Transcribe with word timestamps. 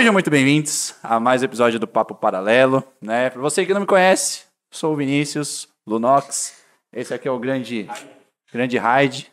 Sejam 0.00 0.14
muito 0.14 0.30
bem-vindos 0.30 0.94
a 1.02 1.20
mais 1.20 1.42
um 1.42 1.44
episódio 1.44 1.78
do 1.78 1.86
Papo 1.86 2.14
Paralelo, 2.14 2.82
né? 3.02 3.28
Para 3.28 3.42
você 3.42 3.66
que 3.66 3.74
não 3.74 3.82
me 3.82 3.86
conhece, 3.86 4.44
sou 4.70 4.94
o 4.94 4.96
Vinícius 4.96 5.68
Lunox. 5.86 6.54
Esse 6.90 7.12
aqui 7.12 7.28
é 7.28 7.30
o 7.30 7.38
grande 7.38 7.86
grande 8.50 8.78
Hyde. 8.78 9.30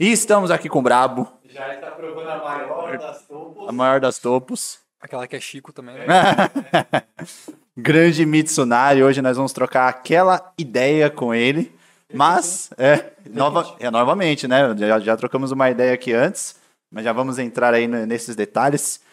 E 0.00 0.10
estamos 0.10 0.50
aqui 0.50 0.68
com 0.68 0.80
o 0.80 0.82
Brabo, 0.82 1.28
Já 1.44 1.72
está 1.76 1.92
provando 1.92 2.28
a 2.28 2.38
maior 2.38 2.98
das 2.98 3.24
topos. 3.24 3.68
a 3.68 3.72
maior 3.72 4.00
das 4.00 4.18
topos. 4.18 4.78
Aquela 5.00 5.28
que 5.28 5.36
é 5.36 5.40
Chico 5.40 5.72
também, 5.72 5.94
né? 5.94 6.06
grande 7.78 8.26
Mitsunari. 8.26 9.04
Hoje 9.04 9.22
nós 9.22 9.36
vamos 9.36 9.52
trocar 9.52 9.88
aquela 9.88 10.52
ideia 10.58 11.08
com 11.08 11.32
ele. 11.32 11.72
Mas, 12.12 12.70
é, 12.76 13.12
nova, 13.32 13.76
é 13.78 13.88
novamente, 13.92 14.48
né? 14.48 14.76
Já, 14.76 14.98
já 14.98 15.16
trocamos 15.16 15.52
uma 15.52 15.70
ideia 15.70 15.94
aqui 15.94 16.12
antes, 16.12 16.56
mas 16.90 17.04
já 17.04 17.12
vamos 17.12 17.38
entrar 17.38 17.72
aí 17.72 17.86
nesses 17.86 18.34
detalhes. 18.34 19.08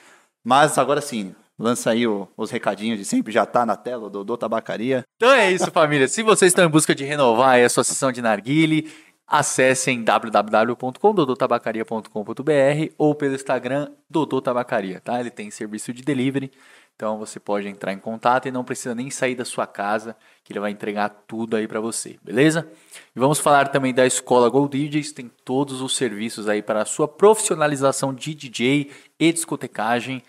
Mas 0.49 0.77
agora 0.77 1.01
sim, 1.01 1.35
lança 1.59 1.89
aí 1.91 2.07
o- 2.07 2.25
os 2.37 2.49
recadinhos 2.49 2.97
de 2.97 3.03
sempre, 3.03 3.33
já 3.33 3.45
tá 3.45 3.65
na 3.65 3.75
tela, 3.75 4.05
o 4.05 4.09
Dodô 4.09 4.37
Tabacaria. 4.37 5.03
Então 5.17 5.29
é 5.33 5.51
isso, 5.51 5.69
família. 5.71 6.07
Se 6.07 6.23
vocês 6.23 6.51
estão 6.51 6.63
em 6.63 6.69
busca 6.69 6.95
de 6.95 7.03
renovar 7.03 7.59
a 7.59 7.67
sua 7.67 7.83
sessão 7.83 8.13
de 8.13 8.21
narguile, 8.21 8.89
acessem 9.27 10.01
www.condodotabacaria.com.br 10.05 12.93
ou 12.97 13.13
pelo 13.13 13.35
Instagram 13.35 13.89
Dodô 14.09 14.41
Tabacaria, 14.41 15.01
tá? 15.01 15.19
Ele 15.19 15.29
tem 15.29 15.51
serviço 15.51 15.91
de 15.91 16.01
delivery, 16.01 16.49
então 16.95 17.17
você 17.17 17.41
pode 17.41 17.67
entrar 17.67 17.91
em 17.91 17.99
contato 17.99 18.47
e 18.47 18.51
não 18.51 18.63
precisa 18.63 18.95
nem 18.95 19.09
sair 19.09 19.35
da 19.35 19.43
sua 19.43 19.67
casa, 19.67 20.15
que 20.45 20.53
ele 20.53 20.61
vai 20.61 20.71
entregar 20.71 21.09
tudo 21.27 21.57
aí 21.57 21.67
pra 21.67 21.81
você, 21.81 22.17
beleza? 22.23 22.65
E 23.13 23.19
vamos 23.19 23.37
falar 23.37 23.67
também 23.67 23.93
da 23.93 24.05
Escola 24.05 24.47
Gold 24.49 24.77
DJs, 24.77 25.11
tem 25.11 25.29
todos 25.43 25.81
os 25.81 25.97
serviços 25.97 26.47
aí 26.47 26.61
para 26.61 26.83
a 26.83 26.85
sua 26.85 27.05
profissionalização 27.05 28.13
de 28.13 28.33
DJ 28.33 28.91
e 29.19 29.33
discotecagem 29.33 30.23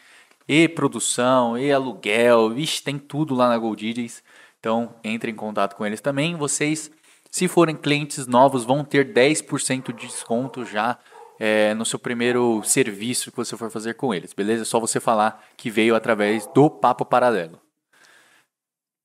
e 0.48 0.66
produção, 0.66 1.58
e 1.58 1.70
aluguel, 1.70 2.50
vixe, 2.50 2.82
tem 2.82 2.98
tudo 2.98 3.34
lá 3.34 3.48
na 3.48 3.58
Gold. 3.58 4.22
Então, 4.58 4.94
entre 5.04 5.30
em 5.30 5.34
contato 5.34 5.76
com 5.76 5.84
eles 5.84 6.00
também. 6.00 6.34
Vocês, 6.34 6.90
se 7.30 7.46
forem 7.46 7.76
clientes 7.76 8.26
novos, 8.26 8.64
vão 8.64 8.82
ter 8.82 9.12
10% 9.12 9.94
de 9.94 10.06
desconto 10.06 10.64
já 10.64 10.98
é, 11.38 11.74
no 11.74 11.84
seu 11.84 11.98
primeiro 11.98 12.62
serviço 12.64 13.30
que 13.30 13.36
você 13.36 13.56
for 13.56 13.70
fazer 13.70 13.94
com 13.94 14.12
eles, 14.14 14.32
beleza? 14.32 14.62
É 14.62 14.64
só 14.64 14.80
você 14.80 14.98
falar 14.98 15.44
que 15.56 15.70
veio 15.70 15.94
através 15.94 16.46
do 16.48 16.70
Papo 16.70 17.04
Paralelo. 17.04 17.60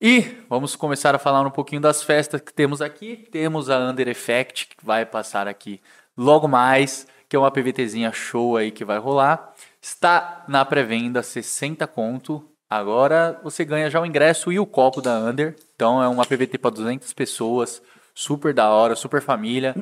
E 0.01 0.21
vamos 0.49 0.75
começar 0.75 1.15
a 1.15 1.19
falar 1.19 1.45
um 1.45 1.51
pouquinho 1.51 1.81
das 1.81 2.03
festas 2.03 2.41
que 2.41 2.53
temos 2.53 2.81
aqui. 2.81 3.27
Temos 3.31 3.69
a 3.69 3.79
Under 3.79 4.07
Effect, 4.09 4.67
que 4.67 4.85
vai 4.85 5.05
passar 5.05 5.47
aqui 5.47 5.79
logo 6.17 6.47
mais, 6.47 7.07
que 7.29 7.35
é 7.35 7.39
uma 7.39 7.51
PVTzinha 7.51 8.11
show 8.11 8.57
aí 8.57 8.69
que 8.69 8.83
vai 8.83 8.97
rolar. 8.97 9.53
Está 9.83 10.45
na 10.47 10.63
pré-venda 10.63 11.21
60 11.21 11.85
conto. 11.87 12.41
Agora 12.69 13.37
você 13.43 13.65
ganha 13.65 13.89
já 13.89 13.99
o 13.99 14.05
ingresso 14.05 14.49
e 14.49 14.57
o 14.57 14.65
copo 14.65 15.01
da 15.01 15.19
Under. 15.19 15.57
Então 15.75 16.01
é 16.01 16.07
uma 16.07 16.25
PVT 16.25 16.57
para 16.57 16.71
200 16.71 17.11
pessoas, 17.11 17.81
super 18.15 18.53
da 18.53 18.69
hora, 18.69 18.95
super 18.95 19.21
família. 19.21 19.75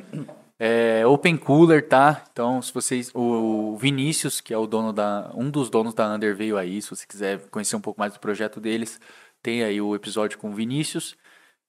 É, 0.58 1.06
open 1.06 1.36
cooler, 1.36 1.88
tá? 1.88 2.24
Então, 2.32 2.60
se 2.60 2.74
vocês. 2.74 3.12
O 3.14 3.76
Vinícius, 3.76 4.40
que 4.40 4.52
é 4.52 4.58
o 4.58 4.66
dono 4.66 4.92
da. 4.92 5.30
Um 5.34 5.48
dos 5.48 5.70
donos 5.70 5.94
da 5.94 6.12
Under 6.12 6.34
veio 6.34 6.58
aí. 6.58 6.82
Se 6.82 6.90
você 6.90 7.06
quiser 7.06 7.38
conhecer 7.50 7.76
um 7.76 7.80
pouco 7.80 8.00
mais 8.00 8.12
do 8.12 8.18
projeto 8.18 8.60
deles, 8.60 9.00
tem 9.40 9.62
aí 9.62 9.80
o 9.80 9.94
episódio 9.94 10.36
com 10.36 10.50
o 10.50 10.54
Vinícius. 10.54 11.16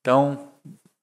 Então, 0.01 0.51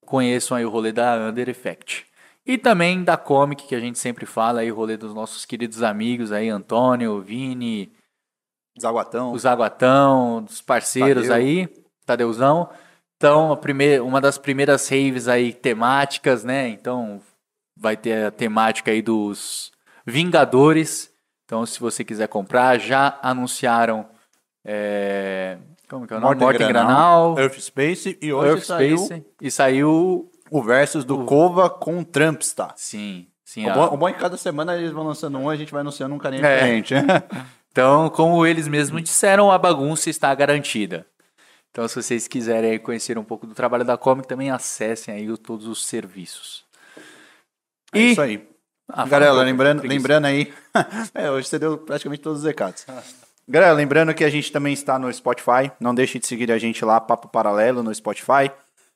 conheçam 0.05 0.57
aí 0.57 0.65
o 0.65 0.71
rolê 0.71 0.91
da 0.91 1.17
Under 1.17 1.49
Effect. 1.49 2.10
E 2.51 2.59
também 2.59 3.05
da 3.05 3.17
Comic, 3.17 3.65
que 3.69 3.77
a 3.77 3.81
gente 3.81 3.97
sempre 3.97 4.27
fala 4.27 4.61
aí, 4.61 4.73
o 4.73 4.75
rolê 4.75 4.97
dos 4.97 5.15
nossos 5.15 5.45
queridos 5.45 5.85
amigos 5.85 6.33
aí, 6.33 6.49
Antônio, 6.49 7.21
Vini, 7.21 7.93
Zaguatão. 8.81 9.33
o 9.33 9.39
Zaguatão, 9.39 10.43
dos 10.43 10.61
parceiros 10.61 11.29
Tadeu. 11.29 11.37
aí, 11.37 11.69
Tadeuzão. 12.05 12.69
Então, 13.17 13.53
a 13.53 13.57
primeira, 13.57 14.03
uma 14.03 14.21
das 14.21 14.37
primeiras 14.37 14.89
raves 14.89 15.29
aí 15.29 15.53
temáticas, 15.53 16.43
né? 16.43 16.67
Então, 16.69 17.21
vai 17.77 17.97
ter 17.97 18.27
a 18.27 18.31
temática 18.33 18.91
aí 18.91 19.01
dos 19.01 19.71
Vingadores. 20.05 21.09
Então, 21.45 21.65
se 21.65 21.79
você 21.79 22.03
quiser 22.03 22.27
comprar, 22.27 22.81
já 22.81 23.17
anunciaram. 23.23 24.09
é, 24.65 25.57
Como 25.89 26.05
que 26.05 26.15
é 26.15 26.17
o 26.17 26.21
nome? 26.21 26.35
Morte 26.37 26.59
Granal, 26.59 27.35
Granal, 27.35 27.39
Earth 27.39 27.61
Space 27.61 28.19
e 28.21 28.33
hoje 28.33 28.49
Earth 28.49 28.65
saiu 28.65 28.99
Space. 28.99 29.27
E 29.41 29.51
saiu. 29.53 30.30
O 30.51 30.63
versus 30.63 31.05
do 31.05 31.25
Kova 31.25 31.71
com 31.71 32.01
o 32.01 32.05
Trumps, 32.05 32.53
tá? 32.53 32.73
Sim, 32.77 33.27
sim. 33.45 33.65
O 33.67 33.71
a- 33.71 33.75
bom, 33.75 33.95
o 33.95 33.97
bom 33.97 34.09
é 34.09 34.13
que 34.13 34.19
cada 34.21 34.37
semana 34.37 34.77
eles 34.77 34.91
vão 34.93 35.05
lançando 35.07 35.39
um, 35.39 35.49
a 35.49 35.57
gente 35.57 35.73
vai 35.73 35.81
anunciando 35.83 36.15
um 36.15 36.19
carinha 36.19 36.45
É. 36.47 36.57
diferente. 36.81 36.95
Então, 37.73 38.11
como 38.11 38.45
eles 38.45 38.67
mesmos 38.67 39.01
disseram, 39.05 39.49
a 39.53 39.57
bagunça 39.57 40.11
está 40.11 40.35
garantida. 40.35 41.07
Então, 41.71 41.87
se 41.87 41.95
vocês 41.95 42.27
quiserem 42.27 42.77
conhecer 42.81 43.17
um 43.17 43.23
pouco 43.23 43.47
do 43.47 43.55
trabalho 43.55 43.85
da 43.85 43.97
Comic, 43.97 44.27
também 44.27 44.51
acessem 44.51 45.15
aí 45.15 45.31
o- 45.31 45.39
todos 45.39 45.69
os 45.69 45.87
serviços. 45.87 46.65
É 47.93 47.99
E- 48.01 48.11
isso 48.11 48.21
aí. 48.21 48.45
Ah, 48.89 49.07
Galera, 49.07 49.33
lembrando, 49.35 49.87
lembrando 49.87 50.25
aí. 50.25 50.53
é, 51.15 51.31
hoje 51.31 51.47
você 51.47 51.61
deu 51.61 51.79
praticamente 51.79 52.23
todos 52.23 52.41
os 52.41 52.45
recados. 52.45 52.85
Galera, 53.49 53.73
lembrando 53.73 54.13
que 54.15 54.25
a 54.25 54.31
gente 54.31 54.51
também 54.51 54.73
está 54.73 54.99
no 54.99 55.13
Spotify. 55.13 55.71
Não 55.79 55.95
deixe 55.95 56.19
de 56.19 56.27
seguir 56.27 56.51
a 56.51 56.59
gente 56.59 56.85
lá, 56.85 57.01
Papo 57.01 57.29
Paralelo, 57.29 57.85
no 57.85 57.95
Spotify. 57.95 58.51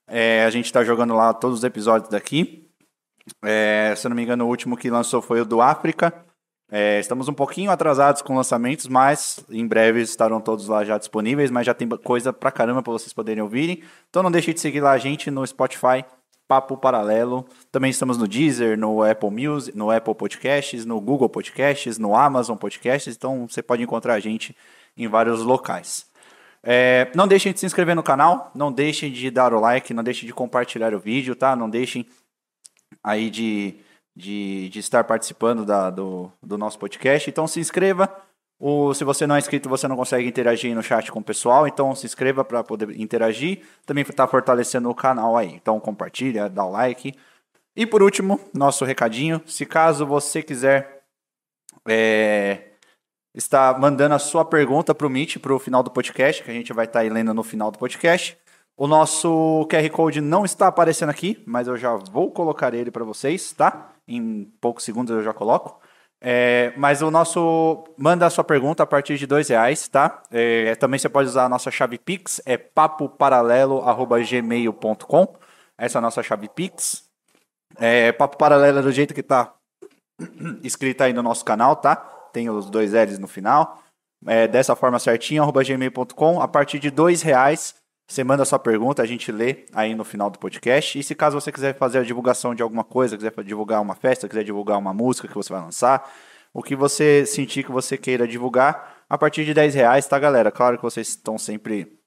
É, 0.06 0.44
a 0.44 0.50
gente 0.50 0.66
está 0.66 0.84
jogando 0.84 1.14
lá 1.14 1.32
todos 1.32 1.58
os 1.58 1.64
episódios 1.64 2.10
daqui. 2.10 2.68
É, 3.42 3.94
se 3.96 4.06
eu 4.06 4.10
não 4.10 4.16
me 4.16 4.22
engano, 4.22 4.44
o 4.44 4.48
último 4.48 4.76
que 4.76 4.90
lançou 4.90 5.22
foi 5.22 5.40
o 5.40 5.44
do 5.44 5.60
África. 5.60 6.12
É, 6.70 6.98
estamos 6.98 7.28
um 7.28 7.32
pouquinho 7.32 7.70
atrasados 7.70 8.20
com 8.22 8.34
lançamentos, 8.34 8.88
mas 8.88 9.44
em 9.50 9.66
breve 9.66 10.00
estarão 10.00 10.40
todos 10.40 10.66
lá 10.66 10.84
já 10.84 10.98
disponíveis. 10.98 11.50
Mas 11.50 11.66
já 11.66 11.74
tem 11.74 11.88
coisa 11.88 12.32
pra 12.32 12.50
caramba 12.50 12.82
para 12.82 12.92
vocês 12.92 13.12
poderem 13.12 13.42
ouvirem. 13.42 13.82
Então 14.10 14.22
não 14.22 14.30
deixe 14.30 14.52
de 14.52 14.60
seguir 14.60 14.80
lá 14.80 14.92
a 14.92 14.98
gente 14.98 15.30
no 15.30 15.46
Spotify, 15.46 16.04
Papo 16.46 16.76
Paralelo. 16.76 17.46
Também 17.70 17.90
estamos 17.90 18.18
no 18.18 18.28
Deezer, 18.28 18.78
no 18.78 19.02
Apple 19.02 19.30
Music, 19.30 19.76
no 19.76 19.90
Apple 19.90 20.14
Podcasts, 20.14 20.84
no 20.84 21.00
Google 21.00 21.28
Podcasts, 21.28 21.98
no 21.98 22.14
Amazon 22.14 22.56
Podcasts. 22.56 23.14
Então 23.16 23.46
você 23.48 23.62
pode 23.62 23.82
encontrar 23.82 24.14
a 24.14 24.20
gente 24.20 24.56
em 24.96 25.08
vários 25.08 25.42
locais. 25.42 26.06
É, 26.66 27.10
não 27.14 27.28
deixem 27.28 27.52
de 27.52 27.60
se 27.60 27.66
inscrever 27.66 27.94
no 27.94 28.02
canal, 28.02 28.50
não 28.54 28.72
deixem 28.72 29.12
de 29.12 29.30
dar 29.30 29.52
o 29.52 29.60
like, 29.60 29.92
não 29.92 30.02
deixem 30.02 30.26
de 30.26 30.32
compartilhar 30.32 30.94
o 30.94 30.98
vídeo, 30.98 31.36
tá? 31.36 31.54
Não 31.54 31.68
deixem 31.68 32.06
aí 33.02 33.28
de, 33.28 33.76
de, 34.16 34.70
de 34.70 34.78
estar 34.78 35.04
participando 35.04 35.66
da- 35.66 35.90
do, 35.90 36.32
do 36.42 36.56
nosso 36.56 36.78
podcast. 36.78 37.28
Então 37.28 37.46
se 37.46 37.60
inscreva. 37.60 38.08
O, 38.58 38.94
se 38.94 39.04
você 39.04 39.26
não 39.26 39.34
é 39.36 39.38
inscrito, 39.38 39.68
você 39.68 39.86
não 39.86 39.96
consegue 39.96 40.26
interagir 40.26 40.74
no 40.74 40.82
chat 40.82 41.12
com 41.12 41.18
o 41.18 41.24
pessoal, 41.24 41.66
então 41.68 41.94
se 41.94 42.06
inscreva 42.06 42.42
para 42.44 42.64
poder 42.64 42.98
interagir. 42.98 43.60
Também 43.84 44.02
está 44.08 44.26
fortalecendo 44.26 44.88
o 44.88 44.94
canal 44.94 45.36
aí. 45.36 45.52
Então 45.54 45.78
compartilha, 45.78 46.48
dá 46.48 46.64
o 46.64 46.70
like. 46.70 47.12
E 47.76 47.84
por 47.84 48.02
último, 48.02 48.40
nosso 48.54 48.84
recadinho. 48.86 49.42
Se 49.44 49.66
caso 49.66 50.06
você 50.06 50.42
quiser 50.42 51.02
é, 51.86 52.70
estar 53.34 53.78
mandando 53.78 54.14
a 54.14 54.18
sua 54.18 54.44
pergunta 54.44 54.94
para 54.94 55.06
o 55.06 55.10
Meet, 55.10 55.38
para 55.38 55.54
o 55.54 55.58
final 55.58 55.82
do 55.82 55.90
podcast, 55.90 56.42
que 56.42 56.50
a 56.50 56.54
gente 56.54 56.70
vai 56.72 56.84
estar 56.84 57.00
aí 57.00 57.08
lendo 57.08 57.32
no 57.34 57.42
final 57.42 57.70
do 57.70 57.78
podcast. 57.78 58.36
O 58.76 58.86
nosso 58.86 59.66
QR 59.70 59.88
Code 59.90 60.20
não 60.20 60.44
está 60.44 60.66
aparecendo 60.68 61.10
aqui, 61.10 61.42
mas 61.46 61.68
eu 61.68 61.76
já 61.76 61.94
vou 61.94 62.30
colocar 62.30 62.74
ele 62.74 62.90
para 62.90 63.04
vocês, 63.04 63.52
tá? 63.52 63.92
Em 64.06 64.44
poucos 64.60 64.84
segundos 64.84 65.14
eu 65.14 65.22
já 65.22 65.32
coloco. 65.32 65.80
É, 66.20 66.72
mas 66.76 67.02
o 67.02 67.10
nosso. 67.10 67.84
Manda 67.98 68.26
a 68.26 68.30
sua 68.30 68.44
pergunta 68.44 68.82
a 68.82 68.86
partir 68.86 69.18
de 69.18 69.26
dois 69.26 69.48
reais, 69.48 69.88
tá? 69.88 70.22
É, 70.30 70.74
também 70.76 70.98
você 70.98 71.08
pode 71.08 71.28
usar 71.28 71.44
a 71.44 71.48
nossa 71.48 71.70
chave 71.70 71.98
Pix, 71.98 72.40
é 72.46 72.56
papoparalelo.gmail.com. 72.56 75.34
Essa 75.76 75.98
é 75.98 76.00
a 76.00 76.02
nossa 76.02 76.22
chave 76.22 76.48
Pix. 76.48 77.04
É, 77.78 78.12
Papo 78.12 78.36
Paralelo 78.36 78.78
é 78.78 78.82
do 78.82 78.92
jeito 78.92 79.14
que 79.14 79.22
tá 79.22 79.52
escrito 80.62 81.02
aí 81.02 81.12
no 81.12 81.22
nosso 81.22 81.44
canal, 81.44 81.76
tá? 81.76 82.13
Tem 82.34 82.50
os 82.50 82.68
dois 82.68 82.92
L's 82.92 83.18
no 83.18 83.28
final. 83.28 83.80
É, 84.26 84.48
dessa 84.48 84.74
forma 84.74 84.98
certinha, 84.98 85.40
arroba 85.40 85.62
gmail.com. 85.62 86.40
A 86.40 86.48
partir 86.48 86.80
de 86.80 86.90
dois 86.90 87.22
reais, 87.22 87.76
você 88.06 88.24
manda 88.24 88.44
sua 88.44 88.58
pergunta, 88.58 89.00
a 89.02 89.06
gente 89.06 89.30
lê 89.30 89.64
aí 89.72 89.94
no 89.94 90.02
final 90.02 90.28
do 90.28 90.38
podcast. 90.38 90.98
E 90.98 91.02
se 91.02 91.14
caso 91.14 91.40
você 91.40 91.52
quiser 91.52 91.78
fazer 91.78 91.98
a 91.98 92.02
divulgação 92.02 92.52
de 92.52 92.62
alguma 92.62 92.82
coisa, 92.82 93.16
quiser 93.16 93.32
divulgar 93.44 93.80
uma 93.80 93.94
festa, 93.94 94.28
quiser 94.28 94.42
divulgar 94.42 94.78
uma 94.78 94.92
música 94.92 95.28
que 95.28 95.34
você 95.34 95.52
vai 95.52 95.62
lançar, 95.62 96.10
o 96.52 96.60
que 96.60 96.74
você 96.74 97.24
sentir 97.24 97.62
que 97.62 97.70
você 97.70 97.96
queira 97.96 98.26
divulgar, 98.26 99.04
a 99.08 99.16
partir 99.16 99.44
de 99.44 99.54
10 99.54 99.74
reais, 99.74 100.06
tá, 100.08 100.18
galera? 100.18 100.50
Claro 100.50 100.76
que 100.76 100.82
vocês 100.82 101.08
estão 101.08 101.38
sempre 101.38 101.98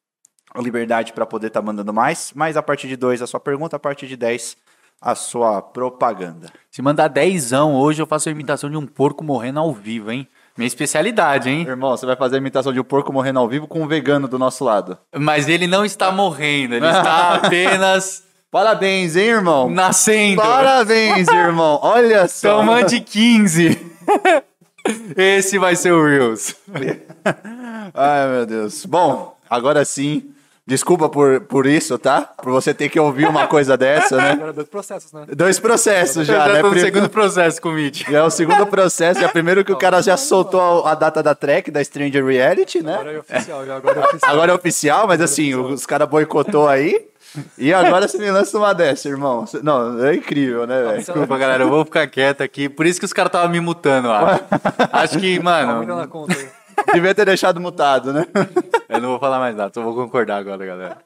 liberdade 0.56 1.13
para 1.13 1.25
poder 1.25 1.47
estar 1.47 1.62
mandando 1.62 1.94
mais, 1.94 2.33
mas 2.35 2.57
a 2.57 2.63
partir 2.63 2.88
de 2.89 2.97
2 2.97 3.21
a 3.21 3.27
sua 3.27 3.39
pergunta, 3.39 3.75
a 3.77 3.79
partir 3.79 4.07
de 4.07 4.18
10 4.18 4.57
a 5.01 5.15
sua 5.15 5.61
propaganda. 5.61 6.51
Se 6.71 6.81
mandar 6.81 7.07
dezão 7.07 7.75
hoje, 7.75 8.01
eu 8.01 8.07
faço 8.07 8.29
a 8.29 8.31
imitação 8.31 8.69
de 8.69 8.77
um 8.77 8.85
porco 8.85 9.23
morrendo 9.23 9.59
ao 9.59 9.73
vivo, 9.73 10.11
hein? 10.11 10.27
Minha 10.57 10.67
especialidade, 10.67 11.49
hein? 11.49 11.61
Irmão, 11.67 11.91
você 11.95 12.05
vai 12.05 12.15
fazer 12.15 12.35
a 12.35 12.39
imitação 12.39 12.73
de 12.73 12.79
um 12.79 12.83
porco 12.83 13.13
morrendo 13.13 13.39
ao 13.39 13.47
vivo 13.47 13.67
com 13.67 13.81
um 13.81 13.88
vegano 13.88 14.27
do 14.27 14.39
nosso 14.39 14.63
lado. 14.63 14.97
Mas 15.15 15.47
ele 15.47 15.67
não 15.67 15.85
está 15.85 16.11
morrendo, 16.11 16.75
ele 16.75 16.88
está 16.88 17.35
apenas 17.45 18.23
Parabéns, 18.49 19.15
hein, 19.15 19.25
irmão? 19.25 19.69
nascendo. 19.69 20.41
Parabéns, 20.41 21.27
irmão. 21.27 21.79
Olha 21.83 22.27
só. 22.27 22.63
Mande 22.63 23.01
15. 23.01 23.77
Esse 25.15 25.59
vai 25.59 25.75
ser 25.75 25.91
o 25.91 26.03
Reels. 26.03 26.55
Ai, 27.93 28.27
meu 28.29 28.45
Deus. 28.45 28.85
Bom, 28.85 29.38
agora 29.50 29.83
sim. 29.83 30.31
Desculpa 30.67 31.07
por, 31.07 31.39
por 31.39 31.65
isso, 31.65 31.97
tá? 31.97 32.29
Por 32.43 32.51
você 32.51 32.73
ter 32.73 32.89
que 32.89 32.99
ouvir 32.99 33.25
uma 33.25 33.47
coisa 33.47 33.77
dessa, 33.77 34.17
né? 34.17 34.31
Agora 34.31 34.51
dois 34.51 34.67
processos, 34.67 35.13
né? 35.13 35.25
Dois 35.33 35.59
processos 35.59 36.27
Já, 36.27 36.45
já, 36.45 36.61
né? 36.61 36.79
segundo 36.81 37.09
processo 37.09 37.61
com 37.61 37.69
o 37.69 37.71
Mitch. 37.71 38.03
Já 38.09 38.17
é 38.17 38.23
o 38.23 38.29
segundo 38.29 38.67
processo. 38.67 39.21
Já 39.21 39.29
primeiro 39.29 39.63
que 39.63 39.71
o 39.71 39.77
cara 39.77 40.01
já 40.01 40.17
soltou 40.17 40.85
a 40.85 40.93
data 40.93 41.23
da 41.23 41.33
track, 41.33 41.71
da 41.71 41.81
Stranger 41.81 42.25
Reality, 42.25 42.83
né? 42.83 42.95
Agora 42.95 43.13
é 43.13 43.19
oficial, 43.19 43.65
já 43.65 43.75
agora 43.77 43.99
é 44.01 44.03
oficial. 44.03 44.31
Agora 44.33 44.51
é 44.51 44.55
oficial, 44.55 45.07
mas 45.07 45.21
assim, 45.21 45.55
os 45.55 45.85
caras 45.85 46.09
boicotou 46.09 46.67
aí. 46.67 47.07
E 47.57 47.73
agora 47.73 48.05
você 48.05 48.17
me 48.17 48.29
lança 48.29 48.57
uma 48.57 48.73
dessa, 48.73 49.07
irmão. 49.07 49.45
Não, 49.63 50.05
é 50.05 50.15
incrível, 50.15 50.67
né, 50.67 50.81
velho? 50.83 50.97
Desculpa, 50.97 51.37
galera, 51.37 51.63
eu 51.63 51.69
vou 51.69 51.85
ficar 51.85 52.05
quieto 52.07 52.41
aqui. 52.41 52.67
Por 52.67 52.85
isso 52.85 52.99
que 52.99 53.05
os 53.05 53.13
caras 53.13 53.29
estavam 53.29 53.49
me 53.49 53.61
mutando, 53.61 54.11
acho. 54.11 54.43
Acho 54.91 55.19
que, 55.19 55.39
mano, 55.39 55.85
na 55.95 56.07
conta 56.07 56.33
aí. 56.33 56.56
Devia 56.94 57.13
ter 57.15 57.25
deixado 57.25 57.59
mutado, 57.59 58.13
né? 58.13 58.25
eu 58.89 59.01
não 59.01 59.09
vou 59.09 59.19
falar 59.19 59.39
mais 59.39 59.56
nada, 59.56 59.71
só 59.74 59.81
vou 59.81 59.95
concordar 59.95 60.38
agora, 60.38 60.65
galera. 60.65 60.97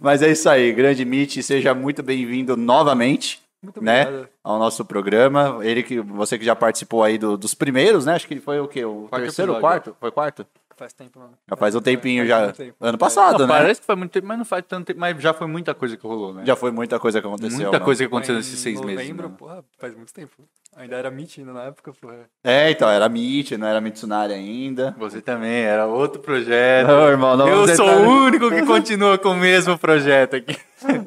Mas 0.00 0.22
é 0.22 0.30
isso 0.30 0.48
aí, 0.48 0.72
grande 0.72 1.04
Mitch, 1.04 1.40
seja 1.42 1.74
muito 1.74 2.02
bem-vindo 2.02 2.56
novamente, 2.56 3.40
Muito 3.62 3.82
né, 3.82 4.26
ao 4.42 4.58
nosso 4.58 4.84
programa. 4.84 5.58
Ele 5.62 5.82
que 5.82 6.00
você 6.00 6.38
que 6.38 6.44
já 6.44 6.54
participou 6.56 7.02
aí 7.02 7.16
do- 7.18 7.36
dos 7.36 7.54
primeiros, 7.54 8.06
né? 8.06 8.14
Acho 8.14 8.26
que 8.28 8.40
foi 8.40 8.60
o 8.60 8.68
quê? 8.68 8.84
O 8.84 9.06
Quarto 9.08 9.22
terceiro, 9.24 9.52
episódio. 9.52 9.60
quarto? 9.60 9.96
Foi 10.00 10.10
quarto? 10.10 10.46
Faz 10.76 10.92
tempo, 10.92 11.18
mano. 11.18 11.32
Já 11.48 11.56
faz 11.56 11.74
um 11.74 11.80
tempinho 11.80 12.26
Faz 12.28 12.46
já. 12.48 12.52
tempo. 12.52 12.76
Ano 12.78 12.98
passado, 12.98 13.38
Não, 13.40 13.46
né? 13.46 13.54
Parece 13.60 13.80
que 13.80 13.86
foi 13.86 13.96
muito 13.96 14.10
tempo, 14.12 14.26
mas 14.26 14.36
não 14.36 14.44
faz 14.44 14.62
tanto 14.68 14.86
tempo. 14.88 15.00
Mas 15.00 15.18
já 15.22 15.32
foi 15.32 15.46
muita 15.46 15.72
coisa 15.74 15.96
que 15.96 16.06
rolou, 16.06 16.34
né? 16.34 16.42
Já 16.44 16.54
foi 16.54 16.70
muita 16.70 16.98
coisa 16.98 17.18
que 17.18 17.26
aconteceu. 17.26 17.56
muita 17.56 17.72
mano. 17.72 17.84
coisa 17.84 18.02
que 18.02 18.06
aconteceu 18.06 18.34
nesses 18.34 18.58
seis 18.58 18.78
meses. 18.82 18.96
novembro, 19.00 19.24
mano. 19.24 19.36
porra, 19.38 19.64
faz 19.78 19.94
muito 19.96 20.12
tempo. 20.12 20.32
Ainda 20.76 20.96
era 20.96 21.10
Meet 21.10 21.38
ainda 21.38 21.54
na 21.54 21.62
época, 21.62 21.90
porra. 21.98 22.28
É, 22.44 22.70
então, 22.70 22.86
era 22.90 23.08
Mitch, 23.08 23.52
não 23.52 23.66
era 23.66 23.80
Mitsunari 23.80 24.34
ainda. 24.34 24.94
Você 24.98 25.22
também, 25.22 25.62
era 25.62 25.86
outro 25.86 26.20
projeto. 26.20 26.88
Não, 26.88 27.08
irmão, 27.08 27.34
não 27.38 27.48
eu 27.48 27.66
sou 27.74 27.86
entrar- 27.86 28.06
o 28.06 28.10
único 28.24 28.50
que 28.50 28.60
continua 28.66 29.16
com 29.16 29.30
o 29.30 29.34
mesmo 29.34 29.78
projeto 29.78 30.36
aqui. 30.36 30.54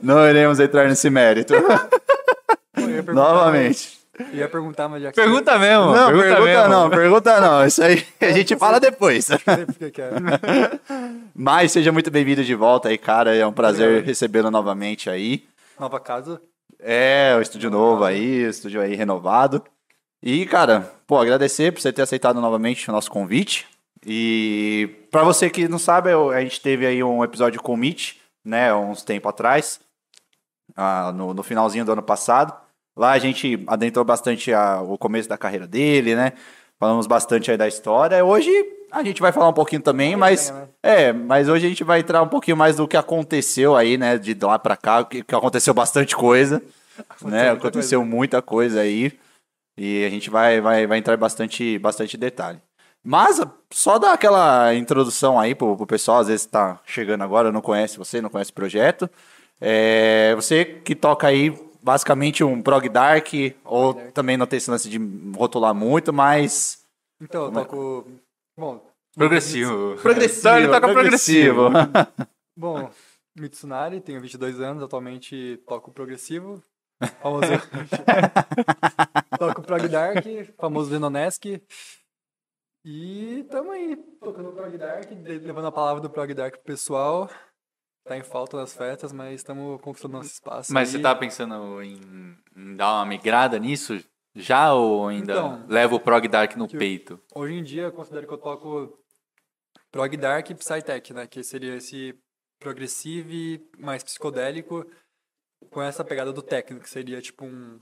Não 0.01 0.27
iremos 0.27 0.60
entrar 0.60 0.88
nesse 0.88 1.07
mérito. 1.12 1.54
Novamente. 3.13 3.99
Eu 4.19 4.39
ia 4.39 4.50
perguntar, 4.50 4.89
mas 4.89 5.01
já 5.01 5.12
que 5.12 5.16
Pergunta 5.16 5.57
mesmo. 5.57 5.94
Não, 5.94 6.07
pergunta, 6.07 6.42
mesmo. 6.42 6.68
não, 6.68 6.89
pergunta 6.89 7.42
não. 7.42 7.66
Isso 7.66 7.81
aí 7.81 8.06
a 8.19 8.31
gente 8.31 8.56
fala 8.57 8.80
depois. 8.80 9.25
você... 9.25 9.36
É. 9.36 10.80
Mas 11.33 11.71
seja 11.71 11.92
muito 11.92 12.12
bem-vindo 12.12 12.44
de 12.44 12.54
volta 12.54 12.89
aí, 12.89 12.98
cara. 12.98 13.33
É 13.33 13.48
um 13.48 13.54
prazer 13.54 14.04
recebê-lo 14.04 14.51
novamente 14.51 15.10
aí. 15.10 15.45
Nova 15.80 16.00
casa. 16.00 16.42
É, 16.77 17.33
o 17.38 17.42
estúdio 17.42 17.69
novo 17.69 18.04
aí, 18.04 18.45
o 18.45 18.50
estúdio 18.50 18.81
aí 18.81 18.94
renovado. 18.94 19.63
E, 20.21 20.45
cara, 20.45 20.92
pô, 21.07 21.18
agradecer 21.18 21.71
por 21.71 21.81
você 21.81 21.94
ter 21.94 22.01
aceitado 22.01 22.42
novamente 22.42 22.89
o 22.89 22.94
nosso 22.94 23.10
convite. 23.10 23.66
E 24.06 24.89
pra 25.12 25.24
você 25.24 25.50
que 25.50 25.68
não 25.68 25.80
sabe, 25.80 26.10
a 26.12 26.42
gente 26.42 26.62
teve 26.62 26.86
aí 26.86 27.01
um 27.04 27.24
episódio 27.24 27.62
com 27.62 27.74
o 27.74 27.77
Mitch, 27.77 28.16
né, 28.44 28.74
uns 28.74 29.04
tempo 29.04 29.27
atrás, 29.27 29.80
ah, 30.75 31.12
no, 31.13 31.33
no 31.33 31.44
finalzinho 31.44 31.86
do 31.86 31.92
ano 31.92 32.04
passado. 32.04 32.54
Lá 33.00 33.12
a 33.12 33.18
gente 33.18 33.63
adentrou 33.66 34.04
bastante 34.04 34.51
a- 34.54 34.81
o 34.81 34.98
começo 34.98 35.30
da 35.30 35.38
carreira 35.38 35.66
dele, 35.66 36.16
né? 36.16 36.34
Falamos 36.78 37.07
bastante 37.07 37.50
aí 37.50 37.56
da 37.56 37.66
história. 37.66 38.25
Hoje 38.25 38.51
a 38.92 39.01
gente 39.01 39.22
vai 39.22 39.31
falar 39.31 39.48
um 39.48 39.54
pouquinho 39.54 39.81
também, 39.81 40.18
mas 40.18 40.51
né? 40.51 40.68
é, 40.84 41.13
mas 41.13 41.48
hoje 41.48 41.66
a 41.66 41.69
gente 41.69 41.81
vai 41.81 42.01
entrar 42.01 42.22
um 42.22 42.28
pouquinho 42.28 42.57
mais 42.57 42.75
do 42.75 42.86
que 42.90 42.98
aconteceu 42.98 43.74
aí, 43.74 43.98
né, 43.98 44.18
de 44.18 44.34
lá 44.42 44.60
pra 44.60 44.75
cá, 44.75 45.06
que, 45.06 45.24
que 45.24 45.34
aconteceu 45.34 45.74
bastante 45.74 46.13
coisa, 46.13 46.62
né? 47.22 47.51
muita 47.51 47.54
Aconteceu 47.54 48.04
muita 48.04 48.42
coisa 48.42 48.81
aí. 48.81 49.13
E 49.78 50.04
a 50.04 50.10
gente 50.10 50.30
vai, 50.30 50.60
vai, 50.60 50.86
vai 50.86 50.98
entrar 50.98 51.13
em 51.13 51.18
bastante, 51.18 51.80
bastante 51.80 52.18
detalhe. 52.18 52.60
Mas 53.02 53.40
só 53.72 53.98
dar 53.98 54.12
aquela 54.12 54.75
introdução 54.75 55.40
aí 55.40 55.56
pro, 55.56 55.78
pro 55.78 55.88
pessoal, 55.88 56.19
às 56.19 56.28
vezes 56.28 56.45
tá 56.45 56.81
chegando 56.86 57.24
agora, 57.24 57.50
não 57.50 57.62
conhece 57.62 57.98
você, 57.98 58.19
não 58.19 58.30
conhece 58.30 58.52
o 58.52 58.56
projeto. 58.56 59.10
É, 59.62 60.36
você 60.36 60.66
que 60.66 60.94
toca 60.94 61.28
aí 61.28 61.54
basicamente 61.81 62.44
um 62.44 62.62
prog 62.62 62.88
dark, 62.90 63.28
ou 63.64 63.94
também 64.12 64.38
não 64.38 64.48
tem 64.48 64.58
esse 64.58 64.70
lance 64.70 64.90
de 64.90 64.98
rotular 65.36 65.74
muito, 65.74 66.14
mas 66.14 66.84
Então, 67.22 67.46
eu 67.46 67.52
toco... 67.52 68.08
Bom, 68.58 68.90
Progressivo. 69.16 69.98
progressivo. 70.02 70.40
Então 70.40 70.58
ele 70.58 70.68
toca 70.68 70.94
progressivo. 70.94 71.70
Bom, 72.56 72.90
Mitsunari, 73.36 74.02
tenho 74.02 74.22
22 74.22 74.60
anos, 74.62 74.84
atualmente 74.84 75.62
toco 75.68 75.92
progressivo. 75.92 76.62
Famoso... 77.22 77.48
toco 79.40 79.62
prog 79.62 79.88
dark, 79.88 80.26
famoso 80.58 80.90
Venonesk. 80.90 81.46
E 82.86 83.46
tamo 83.50 83.72
aí, 83.72 83.96
tocando 84.22 84.52
prog 84.52 84.78
dark, 84.78 85.10
levando 85.26 85.68
a 85.68 85.72
palavra 85.72 86.02
do 86.02 86.10
prog 86.10 86.34
dark 86.34 86.56
pro 86.56 86.64
pessoal. 86.64 87.30
Tá 88.10 88.18
em 88.18 88.24
falta 88.24 88.58
nas 88.58 88.74
festas, 88.74 89.14
mas 89.14 89.36
estamos 89.36 89.80
conquistando 89.82 90.18
nosso 90.18 90.32
espaço. 90.32 90.74
Mas 90.74 90.90
aí. 90.90 90.96
você 90.96 91.00
tá 91.00 91.14
pensando 91.16 91.80
em, 91.84 92.36
em 92.58 92.76
dar 92.76 92.96
uma 92.96 93.06
migrada 93.06 93.60
nisso? 93.60 94.04
Já 94.34 94.74
ou 94.74 95.08
ainda 95.08 95.34
Então, 95.34 95.66
leva 95.68 95.94
o 95.94 96.00
prog 96.00 96.28
dark 96.28 96.56
no 96.56 96.68
peito? 96.68 97.22
Hoje 97.36 97.54
em 97.54 97.64
dia 97.64 97.84
eu 97.84 97.92
considero 97.92 98.26
que 98.26 98.34
eu 98.34 98.40
toco 98.40 98.98
prog 99.92 100.18
dark 100.18 100.50
e 100.50 100.56
psytech, 100.56 101.14
né? 101.14 101.28
Que 101.28 101.44
seria 101.44 101.76
esse 101.76 102.18
progressive 102.60 103.64
mais 103.78 104.04
psicodélico 104.04 104.90
com 105.70 105.80
essa 105.80 106.04
pegada 106.04 106.34
do 106.34 106.42
técnico, 106.42 106.86
que 106.86 106.90
seria 106.90 107.22
tipo 107.22 107.46
um, 107.46 107.80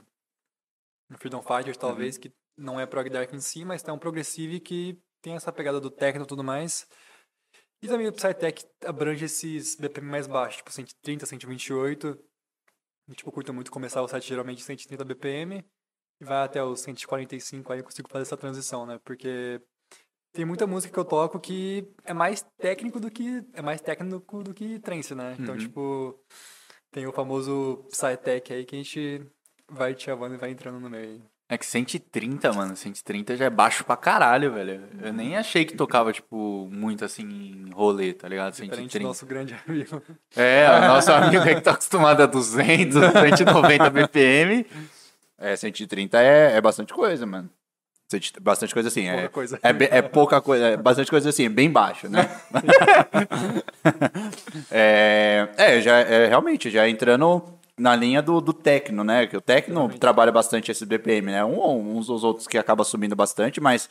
um 1.10 1.16
Freedom 1.16 1.40
Fighter, 1.40 1.74
talvez, 1.74 2.16
Uhum. 2.16 2.20
que 2.20 2.32
não 2.54 2.78
é 2.78 2.84
prog 2.84 3.08
dark 3.08 3.32
em 3.32 3.40
si, 3.40 3.64
mas 3.64 3.82
tem 3.82 3.94
um 3.94 3.98
progressive 3.98 4.60
que 4.60 5.00
tem 5.22 5.36
essa 5.36 5.50
pegada 5.50 5.80
do 5.80 5.90
técnico 5.90 6.26
e 6.26 6.28
tudo 6.28 6.44
mais. 6.44 6.86
E 7.82 7.86
também 7.88 8.08
o 8.08 8.12
psytech 8.12 8.66
abrange 8.84 9.24
esses 9.24 9.76
BPM 9.76 10.08
mais 10.10 10.26
baixos, 10.26 10.56
tipo 10.58 10.72
130, 10.72 11.26
128. 11.26 12.18
E, 13.08 13.14
tipo, 13.14 13.28
eu 13.28 13.32
curto 13.32 13.54
muito 13.54 13.70
começar 13.70 14.02
o 14.02 14.08
set 14.08 14.26
geralmente 14.26 14.60
em 14.60 14.64
130 14.64 15.04
BPM 15.04 15.64
e 16.20 16.24
vai 16.24 16.44
até 16.44 16.62
os 16.62 16.80
145, 16.80 17.72
aí 17.72 17.78
eu 17.78 17.84
consigo 17.84 18.08
fazer 18.10 18.22
essa 18.22 18.36
transição, 18.36 18.84
né? 18.84 18.98
Porque 19.04 19.62
tem 20.32 20.44
muita 20.44 20.66
música 20.66 20.92
que 20.92 20.98
eu 20.98 21.04
toco 21.04 21.38
que 21.40 21.88
é 22.04 22.12
mais 22.12 22.44
técnico 22.58 22.98
do 23.00 23.10
que 23.10 23.44
é 23.54 23.62
mais 23.62 23.80
técnico 23.80 24.42
do 24.42 24.52
que 24.52 24.78
trance, 24.80 25.14
né? 25.14 25.36
Então, 25.38 25.54
Uhum. 25.54 25.60
tipo, 25.60 26.20
tem 26.90 27.06
o 27.06 27.12
famoso 27.12 27.86
Psytech 27.90 28.52
aí 28.52 28.64
que 28.66 28.74
a 28.74 28.78
gente 28.78 29.24
vai 29.70 29.96
chavando 29.98 30.34
e 30.34 30.38
vai 30.38 30.50
entrando 30.50 30.80
no 30.80 30.90
meio. 30.90 31.22
É 31.50 31.56
que 31.56 31.64
130, 31.64 32.52
mano, 32.52 32.76
130 32.76 33.34
já 33.34 33.46
é 33.46 33.50
baixo 33.50 33.82
pra 33.82 33.96
caralho, 33.96 34.52
velho. 34.52 34.82
Eu 35.02 35.14
nem 35.14 35.34
achei 35.34 35.64
que 35.64 35.74
tocava, 35.74 36.12
tipo, 36.12 36.68
muito 36.70 37.04
assim 37.06 37.22
em 37.22 37.70
rolê, 37.72 38.12
tá 38.12 38.28
ligado? 38.28 38.52
Diferente 38.52 38.74
do 38.74 38.76
130. 38.82 39.08
nosso 39.08 39.24
grande 39.24 39.56
amigo. 39.66 40.02
É, 40.36 40.66
o 40.70 40.88
nosso 40.88 41.10
amigo 41.10 41.42
aí 41.42 41.54
que 41.54 41.62
tá 41.62 41.70
acostumado 41.70 42.22
a 42.22 42.26
200, 42.26 43.00
190 43.30 43.88
BPM. 43.88 44.66
É, 45.38 45.56
130 45.56 46.20
é, 46.20 46.56
é 46.56 46.60
bastante 46.60 46.92
coisa, 46.92 47.24
mano. 47.24 47.48
130 48.10 48.40
Bastante 48.40 48.74
coisa 48.74 48.88
assim. 48.88 49.06
Pouca 49.08 49.22
É, 49.24 49.28
coisa. 49.28 49.58
é, 49.62 49.72
be- 49.72 49.88
é 49.90 50.02
pouca 50.02 50.40
coisa, 50.42 50.66
é 50.66 50.76
bastante 50.76 51.10
coisa 51.10 51.30
assim, 51.30 51.46
é 51.46 51.48
bem 51.48 51.70
baixo, 51.70 52.08
né? 52.10 52.28
é, 54.70 55.48
é, 55.56 55.80
já 55.80 55.96
é 55.98 56.26
realmente, 56.26 56.70
já 56.70 56.88
entrando 56.88 57.42
na 57.78 57.94
linha 57.96 58.20
do, 58.20 58.40
do 58.40 58.52
techno, 58.52 59.04
né? 59.04 59.26
Que 59.26 59.36
o 59.36 59.40
techno 59.40 59.88
trabalha 59.98 60.32
bastante 60.32 60.70
esse 60.70 60.84
BPM, 60.84 61.26
né? 61.32 61.44
Um, 61.44 61.96
uns 61.96 62.06
dos 62.08 62.24
outros 62.24 62.46
que 62.46 62.58
acaba 62.58 62.84
subindo 62.84 63.14
bastante, 63.16 63.60
mas 63.60 63.88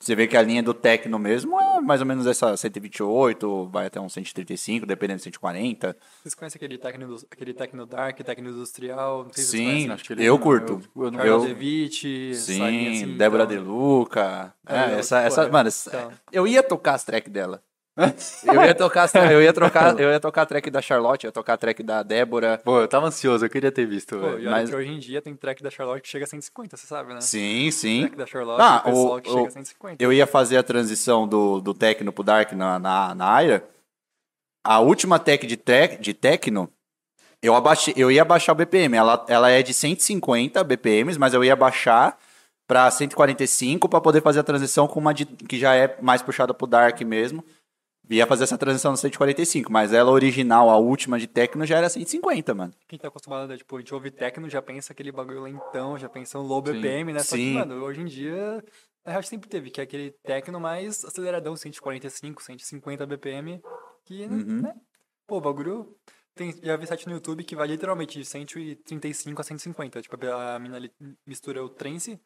você 0.00 0.14
vê 0.14 0.26
que 0.28 0.36
a 0.36 0.42
linha 0.42 0.62
do 0.62 0.72
techno 0.72 1.18
mesmo 1.18 1.60
é 1.60 1.80
mais 1.80 2.00
ou 2.00 2.06
menos 2.06 2.24
essa 2.26 2.56
128, 2.56 3.68
vai 3.72 3.86
até 3.86 4.00
uns 4.00 4.12
135, 4.12 4.86
dependendo 4.86 5.18
de 5.18 5.24
140. 5.24 5.96
Vocês 6.22 6.34
conhecem 6.34 6.56
aquele 6.58 6.78
techno, 6.78 7.16
aquele 7.30 7.52
techno 7.54 7.84
dark, 7.86 8.16
techno 8.20 8.50
industrial? 8.50 9.24
Não 9.24 9.32
sei 9.32 9.44
se 9.44 9.50
Sim, 9.50 9.64
conhecem. 9.64 9.90
acho 9.92 10.04
que 10.04 10.12
ele 10.12 10.24
eu 10.24 10.34
não, 10.34 10.40
curto. 10.42 10.80
eu- 10.96 11.04
eu 11.04 11.12
Carlos 11.12 11.42
eu- 11.42 11.48
Devitt, 11.48 12.34
Sim, 12.36 12.62
assim, 12.62 13.16
Débora 13.16 13.44
então. 13.44 13.56
De 13.56 13.62
Luca. 13.62 14.54
É, 14.66 14.76
É, 14.76 14.94
eu- 14.94 14.98
essa, 15.00 15.20
essa, 15.20 15.42
é, 15.44 15.50
mano, 15.50 15.68
então. 15.86 16.12
eu 16.32 16.46
ia 16.46 16.62
tocar 16.62 16.94
as 16.94 17.04
track 17.04 17.28
dela. 17.28 17.60
Eu 18.44 18.62
ia 18.64 18.74
tocar, 18.74 19.10
eu 19.32 19.42
ia 19.42 19.52
trocar, 19.52 19.98
eu 20.00 20.10
ia 20.10 20.20
tocar 20.20 20.42
a 20.42 20.46
track 20.46 20.70
da 20.70 20.80
Charlotte, 20.80 21.24
eu 21.24 21.28
ia 21.28 21.32
tocar 21.32 21.54
a 21.54 21.56
track 21.56 21.82
da 21.82 22.02
Débora. 22.02 22.60
Pô, 22.64 22.80
eu 22.80 22.88
tava 22.88 23.06
ansioso, 23.08 23.44
eu 23.44 23.50
queria 23.50 23.72
ter 23.72 23.86
visto, 23.86 24.16
Pô, 24.16 24.30
velho. 24.30 24.42
e 24.42 24.44
mas- 24.50 24.72
hoje 24.72 24.90
em 24.90 24.98
dia 24.98 25.20
tem 25.20 25.34
track 25.34 25.62
da 25.62 25.70
Charlotte 25.70 26.02
que 26.02 26.08
chega 26.08 26.24
a 26.24 26.28
150, 26.28 26.76
você 26.76 26.86
sabe, 26.86 27.12
né? 27.14 27.20
Sim, 27.20 27.70
sim. 27.70 28.00
Track 28.02 28.16
da 28.16 28.26
Charlotte, 28.26 28.60
Ah, 28.62 28.76
o 28.76 28.82
pessoal 28.84 29.16
o- 29.16 29.20
que 29.22 29.30
chega 29.30 29.48
a 29.48 29.50
150. 29.50 30.02
Eu 30.04 30.12
ia 30.12 30.26
fazer 30.26 30.56
a 30.58 30.62
transição 30.62 31.26
do, 31.26 31.60
do 31.60 31.74
techno 31.74 32.12
pro 32.12 32.22
dark 32.22 32.52
na, 32.52 32.78
na, 32.78 33.14
na 33.14 33.24
área. 33.26 33.64
A 34.64 34.80
última 34.80 35.18
tech 35.18 35.46
de, 35.46 35.56
tec, 35.56 36.00
de 36.00 36.12
techno, 36.12 36.70
eu, 37.42 37.54
abaixei, 37.54 37.94
eu 37.96 38.10
ia 38.10 38.24
baixar 38.24 38.52
o 38.52 38.54
BPM. 38.54 38.96
Ela, 38.96 39.24
ela 39.28 39.50
é 39.50 39.62
de 39.62 39.72
150 39.72 40.62
BPMs, 40.62 41.18
mas 41.18 41.32
eu 41.34 41.42
ia 41.42 41.56
baixar 41.56 42.18
pra 42.66 42.90
145 42.90 43.88
para 43.88 44.00
poder 44.00 44.20
fazer 44.22 44.40
a 44.40 44.42
transição 44.42 44.86
com 44.86 45.00
uma 45.00 45.14
de, 45.14 45.24
que 45.24 45.58
já 45.58 45.74
é 45.74 45.96
mais 46.02 46.20
puxada 46.20 46.52
pro 46.52 46.66
dark 46.66 47.00
mesmo. 47.00 47.42
Ia 48.10 48.26
fazer 48.26 48.44
essa 48.44 48.56
transição 48.56 48.90
no 48.90 48.96
145, 48.96 49.70
mas 49.70 49.92
ela 49.92 50.10
original, 50.10 50.70
a 50.70 50.78
última 50.78 51.18
de 51.18 51.26
techno, 51.26 51.66
já 51.66 51.76
era 51.76 51.88
150, 51.88 52.54
mano. 52.54 52.72
Quem 52.86 52.98
tá 52.98 53.08
acostumado, 53.08 53.48
né, 53.48 53.56
tipo, 53.56 53.76
a 53.76 53.80
gente 53.80 53.92
ouve 53.94 54.10
techno, 54.10 54.48
já 54.48 54.62
pensa 54.62 54.92
aquele 54.92 55.12
bagulho 55.12 55.42
lentão, 55.42 55.98
já 55.98 56.08
pensa 56.08 56.38
um 56.38 56.42
low 56.42 56.62
BPM, 56.62 57.12
né? 57.12 57.20
Só 57.20 57.36
que, 57.36 57.42
Sim. 57.42 57.54
mano, 57.54 57.84
hoje 57.84 58.00
em 58.00 58.06
dia 58.06 58.64
Na 59.04 59.12
real, 59.12 59.22
sempre 59.22 59.48
teve, 59.48 59.70
que 59.70 59.80
é 59.80 59.84
aquele 59.84 60.10
techno 60.22 60.60
mais 60.60 61.02
aceleradão, 61.04 61.56
145, 61.56 62.42
150 62.42 63.06
BPM, 63.06 63.60
que, 64.04 64.24
Uhum. 64.24 64.62
né? 64.62 64.74
Pô, 65.26 65.38
o 65.38 65.40
bagulho... 65.40 65.96
Tem, 66.34 66.54
já 66.62 66.76
vi 66.76 66.86
site 66.86 67.06
no 67.08 67.14
YouTube 67.14 67.42
que 67.42 67.56
vai 67.56 67.66
literalmente 67.66 68.16
de 68.16 68.24
135 68.24 69.40
a 69.40 69.44
150. 69.44 70.00
Tipo, 70.02 70.16
a 70.30 70.56
mina 70.60 70.78
mistura 71.26 71.64
o 71.64 71.68
trance 71.68 72.20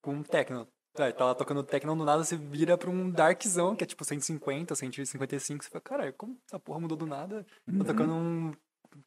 com 0.00 0.22
techno. 0.22 0.66
É, 0.98 1.10
tá 1.10 1.24
lá 1.24 1.34
tocando 1.34 1.62
techno, 1.62 1.96
do 1.96 2.04
nada 2.04 2.22
você 2.22 2.36
vira 2.36 2.76
pra 2.76 2.90
um 2.90 3.10
darkzão, 3.10 3.74
que 3.74 3.82
é 3.82 3.86
tipo 3.86 4.04
150, 4.04 4.74
155. 4.74 5.64
Você 5.64 5.70
fala, 5.70 5.80
caralho, 5.80 6.12
como 6.12 6.36
essa 6.46 6.58
porra 6.58 6.80
mudou 6.80 6.96
do 6.98 7.06
nada? 7.06 7.46
Tô 7.78 7.84
tocando 7.84 8.12
um 8.12 8.52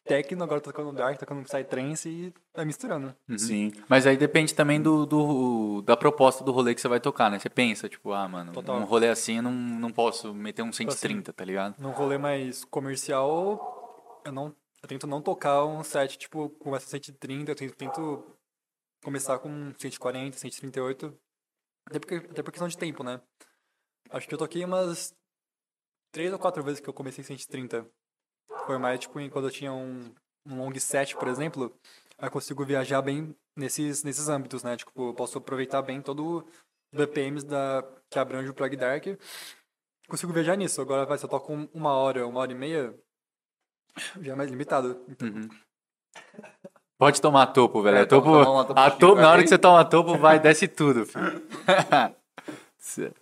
techno, 0.03 0.43
agora 0.43 0.59
tô 0.59 0.71
tocando 0.71 0.89
um 0.89 0.93
dark, 0.93 1.17
tocando 1.19 1.41
um 1.41 1.43
psytrance 1.43 2.09
e 2.09 2.33
vai 2.55 2.65
misturando. 2.65 3.15
Sim. 3.37 3.71
Mas 3.87 4.07
aí 4.07 4.17
depende 4.17 4.53
também 4.55 4.81
do, 4.81 5.05
do- 5.05 5.81
da 5.83 5.95
proposta 5.95 6.43
do 6.43 6.51
rolê 6.51 6.73
que 6.73 6.81
você 6.81 6.87
vai 6.87 6.99
tocar, 6.99 7.29
né? 7.29 7.37
Você 7.37 7.49
pensa, 7.49 7.87
tipo, 7.87 8.11
ah, 8.11 8.27
mano, 8.27 8.51
Total. 8.51 8.77
um 8.77 8.83
rolê 8.83 9.09
assim 9.09 9.37
eu 9.37 9.43
não, 9.43 9.51
não 9.51 9.91
posso 9.91 10.33
meter 10.33 10.63
um 10.63 10.73
130, 10.73 11.31
tá 11.33 11.45
ligado? 11.45 11.75
Num 11.79 11.91
rolê 11.91 12.17
mais 12.17 12.65
comercial, 12.65 14.21
eu 14.25 14.31
não 14.31 14.55
eu 14.81 14.87
tento 14.87 15.07
não 15.07 15.19
tocar 15.19 15.65
um 15.65 15.83
set, 15.83 16.15
tipo, 16.15 16.47
começa 16.49 16.87
130, 16.87 17.51
eu 17.51 17.55
tento, 17.55 17.75
tento 17.75 18.23
começar 19.03 19.39
com 19.39 19.73
140, 19.77 20.37
138. 20.37 21.11
Até 21.87 21.99
porque, 21.99 22.15
até 22.15 22.41
por 22.43 22.51
questão 22.51 22.67
de 22.67 22.77
tempo, 22.77 23.03
né? 23.03 23.21
Acho 24.09 24.27
que 24.27 24.33
eu 24.33 24.37
toquei 24.37 24.63
umas 24.63 25.13
três 26.11 26.31
ou 26.31 26.39
quatro 26.39 26.63
vezes 26.63 26.79
que 26.79 26.87
eu 26.87 26.93
comecei 26.93 27.21
em 27.21 27.25
130. 27.25 27.89
Foi 28.65 28.77
mais, 28.77 28.99
tipo, 28.99 29.13
quando 29.29 29.47
eu 29.47 29.51
tinha 29.51 29.73
um, 29.73 30.13
um 30.45 30.57
long 30.57 30.73
set, 30.79 31.15
por 31.15 31.27
exemplo, 31.27 31.77
eu 32.19 32.31
consigo 32.31 32.65
viajar 32.65 33.01
bem 33.01 33.35
nesses, 33.55 34.03
nesses 34.03 34.27
âmbitos, 34.29 34.63
né? 34.63 34.77
Tipo, 34.77 35.09
eu 35.09 35.13
posso 35.13 35.37
aproveitar 35.37 35.81
bem 35.81 36.01
todo 36.01 36.45
os 36.93 36.97
BPMs 36.97 37.45
da, 37.45 37.83
que 38.09 38.17
abrange 38.17 38.49
o 38.49 38.53
Plug 38.53 38.75
Dark. 38.75 39.05
Consigo 40.07 40.33
viajar 40.33 40.55
nisso. 40.55 40.81
Agora, 40.81 41.05
vai, 41.05 41.17
se 41.17 41.25
eu 41.25 41.29
toco 41.29 41.51
um- 41.53 41.69
uma 41.73 41.93
hora, 41.93 42.25
uma 42.27 42.39
hora 42.39 42.51
e 42.51 42.55
meia, 42.55 42.97
já 44.21 44.33
é 44.33 44.35
mais 44.35 44.49
limitado. 44.49 45.03
Então, 45.09 45.27
Pode 46.97 47.21
tomar 47.21 47.47
topo, 47.47 47.81
velho. 47.81 47.97
É, 47.97 48.01
A 48.01 48.05
topo, 48.05 48.29
uma 48.29 48.65
topo 48.65 48.79
a 48.79 48.91
topo, 48.91 49.21
na 49.21 49.29
hora 49.29 49.41
que 49.41 49.49
você 49.49 49.57
toma 49.57 49.83
topo, 49.83 50.17
vai, 50.17 50.39
desce 50.39 50.67
tudo, 50.67 51.05
filho. 51.05 51.45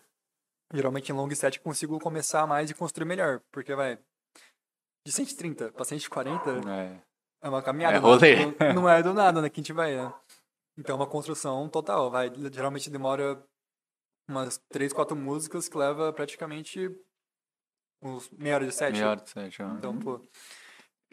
Geralmente 0.73 1.11
em 1.11 1.15
long 1.15 1.29
set 1.33 1.57
eu 1.57 1.63
consigo 1.63 1.99
começar 1.99 2.45
mais 2.45 2.69
e 2.69 2.73
construir 2.73 3.05
melhor. 3.05 3.41
Porque, 3.51 3.75
vai, 3.75 3.97
de 5.05 5.11
130 5.11 5.71
pra 5.71 5.85
140 5.85 6.49
é. 6.69 6.99
é 7.41 7.49
uma 7.49 7.61
caminhada. 7.61 7.97
É 7.97 7.99
né? 7.99 8.05
rolê. 8.05 8.45
Tipo, 8.45 8.73
Não 8.73 8.87
é 8.87 9.01
do 9.01 9.13
nada, 9.13 9.41
né? 9.41 9.49
Que 9.49 9.59
a 9.59 9.63
gente 9.63 9.73
vai, 9.73 9.95
né? 9.95 10.13
Então 10.77 10.93
é 10.93 10.99
uma 10.99 11.07
construção 11.07 11.67
total. 11.69 12.09
Vai, 12.11 12.31
geralmente 12.51 12.89
demora 12.89 13.43
umas 14.29 14.57
3, 14.69 14.93
4 14.93 15.15
músicas 15.15 15.67
que 15.67 15.77
leva 15.77 16.13
praticamente 16.13 16.89
uns 18.01 18.29
meia 18.31 18.55
hora 18.55 18.65
de 18.65 18.71
set. 18.71 18.93
Melhor 18.93 19.17
de 19.17 19.29
sete, 19.29 19.61
ó. 19.61 19.69
Então, 19.73 19.97
pô. 19.97 20.21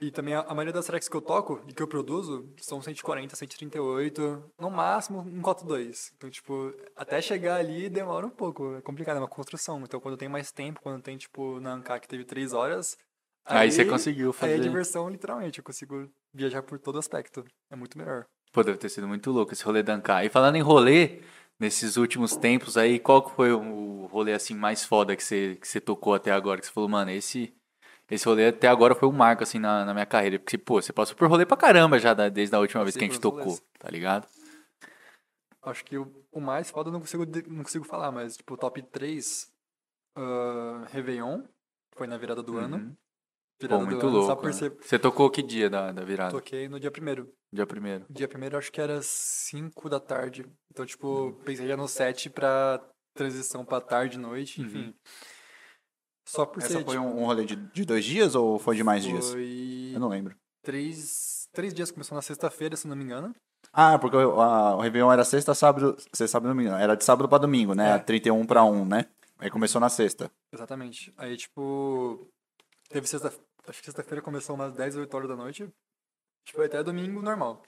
E 0.00 0.11
também 0.11 0.35
a, 0.35 0.40
a 0.40 0.54
maioria 0.54 0.73
das 0.73 0.87
tracks 0.87 1.09
que 1.09 1.16
eu 1.16 1.21
toco 1.21 1.62
e 1.69 1.75
que 1.75 1.83
eu 1.83 1.87
produzo 1.87 2.49
são 2.57 2.80
140, 2.80 3.37
138, 3.37 4.45
no 4.59 4.71
máximo 4.71 5.21
um 5.21 5.42
coto 5.42 5.66
2. 5.66 6.12
Então, 6.16 6.30
tipo, 6.30 6.75
até 6.97 7.21
chegar 7.21 7.57
ali 7.57 7.88
demora 7.90 8.26
um 8.26 8.30
pouco. 8.30 8.76
É 8.76 8.80
complicado, 8.80 9.16
é 9.16 9.21
uma 9.21 9.28
construção. 9.28 9.80
Então, 9.83 10.00
quando 10.00 10.16
tem 10.16 10.28
mais 10.28 10.50
tempo, 10.50 10.80
quando 10.80 11.02
tem, 11.02 11.19
tipo, 11.19 11.61
na 11.61 11.75
Anka 11.75 12.00
que 12.00 12.09
teve 12.09 12.25
3 12.25 12.54
horas. 12.54 12.97
Aí 13.45 13.71
você 13.71 13.85
conseguiu 13.85 14.28
Aí 14.28 14.33
fazer. 14.33 14.54
é 14.54 14.59
diversão, 14.59 15.09
literalmente. 15.09 15.59
Eu 15.59 15.64
consigo 15.64 16.09
viajar 16.35 16.62
por 16.62 16.78
todo 16.78 16.99
aspecto. 16.99 17.45
É 17.71 17.76
muito 17.76 17.99
melhor. 17.99 18.25
Pô, 18.52 18.62
deve 18.62 18.78
ter 18.78 18.88
sido 18.88 19.07
muito 19.07 19.30
louco 19.30 19.52
esse 19.52 19.64
rolê 19.64 19.83
da 19.83 19.95
Ancar. 19.95 20.25
E 20.25 20.30
falando 20.30 20.57
em 20.57 20.62
rolê, 20.62 21.21
nesses 21.59 21.97
últimos 21.97 22.37
tempos 22.37 22.76
aí, 22.76 22.99
qual 22.99 23.23
que 23.23 23.35
foi 23.35 23.52
o 23.52 24.07
rolê 24.07 24.33
assim 24.33 24.54
mais 24.54 24.85
foda 24.85 25.14
que 25.14 25.23
você, 25.23 25.57
que 25.61 25.69
você 25.69 25.80
tocou 25.80 26.14
até 26.14 26.30
agora? 26.33 26.59
Que 26.59 26.66
você 26.66 26.73
falou, 26.73 26.88
mano, 26.88 27.11
esse, 27.11 27.54
esse 28.10 28.24
rolê 28.26 28.48
até 28.48 28.66
agora 28.68 28.94
foi 28.94 29.08
um 29.08 29.12
marco 29.12 29.42
assim 29.42 29.58
na, 29.58 29.84
na 29.84 29.92
minha 29.94 30.06
carreira. 30.06 30.38
Porque, 30.38 30.58
pô, 30.58 30.80
você 30.82 30.92
passou 30.92 31.16
por 31.16 31.28
rolê 31.28 31.46
pra 31.46 31.56
caramba 31.56 31.98
já 31.98 32.12
da- 32.14 32.28
desde 32.28 32.54
a 32.54 32.58
última 32.58 32.82
vez 32.84 32.96
que 32.96 33.04
a 33.04 33.06
gente 33.06 33.20
tocou, 33.20 33.40
rolês. 33.42 33.62
tá 33.78 33.88
ligado? 33.90 34.26
Acho 35.62 35.84
que 35.84 35.98
o, 35.98 36.10
o 36.32 36.40
mais 36.40 36.70
foda 36.70 36.88
eu 36.88 36.92
não 36.92 37.00
consigo, 37.00 37.24
não 37.48 37.62
consigo 37.62 37.84
falar, 37.84 38.10
mas, 38.10 38.36
tipo, 38.36 38.56
top 38.56 38.80
3, 38.82 39.52
uh, 40.16 40.84
Réveillon, 40.90 41.42
foi 41.94 42.06
na 42.06 42.16
virada 42.16 42.42
do 42.42 42.56
ano. 42.56 42.76
Uhum. 42.78 42.96
Pô, 43.58 43.66
Virada 43.66 43.84
muito 43.84 44.00
do 44.00 44.06
ano, 44.08 44.22
só 44.22 44.28
louco. 44.32 44.46
né? 44.46 44.52
ser. 44.54 44.70
Você 44.80 44.98
tocou 44.98 45.28
que 45.30 45.42
dia 45.42 45.68
da, 45.68 45.92
da 45.92 46.02
virada? 46.02 46.30
Toquei 46.30 46.66
no 46.66 46.80
dia 46.80 46.90
primeiro. 46.90 47.30
Dia 47.52 47.66
primeiro. 47.66 48.06
Dia 48.08 48.26
primeiro 48.26 48.56
acho 48.56 48.72
que 48.72 48.80
era 48.80 49.00
5 49.02 49.90
da 49.90 50.00
tarde. 50.00 50.46
Então, 50.70 50.86
tipo, 50.86 51.06
Uhum. 51.26 51.32
pensei 51.44 51.68
já 51.68 51.76
no 51.76 51.86
set 51.86 52.30
pra 52.30 52.80
transição 53.14 53.62
pra 53.62 53.82
tarde, 53.82 54.18
noite, 54.18 54.62
enfim. 54.62 54.94
Só 56.30 56.46
por 56.46 56.62
Essa 56.62 56.68
ser. 56.78 56.84
foi 56.84 56.94
tipo, 56.96 57.06
um, 57.06 57.22
um 57.22 57.26
rolê 57.26 57.44
de, 57.44 57.56
de 57.56 57.84
dois 57.84 58.04
dias 58.04 58.34
ou 58.34 58.58
foi 58.58 58.76
de 58.76 58.84
mais 58.84 59.02
dias? 59.02 59.30
Foi 59.32 59.90
Eu 59.94 59.99
não 60.00 60.08
lembro. 60.08 60.34
três, 60.62 61.49
três 61.52 61.75
dias, 61.75 61.90
começou 61.90 62.14
na 62.14 62.22
sexta-feira, 62.22 62.76
se 62.76 62.87
não 62.87 62.94
me 62.96 63.02
engano. 63.04 63.34
Ah, 63.72 63.99
porque 63.99 64.16
o, 64.16 64.40
a- 64.40 64.76
o 64.76 64.80
Réveillon 64.80 65.10
era 65.12 65.25
sexta, 65.25 65.54
sábado, 65.54 65.96
sexta, 66.12 66.28
sábado, 66.28 66.49
domingo. 66.54 66.70
Era 66.75 66.96
de 66.96 67.04
sábado 67.04 67.28
pra 67.28 67.38
domingo, 67.38 67.75
né? 67.75 67.96
É. 67.96 67.99
31 67.99 68.46
pra 68.46 68.64
1, 68.64 68.84
né? 68.84 69.06
Aí 69.38 69.50
começou 69.50 69.80
na 69.80 69.88
sexta. 69.88 70.30
Exatamente. 70.52 71.12
Aí, 71.16 71.37
tipo, 71.37 72.28
teve 72.88 73.06
sexta. 73.06 73.32
Acho 73.66 73.78
que 73.80 73.84
sexta-feira 73.87 74.22
começou 74.22 74.54
umas 74.54 74.72
10, 74.72 74.96
8 74.96 75.14
horas 75.16 75.28
da 75.28 75.37
noite. 75.37 75.68
Tipo, 76.44 76.62
até 76.62 76.82
domingo 76.82 77.20
normal. 77.22 77.62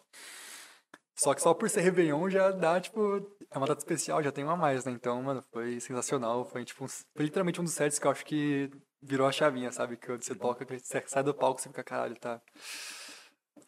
Só 1.14 1.34
que 1.34 1.42
só 1.42 1.52
por 1.52 1.68
ser 1.68 1.82
Réveillon 1.82 2.28
já 2.30 2.50
dá, 2.50 2.80
tipo, 2.80 3.16
é 3.50 3.58
uma 3.58 3.66
data 3.66 3.80
especial, 3.80 4.22
já 4.22 4.32
tem 4.32 4.44
uma 4.44 4.54
a 4.54 4.56
mais, 4.56 4.84
né? 4.84 4.92
Então, 4.92 5.22
mano, 5.22 5.42
foi 5.52 5.78
sensacional. 5.78 6.44
Foi, 6.44 6.64
tipo, 6.64 6.84
um- 6.84 6.88
foi 6.88 7.24
literalmente 7.24 7.60
um 7.60 7.64
dos 7.64 7.74
sets 7.74 7.98
que 7.98 8.06
eu 8.06 8.10
acho 8.10 8.24
que 8.24 8.70
virou 9.02 9.26
a 9.26 9.32
chavinha, 9.32 9.70
sabe? 9.70 9.96
Que 9.96 10.08
você 10.16 10.34
toca, 10.34 10.64
que 10.64 10.78
você 10.78 11.02
sai 11.06 11.22
do 11.22 11.34
palco, 11.34 11.60
você 11.60 11.68
fica, 11.68 11.84
caralho, 11.84 12.18
tá. 12.18 12.40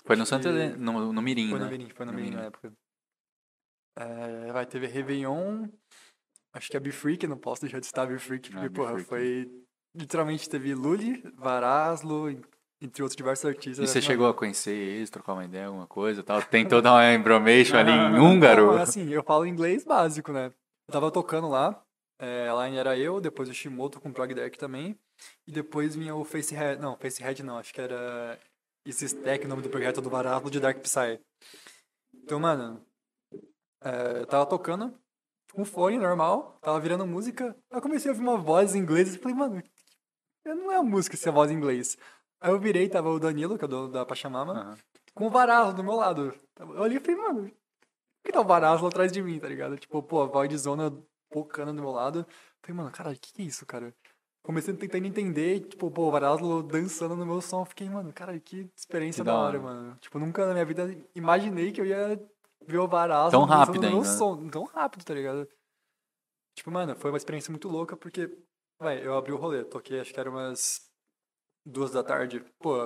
Foi 0.06 0.16
no 0.16 0.24
Santa 0.26 0.48
Helena, 0.48 0.76
no, 0.76 1.12
no 1.12 1.22
Mirim, 1.22 1.50
Foi 1.50 1.58
né? 1.58 1.64
no 1.66 1.70
Mirim, 1.70 1.90
foi 1.90 2.06
no 2.06 2.12
No 2.12 2.16
Mirim 2.16 2.30
Mirim. 2.30 2.40
na 2.42 2.46
época. 2.46 2.72
É, 3.96 4.52
vai, 4.52 4.66
teve 4.66 4.86
Réveillon, 4.86 5.68
acho 6.52 6.68
que 6.70 6.76
é 6.76 6.80
Be 6.80 6.90
Freak, 6.90 7.26
não 7.26 7.38
posso 7.38 7.60
deixar 7.62 7.78
de 7.78 7.86
citar 7.86 8.06
Be 8.08 8.18
Freak, 8.18 8.50
porque, 8.50 8.66
Ah, 8.66 8.70
porra, 8.70 8.92
Freak. 8.94 9.08
foi... 9.08 9.64
Literalmente 9.94 10.48
teve 10.48 10.74
Lully, 10.74 11.22
Varaslo, 11.36 12.28
entre 12.80 13.02
outros 13.02 13.16
diversos 13.16 13.44
artistas. 13.44 13.78
E 13.78 13.86
você 13.86 13.98
Mano, 13.98 14.06
chegou 14.06 14.28
a 14.28 14.34
conhecer 14.34 14.74
eles, 14.74 15.10
trocar 15.10 15.34
uma 15.34 15.44
ideia, 15.44 15.66
alguma 15.66 15.86
coisa 15.86 16.22
tal? 16.22 16.42
Tentou 16.42 16.82
dar 16.82 16.92
uma 16.92 17.12
embromation 17.12 17.76
ali 17.76 17.90
em 17.90 18.18
húngaro? 18.18 18.72
Não, 18.72 18.82
assim, 18.82 19.08
eu 19.10 19.22
falo 19.22 19.46
inglês 19.46 19.84
básico, 19.84 20.32
né? 20.32 20.52
Eu 20.88 20.92
tava 20.92 21.10
tocando 21.10 21.48
lá, 21.48 21.82
é, 22.18 22.48
a 22.48 22.64
line 22.64 22.76
era 22.76 22.96
eu, 22.98 23.20
depois 23.20 23.48
o 23.48 23.54
Shimoto 23.54 24.00
com 24.00 24.10
o 24.10 24.12
Prog 24.12 24.32
Deck 24.34 24.58
também, 24.58 24.98
e 25.46 25.52
depois 25.52 25.94
vinha 25.94 26.14
o 26.14 26.24
Facehead, 26.24 26.80
não, 26.80 26.96
Facehead 26.96 27.42
não, 27.42 27.58
acho 27.58 27.72
que 27.72 27.80
era 27.80 28.38
esse 28.86 29.06
Stack, 29.06 29.46
o 29.46 29.48
nome 29.48 29.62
do 29.62 29.70
projeto 29.70 30.00
do 30.00 30.10
Varaslo 30.10 30.50
de 30.50 30.60
Dark 30.60 30.78
Psy. 30.80 31.18
Então, 32.14 32.38
mano, 32.38 32.84
é, 33.82 34.20
eu 34.20 34.26
tava 34.26 34.46
tocando 34.46 34.94
com 35.52 35.64
fone 35.64 35.98
normal, 35.98 36.58
tava 36.60 36.80
virando 36.80 37.06
música, 37.06 37.56
aí 37.70 37.78
eu 37.78 37.82
comecei 37.82 38.10
a 38.10 38.12
ouvir 38.12 38.22
uma 38.22 38.36
voz 38.36 38.74
em 38.74 38.80
inglês 38.80 39.14
e 39.14 39.18
falei, 39.18 39.36
mano, 39.36 39.62
não 40.44 40.70
é 40.70 40.76
a 40.76 40.82
música 40.82 41.16
se 41.16 41.26
é 41.26 41.30
a 41.30 41.34
voz 41.34 41.50
em 41.50 41.54
inglês. 41.54 41.96
Aí 42.44 42.50
eu 42.50 42.58
virei, 42.60 42.86
tava 42.90 43.08
o 43.08 43.18
Danilo, 43.18 43.56
que 43.56 43.64
é 43.64 43.66
o 43.66 43.68
dono 43.68 43.88
da 43.90 44.04
Pachamama, 44.04 44.52
Aham. 44.52 44.78
com 45.14 45.26
o 45.26 45.30
Varaslo 45.30 45.72
do 45.72 45.82
meu 45.82 45.94
lado. 45.94 46.34
Eu 46.60 46.68
olhei 46.82 46.98
e 46.98 47.00
falei, 47.00 47.16
mano, 47.16 47.44
por 47.48 48.22
que 48.22 48.32
tá 48.32 48.40
o 48.42 48.44
Varaslo 48.44 48.86
atrás 48.86 49.10
de 49.10 49.22
mim, 49.22 49.38
tá 49.40 49.48
ligado? 49.48 49.78
Tipo, 49.78 50.02
pô, 50.02 50.20
a 50.20 50.26
voz 50.26 50.46
de 50.50 50.58
zona 50.58 50.92
pocando 51.30 51.72
do 51.72 51.80
meu 51.80 51.90
lado. 51.90 52.26
Falei, 52.60 52.76
mano, 52.76 52.90
caralho, 52.90 53.16
o 53.16 53.18
que, 53.18 53.32
que 53.32 53.40
é 53.40 53.46
isso, 53.46 53.64
cara? 53.64 53.94
Comecei 54.42 54.74
tentando 54.74 55.06
entender, 55.06 55.60
tipo, 55.60 55.90
pô, 55.90 56.02
o 56.08 56.10
Varaslo 56.10 56.62
dançando 56.62 57.16
no 57.16 57.24
meu 57.24 57.40
som. 57.40 57.64
Fiquei, 57.64 57.88
mano, 57.88 58.12
cara, 58.12 58.38
que 58.38 58.68
experiência 58.76 59.22
Que 59.24 59.26
da 59.30 59.34
hora, 59.34 59.58
hora. 59.58 59.60
mano. 59.60 59.96
Tipo, 60.02 60.18
nunca 60.18 60.44
na 60.44 60.52
minha 60.52 60.66
vida 60.66 60.94
imaginei 61.14 61.72
que 61.72 61.80
eu 61.80 61.86
ia 61.86 62.22
ver 62.66 62.78
o 62.78 62.86
Varaslo 62.86 63.30
Tão 63.30 63.46
dançando 63.46 63.58
rápido 63.58 63.74
no 63.84 63.88
meu 63.88 63.96
ainda, 64.00 64.10
né? 64.10 64.16
som. 64.18 64.48
Tão 64.50 64.64
rápido, 64.64 65.02
tá 65.02 65.14
ligado? 65.14 65.48
Tipo, 66.54 66.70
mano, 66.70 66.94
foi 66.94 67.10
uma 67.10 67.16
experiência 67.16 67.50
muito 67.50 67.68
louca, 67.70 67.96
porque, 67.96 68.30
vai, 68.78 69.02
eu 69.04 69.16
abri 69.16 69.32
o 69.32 69.36
rolê, 69.36 69.64
toquei, 69.64 69.98
acho 70.00 70.12
que 70.12 70.20
era 70.20 70.28
umas 70.30 70.92
duas 71.64 71.90
da 71.90 72.02
tarde. 72.02 72.44
Pô, 72.59 72.76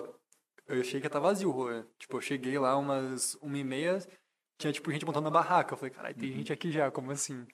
eu 0.66 0.80
achei 0.80 1.00
que 1.00 1.06
ia 1.06 1.10
tá 1.10 1.18
vazio 1.18 1.48
o 1.48 1.52
rolê. 1.52 1.84
Tipo, 1.98 2.16
eu 2.16 2.20
cheguei 2.20 2.58
lá 2.58 2.76
umas 2.76 3.34
uma 3.36 3.58
e 3.58 3.64
meia, 3.64 3.98
tinha, 4.58 4.72
tipo, 4.72 4.90
gente 4.92 5.06
montando 5.06 5.24
na 5.24 5.30
barraca. 5.30 5.74
Eu 5.74 5.78
falei, 5.78 5.94
caralho, 5.94 6.16
tem 6.16 6.32
gente 6.32 6.52
aqui 6.52 6.70
já, 6.70 6.90
como 6.90 7.10
assim? 7.10 7.46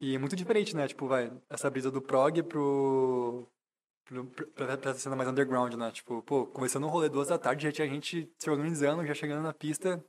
E 0.00 0.14
é 0.14 0.18
muito 0.18 0.34
diferente, 0.34 0.74
né? 0.74 0.88
Tipo, 0.88 1.06
vai, 1.06 1.30
essa 1.48 1.70
brisa 1.70 1.90
do 1.90 2.00
prog 2.00 2.42
pro... 2.44 3.46
pro 4.04 4.24
pra, 4.54 4.76
pra 4.78 4.94
cena 4.94 5.14
mais 5.14 5.28
underground, 5.28 5.74
né? 5.74 5.90
Tipo, 5.92 6.22
pô, 6.22 6.46
começando 6.46 6.84
o 6.84 6.88
rolê 6.88 7.08
duas 7.08 7.28
da 7.28 7.38
tarde, 7.38 7.64
já 7.64 7.72
tinha 7.72 7.88
gente 7.88 8.32
se 8.38 8.50
organizando, 8.50 9.06
já 9.06 9.14
chegando 9.14 9.42
na 9.42 9.52
pista. 9.52 10.02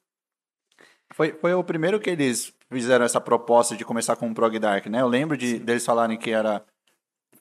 Foi, 1.14 1.34
foi 1.34 1.54
o 1.54 1.64
primeiro 1.64 2.00
que 2.00 2.10
eles 2.10 2.54
fizeram 2.72 3.04
essa 3.06 3.20
proposta 3.20 3.76
de 3.76 3.84
começar 3.84 4.16
com 4.16 4.30
o 4.30 4.34
Prog 4.34 4.58
Dark, 4.58 4.86
né? 4.88 5.02
Eu 5.02 5.08
lembro 5.08 5.36
de, 5.36 5.60
deles 5.60 5.86
falarem 5.86 6.18
que 6.18 6.32
era. 6.32 6.66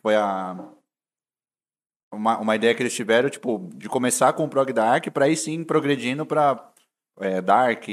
Foi 0.03 0.17
a. 0.17 0.57
Uma, 2.13 2.39
uma 2.39 2.57
ideia 2.57 2.75
que 2.75 2.83
eles 2.83 2.95
tiveram, 2.95 3.31
tipo, 3.31 3.69
de 3.75 3.89
começar 3.89 4.33
com 4.33 4.45
o 4.45 4.49
Prog 4.49 4.73
Dark 4.73 5.07
pra 5.13 5.27
aí 5.27 5.37
sim 5.37 5.63
progredindo 5.63 6.27
pra 6.27 6.73
é, 7.21 7.41
Dark, 7.41 7.85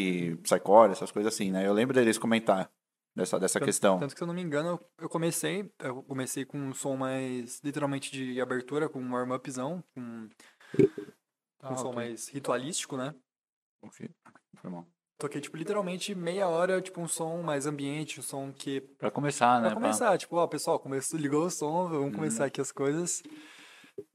Psycore, 0.41 0.91
essas 0.91 1.11
coisas 1.11 1.33
assim, 1.33 1.51
né? 1.51 1.67
Eu 1.67 1.73
lembro 1.73 1.93
deles 1.93 2.17
comentar. 2.17 2.69
Dessa, 3.15 3.39
dessa 3.39 3.57
Tanto- 3.59 3.65
questão. 3.65 3.97
Tanto 3.97 4.13
que, 4.13 4.19
se 4.19 4.23
eu 4.23 4.27
não 4.27 4.33
me 4.35 4.43
engano, 4.43 4.79
eu 4.99 5.09
comecei, 5.09 5.71
eu 5.79 6.03
comecei 6.03 6.45
com 6.45 6.55
um 6.59 6.71
som 6.71 6.95
mais, 6.95 7.59
literalmente, 7.63 8.11
de 8.11 8.39
abertura, 8.39 8.87
com 8.87 8.99
um 9.01 9.11
warm-upzão, 9.11 9.83
com 9.95 10.27
Ah, 11.61 11.73
um 11.73 11.77
som 11.77 11.87
ok. 11.87 11.95
mais 11.95 12.27
ritualístico, 12.29 12.95
né? 12.95 13.15
Ok. 13.81 14.07
Foi 14.57 14.69
mal. 14.69 14.87
Toquei, 15.19 15.41
tipo, 15.41 15.57
literalmente 15.57 16.13
meia 16.13 16.47
hora, 16.47 16.79
tipo, 16.79 17.01
um 17.01 17.07
som 17.07 17.41
mais 17.41 17.65
ambiente, 17.65 18.19
um 18.19 18.23
som 18.23 18.51
que... 18.53 18.81
Pra 18.99 19.09
começar, 19.09 19.61
né? 19.61 19.69
Pra 19.69 19.77
começar, 19.77 20.15
tipo, 20.19 20.35
ó, 20.35 20.45
pessoal, 20.45 20.79
começou, 20.79 21.19
ligou 21.19 21.43
o 21.43 21.49
som, 21.49 21.87
vamos 21.89 22.15
começar 22.15 22.45
aqui 22.45 22.61
as 22.61 22.71
coisas. 22.71 23.23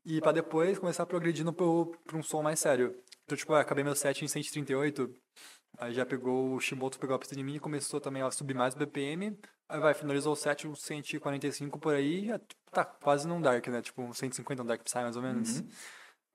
E 0.04 0.20
pra 0.20 0.32
depois 0.32 0.78
começar 0.78 1.06
progredindo 1.06 1.52
pro, 1.52 1.92
pra 2.04 2.16
um 2.16 2.22
som 2.22 2.42
mais 2.42 2.58
sério. 2.58 2.94
Então, 3.24 3.36
tipo, 3.36 3.52
ah, 3.54 3.60
acabei 3.60 3.84
meu 3.84 3.94
set 3.94 4.24
em 4.24 4.28
138, 4.28 5.08
aí 5.78 5.94
já 5.94 6.04
pegou 6.04 6.54
o 6.54 6.60
Shimoto, 6.60 6.98
pegou 6.98 7.14
a 7.16 7.18
pista 7.18 7.36
de 7.36 7.42
mim 7.42 7.54
e 7.54 7.60
começou 7.60 8.00
também 8.00 8.22
a 8.22 8.30
subir 8.30 8.54
mais 8.54 8.74
o 8.74 8.78
BPM. 8.78 9.38
Aí 9.68 9.80
vai, 9.80 9.94
finalizou 9.94 10.32
o 10.32 10.36
set 10.36 10.66
uns 10.66 10.82
145 10.82 11.78
por 11.78 11.94
aí, 11.94 12.26
já, 12.26 12.38
tipo, 12.38 12.60
tá 12.70 12.84
quase 12.84 13.26
num 13.26 13.40
Dark, 13.40 13.66
né? 13.68 13.80
Tipo, 13.80 14.02
uns 14.02 14.18
150 14.18 14.62
um 14.62 14.66
Dark 14.66 14.82
Psy, 14.82 14.98
mais 14.98 15.16
ou 15.16 15.22
menos. 15.22 15.62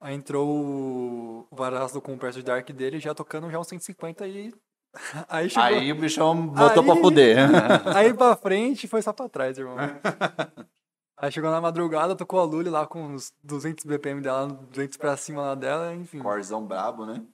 Aí 0.00 0.14
entrou 0.14 0.48
o, 0.48 1.46
o 1.50 1.56
Varas 1.56 1.92
do 1.92 2.00
Compressor 2.00 2.42
Dark 2.42 2.68
dele, 2.70 2.98
já 2.98 3.14
tocando 3.14 3.50
já 3.50 3.58
uns 3.58 3.68
150 3.68 4.26
e... 4.26 4.52
Aí 5.28 5.50
chegou... 5.50 5.64
Aí 5.64 5.92
o 5.92 5.94
bichão 5.96 6.46
botou 6.48 6.82
pra 6.82 6.94
Aí- 6.94 7.00
fuder. 7.00 7.36
Aí 7.94 8.14
pra 8.14 8.34
frente 8.36 8.88
foi 8.88 9.02
só 9.02 9.12
pra 9.12 9.28
trás, 9.28 9.58
irmão. 9.58 9.76
Aí 11.20 11.32
chegou 11.32 11.50
na 11.50 11.60
madrugada, 11.60 12.14
tocou 12.14 12.38
a 12.38 12.44
Lully 12.44 12.70
lá 12.70 12.86
com 12.86 13.02
uns 13.02 13.32
200 13.42 13.84
BPM 13.84 14.22
dela, 14.22 14.46
200 14.46 14.96
pra 14.96 15.16
cima 15.16 15.42
lá 15.42 15.54
dela, 15.54 15.92
enfim. 15.94 16.20
Corzão 16.20 16.64
brabo, 16.64 17.04
né? 17.04 17.26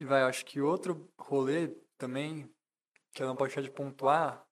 E 0.00 0.04
vai, 0.04 0.22
acho 0.22 0.44
que 0.44 0.60
outro 0.60 1.08
rolê 1.18 1.68
também, 1.96 2.50
que 3.14 3.22
eu 3.22 3.26
não 3.26 3.34
posso 3.34 3.48
deixar 3.48 3.62
de 3.62 3.70
pontuar, 3.70 4.44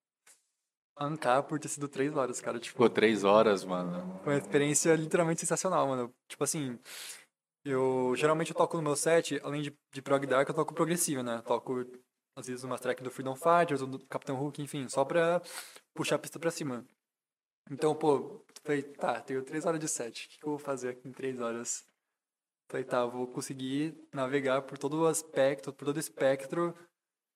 Ancar 0.99 1.43
por 1.43 1.59
ter 1.59 1.69
sido 1.69 1.89
3 1.89 2.15
horas, 2.17 2.41
cara. 2.41 2.59
Tipo, 2.59 2.75
Ficou 2.75 2.91
três 2.91 3.25
horas, 3.25 3.65
mano. 3.65 4.21
foi 4.23 4.35
uma 4.35 4.39
experiência 4.39 4.95
literalmente 4.95 5.41
sensacional, 5.41 5.87
mano. 5.89 6.15
Tipo 6.29 6.45
assim, 6.45 6.79
eu 7.65 8.15
geralmente 8.15 8.51
eu 8.51 8.57
toco 8.57 8.77
no 8.77 8.83
meu 8.83 8.95
set, 8.95 9.41
além 9.43 9.63
de, 9.63 9.77
de 9.91 10.03
prog 10.03 10.27
dark, 10.27 10.49
eu 10.49 10.55
toco 10.55 10.75
progressivo, 10.75 11.23
né? 11.23 11.43
Toco, 11.47 11.87
às 12.37 12.47
vezes, 12.47 12.63
umas 12.63 12.81
tracks 12.81 13.03
do 13.03 13.11
Freedom 13.11 13.35
Fighters, 13.35 13.81
ou 13.81 13.87
do 13.89 13.99
Capitão 14.07 14.39
Hook, 14.41 14.61
enfim, 14.61 14.87
só 14.89 15.05
pra 15.05 15.41
puxar 15.95 16.17
a 16.17 16.19
pista 16.19 16.39
pra 16.39 16.51
cima. 16.51 16.85
Então, 17.73 17.95
pô, 17.95 18.45
falei, 18.63 18.83
tá, 18.83 19.19
tenho 19.23 19.43
três 19.43 19.65
horas 19.65 19.81
de 19.81 19.89
set, 19.89 20.27
o 20.27 20.29
que, 20.29 20.39
que 20.39 20.45
eu 20.45 20.51
vou 20.51 20.59
fazer 20.59 20.91
aqui 20.91 21.09
em 21.09 21.13
três 21.13 21.41
horas? 21.41 21.87
Falei, 22.71 22.85
tá, 22.85 23.07
vou 23.07 23.27
conseguir 23.27 23.99
navegar 24.13 24.61
por 24.63 24.77
todo 24.77 25.01
o 25.01 25.07
aspecto, 25.07 25.73
por 25.73 25.87
todo 25.87 25.97
o 25.97 26.01
espectro 26.01 26.75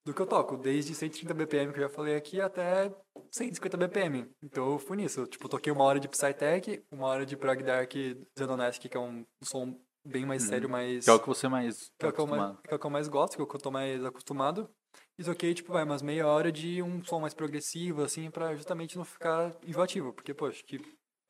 do 0.05 0.13
que 0.13 0.21
eu 0.21 0.27
toco, 0.27 0.59
desde 0.59 0.95
130 0.95 1.33
BPM, 1.33 1.73
que 1.73 1.79
eu 1.79 1.85
já 1.85 1.89
falei 1.89 2.17
aqui, 2.17 2.39
até 2.39 2.95
150 3.33 3.77
BPM. 3.79 4.31
Então 4.43 4.73
eu 4.73 4.79
fui 4.79 4.99
nisso. 4.99 5.27
Tipo, 5.27 5.49
toquei 5.49 5.73
uma 5.73 5.85
hora 5.85 5.99
de 5.99 6.07
Psytech, 6.07 6.85
uma 6.93 7.07
hora 7.07 7.27
de 7.27 7.37
Prog 7.37 7.63
Dark 7.63 7.93
Zenonesque, 8.39 8.89
que 8.89 8.97
é 8.97 9.01
um 9.01 9.25
som 9.43 9.75
bem 10.07 10.25
mais 10.25 10.45
sério, 10.45 10.69
mais. 10.69 11.05
Que 11.05 11.11
é 11.11 11.15
o 11.15 11.19
que 11.19 11.27
você 11.27 11.49
mais 11.49 11.91
que 11.99 12.07
é 12.07 12.09
o 12.09 12.13
que 12.13 12.21
eu 12.21 12.27
mais, 12.27 12.57
que 12.61 12.73
é 12.73 12.77
o 12.77 12.79
que 12.79 12.87
eu 12.87 12.91
mais 12.91 13.09
gosto, 13.09 13.35
que 13.37 13.41
é 13.41 13.45
o 13.45 13.49
que 13.49 13.57
eu 13.57 13.61
tô 13.61 13.71
mais 13.71 14.05
acostumado. 14.05 14.71
E 15.19 15.25
toquei, 15.25 15.55
tipo, 15.55 15.73
vai, 15.73 15.83
umas 15.85 16.03
meia 16.03 16.27
hora 16.27 16.53
de 16.53 16.83
um 16.83 17.03
som 17.05 17.21
mais 17.21 17.33
progressivo, 17.35 18.03
assim, 18.03 18.31
pra 18.31 18.55
justamente 18.55 18.97
não 18.97 19.05
ficar 19.05 19.55
enjoativo. 19.67 20.13
Porque, 20.13 20.33
acho 20.33 20.65
que, 20.65 20.77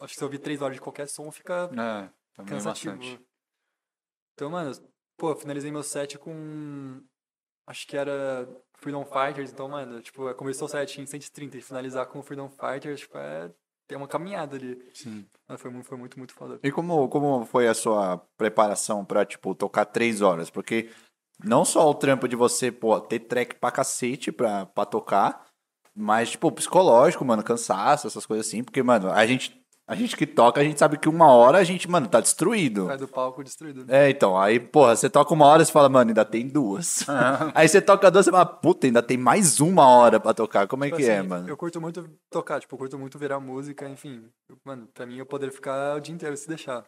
acho 0.00 0.12
que 0.12 0.18
se 0.18 0.22
eu 0.22 0.26
ouvir 0.26 0.38
três 0.38 0.60
horas 0.60 0.76
de 0.76 0.80
qualquer 0.80 1.08
som, 1.08 1.30
fica 1.30 1.64
É, 1.72 2.10
também 2.34 2.52
cansativo. 2.54 2.96
bastante. 2.96 3.20
Então, 4.34 4.50
mano, 4.50 4.72
pô, 5.16 5.34
finalizei 5.36 5.70
meu 5.70 5.82
set 5.82 6.18
com. 6.18 7.00
Acho 7.68 7.86
que 7.86 7.96
era 7.96 8.48
Freedom 8.74 9.04
Fighters, 9.04 9.50
então, 9.52 9.68
mano, 9.68 10.00
tipo, 10.00 10.32
começou 10.34 10.66
o 10.66 10.70
set 10.70 11.00
em 11.00 11.06
130 11.06 11.56
e 11.58 11.62
finalizar 11.62 12.06
com 12.06 12.22
Freedom 12.22 12.48
Fighters, 12.48 13.00
tipo, 13.00 13.16
é. 13.18 13.52
Tem 13.88 13.96
uma 13.96 14.08
caminhada 14.08 14.56
ali. 14.56 14.90
Sim. 14.92 15.24
Mas 15.48 15.60
foi 15.60 15.70
muito, 15.70 15.86
foi 15.86 15.96
muito, 15.96 16.18
muito 16.18 16.34
foda. 16.34 16.58
E 16.60 16.72
como, 16.72 17.08
como 17.08 17.44
foi 17.44 17.68
a 17.68 17.74
sua 17.74 18.18
preparação 18.36 19.04
pra, 19.04 19.24
tipo, 19.24 19.54
tocar 19.54 19.84
três 19.84 20.20
horas? 20.22 20.50
Porque 20.50 20.90
não 21.44 21.64
só 21.64 21.88
o 21.88 21.94
trampo 21.94 22.28
de 22.28 22.36
você, 22.36 22.70
pô, 22.72 23.00
ter 23.00 23.20
track 23.20 23.56
pra 23.56 23.70
cacete 23.70 24.32
pra, 24.32 24.66
pra 24.66 24.84
tocar, 24.84 25.46
mas, 25.94 26.30
tipo, 26.30 26.52
psicológico, 26.52 27.24
mano, 27.24 27.42
cansaço, 27.42 28.06
essas 28.06 28.26
coisas 28.26 28.46
assim. 28.46 28.62
Porque, 28.62 28.82
mano, 28.82 29.10
a 29.10 29.26
gente, 29.26 29.58
a 29.88 29.94
gente 29.94 30.14
que 30.14 30.26
toca, 30.26 30.60
a 30.60 30.64
gente 30.64 30.78
sabe 30.78 30.98
que 30.98 31.08
uma 31.08 31.32
hora 31.32 31.56
a 31.56 31.64
gente, 31.64 31.88
mano, 31.88 32.06
tá 32.06 32.20
destruído. 32.20 32.86
Sai 32.86 32.98
do 32.98 33.08
palco 33.08 33.42
destruído. 33.42 33.86
É, 33.88 34.10
então, 34.10 34.38
aí, 34.38 34.60
porra, 34.60 34.94
você 34.94 35.08
toca 35.08 35.32
uma 35.32 35.46
hora 35.46 35.62
e 35.62 35.64
você 35.64 35.72
fala, 35.72 35.88
mano, 35.88 36.10
ainda 36.10 36.24
tem 36.24 36.46
duas. 36.46 37.06
aí 37.54 37.66
você 37.66 37.80
toca 37.80 38.10
duas 38.10 38.26
e 38.26 38.30
fala, 38.30 38.44
puta, 38.44 38.86
ainda 38.86 39.02
tem 39.02 39.16
mais 39.16 39.58
uma 39.58 39.88
hora 39.88 40.20
pra 40.20 40.34
tocar. 40.34 40.66
Como 40.66 40.84
é 40.84 40.88
Tipo 40.88 40.98
que 40.98 41.08
é, 41.08 41.18
assim, 41.18 41.28
mano? 41.28 41.48
Eu 41.48 41.56
curto 41.56 41.80
muito 41.80 42.06
tocar, 42.30 42.60
tipo, 42.60 42.74
eu 42.74 42.78
curto 42.78 42.98
muito 42.98 43.18
virar 43.18 43.40
música, 43.40 43.88
enfim. 43.88 44.28
Mano, 44.66 44.86
pra 44.92 45.06
mim 45.06 45.16
eu 45.16 45.24
poderia 45.24 45.54
ficar 45.54 45.96
o 45.96 46.00
dia 46.00 46.14
inteiro 46.14 46.36
se 46.36 46.46
deixar. 46.46 46.84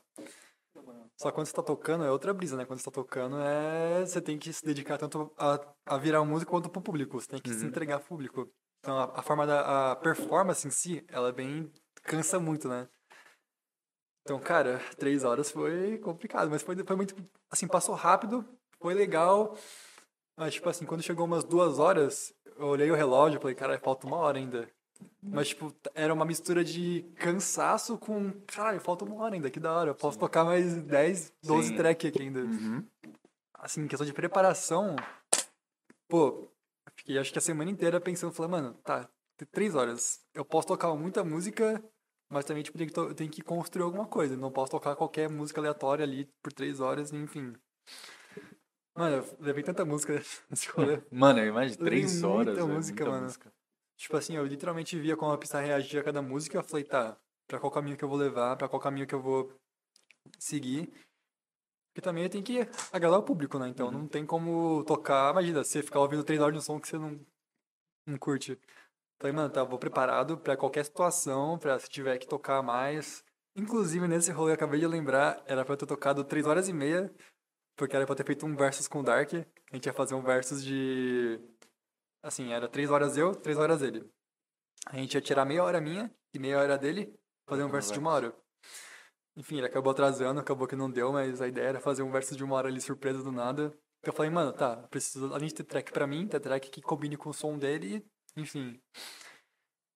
Só 1.21 1.33
quando 1.33 1.47
você 1.47 1.53
tá 1.53 1.63
tocando 1.63 2.05
é 2.05 2.11
outra 2.11 2.33
brisa, 2.33 2.57
né? 2.57 2.65
Quando 2.65 2.79
você 2.79 2.85
tá 2.85 2.91
tocando 2.93 3.41
é. 3.41 4.07
Você 4.07 4.21
tem 4.21 4.39
que 4.39 4.53
se 4.53 4.65
dedicar 4.65 4.99
tanto 4.99 5.33
a, 5.37 5.59
a 5.87 5.99
virar 5.99 6.25
música 6.25 6.51
quanto 6.51 6.71
pro 6.71 6.81
público. 6.81 7.21
Você 7.21 7.29
tem 7.29 7.41
que 7.41 7.53
se 7.53 7.67
entregar 7.67 7.99
pro 7.99 8.09
público. 8.09 8.49
Então 8.79 8.97
a, 8.97 9.19
a 9.19 9.23
forma 9.23 9.45
da 9.45 9.93
a 9.93 9.97
performance 9.97 10.67
em 10.67 10.71
si, 10.71 11.05
ela 11.09 11.31
é 11.31 11.33
bem. 11.33 11.73
cansa 12.05 12.39
muito, 12.39 12.69
né? 12.69 12.89
Então, 14.23 14.39
cara, 14.39 14.79
três 14.97 15.25
horas 15.25 15.51
foi 15.51 15.99
complicado, 15.99 16.51
mas 16.51 16.63
foi, 16.63 16.77
foi 16.85 16.97
muito. 16.97 17.17
Assim, 17.51 17.67
passou 17.67 17.95
rápido, 17.95 18.45
foi 18.81 18.95
legal. 18.95 19.57
Mas, 20.37 20.55
tipo 20.55 20.69
assim, 20.69 20.87
quando 20.87 21.03
chegou 21.03 21.25
umas 21.25 21.43
duas 21.43 21.81
horas, 21.81 22.33
eu 22.57 22.67
olhei 22.67 22.91
o 22.91 22.95
relógio 22.95 23.39
e 23.39 23.41
falei, 23.41 23.57
cara, 23.57 23.79
falta 23.81 24.07
uma 24.07 24.19
hora 24.19 24.39
ainda. 24.39 24.71
Mas, 25.23 25.49
tipo, 25.49 25.75
era 25.95 26.13
uma 26.15 26.25
mistura 26.25 26.65
de 26.65 27.03
cansaço 27.17 27.99
com, 27.99 28.33
caralho, 28.47 28.81
falta 28.81 29.05
uma 29.05 29.17
hora 29.23 29.35
ainda, 29.35 29.51
que 29.51 29.61
da 29.61 29.73
hora. 29.73 29.91
Eu 29.91 29.95
posso 29.95 30.19
tocar 30.19 30.45
mais 30.45 30.83
10, 30.83 31.33
12 31.43 31.69
Sim. 31.69 31.77
track 31.77 32.07
aqui 32.09 32.23
ainda. 32.23 32.41
Assim, 33.55 33.87
questão 33.87 34.07
de 34.07 34.13
preparação, 34.13 34.97
pô, 36.09 36.49
fiquei 36.97 37.19
acho 37.19 37.33
que 37.33 37.39
a 37.39 37.43
semana 37.43 37.71
inteira 37.71 38.01
pensando, 38.01 38.33
falei, 38.33 38.51
mano, 38.53 38.75
tá, 38.85 39.09
tem 39.37 39.47
três 39.51 39.75
horas. 39.75 40.21
Eu 40.33 40.45
posso 40.45 40.69
tocar 40.69 40.95
muita 40.95 41.23
música, 41.25 41.83
mas 42.31 42.45
também, 42.45 42.63
tipo, 42.63 42.79
tem 42.79 42.87
que, 42.87 42.93
to- 42.95 43.09
eu 43.09 43.15
tenho 43.15 43.31
que 43.31 43.43
construir 43.43 43.83
alguma 43.85 44.07
coisa. 44.07 44.37
Não 44.37 44.51
posso 44.51 44.71
tocar 44.71 44.97
qualquer 44.97 45.29
música 45.29 45.61
aleatória 45.61 46.05
ali 46.05 46.27
por 46.43 46.53
três 46.53 46.81
horas, 46.81 47.13
enfim. 47.13 47.55
Mano, 48.97 49.17
eu 49.17 49.37
levei 49.41 49.63
tanta 49.63 49.85
música 49.85 50.15
nesse 50.49 50.69
rolê. 50.71 51.03
Mano, 51.11 51.41
eu 51.41 51.47
imagino, 51.49 51.85
três 51.85 52.13
muita 52.23 52.29
horas. 52.29 52.57
velho, 52.57 52.69
música, 52.69 53.05
muita 53.05 53.11
mano. 53.11 53.25
música. 53.27 53.53
Tipo 53.99 54.17
assim, 54.17 54.37
eu 54.37 54.47
literalmente 54.47 54.99
via 54.99 55.17
como 55.17 55.33
a 55.33 55.39
pista 55.39 55.61
reagia 55.61 56.01
a 56.01 56.05
cada 56.05 56.23
música. 56.23 56.57
Eu 56.57 56.63
falei, 56.63 56.85
tá, 56.85 57.19
pra 57.49 57.59
qual 57.59 57.71
caminho 57.73 57.97
que 57.97 58.05
eu 58.05 58.09
vou 58.09 58.17
levar, 58.17 58.57
pra 58.57 58.69
qual 58.69 58.81
caminho 58.81 59.07
que 59.07 59.15
eu 59.15 59.21
vou 59.21 59.53
seguir. 60.39 60.87
Porque 61.93 62.01
também 62.01 62.29
tenho 62.29 62.45
que 62.45 62.61
agradar 62.93 63.19
o 63.19 63.25
público, 63.25 63.59
né? 63.59 63.69
Então 63.69 63.91
não 63.91 64.07
tem 64.07 64.25
como 64.25 64.85
tocar. 64.85 65.33
Imagina, 65.33 65.65
você 65.65 65.83
ficar 65.83 65.99
ouvindo 66.01 66.23
três 66.23 66.41
horas 66.41 66.55
de 66.55 66.59
um 66.59 66.63
som 66.63 66.81
que 66.81 66.87
você 66.87 66.97
não, 66.97 67.21
não 68.07 68.17
curte. 68.17 68.57
Falei, 69.21 69.35
mano, 69.35 69.51
tá, 69.53 69.65
vou 69.65 69.81
preparado 69.81 70.39
pra 70.39 70.57
qualquer 70.57 70.85
situação, 70.85 71.59
pra 71.59 71.77
se 71.81 71.89
tiver 71.89 72.19
que 72.19 72.29
tocar 72.29 72.63
mais. 72.63 73.25
Inclusive, 73.57 74.07
nesse 74.07 74.31
rolê, 74.31 74.53
eu 74.53 74.55
acabei 74.55 74.79
de 74.79 74.87
lembrar, 74.87 75.43
era 75.45 75.65
pra 75.65 75.75
eu 75.75 75.77
ter 75.77 75.87
tocado 75.87 76.23
três 76.23 76.47
horas 76.47 76.69
e 76.69 76.73
meia, 76.73 77.13
porque 77.77 77.97
era 77.97 78.07
pra 78.07 78.13
eu 78.13 78.17
ter 78.17 78.25
feito 78.25 78.47
um 78.47 78.55
versus 78.55 78.87
com 78.87 79.01
o 79.01 79.03
Dark. 79.03 79.33
A 79.35 79.75
gente 79.75 79.87
ia 79.87 79.93
fazer 79.93 80.15
um 80.15 80.23
versus 80.23 80.63
de. 80.65 81.41
Assim, 82.23 82.53
era 82.53 82.69
três 82.69 82.91
horas 82.91 83.17
eu, 83.17 83.35
três 83.35 83.59
horas 83.59 83.83
ele. 83.83 84.05
A 84.87 84.97
gente 84.97 85.15
ia 85.15 85.21
tirar 85.21 85.45
meia 85.45 85.63
hora 85.63 85.81
minha 85.81 86.11
e 86.35 86.39
meia 86.39 86.59
hora 86.59 86.79
dele, 86.79 87.15
fazer 87.49 87.63
um 87.63 87.69
versus 87.69 87.93
de 87.93 87.99
uma 87.99 88.13
hora. 88.13 88.35
Enfim, 89.37 89.59
ele 89.59 89.67
acabou 89.67 89.93
atrasando, 89.93 90.41
acabou 90.41 90.67
que 90.67 90.75
não 90.75 90.91
deu, 90.91 91.13
mas 91.13 91.41
a 91.41 91.47
ideia 91.47 91.69
era 91.69 91.81
fazer 91.81 92.03
um 92.03 92.11
versus 92.11 92.37
de 92.37 92.43
uma 92.43 92.57
hora 92.57 92.69
ali 92.69 92.81
surpresa 92.81 93.23
do 93.23 93.31
nada. 93.31 93.73
Eu 94.03 94.13
falei, 94.13 94.31
mano, 94.31 94.53
tá, 94.53 94.77
preciso, 94.91 95.33
além 95.33 95.49
de 95.49 95.55
ter 95.55 95.65
track 95.65 95.93
pra 95.93 96.07
mim, 96.07 96.27
ter 96.27 96.41
track 96.41 96.71
que 96.71 96.81
combine 96.81 97.17
com 97.17 97.31
o 97.31 97.35
som 97.35 97.59
dele, 97.59 98.05
enfim. 98.37 98.81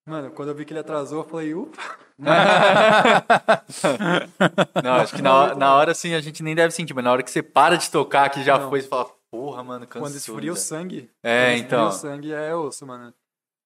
Mano, 0.06 0.32
quando 0.32 0.48
eu 0.48 0.54
vi 0.54 0.64
que 0.64 0.72
ele 0.72 0.80
atrasou, 0.80 1.22
eu 1.22 1.28
falei, 1.28 1.54
upa. 1.54 1.80
Não, 4.82 4.94
acho 4.94 5.14
que 5.14 5.22
na 5.22 5.34
hora, 5.34 5.54
na 5.54 5.74
hora 5.74 5.92
assim 5.92 6.14
a 6.14 6.20
gente 6.20 6.42
nem 6.42 6.54
deve 6.54 6.72
sentir, 6.72 6.94
mas 6.94 7.04
na 7.04 7.12
hora 7.12 7.22
que 7.22 7.30
você 7.30 7.42
para 7.42 7.76
de 7.76 7.90
tocar, 7.90 8.28
que 8.30 8.42
já 8.42 8.58
Não. 8.58 8.68
foi, 8.68 8.80
você 8.80 8.88
fala, 8.88 9.10
porra, 9.32 9.64
mano, 9.64 9.86
cansou. 9.86 10.06
Quando 10.08 10.14
esfria 10.16 10.52
o 10.52 10.54
já." 10.54 10.60
sangue. 10.60 11.10
É, 11.22 11.46
quando 11.46 11.54
esfria 11.54 11.66
então. 11.66 11.88
o 11.88 11.92
sangue 11.92 12.32
é 12.32 12.54
osso, 12.54 12.86
mano. 12.86 13.12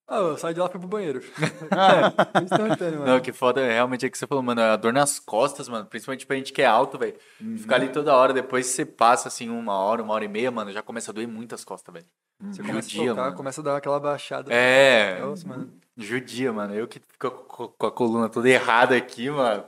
Ah, 0.08 0.18
eu 0.18 0.38
saí 0.38 0.54
de 0.54 0.60
lá 0.60 0.66
e 0.66 0.70
fui 0.70 0.78
pro 0.78 0.88
banheiro. 0.88 1.20
É, 2.38 2.42
instantâneo, 2.44 3.00
mano. 3.00 3.12
Não, 3.12 3.20
que 3.20 3.32
foda, 3.32 3.60
é 3.60 3.72
realmente 3.72 4.06
é 4.06 4.08
que 4.08 4.16
você 4.16 4.24
falou, 4.24 4.40
mano, 4.42 4.60
a 4.62 4.76
dor 4.76 4.92
nas 4.92 5.18
costas, 5.18 5.68
mano, 5.68 5.84
principalmente 5.84 6.24
pra 6.24 6.36
gente 6.36 6.52
que 6.52 6.62
é 6.62 6.66
alto, 6.66 6.96
velho. 6.96 7.16
Uhum. 7.40 7.58
Ficar 7.58 7.74
ali 7.74 7.88
toda 7.88 8.14
hora, 8.14 8.32
depois 8.32 8.66
você 8.66 8.86
passa, 8.86 9.26
assim, 9.26 9.48
uma 9.50 9.74
hora, 9.74 10.00
uma 10.02 10.14
hora 10.14 10.24
e 10.24 10.28
meia, 10.28 10.50
mano, 10.52 10.70
já 10.72 10.80
começa 10.80 11.10
a 11.10 11.14
doer 11.14 11.26
muito 11.26 11.56
as 11.56 11.64
costas, 11.64 11.92
velho. 11.92 12.06
Você 12.52 12.62
começa 12.62 12.86
a 12.86 12.90
Judia, 12.92 13.10
tocar, 13.10 13.22
mano. 13.24 13.36
começa 13.36 13.60
a 13.60 13.64
dar 13.64 13.76
aquela 13.78 13.98
baixada. 13.98 14.52
É, 14.52 15.18
É 15.18 15.24
osso, 15.24 15.48
mano. 15.48 15.72
judia, 15.96 16.52
mano. 16.52 16.72
Eu 16.74 16.86
que 16.86 17.00
fico 17.00 17.30
co- 17.48 17.68
com 17.76 17.86
a 17.86 17.90
coluna 17.90 18.28
toda 18.28 18.48
errada 18.48 18.94
aqui, 18.96 19.28
mano. 19.28 19.64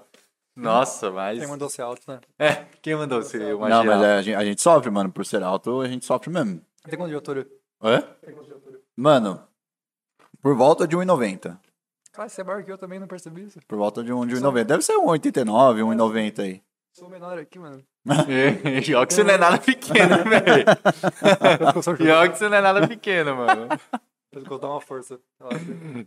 Nossa, 0.62 1.11
mas... 1.11 1.38
Quem 1.38 1.49
mandou 1.49 1.68
ser 1.68 1.83
alto, 1.83 2.03
né? 2.09 2.21
É, 2.38 2.64
quem 2.83 2.97
mandou 2.97 3.23
você 3.23 3.53
uma 3.53 3.68
Não, 3.68 3.83
geral? 3.83 3.99
mas 3.99 4.09
a 4.09 4.23
gente, 4.23 4.35
a 4.35 4.44
gente 4.44 4.61
sofre, 4.61 4.90
mano. 4.90 5.11
Por 5.12 5.25
ser 5.25 5.42
alto, 5.42 5.81
a 5.81 5.88
gente 5.88 6.05
sofre 6.05 6.31
mesmo. 6.31 6.61
Tem 6.88 6.99
quanto 6.99 7.11
de 7.11 7.14
altura? 7.14 7.47
Hã? 7.83 8.03
Mano, 8.97 9.40
Por 10.42 10.57
volta 10.57 10.87
de 10.87 10.97
1,90. 10.97 11.59
Cara, 12.12 12.29
você 12.29 12.40
é 12.40 12.44
maior 12.44 12.64
que 12.64 12.73
eu 12.73 12.79
também, 12.79 12.99
não 12.99 13.07
percebi 13.07 13.44
isso. 13.44 13.61
Por 13.68 13.79
volta 13.79 14.03
de 14.03 14.12
1 14.12 14.27
de 14.27 14.37
1,90. 14.37 14.64
Deve 14.64 14.83
ser 14.83 14.94
1,89, 14.94 15.44
1,90 15.44 16.38
aí. 16.40 16.62
Sou 16.92 17.09
menor 17.09 17.38
aqui, 17.38 17.61
mano. 17.61 17.81
Pior 18.85 19.07
que 19.07 19.14
você 19.14 19.23
não 19.23 19.35
é 19.35 19.38
nada 19.38 19.59
pequeno, 19.59 20.16
velho. 20.25 21.97
Pior 21.97 22.29
que 22.33 22.38
você 22.38 22.49
não 22.49 22.57
é 22.57 22.61
nada 22.61 22.88
pequeno, 22.88 23.37
mano. 23.37 23.68
Vou 24.33 24.44
colocar 24.44 24.66
uma 24.68 24.81
força. 24.81 25.21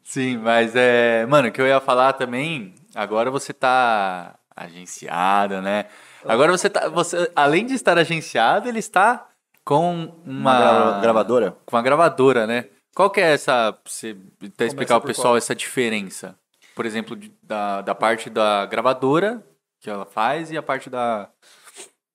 Sim, 0.04 0.38
mas 0.38 0.76
é. 0.76 1.26
Mano, 1.28 1.48
o 1.48 1.52
que 1.52 1.62
eu 1.62 1.68
ia 1.68 1.80
falar 1.80 2.14
também, 2.14 2.76
agora 2.94 3.32
você 3.32 3.54
tá 3.54 4.38
agenciado, 4.56 5.62
né? 5.62 5.88
Agora 6.26 6.52
você 6.52 6.70
tá. 6.70 6.88
Você, 6.90 7.32
além 7.36 7.66
de 7.66 7.74
estar 7.74 7.98
agenciado, 7.98 8.68
ele 8.68 8.80
está 8.80 9.28
com 9.66 10.06
Uma 10.26 10.52
uma. 10.52 10.58
gra- 10.92 11.00
gravadora? 11.02 11.58
Com 11.66 11.78
a 11.78 11.82
gravadora, 11.82 12.46
né? 12.48 12.66
Qual 12.96 13.10
que 13.10 13.22
é 13.22 13.34
essa. 13.34 13.78
Você 13.86 14.18
até 14.46 14.66
explicar 14.66 14.96
ao 14.96 15.02
pessoal 15.02 15.30
qual? 15.34 15.38
essa 15.38 15.56
diferença? 15.56 16.38
Por 16.76 16.86
exemplo, 16.86 17.18
da, 17.44 17.82
da 17.82 17.94
parte 17.96 18.30
da 18.30 18.66
gravadora 18.66 19.46
que 19.80 19.90
ela 19.90 20.06
faz 20.06 20.52
e 20.52 20.58
a 20.58 20.64
parte 20.64 20.90
da. 20.90 21.30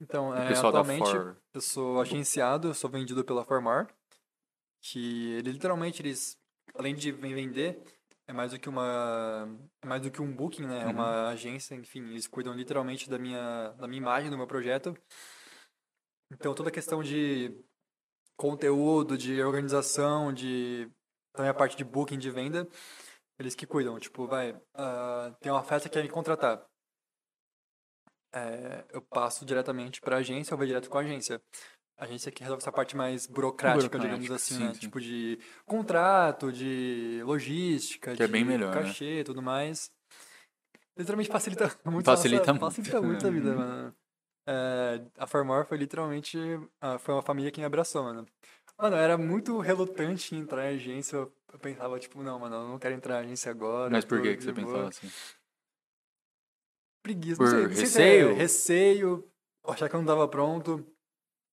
Então, 0.00 0.34
é, 0.34 0.52
atualmente, 0.52 1.10
For. 1.10 1.36
eu 1.54 1.60
sou 1.60 2.00
agenciado, 2.00 2.68
eu 2.68 2.74
sou 2.74 2.88
vendido 2.90 3.24
pela 3.24 3.44
Formar, 3.44 3.86
que 4.82 5.32
ele 5.36 5.52
literalmente, 5.52 6.02
eles, 6.02 6.36
além 6.78 6.94
de 6.94 7.10
ven- 7.10 7.34
vender, 7.34 7.82
é 8.26 8.32
mais 8.32 8.50
do 8.50 8.58
que 8.58 8.68
uma, 8.68 9.48
é 9.82 9.86
mais 9.86 10.02
do 10.02 10.10
que 10.10 10.20
um 10.20 10.34
booking, 10.34 10.66
né? 10.66 10.82
É 10.82 10.86
uma 10.86 11.28
agência, 11.28 11.74
enfim, 11.74 12.00
eles 12.10 12.26
cuidam 12.26 12.54
literalmente 12.54 13.08
da 13.08 13.18
minha, 13.18 13.70
da 13.78 13.86
minha 13.86 14.00
imagem, 14.00 14.30
do 14.30 14.36
meu 14.36 14.46
projeto. 14.46 14.96
Então, 16.32 16.54
toda 16.54 16.68
a 16.70 16.72
questão 16.72 17.02
de 17.02 17.56
conteúdo, 18.36 19.16
de 19.16 19.42
organização, 19.42 20.32
de 20.32 20.90
também 21.32 21.50
a 21.50 21.54
parte 21.54 21.76
de 21.76 21.84
booking, 21.84 22.18
de 22.18 22.30
venda, 22.30 22.68
eles 23.38 23.54
que 23.54 23.66
cuidam. 23.66 23.98
Tipo, 23.98 24.26
vai, 24.26 24.60
ah, 24.74 25.34
tem 25.40 25.52
uma 25.52 25.62
festa 25.62 25.88
que 25.88 25.94
quer 25.94 26.02
me 26.02 26.10
contratar. 26.10 26.66
É, 28.34 28.84
eu 28.90 29.00
passo 29.00 29.46
diretamente 29.46 30.00
para 30.00 30.16
a 30.16 30.18
agência, 30.18 30.52
eu 30.52 30.58
vou 30.58 30.66
direto 30.66 30.90
com 30.90 30.98
a 30.98 31.02
agência. 31.02 31.40
A 31.98 32.04
agência 32.04 32.30
que 32.30 32.42
resolve 32.42 32.62
essa 32.62 32.70
parte 32.72 32.96
mais 32.96 33.26
burocrática, 33.26 33.98
digamos 33.98 34.26
Burocrática, 34.26 34.34
assim, 34.34 34.54
sim, 34.56 34.64
né? 34.64 34.74
sim. 34.74 34.80
Tipo 34.80 35.00
de 35.00 35.38
contrato, 35.64 36.52
de 36.52 37.22
logística, 37.24 38.14
Que 38.14 38.22
é 38.22 38.26
de 38.26 38.32
bem 38.32 38.44
melhor, 38.44 38.74
né? 38.74 38.82
cachê 38.82 39.20
e 39.20 39.24
tudo 39.24 39.40
mais. 39.40 39.90
Literalmente 40.96 41.30
facilita 41.30 41.74
muito 41.84 42.04
Facilita 42.04 42.50
a 42.50 42.52
muito. 42.52 42.62
nossa, 42.62 42.76
Facilita 42.76 43.00
muito 43.02 43.26
a 43.26 43.30
vida, 43.30 43.54
mano. 43.54 43.94
É, 44.48 45.02
a 45.18 45.26
Formor 45.26 45.64
foi 45.64 45.78
literalmente... 45.78 46.38
foi 47.00 47.14
uma 47.14 47.22
família 47.22 47.50
que 47.50 47.60
me 47.60 47.66
abraçou, 47.66 48.02
mano. 48.02 48.26
Mano, 48.78 48.96
eu 48.96 49.00
era 49.00 49.16
muito 49.16 49.58
relutante 49.58 50.34
em 50.34 50.38
entrar 50.40 50.70
em 50.70 50.76
agência. 50.76 51.16
Eu, 51.16 51.32
pensava, 51.58 51.98
tipo, 51.98 52.22
não, 52.22 52.38
mano, 52.38 52.56
eu 52.56 52.68
não 52.68 52.78
quero 52.78 52.94
entrar 52.94 53.22
em 53.22 53.26
agência 53.26 53.50
agora. 53.50 53.90
Mas 53.90 54.04
por 54.04 54.20
que, 54.20 54.36
que 54.36 54.44
você 54.44 54.52
boa 54.52 54.66
pensava 54.66 54.88
assim? 54.88 55.10
preguiça. 57.02 57.36
Por 57.36 57.44
não 57.44 57.50
sei, 57.50 57.62
não 57.62 57.68
sei 57.68 57.76
se 57.76 57.82
receio? 57.82 58.30
é 58.30 58.32
receio, 58.32 59.30
achar 59.64 59.88
que 59.88 59.94
eu 59.94 60.00
não 60.00 60.06
tava 60.06 60.26
pronto. 60.28 60.84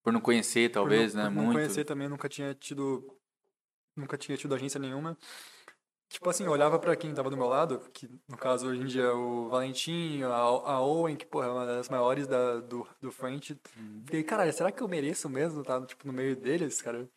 Por 0.03 0.11
não 0.11 0.21
conhecer, 0.21 0.69
por 0.69 0.73
talvez, 0.75 1.13
não, 1.13 1.23
né? 1.23 1.29
por 1.29 1.35
não 1.35 1.43
Muito. 1.45 1.57
conhecer 1.57 1.85
também, 1.85 2.09
nunca 2.09 2.27
tinha 2.27 2.53
tido. 2.53 3.17
Nunca 3.95 4.17
tinha 4.17 4.37
tido 4.37 4.53
agência 4.53 4.79
nenhuma. 4.79 5.17
Tipo 6.13 6.29
assim, 6.29 6.45
eu 6.45 6.51
olhava 6.51 6.77
pra 6.77 6.95
quem 6.95 7.11
tava 7.11 7.29
do 7.29 7.37
meu 7.37 7.47
lado, 7.47 7.79
que 7.91 8.07
no 8.27 8.37
caso 8.37 8.67
hoje 8.67 8.81
em 8.81 8.85
dia 8.85 9.01
é 9.01 9.11
o 9.11 9.49
Valentim, 9.49 10.21
a, 10.21 10.27
a 10.29 10.79
Owen, 10.79 11.15
que 11.15 11.25
porra, 11.25 11.47
é 11.47 11.49
uma 11.49 11.65
das 11.65 11.89
maiores 11.89 12.27
da, 12.27 12.59
do, 12.59 12.87
do 13.01 13.11
French. 13.11 13.59
Fiquei, 14.05 14.23
caralho, 14.23 14.53
será 14.53 14.71
que 14.71 14.83
eu 14.83 14.87
mereço 14.87 15.27
mesmo 15.27 15.61
estar 15.61 15.83
tipo, 15.87 16.05
no 16.05 16.13
meio 16.13 16.35
deles, 16.35 16.83
cara? 16.83 17.09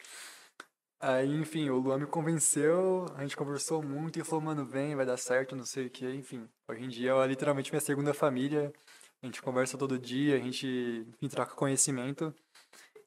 Aí, 0.99 1.35
enfim, 1.35 1.69
o 1.69 1.77
Luan 1.77 1.99
me 1.99 2.07
convenceu, 2.07 3.05
a 3.17 3.21
gente 3.21 3.37
conversou 3.37 3.83
muito 3.83 4.19
e 4.19 4.25
falou, 4.25 4.47
mano, 4.47 4.65
vem, 4.65 4.97
vai 4.97 5.05
dar 5.05 5.19
certo, 5.19 5.55
não 5.55 5.67
sei 5.67 5.89
o 5.89 5.91
que, 5.91 6.11
enfim. 6.15 6.49
Hoje 6.67 6.83
em 6.83 6.89
dia 6.89 7.13
é 7.13 7.27
literalmente 7.27 7.71
minha 7.71 7.83
segunda 7.83 8.15
família, 8.15 8.73
a 9.23 9.27
gente 9.27 9.43
conversa 9.43 9.77
todo 9.77 9.99
dia, 9.99 10.37
a 10.37 10.39
gente, 10.39 11.07
enfim, 11.07 11.29
troca 11.29 11.55
conhecimento. 11.55 12.35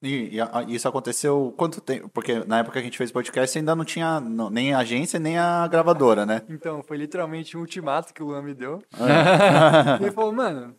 E, 0.01 0.31
e 0.67 0.75
isso 0.75 0.87
aconteceu 0.87 1.53
quanto 1.57 1.81
tempo? 1.81 2.07
Porque 2.09 2.39
na 2.45 2.59
época 2.59 2.73
que 2.73 2.79
a 2.79 2.83
gente 2.83 2.97
fez 2.97 3.11
podcast 3.11 3.57
ainda 3.57 3.75
não 3.75 3.83
tinha 3.83 4.19
não- 4.21 4.49
nem 4.49 4.73
a 4.73 4.79
agência 4.79 5.19
nem 5.19 5.37
a 5.37 5.67
gravadora, 5.67 6.25
né? 6.25 6.41
Então, 6.49 6.81
foi 6.81 6.95
literalmente 6.97 7.57
um 7.57 7.59
ultimato 7.61 8.13
que 8.13 8.23
o 8.23 8.27
Luan 8.27 8.41
me 8.41 8.53
deu. 8.53 8.81
É. 8.97 9.99
E 9.99 10.03
ele 10.03 10.11
falou, 10.11 10.31
mano, 10.31 10.75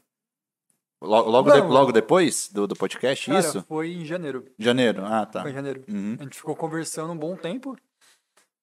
Logo, 1.02 1.30
logo, 1.30 1.50
de- 1.50 1.60
logo 1.60 1.92
depois 1.92 2.50
do, 2.52 2.66
do 2.66 2.76
podcast, 2.76 3.26
cara, 3.26 3.38
isso? 3.40 3.62
foi 3.62 3.90
em 3.92 4.04
janeiro. 4.04 4.44
Janeiro? 4.58 5.02
Ah, 5.04 5.24
tá. 5.24 5.40
Foi 5.42 5.50
em 5.50 5.54
janeiro. 5.54 5.82
Uhum. 5.88 6.16
A 6.20 6.22
gente 6.24 6.36
ficou 6.36 6.54
conversando 6.54 7.12
um 7.12 7.16
bom 7.16 7.34
tempo. 7.36 7.74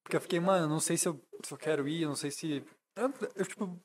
Porque 0.03 0.15
eu 0.15 0.21
fiquei, 0.21 0.39
mano, 0.39 0.67
não 0.67 0.79
sei 0.79 0.97
se 0.97 1.07
eu, 1.07 1.19
se 1.43 1.51
eu 1.51 1.57
quero 1.57 1.87
ir, 1.87 2.05
não 2.05 2.15
sei 2.15 2.29
se. 2.29 2.63
Eu, 2.95 3.11
eu, 3.35 3.45
tipo. 3.45 3.75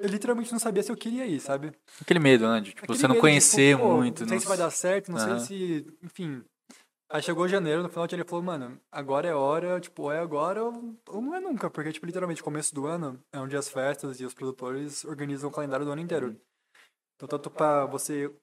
Eu 0.00 0.08
literalmente 0.08 0.50
não 0.50 0.58
sabia 0.58 0.82
se 0.82 0.90
eu 0.90 0.96
queria 0.96 1.26
ir, 1.26 1.38
sabe? 1.40 1.72
Aquele 2.00 2.18
medo, 2.18 2.48
né? 2.48 2.60
De 2.60 2.70
tipo, 2.70 2.84
Aquele 2.84 2.98
você 2.98 3.06
não 3.06 3.14
medo, 3.14 3.20
conhecer 3.20 3.76
tipo, 3.76 3.86
muito. 3.86 4.22
Não 4.22 4.28
sei 4.28 4.40
se 4.40 4.46
vai 4.46 4.56
dar 4.56 4.70
certo, 4.70 5.12
não 5.12 5.18
Aham. 5.18 5.38
sei 5.38 5.46
se. 5.46 5.98
Enfim. 6.02 6.42
Aí 7.12 7.22
chegou 7.22 7.46
janeiro, 7.46 7.82
no 7.82 7.88
final 7.90 8.06
ele 8.10 8.24
falou, 8.24 8.42
mano, 8.42 8.80
agora 8.90 9.28
é 9.28 9.34
hora, 9.34 9.78
tipo, 9.80 10.04
ou 10.04 10.12
é 10.12 10.20
agora 10.20 10.64
ou, 10.64 10.96
não 11.20 11.34
é 11.34 11.40
nunca. 11.40 11.68
Porque, 11.68 11.92
tipo, 11.92 12.06
literalmente, 12.06 12.42
começo 12.42 12.74
do 12.74 12.86
ano 12.86 13.22
é 13.32 13.38
onde 13.38 13.56
as 13.56 13.68
festas 13.68 14.20
e 14.20 14.24
os 14.24 14.32
produtores 14.32 15.04
organizam 15.04 15.50
o 15.50 15.52
calendário 15.52 15.84
do 15.84 15.92
ano 15.92 16.00
inteiro. 16.00 16.40
Então, 17.16 17.28
tanto 17.28 17.50
pra 17.50 17.84
você 17.84 18.34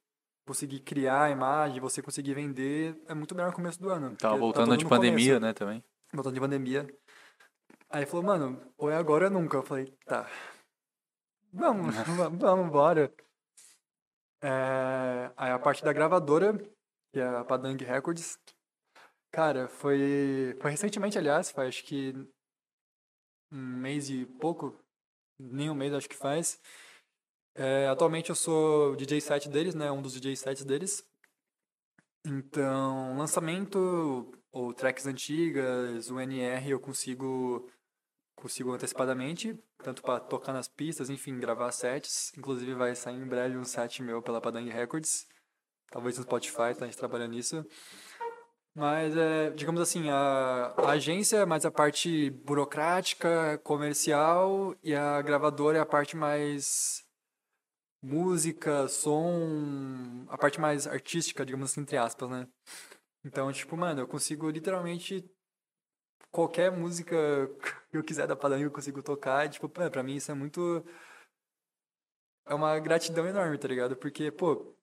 conseguir 0.45 0.81
criar 0.81 1.23
a 1.23 1.29
imagem, 1.31 1.79
você 1.79 2.01
conseguir 2.01 2.35
vender, 2.35 3.01
é 3.07 3.13
muito 3.15 3.33
melhor 3.33 3.47
no 3.47 3.55
começo 3.55 3.81
do 3.81 3.89
ano. 3.89 4.15
Tava 4.15 4.35
tá 4.35 4.39
voltando 4.39 4.69
todo 4.69 4.77
de 4.77 4.85
pandemia, 4.85 5.35
começo 5.35 5.39
né, 5.39 5.53
também. 5.53 5.83
voltando 6.13 6.33
de 6.35 6.39
pandemia. 6.39 6.87
Aí 7.89 8.01
ele 8.01 8.05
falou, 8.05 8.25
mano, 8.25 8.61
ou 8.77 8.91
é 8.91 8.95
agora 8.95 9.25
ou 9.25 9.31
é 9.31 9.33
nunca. 9.33 9.57
Eu 9.57 9.63
falei, 9.63 9.93
tá. 10.05 10.29
Vamos, 11.51 11.95
vamos, 12.39 12.71
bora. 12.71 13.13
É, 14.41 15.31
aí 15.35 15.51
a 15.51 15.59
parte 15.59 15.83
da 15.83 15.93
gravadora, 15.93 16.57
que 17.11 17.19
é 17.19 17.27
a 17.27 17.43
Padang 17.43 17.83
Records. 17.83 18.39
Cara, 19.31 19.67
foi, 19.67 20.57
foi 20.61 20.71
recentemente, 20.71 21.17
aliás, 21.17 21.51
faz 21.51 21.69
acho 21.69 21.83
que 21.83 22.13
um 23.51 23.57
mês 23.57 24.09
e 24.09 24.25
pouco, 24.25 24.75
nem 25.39 25.69
um 25.69 25.75
mês 25.75 25.93
acho 25.93 26.09
que 26.09 26.15
faz. 26.15 26.59
É, 27.55 27.87
atualmente 27.87 28.29
eu 28.29 28.35
sou 28.35 28.95
DJ 28.95 29.19
set 29.19 29.49
deles, 29.49 29.73
né? 29.73 29.91
Um 29.91 30.01
dos 30.01 30.13
DJ 30.13 30.35
sets 30.35 30.63
deles. 30.63 31.03
Então, 32.23 33.17
lançamento 33.17 34.31
ou 34.51 34.73
tracks 34.73 35.07
antigas, 35.07 36.11
o 36.11 36.19
NR 36.19 36.69
eu 36.71 36.79
consigo 36.79 37.67
consigo 38.37 38.71
antecipadamente, 38.71 39.57
tanto 39.83 40.01
para 40.01 40.19
tocar 40.19 40.53
nas 40.53 40.67
pistas, 40.67 41.09
enfim, 41.09 41.39
gravar 41.39 41.71
sets. 41.71 42.31
Inclusive 42.37 42.73
vai 42.75 42.95
sair 42.95 43.15
em 43.15 43.27
breve 43.27 43.57
um 43.57 43.65
set 43.65 44.01
meu 44.01 44.21
pela 44.21 44.39
Padang 44.39 44.69
Records. 44.69 45.27
Talvez 45.89 46.17
no 46.17 46.23
Spotify, 46.23 46.75
tá 46.77 46.83
a 46.83 46.85
gente 46.85 46.97
trabalhando 46.97 47.31
nisso. 47.31 47.65
Mas, 48.75 49.17
é, 49.17 49.49
digamos 49.49 49.81
assim, 49.81 50.07
a, 50.09 50.73
a 50.77 50.91
agência 50.91 51.37
é 51.37 51.45
mais 51.45 51.65
a 51.65 51.71
parte 51.71 52.29
burocrática, 52.29 53.57
comercial, 53.63 54.75
e 54.83 54.93
a 54.93 55.19
gravadora 55.21 55.79
é 55.79 55.81
a 55.81 55.85
parte 55.85 56.15
mais 56.15 57.03
música, 58.03 58.87
som, 58.87 60.25
a 60.29 60.37
parte 60.37 60.61
mais 60.61 60.85
artística, 60.85 61.43
digamos 61.43 61.71
assim, 61.71 61.81
entre 61.81 61.97
aspas, 61.97 62.29
né? 62.29 62.47
Então, 63.25 63.51
tipo, 63.51 63.75
mano, 63.75 64.01
eu 64.01 64.07
consigo 64.07 64.47
literalmente 64.49 65.27
qualquer 66.37 66.71
música 66.71 67.15
que 67.89 67.97
eu 67.97 68.03
quiser 68.03 68.27
da 68.27 68.35
Padang 68.35 68.61
eu 68.61 68.69
consigo 68.71 69.01
tocar, 69.01 69.45
e, 69.47 69.49
tipo, 69.49 69.67
pra 69.67 70.03
mim 70.03 70.15
isso 70.15 70.31
é 70.31 70.35
muito 70.35 70.85
é 72.45 72.53
uma 72.53 72.77
gratidão 72.79 73.25
enorme, 73.27 73.57
tá 73.57 73.67
ligado? 73.67 73.95
Porque, 73.95 74.31
pô, 74.31 74.73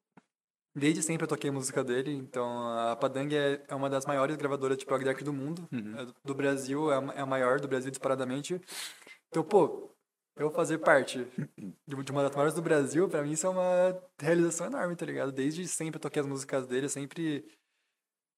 desde 0.75 1.03
sempre 1.03 1.25
eu 1.25 1.29
toquei 1.29 1.51
música 1.51 1.85
dele, 1.85 2.13
então 2.13 2.69
a 2.79 2.97
Padang 2.97 3.35
é, 3.37 3.65
é 3.69 3.75
uma 3.75 3.91
das 3.91 4.07
maiores 4.07 4.37
gravadoras 4.37 4.79
de 4.79 4.87
prog 4.87 5.05
dark 5.05 5.23
do 5.23 5.33
mundo, 5.33 5.69
é 5.73 6.07
do- 6.25 6.35
Brasil, 6.35 6.91
é 6.93 6.97
a, 6.99 7.15
é 7.17 7.21
a 7.21 7.27
maior 7.27 7.61
do 7.61 7.69
Brasil 7.69 7.91
disparadamente. 7.91 8.61
Então, 9.29 9.45
pô, 9.45 9.91
eu 10.37 10.51
fazer 10.51 10.79
parte 10.79 11.27
de 11.89 12.13
uma 12.13 12.23
das 12.25 12.33
maiores 12.35 12.55
do 12.55 12.63
Brasil, 12.63 13.09
pra 13.09 13.23
mim 13.23 13.33
isso 13.33 13.47
é 13.47 13.51
uma 13.51 14.03
realização 14.21 14.67
enorme, 14.67 14.97
tá 14.97 15.07
ligado? 15.07 15.33
Desde 15.33 15.67
sempre 15.69 15.97
eu 15.99 16.03
toquei 16.03 16.21
as 16.21 16.27
músicas 16.29 16.67
dele, 16.67 16.89
sempre 16.89 17.47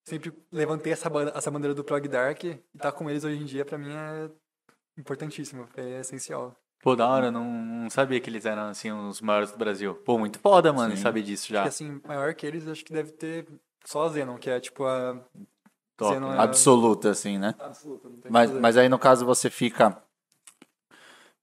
sempre 0.07 0.31
levantei 0.49 0.93
essa, 0.93 1.11
essa 1.35 1.51
bandeira 1.51 1.75
do 1.75 1.83
prog 1.83 2.07
dark 2.07 2.41
e 2.45 2.63
estar 2.73 2.93
com 2.93 3.09
eles 3.09 3.25
hoje 3.25 3.41
em 3.41 3.45
dia 3.45 3.65
pra 3.65 3.77
mim 3.77 3.91
é 3.91 4.29
importantíssimo, 4.97 5.67
é 5.75 5.99
essencial. 5.99 6.55
Pô, 6.81 6.95
da 6.95 7.07
hora, 7.07 7.29
não, 7.29 7.43
não 7.43 7.89
sabia 7.89 8.19
que 8.21 8.29
eles 8.29 8.45
eram, 8.45 8.69
assim, 8.69 8.89
os 8.91 9.19
maiores 9.19 9.51
do 9.51 9.57
Brasil. 9.57 9.95
Pô, 9.95 10.17
muito 10.17 10.39
foda, 10.39 10.71
mano, 10.71 10.95
Sim. 10.95 11.01
saber 11.01 11.23
disso 11.23 11.49
já. 11.49 11.59
Porque 11.59 11.69
assim, 11.69 11.99
maior 12.07 12.33
que 12.33 12.45
eles, 12.45 12.65
acho 12.67 12.85
que 12.85 12.93
deve 12.93 13.11
ter 13.11 13.47
só 13.83 14.05
a 14.05 14.09
Zenon, 14.09 14.37
que 14.37 14.49
é 14.49 14.59
tipo 14.61 14.85
a 14.85 15.19
Top, 15.97 16.13
Zenon 16.13 16.33
é 16.33 16.39
Absoluta, 16.39 17.09
assim, 17.09 17.37
né? 17.37 17.53
absoluta, 17.59 18.07
Mas, 18.29 18.51
mas 18.51 18.77
aí, 18.77 18.87
no 18.87 18.99
caso, 18.99 19.25
você 19.25 19.49
fica. 19.49 20.01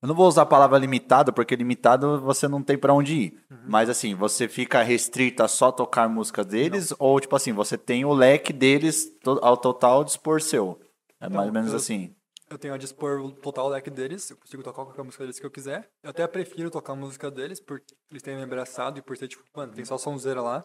Eu 0.04 0.08
não 0.08 0.14
vou 0.14 0.28
usar 0.28 0.42
a 0.42 0.46
palavra 0.46 0.76
limitado, 0.76 1.32
porque 1.32 1.56
limitado 1.56 2.20
você 2.20 2.46
não 2.46 2.62
tem 2.62 2.76
pra 2.76 2.92
onde 2.92 3.14
ir. 3.14 3.44
Uhum. 3.50 3.64
Mas 3.66 3.88
assim, 3.88 4.14
você 4.14 4.46
fica 4.46 4.82
restrito 4.82 5.42
a 5.42 5.48
só 5.48 5.72
tocar 5.72 6.10
música 6.10 6.44
deles, 6.44 6.92
ou 6.98 7.18
tipo 7.18 7.34
assim, 7.34 7.54
você 7.54 7.78
tem 7.78 8.04
o 8.04 8.12
leque 8.12 8.52
deles 8.52 9.10
ao 9.40 9.56
total 9.56 10.04
dispor 10.04 10.42
seu. 10.42 10.78
É 11.18 11.26
mais 11.26 11.46
ou 11.46 11.54
menos 11.54 11.70
eu- 11.70 11.76
assim. 11.78 12.14
eu 12.50 12.58
tenho 12.58 12.74
a 12.74 12.76
dispor 12.76 13.18
o 13.18 13.32
total 13.32 13.66
leque 13.70 13.88
deles, 13.88 14.28
eu 14.28 14.36
consigo 14.36 14.62
tocar 14.62 14.84
qualquer 14.84 15.02
música 15.04 15.24
deles 15.24 15.40
que 15.40 15.46
eu 15.46 15.50
quiser. 15.50 15.90
Eu 16.02 16.10
até 16.10 16.26
prefiro 16.26 16.70
tocar 16.70 16.92
a 16.92 16.96
música 16.96 17.30
deles, 17.30 17.58
por 17.58 17.80
eles 18.10 18.22
terem 18.22 18.36
me 18.36 18.44
abraçado 18.44 18.98
e 18.98 19.02
por 19.02 19.16
ser, 19.16 19.28
tipo, 19.28 19.42
mano, 19.56 19.72
tem 19.72 19.86
só 19.86 19.96
sonzeira 19.96 20.42
lá. 20.42 20.62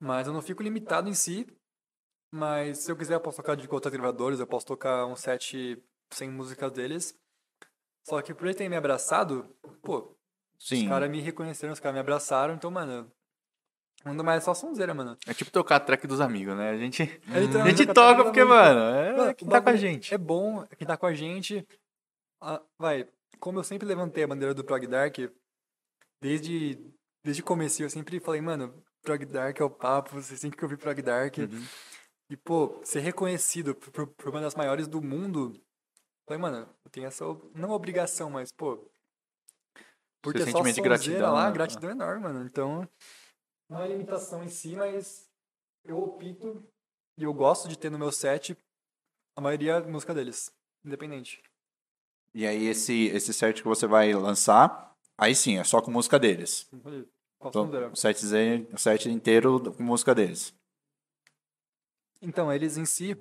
Mas 0.00 0.26
eu 0.26 0.32
não 0.32 0.42
fico 0.42 0.60
limitado 0.60 1.08
em 1.08 1.14
si. 1.14 1.46
Mas 2.32 2.78
se 2.78 2.90
eu 2.90 2.96
quiser, 2.96 3.14
eu 3.14 3.20
posso 3.20 3.36
tocar 3.36 3.54
de 3.54 3.68
outros 3.70 3.92
gravadores, 3.92 4.40
eu 4.40 4.46
posso 4.48 4.66
tocar 4.66 5.06
um 5.06 5.14
set 5.14 5.80
sem 6.10 6.28
músicas 6.28 6.72
deles. 6.72 7.16
Só 8.08 8.22
que 8.22 8.32
por 8.32 8.44
eles 8.46 8.56
terem 8.56 8.70
me 8.70 8.76
abraçado, 8.76 9.44
pô, 9.82 10.16
Sim. 10.58 10.84
os 10.84 10.88
caras 10.88 11.10
me 11.10 11.20
reconheceram, 11.20 11.72
os 11.72 11.80
caras 11.80 11.94
me 11.94 12.00
abraçaram, 12.00 12.54
então, 12.54 12.70
mano, 12.70 13.10
manda 14.04 14.22
mais 14.22 14.44
só 14.44 14.54
sonzeira, 14.54 14.94
mano. 14.94 15.16
É 15.26 15.34
tipo 15.34 15.50
tocar 15.50 15.76
a 15.76 15.80
track 15.80 16.06
dos 16.06 16.20
amigos, 16.20 16.56
né? 16.56 16.70
A 16.70 16.76
gente, 16.78 17.02
É 17.02 17.60
a 17.62 17.68
gente 17.68 17.86
toca 17.92 18.22
porque, 18.22 18.44
mano, 18.44 18.80
é 19.28 19.34
quem 19.34 19.48
tá 19.48 19.60
com 19.60 19.70
a 19.70 19.76
gente. 19.76 20.14
É 20.14 20.18
bom, 20.18 20.62
é 20.70 20.76
quem 20.76 20.86
tá 20.86 20.96
com 20.96 21.06
a 21.06 21.14
gente. 21.14 21.66
Ah, 22.40 22.62
vai, 22.78 23.08
como 23.40 23.58
eu 23.58 23.64
sempre 23.64 23.88
levantei 23.88 24.22
a 24.22 24.28
bandeira 24.28 24.54
do 24.54 24.62
Prog 24.64 24.86
Dark, 24.86 25.16
desde, 26.20 26.78
desde 27.24 27.42
o 27.42 27.44
começo 27.44 27.82
eu 27.82 27.90
sempre 27.90 28.20
falei, 28.20 28.40
mano, 28.40 28.72
Prog 29.02 29.24
Dark 29.24 29.58
é 29.60 29.64
o 29.64 29.70
papo, 29.70 30.20
você 30.20 30.36
sempre 30.36 30.56
que 30.56 30.64
ouvir 30.64 30.76
Prog 30.76 31.00
Dark. 31.02 31.38
Uhum. 31.38 31.64
E, 32.30 32.36
pô, 32.36 32.80
ser 32.84 33.00
reconhecido 33.00 33.74
por, 33.74 33.90
por- 33.90 34.06
por 34.08 34.28
uma 34.30 34.40
das 34.40 34.54
maiores 34.54 34.86
do 34.88 35.00
mundo, 35.00 35.52
falei, 36.26 36.40
mano, 36.40 36.68
eu 36.84 36.90
tenho 36.90 37.06
essa, 37.06 37.24
não 37.54 37.70
obrigação, 37.70 38.28
mas, 38.28 38.50
pô, 38.52 38.76
por 40.20 40.32
Seu 40.32 40.44
ter 40.44 40.50
só 40.50 40.58
sentimento 40.58 40.74
de 40.74 40.82
gratidão, 40.82 41.34
lá, 41.34 41.46
né? 41.46 41.52
gratidão 41.52 41.90
enorme, 41.90 42.22
mano. 42.22 42.44
Então, 42.44 42.88
não 43.70 43.80
é 43.80 43.88
limitação 43.88 44.42
em 44.42 44.48
si, 44.48 44.74
mas 44.74 45.30
eu 45.84 45.98
opto 45.98 46.66
e 47.18 47.22
eu 47.22 47.32
gosto 47.32 47.68
de 47.68 47.78
ter 47.78 47.90
no 47.90 47.98
meu 47.98 48.10
set 48.10 48.56
a 49.36 49.40
maioria 49.40 49.80
da 49.80 49.88
música 49.88 50.12
deles, 50.12 50.52
independente. 50.84 51.42
E 52.34 52.46
aí 52.46 52.66
esse, 52.66 53.06
esse 53.06 53.32
set 53.32 53.62
que 53.62 53.68
você 53.68 53.86
vai 53.86 54.12
lançar, 54.12 54.94
aí 55.16 55.34
sim, 55.34 55.58
é 55.58 55.64
só 55.64 55.80
com 55.80 55.90
música 55.90 56.18
deles. 56.18 56.68
Então, 57.40 57.70
o 57.92 57.96
set, 57.96 58.20
o 58.72 58.78
set 58.78 59.08
inteiro 59.08 59.72
com 59.72 59.82
música 59.82 60.14
deles. 60.14 60.54
Então, 62.20 62.52
eles 62.52 62.76
em 62.76 62.84
si 62.84 63.16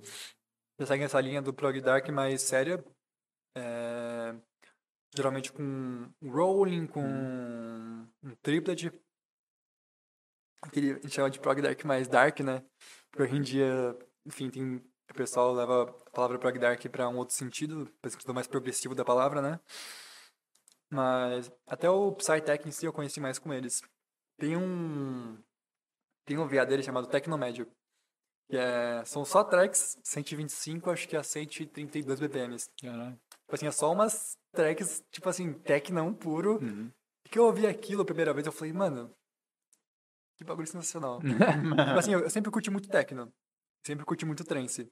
já 0.79 0.85
seguem 0.85 1.05
essa 1.05 1.21
linha 1.21 1.41
do 1.41 1.53
prog 1.53 1.79
dark 1.79 2.09
mais 2.09 2.41
séria. 2.41 2.83
É, 3.55 4.35
geralmente 5.15 5.51
com 5.51 6.09
rolling, 6.23 6.85
com 6.87 7.01
um 7.01 8.35
triplet. 8.41 8.91
Aquele 10.61 10.91
a 10.91 10.95
gente 10.95 11.11
chama 11.11 11.29
de 11.29 11.39
prog 11.39 11.61
dark 11.61 11.83
mais 11.85 12.07
dark, 12.07 12.39
né? 12.41 12.63
Porque 13.09 13.23
hoje 13.23 13.35
em 13.35 13.41
dia, 13.41 13.97
enfim, 14.25 14.49
tem, 14.49 14.75
o 15.09 15.13
pessoal 15.13 15.53
leva 15.53 15.83
a 15.83 16.09
palavra 16.11 16.37
prog 16.39 16.59
dark 16.59 16.85
para 16.87 17.07
um 17.07 17.17
outro 17.17 17.35
sentido, 17.35 17.91
para 18.01 18.11
sentido 18.11 18.33
mais 18.33 18.47
progressivo 18.47 18.95
da 18.95 19.05
palavra, 19.05 19.41
né? 19.41 19.59
Mas 20.89 21.51
até 21.67 21.89
o 21.89 22.11
Psytech 22.13 22.67
em 22.67 22.71
si 22.71 22.85
eu 22.85 22.93
conheci 22.93 23.19
mais 23.19 23.39
com 23.39 23.53
eles. 23.53 23.81
Tem 24.37 24.55
um 24.57 25.37
tem 26.25 26.37
um 26.37 26.47
VA 26.47 26.65
dele 26.65 26.83
chamado 26.83 27.07
Tecnomédio. 27.07 27.67
Que 28.49 28.57
é, 28.57 29.03
são 29.05 29.25
só 29.25 29.43
tracks 29.43 29.97
125, 30.03 30.91
acho 30.91 31.07
que 31.07 31.15
a 31.15 31.23
132 31.23 32.19
BPMs. 32.19 32.69
Caralho. 32.79 33.19
Tipo 33.55 33.67
assim, 33.67 33.67
é 33.67 33.71
só 33.71 33.91
umas 33.91 34.37
tracks, 34.53 35.03
tipo 35.11 35.29
assim, 35.29 35.53
tech 35.53 35.91
não 35.91 36.13
puro. 36.13 36.59
Uhum. 36.61 36.91
E 37.25 37.29
que 37.29 37.39
eu 37.39 37.45
ouvi 37.45 37.65
aquilo 37.65 38.01
a 38.01 38.05
primeira 38.05 38.33
vez, 38.33 38.45
eu 38.45 38.51
falei, 38.51 38.73
mano, 38.73 39.11
que 40.37 40.43
bagulho 40.43 40.67
sensacional. 40.67 41.19
tipo 41.23 41.99
assim, 41.99 42.13
eu, 42.13 42.19
eu 42.19 42.29
sempre 42.29 42.51
curti 42.51 42.69
muito 42.69 42.89
techno. 42.89 43.31
Sempre 43.85 44.05
curti 44.05 44.25
muito 44.25 44.43
trance. 44.43 44.91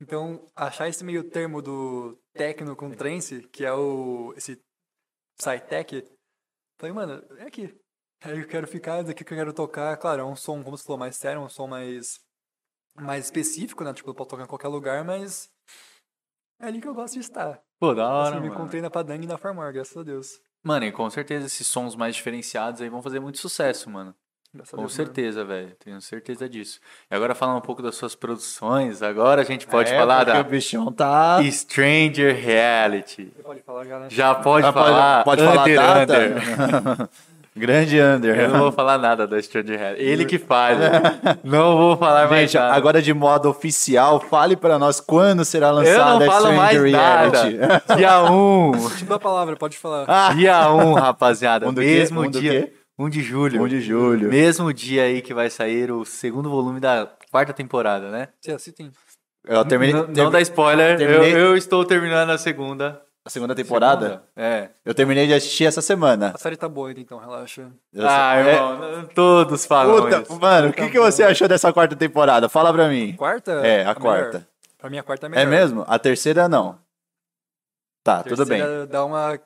Então, 0.00 0.46
achar 0.54 0.88
esse 0.88 1.04
meio 1.04 1.28
termo 1.28 1.60
do 1.60 2.18
techno 2.32 2.74
com 2.76 2.90
trance, 2.90 3.42
que 3.48 3.64
é 3.64 3.72
o 3.72 4.32
esse 4.36 4.60
Psytech, 5.36 6.04
falei, 6.80 6.94
mano, 6.94 7.24
é 7.38 7.44
aqui. 7.44 7.76
Aí 8.22 8.40
eu 8.40 8.48
quero 8.48 8.66
ficar, 8.66 9.02
daqui 9.02 9.24
que 9.24 9.32
eu 9.32 9.38
quero 9.38 9.52
tocar. 9.52 9.96
Claro, 9.96 10.22
é 10.22 10.24
um 10.24 10.34
som, 10.34 10.62
como 10.62 10.76
você 10.76 10.84
falou, 10.84 10.98
mais 10.98 11.16
sério, 11.16 11.40
um 11.40 11.48
som 11.48 11.66
mais, 11.66 12.20
mais 12.96 13.26
específico, 13.26 13.84
né? 13.84 13.92
Tipo, 13.92 14.10
eu 14.10 14.14
posso 14.14 14.30
tocar 14.30 14.44
em 14.44 14.48
qualquer 14.48 14.68
lugar, 14.68 15.04
mas 15.04 15.52
é 16.60 16.66
ali 16.66 16.80
que 16.80 16.88
eu 16.88 16.94
gosto 16.94 17.14
de 17.14 17.20
estar. 17.20 17.62
Pô, 17.78 17.94
da 17.94 18.08
hora, 18.08 18.36
assim, 18.36 18.40
me 18.40 18.48
encontrei 18.48 18.80
na 18.82 18.90
Padang 18.90 19.22
e 19.24 19.26
na 19.28 19.38
Farmar, 19.38 19.72
graças 19.72 19.96
a 19.96 20.02
Deus. 20.02 20.40
Mano, 20.62 20.84
e 20.86 20.92
com 20.92 21.08
certeza 21.08 21.46
esses 21.46 21.66
sons 21.66 21.94
mais 21.94 22.16
diferenciados 22.16 22.80
aí 22.80 22.88
vão 22.88 23.00
fazer 23.02 23.20
muito 23.20 23.38
sucesso, 23.38 23.88
mano. 23.88 24.14
Graças 24.52 24.74
a 24.74 24.76
Com 24.76 24.82
Deus, 24.82 24.98
né? 24.98 25.04
certeza, 25.04 25.44
velho. 25.44 25.76
Tenho 25.76 26.00
certeza 26.00 26.48
disso. 26.48 26.80
E 27.10 27.14
agora 27.14 27.34
falando 27.34 27.58
um 27.58 27.62
pouco 27.62 27.80
das 27.82 27.94
suas 27.94 28.14
produções, 28.14 29.02
agora 29.02 29.42
a 29.42 29.44
gente 29.44 29.66
pode 29.66 29.92
É, 29.92 29.96
falar 29.98 30.24
da 30.24 30.40
o 30.40 30.44
bichão 30.44 30.90
tá... 30.90 31.38
Stranger 31.50 32.34
Reality. 32.34 33.32
Você 33.36 33.42
pode 33.42 33.62
falar 33.62 33.84
já, 33.84 33.98
né? 34.00 34.06
Já 34.10 34.34
pode 34.34 34.66
Ah, 34.66 34.72
falar. 34.72 35.24
Pode 35.24 35.44
falar 35.44 35.62
Under, 35.62 35.76
data? 35.76 36.14
Under. 36.18 37.08
Grande 37.58 38.00
Under. 38.00 38.38
Eu 38.38 38.48
não 38.50 38.58
vou 38.60 38.72
falar 38.72 38.96
nada 38.98 39.26
da 39.26 39.40
Stranger 39.42 39.78
Reality. 39.78 40.02
Ele 40.02 40.24
que 40.24 40.38
falha. 40.38 40.90
não 41.44 41.76
vou 41.76 41.96
falar 41.96 42.28
mais 42.28 42.50
Gente, 42.50 42.60
nada. 42.60 42.74
agora 42.74 43.02
de 43.02 43.12
modo 43.12 43.48
oficial, 43.50 44.20
fale 44.20 44.56
pra 44.56 44.78
nós 44.78 45.00
quando 45.00 45.44
será 45.44 45.68
eu 45.68 45.74
lançada 45.74 46.18
não 46.24 46.26
falo 46.26 46.46
Stranger 46.46 46.56
mais 46.56 46.82
Reality. 46.82 47.56
nada. 47.58 47.82
Dia 47.96 48.22
1. 48.30 48.72
Te 48.96 49.04
dou 49.04 49.16
a 49.16 49.20
palavra, 49.20 49.56
pode 49.56 49.76
falar. 49.76 50.34
Dia 50.34 50.70
1, 50.72 50.92
rapaziada. 50.94 51.68
Um 51.68 51.72
do 51.74 51.80
quê? 51.80 51.86
Mesmo 51.86 52.20
Um 52.22 52.30
dia. 52.30 52.62
quê? 52.66 52.72
1 52.98 53.08
de 53.08 53.22
julho. 53.22 53.62
1 53.62 53.68
de 53.68 53.80
julho. 53.80 54.28
Mesmo 54.28 54.72
dia 54.72 55.02
aí 55.04 55.20
que 55.22 55.32
vai 55.34 55.50
sair 55.50 55.90
o 55.92 56.04
segundo 56.04 56.48
volume 56.50 56.80
da 56.80 57.08
quarta 57.30 57.52
temporada, 57.52 58.10
né? 58.10 58.28
Se 58.40 58.50
assim 58.52 58.72
tem. 58.72 58.90
Eu 59.46 59.64
terminei, 59.64 59.94
não, 59.94 60.02
termi- 60.04 60.20
não 60.22 60.30
dá 60.30 60.40
spoiler, 60.40 60.98
terminei- 60.98 61.32
eu, 61.32 61.38
eu 61.38 61.56
estou 61.56 61.84
terminando 61.84 62.30
a 62.30 62.36
segunda. 62.38 63.00
A 63.24 63.30
segunda 63.30 63.54
temporada. 63.54 64.06
Segunda? 64.06 64.24
É. 64.36 64.70
Eu 64.84 64.94
terminei 64.94 65.26
de 65.26 65.34
assistir 65.34 65.64
essa 65.66 65.82
semana. 65.82 66.32
A 66.34 66.38
série 66.38 66.56
tá 66.56 66.68
boa 66.68 66.88
ainda, 66.88 67.00
então, 67.00 67.18
relaxa. 67.18 67.70
Eu 67.92 68.06
ah, 68.08 68.34
sei- 68.42 68.52
irmão, 68.54 69.06
todos 69.14 69.64
É, 69.64 69.68
falam 69.68 70.02
puta, 70.02 70.20
isso. 70.22 70.40
mano, 70.40 70.68
o 70.68 70.72
que, 70.72 70.88
que 70.90 70.98
você 70.98 71.22
achou 71.22 71.46
dessa 71.48 71.72
quarta 71.72 71.94
temporada? 71.94 72.48
Fala 72.48 72.72
pra 72.72 72.88
mim. 72.88 73.14
Quarta? 73.16 73.52
É, 73.66 73.80
a 73.82 73.88
melhor. 73.88 73.94
quarta. 74.00 74.48
Pra 74.78 74.88
mim, 74.88 74.98
a 74.98 75.02
quarta 75.02 75.26
é 75.26 75.28
É 75.28 75.30
melhor. 75.30 75.50
mesmo? 75.50 75.84
A 75.86 75.98
terceira 75.98 76.48
não. 76.48 76.78
Tá, 78.02 78.20
A 78.20 78.22
tudo 78.22 78.46
bem. 78.46 78.58
terceira 78.58 78.86
Dá 78.86 79.04
uma. 79.04 79.38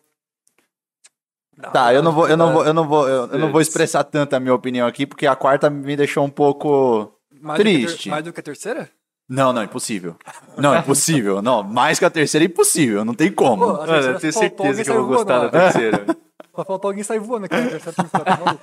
dá 1.56 1.70
Tá, 1.70 1.82
uma- 1.84 1.92
eu 1.94 2.02
não 2.02 2.12
vou, 2.12 2.28
eu 2.28 2.36
não 2.36 2.52
vou, 2.52 2.64
eu 2.66 2.74
não 2.74 2.86
vou, 2.88 3.08
eu, 3.08 3.26
eu 3.32 3.38
não 3.38 3.50
vou 3.50 3.60
expressar 3.60 4.04
tanto 4.04 4.34
a 4.34 4.40
minha 4.40 4.54
opinião 4.54 4.86
aqui, 4.86 5.06
porque 5.06 5.26
a 5.26 5.34
quarta 5.34 5.68
me 5.70 5.96
deixou 5.96 6.24
um 6.24 6.30
pouco. 6.30 7.18
Mais 7.40 7.58
do 7.58 7.64
que 7.64 7.70
a 7.70 7.74
ter- 7.74 7.86
triste. 7.86 8.08
mais 8.08 8.24
do 8.24 8.32
que 8.32 8.38
a 8.40 8.42
terceira? 8.42 8.88
Não, 9.32 9.50
não, 9.50 9.62
impossível. 9.62 10.14
Não, 10.58 10.76
impossível. 10.76 11.40
Não, 11.40 11.62
mais 11.62 11.98
que 11.98 12.04
a 12.04 12.10
terceira 12.10 12.44
é 12.44 12.48
impossível, 12.48 13.02
não 13.02 13.14
tem 13.14 13.32
como. 13.32 13.64
Pô, 13.64 13.86
Mano, 13.86 13.92
eu 13.94 14.20
tenho 14.20 14.30
certeza 14.30 14.84
que 14.84 14.90
eu 14.90 15.06
vou 15.06 15.16
sair 15.16 15.16
gostar 15.16 15.38
voando 15.38 15.50
da 15.52 15.58
terceira. 15.58 16.06
Só 16.54 16.64
faltou 16.66 16.90
alguém 16.90 17.02
sair 17.02 17.18
voando 17.18 17.46
aqui 17.46 17.56
temporada. 17.56 18.36
tá 18.36 18.44
maluco? 18.44 18.60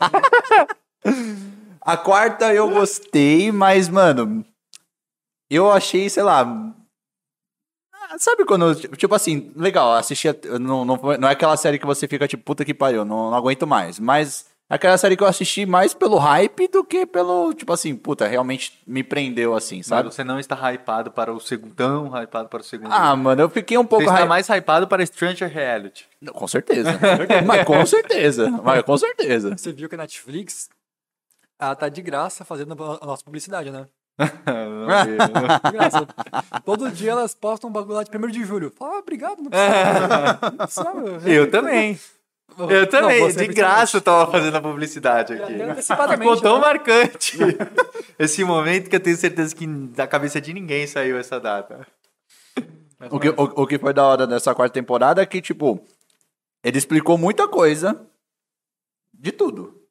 A 1.82 1.98
quarta 1.98 2.54
eu 2.54 2.70
gostei, 2.70 3.52
mas, 3.52 3.90
mano, 3.90 4.46
eu 5.50 5.72
achei, 5.72 6.08
sei 6.08 6.22
lá. 6.22 6.42
ah, 7.92 8.20
Sabe 8.20 8.46
quando, 8.46 8.76
tipo 8.76 9.16
assim, 9.16 9.52
legal, 9.56 9.94
assistir. 9.94 10.38
Não, 10.60 10.86
não, 10.86 10.98
não 11.20 11.30
é 11.30 11.32
aquela 11.32 11.58
série 11.58 11.80
que 11.80 11.86
você 11.88 12.08
fica 12.08 12.28
tipo, 12.28 12.44
puta 12.44 12.64
que 12.64 12.76
pariu, 12.76 13.04
não, 13.04 13.32
não 13.32 13.38
aguento 13.38 13.66
mais. 13.66 14.00
Mas 14.00 14.46
aquela 14.70 14.98
série 14.98 15.18
que 15.18 15.24
eu 15.24 15.28
assisti 15.28 15.66
mais 15.66 15.94
pelo 15.94 16.18
hype 16.18 16.68
do 16.68 16.84
que 16.84 17.06
pelo, 17.06 17.54
tipo 17.54 17.74
assim, 17.74 17.96
puta, 17.96 18.28
realmente 18.28 18.80
me 18.86 19.04
prendeu 19.04 19.56
assim, 19.56 19.78
Mas 19.78 19.88
sabe? 19.88 20.14
você 20.14 20.24
não 20.24 20.40
está 20.40 20.56
hypado 20.72 21.12
para 21.12 21.34
o 21.34 21.40
segundo, 21.40 21.74
tão 21.74 22.12
hypado 22.22 22.48
para 22.48 22.62
o 22.62 22.64
segundo. 22.64 22.92
Ah, 22.94 23.16
mano, 23.16 23.42
eu 23.42 23.50
fiquei 23.50 23.78
um 23.78 23.82
você 23.84 23.88
pouco 23.90 24.04
está 24.04 24.16
hype. 24.16 24.28
mais 24.30 24.48
hypado 24.48 24.88
para 24.88 25.06
Stranger 25.06 25.50
Reality. 25.52 26.08
Não, 26.22 26.34
Com 26.34 26.48
certeza. 26.48 26.92
mas 27.46 27.66
com 27.66 27.86
certeza. 27.86 28.50
Mas 28.64 28.84
com 28.84 28.98
certeza. 28.98 29.58
Você 29.58 29.72
viu 29.72 29.90
que 29.90 29.96
a 29.96 29.98
Netflix 29.98 30.70
ela 31.60 31.76
tá 31.76 31.90
de 31.90 32.02
graça 32.02 32.46
fazendo 32.46 32.72
a 33.02 33.06
nossa 33.06 33.24
publicidade, 33.24 33.70
né? 33.72 33.88
Graça. 35.72 36.08
Todo 36.66 36.92
dia 36.92 37.12
elas 37.12 37.34
postam 37.34 37.70
um 37.70 37.74
bagulho 37.74 37.96
lá 37.96 38.04
de 38.04 38.16
1 38.16 38.28
de 38.28 38.44
julho. 38.44 38.72
Fala, 38.78 38.96
ah, 38.96 39.00
obrigado, 39.00 39.42
não 39.42 39.50
precisa. 39.50 40.40
Não 40.52 40.58
precisava. 40.58 41.30
Eu 41.30 41.50
também. 41.50 42.00
Eu 42.60 42.82
Não, 42.82 42.88
também, 42.88 43.22
você 43.22 43.48
de 43.48 43.54
graça 43.54 43.98
eu 43.98 44.02
tava 44.02 44.30
fazendo 44.32 44.56
a 44.58 44.62
publicidade 44.62 45.34
aqui. 45.34 45.54
Ficou 46.18 46.42
tão 46.42 46.56
né? 46.56 46.62
marcante 46.62 47.38
esse 48.20 48.44
momento 48.44 48.90
que 48.90 48.96
eu 48.96 49.00
tenho 49.00 49.16
certeza 49.16 49.56
que 49.56 49.66
da 49.68 50.06
cabeça 50.08 50.42
de 50.42 50.54
ninguém 50.54 50.86
saiu 50.88 51.18
essa 51.18 51.40
data. 51.40 51.88
O 53.10 53.20
que, 53.20 53.30
o, 53.30 53.34
o 53.38 53.68
que 53.68 53.80
foi 53.80 53.94
da 53.94 54.06
hora 54.06 54.28
dessa 54.28 54.54
quarta 54.54 54.74
temporada 54.74 55.22
é 55.22 55.26
que, 55.26 55.42
tipo, 55.42 55.82
ele 56.64 56.78
explicou 56.78 57.18
muita 57.18 57.48
coisa 57.48 58.06
de 59.14 59.32
tudo. 59.32 59.82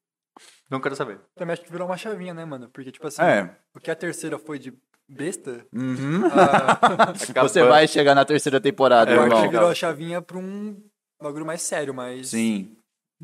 Não 0.71 0.81
quero 0.81 0.95
saber. 0.95 1.19
Também 1.35 1.55
acho 1.55 1.63
que 1.63 1.73
virou 1.73 1.87
uma 1.89 1.97
chavinha, 1.97 2.35
né, 2.35 2.45
mano? 2.45 2.69
Porque, 2.71 2.93
tipo 2.93 3.07
assim, 3.07 3.23
É. 3.23 3.49
o 3.75 3.81
que 3.81 3.91
a 3.91 3.97
terceira 3.97 4.39
foi 4.39 4.59
de 4.59 4.75
besta, 5.09 5.65
Uhum. 5.73 6.27
a 6.27 7.13
Você 7.49 7.63
vai 7.63 7.89
chegar 7.89 8.15
na 8.15 8.27
terceira 8.27 8.61
temporada, 8.61 9.11
É, 9.11 9.15
irmão. 9.15 9.49
virou 9.51 9.71
a 9.71 9.75
chavinha 9.75 10.21
pra 10.21 10.37
um 10.37 10.77
bagulho 11.25 11.47
mais 11.47 11.63
sério, 11.63 11.93
mais 11.95 12.29
Sim. 12.29 12.77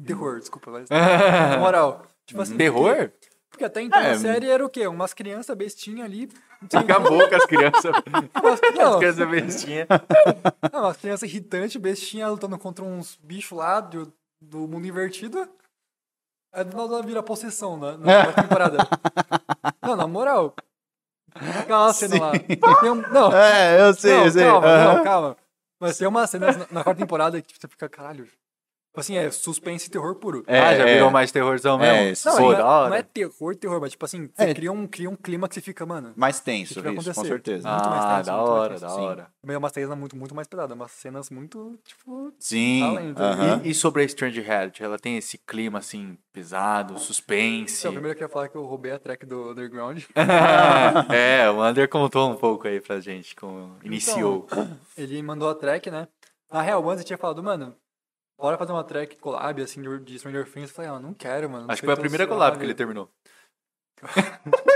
terror, 0.07 0.39
desculpa. 0.39 0.71
Mas... 0.71 0.89
Na 0.91 1.59
moral, 1.59 2.07
tipo 2.27 2.41
assim, 2.41 2.57
Terror? 2.57 3.11
Porque 3.51 3.65
até 3.65 3.83
então 3.83 4.01
É, 4.01 4.11
a 4.11 4.19
série 4.19 4.49
era 4.49 4.65
o 4.65 4.69
quê? 4.69 4.87
Umas 4.89 5.15
crianças 5.15 5.57
bestinhas 5.57 6.05
ali. 6.07 6.29
Acabou 6.73 7.29
com 7.29 7.35
as 7.37 7.47
crianças. 7.47 7.95
Umas, 8.43 8.61
não, 8.75 8.93
As 8.95 8.97
crianças 8.99 9.29
bestinhas. 9.31 9.89
não, 10.73 10.81
umas 10.81 10.97
crianças 10.97 11.29
irritantes, 11.31 11.77
bestinhas, 11.77 12.31
lutando 12.31 12.59
contra 12.59 12.85
uns 12.85 13.17
bichos 13.23 13.57
lá 13.57 13.81
do, 13.81 14.13
do 14.41 14.67
mundo 14.67 14.87
invertido. 14.87 15.49
Aí 16.53 16.65
do 16.65 16.77
nada 16.77 17.03
vira 17.03 17.23
possessão 17.23 17.77
na, 17.77 17.97
na 17.97 18.33
temporada. 18.35 18.79
Não, 19.83 19.95
na 19.95 20.07
moral. 20.09 20.55
Aquela 21.61 21.93
cena 21.93 22.19
lá. 22.19 22.33
Tem 22.81 22.91
um- 22.91 23.09
não, 23.13 23.33
É, 23.33 23.81
eu 23.89 23.95
sei, 23.95 24.15
não, 24.17 24.25
eu 24.25 24.31
sei. 24.33 24.45
calma, 24.45 24.67
Aham. 24.69 24.95
não, 24.97 25.05
calma. 25.05 25.37
Mas 25.79 25.99
tem 25.99 26.07
uma 26.07 26.27
cena 26.27 26.53
na, 26.71 26.83
quarta 26.83 27.01
temporada 27.01 27.41
que 27.43 27.59
você 27.59 27.69
fica, 27.69 27.89
caralho. 27.89 28.29
Tipo 28.95 29.01
assim, 29.01 29.17
é 29.17 29.29
suspense 29.29 29.89
e 29.89 29.91
terror 29.91 30.15
puro. 30.15 30.45
É, 30.47 30.61
ah, 30.61 30.77
já 30.77 30.89
é. 30.89 30.95
virou 30.95 31.11
mais 31.11 31.33
terrorzão 31.33 31.77
mesmo? 31.77 31.93
É, 31.97 32.11
isso 32.13 32.29
Não, 32.29 32.37
Pô, 32.37 32.43
não, 32.43 32.53
da 32.53 32.59
é, 32.59 32.63
hora. 32.63 32.91
não 32.91 32.97
é 32.97 33.03
terror, 33.03 33.57
terror, 33.57 33.81
mas 33.81 33.91
tipo 33.91 34.05
assim, 34.05 34.31
você 34.33 34.45
É. 34.45 34.55
cria, 34.55 34.71
um, 34.71 34.87
cria 34.87 35.11
um 35.11 35.17
clima 35.17 35.49
que 35.49 35.55
você 35.57 35.61
fica, 35.61 35.85
mano. 35.85 36.13
Mais 36.15 36.39
tenso, 36.39 36.81
que 36.81 36.89
isso, 36.91 37.13
com 37.13 37.25
certeza. 37.25 37.69
muito 37.69 37.89
mais 37.89 38.05
Ah, 38.05 38.17
tenso, 38.19 38.27
da 38.31 38.37
mais 38.37 38.49
hora, 38.49 38.69
tenso. 38.71 38.81
da 38.83 38.89
Sim. 38.91 39.01
hora. 39.01 39.27
É 39.49 39.59
uma 39.59 39.69
cena 39.69 39.97
muito, 39.97 40.17
muito 40.17 40.33
mais 40.33 40.47
pesada, 40.47 40.75
umas 40.75 40.93
cenas 40.93 41.29
muito, 41.29 41.77
tipo. 41.85 42.33
Sim. 42.39 42.85
Além 42.85 43.13
do- 43.13 43.21
aham. 43.21 43.63
E, 43.65 43.71
e 43.71 43.75
sobre 43.75 44.03
a 44.03 44.05
Strange 44.05 44.41
Head, 44.41 44.81
ela 44.81 44.97
tem 44.97 45.17
esse 45.17 45.39
clima 45.39 45.81
assim, 45.81 46.17
pesado, 46.33 46.97
suspense. 46.97 47.81
Então, 47.81 47.95
primeiro 47.95 48.13
eu 48.13 48.17
queria 48.17 48.33
falar 48.33 48.49
que 48.49 48.57
eu 48.57 48.63
roubei 48.65 48.93
a 48.93 48.99
track 49.01 49.27
do 49.27 49.51
Underground. 49.51 50.05
é, 51.13 51.51
o 51.51 51.61
Under 51.69 51.89
contou 51.89 52.31
um 52.31 52.37
pouco 52.37 52.69
aí 52.69 52.81
pra 52.81 53.01
gente 53.01 53.35
como 53.35 53.77
iniciou. 53.83 54.47
Ele 54.97 55.21
mandou 55.21 55.49
a 55.51 55.55
track, 55.57 55.91
né? 55.91 56.07
Na 56.49 56.63
real, 56.63 56.89
antes 56.89 57.01
eu 57.01 57.07
tinha 57.09 57.19
falado, 57.19 57.43
mano, 57.43 57.75
bora 58.39 58.59
fazer 58.59 58.73
uma 58.73 58.85
track 58.85 59.17
collab, 59.19 59.61
assim, 59.63 59.81
de 60.01 60.19
Stranger 60.19 60.51
Things. 60.51 60.71
Eu 60.71 60.75
falei, 60.75 60.91
ah, 60.91 60.99
não 61.01 61.15
quero, 61.15 61.49
mano. 61.51 61.67
não 61.67 61.73
Acho 61.73 61.81
que 61.83 61.87
foi 61.87 61.95
a 61.95 61.97
primeira 61.97 62.25
suave. 62.25 62.35
collab 62.35 62.59
que 62.59 62.65
ele 62.65 62.75
terminou. 62.75 63.11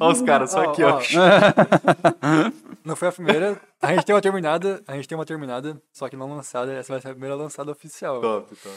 Olha 0.00 0.12
os 0.12 0.22
caras 0.22 0.50
só 0.50 0.60
Ó, 0.60 0.70
aqui, 0.70 0.82
ó. 0.82 0.98
ó. 0.98 1.00
Não 2.84 2.94
foi 2.94 3.08
a 3.08 3.12
primeira. 3.12 3.58
A 3.80 3.94
gente 3.94 4.04
tem 4.04 4.14
uma 4.14 4.20
terminada, 4.20 4.84
a 4.86 4.94
gente 4.94 5.08
tem 5.08 5.16
uma 5.16 5.24
terminada, 5.24 5.80
só 5.90 6.06
que 6.10 6.16
não 6.16 6.28
lançada. 6.28 6.70
Essa 6.74 6.92
vai 6.92 7.00
ser 7.00 7.08
a 7.08 7.12
primeira 7.12 7.34
lançada 7.34 7.72
oficial. 7.72 8.20
Top, 8.20 8.54
top. 8.54 8.76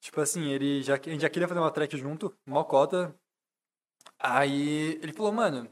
Tipo 0.00 0.20
assim, 0.20 0.48
ele 0.50 0.80
já, 0.82 0.94
a 0.94 0.96
gente 0.98 1.20
já 1.22 1.28
queria 1.28 1.48
fazer 1.48 1.58
uma 1.58 1.72
track 1.72 1.96
junto, 1.96 2.32
mocota. 2.46 3.12
Aí 4.20 5.00
ele 5.02 5.12
falou, 5.12 5.32
mano, 5.32 5.68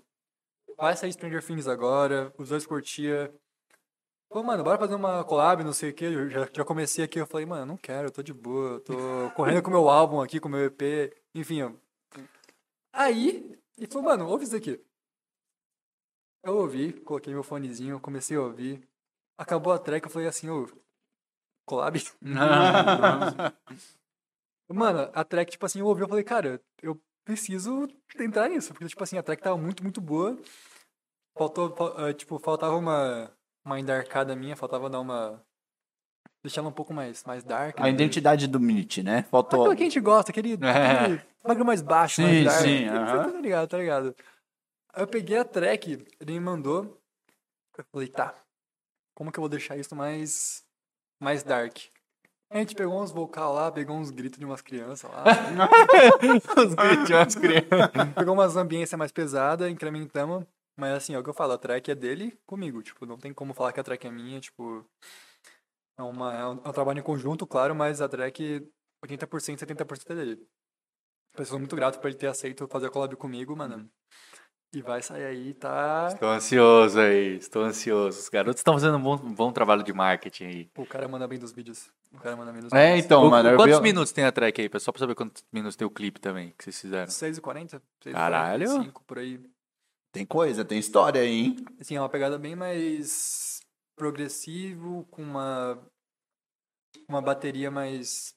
vai 0.77 0.97
sair 0.97 1.13
Stranger 1.13 1.45
Things 1.45 1.69
agora, 1.69 2.33
os 2.37 2.49
dois 2.49 2.67
curtia. 2.67 3.33
Pô, 4.29 4.43
mano, 4.43 4.63
bora 4.63 4.79
fazer 4.79 4.95
uma 4.95 5.25
collab, 5.25 5.65
não 5.65 5.73
sei 5.73 5.91
o 5.91 5.95
que. 5.95 6.05
Eu 6.05 6.29
já, 6.29 6.49
já 6.53 6.65
comecei 6.65 7.03
aqui, 7.05 7.19
eu 7.19 7.27
falei, 7.27 7.47
mano, 7.47 7.65
não 7.65 7.77
quero, 7.77 8.09
eu 8.09 8.13
tô 8.13 8.23
de 8.23 8.33
boa, 8.35 8.73
eu 8.75 8.81
tô 8.81 8.95
correndo 9.35 9.63
com 9.63 9.69
o 9.71 9.73
meu 9.73 9.89
álbum 9.89 10.21
aqui, 10.21 10.39
com 10.39 10.49
o 10.49 10.51
meu 10.51 10.65
EP, 10.67 11.13
enfim. 11.35 11.63
ó. 11.63 11.73
Aí, 12.93 13.59
ele 13.77 13.87
falou, 13.87 14.05
mano, 14.05 14.29
ouve 14.29 14.45
isso 14.45 14.57
aqui. 14.57 14.85
Eu 16.45 16.57
ouvi, 16.59 16.93
coloquei 16.93 17.33
meu 17.33 17.43
fonezinho, 17.43 17.99
comecei 18.01 18.37
a 18.37 18.43
ouvir. 18.43 18.87
Acabou 19.39 19.73
a 19.73 19.79
track, 19.79 20.07
eu 20.07 20.11
falei 20.11 20.29
assim, 20.29 20.49
ô, 20.51 20.67
collab? 21.67 21.99
Mano, 24.71 25.11
a 25.15 25.25
track, 25.25 25.53
tipo 25.53 25.65
assim, 25.65 25.81
eu 25.81 25.87
ouvi, 25.87 26.03
eu 26.03 26.09
falei, 26.09 26.23
cara, 26.23 26.63
eu 26.83 27.01
preciso 27.25 27.89
entrar 28.19 28.49
nisso, 28.51 28.73
porque, 28.75 28.87
tipo 28.87 29.03
assim, 29.03 29.17
a 29.17 29.23
track 29.23 29.43
tava 29.43 29.57
muito, 29.57 29.83
muito 29.83 29.99
boa. 30.01 30.37
Faltou, 31.37 31.75
fal- 31.75 32.07
eh, 32.07 32.13
tipo, 32.13 32.39
faltava 32.39 32.77
uma, 32.77 33.33
uma 33.69 33.79
endarcada 33.79 34.35
minha, 34.35 34.57
faltava 34.57 34.89
dar 34.91 35.01
uma... 35.01 35.41
Deixar 36.43 36.61
ela 36.61 36.71
um 36.71 36.73
pouco 36.73 36.95
mais, 36.95 37.25
mais 37.25 37.43
dark. 37.45 37.79
A 37.81 37.85
né? 37.85 37.91
identidade 37.91 38.47
do 38.47 38.59
Mitch, 38.61 38.99
né? 38.99 39.25
Faltou. 39.25 39.63
Aquilo 39.63 39.77
que 39.77 39.83
a 39.83 39.87
gente 39.87 40.01
gosta, 40.01 40.31
aquele, 40.31 40.55
aquele 40.63 41.21
bagulho 41.45 41.67
mais 41.67 41.83
baixo, 41.83 42.23
mais 42.23 42.37
Sim, 42.37 42.45
dark. 42.45 42.61
sim, 42.63 42.85
Você 42.85 42.97
aham. 42.97 43.33
Tá 43.33 43.41
ligado, 43.41 43.69
tá 43.69 43.79
ligado. 43.79 44.17
Aí 44.95 45.03
eu 45.03 45.07
peguei 45.07 45.37
a 45.37 45.45
track, 45.45 46.07
ele 46.21 46.33
me 46.33 46.41
mandou, 46.41 46.99
eu 47.77 47.85
falei, 47.93 48.09
tá, 48.09 48.35
como 49.15 49.31
que 49.31 49.39
eu 49.39 49.43
vou 49.43 49.49
deixar 49.49 49.77
isso 49.77 49.95
mais, 49.95 50.65
mais 51.21 51.43
dark? 51.43 51.77
A 52.51 52.59
gente 52.59 52.75
pegou 52.75 53.03
uns 53.03 53.11
vocal 53.11 53.53
lá, 53.53 53.71
pegou 53.71 53.97
uns 53.97 54.11
gritos 54.11 54.39
de 54.39 54.45
umas 54.47 54.63
crianças 54.63 55.11
lá, 55.11 55.25
Os 56.57 56.75
gritos 56.75 57.07
de 57.07 57.13
umas 57.13 57.35
crianças. 57.35 58.15
pegou 58.15 58.33
umas 58.35 58.57
ambiências 58.57 58.99
mais 58.99 59.13
pesadas, 59.13 59.71
incrementamos, 59.71 60.45
mas 60.79 60.95
assim, 60.95 61.15
é 61.15 61.19
o 61.19 61.23
que 61.23 61.29
eu 61.31 61.35
falo, 61.35 61.53
a 61.53 61.59
track 61.59 61.91
é 61.91 61.95
dele 61.95 62.39
comigo, 62.47 62.83
tipo, 62.83 63.05
não 63.05 63.19
tem 63.19 63.33
como 63.35 63.53
falar 63.53 63.73
que 63.73 63.81
a 63.81 63.85
track 63.85 64.07
é 64.07 64.11
minha, 64.11 64.41
tipo, 64.41 64.85
é, 65.99 66.03
uma, 66.03 66.35
é, 66.35 66.47
um, 66.47 66.61
é 66.65 66.69
um 66.69 66.73
trabalho 66.73 67.01
em 67.01 67.03
conjunto, 67.03 67.47
claro, 67.47 67.75
mas 67.75 68.01
a 68.01 68.09
track 68.09 68.67
80%, 69.05 69.59
70% 69.59 70.11
é 70.11 70.15
dele. 70.15 70.47
Eu 71.37 71.45
sou 71.45 71.59
muito 71.59 71.77
grato 71.77 72.01
por 72.01 72.09
ele 72.09 72.17
ter 72.17 72.27
aceito 72.27 72.67
fazer 72.69 72.87
a 72.87 72.91
collab 72.91 73.15
comigo, 73.17 73.55
mano. 73.57 73.89
E 74.75 74.83
vai 74.83 75.01
sair 75.03 75.25
aí, 75.25 75.55
tá... 75.55 76.09
Estou 76.13 76.29
ansioso 76.29 77.01
aí, 77.01 77.37
estou 77.37 77.63
ansioso. 77.63 78.19
Os 78.19 78.29
garotos 78.29 78.61
estão 78.61 78.75
fazendo 78.75 78.99
um 78.99 79.03
bom, 79.03 79.15
um 79.15 79.33
bom 79.33 79.51
trabalho 79.51 79.83
de 79.83 79.93
marketing 79.95 80.45
aí. 80.45 80.65
Pô, 80.75 80.83
o 80.83 80.87
cara 80.87 81.09
manda 81.09 81.27
bem 81.27 81.39
dos 81.39 81.53
vídeos. 81.53 81.91
O 82.13 82.19
cara 82.19 82.37
manda 82.37 82.53
bem 82.53 82.61
dos 82.61 82.73
É, 82.73 82.89
vídeos. 82.89 83.05
então, 83.07 83.25
O- 83.27 83.31
mano. 83.31 83.49
eu 83.49 83.57
quantos 83.57 83.77
vi- 83.79 83.83
minutos 83.83 84.13
tem 84.13 84.25
a 84.25 84.33
track 84.33 84.61
aí, 84.61 84.69
pessoal? 84.69 84.93
Pra 84.93 85.01
saber 85.01 85.15
quantos 85.15 85.43
minutos 85.51 85.75
tem 85.75 85.87
o 85.87 85.91
clipe 85.91 86.21
também 86.21 86.53
que 86.59 86.65
vocês 86.65 86.79
fizeram. 86.79 87.11
6h40? 87.11 87.81
6h45, 88.03 88.13
Caralho. 88.13 88.93
por 89.07 89.19
aí. 89.19 89.41
Tem 90.13 90.25
coisa, 90.25 90.65
tem 90.65 90.79
história 90.79 91.21
aí, 91.21 91.29
hein? 91.47 91.57
Assim, 91.81 91.97
é 91.97 92.01
uma 92.01 92.09
pegada 92.09 92.39
bem 92.39 92.57
mais 92.57 93.61
progressivo, 93.97 95.07
com 95.11 95.23
uma 95.23 95.79
uma 97.09 97.21
bateria 97.21 97.71
mais 97.71 98.35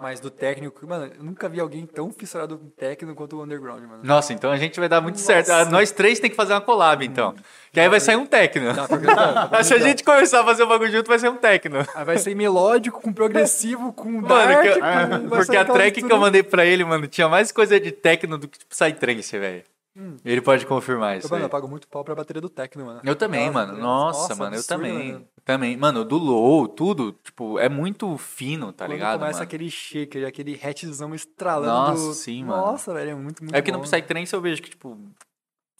mais 0.00 0.18
do 0.18 0.30
técnico. 0.30 0.84
Mano, 0.86 1.12
eu 1.14 1.22
nunca 1.22 1.48
vi 1.48 1.60
alguém 1.60 1.86
tão 1.86 2.10
fissurado 2.10 2.58
com 2.58 2.68
técnico 2.70 3.14
quanto 3.14 3.36
o 3.36 3.42
Underground, 3.44 3.84
mano. 3.84 4.02
Nossa, 4.02 4.32
então 4.32 4.50
a 4.50 4.56
gente 4.56 4.78
vai 4.80 4.88
dar 4.88 5.00
muito 5.00 5.14
Nossa. 5.14 5.26
certo. 5.26 5.50
Ah, 5.50 5.64
Nós 5.64 5.92
três 5.92 6.18
tem 6.18 6.28
que 6.28 6.34
fazer 6.34 6.54
uma 6.54 6.60
collab, 6.60 7.04
então. 7.04 7.34
Que 7.72 7.78
aí 7.78 7.88
vai 7.88 8.00
sair 8.00 8.16
um 8.16 8.26
dá 8.26 8.88
pra 8.88 9.58
Ah, 9.58 9.62
Se 9.62 9.74
a 9.74 9.78
gente 9.78 10.02
começar 10.02 10.40
a 10.40 10.44
fazer 10.44 10.64
o 10.64 10.66
bagulho 10.66 10.90
junto, 10.90 11.06
vai 11.06 11.18
ser 11.20 11.28
um. 11.28 11.86
Aí 11.94 12.04
vai 12.04 12.18
ser 12.18 12.34
melódico, 12.34 13.00
com 13.00 13.12
progressivo, 13.12 13.92
com 13.92 14.10
Mano, 14.10 14.26
dark, 14.28 14.62
que 14.62 14.68
eu- 14.68 14.80
com- 14.80 15.28
porque 15.36 15.56
a 15.56 15.64
track 15.64 16.02
que 16.02 16.12
eu 16.12 16.18
mandei 16.18 16.42
pra 16.42 16.64
ele, 16.66 16.84
mano, 16.84 17.06
tinha 17.06 17.28
mais 17.28 17.52
coisa 17.52 17.78
de 17.78 17.92
techno 17.92 18.36
do 18.36 18.48
que 18.48 18.58
tipo 18.58 18.74
Psytrance, 18.74 19.38
velho. 19.38 19.62
Hum. 19.94 20.16
Ele 20.24 20.40
pode 20.40 20.64
confirmar 20.64 21.18
isso. 21.18 21.28
Mano, 21.28 21.42
aí. 21.42 21.46
eu 21.46 21.50
pago 21.50 21.68
muito 21.68 21.86
pau 21.86 22.02
pra 22.02 22.14
bateria 22.14 22.40
do 22.40 22.48
techno, 22.48 22.86
mano. 22.86 23.00
Eu 23.04 23.14
também, 23.14 23.50
Nossa, 23.50 23.66
mano. 23.66 23.78
Nossa, 23.80 24.34
mano, 24.34 24.54
eu 24.54 24.58
absurdo, 24.60 24.66
também. 24.82 25.12
mano. 25.12 25.28
Também. 25.44 25.76
Mano, 25.76 26.04
do 26.04 26.16
low, 26.16 26.66
tudo, 26.66 27.12
tipo, 27.22 27.58
é 27.58 27.68
muito 27.68 28.16
fino, 28.16 28.72
tá 28.72 28.86
Quando 28.86 28.92
ligado? 28.94 29.18
começa 29.18 29.34
mano? 29.40 29.44
aquele 29.44 29.70
shaker, 29.70 30.26
aquele 30.26 30.54
hatchzão 30.62 31.14
estralando. 31.14 31.90
Nossa, 31.90 32.06
do- 32.08 32.14
sim, 32.14 32.44
mano. 32.44 32.62
Nossa, 32.66 32.94
velho, 32.94 33.10
é 33.10 33.14
muito, 33.14 33.42
muito 33.42 33.54
É 33.54 33.60
que 33.60 33.70
no 33.70 33.78
bom. 33.78 33.84
Psytrance 33.84 34.32
eu 34.32 34.40
vejo 34.40 34.62
que, 34.62 34.70
tipo, 34.70 34.96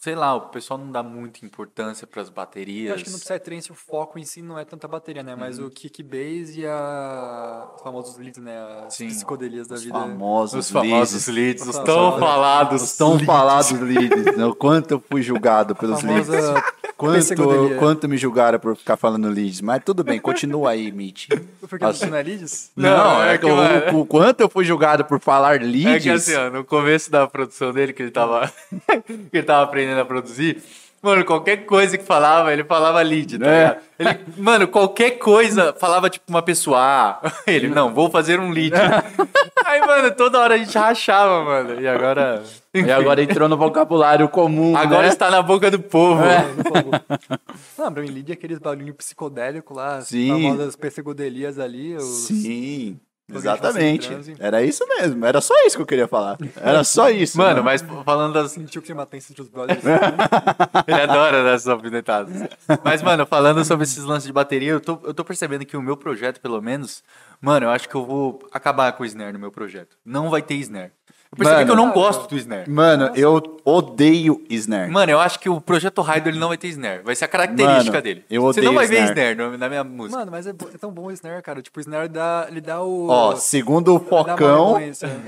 sei 0.03 0.15
lá, 0.15 0.35
o 0.35 0.41
pessoal 0.49 0.77
não 0.77 0.91
dá 0.91 1.01
muita 1.01 1.45
importância 1.45 2.05
pras 2.05 2.27
baterias. 2.27 2.89
Eu 2.89 2.95
acho 2.95 3.05
que 3.05 3.09
no 3.11 3.17
Psytrance 3.19 3.71
o 3.71 3.73
foco 3.73 4.19
em 4.19 4.25
si 4.25 4.41
não 4.41 4.59
é 4.59 4.65
tanta 4.65 4.85
bateria, 4.85 5.23
né? 5.23 5.33
Mas 5.33 5.59
o 5.59 5.69
kick 5.69 6.03
bass 6.03 6.57
e 6.57 6.65
a... 6.67 7.69
os 7.77 7.81
famosos 7.81 8.17
leads, 8.17 8.43
né? 8.43 8.83
As 8.85 8.95
Sim. 8.95 9.07
psicodelias 9.07 9.65
da 9.65 9.75
Os 9.75 9.83
vida. 9.85 9.97
famosos, 9.97 10.59
Os 10.65 10.71
famosos 10.71 11.27
leads. 11.27 11.63
leads, 11.63 11.67
os 11.77 11.83
tão 11.85 12.19
falados. 12.19 12.81
Os 12.83 12.97
tão 12.97 13.17
falados 13.19 13.71
leads. 13.79 14.35
né? 14.35 14.45
O 14.45 14.53
quanto 14.53 14.91
eu 14.91 14.99
fui 15.09 15.21
julgado 15.21 15.73
pelos 15.73 16.03
leads. 16.03 16.27
famosa 16.27 16.63
Quanto, 16.95 17.17
psicodelia. 17.19 17.77
quanto 17.79 18.07
me 18.07 18.15
julgaram 18.17 18.59
por 18.59 18.77
ficar 18.77 18.95
falando 18.95 19.27
leads. 19.27 19.59
Mas 19.61 19.83
tudo 19.83 20.03
bem, 20.05 20.19
continua 20.21 20.69
aí, 20.71 20.89
Mitch. 20.91 21.27
Porque 21.67 21.83
você 21.85 22.05
não 22.05 22.15
é 22.17 22.23
leads? 22.23 22.71
Não, 22.77 23.21
é 23.23 23.37
que, 23.37 23.45
o, 23.45 23.55
mano- 23.55 23.99
o 23.99 24.05
quanto 24.05 24.39
eu 24.41 24.47
fui 24.49 24.63
julgado 24.63 25.03
por 25.03 25.19
falar 25.19 25.55
É 25.55 25.59
leads. 25.59 26.03
que 26.03 26.09
assim, 26.09 26.35
ó, 26.35 26.49
no 26.49 26.63
começo 26.63 27.11
da 27.11 27.27
produção 27.27 27.73
dele, 27.73 27.91
que 27.93 28.03
ele 28.03 28.11
tava, 28.11 28.49
que 29.31 29.37
ele 29.37 29.43
tava 29.43 29.63
aprendendo 29.63 29.92
a 30.01 30.05
produzir, 30.05 30.61
mano, 31.01 31.23
qualquer 31.25 31.65
coisa 31.65 31.97
que 31.97 32.03
falava, 32.03 32.51
ele 32.53 32.63
falava 32.63 33.01
lead, 33.01 33.37
tá 33.39 33.45
É. 33.47 33.57
ligado? 33.59 33.77
Ele, 33.99 34.19
mano, 34.37 34.67
qualquer 34.67 35.11
coisa 35.11 35.73
falava 35.79 36.09
tipo 36.09 36.25
uma 36.29 36.41
pessoa, 36.41 36.77
ah, 36.79 37.31
ele, 37.47 37.67
não, 37.67 37.93
vou 37.93 38.09
fazer 38.09 38.39
um 38.39 38.49
lead. 38.51 38.73
Aí, 39.65 39.79
mano, 39.81 40.11
toda 40.11 40.39
hora 40.39 40.55
a 40.55 40.57
gente 40.57 40.77
rachava, 40.77 41.43
mano, 41.43 41.79
e 41.81 41.87
agora... 41.87 42.43
E 42.75 42.91
agora 42.91 43.21
entrou 43.21 43.47
no 43.47 43.55
vocabulário 43.55 44.27
comum. 44.27 44.75
Agora 44.75 45.03
né? 45.03 45.09
está 45.09 45.29
na 45.29 45.43
boca 45.43 45.69
do 45.69 45.79
povo. 45.79 46.23
É. 46.23 46.43
Não, 47.77 47.93
pra 47.93 48.01
mim, 48.01 48.09
lead 48.09 48.31
é 48.31 48.33
aqueles 48.33 48.57
barulhinhos 48.57 48.95
psicodélicos 48.97 49.77
lá. 49.77 49.97
as 49.97 50.07
Sim. 50.07 50.29
famosas 50.29 50.75
psicodelias 50.75 51.59
ali. 51.59 51.95
Os... 51.95 52.03
Sim. 52.03 52.99
Exatamente. 53.31 54.09
Era 54.39 54.61
isso 54.61 54.85
mesmo. 54.87 55.25
Era 55.25 55.39
só 55.39 55.53
isso 55.65 55.77
que 55.77 55.81
eu 55.81 55.85
queria 55.85 56.07
falar. 56.07 56.37
Era 56.57 56.83
só 56.83 57.09
isso. 57.09 57.37
Mano, 57.37 57.63
mas 57.63 57.81
falando 58.03 58.33
das, 58.33 58.51
Sentiu 58.51 58.81
que 58.81 58.91
entre 58.91 59.41
os 59.41 59.49
brothers. 59.49 59.81
Ele 60.87 61.01
adora 61.01 61.43
dessas 61.43 61.67
alfinetadas. 61.67 62.49
Mas, 62.83 63.01
mano, 63.01 63.25
falando 63.25 63.63
sobre 63.63 63.83
esses 63.83 64.03
lances 64.03 64.27
de 64.27 64.33
bateria, 64.33 64.71
eu 64.71 64.81
tô, 64.81 64.99
eu 65.03 65.13
tô 65.13 65.23
percebendo 65.23 65.65
que 65.65 65.77
o 65.77 65.81
meu 65.81 65.95
projeto, 65.95 66.41
pelo 66.41 66.61
menos, 66.61 67.03
mano, 67.39 67.65
eu 67.65 67.69
acho 67.69 67.87
que 67.87 67.95
eu 67.95 68.05
vou 68.05 68.39
acabar 68.51 68.91
com 68.93 69.03
o 69.03 69.05
snare 69.05 69.33
no 69.33 69.39
meu 69.39 69.51
projeto. 69.51 69.97
Não 70.05 70.29
vai 70.29 70.41
ter 70.41 70.55
snare. 70.55 70.91
Eu 71.33 71.37
percebi 71.37 71.55
Mano. 71.55 71.65
que 71.65 71.71
eu 71.71 71.75
não 71.75 71.91
gosto 71.91 72.29
do 72.29 72.37
snare. 72.37 72.69
Mano, 72.69 73.11
eu 73.15 73.59
odeio 73.65 74.39
snare. 74.51 74.91
Mano, 74.91 75.11
eu 75.11 75.19
acho 75.19 75.39
que 75.39 75.49
o 75.49 75.59
Projeto 75.59 75.99
Raido 76.03 76.29
ele 76.29 76.37
não 76.37 76.49
vai 76.49 76.57
ter 76.57 76.67
snare. 76.67 77.01
Vai 77.01 77.15
ser 77.15 77.25
a 77.25 77.27
característica 77.27 77.89
Mano, 77.91 78.01
dele. 78.03 78.23
eu 78.29 78.43
Você 78.43 78.61
não 78.61 78.67
odeio 78.71 78.75
vai 78.79 78.85
ver 78.87 79.03
snare. 79.09 79.31
snare 79.31 79.35
no- 79.51 79.57
na 79.57 79.67
minha 79.67 79.83
música. 79.83 80.19
Mano, 80.19 80.31
mas 80.31 80.45
é, 80.45 80.51
é 80.51 80.77
tão 80.79 80.91
bom 80.91 81.05
o 81.07 81.11
snare, 81.11 81.41
cara. 81.41 81.59
Tipo, 81.63 81.79
o 81.79 81.81
snare 81.81 82.07
dá, 82.07 82.45
ele 82.49 82.61
dá 82.61 82.83
o... 82.83 83.07
Ó, 83.09 83.35
segundo 83.35 83.95
o 83.95 83.99
Focão, 83.99 84.77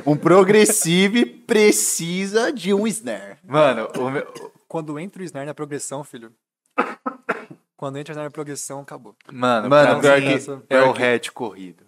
um 0.06 0.16
progressive 0.16 1.26
precisa 1.26 2.54
de 2.54 2.72
um 2.72 2.86
snare. 2.86 3.38
Mano, 3.44 3.88
o 3.98 4.10
meu... 4.12 4.28
Quando 4.68 5.00
entra 5.00 5.24
o 5.24 5.26
snare 5.26 5.48
na 5.48 5.56
progressão, 5.56 6.04
filho... 6.04 6.32
Quando 7.76 7.98
entra 7.98 8.12
o 8.12 8.14
snare 8.14 8.28
na 8.28 8.32
progressão, 8.32 8.80
acabou. 8.82 9.16
Mano, 9.32 9.70
Mano, 9.70 10.00
pior 10.02 10.22
que- 10.22 10.28
é 10.28 10.38
pior 10.68 10.90
o 10.90 10.92
hatch 10.92 11.30
corrido. 11.32 11.84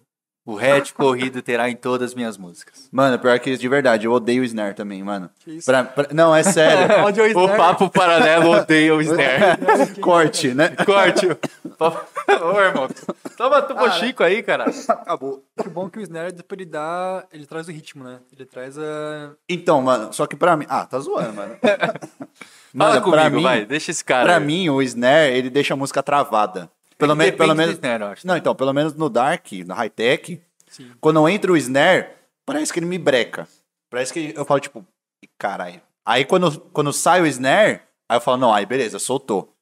O 0.50 0.58
hatch 0.58 0.92
corrido 0.94 1.42
terá 1.42 1.68
em 1.68 1.76
todas 1.76 2.12
as 2.12 2.14
minhas 2.14 2.38
músicas. 2.38 2.88
Mano, 2.90 3.18
pior 3.18 3.38
que 3.38 3.50
isso 3.50 3.60
de 3.60 3.68
verdade, 3.68 4.06
eu 4.06 4.12
odeio 4.12 4.40
o 4.40 4.44
snare 4.46 4.72
também, 4.74 5.02
mano. 5.02 5.28
Que 5.40 5.50
isso? 5.58 5.66
Pra- 5.66 5.84
pra- 5.84 6.08
não, 6.14 6.34
é 6.34 6.42
sério. 6.42 6.88
Onde 7.04 7.20
é 7.20 7.24
o 7.34 7.44
O 7.44 7.48
papo 7.54 7.90
paralelo 7.90 8.52
odeia 8.52 8.94
o 8.94 9.02
snare. 9.02 9.58
Corte, 10.00 10.54
né? 10.54 10.70
Corte. 10.86 11.26
Ô, 11.28 12.60
irmão. 12.60 12.88
Toma 13.36 13.60
tubo 13.60 13.90
chico 13.90 14.22
aí, 14.24 14.42
cara. 14.42 14.64
Acabou. 14.88 15.44
O 15.66 15.68
bom 15.70 15.90
que 15.90 15.98
o 15.98 16.02
snare, 16.02 16.32
tipo, 16.32 16.54
ele 16.54 16.64
dá... 16.64 17.24
Ele 17.30 17.44
traz 17.44 17.68
o 17.68 17.70
ritmo, 17.70 18.02
né? 18.02 18.18
Ele 18.32 18.46
traz 18.46 18.78
a... 18.78 19.32
Então, 19.46 19.82
mano, 19.82 20.14
só 20.14 20.26
que 20.26 20.34
pra 20.34 20.56
mim. 20.56 20.64
Ah, 20.68 20.86
tá 20.86 20.98
zoando, 20.98 21.34
mano. 21.34 21.56
Fala 21.60 21.90
Mano, 22.72 23.02
comigo, 23.02 23.10
pra 23.10 23.28
mim, 23.30 23.42
vai. 23.42 23.66
Deixa 23.66 23.90
esse 23.90 24.04
cara. 24.04 24.24
pra 24.24 24.36
aí. 24.38 24.44
mim, 24.44 24.68
o 24.70 24.80
snare, 24.82 25.34
ele 25.36 25.50
deixa 25.50 25.74
a 25.74 25.76
música 25.76 26.02
travada. 26.02 26.70
Pelo, 26.98 27.14
me, 27.14 27.24
Depende 27.26 27.38
pelo 27.38 27.54
menos. 27.54 27.74
snare, 27.76 28.02
eu 28.02 28.08
acho. 28.08 28.26
Não, 28.26 28.36
então, 28.36 28.54
pelo 28.54 28.72
menos 28.74 28.92
no 28.94 29.08
Dark, 29.08 29.46
no 29.64 29.72
high-tech, 29.74 30.42
Sim. 30.66 30.90
quando 31.00 31.26
entra 31.28 31.52
o 31.52 31.56
snare, 31.56 32.08
parece 32.44 32.72
que 32.72 32.80
ele 32.80 32.86
me 32.86 32.98
breca. 32.98 33.46
Parece 33.88 34.12
que 34.12 34.34
eu 34.36 34.44
falo, 34.44 34.60
tipo, 34.60 34.84
"Ih, 35.24 35.28
caralho. 35.38 35.80
Aí 36.04 36.24
quando, 36.24 36.60
quando 36.72 36.92
sai 36.92 37.22
o 37.22 37.26
snare, 37.26 37.80
aí 38.08 38.16
eu 38.16 38.20
falo, 38.20 38.36
não, 38.38 38.52
aí 38.52 38.66
beleza, 38.66 38.98
soltou. 38.98 39.54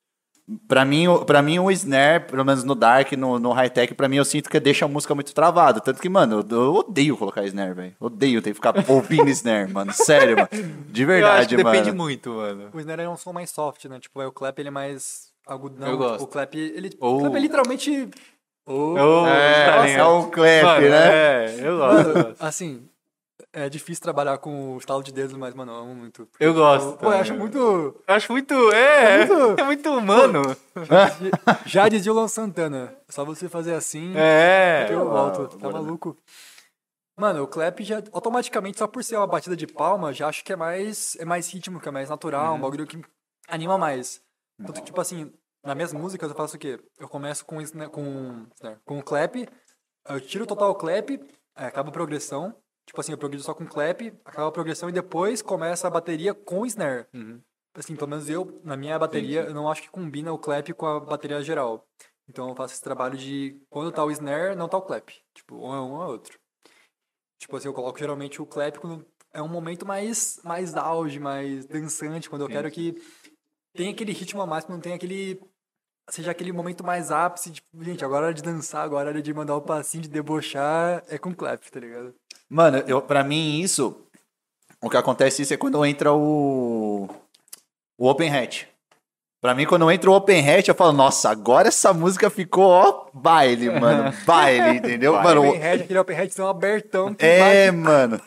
Pra 0.68 0.84
mim, 0.84 1.08
o- 1.08 1.24
pra 1.24 1.42
mim, 1.42 1.58
o 1.58 1.68
snare, 1.72 2.24
pelo 2.24 2.44
menos 2.44 2.62
no 2.62 2.76
Dark, 2.76 3.10
no, 3.12 3.36
no 3.38 3.50
high-tech, 3.52 3.92
pra 3.94 4.08
mim 4.08 4.16
eu 4.16 4.24
sinto 4.24 4.48
que 4.48 4.60
deixa 4.60 4.84
a 4.84 4.88
música 4.88 5.12
muito 5.12 5.34
travada. 5.34 5.80
Tanto 5.80 6.00
que, 6.00 6.08
mano, 6.08 6.46
eu, 6.48 6.56
eu 6.56 6.74
odeio 6.76 7.16
colocar 7.16 7.44
snare, 7.46 7.74
velho. 7.74 7.96
Odeio 7.98 8.40
ter 8.40 8.50
que 8.50 8.54
ficar 8.54 8.72
ouvindo 8.88 9.28
snare, 9.28 9.72
mano. 9.72 9.92
Sério, 9.92 10.36
mano. 10.36 10.48
De 10.88 11.02
Eu 11.02 11.06
verdade, 11.08 11.40
acho 11.40 11.48
que 11.48 11.56
mano. 11.64 11.70
depende 11.72 11.90
muito, 11.96 12.30
mano. 12.30 12.70
O 12.72 12.78
snare 12.78 13.02
é 13.02 13.08
um 13.08 13.16
som 13.16 13.32
mais 13.32 13.50
soft, 13.50 13.84
né? 13.86 13.98
Tipo, 13.98 14.20
aí 14.20 14.26
o 14.28 14.32
clap 14.32 14.56
ele 14.60 14.68
é 14.68 14.70
mais 14.70 15.25
agudão. 15.46 15.88
Eu 15.88 15.96
gosto. 15.96 16.12
Tipo, 16.14 16.24
o 16.24 16.26
clap, 16.28 16.54
ele... 16.54 16.90
Ou- 17.00 17.16
O 17.16 17.20
clap 17.20 17.34
é 17.36 17.40
literalmente... 17.40 18.10
Oh. 18.68 18.96
É, 19.28 19.92
é 19.92 20.04
o 20.04 20.24
clap, 20.28 20.62
Mano, 20.64 20.88
né? 20.90 21.44
É, 21.46 21.68
eu 21.68 21.78
gosto. 21.78 22.14
Mano, 22.14 22.36
assim, 22.40 22.88
é 23.52 23.68
difícil 23.68 24.02
trabalhar 24.02 24.38
com 24.38 24.74
o 24.74 24.78
estalo 24.78 25.04
de 25.04 25.12
dedos, 25.12 25.36
mas, 25.36 25.54
mano, 25.54 25.70
eu 25.70 25.76
amo 25.76 25.94
muito. 25.94 26.28
Eu 26.40 26.52
gosto. 26.52 26.98
Pô, 26.98 27.06
eu 27.12 27.18
acho 27.18 27.32
muito... 27.34 27.58
Eu 27.58 28.02
acho 28.14 28.32
muito. 28.32 28.54
É, 28.72 29.22
é 29.22 29.26
muito- 29.26 29.64
muito, 29.64 29.90
humano. 29.90 30.42
Já 31.64 31.88
dizia 31.88 32.10
o 32.10 32.14
Luan 32.16 32.26
Santana, 32.28 32.92
só 33.08 33.24
você 33.24 33.48
fazer 33.48 33.74
assim, 33.74 34.12
É. 34.16 34.88
eu 34.90 35.08
volto. 35.08 35.48
Ah, 35.54 35.58
Tá 35.60 35.70
maluco? 35.70 36.16
Mano, 37.18 37.44
o 37.44 37.46
clap 37.48 37.80
já, 37.82 38.02
automaticamente, 38.12 38.78
só 38.78 38.86
por 38.86 39.02
ser 39.02 39.16
uma 39.16 39.26
batida 39.26 39.56
de 39.56 39.66
palma, 39.66 40.12
já 40.12 40.28
acho 40.28 40.44
que 40.44 40.52
é 40.52 40.56
mais, 40.56 41.16
é 41.18 41.24
mais 41.24 41.48
ritmo, 41.50 41.80
que 41.80 41.88
é 41.88 41.92
mais 41.92 42.10
natural, 42.10 42.50
Uhum. 42.52 42.58
um 42.58 42.60
bagulho 42.60 42.86
que 42.86 43.00
anima 43.48 43.78
mais. 43.78 44.20
Tanto, 44.58 44.72
que, 44.72 44.82
tipo 44.82 45.00
assim, 45.00 45.32
nas 45.62 45.74
minhas 45.74 45.92
músicas 45.92 46.30
eu 46.30 46.36
faço 46.36 46.56
o 46.56 46.58
quê? 46.58 46.78
Eu 46.98 47.08
começo 47.08 47.44
com, 47.44 47.60
sna- 47.60 47.88
com, 47.88 48.46
com 48.84 48.98
o 48.98 49.02
clap, 49.02 49.34
eu 50.08 50.20
tiro 50.20 50.46
total 50.46 50.70
o 50.70 50.74
clap, 50.74 51.10
acaba 51.54 51.88
a 51.90 51.92
progressão, 51.92 52.54
tipo 52.86 53.00
assim, 53.00 53.12
eu 53.12 53.18
progresso 53.18 53.44
só 53.44 53.54
com 53.54 53.66
clap, 53.66 54.00
acaba 54.24 54.48
a 54.48 54.52
progressão 54.52 54.88
e 54.88 54.92
depois 54.92 55.42
começa 55.42 55.86
a 55.86 55.90
bateria 55.90 56.32
com 56.32 56.60
o 56.60 56.66
snare. 56.66 57.06
Uhum. 57.12 57.40
Assim, 57.74 57.94
pelo 57.94 58.08
menos 58.08 58.30
eu, 58.30 58.60
na 58.64 58.76
minha 58.76 58.98
bateria, 58.98 59.42
eu 59.42 59.52
não 59.54 59.68
acho 59.70 59.82
que 59.82 59.90
combina 59.90 60.32
o 60.32 60.38
clap 60.38 60.72
com 60.72 60.86
a 60.86 60.98
bateria 61.00 61.42
geral. 61.42 61.86
Então 62.28 62.48
eu 62.48 62.56
faço 62.56 62.72
esse 62.74 62.82
trabalho 62.82 63.16
de 63.18 63.60
quando 63.68 63.92
tá 63.92 64.02
o 64.02 64.10
snare, 64.10 64.56
não 64.56 64.68
tá 64.68 64.78
o 64.78 64.82
clap. 64.82 65.10
Tipo, 65.34 65.56
ou 65.56 65.74
é 65.74 65.80
um 65.80 65.92
ou 65.92 66.02
é 66.02 66.06
outro. 66.06 66.38
Tipo 67.38 67.56
assim, 67.56 67.68
eu 67.68 67.74
coloco 67.74 67.98
geralmente 67.98 68.40
o 68.40 68.46
clap 68.46 68.78
quando 68.78 69.06
é 69.32 69.42
um 69.42 69.48
momento 69.48 69.84
mais, 69.84 70.40
mais 70.42 70.74
auge, 70.74 71.20
mais 71.20 71.66
dançante, 71.66 72.30
quando 72.30 72.42
eu 72.42 72.48
quero 72.48 72.70
que 72.70 72.94
tenha 73.76 73.90
aquele 73.90 74.12
ritmo 74.12 74.40
a 74.42 74.46
mais, 74.46 74.64
quando 74.64 74.82
tem 74.82 74.92
aquele. 74.94 75.40
Seja 76.10 76.30
aquele 76.30 76.52
momento 76.52 76.84
mais 76.84 77.10
ápice, 77.10 77.50
tipo, 77.50 77.66
gente, 77.82 78.04
agora 78.04 78.26
é 78.26 78.28
hora 78.28 78.34
de 78.34 78.42
dançar, 78.42 78.84
agora 78.84 79.08
é 79.08 79.12
hora 79.12 79.22
de 79.22 79.34
mandar 79.34 79.56
o 79.56 79.60
passinho, 79.60 80.04
de 80.04 80.08
debochar, 80.08 81.02
é 81.08 81.18
com 81.18 81.34
clap, 81.34 81.60
tá 81.68 81.80
ligado? 81.80 82.14
Mano, 82.48 82.78
eu, 82.86 83.02
pra 83.02 83.24
mim 83.24 83.60
isso. 83.60 84.02
O 84.80 84.88
que 84.88 84.96
acontece 84.96 85.42
isso 85.42 85.52
é 85.52 85.56
quando 85.56 85.84
entra 85.84 86.12
o. 86.12 87.08
O 87.98 88.08
Open 88.08 88.30
Hatch. 88.34 88.64
Pra 89.40 89.54
mim, 89.54 89.66
quando 89.66 89.90
entra 89.90 90.10
o 90.10 90.14
Open 90.14 90.48
Hatch, 90.48 90.68
eu 90.68 90.74
falo, 90.74 90.92
nossa, 90.92 91.28
agora 91.30 91.68
essa 91.68 91.92
música 91.92 92.30
ficou, 92.30 92.64
ó, 92.64 93.06
baile, 93.12 93.68
mano. 93.70 94.12
Baile, 94.24 94.78
entendeu? 94.78 95.12
mano, 95.14 95.42
o- 95.42 95.48
open 95.48 95.60
head, 95.60 95.82
aquele 95.84 95.98
open 95.98 96.16
head 96.16 96.34
tão 96.34 96.48
abertão 96.48 97.16
é, 97.18 97.70
bate- 97.70 97.76
mano. 97.76 98.20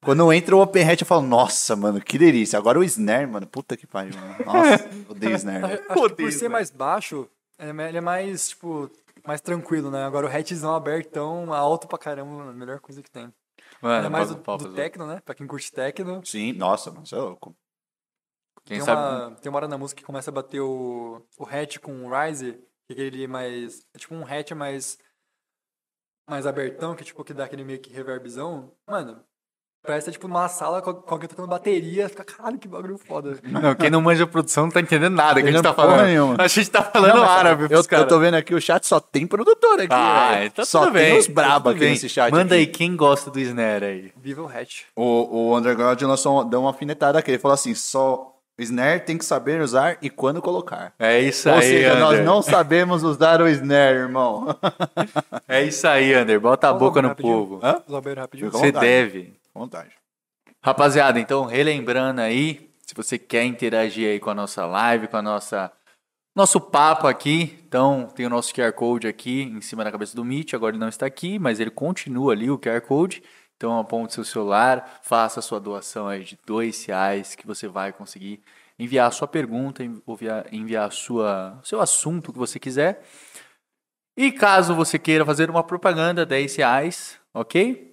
Quando 0.00 0.32
entra 0.32 0.56
o 0.56 0.60
Open 0.60 0.88
Hatch, 0.88 1.00
eu 1.00 1.06
falo, 1.06 1.22
nossa, 1.22 1.74
mano, 1.74 2.00
que 2.00 2.16
delícia. 2.18 2.58
Agora 2.58 2.78
o 2.78 2.84
Snare, 2.84 3.26
mano, 3.26 3.46
puta 3.46 3.76
que 3.76 3.86
pariu, 3.86 4.14
mano. 4.14 4.36
Nossa, 4.44 4.88
odeio 5.10 5.34
Snare. 5.34 5.64
Acho 5.88 6.08
que 6.08 6.14
por 6.14 6.32
ser 6.32 6.38
velho. 6.40 6.52
mais 6.52 6.70
baixo, 6.70 7.28
ele 7.58 7.70
é 7.70 7.72
mais- 7.72 7.88
ele 7.88 7.98
é 7.98 8.00
mais, 8.00 8.48
tipo, 8.50 8.90
mais 9.26 9.40
tranquilo, 9.40 9.90
né? 9.90 10.04
Agora 10.04 10.26
o 10.26 10.30
hatchzão 10.30 10.74
abertão, 10.74 11.52
alto 11.52 11.88
pra 11.88 11.98
caramba, 11.98 12.30
mano, 12.30 12.50
a 12.50 12.54
melhor 12.54 12.78
coisa 12.80 13.02
que 13.02 13.10
tem. 13.10 13.32
Mano, 13.82 14.06
é 14.06 14.08
mais 14.08 14.28
do, 14.28 14.36
do 14.36 14.72
techno, 14.74 15.06
né? 15.06 15.20
Pra 15.24 15.34
quem 15.34 15.46
curte 15.46 15.72
techno. 15.72 16.24
Sim, 16.24 16.52
nossa, 16.52 16.90
mano, 16.92 17.04
você 17.04 17.14
é 17.16 17.18
louco. 17.18 17.54
Quem 18.64 18.78
tem, 18.78 18.84
sabe. 18.84 19.00
uma, 19.00 19.36
tem 19.36 19.50
uma 19.50 19.56
hora 19.56 19.68
na 19.68 19.78
música 19.78 20.00
que 20.00 20.06
começa 20.06 20.30
a 20.30 20.34
bater 20.34 20.60
o, 20.60 21.22
o 21.38 21.44
hatch 21.44 21.78
com 21.78 22.04
o 22.06 22.10
riser, 22.10 22.54
que 22.86 22.90
é 22.90 22.92
aquele 22.92 23.26
mais... 23.26 23.84
É 23.94 23.98
tipo 23.98 24.14
um 24.14 24.24
hatch 24.24 24.52
mais... 24.52 24.98
Mais 26.28 26.46
abertão, 26.46 26.94
que 26.94 27.02
tipo, 27.04 27.24
que 27.24 27.32
dá 27.32 27.44
aquele 27.44 27.64
meio 27.64 27.80
que 27.80 27.90
reverbzão. 27.90 28.70
Mano, 28.86 29.24
parece 29.88 30.12
tipo 30.12 30.28
numa 30.28 30.46
sala 30.48 30.82
com 30.82 31.02
alguém 31.08 31.28
tocando 31.28 31.48
bateria. 31.48 32.08
Fica, 32.08 32.22
caralho, 32.22 32.58
que 32.58 32.68
bagulho 32.68 32.98
foda. 32.98 33.38
Não, 33.42 33.74
quem 33.74 33.88
não 33.90 34.00
manja 34.02 34.26
produção 34.26 34.64
não 34.64 34.70
tá 34.70 34.80
entendendo 34.80 35.14
nada 35.14 35.40
que 35.42 35.48
a 35.48 35.50
gente 35.50 35.62
tá 35.62 35.72
falando. 35.72 36.04
nenhuma. 36.04 36.36
A 36.38 36.46
gente 36.46 36.70
tá 36.70 36.82
falando 36.82 37.14
Não, 37.16 37.24
árabe 37.24 37.66
eu, 37.70 37.82
eu 37.90 38.06
tô 38.06 38.18
vendo 38.18 38.34
aqui, 38.34 38.54
o 38.54 38.60
chat 38.60 38.86
só 38.86 39.00
tem 39.00 39.26
produtor 39.26 39.80
aqui, 39.80 39.88
Ah, 39.90 40.28
velho. 40.32 40.46
então 40.46 40.64
Só 40.64 40.80
tudo 40.84 40.92
tem 40.92 41.10
bem. 41.10 41.18
os 41.18 41.26
brabo 41.26 41.64
tudo 41.64 41.70
aqui 41.70 41.80
bem. 41.80 41.90
nesse 41.90 42.08
chat. 42.08 42.30
Manda 42.30 42.54
aqui. 42.54 42.64
aí 42.64 42.66
quem 42.66 42.94
gosta 42.94 43.30
do 43.30 43.40
Snare 43.40 43.84
aí. 43.84 44.12
Viva 44.16 44.42
o 44.42 44.46
hatch. 44.48 44.82
O, 44.94 45.02
o 45.52 45.56
Underground 45.56 46.00
lançou, 46.02 46.44
deu 46.44 46.60
uma 46.60 46.68
alfinetada 46.68 47.18
aqui. 47.18 47.30
Ele 47.30 47.38
falou 47.38 47.54
assim: 47.54 47.74
só 47.74 48.34
o 48.58 48.62
Snare 48.62 49.00
tem 49.00 49.16
que 49.16 49.24
saber 49.24 49.60
usar 49.60 49.96
e 50.02 50.10
quando 50.10 50.42
colocar. 50.42 50.92
É 50.98 51.20
isso 51.20 51.48
Ou 51.48 51.54
aí, 51.56 51.62
seja, 51.62 51.94
nós 51.94 52.14
Ander. 52.14 52.24
não 52.24 52.42
sabemos 52.42 53.02
usar 53.04 53.40
o 53.40 53.48
Snare, 53.48 53.96
irmão. 53.98 54.48
É 55.50 55.62
isso 55.62 55.88
aí, 55.88 56.12
Ander. 56.12 56.38
Bota 56.38 56.68
a 56.68 56.72
boca 56.74 57.00
no 57.00 57.08
rapidinho? 57.08 57.34
povo. 57.34 57.60
Hã? 57.62 57.80
Usar 57.88 57.98
o 57.98 58.02
banheiro 58.02 58.20
rapidinho. 58.20 58.50
Você 58.50 58.70
deve. 58.70 59.37
Vontade. 59.58 59.90
Rapaziada, 60.62 61.20
então 61.20 61.44
relembrando 61.44 62.20
aí, 62.20 62.70
se 62.86 62.94
você 62.94 63.18
quer 63.18 63.44
interagir 63.44 64.08
aí 64.08 64.20
com 64.20 64.30
a 64.30 64.34
nossa 64.34 64.64
live, 64.66 65.08
com 65.08 65.16
a 65.16 65.22
nossa 65.22 65.72
nosso 66.34 66.60
papo 66.60 67.08
aqui, 67.08 67.58
então 67.66 68.06
tem 68.14 68.24
o 68.24 68.30
nosso 68.30 68.54
QR 68.54 68.72
Code 68.72 69.08
aqui 69.08 69.42
em 69.42 69.60
cima 69.60 69.82
da 69.82 69.90
cabeça 69.90 70.14
do 70.14 70.24
Meet, 70.24 70.54
agora 70.54 70.72
ele 70.72 70.80
não 70.80 70.88
está 70.88 71.04
aqui, 71.04 71.36
mas 71.38 71.58
ele 71.58 71.70
continua 71.70 72.32
ali 72.32 72.48
o 72.48 72.58
QR 72.58 72.80
Code. 72.80 73.22
Então 73.56 73.76
aponte 73.76 74.14
seu 74.14 74.24
celular, 74.24 75.00
faça 75.02 75.40
a 75.40 75.42
sua 75.42 75.58
doação 75.58 76.06
aí 76.06 76.22
de 76.22 76.38
dois 76.46 76.84
reais 76.84 77.34
que 77.34 77.44
você 77.44 77.66
vai 77.66 77.92
conseguir 77.92 78.40
enviar 78.78 79.08
a 79.08 79.10
sua 79.10 79.26
pergunta, 79.26 79.82
enviar, 80.52 80.86
a 80.86 80.90
sua 80.90 81.58
seu 81.64 81.80
assunto 81.80 82.32
que 82.32 82.38
você 82.38 82.60
quiser. 82.60 83.04
E 84.16 84.30
caso 84.30 84.74
você 84.74 84.98
queira 84.98 85.24
fazer 85.24 85.50
uma 85.50 85.64
propaganda, 85.64 86.24
10 86.24 86.56
reais, 86.56 87.20
ok? 87.34 87.87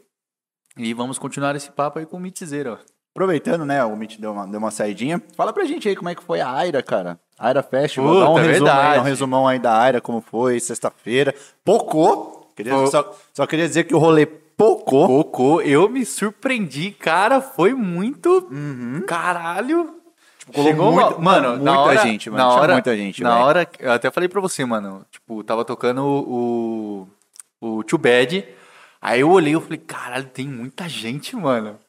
E 0.77 0.93
vamos 0.93 1.17
continuar 1.17 1.55
esse 1.55 1.71
papo 1.71 1.99
aí 1.99 2.05
com 2.05 2.17
o 2.17 2.19
Mitzeiro, 2.19 2.73
ó. 2.73 2.77
Aproveitando, 3.13 3.63
né, 3.65 3.81
o 3.85 3.95
Mitch 3.95 4.17
deu 4.19 4.33
uma, 4.33 4.45
deu 4.45 4.59
uma 4.59 4.71
saidinha. 4.71 5.21
Fala 5.37 5.53
pra 5.53 5.63
gente 5.63 5.87
aí 5.87 5.95
como 5.95 6.09
é 6.09 6.15
que 6.15 6.21
foi 6.21 6.41
a 6.41 6.51
Aira, 6.51 6.83
cara. 6.83 7.17
Aira 7.39 7.63
Festival. 7.63 8.09
Puta, 8.09 8.19
Dá 8.25 8.29
um 8.29 8.35
resumo 8.35 8.69
aí, 8.69 8.99
um 8.99 9.03
resumão 9.03 9.47
aí 9.47 9.57
da 9.59 9.77
Aira, 9.79 10.01
como 10.01 10.19
foi, 10.19 10.59
sexta-feira. 10.59 11.33
Pocou. 11.63 12.51
Queria, 12.57 12.87
só, 12.87 13.15
só 13.33 13.47
queria 13.47 13.67
dizer 13.67 13.85
que 13.85 13.95
o 13.95 13.97
rolê 13.99 14.25
pocou. 14.25 15.07
Cocô, 15.07 15.61
eu 15.61 15.87
me 15.87 16.05
surpreendi, 16.05 16.91
cara, 16.91 17.39
foi 17.39 17.73
muito 17.73 18.49
caralho. 19.07 19.95
colou 20.53 20.67
Chegou 20.69 20.91
muito- 20.91 21.21
mano, 21.21 21.49
muita 21.51 21.63
na 21.63 21.79
hora, 21.79 21.97
gente, 22.01 22.29
mano, 22.29 22.43
Na 22.43 22.49
hora, 22.49 22.73
muita 22.73 22.95
gente, 22.95 23.23
Na 23.23 23.33
velho. 23.33 23.45
hora, 23.45 23.69
eu 23.79 23.91
até 23.91 24.11
falei 24.11 24.29
pra 24.29 24.39
você, 24.41 24.63
mano, 24.65 25.05
tipo, 25.11 25.43
tava 25.43 25.63
tocando 25.65 26.03
o 26.05 27.07
o 27.61 27.83
Too 27.83 27.97
Bad, 27.97 28.45
aí 29.11 29.21
eu 29.21 29.29
olhei 29.29 29.55
e 29.55 29.61
falei, 29.61 29.77
caralho, 29.77 30.25
tem 30.29 30.47
muita 30.47 30.87
gente, 30.89 31.35
mano. 31.35 31.79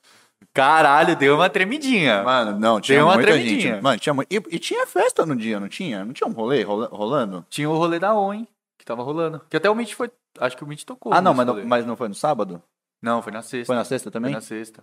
Caralho, 0.53 1.15
deu 1.17 1.35
uma 1.35 1.51
tremidinha. 1.51 2.23
Mano, 2.23 2.59
não, 2.59 2.81
tinha 2.81 2.99
Deu 2.99 3.07
uma 3.07 3.15
muita 3.15 3.31
tremidinha. 3.33 3.75
gente. 3.75 3.83
Mano, 3.83 3.99
tinha 4.01 4.15
muito. 4.15 4.33
E, 4.33 4.37
e 4.57 4.59
tinha 4.59 4.87
festa 4.87 5.27
no 5.27 5.37
dia, 5.37 5.61
não 5.61 5.69
tinha? 5.69 6.05
Não 6.05 6.13
tinha 6.13 6.27
um 6.29 6.33
rolê 6.33 6.63
rola- 6.63 6.89
rolando? 6.91 7.45
Tinha 7.51 7.69
o 7.69 7.77
rolê 7.77 7.99
da 7.99 8.15
ON, 8.15 8.45
que 8.79 8.85
tava 8.85 9.03
rolando. 9.03 9.41
Que 9.51 9.57
até 9.57 9.69
o 9.69 9.75
Mitch 9.75 9.93
foi, 9.95 10.11
acho 10.41 10.57
que 10.57 10.65
o 10.65 10.67
Mitch 10.67 10.85
tocou. 10.85 11.13
ah, 11.13 11.21
não 11.21 11.35
mas, 11.35 11.47
não, 11.47 11.65
mas 11.67 11.87
não 11.87 11.97
foi 11.97 12.09
no 12.09 12.15
sábado? 12.15 12.63
Não, 13.03 13.21
foi 13.23 13.33
na 13.33 13.43
sexta. 13.43 13.67
Foi 13.67 13.77
na 13.77 13.85
sexta 13.85 14.11
também? 14.11 14.31
Foi 14.33 14.41
na 14.41 14.41
sexta. 14.41 14.83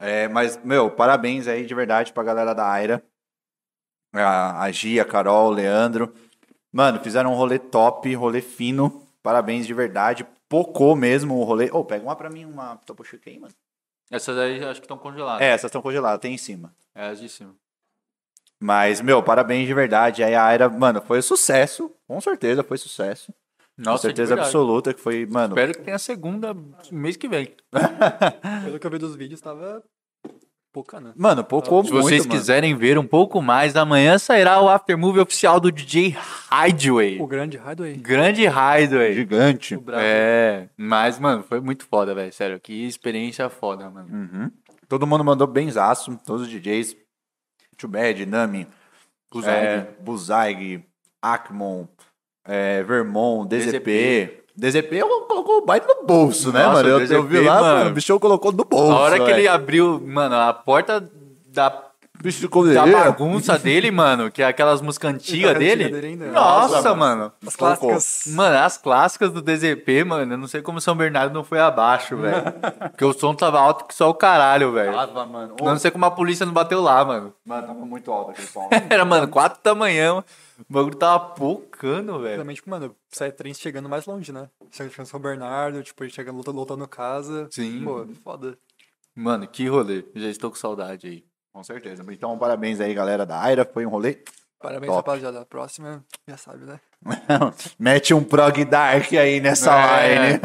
É, 0.00 0.28
mas, 0.28 0.56
meu, 0.62 0.88
parabéns 0.90 1.48
aí 1.48 1.66
de 1.66 1.74
verdade 1.74 2.12
pra 2.12 2.22
galera 2.22 2.54
da 2.54 2.70
Aira. 2.70 3.02
A, 4.14 4.62
a 4.62 4.70
Gia, 4.70 5.02
a 5.02 5.04
Carol, 5.04 5.48
o 5.48 5.54
Leandro. 5.54 6.14
Mano, 6.72 7.00
fizeram 7.02 7.32
um 7.32 7.36
rolê 7.36 7.58
top, 7.58 8.14
rolê 8.14 8.40
fino. 8.40 9.02
Parabéns 9.22 9.66
de 9.66 9.74
verdade. 9.74 10.24
Pocou 10.48 10.96
mesmo 10.96 11.36
o 11.38 11.44
rolê. 11.44 11.70
Ô, 11.70 11.84
pega 11.84 12.04
uma 12.04 12.16
pra 12.16 12.30
mim, 12.30 12.44
uma 12.44 12.76
Topo 12.78 13.04
aí, 13.26 13.38
mano. 13.38 13.54
Essas 14.10 14.38
aí 14.38 14.64
acho 14.64 14.80
que 14.80 14.86
estão 14.86 14.96
congeladas. 14.96 15.42
É, 15.42 15.50
essas 15.50 15.68
estão 15.68 15.82
congeladas, 15.82 16.20
tem 16.20 16.34
em 16.34 16.38
cima. 16.38 16.74
É 16.94 17.08
as 17.08 17.20
de 17.20 17.28
cima. 17.28 17.54
Mas, 18.58 19.00
meu, 19.00 19.22
parabéns 19.22 19.66
de 19.66 19.74
verdade. 19.74 20.24
Aí 20.24 20.34
a 20.34 20.44
Aira, 20.44 20.68
mano, 20.68 21.00
foi 21.02 21.18
um 21.18 21.22
sucesso. 21.22 21.94
Com 22.06 22.20
certeza 22.20 22.64
foi 22.64 22.78
sucesso. 22.78 23.32
Nossa, 23.76 23.98
Com 23.98 24.02
certeza 24.08 24.34
absoluta 24.34 24.92
que 24.92 25.00
foi, 25.00 25.24
mano. 25.26 25.54
Espero 25.54 25.72
que 25.72 25.82
tenha 25.82 25.96
a 25.96 26.00
segunda 26.00 26.56
mês 26.90 27.16
que 27.16 27.28
vem. 27.28 27.54
Pelo 28.64 28.78
que 28.80 28.86
eu 28.86 28.90
vi 28.90 28.98
dos 28.98 29.14
vídeos, 29.14 29.40
tava 29.40 29.84
pouca, 30.72 31.00
né? 31.00 31.12
Mano, 31.16 31.42
pocou 31.44 31.84
Se 31.84 31.90
muito, 31.92 32.04
vocês 32.04 32.26
mano. 32.26 32.38
quiserem 32.38 32.76
ver 32.76 32.98
um 32.98 33.06
pouco 33.06 33.40
mais, 33.42 33.76
amanhã 33.76 34.18
sairá 34.18 34.60
o 34.60 34.68
aftermovie 34.68 35.20
oficial 35.20 35.58
do 35.58 35.72
DJ 35.72 36.16
Hideaway. 36.52 37.20
O 37.20 37.26
grande 37.26 37.56
Hideaway. 37.56 37.96
Grande 37.96 38.42
Hideaway. 38.46 39.14
Gigante. 39.14 39.78
É, 39.94 40.68
mas, 40.76 41.18
mano, 41.18 41.42
foi 41.42 41.60
muito 41.60 41.86
foda, 41.86 42.14
velho. 42.14 42.32
Sério, 42.32 42.60
que 42.60 42.86
experiência 42.86 43.48
foda, 43.48 43.90
mano. 43.90 44.08
Uhum. 44.10 44.50
Todo 44.88 45.06
mundo 45.06 45.24
mandou 45.24 45.46
benzaço, 45.46 46.18
todos 46.24 46.42
os 46.42 46.48
DJs. 46.48 46.96
Too 47.76 47.88
Bad, 47.88 48.26
Nami, 48.26 48.66
Buzag. 49.32 49.66
é, 49.66 49.88
Buzag, 50.00 50.84
Akmon, 51.22 51.86
é, 52.44 52.82
Vermont, 52.82 53.48
DZP. 53.48 53.70
DZP 53.70 54.37
colocou 55.28 55.58
o 55.58 55.64
baile 55.64 55.86
no 55.86 56.06
bolso, 56.06 56.52
né, 56.52 56.62
Nossa, 56.64 56.74
mano? 56.82 56.88
Eu, 56.88 56.96
o 56.96 57.00
eu 57.00 57.22
vi 57.22 57.36
DZP, 57.36 57.46
lá, 57.48 57.60
mano. 57.60 57.78
mano, 57.78 57.90
o 57.90 57.94
bichão 57.94 58.18
colocou 58.18 58.52
no 58.52 58.64
bolso. 58.64 58.92
A 58.92 58.98
hora 59.00 59.18
que 59.18 59.24
velho. 59.26 59.38
ele 59.38 59.48
abriu, 59.48 60.02
mano, 60.04 60.34
a 60.34 60.52
porta 60.52 61.08
da, 61.48 61.88
Bicho 62.20 62.40
ficou 62.40 62.66
da 62.66 62.84
bagunça 62.84 63.56
dele, 63.58 63.90
mano, 63.90 64.30
que 64.30 64.42
é 64.42 64.46
aquelas 64.46 64.80
músicas 64.80 65.14
antigas 65.14 65.56
dele. 65.56 65.84
antiga 65.84 66.00
dele 66.00 66.06
ainda. 66.08 66.32
Nossa, 66.32 66.76
Nossa, 66.76 66.94
mano. 66.94 67.32
As 67.46 67.54
clássicas. 67.54 68.24
Mano, 68.34 68.58
as 68.58 68.76
clássicas 68.76 69.32
do 69.32 69.40
DZP, 69.40 70.02
mano, 70.04 70.34
eu 70.34 70.38
não 70.38 70.48
sei 70.48 70.60
como 70.60 70.80
São 70.80 70.96
Bernardo 70.96 71.32
não 71.32 71.44
foi 71.44 71.60
abaixo, 71.60 72.16
velho. 72.16 72.42
Porque 72.90 73.04
o 73.04 73.12
som 73.12 73.34
tava 73.34 73.60
alto 73.60 73.84
que 73.84 73.94
só 73.94 74.10
o 74.10 74.14
caralho, 74.14 74.72
velho. 74.72 74.92
Tava, 74.92 75.26
mano. 75.26 75.54
Eu 75.60 75.66
não 75.66 75.78
sei 75.78 75.92
como 75.92 76.04
a 76.06 76.10
polícia 76.10 76.44
não 76.44 76.52
bateu 76.52 76.82
lá, 76.82 77.04
mano. 77.04 77.32
Mano, 77.46 77.66
tava 77.68 77.80
muito 77.80 78.10
alto 78.10 78.32
aquele 78.32 78.48
som. 78.48 78.68
Era, 78.90 79.04
mano, 79.04 79.28
quatro 79.28 79.60
da 79.62 79.74
manhã, 79.74 80.22
o 80.68 80.72
bagulho 80.72 80.94
tava 80.96 81.30
pocando, 81.34 82.18
velho. 82.20 82.38
Também, 82.40 82.56
tipo, 82.56 82.68
mano, 82.70 82.94
sai 83.08 83.30
trem 83.32 83.52
chegando 83.54 83.88
mais 83.88 84.06
longe, 84.06 84.32
né? 84.32 84.48
Chega 84.70 85.02
em 85.02 85.04
São 85.04 85.20
Bernardo, 85.20 85.82
tipo, 85.82 86.04
gente 86.04 86.14
chega 86.14 86.32
lutando, 86.32 86.58
lutando 86.58 86.86
casa. 86.88 87.48
Sim. 87.50 87.82
Pô, 87.84 88.06
foda. 88.24 88.58
Mano, 89.14 89.46
que 89.46 89.66
rolê. 89.68 90.04
Já 90.14 90.28
estou 90.28 90.50
com 90.50 90.56
saudade 90.56 91.06
aí. 91.06 91.24
Com 91.52 91.62
certeza. 91.64 92.04
Então, 92.10 92.38
parabéns 92.38 92.80
aí, 92.80 92.94
galera 92.94 93.24
da 93.26 93.40
Aira. 93.40 93.64
Foi 93.64 93.84
um 93.84 93.88
rolê. 93.90 94.22
Parabéns, 94.60 94.92
Top. 94.92 95.08
rapaziada. 95.08 95.40
A 95.40 95.46
próxima, 95.46 96.04
já 96.26 96.36
sabe, 96.36 96.64
né? 96.64 96.80
Mete 97.78 98.12
um 98.12 98.24
prog 98.24 98.64
dark 98.64 99.12
aí 99.12 99.40
nessa 99.40 99.72
É. 100.02 100.14
line. 100.32 100.40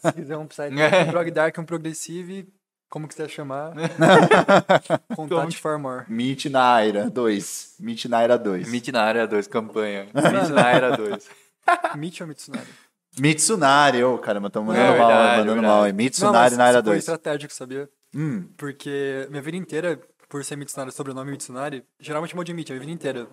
Se 0.00 0.12
quiser 0.14 0.36
um 0.38 0.46
É. 0.78 1.04
um 1.04 1.10
Prog 1.10 1.30
Dark, 1.30 1.58
um 1.58 1.64
Progressive, 1.64 2.48
como 2.90 3.06
quiser 3.08 3.28
chamar, 3.30 3.72
contate 5.16 5.56
for 5.56 5.78
more. 5.78 6.04
Meet 6.08 6.46
na 6.50 6.74
Aira 6.74 7.08
2. 7.08 7.76
Meet 7.80 8.04
na 8.08 8.18
Aira 8.18 8.36
2. 8.38 8.68
Meet 8.68 8.88
na 8.92 9.02
área 9.02 9.26
2, 9.26 9.46
campanha. 9.46 10.08
Meet 10.14 10.48
na 10.50 10.62
área 10.64 10.96
2. 10.96 11.30
Meet 11.96 12.20
ou 12.20 12.26
Mitsunari? 12.26 12.68
Mitsunari, 13.18 14.02
ô 14.04 14.18
caramba, 14.18 14.50
tamo 14.50 14.72
É 14.72 14.76
mandando 14.76 14.98
mal, 14.98 15.08
verdade, 15.08 15.38
mandando 15.38 15.52
verdade. 15.54 15.66
mal. 15.66 15.86
hein? 15.86 15.92
Mitsunari 15.92 16.56
na 16.56 16.64
isso 16.64 16.68
Aira 16.68 16.82
foi 16.82 16.92
2. 16.92 16.98
estratégico, 16.98 17.52
sabia? 17.52 17.88
Hum, 18.14 18.48
Porque 18.56 19.26
minha 19.30 19.42
vida 19.42 19.56
inteira, 19.56 20.00
por 20.28 20.44
ser 20.44 20.56
Mitsunari, 20.56 20.92
sobrenome 20.92 21.30
Mitsunari, 21.30 21.84
geralmente 21.98 22.30
chamou 22.30 22.44
de 22.44 22.52
Mitch, 22.54 22.70
a 22.70 22.72
minha 22.72 22.80
vida 22.80 22.92
inteira. 22.92 23.28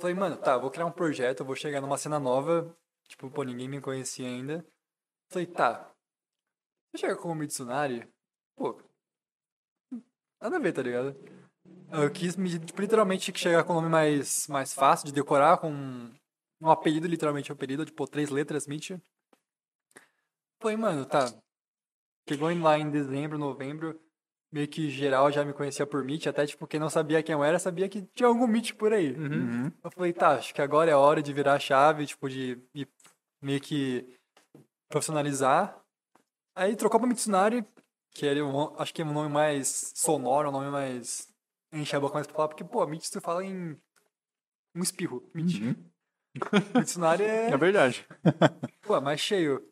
Falei, 0.00 0.14
mano, 0.16 0.36
tá, 0.36 0.56
vou 0.58 0.70
criar 0.70 0.86
um 0.86 0.90
projeto, 0.90 1.40
eu 1.40 1.46
vou 1.46 1.54
chegar 1.54 1.80
numa 1.80 1.96
cena 1.98 2.18
nova, 2.18 2.74
tipo, 3.08 3.30
pô, 3.30 3.42
ninguém 3.44 3.68
me 3.68 3.80
conhecia 3.80 4.26
ainda. 4.26 4.64
Falei, 5.30 5.46
tá, 5.46 5.88
se 6.90 6.96
eu 6.96 7.00
chegar 7.00 7.16
como 7.16 7.34
Mitsunari, 7.34 8.06
pô, 8.62 8.80
nada 10.40 10.56
a 10.56 10.60
ver, 10.60 10.72
tá 10.72 10.82
ligado? 10.82 11.16
Eu 11.90 12.10
quis 12.10 12.36
me, 12.36 12.58
tipo, 12.58 12.80
literalmente 12.80 13.36
chegar 13.36 13.64
com 13.64 13.72
um 13.72 13.76
nome 13.76 13.88
mais, 13.88 14.46
mais 14.46 14.72
fácil 14.72 15.06
de 15.06 15.12
decorar, 15.12 15.58
com 15.58 15.70
um 16.60 16.70
apelido, 16.70 17.08
literalmente 17.08 17.50
um 17.50 17.54
apelido, 17.54 17.84
tipo, 17.84 18.06
três 18.06 18.30
letras, 18.30 18.66
Mitch. 18.66 18.92
Falei, 20.60 20.76
mano, 20.76 21.04
tá, 21.04 21.26
Chegou 22.28 22.56
lá 22.60 22.78
em 22.78 22.88
dezembro, 22.88 23.36
novembro, 23.36 24.00
meio 24.52 24.68
que 24.68 24.88
geral 24.88 25.32
já 25.32 25.44
me 25.44 25.52
conhecia 25.52 25.84
por 25.84 26.04
Meet, 26.04 26.28
até 26.28 26.46
tipo, 26.46 26.68
quem 26.68 26.78
não 26.78 26.88
sabia 26.88 27.22
quem 27.22 27.32
eu 27.32 27.42
era, 27.42 27.58
sabia 27.58 27.88
que 27.88 28.02
tinha 28.14 28.28
algum 28.28 28.46
Meet 28.46 28.74
por 28.74 28.92
aí. 28.92 29.12
uhum. 29.12 29.72
Eu 29.82 29.90
falei, 29.90 30.12
tá, 30.12 30.36
acho 30.36 30.54
que 30.54 30.62
agora 30.62 30.88
é 30.88 30.94
a 30.94 30.98
hora 30.98 31.20
de 31.20 31.32
virar 31.32 31.54
a 31.54 31.58
chave, 31.58 32.06
tipo, 32.06 32.28
de, 32.28 32.60
de 32.72 32.86
meio 33.42 33.60
que 33.60 34.16
profissionalizar. 34.88 35.76
Aí 36.54 36.76
trocou 36.76 37.00
pra 37.00 37.08
Mitsunari, 37.08 37.64
que 38.14 38.26
era, 38.26 38.44
um- 38.44 38.74
acho 38.80 38.92
que 38.94 39.02
é 39.02 39.04
um 39.04 39.12
nome 39.12 39.28
mais 39.28 39.92
sonoro, 39.94 40.48
um 40.48 40.52
nome 40.52 40.70
mais... 40.70 41.28
enche 41.72 41.94
a 41.96 42.00
boca 42.00 42.14
mais 42.14 42.26
pra 42.26 42.36
falar, 42.36 42.48
porque, 42.48 42.64
pô, 42.64 42.86
Meet 42.86 43.08
tu 43.10 43.20
fala 43.20 43.44
em 43.44 43.76
um 44.74 44.82
espirro, 44.82 45.28
Meet. 45.34 45.76
Mitsunari 46.74 47.24
é... 47.24 47.50
É 47.50 47.56
verdade. 47.58 48.06
Pô, 48.82 48.98
mais 49.00 49.20
cheio. 49.20 49.62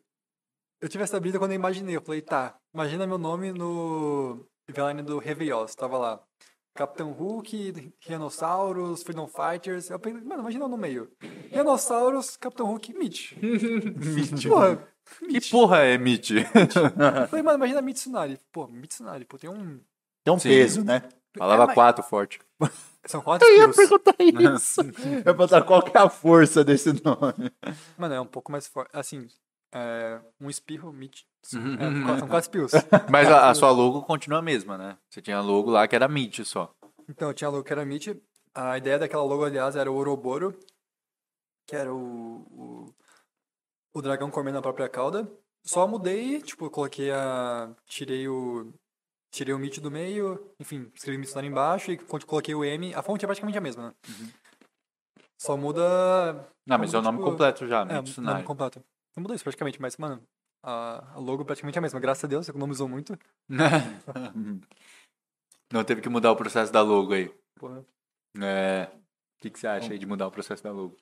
Eu 0.79 0.87
tive 0.87 1.03
essa 1.03 1.19
brisa 1.19 1.39
quando 1.39 1.51
eu 1.51 1.55
imaginei. 1.55 1.95
Eu 1.95 2.01
falei, 2.01 2.21
tá, 2.21 2.55
imagina 2.73 3.07
meu 3.07 3.17
nome 3.17 3.51
no 3.51 4.47
Eveline 4.67 5.01
do 5.01 5.17
Reveios. 5.17 5.73
Tava 5.73 5.97
lá. 5.97 6.23
Capitão 6.75 7.11
Hulk, 7.11 7.93
Rhinossauros, 8.01 9.03
Freedom 9.03 9.27
Fighters. 9.27 9.89
Eu 9.89 9.99
pensei, 9.99 10.21
mano, 10.21 10.41
imagina 10.41 10.67
no 10.67 10.77
meio. 10.77 11.11
Rhinossauros, 11.51 12.37
Capitão 12.37 12.67
Hulk, 12.67 12.93
Mitch. 12.93 13.33
Mitch. 13.37 14.45
Porra. 14.47 14.87
Que 15.29 15.41
porra 15.49 15.79
é 15.79 15.97
Meet? 15.97 16.31
Eu 16.31 16.45
falei, 17.27 17.43
mano, 17.43 17.57
imagina 17.57 17.81
Mitsunari. 17.81 18.39
Pô, 18.51 18.67
Mitsunari, 18.67 19.25
pô, 19.25 19.37
tem 19.37 19.49
um. 19.49 19.79
Tem 20.23 20.33
um 20.33 20.39
Sim. 20.39 20.49
peso, 20.49 20.83
né? 20.83 21.03
Falava 21.37 21.63
É, 21.63 21.65
mas- 21.67 21.75
quatro 21.75 22.03
forte. 22.03 22.39
São 23.05 23.21
quatro 23.21 23.47
skills. 23.47 23.75
perguntar 23.75 24.15
isso. 24.55 24.81
Eu 24.81 25.17
ia 25.17 25.23
perguntar 25.23 25.63
qual 25.63 25.81
que 25.81 25.97
é 25.97 26.01
a 26.01 26.09
força 26.09 26.63
desse 26.63 26.89
nome. 27.03 27.51
Mano, 27.97 28.13
é 28.13 28.21
um 28.21 28.25
pouco 28.27 28.51
mais 28.51 28.67
forte. 28.67 28.91
Assim, 28.93 29.27
é, 29.73 30.19
um 30.39 30.49
espirro, 30.49 30.91
Mitch. 30.93 31.21
Uhum. 31.53 31.73
É, 32.13 32.19
são 32.19 32.27
quatro 32.27 32.41
skills. 32.65 32.71
Mas 33.09 33.27
a, 33.29 33.49
a 33.49 33.55
sua 33.55 33.71
logo 33.71 34.03
continua 34.03 34.39
a 34.39 34.41
mesma, 34.43 34.77
né? 34.77 34.97
Você 35.09 35.21
tinha 35.21 35.39
logo 35.41 35.71
lá 35.71 35.87
que 35.87 35.95
era 35.95 36.07
Meet 36.07 36.41
só. 36.43 36.71
Então, 37.09 37.29
eu 37.29 37.33
tinha 37.33 37.49
logo 37.49 37.63
que 37.63 37.73
era 37.73 37.83
Meet. 37.85 38.15
A 38.53 38.77
ideia 38.77 38.99
daquela 38.99 39.23
logo, 39.23 39.43
aliás, 39.45 39.75
era 39.75 39.89
o 39.91 39.95
Ouroboros, 39.95 40.53
que 41.65 41.75
era 41.75 41.91
o, 41.91 41.97
o, 42.51 42.93
o 43.93 44.01
dragão 44.01 44.31
comendo 44.31 44.57
a 44.57 44.61
própria 44.61 44.89
cauda. 44.89 45.31
Só 45.63 45.87
mudei, 45.87 46.41
tipo, 46.41 46.69
coloquei 46.69 47.11
a... 47.11 47.73
Tirei 47.85 48.27
o... 48.27 48.73
Tirei 49.33 49.53
o 49.53 49.59
Meet 49.59 49.79
do 49.79 49.89
meio, 49.89 50.51
enfim, 50.59 50.91
escrevi 50.93 51.17
Mitsunari 51.17 51.47
embaixo 51.47 51.89
e 51.91 51.97
co- 51.97 52.25
coloquei 52.25 52.53
o 52.53 52.65
M. 52.65 52.93
A 52.93 53.01
fonte 53.01 53.23
é 53.23 53.27
praticamente 53.27 53.57
a 53.57 53.61
mesma, 53.61 53.87
né? 53.87 53.93
Só 55.41 55.55
muda... 55.55 56.49
Não, 56.67 56.77
mas 56.77 56.93
é 56.93 56.97
o 56.97 57.01
nome 57.01 57.17
tipo, 57.17 57.29
completo 57.31 57.65
já, 57.65 57.81
É, 57.81 57.85
nome 57.85 58.01
Mitsunari. 58.01 58.43
completo. 58.43 58.79
Não 59.15 59.21
mudou 59.21 59.35
isso 59.35 59.43
praticamente, 59.45 59.81
mas, 59.81 59.95
mano, 59.95 60.21
a, 60.65 61.13
logo 61.17 61.45
praticamente 61.45 61.77
é 61.77 61.79
a 61.79 61.81
mesma. 61.81 61.99
Graças 61.99 62.25
a 62.25 62.27
Deus, 62.27 62.45
você 62.45 62.51
economizou 62.51 62.89
muito. 62.89 63.17
Não 65.71 65.83
teve 65.85 66.01
que 66.01 66.09
mudar 66.09 66.31
o 66.31 66.35
processo 66.35 66.71
da 66.71 66.81
logo 66.81 67.13
aí. 67.13 67.33
Porra. 67.57 67.85
É. 68.41 68.89
O 68.93 69.41
que, 69.41 69.49
que 69.49 69.59
você 69.59 69.67
acha 69.67 69.93
aí 69.93 69.99
de 69.99 70.05
mudar 70.05 70.27
o 70.27 70.31
processo 70.31 70.63
da 70.63 70.71
logo? 70.71 70.95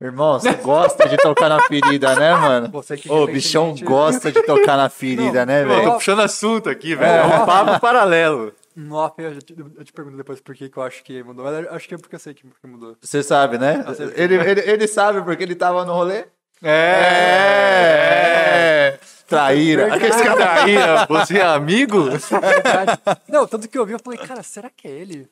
Irmão, 0.00 0.38
você 0.40 0.52
gosta 0.54 1.08
de 1.08 1.16
tocar 1.16 1.48
na 1.48 1.60
ferida, 1.62 2.14
né, 2.16 2.34
mano? 2.34 2.68
Você 2.72 2.96
que 2.96 3.10
Ô, 3.10 3.22
o 3.22 3.26
bichão 3.26 3.70
recentemente- 3.70 3.84
gosta 3.84 4.32
de 4.32 4.42
tocar 4.42 4.76
na 4.76 4.88
ferida, 4.90 5.46
né, 5.46 5.62
Eu 5.62 5.68
velho? 5.68 5.84
tô 5.84 5.92
puxando 5.94 6.20
assunto 6.20 6.68
aqui, 6.68 6.94
velho. 6.94 7.12
É 7.12 7.24
um 7.24 7.46
papo 7.46 7.80
paralelo. 7.80 8.52
No 8.76 8.96
off, 8.96 9.14
eu, 9.22 9.38
te- 9.40 9.54
eu 9.56 9.84
te 9.84 9.92
pergunto 9.92 10.16
depois 10.16 10.40
por 10.40 10.52
que 10.54 10.68
que 10.68 10.76
eu 10.76 10.82
acho 10.82 11.02
que 11.04 11.22
mudou. 11.22 11.44
Mas 11.44 11.66
acho 11.68 11.88
que 11.88 11.94
é 11.94 11.98
porque 11.98 12.16
eu 12.16 12.18
sei 12.18 12.34
que 12.34 12.44
mudou. 12.66 12.96
Você 13.00 13.22
sabe, 13.22 13.56
né? 13.56 13.84
Ele, 14.16 14.34
ele, 14.34 14.60
ele 14.68 14.88
sabe 14.88 15.22
porque 15.22 15.44
ele 15.44 15.54
tava 15.54 15.84
no 15.84 15.92
rolê? 15.94 16.24
É. 16.62 18.94
É! 18.94 18.98
Traíra. 19.28 19.82
Verdade. 19.88 20.04
Aqueles 20.04 20.22
caras 20.22 20.44
Traíra, 20.44 21.06
você 21.08 21.38
é 21.38 21.42
amigo? 21.42 22.02
Verdade. 22.10 23.00
Não, 23.28 23.46
tanto 23.46 23.68
que 23.68 23.78
eu 23.78 23.86
vi, 23.86 23.92
eu 23.94 23.98
falei, 23.98 24.18
cara, 24.18 24.42
será 24.42 24.68
que 24.68 24.86
é 24.86 24.90
ele? 24.90 25.28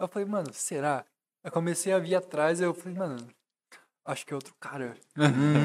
Eu 0.00 0.08
falei, 0.08 0.26
mano, 0.26 0.48
será? 0.52 1.04
Eu 1.44 1.50
comecei 1.52 1.92
a 1.92 1.98
vir 1.98 2.14
atrás, 2.14 2.60
eu 2.60 2.74
falei, 2.74 2.98
mano, 2.98 3.16
acho 4.08 4.26
que 4.26 4.32
é 4.32 4.36
outro 4.36 4.54
cara. 4.58 4.94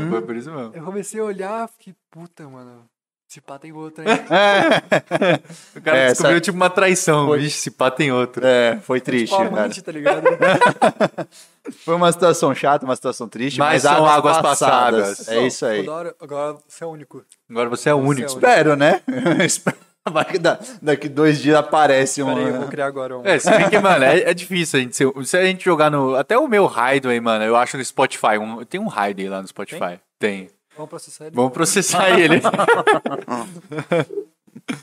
Foi 0.10 0.22
por 0.22 0.36
isso 0.36 0.52
mesmo. 0.52 0.72
Eu 0.76 0.84
comecei 0.84 1.20
a 1.20 1.24
olhar, 1.24 1.68
fiquei, 1.70 1.96
puta, 2.12 2.48
mano, 2.48 2.86
esse 3.30 3.42
pá 3.42 3.58
tem 3.58 3.72
outro 3.72 4.04
aí. 4.08 4.08
O 5.76 5.82
cara 5.82 5.98
É, 5.98 6.08
descobriu 6.10 6.36
essa- 6.38 6.42
tipo 6.42 6.56
uma 6.56 6.70
traição. 6.70 7.26
Foi- 7.28 7.40
Vixe, 7.40 7.58
se 7.62 7.72
pá 7.72 7.90
tem 7.90 8.12
outro. 8.12 8.46
É, 8.46 8.80
foi 8.82 9.02
triste, 9.02 9.32
tipo, 9.32 9.38
cara. 9.50 9.50
amante, 9.62 9.82
tá 9.82 9.92
ligado? 9.92 10.24
Foi 11.86 11.96
uma 11.96 12.12
situação 12.12 12.54
chata, 12.54 12.84
uma 12.86 12.96
situação 12.96 13.28
triste, 13.28 13.58
Mas 13.58 13.84
mas, 13.86 13.96
são 13.96 14.06
águas 14.06 14.38
passadas. 14.40 15.30
É 15.30 15.48
isso 15.48 15.66
aí. 15.66 15.80
Toda 15.86 15.98
hora, 15.98 16.16
agora 16.20 16.58
você 16.68 16.84
é 16.84 16.88
o 16.88 16.90
único. 16.90 17.26
Agora 17.50 17.70
você 17.70 17.90
é 17.90 17.94
o 17.94 18.02
Você 18.02 18.08
único. 18.10 18.22
é 18.22 18.26
o 18.26 18.36
único. 18.36 18.46
Espero, 18.48 18.76
né? 18.76 19.02
Espero. 19.46 19.78
Vai 20.12 20.26
que 20.26 20.38
da- 20.38 20.60
daqui 20.82 21.08
dois 21.08 21.42
dias 21.42 21.56
aparece 21.58 22.22
um. 22.22 22.28
Pera 22.28 22.40
aí, 22.48 22.54
eu 22.54 22.60
vou 22.60 22.68
criar 22.68 22.86
agora 22.88 23.18
um. 23.18 23.26
É, 23.26 23.40
se 23.40 23.50
bem 23.50 23.70
que, 23.70 23.80
mano, 23.80 24.04
é, 24.04 24.20
é 24.30 24.34
difícil 24.34 24.80
a 24.80 24.84
gente 24.84 24.96
ser, 24.96 25.08
Se 25.26 25.38
a 25.38 25.46
gente 25.46 25.64
jogar 25.64 25.90
no. 25.90 26.16
Até 26.16 26.38
o 26.38 26.48
meu 26.48 26.66
Hideaway, 26.66 27.20
mano, 27.22 27.46
eu 27.46 27.56
acho 27.56 27.78
no 27.78 27.86
Spotify. 27.86 28.38
um- 28.40 28.66
tem 28.66 28.80
um 28.82 28.88
Hideaway 28.88 29.30
lá 29.30 29.42
no 29.42 29.48
Spotify. 29.48 30.00
Tem. 30.20 30.50
Vamos 30.76 30.90
processar 30.90 31.26
ele. 31.28 31.36
Vamos 31.36 31.54
processar 31.54 32.20
ele. 32.20 32.42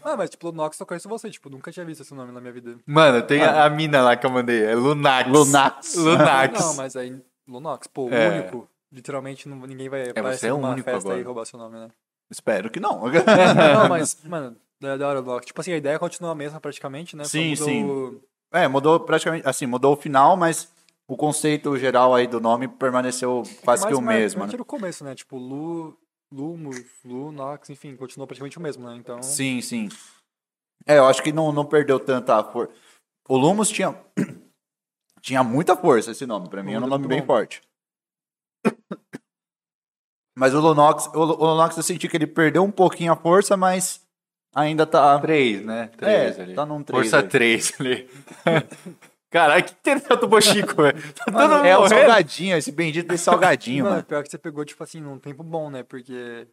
Ah, 0.04 0.16
mas 0.16 0.28
tipo, 0.30 0.48
Lunox 0.48 0.78
eu 0.78 0.84
conheço 0.86 1.08
você, 1.08 1.30
tipo, 1.30 1.48
nunca 1.48 1.70
tinha 1.70 1.86
visto 1.86 2.02
esse 2.02 2.12
nome 2.12 2.32
na 2.32 2.40
minha 2.40 2.52
vida. 2.52 2.74
Mano, 2.84 3.22
tem 3.22 3.40
a, 3.42 3.64
a 3.64 3.70
mina 3.70 4.02
lá 4.02 4.16
que 4.16 4.26
eu 4.26 4.30
mandei. 4.30 4.64
É 4.64 4.74
Lunax. 4.74 5.30
Lunax. 5.30 5.94
Lunax. 5.94 6.60
Não, 6.60 6.74
mas 6.74 6.96
aí, 6.96 7.16
Lunox, 7.48 7.86
pô, 7.86 8.06
o 8.06 8.14
É. 8.14 8.28
único. 8.30 8.68
Literalmente 8.92 9.48
não- 9.48 9.56
ninguém 9.66 9.88
vai 9.88 10.04
você 10.06 10.10
aparecer 10.10 10.46
é 10.48 10.52
o 10.52 10.56
único 10.58 10.84
festa 10.90 11.08
agora. 11.08 11.20
e 11.20 11.22
roubar 11.22 11.44
seu 11.46 11.58
nome, 11.58 11.78
né? 11.78 11.88
Espero 12.30 12.68
que 12.68 12.80
não. 12.80 13.00
não, 13.08 13.88
mas, 13.88 14.18
mano, 14.24 14.56
da, 14.80 14.96
da 14.96 15.08
hora, 15.08 15.20
Lunox. 15.20 15.46
Tipo 15.46 15.60
assim, 15.60 15.72
a 15.72 15.76
ideia 15.76 15.98
continua 15.98 16.32
a 16.32 16.34
mesma 16.34 16.60
praticamente, 16.60 17.14
né? 17.14 17.24
Sim, 17.24 17.50
mudou 17.50 17.66
sim. 17.66 18.20
É, 18.52 18.66
mudou 18.66 18.98
praticamente, 19.00 19.46
assim, 19.46 19.66
mudou 19.66 19.92
o 19.92 19.96
final, 19.96 20.36
mas 20.36 20.72
o 21.06 21.16
conceito 21.16 21.76
geral 21.76 22.14
aí 22.14 22.26
do 22.26 22.40
nome 22.40 22.66
permaneceu 22.66 23.42
quase 23.62 23.82
que 23.86 23.92
mais 23.92 23.98
o 23.98 24.02
marcante 24.02 24.22
mesmo, 24.22 24.46
né? 24.46 24.52
era 24.52 24.62
o 24.62 24.64
começo, 24.64 25.04
né? 25.04 25.14
Tipo, 25.14 25.36
Lu, 25.36 25.96
Lumo, 26.32 26.70
Lunox, 27.04 27.68
enfim, 27.70 27.94
continuou 27.94 28.26
praticamente 28.26 28.58
o 28.58 28.60
mesmo, 28.60 28.88
né? 28.88 28.96
Então, 28.96 29.22
Sim, 29.22 29.60
sim. 29.60 29.88
É, 30.86 30.98
eu 30.98 31.06
acho 31.06 31.22
que 31.22 31.30
não, 31.32 31.52
não 31.52 31.64
perdeu 31.66 32.00
tanta 32.00 32.42
força. 32.42 32.72
O 33.28 33.36
Lumos 33.36 33.68
tinha 33.68 33.94
tinha 35.20 35.44
muita 35.44 35.76
força 35.76 36.10
esse 36.10 36.24
nome, 36.26 36.48
pra 36.48 36.62
mim, 36.62 36.72
era 36.72 36.80
um 36.80 36.84
Lumos 36.84 36.94
é 36.94 36.98
nome 36.98 37.08
bem 37.08 37.20
bom. 37.20 37.26
forte. 37.26 37.62
Mas 40.36 40.54
o 40.54 40.60
Lunox, 40.60 41.06
o, 41.08 41.18
o 41.18 41.44
Lunox 41.44 41.76
eu 41.76 41.82
senti 41.82 42.08
que 42.08 42.16
ele 42.16 42.26
perdeu 42.26 42.62
um 42.62 42.70
pouquinho 42.70 43.12
a 43.12 43.16
força, 43.16 43.56
mas 43.58 44.00
ainda 44.54 44.86
tá 44.86 45.18
3, 45.18 45.64
né? 45.64 45.90
3 45.96 46.38
É, 46.38 46.42
ali. 46.42 46.54
tá 46.54 46.66
num 46.66 46.82
três 46.82 47.02
Força 47.10 47.18
ali. 47.18 47.28
3 47.28 47.72
ali. 47.80 48.08
Caralho, 49.30 49.62
que 49.64 49.74
terceiro 49.76 50.16
do 50.16 50.26
Bochico, 50.28 50.82
velho. 50.82 51.12
Tá 51.12 51.24
todo 51.26 51.34
mundo 51.56 51.64
É 51.64 51.78
o 51.78 51.88
salgadinho, 51.88 52.56
esse 52.56 52.72
bendito 52.72 53.06
desse 53.08 53.24
salgadinho, 53.24 53.84
mano, 53.84 53.96
mano. 53.96 54.06
pior 54.06 54.22
que 54.24 54.30
você 54.30 54.38
pegou, 54.38 54.64
tipo 54.64 54.82
assim, 54.82 55.00
num 55.00 55.18
tempo 55.20 55.44
bom, 55.44 55.70
né? 55.70 55.84
Porque 55.84 56.48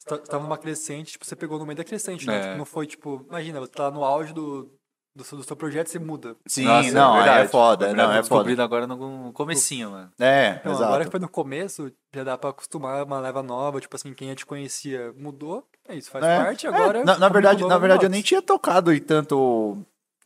você 0.00 0.18
tava 0.18 0.42
numa 0.42 0.58
crescente, 0.58 1.12
tipo, 1.12 1.24
você 1.24 1.36
pegou 1.36 1.60
no 1.60 1.64
meio 1.66 1.76
da 1.76 1.84
crescente, 1.84 2.26
né? 2.26 2.36
É. 2.38 2.40
Tipo, 2.42 2.58
não 2.58 2.64
foi, 2.64 2.86
tipo, 2.88 3.24
imagina, 3.28 3.60
você 3.60 3.70
tá 3.70 3.88
no 3.88 4.02
auge 4.04 4.32
do, 4.32 4.68
do, 5.14 5.22
seu, 5.22 5.38
do 5.38 5.44
seu 5.44 5.54
projeto, 5.54 5.86
você 5.90 6.00
muda. 6.00 6.34
Sim, 6.44 6.64
Nossa, 6.64 6.90
não, 6.90 7.14
aí 7.14 7.20
é 7.20 7.24
verdade. 7.24 7.48
foda, 7.52 7.88
Eu 7.90 7.94
não, 7.94 8.04
é 8.04 8.06
foda. 8.08 8.20
descobrindo 8.22 8.62
agora 8.62 8.84
no 8.88 9.32
comecinho, 9.32 9.92
mano. 9.92 10.10
É, 10.18 10.56
Então, 10.58 10.72
exato. 10.72 10.84
agora 10.88 11.04
que 11.04 11.10
foi 11.12 11.20
no 11.20 11.28
começo, 11.28 11.92
já 12.12 12.24
dá 12.24 12.36
pra 12.36 12.50
acostumar 12.50 13.04
uma 13.04 13.20
leva 13.20 13.44
nova, 13.44 13.80
tipo 13.80 13.94
assim, 13.94 14.12
quem 14.12 14.28
já 14.30 14.34
te 14.34 14.44
conhecia 14.44 15.12
mudou, 15.16 15.64
é 15.71 15.71
isso, 15.94 16.10
faz 16.10 16.24
É, 16.24 16.36
parte, 16.44 16.66
é, 16.66 16.70
agora... 16.70 17.04
na, 17.04 17.12
na 17.12 17.18
como 17.28 17.32
verdade, 17.32 17.64
na 17.66 17.78
verdade 17.78 18.04
eu 18.06 18.10
nem 18.10 18.22
tinha 18.22 18.42
tocado 18.42 18.92
em 18.92 19.00
tanto. 19.00 19.78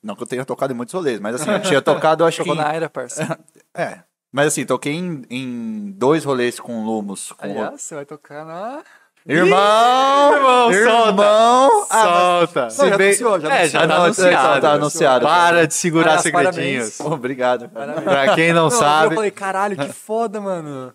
Não 0.03 0.15
que 0.15 0.23
eu 0.23 0.27
tenha 0.27 0.45
tocado 0.45 0.73
em 0.73 0.77
muitos 0.77 0.95
rolês, 0.95 1.19
mas 1.21 1.35
assim, 1.37 1.51
eu 1.51 1.61
tinha 1.63 1.81
tocado, 1.83 2.23
eu 2.23 2.29
acho 2.29 2.43
que. 2.45 2.55
Na 2.55 2.73
era, 2.73 2.89
parça. 2.89 3.39
É. 3.75 3.99
Mas 4.33 4.49
assim, 4.49 4.65
toquei 4.67 4.93
em, 4.95 5.25
em 5.31 5.91
dois 5.97 6.25
rolês 6.25 6.59
com 6.61 6.85
Lumos. 6.85 7.33
Com 7.33 7.45
Aliás, 7.47 7.81
você 7.83 7.95
vai 7.95 8.05
tocar 8.05 8.45
na... 8.45 8.83
Irmão! 9.29 10.33
Irmão, 10.35 10.73
Irmão! 10.73 11.87
Ah, 11.91 12.03
Solta. 12.47 12.61
Não, 12.63 12.71
já 12.71 12.71
Se 12.71 12.97
bem- 12.97 13.07
anunciou, 13.09 13.41
já 13.41 13.55
É, 13.55 13.69
já 13.69 13.83
anunciou. 13.83 13.87
tá 13.87 13.95
Não, 13.97 14.05
anunciado. 14.05 14.61
tá 14.61 14.73
anunciado. 14.73 15.25
Para 15.27 15.67
de 15.67 15.75
segurar 15.75 16.05
Aliás, 16.19 16.23
segredinhos. 16.23 16.97
mas- 17.01 17.13
Obrigado. 17.13 17.69
Parabéns. 17.69 18.05
Pra 18.05 18.35
quem 18.35 18.53
não, 18.53 18.65
Não, 18.65 18.71
sabe. 18.71 19.13
Eu 19.13 19.17
falei, 19.17 19.31
caralho, 19.31 19.77
que 19.77 19.93
foda, 19.93 20.41
mano. 20.41 20.93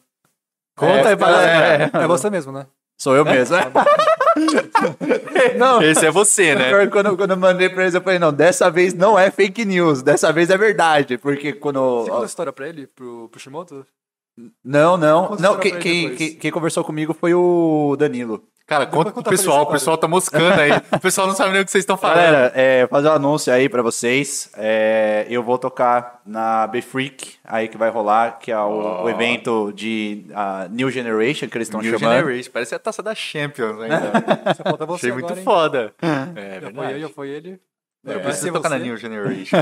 Conta 0.76 1.10
aí 1.10 1.16
pra 1.18 1.32
galera. 1.32 1.92
É 1.94 2.08
você 2.08 2.30
mesmo, 2.30 2.52
né? 2.52 2.66
Sou 3.02 3.16
eu 3.16 3.26
mesmo. 3.26 3.56
não, 5.58 5.82
Esse 5.82 6.06
é 6.06 6.12
você, 6.12 6.54
né? 6.54 6.86
Quando, 6.86 7.18
quando 7.18 7.32
eu 7.32 7.38
mandei 7.38 7.68
pra 7.68 7.82
eles, 7.82 7.96
eu 7.96 8.02
falei, 8.02 8.20
não, 8.20 8.32
dessa 8.32 8.70
vez 8.70 8.94
não 8.94 9.18
é 9.18 9.32
fake 9.32 9.66
news, 9.66 10.04
dessa 10.04 10.32
vez 10.32 10.52
é 10.52 10.58
verdade. 10.58 11.18
Porque 11.18 11.52
quando. 11.52 11.80
Você 11.80 12.10
contou 12.12 12.22
a 12.22 12.26
história 12.28 12.54
pra 12.54 12.70
ele, 12.70 12.86
pro, 12.86 13.28
pro 13.28 13.40
Shimoto? 13.40 13.88
Não, 14.64 14.98
não. 14.98 15.30
Conta 15.30 15.42
Não, 15.42 15.54
a 15.56 15.58
quem, 15.58 15.72
história 15.72 15.72
pra 15.72 15.80
ele 15.80 15.82
quem, 15.82 16.02
depois. 16.12 16.18
quem, 16.18 16.36
quem 16.38 16.52
conversou 16.52 16.84
comigo 16.84 17.12
foi 17.12 17.34
o 17.34 17.96
Danilo. 17.98 18.44
Cara, 18.72 18.86
conta 18.86 19.12
pro 19.12 19.22
pessoal. 19.22 19.64
O 19.64 19.66
pessoal 19.66 19.98
tá 19.98 20.08
moscando 20.08 20.62
aí. 20.62 20.72
O 20.96 21.00
pessoal 21.02 21.28
não 21.28 21.36
sabe 21.36 21.52
nem 21.52 21.62
o 21.62 21.66
que 21.66 21.72
vocês 21.72 21.82
estão 21.82 21.98
falando. 21.98 22.16
Galera, 22.16 22.54
é, 22.56 22.88
fazer 22.88 23.10
um 23.10 23.12
anúncio 23.12 23.52
aí 23.52 23.68
pra 23.68 23.82
vocês. 23.82 24.50
É, 24.56 25.26
eu 25.30 25.44
vou 25.44 25.58
tocar 25.58 26.22
na 26.26 26.68
Be 26.68 26.82
Freak, 26.82 27.36
aí 27.44 27.68
que 27.68 27.78
vai 27.78 27.90
rolar, 27.90 28.40
que 28.40 28.50
é 28.50 28.58
o, 28.58 29.04
o 29.04 29.10
evento 29.10 29.74
de 29.74 30.26
ah, 30.34 30.70
New 30.72 30.90
Generation, 30.90 31.50
que 31.50 31.58
eles 31.58 31.68
estão 31.68 31.82
New 31.82 32.00
chamando. 32.00 32.20
Generation. 32.20 32.50
Parece 32.54 32.74
a 32.74 32.80
taça 32.80 33.04
da 33.04 33.14
Champions 33.14 33.78
ainda. 33.82 34.12
Só 34.56 34.64
falta 34.64 34.86
você 34.86 35.08
Achei 35.08 35.12
agora, 35.12 35.28
muito 35.28 35.40
hein? 35.40 35.44
foda. 35.44 35.94
É 36.36 36.62
Já 36.62 36.72
foi 36.72 36.94
eu, 36.94 37.00
já 37.02 37.10
foi 37.10 37.30
ele. 37.30 37.60
Eu 38.06 38.14
Vai 38.14 38.24
preciso 38.24 38.54
tocar 38.54 38.70
na. 38.70 38.80
New 38.80 38.96
Generation. 38.96 39.58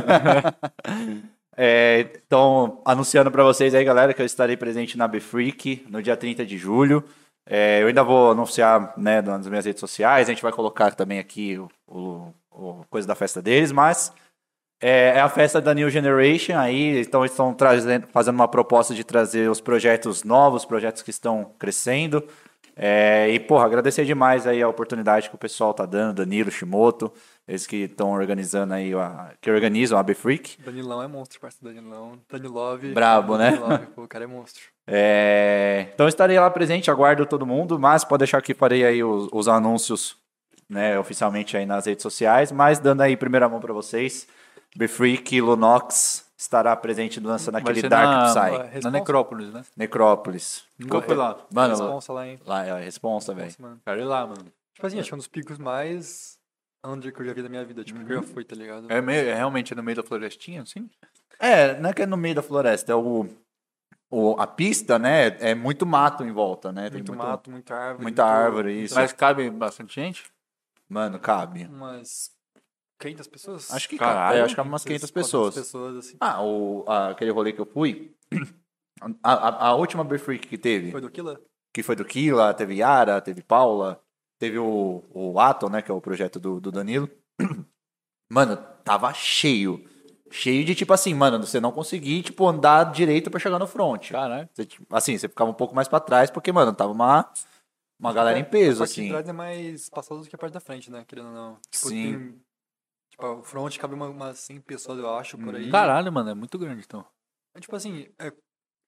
É, 1.57 2.11
então, 2.25 2.81
anunciando 2.85 3.31
pra 3.31 3.43
vocês 3.43 3.73
aí, 3.73 3.83
galera, 3.83 4.13
que 4.13 4.21
eu 4.21 4.25
estarei 4.25 4.55
presente 4.55 4.97
na 4.97 5.07
Be 5.07 5.19
Freak 5.19 5.83
no 5.89 6.01
dia 6.01 6.15
30 6.15 6.45
de 6.45 6.57
julho. 6.57 7.03
É, 7.51 7.81
eu 7.81 7.87
ainda 7.87 8.03
vou 8.03 8.31
anunciar 8.31 8.93
né, 8.95 9.21
nas 9.23 9.47
minhas 9.47 9.65
redes 9.65 9.79
sociais, 9.79 10.29
a 10.29 10.31
gente 10.31 10.43
vai 10.43 10.51
colocar 10.51 10.93
também 10.93 11.17
aqui 11.17 11.57
o, 11.57 11.67
o- 11.87 12.33
o 12.51 12.85
coisa 12.89 13.07
da 13.07 13.15
festa 13.15 13.41
deles, 13.41 13.71
mas 13.71 14.13
é, 14.81 15.13
é 15.17 15.19
a 15.21 15.27
festa 15.29 15.59
da 15.59 15.73
New 15.73 15.89
Generation 15.89 16.57
aí, 16.57 17.01
então 17.01 17.21
eles 17.21 17.31
estão 17.31 17.53
trazendo, 17.53 18.07
fazendo 18.13 18.35
uma 18.35 18.47
proposta 18.47 18.93
de 18.93 19.03
trazer 19.03 19.49
os 19.49 19.59
projetos 19.59 20.23
novos, 20.23 20.63
projetos 20.63 21.01
que 21.01 21.09
estão 21.09 21.53
crescendo. 21.57 22.23
É, 22.81 23.29
e, 23.29 23.39
porra, 23.41 23.65
agradecer 23.65 24.05
demais 24.05 24.47
aí 24.47 24.61
a 24.63 24.67
oportunidade 24.69 25.27
que 25.29 25.35
o 25.35 25.37
pessoal 25.37 25.73
tá 25.73 25.85
dando, 25.85 26.15
Danilo, 26.15 26.49
Shimoto, 26.49 27.11
eles 27.45 27.67
que 27.67 27.75
estão 27.75 28.11
organizando 28.11 28.73
aí, 28.73 28.93
a- 28.93 29.33
que 29.41 29.51
organizam 29.51 29.99
a 29.99 30.03
Be 30.03 30.13
Freak. 30.13 30.61
Danilão 30.63 31.03
é 31.03 31.07
monstro, 31.07 31.41
parceiro. 31.41 31.75
Danilão. 31.75 32.17
Danilove. 32.31 32.93
Brabo, 32.93 33.37
né? 33.37 33.51
Danilove, 33.51 33.85
pô, 33.87 34.03
o 34.03 34.07
cara 34.07 34.23
é 34.23 34.27
monstro. 34.27 34.63
É, 34.87 35.87
então 35.93 36.07
estarei 36.07 36.39
lá 36.39 36.49
presente, 36.49 36.89
aguardo 36.89 37.25
todo 37.25 37.45
mundo, 37.45 37.77
mas 37.77 38.05
pode 38.05 38.19
deixar 38.19 38.41
que 38.41 38.53
farei 38.53 38.85
aí 38.85 39.03
os, 39.03 39.27
os 39.33 39.47
anúncios 39.49 40.15
né, 40.69 40.97
oficialmente 40.97 41.57
aí 41.57 41.65
nas 41.65 41.85
redes 41.85 42.01
sociais, 42.03 42.49
mas 42.51 42.79
dando 42.79 43.01
aí 43.01 43.17
primeira 43.17 43.49
mão 43.49 43.59
para 43.59 43.73
vocês, 43.73 44.25
Befreak 44.75 45.41
Lunox 45.41 46.28
estará 46.39 46.73
presente 46.75 47.19
lançando 47.19 47.53
Vai 47.55 47.61
aquele 47.61 47.81
ser 47.81 47.89
Dark 47.89 48.07
na, 48.09 48.25
Psy, 48.27 48.57
na 48.57 48.63
Responsa. 48.63 48.91
Necrópolis, 48.91 49.53
né? 49.53 49.65
Necrópolis. 49.75 50.63
Nunca 50.79 51.01
fui 51.01 51.13
lá. 51.15 51.37
Mano, 51.53 51.75
Responsa 51.75 52.13
lá, 52.13 52.27
hein? 52.27 52.39
lá 52.45 52.65
é 52.65 52.71
a 52.71 52.77
responsa, 52.77 53.33
velho. 53.33 53.53
Quero 53.85 53.99
ir 53.99 54.05
lá, 54.05 54.25
mano. 54.25 54.45
Tipo 54.73 54.87
assim, 54.87 54.99
acho 54.99 55.09
que 55.09 55.13
é 55.13 55.15
um 55.15 55.17
dos 55.17 55.27
picos 55.27 55.57
mais 55.59 56.39
under 56.85 57.13
que 57.13 57.19
eu 57.21 57.25
já 57.25 57.33
vi 57.33 57.43
da 57.43 57.49
minha 57.49 57.65
vida. 57.65 57.83
Tipo, 57.83 58.05
que 58.05 58.13
eu 58.13 58.21
já 58.21 58.23
fui, 58.23 58.45
tá 58.45 58.55
ligado? 58.55 58.89
É, 58.89 59.01
meio, 59.01 59.27
é 59.29 59.33
realmente 59.35 59.75
no 59.75 59.83
meio 59.83 59.97
da 59.97 60.03
florestinha, 60.03 60.61
assim? 60.61 60.89
É, 61.37 61.77
não 61.77 61.89
é 61.89 61.93
que 61.93 62.03
é 62.03 62.05
no 62.05 62.15
meio 62.15 62.35
da 62.35 62.41
floresta, 62.41 62.91
é 62.93 62.95
o, 62.95 63.25
o 64.09 64.35
a 64.39 64.47
pista, 64.47 64.97
né, 64.97 65.27
é 65.41 65.53
muito 65.53 65.85
mato 65.85 66.23
em 66.23 66.31
volta, 66.31 66.71
né? 66.71 66.89
Tem 66.89 66.99
Muito 66.99 67.13
mato, 67.13 67.51
muita 67.51 67.75
árvore. 67.75 68.03
muita 68.03 68.23
muito- 68.23 68.37
árvore, 68.45 68.83
isso. 68.83 68.95
Mas 68.95 69.11
cabe 69.13 69.49
bastante 69.49 69.93
gente? 69.95 70.25
Mano, 70.87 71.19
cabe. 71.19 71.65
Umas 71.65 72.31
500 72.99 73.27
pessoas? 73.27 73.73
Acho 73.73 73.87
que 73.89 73.97
Caralho. 73.97 74.37
é, 74.37 74.41
acho 74.41 74.49
que 74.49 74.55
cabe 74.57 74.69
umas 74.69 74.83
500 74.83 75.11
pessoas. 75.11 75.55
pessoas, 75.55 75.97
assim. 75.97 76.17
Ah, 76.19 76.43
o, 76.43 76.83
a- 76.87 77.09
aquele 77.09 77.31
rolê 77.31 77.53
que 77.53 77.59
eu 77.61 77.65
fui. 77.65 78.13
A, 79.23 79.31
a, 79.31 79.67
a 79.69 79.75
última 79.75 80.03
Beer 80.03 80.19
Freak 80.19 80.45
que 80.45 80.57
teve, 80.57 80.91
Foi 80.91 80.99
do 80.99 81.09
Killa? 81.09 81.39
que 81.73 81.81
foi 81.81 81.95
do 81.95 82.03
Kila, 82.03 82.53
teve 82.53 82.75
Yara, 82.75 83.21
teve 83.21 83.41
Paula, 83.41 84.03
teve 84.37 84.59
o, 84.59 85.01
o 85.13 85.39
Atom, 85.39 85.69
né? 85.69 85.81
Que 85.81 85.89
é 85.89 85.93
o 85.93 86.01
projeto 86.01 86.37
do, 86.37 86.59
do 86.59 86.69
Danilo. 86.69 87.09
Mano, 88.29 88.57
tava 88.83 89.13
cheio. 89.13 89.83
Cheio 90.31 90.63
de 90.65 90.75
tipo 90.75 90.91
assim, 90.93 91.13
mano, 91.13 91.39
você 91.43 91.59
não 91.61 91.71
conseguir, 91.71 92.21
tipo, 92.21 92.45
andar 92.47 92.91
direito 92.91 93.31
pra 93.31 93.39
chegar 93.39 93.57
no 93.57 93.65
front. 93.65 94.11
Caralho. 94.11 94.47
Você, 94.53 94.65
tipo, 94.65 94.85
assim, 94.95 95.17
você 95.17 95.27
ficava 95.27 95.49
um 95.49 95.53
pouco 95.55 95.73
mais 95.73 95.87
pra 95.87 95.99
trás, 95.99 96.29
porque, 96.29 96.51
mano, 96.51 96.71
tava 96.73 96.91
uma, 96.91 97.31
uma 97.99 98.13
galera 98.13 98.37
em 98.37 98.43
A 98.43 98.45
peso, 98.45 98.79
parte 98.79 98.93
de 98.95 99.01
assim. 99.01 99.09
trás 99.09 99.27
é 99.29 99.33
mais 99.33 99.81
espaçosa 99.83 100.21
do 100.23 100.29
que 100.29 100.35
a 100.35 100.37
parte 100.39 100.53
da 100.53 100.59
frente, 100.59 100.91
né? 100.91 101.03
Querendo 101.07 101.29
ou 101.29 101.33
não. 101.33 101.53
Tipo, 101.71 101.87
Sim. 101.87 102.11
tem- 102.11 102.41
tipo, 103.19 103.27
o 103.27 103.43
front 103.43 103.77
cabe 103.77 103.93
uma- 103.93 104.09
umas 104.09 104.39
100 104.39 104.61
pessoas, 104.61 104.97
eu 104.97 105.13
acho, 105.13 105.37
por 105.37 105.53
aí. 105.55 105.69
Caralho, 105.69 106.11
mano, 106.11 106.29
é 106.29 106.33
muito 106.33 106.57
grande, 106.57 106.83
então. 106.85 107.05
É, 107.53 107.59
tipo 107.59 107.75
assim, 107.75 108.07
é, 108.17 108.31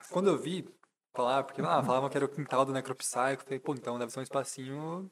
quando 0.09 0.29
eu 0.29 0.37
vi 0.37 0.65
falar, 1.13 1.43
porque 1.43 1.61
ah, 1.61 1.83
falavam 1.83 2.09
que 2.09 2.17
era 2.17 2.25
o 2.25 2.29
quintal 2.29 2.65
do 2.65 2.71
Necropsy, 2.71 3.33
eu 3.33 3.39
falei, 3.39 3.59
pô, 3.59 3.73
então 3.73 3.99
deve 3.99 4.11
ser 4.11 4.19
um 4.19 4.23
espacinho 4.23 5.11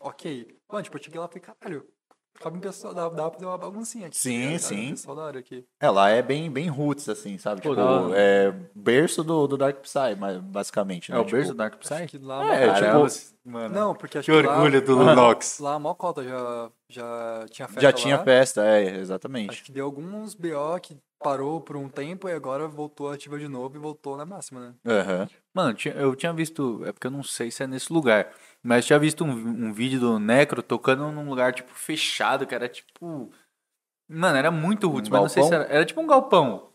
ok. 0.00 0.58
Mano, 0.68 0.82
tipo, 0.82 0.96
eu 0.96 1.02
cheguei 1.02 1.20
lá 1.20 1.26
e 1.26 1.28
falei, 1.28 1.42
caralho, 1.42 1.94
cabe 2.38 2.56
um 2.58 2.60
pessoal, 2.60 2.94
dá, 2.94 3.08
dá 3.08 3.22
pra 3.24 3.32
fazer 3.32 3.46
uma 3.46 3.58
baguncinha 3.58 4.06
aqui. 4.06 4.16
Sim, 4.16 4.52
tá 4.52 4.58
sim. 4.58 4.86
O 4.88 4.90
pessoal 4.90 5.16
da 5.16 5.22
hora 5.22 5.38
aqui. 5.38 5.64
É, 5.80 5.90
lá 5.90 6.08
é 6.10 6.22
bem, 6.22 6.50
bem 6.50 6.68
roots, 6.68 7.08
assim, 7.08 7.36
sabe? 7.38 7.60
Pô, 7.62 7.70
tipo, 7.70 7.80
hora. 7.80 8.14
é 8.18 8.52
berço 8.74 9.22
do, 9.24 9.46
do 9.46 9.56
Dark 9.56 9.78
Psy, 9.80 10.14
mas, 10.18 10.38
basicamente. 10.38 11.10
É 11.10 11.14
né? 11.14 11.20
o 11.20 11.24
Tipo, 11.24 11.36
berço 11.36 11.52
do 11.52 11.56
Dark 11.58 11.74
Acho 11.80 11.94
Psy? 11.94 12.06
que 12.06 12.18
lá, 12.18 12.54
É, 12.54 12.66
Caramba, 12.66 13.08
tipo, 13.08 13.26
mano. 13.44 13.74
não, 13.74 13.94
porque 13.94 14.18
acho 14.18 14.26
que 14.26 14.32
que 14.32 14.46
orgulho 14.48 14.80
lá, 14.80 14.84
do 14.86 14.94
Lunox. 14.96 15.58
lá 15.60 15.74
a 15.74 15.78
Mocota 15.78 16.22
já, 16.24 16.70
já 16.88 17.46
tinha 17.50 17.66
festa 17.68 17.80
Já 17.80 17.92
tinha 17.92 18.16
lá. 18.16 18.24
festa, 18.24 18.62
é, 18.64 18.88
Acho 18.90 18.98
exatamente. 19.00 19.62
que 19.62 19.72
deu 19.72 19.84
alguns 19.86 20.34
BO 20.34 20.78
que 20.82 20.96
parou 21.18 21.60
por 21.60 21.76
um 21.76 21.88
tempo 21.88 22.28
e 22.28 22.32
agora 22.32 22.66
voltou 22.68 23.10
ativa 23.10 23.38
de 23.38 23.48
novo 23.48 23.76
e 23.76 23.80
voltou 23.80 24.16
na 24.16 24.24
máxima, 24.26 24.60
né? 24.60 24.74
Aham. 24.86 25.28
Mano, 25.54 25.76
eu 25.94 26.14
tinha 26.14 26.32
visto. 26.32 26.82
É 26.84 26.92
porque 26.92 27.06
eu 27.06 27.10
não 27.10 27.22
sei 27.22 27.50
se 27.50 27.62
é 27.62 27.66
nesse 27.66 27.92
lugar. 27.92 28.32
Mas 28.62 28.84
eu 28.84 28.86
tinha 28.88 28.98
visto 28.98 29.24
um, 29.24 29.30
um 29.30 29.72
vídeo 29.72 29.98
do 30.00 30.18
Necro 30.18 30.62
tocando 30.62 31.10
num 31.10 31.28
lugar, 31.28 31.52
tipo, 31.54 31.72
fechado, 31.74 32.46
que 32.46 32.54
era 32.54 32.68
tipo. 32.68 33.30
Mano, 34.08 34.36
era 34.36 34.50
muito 34.50 34.88
roots, 34.88 35.08
Um 35.08 35.12
mas 35.12 35.22
não 35.22 35.28
sei 35.28 35.42
se 35.42 35.50
galpão? 35.50 35.64
era. 35.66 35.74
Era 35.74 35.84
tipo 35.84 36.00
um 36.00 36.06
galpão. 36.06 36.70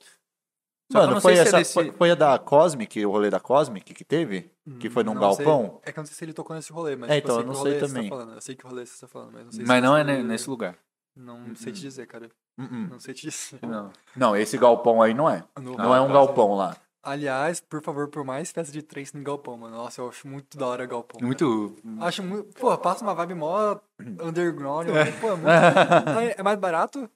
Só 0.91 0.99
Mano, 0.99 1.21
foi, 1.21 1.33
se 1.35 1.39
é 1.39 1.41
essa, 1.43 1.57
desse- 1.59 1.73
foi, 1.73 1.91
foi 1.93 2.11
a 2.11 2.15
da 2.15 2.37
Cosmic, 2.37 3.05
o 3.05 3.11
rolê 3.11 3.29
da 3.29 3.39
Cosmic 3.39 3.93
que 3.93 4.03
teve? 4.03 4.51
Que 4.77 4.89
foi 4.89 5.03
num 5.05 5.13
Não 5.13 5.31
sei. 5.33 5.45
galpão? 5.45 5.79
É 5.83 5.91
que 5.91 5.97
eu 5.99 6.01
não 6.01 6.05
sei 6.07 6.15
se 6.15 6.25
ele 6.25 6.33
tocou 6.33 6.53
nesse 6.55 6.71
rolê, 6.73 6.95
mas 6.97 7.09
É, 7.09 7.15
tipo, 7.15 7.27
então, 7.27 7.35
eu 7.37 7.41
eu 7.41 7.47
não 7.47 7.53
que 7.53 7.59
sei 7.61 7.71
rolê 7.71 7.79
você 7.79 7.87
também. 7.93 8.09
Tá 8.09 8.15
falando. 8.15 8.33
Eu 8.35 8.41
sei 8.41 8.55
que 8.55 8.67
rolê 8.67 8.85
você 8.85 8.99
tá 9.01 9.07
falando, 9.07 9.31
mas 9.31 9.43
não 9.45 9.51
sei 9.51 9.61
se 9.61 9.67
Mas 9.67 9.81
não 9.83 9.95
é 9.97 10.01
esse- 10.01 10.11
ne- 10.11 10.23
nesse 10.23 10.49
lugar. 10.49 10.77
Não 11.15 11.55
sei 11.55 11.71
te 11.73 11.81
dizer, 11.81 12.07
cara. 12.07 12.29
Uh-uh. 12.59 12.87
Não 12.89 12.99
sei 12.99 13.13
te 13.13 13.29
dizer. 13.29 13.59
Não. 13.65 13.91
Não, 14.15 14.35
esse 14.35 14.57
galpão 14.57 15.01
aí 15.01 15.13
não 15.13 15.29
é. 15.29 15.43
No- 15.59 15.75
Não 15.77 15.95
é 15.95 16.01
um 16.01 16.11
galpão 16.11 16.53
lá. 16.53 16.75
Aliás, 17.03 17.59
por 17.59 17.81
favor, 17.81 18.07
por 18.09 18.23
mais 18.23 18.51
festa 18.51 18.71
de 18.71 18.83
trance 18.83 19.15
no 19.17 19.23
galpão, 19.23 19.57
mano. 19.57 19.75
Nossa, 19.75 20.01
eu 20.01 20.09
acho 20.09 20.27
muito 20.27 20.55
da 20.57 20.67
hora 20.67 20.85
galpão. 20.85 21.17
cara. 21.19 21.25
Muito. 21.25 21.75
Acho 22.01 22.21
muito. 22.21 22.53
Pô, 22.59 22.77
passa 22.77 23.03
uma 23.03 23.15
vibe 23.15 23.33
mó 23.33 23.77
underground. 24.21 24.87
acho, 24.89 25.19
Pô, 25.19 25.29
é, 25.31 25.35
muito- 25.35 25.47
é 26.39 26.43
mais 26.43 26.59
barato, 26.59 27.09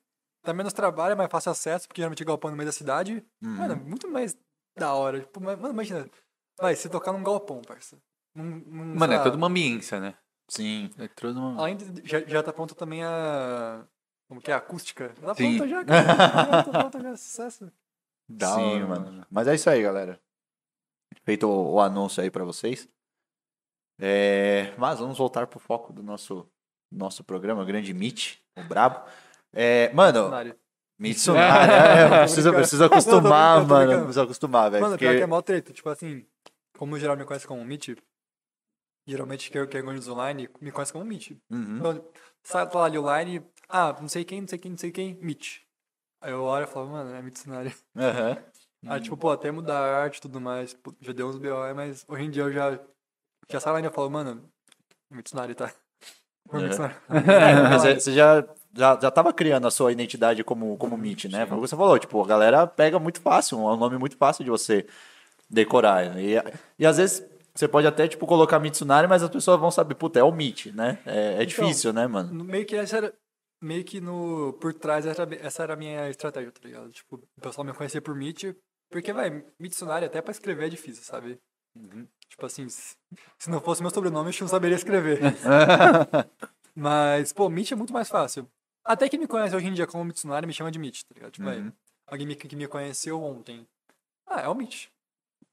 dá 0.44 0.54
menos 0.54 0.74
trabalho, 0.74 1.12
é 1.12 1.16
mais 1.16 1.30
fácil 1.30 1.52
acesso, 1.52 1.88
porque 1.88 2.02
geralmente 2.02 2.24
galpão 2.26 2.50
é 2.50 2.52
no 2.52 2.58
meio 2.58 2.68
da 2.68 2.74
cidade. 2.74 3.24
Uhum. 3.44 3.52
Mano, 3.58 3.74
é 3.74 3.76
muito 3.76 4.08
mais 4.10 4.36
da 4.78 4.94
hora. 4.94 5.20
Tipo, 5.20 5.42
mano, 5.44 5.70
imagina. 5.70 6.10
Vai, 6.60 6.76
você 6.76 6.90
tocar 6.90 7.12
num 7.12 7.22
galpão, 7.24 7.62
parça. 7.62 7.98
Num, 8.34 8.44
num, 8.66 8.96
Mano, 8.96 9.14
é 9.14 9.20
toda 9.24 9.38
uma 9.38 9.48
ambiência, 9.48 10.00
né? 10.00 10.16
Sim. 10.48 10.90
É 10.98 11.28
uma. 11.28 11.60
Além 11.62 11.76
de. 11.78 12.08
Já, 12.08 12.22
já 12.22 12.44
tá 12.44 12.54
pronta 12.54 12.76
também 12.76 13.04
a. 13.04 13.86
Como 14.28 14.42
que 14.42 14.52
é? 14.52 14.54
A 14.54 14.58
acústica. 14.58 15.14
Já 15.22 15.28
tá 15.28 15.36
Sim. 15.36 15.58
pronta 15.58 15.68
já, 15.70 15.86
cara. 15.86 16.06
Já 16.56 16.64
tá 16.64 16.72
pronta 16.80 17.00
já, 17.02 17.18
sucesso. 17.18 17.72
Da 18.28 18.56
Sim, 18.56 18.62
hora, 18.84 18.88
mano. 18.88 19.28
Mas 19.30 19.48
é 19.48 19.56
isso 19.56 19.70
aí, 19.70 19.82
galera. 19.82 20.20
Feito 21.24 21.48
o, 21.48 21.74
o 21.74 21.80
anúncio 21.80 22.22
aí 22.24 22.30
pra 22.32 22.44
vocês. 22.44 22.88
É, 24.00 24.74
mas 24.78 25.00
vamos 25.00 25.18
voltar 25.18 25.48
pro 25.48 25.60
foco 25.60 25.94
do 25.94 26.04
nosso, 26.04 26.50
nosso 26.92 27.24
programa, 27.24 27.62
o 27.62 27.66
grande 27.66 27.94
Meet, 27.94 28.38
o 28.58 28.64
Brabo. 28.64 29.08
É, 29.54 29.92
mano. 29.94 30.32
Mitsunari, 30.98 31.72
é, 31.72 32.10
Não, 32.10 32.54
tô 32.80 32.84
acostumar, 32.86 33.60
brincando, 33.60 33.68
tô 33.68 33.74
mano. 33.74 34.04
Preciso 34.04 34.22
acostumar, 34.22 34.72
velho. 34.72 34.84
Mano, 34.84 34.94
porque- 34.96 35.06
pior 35.06 35.18
que 35.18 35.24
é 35.24 35.28
mó 35.28 35.42
treta. 35.42 35.74
Tipo 35.74 35.90
assim, 35.90 36.26
como 36.78 36.98
geral 37.00 37.16
me 37.18 37.26
conhece 37.26 37.48
como 37.48 37.64
Meet, 37.64 37.96
geralmente 39.06 39.52
quem 39.52 39.66
quem 39.68 39.82
organiza 39.82 40.12
online 40.12 40.50
me 40.60 40.72
conhece 40.72 40.92
como 40.94 41.06
Meet. 41.06 41.32
Uhum. 41.50 41.78
Então, 41.78 42.06
sai 42.44 42.70
lá 42.74 42.86
ali 42.86 42.98
online, 42.98 43.46
ah, 43.70 43.96
não 44.00 44.08
sei 44.08 44.24
quem, 44.26 44.42
não 44.42 44.48
sei 44.48 44.60
quem, 44.60 44.72
não 44.72 44.78
sei 44.78 44.92
quem, 44.92 45.16
Meet. 45.22 45.62
Aí 46.22 46.32
eu 46.32 46.44
olho 46.44 46.64
e 46.64 46.68
falo, 46.68 46.90
mano, 46.90 47.14
é 47.14 47.22
Mitsunari. 47.22 47.76
Aham. 47.96 48.38
Aí, 48.88 49.00
tipo, 49.02 49.18
pô, 49.18 49.32
até 49.32 49.50
mudar 49.50 49.80
a 49.80 50.04
arte 50.04 50.18
e 50.18 50.22
tudo 50.22 50.40
mais, 50.40 50.76
pô, 50.76 50.94
já 51.02 51.12
deu 51.12 51.28
uns 51.28 51.38
BO, 51.40 51.74
mas 51.76 52.06
hoje 52.08 52.24
em 52.24 52.30
dia 52.30 52.44
eu 52.44 52.54
já, 52.54 52.80
já 53.50 53.60
sai 53.60 53.74
lá 53.74 53.82
e 53.82 53.86
eu 53.86 53.92
falo, 53.92 54.12
mano, 54.12 54.48
Mitsunari, 55.10 55.56
tá? 55.56 55.72
Uhum. 56.54 56.62
É, 57.10 57.62
mas 57.68 57.84
é- 57.86 58.00
você 58.00 58.14
já, 58.14 58.48
já, 58.72 59.00
já 59.02 59.10
tava 59.10 59.34
criando 59.34 59.66
a 59.66 59.72
sua 59.72 59.92
identidade 59.92 60.44
como, 60.44 60.78
como 60.78 60.96
Meet, 60.96 61.26
né? 61.26 61.44
Foi 61.48 61.58
o 61.58 61.62
que 61.62 61.68
você 61.68 61.76
falou, 61.76 61.98
tipo, 61.98 62.24
a 62.24 62.28
galera 62.28 62.68
pega 62.68 63.00
muito 63.00 63.20
fácil, 63.20 63.58
é 63.58 63.74
um 63.74 63.78
nome 63.78 63.98
muito 63.98 64.16
fácil 64.16 64.44
de 64.44 64.52
você 64.52 64.86
decorar. 65.50 66.20
E, 66.20 66.36
e 66.78 66.86
às 66.86 66.98
vezes 66.98 67.26
você 67.56 67.68
pode 67.68 67.88
até, 67.88 68.08
tipo, 68.08 68.28
colocar 68.28 68.60
Mitsunari, 68.60 69.08
mas 69.08 69.24
as 69.24 69.30
pessoas 69.30 69.60
vão 69.60 69.72
saber, 69.72 69.96
puta, 69.96 70.20
é 70.20 70.24
o 70.24 70.32
Meet, 70.32 70.68
né? 70.74 71.00
É, 71.06 71.42
é 71.42 71.46
difícil, 71.46 71.94
né, 71.94 72.06
mano? 72.06 72.34
No- 72.34 72.44
Meio 72.44 72.66
que 72.66 72.76
essa 72.76 72.98
era. 72.98 73.14
Meio 73.62 73.84
que 73.86 74.02
no. 74.02 74.54
Por 74.60 74.74
trás, 74.74 75.06
essa, 75.06 75.22
era- 75.24 75.36
essa 75.36 75.64
era 75.64 75.74
a 75.74 75.78
minha 75.78 76.10
estratégia, 76.10 76.52
tá 76.52 76.60
ligado? 76.64 76.92
Tipo, 76.92 77.16
o 77.16 77.42
pessoal 77.42 77.66
me 77.66 77.74
conhecia 77.74 78.02
por 78.02 78.14
Meet. 78.14 78.54
Porque, 78.92 79.12
vai, 79.14 79.44
Mitsunari 79.60 80.06
até 80.06 80.22
pra 80.22 80.32
escrever 80.32 80.66
é 80.66 80.70
difícil, 80.70 81.04
sabe? 81.04 81.40
Tipo 82.30 82.46
assim, 82.46 82.68
se, 82.70 82.96
não 83.50 83.60
fosse 83.62 83.82
meu 83.82 83.90
sobrenome, 83.92 84.30
eu 84.32 84.38
não 84.42 84.48
saberia 84.48 84.76
escrever. 84.76 85.20
Mas, 86.76 87.32
pô, 87.34 87.50
Meet 87.50 87.72
é 87.72 87.76
muito 87.76 87.94
mais 87.94 88.10
fácil. 88.10 88.50
Até 88.84 89.10
quem 89.10 89.20
me 89.20 89.28
conhece 89.28 89.56
hoje 89.56 89.68
em 89.68 89.74
dia 89.74 89.88
como 89.88 90.04
Mitsunari 90.06 90.46
me 90.46 90.54
chama 90.54 90.72
de 90.72 90.78
Meet, 90.80 91.02
tá 91.04 91.14
ligado? 91.16 91.32
Tipo, 91.32 91.48
Uhum. 91.50 91.72
alguém 92.08 92.28
me- 92.28 92.36
que 92.36 92.56
me 92.56 92.68
conheceu 92.68 93.22
ontem. 93.22 93.66
Ah, 94.28 94.42
é 94.42 94.48
o 94.48 94.56
Meet. 94.56 94.88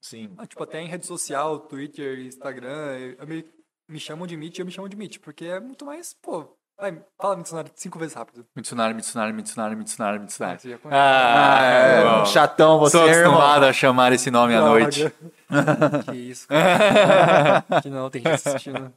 Sim. 0.03 0.31
Ah, 0.37 0.45
tipo, 0.45 0.61
até 0.61 0.81
em 0.81 0.87
rede 0.87 1.05
social, 1.05 1.59
Twitter, 1.61 2.19
Instagram, 2.19 2.97
eu- 2.99 3.15
eu 3.19 3.25
me, 3.27 3.45
me 3.87 3.99
chamam 3.99 4.27
de 4.27 4.35
Meet 4.35 4.57
e 4.57 4.61
eu 4.61 4.65
me 4.65 4.71
chamo 4.71 4.89
de 4.89 4.97
Meet, 4.97 5.19
porque 5.19 5.45
é 5.45 5.61
muito 5.61 5.85
mais, 5.85 6.13
pô, 6.21 6.57
vai, 6.77 7.01
fala 7.17 7.37
Mitsunari 7.37 7.71
cinco 7.73 7.97
vezes 7.97 8.13
rápido. 8.13 8.45
Mitsunari, 8.53 8.93
Mitsunari, 8.93 9.31
Mitsunari, 9.31 9.75
Mitsunari, 9.77 10.17
Ah, 10.17 10.19
Mitsunari. 10.19 10.57
conhece. 10.59 10.89
Ah, 10.91 11.61
É, 11.63 12.03
bom. 12.03 12.25
chatão 12.25 12.79
você, 12.79 12.97
Sou 12.97 13.07
irmão. 13.07 13.31
acostumado 13.35 13.63
a 13.65 13.71
chamar 13.71 14.11
esse 14.11 14.29
nome 14.29 14.53
à 14.53 14.59
noite. 14.59 15.09
que 16.11 16.15
isso, 16.17 16.47
cara. 16.49 17.63
que 17.81 17.89
não, 17.89 18.09
tem 18.09 18.21
gente 18.23 18.33
assistindo. 18.33 18.93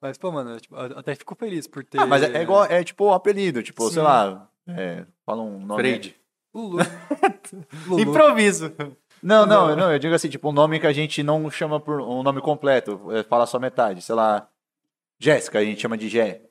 Mas, 0.00 0.16
pô, 0.18 0.30
mano, 0.30 0.50
eu, 0.52 0.60
tipo, 0.60 0.76
eu 0.76 0.98
até 0.98 1.16
fico 1.16 1.34
feliz 1.34 1.66
por 1.66 1.82
ter... 1.82 1.98
Ah, 2.00 2.06
mas 2.06 2.22
é, 2.22 2.36
é 2.38 2.42
igual, 2.42 2.64
é 2.66 2.84
tipo 2.84 3.06
o 3.06 3.12
apelido, 3.12 3.60
tipo, 3.62 3.82
sei 3.84 3.94
Sim. 3.94 4.00
lá, 4.02 4.48
é, 4.68 5.04
fala 5.26 5.42
um 5.42 5.58
nome. 5.58 5.80
Freide. 5.82 6.16
Lulu. 6.54 6.78
Lulu. 7.88 8.00
Improviso. 8.00 8.72
Não, 9.24 9.46
não, 9.46 9.74
não, 9.74 9.90
eu 9.90 9.98
digo 9.98 10.14
assim, 10.14 10.28
tipo, 10.28 10.50
um 10.50 10.52
nome 10.52 10.78
que 10.78 10.86
a 10.86 10.92
gente 10.92 11.22
não 11.22 11.50
chama 11.50 11.80
por 11.80 11.98
um 12.00 12.22
nome 12.22 12.40
completo, 12.42 13.00
é, 13.10 13.22
fala 13.22 13.46
só 13.46 13.58
metade, 13.58 14.02
sei 14.02 14.14
lá, 14.14 14.46
Jéssica, 15.18 15.58
a 15.60 15.64
gente 15.64 15.80
chama 15.80 15.96
de 15.96 16.08
Jé. 16.10 16.42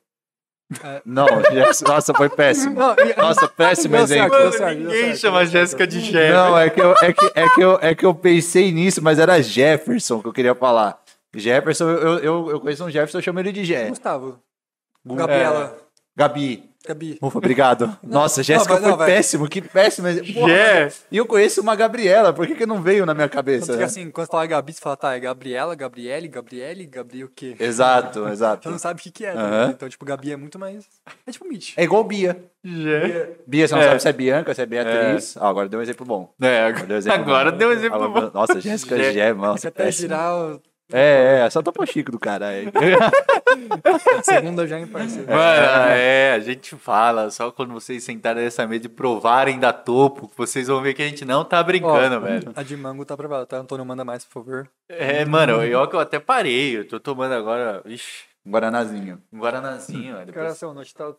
É. 0.84 1.02
Não, 1.06 1.28
Jéssica, 1.52 1.92
nossa, 1.92 2.14
foi 2.16 2.30
péssimo. 2.30 2.74
Não, 2.80 2.96
e- 2.98 3.16
Nossa, 3.16 3.48
péssimo 3.48 3.96
certo, 4.08 4.34
exemplo. 4.34 4.52
deu 4.52 4.76
Ninguém 4.76 5.16
chama. 5.16 5.46
Jéssica 5.46 5.86
de 5.86 6.00
Gé. 6.00 6.32
Não, 6.34 6.58
é 6.58 6.70
que, 6.72 6.82
eu, 6.82 6.96
é, 7.00 7.14
que, 7.14 7.32
é, 7.36 7.50
que 7.50 7.62
eu, 7.62 7.80
é 7.80 7.94
que 7.94 8.06
eu 8.06 8.16
pensei 8.16 8.72
nisso, 8.72 9.00
mas 9.04 9.20
era 9.20 9.40
Jefferson 9.40 10.20
que 10.22 10.28
eu 10.30 10.34
queria 10.34 10.56
falar. 10.56 11.00
Jefferson, 11.36 11.90
eu, 11.90 12.20
eu, 12.20 12.50
eu 12.52 12.60
conheço 12.60 12.84
um 12.86 12.90
Jefferson, 12.90 13.20
eu 13.20 13.22
chamo 13.22 13.40
ele 13.40 13.52
de 13.52 13.64
Jé. 13.64 13.90
Gustavo. 13.90 14.40
Gu- 15.06 15.16
Gabriela. 15.16 15.78
Gabi. 16.16 16.73
Gabi. 16.86 17.18
Ufa, 17.22 17.38
obrigado. 17.38 17.98
Nossa, 18.04 18.44
Jéssica 18.44 18.74
não, 18.80 18.82
foi 18.90 18.98
vai. 18.98 19.08
péssimo, 19.08 19.48
que 19.48 19.62
péssimo. 19.62 20.08
Porra. 20.34 20.90
E 21.12 21.18
eu 21.18 21.26
conheço 21.26 21.62
uma 21.62 21.76
Gabriela, 21.76 22.34
por 22.34 22.46
que, 22.46 22.56
que 22.56 22.66
não 22.66 22.82
veio 22.82 23.06
na 23.06 23.14
minha 23.14 23.30
cabeça? 23.30 23.68
Tanto 23.68 23.76
que 23.76 23.80
né? 23.80 23.86
assim, 23.86 24.12
quando 24.12 24.28
você 24.28 24.32
fala 24.32 24.46
Gabi, 24.46 24.74
você 24.74 24.82
fala, 24.82 24.98
tá, 24.98 25.16
é 25.16 25.20
Gabriela, 25.20 25.76
Gabriele, 25.76 26.28
Gabriele, 26.28 26.86
Gabriel 26.86 27.28
o 27.28 27.30
quê? 27.30 27.56
Exato, 27.60 28.22
Você 28.28 28.32
exato. 28.34 28.70
não 28.70 28.78
sabe 28.78 29.00
o 29.00 29.04
que 29.04 29.12
que 29.12 29.26
é, 29.26 29.32
ligado? 29.32 29.72
Então, 29.72 29.88
tipo, 29.90 30.04
Gabi 30.06 30.32
é 30.34 30.36
muito 30.38 30.60
mais... 30.60 30.86
É 31.26 31.32
tipo 31.32 31.48
Mitch. 31.48 31.74
É 31.78 31.84
igual 31.84 32.04
Bia. 32.04 32.44
Jé. 32.64 33.30
Bia, 33.48 33.68
você 33.68 33.76
não 33.76 33.82
É. 33.82 33.88
sabe 33.90 34.02
se 34.02 34.08
é 34.10 34.14
Bianca, 34.14 34.54
se 34.54 34.62
é 34.62 34.66
Beatriz. 34.66 35.38
Ah, 35.38 35.48
agora 35.50 35.70
deu 35.70 35.80
um 35.80 35.84
exemplo 35.84 36.06
bom. 36.06 36.34
É, 36.42 36.64
Agora 36.64 36.86
deu 36.86 36.96
um 36.96 37.00
exemplo 37.00 37.22
agora 37.22 37.52
bom. 37.52 37.58
deu 37.58 37.70
um 37.70 37.72
exemplo 37.72 38.04
Agora- 38.04 38.28
bom. 38.28 38.32
Nossa, 38.40 38.60
Jéssica 38.62 38.98
Jé. 38.98 39.14
Gé, 39.14 39.34
mano. 39.34 39.58
Você 39.58 39.68
até 39.70 39.90
girar 39.92 40.34
o... 40.36 40.62
É, 40.92 41.42
é, 41.46 41.50
só 41.50 41.62
topo 41.62 41.86
chico 41.86 42.12
do 42.12 42.20
caralho. 42.20 42.72
segunda 44.24 44.68
já 44.68 44.80
em 44.80 44.88
parceiro. 44.88 45.28
Mano, 45.28 45.88
é, 45.90 46.34
a 46.34 46.40
gente 46.40 46.76
fala, 46.76 47.32
só 47.32 47.52
quando 47.52 47.74
vocês 47.74 48.04
sentarem 48.04 48.44
nessa 48.44 48.68
mesa 48.68 48.86
e 48.86 48.90
provarem 48.90 49.60
da 49.60 49.72
topo, 49.72 50.30
vocês 50.36 50.68
vão 50.68 50.82
ver 50.82 50.94
que 50.94 51.02
a 51.02 51.08
gente 51.08 51.26
não 51.26 51.44
tá 51.46 51.64
brincando, 51.64 52.18
Ó, 52.18 52.20
velho. 52.20 52.52
A 52.56 52.64
de 52.64 52.76
mango 52.76 53.06
tá 53.06 53.14
aprovada, 53.14 53.46
tá? 53.46 53.58
Antônio, 53.58 53.86
manda 53.86 54.04
mais, 54.04 54.26
por 54.26 54.34
favor. 54.34 54.70
É, 54.90 55.24
mano, 55.26 55.64
eu 55.64 55.88
que 55.88 55.96
eu 55.96 56.00
até 56.00 56.20
parei, 56.20 56.78
eu 56.78 56.88
tô 56.88 57.00
tomando 57.00 57.34
agora, 57.34 57.82
vixi, 57.86 58.26
Um 58.46 58.52
Guaranazinho. 58.52 59.22
um 59.32 59.40
guaranazinho, 59.40 60.18
velho. 60.18 60.34
Cara, 60.34 60.54
Depois... 60.54 60.76
noite 60.76 60.94
tá 60.94 61.14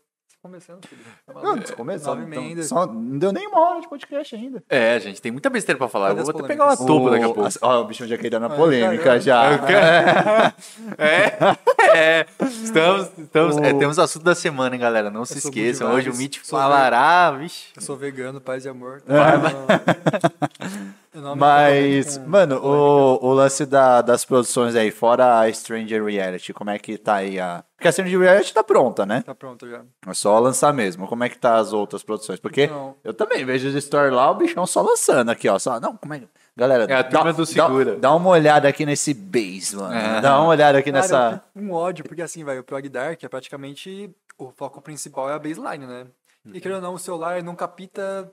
começando, 0.45 0.87
filho. 0.87 1.01
Tá 1.27 1.33
Não, 1.33 1.57
começou. 1.75 2.21
Então, 2.21 2.43
ainda. 2.43 2.63
só, 2.63 2.87
não 2.87 3.19
deu 3.19 3.33
nem 3.33 3.49
uma 3.49 3.61
hora 3.61 3.81
de 3.81 3.89
podcast 3.89 4.37
ainda. 4.37 4.63
É, 4.69 5.01
gente, 5.01 5.23
tem 5.23 5.33
muita 5.33 5.49
besteira 5.49 5.79
pra 5.79 5.89
falar. 5.89 6.11
Eu 6.11 6.17
vou 6.17 6.29
até 6.29 6.43
pegar 6.43 6.67
uma 6.67 6.77
topo 6.77 7.09
daqui 7.09 7.25
a 7.25 7.29
pouco. 7.33 7.49
Ó, 7.63 7.81
o 7.81 7.85
bicho 7.87 8.07
já 8.07 8.19
quer 8.19 8.29
dar 8.29 8.41
na 8.41 8.49
Ai, 8.51 8.57
polêmica 8.57 9.19
caramba. 9.19 9.21
já. 9.21 10.55
É, 10.99 11.57
é. 11.97 12.27
Estamos, 12.43 13.11
estamos, 13.19 13.57
é, 13.59 13.73
temos 13.73 13.97
o 13.97 14.03
assunto 14.03 14.23
da 14.23 14.35
semana, 14.35 14.75
hein, 14.75 14.81
galera. 14.81 15.11
Não 15.11 15.25
se 15.25 15.39
esqueçam. 15.39 15.93
Hoje 15.93 16.11
o 16.11 16.15
Sou 16.15 16.59
falará, 16.59 17.31
vixi. 17.33 17.69
Eu 17.75 17.83
sou 17.83 17.97
vegano, 17.97 18.41
paz 18.41 18.65
e 18.65 18.69
amor. 18.69 19.03
Não 19.07 19.17
me 19.17 20.95
Mas, 21.37 22.19
comprometo 22.19 22.21
com 22.25 22.31
mano, 22.31 22.57
o, 22.65 23.27
o 23.27 23.33
lance 23.33 23.65
da- 23.65 24.03
das 24.03 24.25
produções 24.25 24.75
aí, 24.75 24.91
fora 24.91 25.41
a 25.41 25.53
Stranger 25.53 26.05
Reality, 26.05 26.53
como 26.53 26.71
é 26.71 26.79
que 26.79 26.99
tá 26.99 27.15
aí 27.17 27.39
a. 27.39 27.65
Porque 27.77 27.89
a 27.89 27.93
Stranger 27.93 28.19
Reality 28.19 28.53
tá 28.53 28.65
pronta, 28.65 29.07
né? 29.07 29.23
Tá 29.23 29.35
pronto 29.35 29.69
já. 29.69 29.83
É 30.07 30.15
só 30.15 30.39
lançar 30.39 30.73
mesmo. 30.73 31.07
Como 31.07 31.23
é 31.23 31.29
que 31.29 31.39
tá 31.39 31.57
as 31.57 31.73
outras 31.73 32.03
produções? 32.03 32.41
Porque 32.41 32.67
Não. 32.67 32.97
eu 33.05 33.15
também 33.15 33.45
vejo 33.45 33.69
os 33.69 33.85
stories 33.85 34.13
lá, 34.13 34.31
o 34.31 34.35
bichão 34.35 34.67
só 34.67 34.83
lançando 34.83 35.31
aqui, 35.31 35.49
ó. 35.49 35.59
Só, 35.59 35.79
não, 35.79 35.97
como 35.97 36.15
é 36.15 36.21
que. 36.21 36.29
Galera, 36.57 36.85
É 36.85 36.95
a 36.97 37.03
turma 37.05 37.33
do 37.33 37.45
segura. 37.45 37.95
Dá, 37.95 38.09
dá 38.09 38.15
uma 38.15 38.31
olhada 38.31 38.69
aqui 38.69 38.87
nesse 38.87 39.13
base, 39.13 39.75
mano. 39.77 39.93
É. 39.95 40.21
Dá 40.21 40.39
uma 40.41 40.49
olhada 40.49 40.79
aqui 40.79 40.91
Cara, 40.93 41.03
nessa. 41.03 41.43
com 41.53 41.71
ódio, 41.73 42.05
porque 42.05 42.23
assim, 42.23 42.45
vai, 42.45 42.59
o 42.59 42.65
Prog 42.65 42.89
Dark 42.89 43.23
é 43.23 43.29
praticamente 43.29 44.09
o 44.39 44.51
foco 44.57 44.81
principal 44.81 45.29
é 45.31 45.35
a 45.35 45.39
baseline, 45.39 45.85
né? 45.87 46.07
E 46.53 46.61
querendo 46.61 46.77
ou 46.77 46.83
não, 46.83 46.95
o 46.95 46.99
celular 46.99 47.43
não 47.43 47.57
capta 47.57 48.31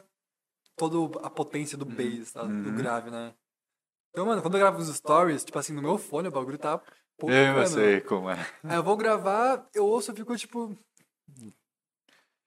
toda 0.89 1.19
a 1.19 1.29
potência 1.29 1.77
do 1.77 1.85
bass, 1.85 2.31
tá? 2.31 2.43
do 2.43 2.71
grave, 2.71 3.11
né? 3.11 3.33
Então, 4.09 4.25
mano, 4.25 4.41
quando 4.41 4.55
eu 4.55 4.59
gravo 4.59 4.79
os 4.79 4.93
stories, 4.93 5.43
tipo 5.43 5.57
assim, 5.59 5.73
no 5.73 5.81
meu 5.81 5.97
fone 5.97 6.27
o 6.27 6.31
bagulho 6.31 6.57
tá 6.57 6.79
pouco, 7.17 7.33
Eu 7.33 7.53
mano. 7.53 7.67
sei 7.67 8.01
como 8.01 8.29
é. 8.29 8.37
Aí 8.63 8.75
eu 8.75 8.83
vou 8.83 8.97
gravar, 8.97 9.65
eu 9.73 9.85
ouço 9.85 10.11
e 10.11 10.15
fico 10.15 10.35
tipo. 10.35 10.75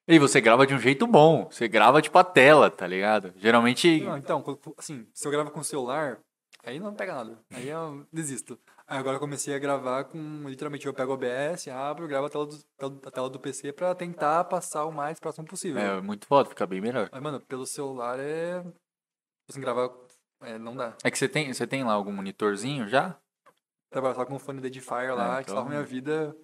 E 0.06 0.18
você 0.18 0.40
grava 0.40 0.66
de 0.66 0.74
um 0.74 0.78
jeito 0.78 1.06
bom. 1.06 1.46
Você 1.50 1.66
grava 1.66 2.02
tipo 2.02 2.18
a 2.18 2.24
tela, 2.24 2.70
tá 2.70 2.86
ligado? 2.86 3.32
Geralmente. 3.36 4.00
Não, 4.00 4.18
então, 4.18 4.44
assim, 4.76 5.06
se 5.14 5.26
eu 5.26 5.30
gravo 5.32 5.50
com 5.50 5.60
o 5.60 5.64
celular, 5.64 6.18
aí 6.64 6.78
não 6.78 6.92
pega 6.92 7.14
nada. 7.14 7.38
Aí 7.52 7.68
eu 7.68 8.06
desisto. 8.12 8.58
Agora 8.86 9.16
eu 9.16 9.20
comecei 9.20 9.54
a 9.54 9.58
gravar 9.58 10.04
com, 10.04 10.46
literalmente, 10.46 10.86
eu 10.86 10.92
pego 10.92 11.12
o 11.12 11.14
OBS, 11.14 11.68
abro, 11.68 12.06
gravo 12.06 12.26
a 12.26 12.30
tela 12.30 12.46
do, 12.46 13.08
a 13.08 13.10
tela 13.10 13.30
do 13.30 13.40
PC 13.40 13.72
pra 13.72 13.94
tentar 13.94 14.44
passar 14.44 14.84
o 14.84 14.92
mais 14.92 15.18
próximo 15.18 15.46
possível. 15.46 15.80
É 15.80 16.00
muito 16.02 16.26
foda, 16.26 16.50
fica 16.50 16.66
bem 16.66 16.82
melhor. 16.82 17.08
Mas, 17.10 17.22
mano, 17.22 17.40
pelo 17.40 17.66
celular 17.66 18.18
é... 18.20 18.62
Assim, 19.48 19.60
gravar, 19.60 19.90
é, 20.42 20.58
não 20.58 20.76
dá. 20.76 20.96
É 21.02 21.10
que 21.10 21.16
você 21.16 21.28
tem, 21.28 21.52
você 21.52 21.66
tem 21.66 21.82
lá 21.82 21.94
algum 21.94 22.12
monitorzinho 22.12 22.86
já? 22.86 23.18
Trabalhar 23.90 24.14
só 24.16 24.26
com 24.26 24.34
o 24.34 24.38
fone 24.38 24.60
da 24.60 24.66
Edifier 24.66 25.14
lá, 25.14 25.36
que 25.36 25.42
então- 25.44 25.54
salva 25.54 25.70
minha 25.70 25.82
vida. 25.82 26.36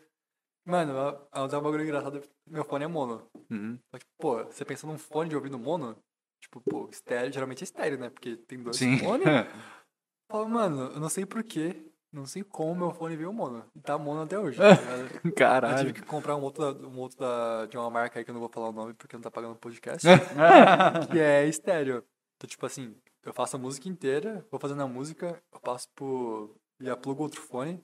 Mano, 0.66 0.92
eu 0.92 1.44
um 1.44 1.62
bagulho 1.62 1.82
engraçado, 1.82 2.22
meu 2.46 2.64
fone 2.64 2.84
é 2.84 2.88
mono. 2.88 3.26
Uhum. 3.50 3.78
Só 3.90 3.98
que, 3.98 4.06
pô, 4.18 4.44
você 4.44 4.64
pensa 4.64 4.86
num 4.86 4.98
fone 4.98 5.28
de 5.28 5.36
ouvido 5.36 5.58
mono, 5.58 5.96
tipo, 6.40 6.60
pô, 6.60 6.88
estéreo, 6.90 7.32
geralmente 7.32 7.62
é 7.62 7.64
estéreo, 7.64 7.98
né? 7.98 8.08
Porque 8.08 8.36
tem 8.36 8.62
dois 8.62 8.76
Sim. 8.76 8.98
fones. 8.98 9.24
Fala, 10.30 10.48
mano, 10.48 10.92
eu 10.92 11.00
não 11.00 11.08
sei 11.08 11.26
porquê, 11.26 11.89
não 12.12 12.26
sei 12.26 12.42
como 12.42 12.74
meu 12.74 12.90
fone 12.92 13.16
veio 13.16 13.32
mono. 13.32 13.64
E 13.74 13.80
tá 13.80 13.96
mono 13.98 14.22
até 14.22 14.38
hoje. 14.38 14.58
tá 14.58 14.68
ligado? 14.74 15.00
Eu 15.02 15.08
tive 15.20 15.32
Caralho. 15.32 15.94
que 15.94 16.02
comprar 16.02 16.36
um 16.36 16.42
outro, 16.42 16.74
da- 16.74 16.88
um 16.88 16.98
outro 16.98 17.18
da, 17.18 17.66
de 17.66 17.76
uma 17.76 17.88
marca 17.90 18.18
aí 18.18 18.24
que 18.24 18.30
eu 18.30 18.34
não 18.34 18.40
vou 18.40 18.48
falar 18.50 18.68
o 18.68 18.72
nome 18.72 18.94
porque 18.94 19.16
não 19.16 19.22
tá 19.22 19.30
pagando 19.30 19.52
o 19.54 19.58
podcast. 19.58 20.06
que 21.10 21.18
é 21.18 21.46
estéreo. 21.46 22.04
Então, 22.36 22.48
tipo 22.48 22.64
assim, 22.66 22.96
eu 23.22 23.32
faço 23.32 23.56
a 23.56 23.58
música 23.58 23.88
inteira, 23.88 24.44
vou 24.50 24.58
fazendo 24.58 24.82
a 24.82 24.86
música, 24.88 25.40
eu 25.52 25.60
passo 25.60 25.86
pro. 25.94 26.56
Já 26.80 26.96
plugo 26.96 27.22
outro 27.24 27.40
fone, 27.42 27.82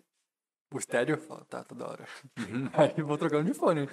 o 0.72 0.78
estéreo, 0.78 1.18
falo, 1.18 1.44
tá, 1.44 1.62
tá 1.62 1.74
da 1.74 1.86
hora. 1.86 2.06
Aí 2.72 2.94
eu 2.96 3.06
vou 3.06 3.18
trocando 3.18 3.44
de 3.44 3.52
fone. 3.52 3.86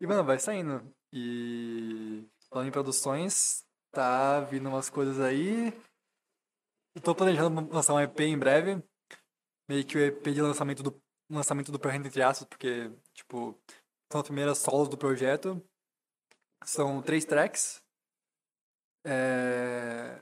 E, 0.00 0.06
mano, 0.06 0.24
vai 0.24 0.38
saindo. 0.38 0.82
E. 1.12 2.26
Falando 2.48 2.68
em 2.68 2.72
produções, 2.72 3.64
tá 3.92 4.40
vindo 4.40 4.68
umas 4.68 4.90
coisas 4.90 5.20
aí. 5.20 5.72
Eu 6.94 7.00
tô 7.00 7.14
planejando 7.14 7.72
lançar 7.72 7.94
um 7.94 8.00
EP 8.00 8.20
em 8.20 8.38
breve. 8.38 8.82
Meio 9.68 9.84
que 9.84 9.96
o 9.96 10.00
EP 10.00 10.24
de 10.28 10.42
lançamento 10.42 10.82
do 10.82 11.00
lançamento 11.30 11.72
do 11.72 11.78
projeto 11.78 12.06
entre 12.06 12.22
aspas, 12.22 12.46
porque, 12.46 12.90
tipo, 13.14 13.58
são 14.10 14.20
as 14.20 14.26
primeiras 14.26 14.58
solos 14.58 14.88
do 14.88 14.98
projeto. 14.98 15.62
São 16.64 17.00
três 17.02 17.24
tracks. 17.24 17.82
É... 19.04 20.20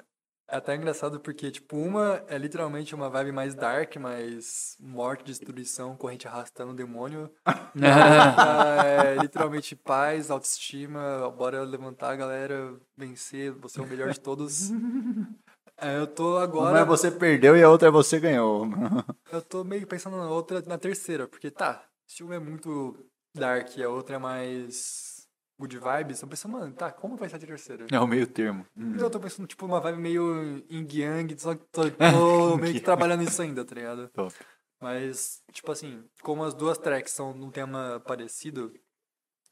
é 0.48 0.56
até 0.56 0.74
engraçado 0.74 1.20
porque, 1.20 1.50
tipo, 1.50 1.76
uma 1.76 2.24
é 2.28 2.38
literalmente 2.38 2.94
uma 2.94 3.10
vibe 3.10 3.32
mais 3.32 3.54
dark, 3.54 3.96
mais 3.96 4.76
morte, 4.80 5.24
destruição, 5.24 5.96
corrente 5.96 6.28
arrastando 6.28 6.72
o 6.72 6.76
demônio. 6.76 7.34
É 7.72 9.14
literalmente 9.22 9.76
paz, 9.76 10.30
autoestima, 10.30 11.30
bora 11.30 11.62
levantar, 11.62 12.16
galera, 12.16 12.74
vencer, 12.96 13.52
você 13.52 13.80
é 13.80 13.82
o 13.82 13.86
melhor 13.86 14.10
de 14.12 14.20
todos. 14.20 14.70
É, 15.80 15.98
eu 15.98 16.06
tô 16.06 16.36
Uma 16.36 16.42
agora. 16.42 16.78
é 16.80 16.84
você 16.84 17.10
perdeu 17.10 17.56
e 17.56 17.62
a 17.62 17.68
outra 17.68 17.88
é 17.88 17.90
você 17.90 18.20
ganhou. 18.20 18.66
Eu 19.32 19.40
tô 19.40 19.64
meio 19.64 19.86
pensando 19.86 20.16
na 20.16 20.28
outra, 20.28 20.60
na 20.62 20.76
terceira, 20.76 21.26
porque 21.26 21.50
tá, 21.50 21.84
se 22.06 22.22
uma 22.22 22.34
é 22.34 22.38
muito 22.38 22.96
dark 23.34 23.76
e 23.76 23.82
a 23.82 23.88
outra 23.88 24.16
é 24.16 24.18
mais 24.18 25.28
good 25.58 25.78
vibes, 25.78 26.22
eu 26.22 26.28
pensando, 26.28 26.52
mano, 26.52 26.72
tá, 26.72 26.90
como 26.90 27.16
vai 27.16 27.28
ser 27.28 27.36
a 27.36 27.38
terceira? 27.38 27.86
É 27.92 28.00
o 28.00 28.06
meio 28.06 28.26
termo. 28.26 28.66
Eu 28.98 29.10
tô 29.10 29.20
pensando, 29.20 29.46
tipo, 29.46 29.66
uma 29.66 29.80
vibe 29.80 29.98
meio 29.98 30.64
yin 30.70 30.86
yang, 30.90 31.38
só 31.38 31.54
que 31.54 31.64
tô, 31.66 31.82
tô 31.92 32.56
meio 32.56 32.72
que 32.72 32.80
trabalhando 32.80 33.20
nisso 33.20 33.42
ainda, 33.42 33.64
tá 33.64 33.74
ligado? 33.74 34.08
Top. 34.08 34.34
Mas, 34.80 35.42
tipo 35.52 35.70
assim, 35.70 36.02
como 36.22 36.42
as 36.42 36.54
duas 36.54 36.78
tracks 36.78 37.12
são 37.12 37.34
num 37.34 37.50
tema 37.50 38.02
parecido, 38.06 38.72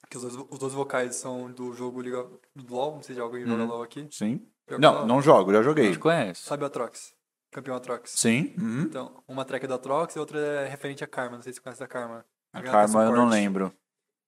que 0.09 0.16
os 0.16 0.22
dois, 0.22 0.47
os 0.51 0.59
dois 0.59 0.72
vocais 0.72 1.16
são 1.16 1.53
do 1.53 1.74
jogo 1.74 2.01
Liga 2.01 2.26
do 2.57 2.74
LoL, 2.74 2.95
não 2.95 3.03
sei 3.03 3.14
se 3.14 3.20
alguém 3.20 3.47
joga 3.47 3.64
LoL 3.64 3.83
aqui. 3.83 4.09
Sim. 4.11 4.49
Não, 4.78 5.06
não 5.06 5.22
jogo, 5.22 5.52
já 5.52 5.60
A 5.60 5.62
joguei. 5.62 5.86
gente 5.86 5.98
conhece. 5.98 6.42
Sabe 6.42 6.64
o 6.64 6.66
Atrox? 6.66 7.14
Campeão 7.50 7.76
Atrox. 7.76 8.10
Sim. 8.12 8.54
Uhum. 8.58 8.82
Então, 8.82 9.22
uma 9.26 9.44
track 9.44 9.64
é 9.64 9.68
do 9.68 9.74
Atrox 9.74 10.14
e 10.14 10.18
outra 10.18 10.38
é 10.38 10.68
referente 10.68 11.02
a 11.02 11.06
Karma, 11.06 11.36
não 11.36 11.42
sei 11.42 11.52
se 11.52 11.58
você 11.58 11.62
conhece 11.62 11.80
da 11.80 11.86
Karma. 11.88 12.24
A 12.52 12.60
dá 12.60 12.70
Karma 12.70 13.04
eu 13.04 13.12
não 13.12 13.28
lembro. 13.28 13.72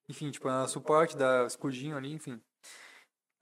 Enfim, 0.08 0.30
tipo, 0.30 0.48
ela 0.48 0.66
suporte, 0.66 1.16
dá 1.16 1.44
escudinho 1.46 1.96
ali, 1.96 2.12
enfim. 2.12 2.40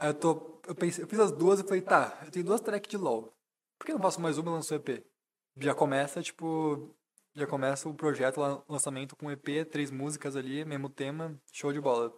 Aí 0.01 0.09
eu 0.11 0.15
tô. 0.15 0.61
Eu, 0.67 0.75
pensei, 0.75 1.03
eu 1.05 1.09
fiz 1.09 1.19
as 1.19 1.33
duas 1.33 1.61
e 1.61 1.65
falei, 1.65 1.81
tá, 1.81 2.19
eu 2.25 2.31
tenho 2.31 2.45
duas 2.45 2.61
tracks 2.61 2.89
de 2.91 2.97
LOL. 2.97 3.33
Por 3.79 3.87
que 3.87 3.93
eu 3.93 3.97
não 3.97 4.03
faço 4.03 4.21
mais 4.21 4.37
uma 4.39 4.51
e 4.51 4.55
lanço 4.55 4.75
EP? 4.75 5.05
Já 5.57 5.75
começa, 5.75 6.23
tipo. 6.23 6.95
Já 7.35 7.47
começa 7.47 7.89
o 7.89 7.95
projeto, 7.95 8.39
lan- 8.41 8.63
lançamento 8.69 9.15
com 9.17 9.31
EP, 9.31 9.65
três 9.71 9.91
músicas 9.93 10.35
ali, 10.35 10.65
mesmo 10.65 10.89
tema, 10.89 11.41
show 11.53 11.73
de 11.73 11.81
bola. 11.81 12.13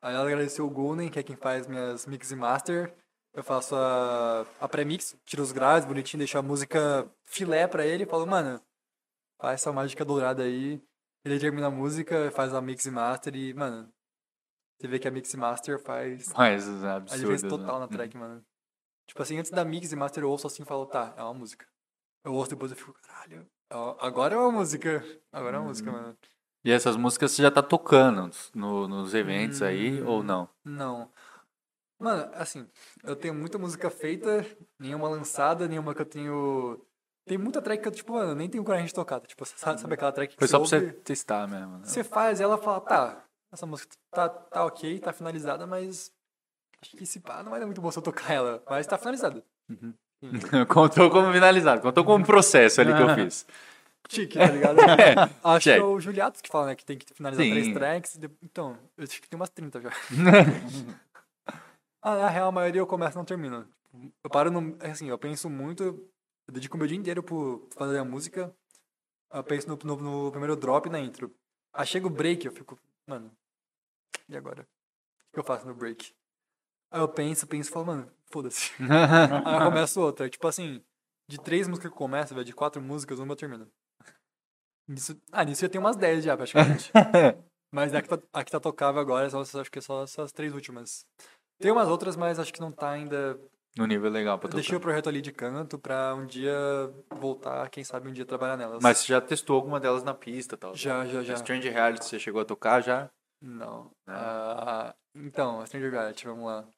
Aí 0.00 0.14
ela 0.14 0.24
agradeceu 0.24 0.64
o 0.64 0.70
Golden, 0.70 1.08
que 1.08 1.18
é 1.18 1.22
quem 1.24 1.34
faz 1.34 1.66
minhas 1.66 2.06
mix 2.06 2.30
e 2.30 2.36
master. 2.36 2.94
Eu 3.32 3.42
faço 3.42 3.76
a, 3.76 4.46
a 4.60 4.68
pré-mix, 4.68 5.16
tiro 5.24 5.42
os 5.42 5.52
graves, 5.52 5.86
bonitinho, 5.86 6.18
deixo 6.18 6.38
a 6.38 6.42
música 6.42 7.08
filé 7.24 7.66
pra 7.68 7.86
ele 7.86 8.02
e 8.04 8.06
falo, 8.06 8.26
mano, 8.26 8.60
faz 9.40 9.60
essa 9.60 9.72
mágica 9.72 10.04
dourada 10.04 10.42
aí. 10.42 10.82
Ele 11.24 11.38
termina 11.38 11.66
a 11.66 11.70
música, 11.70 12.30
faz 12.30 12.54
a 12.54 12.60
mix 12.60 12.86
e 12.86 12.90
master 12.90 13.34
e, 13.36 13.52
mano, 13.54 13.92
você 14.80 14.88
vê 14.88 14.98
que 14.98 15.06
a 15.06 15.10
mix 15.10 15.32
e 15.32 15.36
master 15.36 15.78
faz 15.80 16.32
Mas 16.36 16.68
a 16.84 16.96
absurdo. 16.96 17.20
diferença 17.20 17.48
total 17.48 17.78
na 17.80 17.88
track, 17.88 18.16
mano. 18.16 18.44
Tipo 19.06 19.22
assim, 19.22 19.38
antes 19.38 19.50
da 19.50 19.64
mix 19.64 19.92
e 19.92 19.96
master 19.96 20.22
eu 20.22 20.30
ouço 20.30 20.46
assim 20.46 20.62
e 20.62 20.66
falo, 20.66 20.86
tá, 20.86 21.14
é 21.16 21.22
uma 21.22 21.34
música. 21.34 21.66
Eu 22.24 22.34
ouço 22.34 22.50
depois 22.50 22.70
eu 22.72 22.76
fico, 22.76 22.92
caralho, 22.94 23.46
ó, 23.70 23.96
agora 24.00 24.34
é 24.34 24.38
uma 24.38 24.50
música. 24.50 25.04
Agora 25.32 25.56
é 25.56 25.60
uma 25.60 25.68
música, 25.68 25.90
mano. 25.92 26.16
E 26.64 26.70
essas 26.72 26.96
músicas 26.96 27.32
você 27.32 27.42
já 27.42 27.50
tá 27.50 27.62
tocando 27.62 28.30
no- 28.54 28.88
nos 28.88 29.14
eventos 29.14 29.62
aí 29.62 30.02
Hum. 30.02 30.06
ou 30.06 30.22
não? 30.24 30.48
Não. 30.64 31.10
Mano, 31.98 32.30
assim, 32.34 32.66
eu 33.02 33.16
tenho 33.16 33.34
muita 33.34 33.58
música 33.58 33.90
feita, 33.90 34.46
nenhuma 34.78 35.08
lançada, 35.08 35.66
nenhuma 35.66 35.94
que 35.94 36.02
eu 36.02 36.06
tenho. 36.06 36.80
Tem 37.26 37.36
muita 37.36 37.60
track 37.60 37.82
que 37.82 37.88
eu, 37.88 37.92
tipo, 37.92 38.12
mano, 38.12 38.30
eu 38.30 38.36
nem 38.36 38.48
tenho 38.48 38.62
coragem 38.64 38.86
de 38.86 38.94
tocar. 38.94 39.20
Tipo, 39.20 39.44
sabe, 39.44 39.80
sabe 39.80 39.94
aquela 39.94 40.12
track 40.12 40.32
que 40.34 40.38
Foi 40.38 40.48
só 40.48 40.58
pra 40.58 40.68
você 40.68 40.76
ouve, 40.76 40.92
testar 40.92 41.46
mesmo. 41.48 41.78
né? 41.78 41.84
Você 41.84 42.04
faz 42.04 42.40
ela 42.40 42.56
fala, 42.56 42.80
tá, 42.80 43.24
essa 43.52 43.66
música 43.66 43.94
tá, 44.10 44.28
tá 44.28 44.64
ok, 44.64 44.98
tá 45.00 45.12
finalizada, 45.12 45.66
mas 45.66 46.12
acho 46.80 46.96
que 46.96 47.02
esse 47.02 47.20
pá 47.20 47.42
não 47.42 47.50
vai 47.50 47.60
dar 47.60 47.66
muito 47.66 47.80
bom 47.80 47.90
se 47.90 47.98
eu 47.98 48.02
tocar 48.02 48.32
ela. 48.32 48.62
Mas 48.70 48.86
tá 48.86 48.96
finalizada. 48.96 49.44
Contou 50.68 51.10
como 51.10 51.32
finalizado, 51.32 51.80
contou 51.80 52.04
como 52.04 52.24
processo 52.24 52.80
ali 52.80 52.92
que 52.92 53.02
eu 53.02 53.14
fiz. 53.14 53.46
Tique, 54.08 54.38
tá 54.38 54.46
ligado? 54.46 54.78
acho 55.44 55.64
que 55.64 55.70
é 55.70 55.82
o 55.82 56.00
Juliatos 56.00 56.40
que 56.40 56.48
fala, 56.48 56.68
né, 56.68 56.74
que 56.74 56.84
tem 56.84 56.96
que 56.96 57.06
finalizar 57.14 57.44
Sim. 57.44 57.50
três 57.50 57.68
tracks. 57.68 58.16
e 58.16 58.30
Então, 58.42 58.76
eu 58.96 59.04
acho 59.04 59.20
que 59.20 59.28
tem 59.28 59.38
umas 59.38 59.50
30 59.50 59.80
já. 59.80 59.90
ah, 62.02 62.16
na 62.16 62.28
real, 62.28 62.48
a 62.48 62.52
maioria 62.52 62.80
eu 62.80 62.86
começo 62.86 63.16
e 63.16 63.18
não 63.18 63.24
termino. 63.24 63.68
Eu 64.22 64.30
paro 64.30 64.50
no. 64.50 64.76
Assim, 64.80 65.08
eu 65.08 65.18
penso 65.18 65.48
muito. 65.50 65.82
Eu 66.46 66.54
dedico 66.54 66.76
o 66.76 66.78
meu 66.78 66.86
dia 66.86 66.96
inteiro 66.96 67.22
pro 67.22 67.68
fazer 67.76 67.98
a 67.98 68.04
música. 68.04 68.54
Eu 69.32 69.44
penso 69.44 69.68
no, 69.68 69.76
no, 69.76 69.96
no 69.96 70.30
primeiro 70.30 70.56
drop 70.56 70.86
e 70.88 70.90
na 70.90 71.00
intro. 71.00 71.34
Aí 71.72 71.86
chega 71.86 72.06
o 72.06 72.10
break, 72.10 72.46
eu 72.46 72.52
fico. 72.52 72.78
Mano, 73.06 73.30
e 74.28 74.36
agora? 74.36 74.66
O 75.30 75.32
que 75.34 75.40
eu 75.40 75.44
faço 75.44 75.66
no 75.66 75.74
break? 75.74 76.14
Aí 76.90 77.00
eu 77.00 77.08
penso, 77.08 77.46
penso 77.46 77.70
e 77.70 77.72
falo, 77.72 77.86
mano, 77.86 78.12
foda-se. 78.30 78.72
Aí 79.44 79.54
eu 79.54 79.64
começo 79.64 80.00
outra. 80.00 80.28
Tipo 80.28 80.46
assim, 80.48 80.82
de 81.28 81.38
três 81.38 81.68
músicas 81.68 81.90
que 81.90 81.94
eu 81.94 81.98
começo, 81.98 82.34
velho, 82.34 82.44
de 82.44 82.54
quatro 82.54 82.80
músicas, 82.80 83.18
uma 83.18 83.32
eu 83.32 83.36
termino. 83.36 83.70
Nisso, 84.88 85.20
ah, 85.30 85.44
nisso 85.44 85.60
já 85.60 85.68
tem 85.68 85.78
umas 85.78 85.96
10 85.96 86.24
já, 86.24 86.34
praticamente. 86.34 86.90
mas 87.70 87.94
a 87.94 88.00
que, 88.00 88.08
tá, 88.08 88.18
a 88.32 88.44
que 88.44 88.50
tá 88.50 88.58
tocável 88.58 89.00
agora, 89.00 89.28
são, 89.28 89.40
acho 89.42 89.70
que 89.70 89.78
é 89.78 89.82
só 89.82 90.02
essas 90.02 90.32
três 90.32 90.54
últimas. 90.54 91.04
Tem 91.58 91.70
umas 91.70 91.88
outras, 91.88 92.16
mas 92.16 92.38
acho 92.38 92.52
que 92.52 92.60
não 92.60 92.72
tá 92.72 92.90
ainda. 92.90 93.38
No 93.76 93.86
nível 93.86 94.10
legal 94.10 94.38
pra 94.38 94.48
Eu 94.48 94.54
deixei 94.54 94.76
o 94.76 94.80
projeto 94.80 95.08
ali 95.08 95.20
de 95.20 95.30
canto 95.30 95.78
pra 95.78 96.14
um 96.14 96.26
dia 96.26 96.56
voltar, 97.16 97.68
quem 97.70 97.84
sabe 97.84 98.08
um 98.08 98.12
dia 98.12 98.24
trabalhar 98.24 98.56
nelas. 98.56 98.82
Mas 98.82 98.98
você 98.98 99.08
já 99.08 99.20
testou 99.20 99.56
alguma 99.56 99.78
delas 99.78 100.02
na 100.02 100.14
pista 100.14 100.54
e 100.54 100.58
tal? 100.58 100.74
Já, 100.74 101.04
já, 101.06 101.22
já. 101.22 101.34
A 101.34 101.36
Strange 101.36 101.68
Reality 101.68 102.04
você 102.04 102.18
chegou 102.18 102.40
a 102.40 102.44
tocar 102.44 102.80
já? 102.80 103.10
Não. 103.40 103.84
Né? 104.06 104.14
Ah, 104.14 104.94
então, 105.14 105.60
a 105.60 105.66
Stranger 105.66 105.92
Reality, 105.92 106.26
vamos 106.26 106.44
lá. 106.44 106.68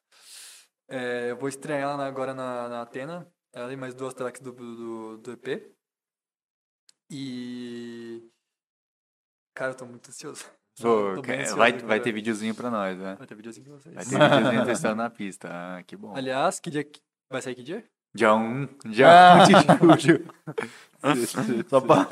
É, 0.87 1.31
eu 1.31 1.37
vou 1.37 1.49
estrear 1.49 1.79
ela 1.79 2.05
agora 2.05 2.33
na, 2.33 2.69
na 2.69 2.81
Atena. 2.81 3.31
Ela 3.53 3.73
e 3.73 3.75
mais 3.75 3.93
duas 3.93 4.13
tracks 4.13 4.41
do, 4.41 4.51
do, 4.51 5.17
do 5.17 5.31
EP. 5.31 5.73
E. 7.09 8.29
Cara, 9.53 9.71
eu 9.71 9.75
tô 9.75 9.85
muito 9.85 10.09
ansioso. 10.09 10.45
Pô, 10.79 11.15
Tô 11.15 11.21
bem 11.21 11.45
vai, 11.55 11.77
vai 11.79 11.99
ter 11.99 12.11
videozinho 12.11 12.55
pra 12.55 12.69
nós, 12.69 12.97
né? 12.97 13.15
Vai 13.17 13.27
ter 13.27 13.35
videozinho 13.35 13.65
pra 13.65 13.75
vocês. 13.75 13.95
Vai 13.95 14.05
ter 14.05 14.35
videozinho 14.35 14.65
testando 14.65 14.95
na 15.03 15.09
pista. 15.09 15.49
Ah, 15.51 15.83
que 15.83 15.95
bom. 15.95 16.15
Aliás, 16.15 16.59
que 16.59 16.69
dia. 16.69 16.87
Vai 17.29 17.41
sair 17.41 17.55
que 17.55 17.63
dia? 17.63 17.85
Dia 18.13 18.33
1, 18.33 18.65
dia 18.89 19.07
1 19.81 19.95
de 19.97 20.05
julho. 20.05 20.27
Só 21.69 21.79
pra. 21.79 22.07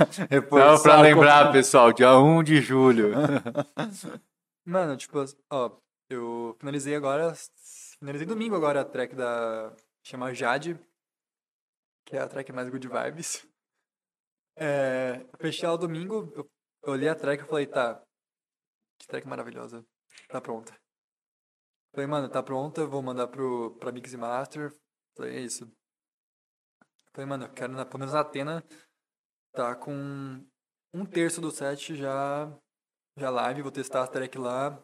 Só 0.49 0.81
pra 0.81 1.01
lembrar, 1.01 1.51
pessoal, 1.51 1.91
dia 1.91 2.17
1 2.17 2.43
de 2.43 2.61
julho. 2.61 3.11
Mano, 4.65 4.95
tipo, 4.95 5.23
ó, 5.51 5.71
eu 6.09 6.55
finalizei 6.59 6.95
agora. 6.95 7.33
Finalizei 7.99 8.25
domingo 8.25 8.55
agora 8.55 8.81
a 8.81 8.85
track 8.85 9.13
da. 9.15 9.73
Chama 10.03 10.33
Jade. 10.33 10.79
Que 12.05 12.15
é 12.15 12.21
a 12.21 12.27
track 12.27 12.51
mais 12.53 12.69
good 12.69 12.87
vibes. 12.87 13.45
É, 14.61 15.25
fechei 15.39 15.65
ela 15.65 15.77
domingo, 15.77 16.33
eu, 16.35 16.49
eu 16.83 16.93
olhei 16.93 17.07
a 17.07 17.15
track 17.15 17.43
e 17.43 17.47
falei, 17.47 17.65
tá. 17.65 18.01
Que 18.99 19.07
track 19.07 19.27
maravilhosa. 19.27 19.85
Tá 20.27 20.41
pronta. 20.41 20.77
Falei, 21.91 22.05
mano, 22.05 22.29
tá 22.29 22.43
pronta, 22.43 22.85
vou 22.85 23.01
mandar 23.01 23.27
pro, 23.27 23.75
pra 23.79 23.91
Mix 23.91 24.13
Master. 24.13 24.71
Falei, 25.15 25.37
é 25.37 25.39
isso. 25.41 25.71
Falei, 27.13 27.27
mano, 27.27 27.45
eu 27.45 27.53
quero, 27.53 27.73
na, 27.73 27.85
pelo 27.85 27.99
menos 27.99 28.13
na 28.13 28.21
Atena, 28.21 28.63
tá 29.53 29.75
com 29.75 30.45
um 30.93 31.05
terço 31.05 31.41
do 31.41 31.51
set 31.51 31.95
já, 31.95 32.51
já 33.17 33.29
live, 33.29 33.63
vou 33.63 33.71
testar 33.71 34.03
as 34.03 34.09
track 34.09 34.37
lá. 34.37 34.83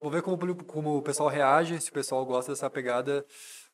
Vou 0.00 0.10
ver 0.10 0.22
como, 0.22 0.64
como 0.64 0.96
o 0.96 1.02
pessoal 1.02 1.28
reage, 1.28 1.80
se 1.80 1.90
o 1.90 1.92
pessoal 1.92 2.24
gosta 2.24 2.52
dessa 2.52 2.70
pegada. 2.70 3.26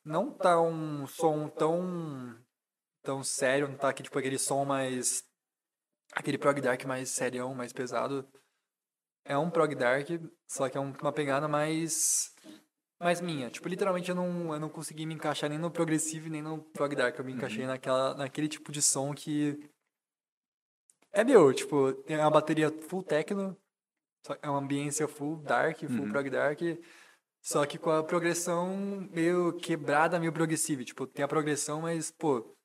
Não 0.03 0.31
tá 0.31 0.59
um 0.59 1.05
som 1.07 1.47
tão, 1.49 2.37
tão 3.03 3.23
sério, 3.23 3.67
não 3.67 3.77
tá 3.77 3.89
aqui, 3.89 4.03
tipo, 4.03 4.17
aquele 4.17 4.39
som 4.39 4.65
mais... 4.65 5.23
Aquele 6.13 6.37
prog 6.37 6.59
dark 6.61 6.83
mais 6.85 7.09
serião, 7.09 7.53
mais 7.53 7.71
pesado. 7.73 8.27
É 9.27 9.37
um 9.37 9.49
prog 9.49 9.75
dark, 9.75 10.07
só 10.47 10.69
que 10.69 10.77
é 10.77 10.81
um- 10.81 10.93
uma 11.01 11.11
pegada 11.11 11.47
mais 11.47 12.33
mais 12.99 13.21
minha. 13.21 13.49
Tipo, 13.49 13.67
literalmente 13.67 14.09
eu 14.09 14.15
não, 14.15 14.53
eu 14.53 14.59
não 14.59 14.69
consegui 14.69 15.05
me 15.05 15.13
encaixar 15.13 15.49
nem 15.49 15.59
no 15.59 15.69
progressivo 15.69 16.29
nem 16.29 16.41
no 16.41 16.63
prog 16.73 16.95
dark. 16.95 17.17
Eu 17.19 17.25
me 17.25 17.33
encaixei 17.33 17.65
naquela, 17.67 18.15
naquele 18.15 18.47
tipo 18.47 18.71
de 18.71 18.81
som 18.81 19.13
que 19.13 19.59
é 21.11 21.23
meu. 21.23 21.53
Tipo, 21.53 21.93
tem 21.93 22.17
uma 22.17 22.31
bateria 22.31 22.71
full 22.89 23.03
techno, 23.03 23.55
é 24.41 24.49
uma 24.49 24.59
ambiência 24.59 25.07
full 25.07 25.37
dark, 25.37 25.77
full 25.79 25.89
Uhum. 26.05 26.09
prog 26.09 26.29
dark. 26.29 26.59
Só 27.43 27.65
que 27.65 27.77
com 27.77 27.91
a 27.91 28.03
progressão 28.03 28.75
meio 29.11 29.53
quebrada, 29.53 30.19
meio 30.19 30.33
progressiva. 30.33 30.83
Tipo, 30.83 31.05
tem 31.05 31.23
a 31.23 31.27
progressão, 31.27 31.81
mas, 31.81 32.09
pô, 32.11 32.55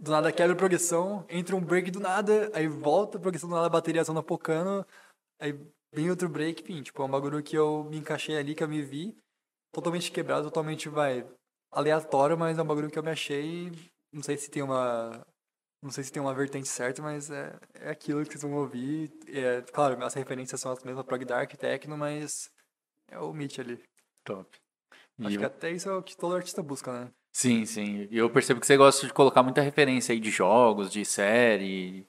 do 0.00 0.10
nada 0.10 0.32
quebra 0.32 0.52
a 0.52 0.56
progressão, 0.56 1.24
entra 1.28 1.56
um 1.56 1.60
break 1.60 1.90
do 1.90 2.00
nada, 2.00 2.50
aí 2.54 2.68
volta 2.68 3.18
a 3.18 3.20
progressão 3.20 3.48
do 3.48 3.54
nada, 3.54 3.66
a 3.66 3.70
bateria 3.70 4.04
só 4.04 4.20
pocando, 4.22 4.86
aí 5.38 5.58
vem 5.92 6.10
outro 6.10 6.28
break, 6.28 6.62
enfim, 6.62 6.82
tipo, 6.82 7.00
é 7.02 7.04
um 7.04 7.10
bagulho 7.10 7.42
que 7.42 7.56
eu 7.56 7.84
me 7.84 7.98
encaixei 7.98 8.36
ali, 8.36 8.54
que 8.54 8.62
eu 8.62 8.68
me 8.68 8.82
vi, 8.82 9.16
totalmente 9.72 10.10
quebrado, 10.12 10.44
totalmente, 10.44 10.88
vai, 10.88 11.26
aleatório, 11.70 12.36
mas 12.38 12.58
é 12.58 12.62
um 12.62 12.66
bagulho 12.66 12.90
que 12.90 12.98
eu 12.98 13.02
me 13.02 13.10
achei, 13.10 13.70
não 14.12 14.22
sei 14.22 14.36
se 14.36 14.50
tem 14.50 14.62
uma, 14.62 15.24
não 15.82 15.90
sei 15.90 16.04
se 16.04 16.12
tem 16.12 16.20
uma 16.20 16.34
vertente 16.34 16.68
certa, 16.68 17.00
mas 17.02 17.30
é, 17.30 17.56
é 17.74 17.90
aquilo 17.90 18.22
que 18.24 18.30
vocês 18.32 18.42
vão 18.42 18.54
ouvir, 18.54 19.10
é, 19.28 19.62
claro, 19.72 20.02
as 20.04 20.14
referências 20.14 20.60
são 20.60 20.72
as 20.72 20.82
mesmas, 20.84 21.04
prog 21.04 21.24
dark, 21.24 21.52
techno, 21.54 21.96
mas 21.96 22.50
é 23.10 23.18
o 23.18 23.32
Mitch 23.32 23.58
ali. 23.58 23.82
Top. 24.24 24.48
Acho 25.20 25.34
E 25.34 25.38
que 25.38 25.44
eu- 25.44 25.46
até 25.46 25.70
isso 25.70 25.88
é 25.88 25.96
o 25.96 26.02
que 26.02 26.16
todo 26.16 26.34
artista 26.34 26.62
busca, 26.62 26.92
né? 26.92 27.10
Sim, 27.32 27.64
sim. 27.64 28.08
E 28.10 28.16
eu 28.18 28.30
percebo 28.30 28.60
que 28.60 28.66
você 28.66 28.76
gosta 28.76 29.06
de 29.06 29.12
colocar 29.12 29.42
muita 29.42 29.60
referência 29.60 30.12
aí 30.12 30.18
de 30.20 30.30
jogos, 30.30 30.90
de 30.90 31.04
série, 31.04 32.06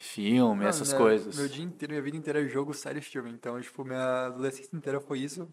filme, 0.00 0.64
essas 0.64 0.92
né, 0.92 0.98
coisas. 0.98 1.36
Meu 1.36 1.48
dia 1.48 1.64
inteiro, 1.64 1.92
minha 1.92 2.02
vida 2.02 2.16
inteira 2.16 2.42
é 2.42 2.48
jogo, 2.48 2.72
série 2.72 2.98
e 2.98 3.02
filme. 3.02 3.30
Então, 3.30 3.60
tipo, 3.60 3.84
minha 3.84 4.26
adolescência 4.26 4.74
inteira 4.74 5.00
foi 5.00 5.20
isso. 5.20 5.52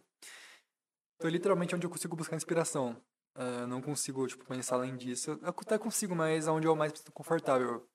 Então, 1.18 1.30
literalmente, 1.30 1.76
onde 1.76 1.86
eu 1.86 1.90
consigo 1.90 2.16
buscar 2.16 2.36
inspiração. 2.36 3.00
Ah, 3.36 3.68
não 3.68 3.82
consigo, 3.82 4.26
tipo, 4.26 4.46
pensar 4.46 4.78
além 4.78 4.96
disso. 4.98 5.40
Eu 5.44 5.50
até 5.50 5.78
consigo, 5.78 6.16
mas 6.16 6.48
aonde 6.48 6.66
eu 6.66 6.76
mais 6.76 6.92
me 6.92 6.98
sinto 6.98 7.12
confortável. 7.12 7.88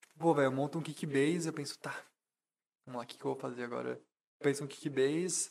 Tipo, 0.00 0.18
pô, 0.18 0.34
velho, 0.34 0.46
eu 0.46 0.52
monto 0.52 0.78
um 0.78 0.82
kickbase, 0.82 1.46
eu 1.46 1.52
penso, 1.52 1.78
tá, 1.78 2.04
vamos 2.84 2.98
lá, 2.98 3.04
o 3.04 3.06
que, 3.06 3.16
que 3.16 3.24
eu 3.24 3.30
vou 3.32 3.40
fazer 3.40 3.62
agora? 3.62 3.92
Eu 3.92 4.04
penso 4.42 4.64
um 4.64 4.66
kickbase, 4.66 5.50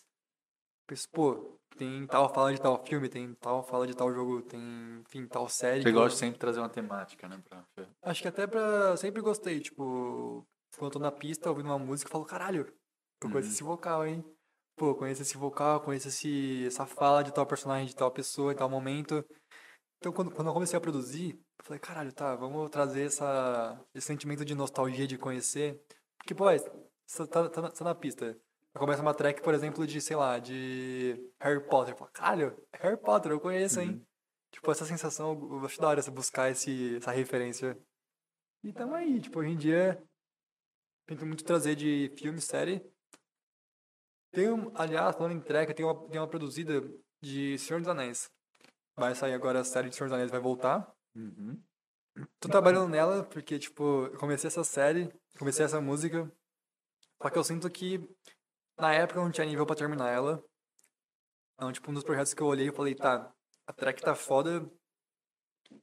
penso, 0.86 1.10
pô, 1.10 1.60
tem 1.78 2.06
tal 2.08 2.34
fala 2.34 2.54
de 2.54 2.62
tal 2.62 2.84
filme, 2.86 3.10
tem 3.10 3.34
tal 3.36 3.64
fala 3.64 3.88
de 3.88 3.96
tal 3.96 4.12
jogo, 4.14 4.42
tem, 4.42 4.62
enfim, 5.08 5.26
tal 5.28 5.48
série. 5.50 5.82
Você 5.82 5.84
que 5.84 5.90
eu- 5.90 6.02
gosta 6.02 6.18
sempre 6.20 6.34
de 6.34 6.40
trazer 6.40 6.60
uma 6.60 6.70
temática, 6.70 7.28
né? 7.28 7.42
Pra... 7.48 7.66
Acho 8.04 8.22
que 8.22 8.28
até 8.28 8.48
pra. 8.48 8.96
Sempre 8.98 9.22
gostei, 9.22 9.60
tipo, 9.60 10.46
quando 10.78 10.86
eu 10.90 10.92
tô 10.92 11.00
na 11.00 11.12
pista 11.12 11.50
ouvindo 11.50 11.68
uma 11.68 11.80
música, 11.80 12.08
eu 12.08 12.12
falo, 12.12 12.26
caralho, 12.26 12.62
eu 13.22 13.30
conheço 13.30 13.48
Uhum. 13.50 13.54
esse 13.54 13.64
vocal, 13.64 14.06
hein? 14.06 14.24
Pô, 14.76 14.96
conheço 14.96 15.22
esse 15.22 15.38
vocal, 15.38 15.82
conheço 15.82 16.08
esse, 16.08 16.66
essa 16.66 16.86
fala 16.86 17.24
de 17.24 17.32
tal 17.34 17.46
personagem, 17.46 17.88
de 17.88 17.96
tal 17.96 18.10
pessoa, 18.12 18.52
em 18.54 18.56
tal 18.56 18.70
momento. 18.70 19.24
Então, 19.98 20.12
quando, 20.12 20.32
quando 20.32 20.48
eu 20.48 20.54
comecei 20.54 20.76
a 20.78 20.82
produzir, 20.82 21.34
eu 21.60 21.66
falei, 21.66 21.80
caralho, 21.80 22.12
tá, 22.12 22.36
vamos 22.36 22.70
trazer 22.72 23.06
essa, 23.06 23.80
esse 23.94 24.08
sentimento 24.08 24.44
de 24.44 24.56
nostalgia 24.56 25.06
de 25.06 25.18
conhecer. 25.18 25.80
Porque, 26.18 26.34
pô, 26.34 26.46
você 27.06 27.28
tá, 27.28 27.48
tá, 27.50 27.70
tá 27.70 27.84
na 27.84 27.94
pista. 27.94 28.36
Começa 28.74 29.02
uma 29.02 29.14
track, 29.14 29.42
por 29.42 29.54
exemplo, 29.54 29.86
de, 29.86 30.00
sei 30.00 30.16
lá, 30.16 30.40
de 30.40 31.32
Harry 31.42 31.62
Potter. 31.68 31.94
Eu 31.94 31.98
falo, 31.98 32.12
caralho, 32.12 32.68
Harry 32.74 32.98
Potter, 32.98 33.32
eu 33.32 33.40
conheço, 33.40 33.82
hein? 33.82 34.06
Tipo, 34.52 34.72
essa 34.72 34.86
sensação, 34.86 35.34
eu 35.34 35.66
acho 35.66 35.80
da 35.80 35.90
hora 35.90 36.02
você 36.02 36.12
buscar 36.12 36.50
esse, 36.50 36.98
essa 36.98 37.12
referência. 37.12 37.78
E 38.64 38.72
tamo 38.72 38.96
aí, 38.96 39.20
tipo, 39.20 39.40
hoje 39.40 39.50
em 39.50 39.58
dia, 39.58 40.02
tento 41.06 41.26
muito 41.26 41.44
trazer 41.44 41.76
de 41.76 42.14
filme, 42.18 42.40
série. 42.40 42.82
Tem, 44.32 44.50
um, 44.50 44.72
aliás, 44.76 45.16
falando 45.16 45.34
em 45.34 45.42
track, 45.42 45.74
tem 45.74 45.86
uma, 45.86 46.10
tem 46.10 46.20
uma 46.20 46.28
produzida 46.28 46.82
de 47.22 47.58
Senhor 47.58 47.80
dos 47.80 47.90
Anéis. 47.90 48.30
Vai 48.96 49.16
sair 49.16 49.34
agora 49.34 49.60
a 49.60 49.64
série 49.64 49.90
de 49.90 49.96
Senhor 49.96 50.08
dos 50.08 50.16
Anéis, 50.16 50.32
vai 50.32 50.40
voltar. 50.40 50.94
Uhum. 51.16 51.62
Tô 52.40 52.50
trabalhando 52.50 52.90
nela 52.90 53.24
porque, 53.24 53.60
tipo, 53.60 54.06
eu 54.06 54.18
comecei 54.18 54.48
essa 54.48 54.64
série, 54.64 55.12
comecei 55.38 55.66
essa 55.66 55.82
música. 55.82 56.32
Só 57.22 57.30
que 57.30 57.38
eu 57.38 57.44
sinto 57.44 57.70
que 57.70 58.00
na 58.78 58.94
época 58.94 59.20
eu 59.20 59.24
não 59.24 59.32
tinha 59.32 59.46
nível 59.46 59.66
pra 59.66 59.76
terminar 59.76 60.10
ela. 60.10 60.44
Então, 61.56 61.72
tipo, 61.72 61.92
um 61.92 61.94
dos 61.94 62.04
projetos 62.04 62.34
que 62.34 62.42
eu 62.42 62.48
olhei 62.48 62.70
e 62.70 62.72
falei, 62.74 62.96
tá, 62.96 63.32
a 63.68 63.74
track 63.74 64.02
tá 64.02 64.16
foda. 64.16 64.68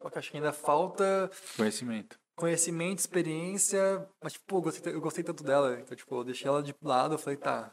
Só 0.03 0.11
que 0.11 0.19
acho 0.19 0.31
que 0.31 0.37
ainda 0.37 0.53
falta 0.53 1.31
Conhecimento. 1.57 2.19
conhecimento, 2.37 2.99
experiência. 2.99 4.09
Mas, 4.23 4.35
tipo, 4.35 4.57
eu 4.57 4.61
gostei, 4.63 4.95
eu 4.95 5.01
gostei 5.01 5.25
tanto 5.25 5.45
dela. 5.45 5.79
Então, 5.81 5.97
tipo, 5.97 6.15
eu 6.17 6.25
deixei 6.25 6.49
ela 6.49 6.63
de 6.63 6.75
lado, 6.83 7.15
eu 7.15 7.19
falei, 7.19 7.37
tá, 7.39 7.73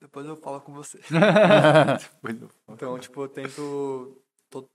depois 0.00 0.26
eu 0.26 0.36
falo 0.36 0.60
com 0.60 0.72
você. 0.72 0.98
Então, 2.68 2.98
tipo, 2.98 3.22
eu 3.22 3.28
tento. 3.28 4.22
Tô, 4.50 4.68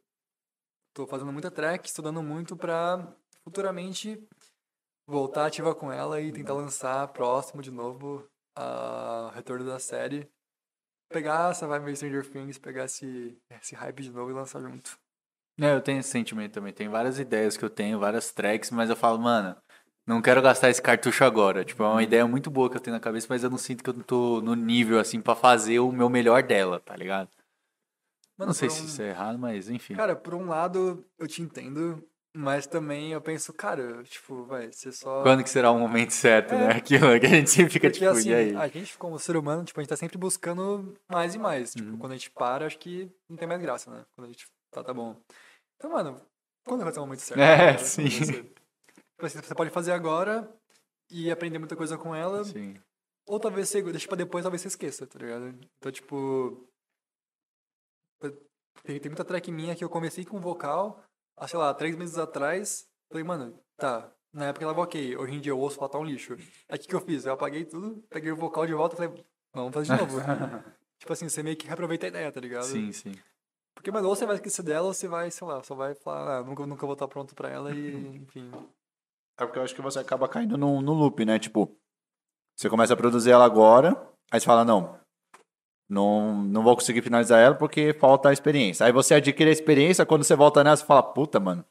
tô 0.93 1.07
fazendo 1.07 1.31
muita 1.33 1.51
track, 1.51 1.87
estudando 1.87 2.21
muito 2.21 2.55
pra 2.55 3.13
futuramente 3.43 4.23
voltar 5.07 5.47
ativa 5.47 5.73
com 5.73 5.91
ela 5.91 6.21
e 6.21 6.31
tentar 6.31 6.53
lançar 6.53 7.07
próximo 7.09 7.61
de 7.63 7.71
novo 7.71 8.27
a 8.59 9.31
retorno 9.33 9.65
da 9.65 9.79
série. 9.79 10.29
Pegar 11.11 11.51
essa 11.51 11.67
vibe 11.67 11.85
meio 11.85 11.95
Stranger 11.95 12.29
Things, 12.29 12.57
pegar 12.57 12.85
esse, 12.85 13.37
esse 13.49 13.73
hype 13.75 14.01
de 14.03 14.11
novo 14.11 14.29
e 14.29 14.33
lançar 14.33 14.61
junto. 14.61 14.99
É, 15.59 15.73
eu 15.73 15.81
tenho 15.81 15.99
esse 15.99 16.09
sentimento 16.09 16.53
também. 16.53 16.71
Tem 16.71 16.87
várias 16.87 17.19
ideias 17.19 17.57
que 17.57 17.65
eu 17.65 17.69
tenho, 17.69 17.99
várias 17.99 18.31
tracks, 18.31 18.69
mas 18.71 18.89
eu 18.89 18.95
falo, 18.95 19.19
mano, 19.19 19.55
não 20.05 20.21
quero 20.21 20.41
gastar 20.41 20.69
esse 20.69 20.81
cartucho 20.81 21.23
agora. 21.23 21.65
Tipo, 21.65 21.83
é 21.83 21.87
uma 21.87 22.03
ideia 22.03 22.25
muito 22.27 22.49
boa 22.51 22.69
que 22.69 22.77
eu 22.77 22.81
tenho 22.81 22.95
na 22.95 22.99
cabeça, 23.01 23.27
mas 23.29 23.43
eu 23.43 23.49
não 23.49 23.57
sinto 23.57 23.83
que 23.83 23.89
eu 23.89 24.03
tô 24.03 24.39
no 24.41 24.55
nível, 24.55 24.99
assim, 24.99 25.19
pra 25.19 25.35
fazer 25.35 25.79
o 25.79 25.91
meu 25.91 26.09
melhor 26.09 26.43
dela, 26.43 26.79
tá 26.79 26.95
ligado? 26.95 27.29
Mano, 28.37 28.49
não 28.49 28.53
sei 28.53 28.69
por 28.69 28.75
se 28.75 28.81
um- 28.83 28.85
isso 28.85 29.01
é 29.01 29.09
errado, 29.09 29.37
mas 29.37 29.69
enfim. 29.69 29.95
Cara, 29.95 30.15
por 30.15 30.33
um 30.33 30.45
lado, 30.47 31.05
eu 31.17 31.27
te 31.27 31.41
entendo, 31.41 32.07
mas 32.35 32.67
também 32.67 33.11
eu 33.11 33.21
penso, 33.21 33.51
cara, 33.53 34.03
tipo, 34.03 34.43
vai, 34.45 34.71
você 34.71 34.91
só. 34.91 35.23
Quando 35.23 35.43
que 35.43 35.49
será 35.49 35.71
o 35.71 35.79
momento 35.79 36.11
certo, 36.11 36.53
É. 36.53 36.57
né? 36.57 36.67
Aquilo 36.77 37.19
que 37.19 37.25
a 37.25 37.29
gente 37.29 37.49
sempre 37.49 37.73
fica 37.73 37.87
Porque 37.89 37.99
tipo, 37.99 38.11
assim, 38.11 38.29
e 38.29 38.33
aí? 38.33 38.55
a 38.55 38.67
gente 38.67 38.97
como 38.97 39.17
ser 39.19 39.35
humano, 39.35 39.63
tipo, 39.63 39.79
a 39.79 39.83
gente 39.83 39.89
tá 39.89 39.97
sempre 39.97 40.17
buscando 40.17 40.95
mais 41.09 41.35
e 41.35 41.39
mais. 41.39 41.73
Tipo, 41.73 41.89
Uhum. 41.89 41.97
quando 41.97 42.11
a 42.11 42.15
gente 42.15 42.29
para, 42.31 42.65
acho 42.65 42.77
que 42.77 43.11
não 43.29 43.35
tem 43.37 43.47
mais 43.47 43.61
graça, 43.61 43.89
né? 43.91 44.05
Quando 44.15 44.25
a 44.25 44.29
gente 44.31 44.47
tá, 44.71 44.83
tá 44.83 44.93
bom. 44.93 45.15
Então, 45.77 45.91
mano, 45.91 46.21
quando 46.65 46.83
vai 46.83 46.93
ser 46.93 46.99
o 46.99 47.03
momento 47.03 47.19
certo? 47.21 47.39
É, 47.41 47.71
Né? 47.73 47.77
sim. 47.79 48.09
Você, 48.09 48.33
tipo 48.43 49.25
assim, 49.25 49.41
você 49.41 49.55
pode 49.55 49.69
fazer 49.71 49.91
agora 49.91 50.47
e 51.11 51.31
aprender 51.31 51.57
muita 51.59 51.75
coisa 51.75 51.97
com 51.97 52.13
ela, 52.15 52.43
Sim. 52.43 52.75
ou 53.27 53.39
talvez 53.39 53.67
você 53.69 53.81
deixe 53.81 54.07
pra 54.07 54.15
depois, 54.15 54.43
talvez 54.43 54.61
você 54.61 54.67
esqueça, 54.67 55.07
tá 55.07 55.17
ligado? 55.19 55.47
Então, 55.79 55.91
tipo. 55.91 56.65
Tem, 58.83 58.99
tem 58.99 59.09
muita 59.09 59.25
track 59.25 59.51
minha 59.51 59.75
que 59.75 59.83
eu 59.83 59.89
comecei 59.89 60.23
com 60.23 60.39
vocal, 60.39 61.03
há, 61.39 61.47
sei 61.47 61.57
lá, 61.57 61.73
três 61.73 61.95
meses 61.95 62.17
atrás. 62.17 62.87
Falei, 63.09 63.23
mano, 63.23 63.59
tá. 63.77 64.11
Na 64.31 64.47
época 64.47 64.63
ela 64.63 64.79
ok, 64.79 65.17
hoje 65.17 65.33
em 65.33 65.39
dia 65.39 65.51
eu 65.51 65.59
ouço 65.59 65.77
falar 65.77 65.89
tá 65.89 65.97
um 65.97 66.03
lixo. 66.03 66.33
Aí 66.67 66.77
o 66.77 66.79
que, 66.79 66.87
que 66.87 66.95
eu 66.95 67.01
fiz? 67.01 67.25
Eu 67.25 67.33
apaguei 67.33 67.65
tudo, 67.65 68.03
peguei 68.09 68.31
o 68.31 68.35
vocal 68.35 68.67
de 68.67 68.73
volta 68.73 68.93
e 68.93 68.97
falei, 68.97 69.25
vamos 69.53 69.73
fazer 69.73 69.95
de 69.95 70.01
novo. 70.01 70.19
tipo 70.99 71.11
assim, 71.11 71.27
você 71.27 71.41
meio 71.41 71.57
que 71.57 71.65
reaproveita 71.65 72.05
a 72.05 72.09
ideia, 72.09 72.31
tá 72.31 72.39
ligado? 72.39 72.65
Sim, 72.65 72.91
sim. 72.91 73.15
Porque, 73.73 73.89
mano, 73.91 74.07
ou 74.07 74.15
você 74.15 74.25
vai 74.25 74.35
esquecer 74.35 74.61
dela, 74.61 74.87
ou 74.87 74.93
você 74.93 75.07
vai, 75.07 75.31
sei 75.31 75.47
lá, 75.47 75.63
só 75.63 75.73
vai 75.73 75.95
falar, 75.95 76.39
ah, 76.39 76.43
nunca, 76.43 76.67
nunca 76.67 76.85
vou 76.85 76.93
estar 76.93 77.07
pronto 77.07 77.33
pra 77.33 77.49
ela 77.49 77.73
e, 77.73 78.17
enfim. 78.21 78.51
É 79.39 79.45
porque 79.45 79.57
eu 79.57 79.63
acho 79.63 79.73
que 79.73 79.81
você 79.81 79.99
acaba 79.99 80.27
caindo 80.27 80.57
no, 80.57 80.81
no 80.81 80.93
loop, 80.93 81.25
né? 81.25 81.39
Tipo, 81.39 81.75
você 82.55 82.69
começa 82.69 82.93
a 82.93 82.97
produzir 82.97 83.31
ela 83.31 83.45
agora, 83.45 83.95
aí 84.29 84.39
você 84.39 84.45
fala, 84.45 84.65
não, 84.65 84.99
não, 85.89 86.43
não 86.43 86.63
vou 86.63 86.75
conseguir 86.75 87.01
finalizar 87.01 87.39
ela 87.41 87.55
porque 87.55 87.93
falta 87.93 88.29
a 88.29 88.33
experiência. 88.33 88.85
Aí 88.85 88.91
você 88.91 89.15
adquire 89.15 89.49
a 89.49 89.53
experiência, 89.53 90.05
quando 90.05 90.23
você 90.23 90.35
volta 90.35 90.63
nela, 90.63 90.75
você 90.77 90.85
fala, 90.85 91.01
puta, 91.01 91.39
mano, 91.39 91.65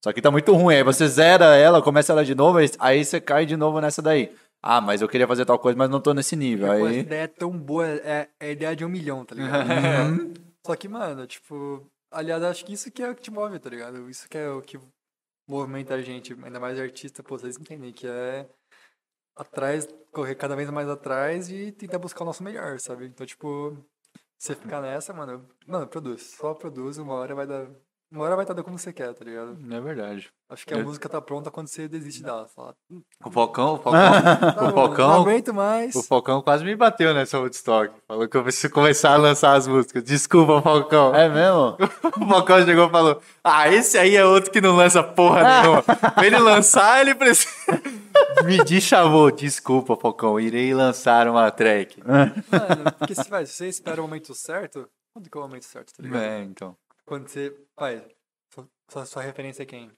isso 0.00 0.08
aqui 0.08 0.22
tá 0.22 0.30
muito 0.30 0.52
ruim. 0.54 0.76
Aí 0.76 0.82
você 0.84 1.08
zera 1.08 1.56
ela, 1.56 1.82
começa 1.82 2.12
ela 2.12 2.24
de 2.24 2.34
novo, 2.34 2.58
aí- 2.78 3.04
você 3.04 3.20
cai 3.20 3.44
de 3.44 3.56
novo 3.56 3.80
nessa 3.80 4.00
daí. 4.00 4.32
Ah, 4.62 4.80
mas 4.80 5.02
eu 5.02 5.08
queria 5.08 5.26
fazer 5.26 5.44
tal 5.44 5.58
coisa, 5.58 5.76
mas 5.76 5.90
não 5.90 6.00
tô 6.00 6.14
nesse 6.14 6.36
nível. 6.36 6.68
Pô, 6.68 6.72
essa 6.74 6.86
Aí... 6.86 6.98
ideia 7.00 7.22
é 7.24 7.26
tão 7.26 7.50
boa, 7.50 7.86
é, 7.86 8.28
é 8.40 8.46
a 8.46 8.50
ideia 8.50 8.76
de 8.76 8.84
um 8.84 8.88
milhão, 8.88 9.24
tá 9.24 9.34
ligado? 9.34 9.68
Uhum. 9.68 10.32
Só 10.66 10.74
que, 10.74 10.88
mano, 10.88 11.26
tipo, 11.26 11.86
aliás, 12.10 12.42
acho 12.42 12.64
que 12.64 12.72
isso 12.72 12.90
que 12.90 13.02
é 13.02 13.10
o 13.10 13.14
que 13.14 13.22
te 13.22 13.30
move, 13.30 13.58
tá 13.58 13.68
ligado? 13.68 14.08
Isso 14.08 14.26
que 14.26 14.38
é 14.38 14.48
o 14.48 14.62
que 14.62 14.78
movimenta 15.46 15.94
a 15.94 16.00
gente, 16.00 16.32
ainda 16.42 16.58
mais 16.58 16.80
artista, 16.80 17.22
pô, 17.22 17.36
vocês 17.36 17.58
entendem 17.58 17.92
que 17.92 18.06
é 18.06 18.46
atrás, 19.36 19.86
correr 20.14 20.36
cada 20.36 20.56
vez 20.56 20.70
mais 20.70 20.88
atrás 20.88 21.50
e 21.50 21.72
tentar 21.72 21.98
buscar 21.98 22.22
o 22.24 22.26
nosso 22.26 22.42
melhor, 22.44 22.80
sabe? 22.80 23.06
Então, 23.06 23.26
tipo, 23.26 23.76
Você 24.38 24.54
ficar 24.56 24.80
nessa, 24.82 25.12
mano, 25.14 25.48
mano, 25.66 25.88
produz. 25.88 26.36
Só 26.38 26.54
produz, 26.54 26.98
uma 26.98 27.14
hora 27.14 27.34
vai 27.34 27.46
dar. 27.46 27.68
Uma 28.14 28.26
hora 28.26 28.36
vai 28.36 28.44
estar 28.44 28.62
como 28.62 28.78
você 28.78 28.92
quer, 28.92 29.12
tá 29.12 29.24
ligado? 29.24 29.56
Não 29.58 29.76
é 29.76 29.80
verdade. 29.80 30.30
Acho 30.48 30.64
que 30.64 30.72
a 30.72 30.78
Eu- 30.78 30.84
música 30.84 31.08
tá 31.08 31.20
pronta 31.20 31.50
quando 31.50 31.66
você 31.66 31.88
desiste 31.88 32.22
dela. 32.22 32.46
Fala, 32.54 32.72
O 33.24 33.28
Falcão, 33.28 33.74
o 33.74 33.78
Falcão, 33.78 34.22
tá 34.54 34.62
o 34.62 34.66
bom, 34.66 34.72
Falcão, 34.72 35.08
Não 35.08 35.20
aguento 35.22 35.52
mais. 35.52 35.96
o 35.96 36.02
Falcão 36.04 36.40
quase 36.40 36.64
me 36.64 36.76
bateu 36.76 37.12
nessa 37.12 37.40
Woodstock. 37.40 37.92
Falou 38.06 38.28
que 38.28 38.36
eu 38.36 38.44
preciso 38.44 38.72
começar 38.72 39.14
a 39.14 39.16
lançar 39.16 39.54
as 39.56 39.66
músicas. 39.66 40.04
Desculpa, 40.04 40.62
Falcão. 40.62 41.12
É 41.12 41.28
mesmo? 41.28 41.76
O 42.24 42.28
Falcão 42.28 42.64
chegou 42.64 42.86
e 42.86 42.90
falou: 42.90 43.20
Ah, 43.42 43.68
esse 43.68 43.98
aí 43.98 44.14
é 44.14 44.24
outro 44.24 44.52
que 44.52 44.60
não 44.60 44.76
lança 44.76 45.02
porra 45.02 45.42
nenhuma. 45.62 45.82
pra 46.14 46.24
ele 46.24 46.38
lançar, 46.38 47.00
ele 47.00 47.16
precisa. 47.16 47.50
Me 48.44 48.80
chamou. 48.80 49.32
Desculpa, 49.32 49.96
Falcão. 49.96 50.38
Irei 50.38 50.72
lançar 50.72 51.26
uma 51.26 51.50
track. 51.50 52.00
Mano, 52.06 52.92
porque 52.96 53.14
se, 53.16 53.28
vai, 53.28 53.44
se 53.44 53.54
você 53.54 53.66
espera 53.68 54.00
o 54.00 54.04
momento 54.04 54.32
certo, 54.34 54.88
quando 55.12 55.28
que 55.28 55.36
é 55.36 55.40
o 55.40 55.44
momento 55.44 55.64
certo, 55.64 55.92
tá 55.96 56.00
ligado? 56.02 56.22
É, 56.22 56.42
então. 56.44 56.76
Quando 57.06 57.28
você. 57.28 57.56
Vai. 57.78 58.06
Sua, 58.52 58.68
sua, 58.90 59.06
sua 59.06 59.22
referência 59.22 59.62
é 59.62 59.66
quem? 59.66 59.90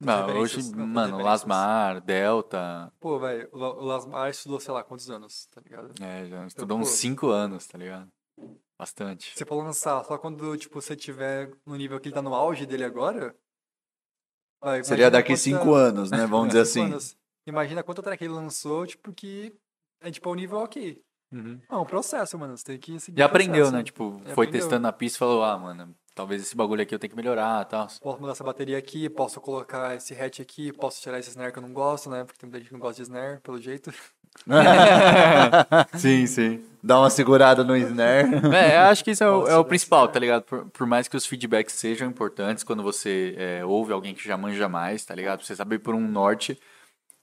Não, 0.00 0.36
hoje, 0.38 0.70
não, 0.76 0.86
mano. 0.86 1.18
Lasmar, 1.18 2.00
Delta. 2.00 2.92
Pô, 3.00 3.18
vai, 3.18 3.44
o 3.50 3.58
La- 3.58 3.72
o 3.74 3.84
Lasmar 3.84 4.30
estudou, 4.30 4.60
sei 4.60 4.72
lá, 4.72 4.84
quantos 4.84 5.10
anos, 5.10 5.46
tá 5.46 5.60
ligado? 5.60 5.92
É, 6.00 6.24
já 6.26 6.46
estudou 6.46 6.78
pô. 6.78 6.82
uns 6.84 6.90
5 6.90 7.28
anos, 7.30 7.66
tá 7.66 7.76
ligado? 7.76 8.08
Bastante. 8.78 9.32
Você 9.36 9.44
for 9.44 9.56
lançar 9.60 10.04
só 10.04 10.16
quando, 10.16 10.56
tipo, 10.56 10.80
você 10.80 10.94
tiver 10.94 11.50
no 11.66 11.74
nível 11.74 11.98
que 11.98 12.06
ele 12.08 12.14
tá 12.14 12.22
no 12.22 12.32
auge 12.32 12.64
dele 12.64 12.84
agora. 12.84 13.34
vai, 14.62 14.84
Seria 14.84 15.10
daqui 15.10 15.30
quanta- 15.32 15.40
cinco 15.40 15.74
anos, 15.74 16.10
né? 16.12 16.26
Vamos 16.26 16.48
dizer 16.48 16.60
assim. 16.62 16.84
anos. 16.84 17.16
Imagina 17.46 17.82
quanta 17.82 18.02
track 18.02 18.22
ele 18.22 18.32
lançou, 18.32 18.86
tipo, 18.86 19.12
que 19.12 19.52
é 20.00 20.10
tipo 20.12 20.30
o 20.30 20.34
nível 20.34 20.58
ok. 20.58 21.02
Não, 21.30 21.60
é 21.68 21.76
um 21.76 21.84
processo, 21.84 22.38
mano. 22.38 22.56
Você 22.56 22.64
tem 22.64 22.78
que 22.78 22.98
seguir 23.00 23.18
Já 23.18 23.26
aprendeu, 23.26 23.70
né? 23.70 23.82
Tipo, 23.82 24.12
Já 24.24 24.34
foi 24.34 24.46
aprendeu. 24.46 24.60
testando 24.60 24.82
na 24.82 24.92
pista 24.92 25.16
e 25.16 25.18
falou: 25.18 25.42
Ah, 25.44 25.58
mano, 25.58 25.94
talvez 26.18 26.42
esse 26.42 26.56
bagulho 26.56 26.82
aqui 26.82 26.92
eu 26.92 26.98
tenho 26.98 27.12
que 27.12 27.16
melhorar 27.16 27.62
e 27.62 27.66
tal. 27.66 27.86
Posso 28.02 28.20
mudar 28.20 28.32
essa 28.32 28.42
bateria 28.42 28.76
aqui, 28.76 29.08
posso 29.08 29.40
colocar 29.40 29.94
esse 29.94 30.20
hatch 30.20 30.40
aqui, 30.40 30.72
posso 30.72 31.00
tirar 31.00 31.20
esse 31.20 31.30
snare 31.30 31.52
que 31.52 31.58
eu 31.60 31.62
não 31.62 31.72
gosto, 31.72 32.10
né? 32.10 32.24
Porque 32.24 32.40
tem 32.40 32.48
muita 32.48 32.58
gente 32.58 32.68
que 32.68 32.72
não 32.74 32.80
gosta 32.80 32.96
de 32.96 33.02
snare, 33.02 33.38
pelo 33.40 33.60
jeito. 33.60 33.94
sim, 35.94 36.26
sim. 36.26 36.64
Dá 36.82 36.98
uma 36.98 37.08
segurada 37.08 37.62
no 37.62 37.76
snare. 37.76 38.28
É, 38.52 38.76
eu 38.76 38.80
acho 38.90 39.04
que 39.04 39.12
isso 39.12 39.22
é 39.22 39.30
o, 39.30 39.46
é 39.46 39.56
o 39.56 39.64
principal, 39.64 40.08
tá 40.08 40.18
ligado? 40.18 40.42
Por, 40.42 40.64
por 40.70 40.86
mais 40.88 41.06
que 41.06 41.16
os 41.16 41.24
feedbacks 41.24 41.74
sejam 41.74 42.08
importantes 42.08 42.64
quando 42.64 42.82
você 42.82 43.36
é, 43.38 43.64
ouve 43.64 43.92
alguém 43.92 44.12
que 44.12 44.26
já 44.26 44.36
manja 44.36 44.68
mais, 44.68 45.04
tá 45.04 45.14
ligado? 45.14 45.38
Pra 45.38 45.46
você 45.46 45.54
saber 45.54 45.78
por 45.78 45.94
um 45.94 46.00
norte. 46.00 46.58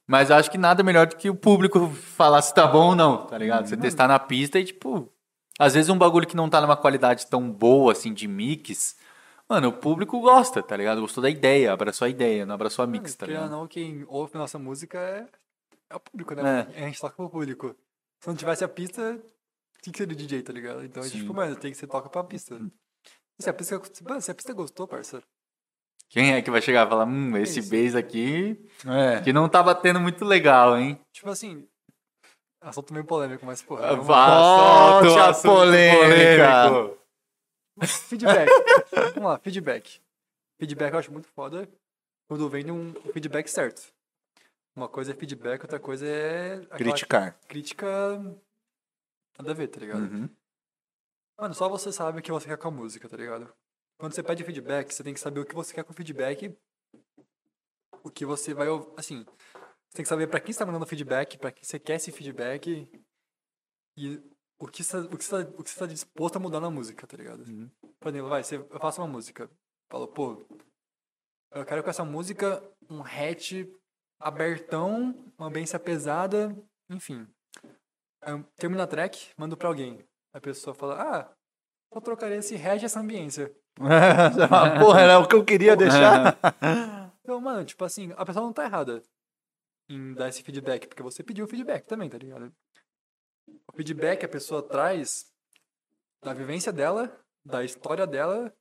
Mas 0.07 0.29
eu 0.29 0.37
acho 0.37 0.49
que 0.49 0.57
nada 0.57 0.83
melhor 0.83 1.07
do 1.07 1.17
que 1.17 1.29
o 1.29 1.35
público 1.35 1.89
falar 1.89 2.41
se 2.41 2.53
tá 2.53 2.65
bom 2.65 2.89
ou 2.89 2.95
não, 2.95 3.25
tá 3.25 3.37
ligado? 3.37 3.67
Você 3.67 3.75
testar 3.75 4.07
na 4.07 4.19
pista 4.19 4.57
e, 4.57 4.63
tipo, 4.63 5.11
às 5.59 5.73
vezes 5.73 5.89
um 5.89 5.97
bagulho 5.97 6.27
que 6.27 6.35
não 6.35 6.49
tá 6.49 6.59
numa 6.61 6.77
qualidade 6.77 7.27
tão 7.27 7.49
boa, 7.51 7.91
assim, 7.93 8.13
de 8.13 8.27
mix, 8.27 8.97
mano, 9.47 9.69
o 9.69 9.73
público 9.73 10.19
gosta, 10.19 10.61
tá 10.63 10.75
ligado? 10.75 11.01
Gostou 11.01 11.21
da 11.21 11.29
ideia, 11.29 11.71
abraçou 11.71 12.05
a 12.05 12.09
ideia, 12.09 12.45
não 12.45 12.55
abraçou 12.55 12.83
a 12.83 12.87
mix, 12.87 13.15
tá 13.15 13.25
ligado? 13.25 13.49
não, 13.49 13.67
quem 13.67 14.03
ouve 14.07 14.37
nossa 14.37 14.57
música 14.59 14.97
é, 14.99 15.27
é 15.89 15.95
o 15.95 15.99
público, 15.99 16.33
né? 16.35 16.67
É. 16.75 16.83
A 16.83 16.87
gente 16.87 16.99
toca 16.99 17.15
pro 17.15 17.29
público. 17.29 17.75
Se 18.19 18.27
não 18.27 18.35
tivesse 18.35 18.63
a 18.63 18.67
pista, 18.67 19.19
tinha 19.81 19.91
que 19.93 19.97
ser 19.99 20.05
do 20.05 20.15
DJ, 20.15 20.41
tá 20.41 20.51
ligado? 20.51 20.83
Então, 20.83 21.01
a 21.03 21.05
gente, 21.05 21.15
Sim. 21.17 21.21
tipo, 21.21 21.33
mano, 21.33 21.55
tem 21.55 21.71
que 21.71 21.77
ser 21.77 21.87
toca 21.87 22.09
pra 22.09 22.23
pista. 22.23 22.59
E 23.37 23.43
se 23.43 23.49
a 23.49 23.53
pista, 23.53 23.79
mano, 24.07 24.21
se 24.21 24.31
a 24.31 24.35
pista 24.35 24.53
gostou, 24.53 24.87
parceiro. 24.87 25.25
Quem 26.09 26.33
é 26.33 26.41
que 26.41 26.51
vai 26.51 26.61
chegar 26.61 26.85
e 26.85 26.89
falar, 26.89 27.05
hum, 27.05 27.35
esse 27.37 27.59
Isso. 27.59 27.69
bass 27.69 27.95
aqui 27.95 28.57
É. 28.87 29.21
que 29.21 29.33
não 29.33 29.49
tá 29.49 29.61
batendo 29.61 29.99
muito 29.99 30.23
legal, 30.23 30.77
hein? 30.77 30.99
Tipo 31.11 31.29
assim, 31.29 31.67
assunto 32.69 32.93
meio 32.93 33.05
polêmico, 33.05 33.45
mas, 33.45 33.61
porra. 33.61 33.89
Ah, 33.89 33.95
vá, 33.95 35.01
Volte 35.01 35.19
a 35.19 35.33
polêmica. 35.33 36.69
polêmico. 36.69 36.97
Feedback. 37.83 38.49
Vamos 39.13 39.29
lá, 39.31 39.39
feedback. 39.39 40.01
Feedback 40.57 40.93
eu 40.93 40.99
acho 40.99 41.11
muito 41.11 41.27
foda 41.27 41.67
quando 42.27 42.49
vem 42.49 42.71
um 42.71 42.93
um 43.05 43.11
feedback 43.11 43.47
certo. 43.49 43.93
Uma 44.75 44.89
coisa 44.89 45.11
é 45.11 45.15
feedback, 45.15 45.61
outra 45.61 45.79
coisa 45.79 46.05
é. 46.05 46.59
Criticar. 46.77 47.37
Crítica. 47.47 47.87
Nada 49.37 49.51
a 49.51 49.53
ver, 49.53 49.67
tá 49.67 49.79
ligado? 49.79 50.01
Uhum. 50.01 50.29
Mano, 51.39 51.53
só 51.53 51.67
você 51.67 51.91
sabe 51.91 52.19
o 52.19 52.21
que 52.21 52.31
você 52.31 52.47
quer 52.47 52.57
com 52.57 52.67
a 52.69 52.71
música, 52.71 53.07
tá 53.09 53.17
ligado? 53.17 53.53
Quando 53.97 54.13
você 54.13 54.23
pede 54.23 54.43
feedback, 54.43 54.93
você 54.93 55.03
tem 55.03 55.13
que 55.13 55.19
saber 55.19 55.39
o 55.41 55.45
que 55.45 55.55
você 55.55 55.73
quer 55.73 55.83
com 55.83 55.91
o 55.91 55.95
feedback. 55.95 56.57
O 58.03 58.09
que 58.09 58.25
você 58.25 58.53
vai. 58.53 58.67
Assim. 58.97 59.25
Tem 59.95 60.03
que 60.03 60.09
saber 60.09 60.27
pra 60.27 60.41
quem 60.41 60.51
você 60.51 60.59
tá 60.59 60.65
mandando 60.65 60.85
feedback, 60.85 61.37
pra 61.37 61.53
quem 61.53 61.63
você 61.63 61.79
quer 61.79 61.95
esse 61.95 62.11
feedback. 62.11 62.85
E 63.97 64.21
o 64.59 64.67
que 64.67 64.83
você, 64.83 65.01
você, 65.07 65.45
tá, 65.79 65.85
disposto 65.85 66.35
a 66.35 66.39
mudar 66.39 66.59
na 66.59 66.69
música, 66.69 67.07
tá 67.07 67.15
ligado? 67.15 67.45
Por 68.01 68.09
exemplo, 68.09 68.27
vai, 68.27 68.43
você, 68.43 68.57
eu 68.57 68.79
faço 68.81 69.01
uma 69.01 69.07
música. 69.07 69.49
Falo, 69.89 70.09
pô, 70.09 70.45
eu 71.53 71.65
quero 71.65 71.81
com 71.81 71.89
essa 71.89 72.03
música 72.03 72.61
um 72.89 73.01
hatch 73.01 73.65
abertão, 74.19 75.15
uma 75.37 75.47
ambiência 75.47 75.79
pesada, 75.79 76.53
enfim. 76.89 77.25
Eu 78.21 78.43
termino 78.57 78.81
a 78.81 78.87
track, 78.87 79.31
mando 79.37 79.55
pra 79.55 79.69
alguém. 79.69 80.05
A 80.33 80.41
pessoa 80.41 80.73
fala, 80.73 81.01
ah, 81.01 81.33
eu 81.93 82.01
trocaria 82.01 82.35
esse 82.35 82.55
hatch 82.55 82.81
e 82.81 82.85
essa 82.85 82.99
ambiência. 82.99 83.55
Porra, 84.77 84.99
era 84.99 85.19
o 85.19 85.27
que 85.27 85.35
eu 85.35 85.45
queria 85.45 85.73
deixar. 85.77 86.37
Então, 87.21 87.39
mano, 87.39 87.63
tipo 87.63 87.85
assim, 87.85 88.11
a 88.17 88.25
pessoa 88.25 88.45
não 88.45 88.51
tá 88.51 88.65
errada 88.65 89.01
em 89.87 90.13
dar 90.13 90.29
esse 90.29 90.43
feedback, 90.43 90.87
porque 90.87 91.03
você 91.03 91.23
pediu 91.23 91.47
feedback 91.47 91.85
também, 91.85 92.09
tá 92.09 92.17
ligado? 92.17 92.53
O 93.67 93.75
feedback 93.75 94.25
a 94.25 94.29
pessoa 94.29 94.61
traz 94.61 95.31
da 96.23 96.33
vivência 96.33 96.73
dela, 96.73 97.15
da 97.43 97.63
história 97.63 98.07
dela, 98.07 98.55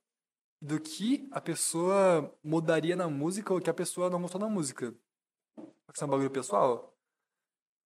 do 0.61 0.79
que 0.79 1.27
a 1.31 1.41
pessoa 1.41 2.33
mudaria 2.43 2.95
na 2.95 3.09
música 3.09 3.53
ou 3.53 3.61
que 3.61 3.69
a 3.69 3.73
pessoa 3.73 4.09
não 4.09 4.21
gostou 4.21 4.39
na 4.39 4.49
música. 4.49 4.95
Isso 5.93 6.03
é 6.03 6.05
um 6.05 6.09
bagulho 6.09 6.31
pessoal. 6.31 6.95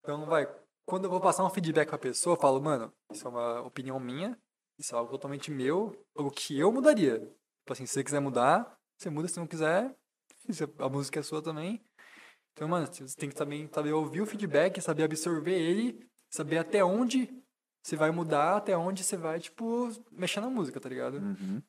Então, 0.02 0.26
vai, 0.26 0.48
quando 0.86 1.06
eu 1.06 1.10
vou 1.10 1.22
passar 1.22 1.46
um 1.46 1.50
feedback 1.50 1.88
pra 1.88 1.98
pessoa, 1.98 2.36
eu 2.36 2.40
falo, 2.40 2.62
mano, 2.62 2.94
isso 3.12 3.28
é 3.28 3.30
uma 3.30 3.62
opinião 3.62 4.00
minha, 4.00 4.38
isso 4.78 4.96
é 4.96 4.98
algo 4.98 5.12
totalmente 5.12 5.52
meu, 5.52 5.96
algo 6.16 6.32
que 6.32 6.58
eu 6.58 6.72
mudaria. 6.72 7.20
Tipo 7.20 7.74
assim, 7.74 7.86
se 7.86 7.94
você 7.94 8.04
quiser 8.04 8.20
mudar, 8.20 8.80
você 8.98 9.10
muda, 9.10 9.28
se 9.28 9.40
não 9.40 9.48
quiser, 9.48 9.96
se 10.50 10.64
a 10.80 10.90
música 10.90 11.20
é 11.20 11.24
sua 11.24 11.42
também. 11.42 11.84
Então, 12.54 12.68
mano, 12.68 12.88
você 12.88 13.16
tem 13.16 13.30
que 13.30 13.36
também 13.36 13.70
saber 13.74 13.94
ouvir 13.94 14.22
o 14.22 14.26
feedback, 14.26 14.82
saber 14.82 15.04
absorver 15.04 15.58
ele, 15.58 16.06
saber 16.30 16.58
até 16.58 16.84
onde 16.84 17.30
você 17.82 17.96
vai 17.96 18.12
mudar, 18.12 18.58
até 18.58 18.76
onde 18.78 19.04
você 19.04 19.16
vai, 19.16 19.40
tipo, 19.40 19.90
mexer 20.12 20.42
na 20.42 20.50
música, 20.50 20.80
tá 20.80 20.90
ligado? 20.90 21.18
Uhum. 21.18 21.62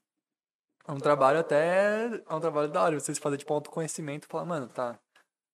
É 0.86 0.92
um 0.92 0.98
trabalho 0.98 1.38
até. 1.38 2.06
É 2.28 2.34
um 2.34 2.40
trabalho 2.40 2.68
da 2.70 2.82
hora. 2.82 2.98
Vocês 2.98 3.18
fazem, 3.18 3.38
tipo, 3.38 3.54
autoconhecimento 3.54 4.26
e 4.26 4.30
falar, 4.30 4.44
mano, 4.44 4.68
tá. 4.68 4.98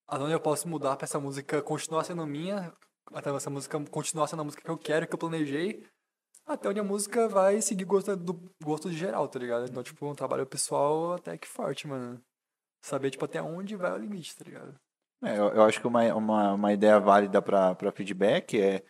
Aonde 0.08 0.32
eu 0.32 0.40
posso 0.40 0.68
mudar 0.68 0.96
pra 0.96 1.04
essa 1.04 1.20
música 1.20 1.60
continuar 1.60 2.04
sendo 2.04 2.26
minha, 2.26 2.72
até 3.12 3.34
essa 3.34 3.50
música 3.50 3.78
continuar 3.90 4.28
sendo 4.28 4.40
a 4.40 4.44
música 4.44 4.62
que 4.62 4.70
eu 4.70 4.78
quero, 4.78 5.06
que 5.06 5.14
eu 5.14 5.18
planejei, 5.18 5.84
até 6.46 6.68
onde 6.68 6.80
a 6.80 6.84
música 6.84 7.28
vai 7.28 7.60
seguir 7.60 7.84
gosto 7.84 8.16
do 8.16 8.34
gosto 8.62 8.88
de 8.88 8.96
geral, 8.96 9.26
tá 9.28 9.38
ligado? 9.38 9.68
Então, 9.68 9.82
tipo, 9.82 10.06
um 10.06 10.14
trabalho 10.14 10.46
pessoal 10.46 11.14
até 11.14 11.36
que 11.36 11.48
forte, 11.48 11.88
mano. 11.88 12.22
Saber, 12.84 13.10
tipo, 13.10 13.24
até 13.24 13.42
onde 13.42 13.74
vai 13.74 13.92
o 13.92 13.96
limite, 13.96 14.36
tá 14.36 14.44
ligado? 14.44 14.78
É, 15.24 15.38
eu, 15.38 15.48
eu 15.48 15.62
acho 15.62 15.80
que 15.80 15.86
uma, 15.86 16.02
uma, 16.14 16.52
uma 16.54 16.72
ideia 16.72 17.00
válida 17.00 17.40
para 17.40 17.92
feedback 17.92 18.60
é 18.60 18.82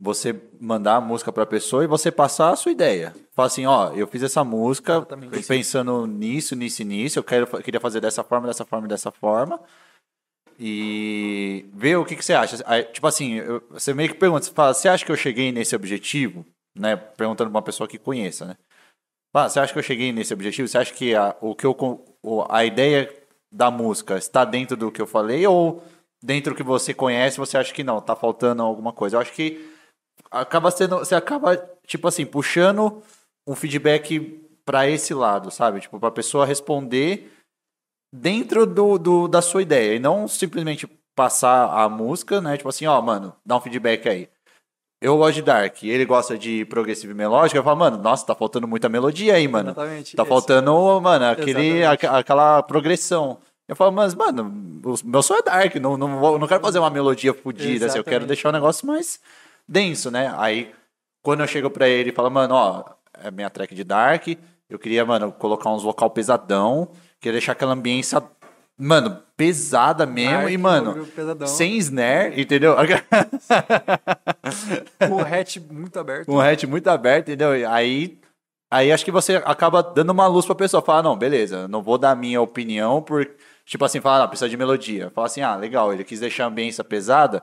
você 0.00 0.40
mandar 0.60 0.96
a 0.96 1.00
música 1.00 1.32
para 1.32 1.42
a 1.42 1.46
pessoa 1.46 1.82
e 1.82 1.88
você 1.88 2.10
passar 2.10 2.50
a 2.50 2.56
sua 2.56 2.70
ideia. 2.72 3.12
Fala 3.34 3.46
assim, 3.46 3.66
ó, 3.66 3.92
eu 3.92 4.06
fiz 4.06 4.22
essa 4.22 4.44
música 4.44 5.06
pensando 5.46 6.06
nisso, 6.06 6.54
nisso 6.54 6.82
e 6.82 6.84
nisso, 6.84 7.18
eu 7.18 7.24
quero, 7.24 7.46
queria 7.62 7.80
fazer 7.80 8.00
dessa 8.00 8.22
forma, 8.22 8.46
dessa 8.46 8.64
forma, 8.64 8.86
dessa 8.86 9.10
forma. 9.10 9.60
E 10.58 11.68
ver 11.72 11.96
o 11.96 12.04
que, 12.04 12.16
que 12.16 12.24
você 12.24 12.32
acha. 12.32 12.56
Aí, 12.66 12.82
tipo 12.84 13.06
assim, 13.06 13.34
eu- 13.34 13.62
você 13.70 13.94
meio 13.94 14.08
que 14.08 14.16
pergunta, 14.16 14.44
você 14.44 14.52
fala, 14.52 14.74
você 14.74 14.88
acha 14.88 15.04
que 15.04 15.12
eu 15.12 15.16
cheguei 15.16 15.52
nesse 15.52 15.74
objetivo? 15.76 16.44
Né? 16.76 16.96
Perguntando 16.96 17.50
pra 17.50 17.58
uma 17.58 17.64
pessoa 17.64 17.88
que 17.88 17.98
conheça, 17.98 18.44
né? 18.44 18.56
Fala, 19.32 19.48
você 19.48 19.60
acha 19.60 19.72
que 19.72 19.78
eu 19.78 19.82
cheguei 19.82 20.12
nesse 20.12 20.32
objetivo? 20.32 20.66
Você 20.66 20.78
acha 20.78 20.92
que 20.92 21.14
a, 21.14 21.36
o 21.40 21.54
que 21.54 21.66
eu, 21.66 21.76
a 22.48 22.64
ideia 22.64 23.12
da 23.52 23.70
música 23.70 24.18
está 24.18 24.44
dentro 24.44 24.76
do 24.76 24.92
que 24.92 25.00
eu 25.00 25.06
falei 25.06 25.46
ou 25.46 25.82
dentro 26.22 26.52
do 26.52 26.56
que 26.56 26.62
você 26.62 26.92
conhece 26.92 27.38
você 27.38 27.56
acha 27.56 27.72
que 27.72 27.84
não, 27.84 28.00
tá 28.00 28.14
faltando 28.14 28.62
alguma 28.62 28.92
coisa? 28.92 29.16
Eu 29.16 29.20
acho 29.20 29.32
que 29.32 29.72
acaba 30.30 30.70
sendo, 30.70 30.98
você 30.98 31.14
acaba, 31.14 31.56
tipo 31.86 32.08
assim, 32.08 32.26
puxando 32.26 33.02
um 33.46 33.54
feedback 33.54 34.20
pra 34.64 34.88
esse 34.88 35.14
lado, 35.14 35.50
sabe? 35.50 35.80
Tipo, 35.80 35.98
pra 35.98 36.10
pessoa 36.10 36.44
responder 36.44 37.32
dentro 38.14 38.66
do, 38.66 38.98
do, 38.98 39.28
da 39.28 39.40
sua 39.40 39.62
ideia 39.62 39.94
e 39.94 39.98
não 39.98 40.28
simplesmente 40.28 40.86
passar 41.14 41.70
a 41.72 41.88
música, 41.88 42.40
né? 42.40 42.56
Tipo 42.56 42.68
assim, 42.68 42.86
ó, 42.86 43.00
mano, 43.00 43.34
dá 43.44 43.56
um 43.56 43.60
feedback 43.60 44.08
aí. 44.08 44.28
Eu 45.00 45.16
gosto 45.16 45.34
de 45.36 45.42
Dark, 45.42 45.82
ele 45.84 46.04
gosta 46.04 46.36
de 46.36 46.64
progressivo 46.64 47.12
e 47.12 47.14
melódica, 47.14 47.56
eu 47.58 47.62
falo, 47.62 47.78
mano, 47.78 47.98
nossa, 47.98 48.26
tá 48.26 48.34
faltando 48.34 48.66
muita 48.66 48.88
melodia 48.88 49.34
aí, 49.34 49.46
mano. 49.46 49.70
Exatamente. 49.70 50.16
Tá 50.16 50.22
Esse- 50.24 50.28
faltando, 50.28 51.00
mano, 51.00 51.24
aquele, 51.26 51.84
aqua- 51.84 52.18
aquela 52.18 52.62
progressão. 52.64 53.38
Eu 53.68 53.76
falo, 53.76 53.92
mas, 53.92 54.14
mano, 54.14 54.80
o 54.84 54.94
meu 55.04 55.22
som 55.22 55.34
é 55.36 55.42
dark, 55.42 55.76
não, 55.76 55.96
não, 55.96 56.18
vou- 56.18 56.38
não 56.38 56.48
quero 56.48 56.60
fazer 56.62 56.80
uma 56.80 56.90
melodia 56.90 57.32
fodida, 57.32 57.86
assim, 57.86 57.98
eu 57.98 58.04
quero 58.04 58.26
deixar 58.26 58.48
o 58.48 58.52
negócio 58.52 58.86
mais 58.86 59.20
denso, 59.68 60.10
né? 60.10 60.34
Aí 60.36 60.72
quando 61.22 61.40
eu 61.40 61.46
chego 61.46 61.70
pra 61.70 61.88
ele 61.88 62.10
e 62.10 62.12
falo, 62.12 62.30
mano, 62.30 62.54
ó, 62.54 62.84
é 63.22 63.30
minha 63.30 63.50
track 63.50 63.74
de 63.74 63.84
Dark, 63.84 64.26
eu 64.68 64.78
queria, 64.78 65.04
mano, 65.04 65.30
colocar 65.30 65.70
uns 65.70 65.82
vocal 65.82 66.10
pesadão, 66.10 66.88
queria 67.20 67.34
deixar 67.38 67.52
aquela 67.52 67.72
ambiência, 67.74 68.20
mano, 68.78 69.20
pesada 69.36 70.06
mesmo, 70.06 70.48
e, 70.48 70.56
mano, 70.56 71.06
sem 71.46 71.76
snare, 71.76 72.40
entendeu? 72.40 72.76
Com 75.08 75.16
o 75.16 75.20
hatch 75.20 75.56
muito 75.70 75.98
aberto. 75.98 76.30
um 76.30 76.40
hatch 76.40 76.64
muito 76.64 76.88
aberto, 76.88 77.28
entendeu? 77.28 77.50
Aí, 77.70 78.18
aí 78.70 78.92
acho 78.92 79.04
que 79.04 79.10
você 79.10 79.36
acaba 79.36 79.82
dando 79.82 80.10
uma 80.10 80.26
luz 80.26 80.46
pra 80.46 80.54
pessoa. 80.54 80.82
Falar, 80.82 81.02
não, 81.02 81.16
beleza, 81.16 81.66
não 81.66 81.82
vou 81.82 81.98
dar 81.98 82.16
minha 82.16 82.40
opinião 82.40 83.02
por. 83.02 83.28
Tipo 83.64 83.84
assim, 83.84 84.00
falar, 84.00 84.20
não, 84.20 84.28
precisa 84.28 84.48
de 84.48 84.56
melodia. 84.56 85.10
Falar 85.10 85.26
assim, 85.26 85.42
ah, 85.42 85.54
legal, 85.54 85.92
ele 85.92 86.02
quis 86.02 86.20
deixar 86.20 86.44
a 86.44 86.48
ambiência 86.48 86.82
pesada. 86.82 87.42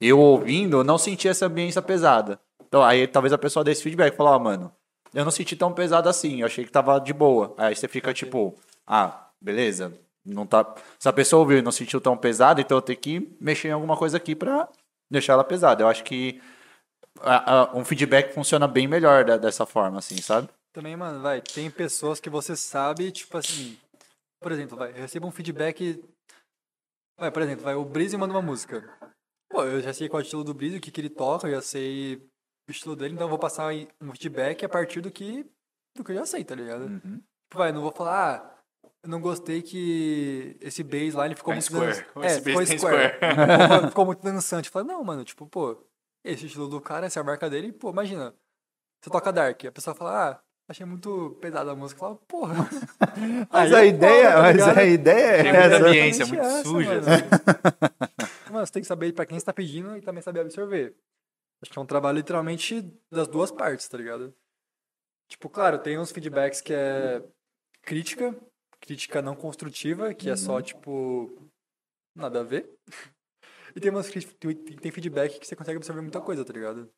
Eu 0.00 0.18
ouvindo, 0.18 0.78
eu 0.78 0.84
não 0.84 0.98
senti 0.98 1.28
essa 1.28 1.46
ambiência 1.46 1.80
pesada. 1.80 2.40
Então, 2.66 2.82
aí 2.82 3.06
talvez 3.06 3.32
a 3.32 3.38
pessoa 3.38 3.62
dê 3.62 3.70
esse 3.70 3.82
feedback. 3.82 4.16
Falar, 4.16 4.34
ó, 4.34 4.38
mano, 4.38 4.72
eu 5.14 5.24
não 5.24 5.30
senti 5.30 5.54
tão 5.54 5.72
pesado 5.72 6.08
assim. 6.08 6.40
Eu 6.40 6.46
achei 6.46 6.64
que 6.64 6.72
tava 6.72 6.98
de 6.98 7.12
boa. 7.12 7.54
Aí 7.56 7.76
você 7.76 7.86
fica 7.86 8.12
tipo, 8.12 8.54
ah, 8.86 9.28
beleza. 9.40 9.92
Não 10.24 10.46
tá... 10.46 10.74
Se 10.98 11.08
a 11.08 11.12
pessoa 11.12 11.40
ouviu 11.40 11.58
e 11.58 11.62
não 11.62 11.72
sentiu 11.72 12.00
tão 12.00 12.16
pesado, 12.16 12.60
então 12.60 12.76
eu 12.78 12.82
tenho 12.82 12.98
que 12.98 13.36
mexer 13.40 13.68
em 13.68 13.72
alguma 13.72 13.96
coisa 13.96 14.16
aqui 14.16 14.34
pra 14.34 14.68
deixar 15.10 15.32
ela 15.34 15.44
pesada. 15.44 15.82
Eu 15.82 15.88
acho 15.88 16.04
que 16.04 16.40
a- 17.20 17.52
a- 17.62 17.76
um 17.76 17.84
feedback 17.84 18.32
funciona 18.32 18.68
bem 18.68 18.86
melhor 18.86 19.24
da- 19.24 19.36
dessa 19.36 19.64
forma, 19.66 19.98
assim, 19.98 20.16
sabe? 20.20 20.48
Também, 20.72 20.96
mano, 20.96 21.20
vai, 21.20 21.40
tem 21.40 21.70
pessoas 21.70 22.20
que 22.20 22.30
você 22.30 22.54
sabe, 22.54 23.10
tipo 23.10 23.36
assim, 23.36 23.76
por 24.40 24.52
exemplo, 24.52 24.76
vai, 24.76 24.90
eu 24.90 24.96
recebo 24.96 25.26
um 25.26 25.32
feedback, 25.32 26.00
vai, 27.18 27.30
por 27.30 27.42
exemplo, 27.42 27.64
vai, 27.64 27.74
o 27.74 27.84
Breeze 27.84 28.16
manda 28.16 28.32
uma 28.32 28.42
música. 28.42 28.88
Pô, 29.50 29.64
eu 29.64 29.80
já 29.80 29.92
sei 29.92 30.08
qual 30.08 30.20
é 30.20 30.22
o 30.22 30.24
estilo 30.24 30.44
do 30.44 30.54
Breeze, 30.54 30.76
o 30.76 30.80
que, 30.80 30.90
que 30.92 31.00
ele 31.00 31.10
toca, 31.10 31.48
eu 31.48 31.54
já 31.54 31.62
sei 31.62 32.16
o 32.68 32.70
estilo 32.70 32.94
dele, 32.94 33.14
então 33.14 33.24
eu 33.26 33.30
vou 33.30 33.38
passar 33.38 33.72
um 34.00 34.12
feedback 34.12 34.64
a 34.64 34.68
partir 34.68 35.00
do 35.00 35.10
que, 35.10 35.44
do 35.96 36.04
que 36.04 36.12
eu 36.12 36.16
já 36.16 36.26
sei, 36.26 36.44
tá 36.44 36.54
ligado? 36.54 36.82
Uhum. 36.84 37.20
Vai, 37.52 37.72
não 37.72 37.82
vou 37.82 37.90
falar, 37.90 38.36
ah, 38.36 38.59
eu 39.02 39.08
não 39.08 39.20
gostei 39.20 39.62
que 39.62 40.56
esse 40.60 40.82
baseline 40.82 41.34
ficou 41.34 41.52
Tá 41.52 41.56
muito 41.56 41.64
square. 41.64 41.90
Esse 42.26 42.38
É, 42.38 42.42
ficou 42.42 42.54
bass 42.60 42.68
tem 42.68 42.78
square. 42.78 43.14
square. 43.16 43.36
ficou, 43.78 43.88
ficou 43.88 44.06
muito 44.06 44.22
dançante. 44.22 44.66
Eu 44.68 44.72
falei, 44.72 44.88
não, 44.88 45.02
mano, 45.02 45.24
tipo, 45.24 45.46
pô, 45.46 45.82
esse 46.24 46.46
estilo 46.46 46.68
do 46.68 46.80
cara, 46.80 47.06
essa 47.06 47.18
é 47.18 47.22
a 47.22 47.24
marca 47.24 47.48
dele, 47.48 47.72
pô, 47.72 47.90
imagina, 47.90 48.34
você 49.02 49.10
toca 49.10 49.32
Dark, 49.32 49.64
a 49.64 49.72
pessoa 49.72 49.94
fala, 49.94 50.30
ah, 50.32 50.40
achei 50.68 50.84
muito 50.84 51.36
pesada 51.40 51.70
a 51.70 51.74
música. 51.76 51.98
Eu 51.98 52.00
fala, 52.00 52.16
porra. 52.28 52.54
Mas 53.50 53.72
Aí 53.72 53.74
a 53.74 53.84
é 53.84 53.86
ideia, 53.88 54.30
foda, 54.32 54.58
tá 54.58 54.66
mas 54.66 54.78
a 54.78 54.84
ideia 54.84 55.24
é 55.24 55.48
essa. 55.48 55.76
ambiência, 55.88 56.26
muito 56.26 56.44
suja. 56.68 56.92
essa, 56.94 57.10
mano. 57.10 57.22
Mano, 58.52 58.66
você 58.66 58.72
tem 58.72 58.82
que 58.82 58.88
saber 58.88 59.12
pra 59.12 59.24
quem 59.24 59.38
você 59.38 59.46
tá 59.46 59.52
pedindo 59.52 59.96
e 59.96 60.00
também 60.02 60.20
saber 60.22 60.40
absorver. 60.40 60.92
Acho 61.62 61.70
que 61.70 61.78
é 61.78 61.82
um 61.82 61.86
trabalho 61.86 62.16
literalmente 62.16 62.82
das 63.10 63.28
duas 63.28 63.52
partes, 63.52 63.86
tá 63.86 63.96
ligado? 63.96 64.34
Tipo, 65.28 65.48
claro, 65.48 65.78
tem 65.78 65.96
uns 66.00 66.10
feedbacks 66.10 66.60
que 66.60 66.74
é 66.74 67.22
crítica, 67.82 68.34
crítica 68.80 69.22
não 69.22 69.36
construtiva, 69.36 70.14
que 70.14 70.30
é 70.30 70.36
só, 70.36 70.60
tipo, 70.60 71.50
nada 72.16 72.40
a 72.40 72.44
ver. 72.44 72.70
E 73.72 73.78
tem 73.78 73.88
umas 73.88 74.08
críticas, 74.08 74.36
tem 74.40 74.52
tem 74.56 74.90
feedback 74.90 75.38
que 75.38 75.46
você 75.46 75.54
consegue 75.54 75.76
absorver 75.76 76.00
muita 76.00 76.20
coisa, 76.20 76.44
tá 76.44 76.52
ligado? 76.52 76.92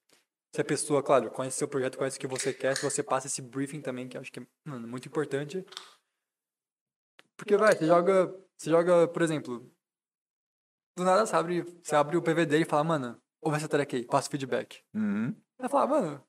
Se 0.54 0.60
a 0.62 0.64
pessoa, 0.64 1.02
claro, 1.02 1.30
conhece 1.30 1.58
seu 1.58 1.68
projeto, 1.68 1.98
conhece 1.98 2.16
o 2.16 2.20
que 2.20 2.26
você 2.26 2.50
quer, 2.52 2.74
se 2.74 2.82
você 2.82 3.02
passa 3.02 3.26
esse 3.26 3.42
briefing 3.42 3.82
também, 3.82 4.08
que 4.08 4.16
eu 4.16 4.22
acho 4.22 4.32
que 4.32 4.40
é 4.40 4.46
mano, 4.64 4.88
muito 4.88 5.06
importante. 5.06 5.62
Porque, 7.36 7.58
vai, 7.58 7.76
você 7.76 7.86
joga, 7.86 8.26
você 8.56 8.70
joga, 8.70 9.06
por 9.06 9.20
exemplo, 9.20 9.70
do 10.96 11.04
nada 11.04 11.26
você 11.26 11.36
abre, 11.36 11.62
você 11.62 11.94
abre 11.94 12.16
o 12.16 12.22
PV 12.22 12.46
dele 12.46 12.64
e 12.64 12.68
fala, 12.68 12.84
mano, 12.84 13.22
ouve 13.40 13.56
essa 13.56 13.68
track 13.68 13.96
aí, 13.96 14.06
passa 14.06 14.28
o 14.28 14.30
feedback. 14.30 14.82
Uhum. 14.94 15.34
Ela 15.58 15.68
fala, 15.68 15.86
mano, 15.86 16.26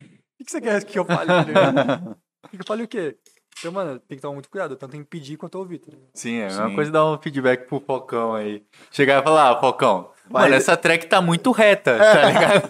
o 0.00 0.06
que, 0.38 0.44
que 0.44 0.50
você 0.50 0.60
quer 0.60 0.84
que 0.84 0.98
eu 0.98 1.04
fale? 1.04 1.28
tá 1.28 2.16
que 2.50 2.60
eu 2.60 2.66
fale 2.66 2.82
o 2.82 2.88
quê? 2.88 3.18
Então, 3.58 3.72
mano, 3.72 3.98
tem 4.06 4.16
que 4.18 4.22
tomar 4.22 4.34
muito 4.34 4.50
cuidado, 4.50 4.76
tanto 4.76 4.96
em 4.96 5.02
pedir 5.02 5.36
quanto 5.36 5.56
ouvir, 5.58 5.78
tá 5.78 5.86
ligado? 5.90 6.08
Sim, 6.12 6.36
é 6.38 6.42
a 6.42 6.46
mesma 6.48 6.68
Sim. 6.68 6.74
coisa 6.74 6.90
dar 6.90 7.06
um 7.06 7.18
feedback 7.18 7.66
pro 7.66 7.80
Focão 7.80 8.34
aí. 8.34 8.62
Chegar 8.90 9.20
e 9.20 9.24
falar, 9.24 9.50
ah, 9.52 9.60
Focão, 9.60 10.10
Vai- 10.30 10.42
mano, 10.44 10.54
essa 10.56 10.76
track 10.76 11.06
tá 11.06 11.22
muito 11.22 11.50
reta, 11.52 11.96
tá 11.98 12.24
ligado? 12.30 12.68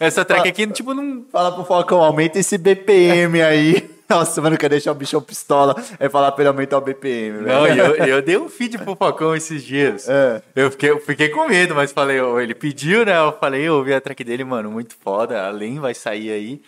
essa 0.00 0.24
track 0.24 0.48
aqui, 0.48 0.66
tipo, 0.68 0.92
não. 0.94 1.24
Fala 1.30 1.52
pro 1.52 1.64
Falcão, 1.64 2.02
aumenta 2.02 2.38
esse 2.38 2.58
BPM 2.58 3.40
aí. 3.40 3.88
Nossa, 4.08 4.40
mano, 4.40 4.56
quer 4.56 4.68
deixar 4.70 4.92
o 4.92 4.94
bichão 4.94 5.20
pistola. 5.20 5.74
É 5.98 6.08
falar 6.08 6.30
pra 6.30 6.42
ele 6.42 6.48
aumentar 6.48 6.78
o 6.78 6.80
BPM, 6.80 7.38
velho. 7.42 7.46
Não, 7.46 7.66
eu, 7.66 7.94
eu 8.06 8.22
dei 8.22 8.36
um 8.36 8.48
feed 8.48 8.78
pro 8.78 8.94
Focão 8.94 9.34
esses 9.34 9.64
dias. 9.64 10.08
É. 10.08 10.42
Eu 10.54 10.70
fiquei, 10.70 10.90
eu 10.90 11.00
fiquei 11.00 11.28
com 11.28 11.48
medo, 11.48 11.74
mas 11.74 11.90
falei, 11.92 12.18
ele 12.40 12.54
pediu, 12.54 13.04
né? 13.04 13.16
Eu 13.18 13.32
falei, 13.32 13.62
eu 13.62 13.74
ouvi 13.74 13.92
a 13.92 14.00
track 14.00 14.22
dele, 14.22 14.44
mano, 14.44 14.70
muito 14.70 14.94
foda. 15.02 15.44
Além 15.46 15.80
vai 15.80 15.92
sair 15.92 16.30
aí. 16.30 16.60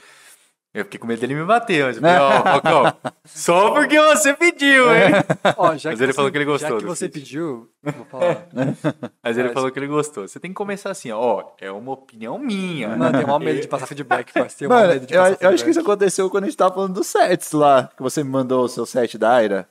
Eu 0.75 0.85
fiquei 0.85 1.01
com 1.01 1.07
medo 1.07 1.19
dele 1.21 1.35
me 1.35 1.45
bater, 1.45 1.83
mas 1.87 1.97
eu 1.97 2.03
falei, 2.03 2.19
ó, 2.19 2.53
Focão, 2.55 3.13
só 3.25 3.71
porque 3.73 3.99
você 3.99 4.35
pediu, 4.35 4.95
hein? 4.95 5.13
Ó, 5.57 5.75
já 5.77 5.91
Mas 5.91 6.01
ele 6.01 6.13
você- 6.13 6.17
falou 6.17 6.31
que 6.31 6.37
ele 6.39 6.45
gostou 6.45 6.71
Já 6.71 6.77
que 6.79 6.85
você 6.85 7.09
pediu, 7.09 7.71
vou 7.83 8.05
falar. 8.05 8.47
Mas 9.25 9.39
ele 9.39 9.49
Mas- 9.49 9.55
falou 9.55 9.71
que 9.73 9.79
ele 9.79 9.87
gostou. 9.87 10.29
Você 10.29 10.39
tem 10.39 10.51
que 10.51 10.55
começar 10.55 10.91
assim, 10.91 11.11
ó, 11.11 11.43
é 11.59 11.73
uma 11.73 11.93
opinião 11.93 12.39
minha. 12.39 12.89
Mano, 12.97 13.17
tem 13.17 13.27
maior 13.27 13.39
medo 13.39 13.61
de 13.61 13.67
passar 13.67 13.87
feedback, 13.87 14.31
parceiro. 14.33 14.59
Tem 14.59 14.69
maior 14.69 14.89
Mano, 14.89 14.93
medo 15.01 15.07
de 15.07 15.15
eu, 15.15 15.23
eu 15.41 15.51
acho 15.55 15.65
que 15.65 15.71
isso 15.71 15.81
aconteceu 15.81 16.29
quando 16.31 16.45
a 16.45 16.47
gente 16.49 16.57
tava 16.57 16.75
falando 16.75 16.93
dos 16.95 17.07
sets 17.07 17.53
lá. 17.53 17.91
Que 17.97 18.03
você 18.03 18.23
me 18.23 18.31
mandou 18.31 18.63
o 18.65 18.69
seu 18.69 18.85
set 18.85 19.17
da 19.17 19.33
Aira. 19.33 19.67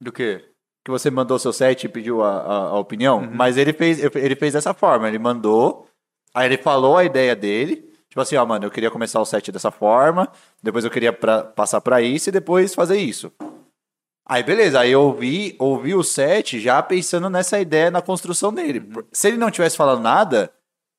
Do 0.00 0.12
quê? 0.12 0.44
Que 0.84 0.90
você 0.90 1.10
mandou 1.10 1.38
o 1.38 1.40
seu 1.40 1.52
set 1.52 1.84
e 1.84 1.88
pediu 1.88 2.22
a, 2.22 2.30
a, 2.42 2.56
a 2.68 2.78
opinião. 2.78 3.20
Uhum. 3.20 3.30
Mas 3.32 3.56
ele 3.56 3.72
fez, 3.72 4.04
ele 4.14 4.36
fez 4.36 4.52
dessa 4.52 4.74
forma. 4.74 5.08
Ele 5.08 5.18
mandou, 5.18 5.88
aí 6.34 6.46
ele 6.46 6.58
falou 6.58 6.98
a 6.98 7.04
ideia 7.04 7.34
dele. 7.34 7.90
Tipo 8.16 8.22
assim, 8.22 8.36
ó, 8.36 8.46
mano, 8.46 8.64
eu 8.64 8.70
queria 8.70 8.90
começar 8.90 9.20
o 9.20 9.26
set 9.26 9.52
dessa 9.52 9.70
forma. 9.70 10.26
Depois 10.62 10.86
eu 10.86 10.90
queria 10.90 11.12
pra- 11.12 11.44
passar 11.44 11.82
pra 11.82 12.00
isso 12.00 12.30
e 12.30 12.32
depois 12.32 12.74
fazer 12.74 12.96
isso. 12.96 13.30
Aí 14.26 14.42
beleza, 14.42 14.80
aí 14.80 14.90
eu 14.90 15.02
ouvi, 15.02 15.54
ouvi 15.58 15.94
o 15.94 16.02
set 16.02 16.58
já 16.58 16.82
pensando 16.82 17.28
nessa 17.28 17.60
ideia 17.60 17.90
na 17.90 18.00
construção 18.00 18.50
dele. 18.54 18.78
Uhum. 18.78 19.02
Se 19.12 19.28
ele 19.28 19.36
não 19.36 19.50
tivesse 19.50 19.76
falado 19.76 20.00
nada, 20.00 20.50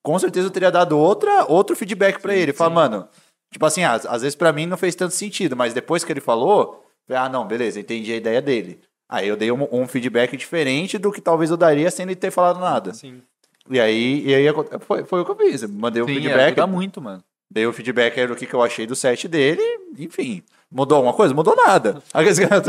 com 0.05 0.19
certeza 0.19 0.45
eu 0.45 0.51
teria 0.51 0.69
dado 0.69 0.95
outra, 0.95 1.43
outro 1.51 1.75
feedback 1.75 2.21
pra 2.21 2.35
ele. 2.35 2.53
Falar, 2.53 2.69
mano, 2.69 3.09
tipo 3.51 3.65
assim, 3.65 3.83
às, 3.83 4.05
às 4.05 4.21
vezes 4.21 4.35
pra 4.35 4.53
mim 4.53 4.67
não 4.67 4.77
fez 4.77 4.93
tanto 4.93 5.15
sentido, 5.15 5.55
mas 5.55 5.73
depois 5.73 6.03
que 6.03 6.13
ele 6.13 6.21
falou, 6.21 6.85
falei, 7.07 7.23
ah, 7.23 7.27
não, 7.29 7.47
beleza, 7.47 7.79
entendi 7.79 8.13
a 8.13 8.17
ideia 8.17 8.43
dele. 8.43 8.79
Aí 9.09 9.27
eu 9.27 9.35
dei 9.35 9.51
um, 9.51 9.67
um 9.71 9.87
feedback 9.87 10.37
diferente 10.37 10.99
do 10.99 11.11
que 11.11 11.19
talvez 11.19 11.49
eu 11.49 11.57
daria 11.57 11.89
sem 11.89 12.05
ele 12.05 12.15
ter 12.15 12.29
falado 12.29 12.59
nada. 12.59 12.93
Sim. 12.93 13.23
E 13.69 13.79
aí, 13.79 14.23
e 14.25 14.33
aí 14.35 14.45
foi, 14.81 15.03
foi 15.03 15.21
o 15.21 15.25
que 15.25 15.31
eu 15.31 15.35
fiz. 15.35 15.63
Eu 15.63 15.69
Mandei 15.69 16.01
o 16.01 16.05
Sim, 16.05 16.13
feedback, 16.15 16.47
ajuda 16.59 16.67
muito, 16.67 17.01
mano. 17.01 17.23
dei 17.51 17.65
o 17.65 17.73
feedback 17.73 18.19
aí 18.19 18.27
do 18.27 18.35
que, 18.35 18.45
que 18.45 18.53
eu 18.53 18.61
achei 18.61 18.85
do 18.87 18.95
set 18.95 19.27
dele, 19.27 19.61
enfim. 19.97 20.41
Mudou 20.69 20.97
alguma 20.97 21.13
coisa? 21.13 21.33
Mudou 21.33 21.55
nada. 21.55 22.01
Aqueles 22.13 22.37
caras- 22.39 22.65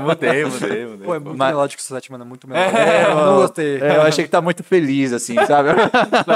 mudei, 0.00 0.44
mudei, 0.46 0.86
mudei. 0.86 0.96
Pô, 1.06 1.14
é 1.14 1.18
muito 1.18 1.36
Mas- 1.36 1.48
melódico 1.50 1.82
o 1.82 1.84
seu 1.84 1.94
set, 1.94 2.10
mano. 2.10 2.24
é 2.24 2.26
Muito 2.26 2.48
melódico. 2.48 2.78
É, 2.78 3.14
não 3.14 3.34
gostei. 3.36 3.80
É, 3.82 3.96
eu 3.96 4.02
achei 4.02 4.24
que 4.24 4.30
tá 4.30 4.40
muito 4.40 4.64
feliz, 4.64 5.12
assim, 5.12 5.34
sabe? 5.46 5.68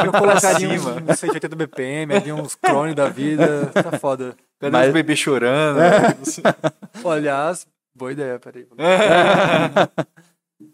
Eu 0.05 0.13
colocaria 0.13 0.59
cima. 0.79 0.91
uns, 1.01 1.11
uns 1.11 1.19
180 1.19 1.57
BPM, 1.57 2.15
ali 2.15 2.31
uns 2.33 2.55
clones 2.55 2.95
da 2.95 3.09
vida. 3.09 3.71
Tá 3.73 3.99
foda. 3.99 4.37
Cadê 4.61 4.71
Mas- 4.71 4.89
os 4.89 4.93
bebês 4.93 5.19
chorando? 5.19 5.79
Pô, 7.03 7.11
aliás, 7.11 7.67
boa 7.95 8.13
ideia, 8.13 8.39
peraí. 8.39 8.67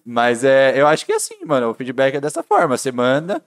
Mas 0.04 0.44
é, 0.44 0.80
eu 0.80 0.86
acho 0.86 1.04
que 1.06 1.12
é 1.12 1.16
assim, 1.16 1.44
mano. 1.44 1.70
O 1.70 1.74
feedback 1.74 2.14
é 2.16 2.20
dessa 2.20 2.42
forma. 2.42 2.76
Você 2.76 2.90
manda 2.92 3.44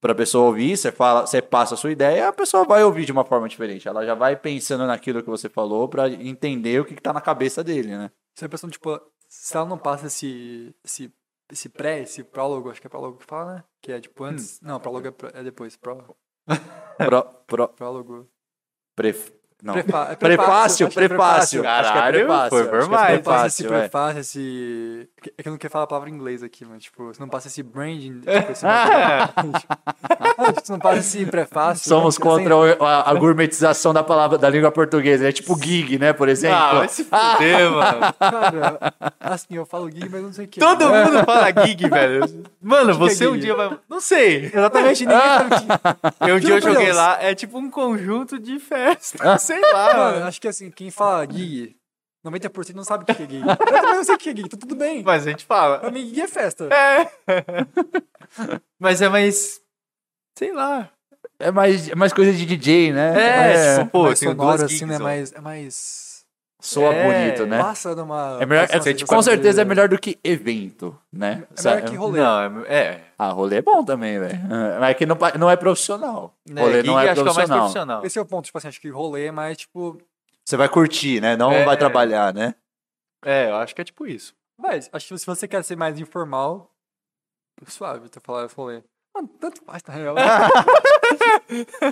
pra 0.00 0.14
pessoa 0.14 0.46
ouvir, 0.46 0.76
você 0.76 0.90
fala, 0.90 1.26
você 1.26 1.42
passa 1.42 1.74
a 1.74 1.76
sua 1.76 1.92
ideia, 1.92 2.28
a 2.28 2.32
pessoa 2.32 2.64
vai 2.64 2.82
ouvir 2.82 3.04
de 3.04 3.12
uma 3.12 3.24
forma 3.24 3.48
diferente. 3.48 3.86
Ela 3.86 4.04
já 4.06 4.14
vai 4.14 4.34
pensando 4.34 4.86
naquilo 4.86 5.22
que 5.22 5.28
você 5.28 5.48
falou 5.48 5.88
pra 5.88 6.08
entender 6.08 6.80
o 6.80 6.84
que, 6.84 6.94
que 6.94 7.02
tá 7.02 7.12
na 7.12 7.20
cabeça 7.20 7.62
dele, 7.62 7.96
né? 7.96 8.10
Se 8.34 8.44
a 8.44 8.48
pessoa, 8.48 8.70
tipo, 8.70 8.98
se 9.28 9.54
ela 9.56 9.66
não 9.66 9.76
passa 9.76 10.06
esse, 10.06 10.74
esse, 10.82 11.12
esse 11.52 11.68
pré, 11.68 12.00
esse 12.00 12.24
prólogo, 12.24 12.70
acho 12.70 12.80
que 12.80 12.86
é 12.86 12.90
prólogo 12.90 13.18
que 13.18 13.26
fala, 13.26 13.56
né? 13.56 13.64
Que 13.82 13.92
é 13.92 14.00
tipo 14.00 14.24
antes. 14.24 14.58
Não, 14.62 14.80
prólogo 14.80 15.08
é, 15.08 15.40
é 15.40 15.42
depois. 15.42 15.76
Pró, 15.76 15.96
Pro, 16.96 17.22
pro, 17.46 17.68
prólogo. 17.68 18.28
pref, 18.96 19.30
não. 19.62 19.74
Prefa- 19.74 20.08
é 20.12 20.16
Prefácio, 20.16 20.86
é 20.86 20.90
prefácio. 20.90 21.68
Acho 21.68 21.92
que 21.92 21.98
é 21.98 22.02
prefácio. 22.12 22.48
foi 22.50 22.60
acho 22.60 22.70
por 22.70 22.80
é 22.82 22.86
mais. 22.86 23.20
Passa 23.20 23.46
esse 23.46 23.62
prefácio, 23.64 23.66
é. 23.66 23.78
prefácio, 23.80 24.20
esse. 24.20 25.08
É 25.38 25.42
que 25.42 25.48
eu 25.48 25.52
não 25.52 25.58
quero 25.58 25.72
falar 25.72 25.84
a 25.84 25.86
palavra 25.86 26.10
em 26.10 26.14
inglês 26.14 26.42
aqui, 26.42 26.64
mas, 26.64 26.82
tipo, 26.84 27.04
você 27.06 27.20
não 27.20 27.28
passa 27.28 27.48
esse 27.48 27.62
branding. 27.62 28.20
Tipo, 28.40 28.52
esse. 28.52 28.66
Ah, 28.66 29.28
você 30.62 30.72
não 30.72 30.78
passa 30.78 30.98
esse 30.98 31.26
prefácio. 31.26 31.88
Somos 31.88 32.18
né? 32.18 32.22
contra 32.24 32.56
o- 32.56 32.84
a, 32.84 33.10
a 33.10 33.14
gourmetização 33.14 33.92
da 33.92 34.02
palavra 34.02 34.38
da 34.38 34.48
língua 34.48 34.70
portuguesa. 34.70 35.28
É 35.28 35.32
tipo 35.32 35.56
gig, 35.62 35.98
né, 35.98 36.12
por 36.12 36.28
exemplo. 36.28 36.56
Ah, 36.56 36.74
vai 36.78 36.88
se 36.88 37.04
fuder, 37.04 37.70
mano. 37.70 38.14
Cara, 38.18 38.78
assim, 39.20 39.56
eu 39.56 39.66
falo 39.66 39.90
gig, 39.90 40.08
mas 40.10 40.22
não 40.22 40.32
sei 40.32 40.44
o 40.46 40.48
que. 40.48 40.60
Todo 40.60 40.88
mundo 40.88 41.24
fala 41.24 41.66
gig, 41.66 41.88
velho. 41.88 42.44
Mano, 42.62 42.92
Que 42.92 42.98
que 42.98 43.04
é 43.04 43.08
você 43.14 43.26
um 43.28 43.38
dia 43.38 43.54
vai. 43.54 43.78
Não 43.88 44.00
sei. 44.00 44.46
Exatamente, 44.46 45.04
ninguém 45.06 45.20
sabe 45.20 45.54
o 45.54 45.58
que. 45.58 46.30
Eu, 46.30 46.36
um 46.36 46.40
dia 46.40 46.54
eu 46.56 46.60
joguei 46.60 46.92
lá, 46.92 47.18
é 47.22 47.34
tipo 47.34 47.58
um 47.58 47.70
conjunto 47.70 48.38
de 48.38 48.58
festa. 48.58 49.38
Sei 49.50 49.72
lá, 49.72 49.96
Mano, 49.96 50.26
acho 50.26 50.40
que 50.40 50.46
assim, 50.46 50.70
quem 50.70 50.92
fala 50.92 51.26
gig, 51.28 51.76
90% 52.24 52.74
não 52.74 52.84
sabe 52.84 53.02
o 53.02 53.06
que 53.06 53.22
é 53.22 53.26
gig. 53.26 53.40
Eu 53.40 53.56
também 53.56 53.82
não 53.82 54.04
sei 54.04 54.14
o 54.14 54.18
que 54.18 54.30
é 54.30 54.36
gig, 54.36 54.48
tá 54.48 54.56
tudo 54.56 54.76
bem. 54.76 55.02
Mas 55.02 55.26
a 55.26 55.30
gente 55.30 55.44
fala. 55.44 55.78
Pra 55.78 55.90
mim, 55.90 56.06
gig 56.06 56.20
é 56.20 56.28
festa. 56.28 56.68
É. 56.72 57.10
Mas 58.78 59.02
é 59.02 59.08
mais. 59.08 59.60
Sei 60.38 60.52
lá. 60.52 60.88
É 61.40 61.50
mais, 61.50 61.88
é 61.88 61.94
mais 61.94 62.12
coisa 62.12 62.32
de 62.32 62.46
DJ, 62.46 62.92
né? 62.92 63.78
É, 63.78 63.84
pô, 63.86 64.04
mais 64.04 64.20
tem 64.20 64.28
sonoro, 64.28 64.48
duas 64.48 64.62
assim, 64.62 64.76
gigs, 64.76 64.86
né? 64.86 64.96
ó. 64.96 65.02
Mais, 65.02 65.32
é 65.32 65.40
mais... 65.40 66.09
Soa 66.60 66.92
É, 66.94 67.04
bonito, 67.26 67.46
né? 67.46 67.58
Passa 67.58 67.94
numa... 67.94 68.38
É 68.40 68.46
melhor, 68.46 68.62
passa 68.66 68.74
uma 68.76 68.80
é, 68.80 68.82
sensação 68.82 69.06
com 69.16 69.22
certeza 69.22 69.62
é 69.62 69.64
melhor 69.64 69.88
do 69.88 69.98
que 69.98 70.18
evento, 70.22 70.96
né? 71.12 71.44
É 71.58 71.62
melhor 71.62 71.82
que 71.90 71.96
rolê. 71.96 72.20
Não, 72.20 72.40
é, 72.64 72.74
é. 72.74 73.04
Ah, 73.18 73.28
rolê 73.30 73.56
é 73.56 73.62
bom 73.62 73.84
também, 73.84 74.18
velho. 74.18 74.38
Mas 74.78 74.90
é 74.90 74.94
que 74.94 75.06
não, 75.06 75.16
não 75.38 75.50
é 75.50 75.56
profissional. 75.56 76.34
Né, 76.48 76.60
Rolê 76.62 76.82
não 76.82 77.00
é 77.00 77.08
acho 77.10 77.14
que 77.14 77.20
é 77.20 77.24
mais 77.24 77.34
profissional. 77.34 77.58
profissional. 77.60 78.04
Esse 78.06 78.18
é 78.18 78.22
o 78.22 78.26
ponto, 78.26 78.44
tipo 78.44 78.58
assim, 78.58 78.68
acho 78.68 78.80
que 78.80 78.88
rolê 78.90 79.26
é 79.26 79.30
mais, 79.32 79.56
tipo... 79.56 79.98
Você 80.44 80.56
vai 80.56 80.68
curtir, 80.68 81.20
né? 81.20 81.36
Não 81.36 81.52
É. 81.52 81.64
vai 81.64 81.76
trabalhar, 81.76 82.32
né? 82.34 82.54
É, 83.24 83.50
eu 83.50 83.56
acho 83.56 83.74
que 83.74 83.80
é 83.80 83.84
tipo 83.84 84.06
isso. 84.06 84.34
Mas, 84.58 84.88
acho 84.92 85.08
que 85.08 85.18
se 85.18 85.26
você 85.26 85.48
quer 85.48 85.62
ser 85.64 85.76
mais 85.76 85.98
informal, 85.98 86.70
suave, 87.66 88.08
tu 88.08 88.20
falar 88.20 88.48
rolê. 88.54 88.82
Mano, 89.14 89.28
tanto 89.40 89.62
faz, 89.64 89.82
na 89.84 89.94
real. 89.94 90.14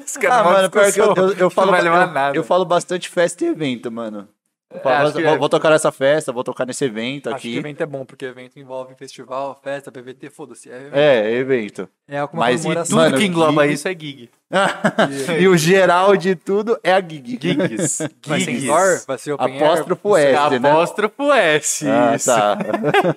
Os 0.05 0.17
caras 0.17 0.39
Ah, 0.39 0.45
mano, 0.45 0.71
pior 0.71 0.93
que 0.93 1.01
eu, 1.01 1.15
eu, 1.15 1.33
eu 1.35 1.51
falo, 1.51 1.67
não 1.67 1.73
vai 1.73 1.83
levar 1.83 2.07
eu, 2.09 2.13
nada. 2.13 2.37
eu 2.37 2.45
falo 2.45 2.65
bastante 2.65 3.09
festa 3.09 3.45
e 3.45 3.49
evento, 3.49 3.91
mano. 3.91 4.29
Eu 4.71 4.91
acho 4.91 5.15
que 5.15 5.23
vou, 5.23 5.33
é. 5.35 5.39
vou 5.39 5.49
tocar 5.49 5.71
nessa 5.71 5.91
festa, 5.91 6.31
vou 6.31 6.45
tocar 6.45 6.67
nesse 6.67 6.85
evento 6.85 7.31
Acho 7.31 7.41
que 7.41 7.49
aqui. 7.49 7.57
evento 7.59 7.81
é 7.83 7.87
bom, 7.87 8.05
porque 8.05 8.27
evento 8.27 8.59
envolve 8.59 8.95
festival, 8.97 9.59
festa, 9.65 9.91
PVT, 9.91 10.29
foda-se. 10.29 10.71
É, 10.71 10.91
É, 10.93 11.33
evento. 11.33 11.89
é 12.07 12.19
alguma 12.19 12.45
mas 12.45 12.67
e. 12.67 12.75
Tudo 12.75 12.95
Mano, 12.97 13.17
que 13.17 13.25
engloba 13.25 13.63
gig- 13.65 13.73
isso 13.75 13.89
é 13.89 13.93
gig. 13.93 14.31
e 15.41 15.49
o 15.49 15.57
geral 15.57 16.17
de 16.19 16.35
tudo 16.35 16.79
é 16.85 16.93
a 16.93 17.01
gig. 17.01 17.39
Gigs. 17.41 17.99
Vai 18.27 18.41
ser 18.41 18.51
indoor? 18.51 19.03
Vai 19.07 19.19
ser 19.19 19.33
open 19.33 19.57
Apóstrofo 19.57 20.15
air? 20.15 20.35
S, 20.35 20.59
né? 20.59 20.71
Apóstrofo 20.71 21.33
S. 21.33 21.89
Ah, 21.89 22.15
isso. 22.15 22.27
tá. 22.27 22.59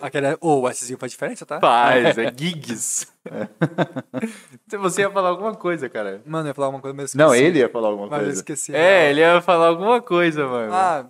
Aquele, 0.02 0.38
ô, 0.40 0.66
o 0.66 0.72
Szinho 0.74 0.98
faz 1.00 1.12
diferença, 1.12 1.46
tá? 1.46 1.60
Faz, 1.60 2.18
é 2.18 2.34
gigs. 2.34 3.08
Você 4.80 5.02
ia 5.02 5.12
falar 5.12 5.30
alguma 5.30 5.54
coisa, 5.54 5.90
cara. 5.90 6.22
Mano, 6.26 6.46
eu 6.48 6.52
ia 6.52 6.54
falar 6.54 6.70
uma 6.70 6.80
coisa, 6.80 6.96
mas 6.96 7.14
eu 7.14 7.18
Não, 7.18 7.28
esqueci. 7.34 7.46
ele 7.46 7.60
ia 7.60 7.70
falar 7.70 7.88
alguma 7.90 8.08
Mas 8.08 8.20
eu 8.20 8.24
coisa. 8.26 8.40
esqueci. 8.40 8.76
É, 8.76 9.10
ele 9.10 9.20
ia 9.22 9.42
falar 9.42 9.68
alguma 9.68 10.02
coisa, 10.02 10.48
mano. 10.48 10.74
Ah, 10.74 11.06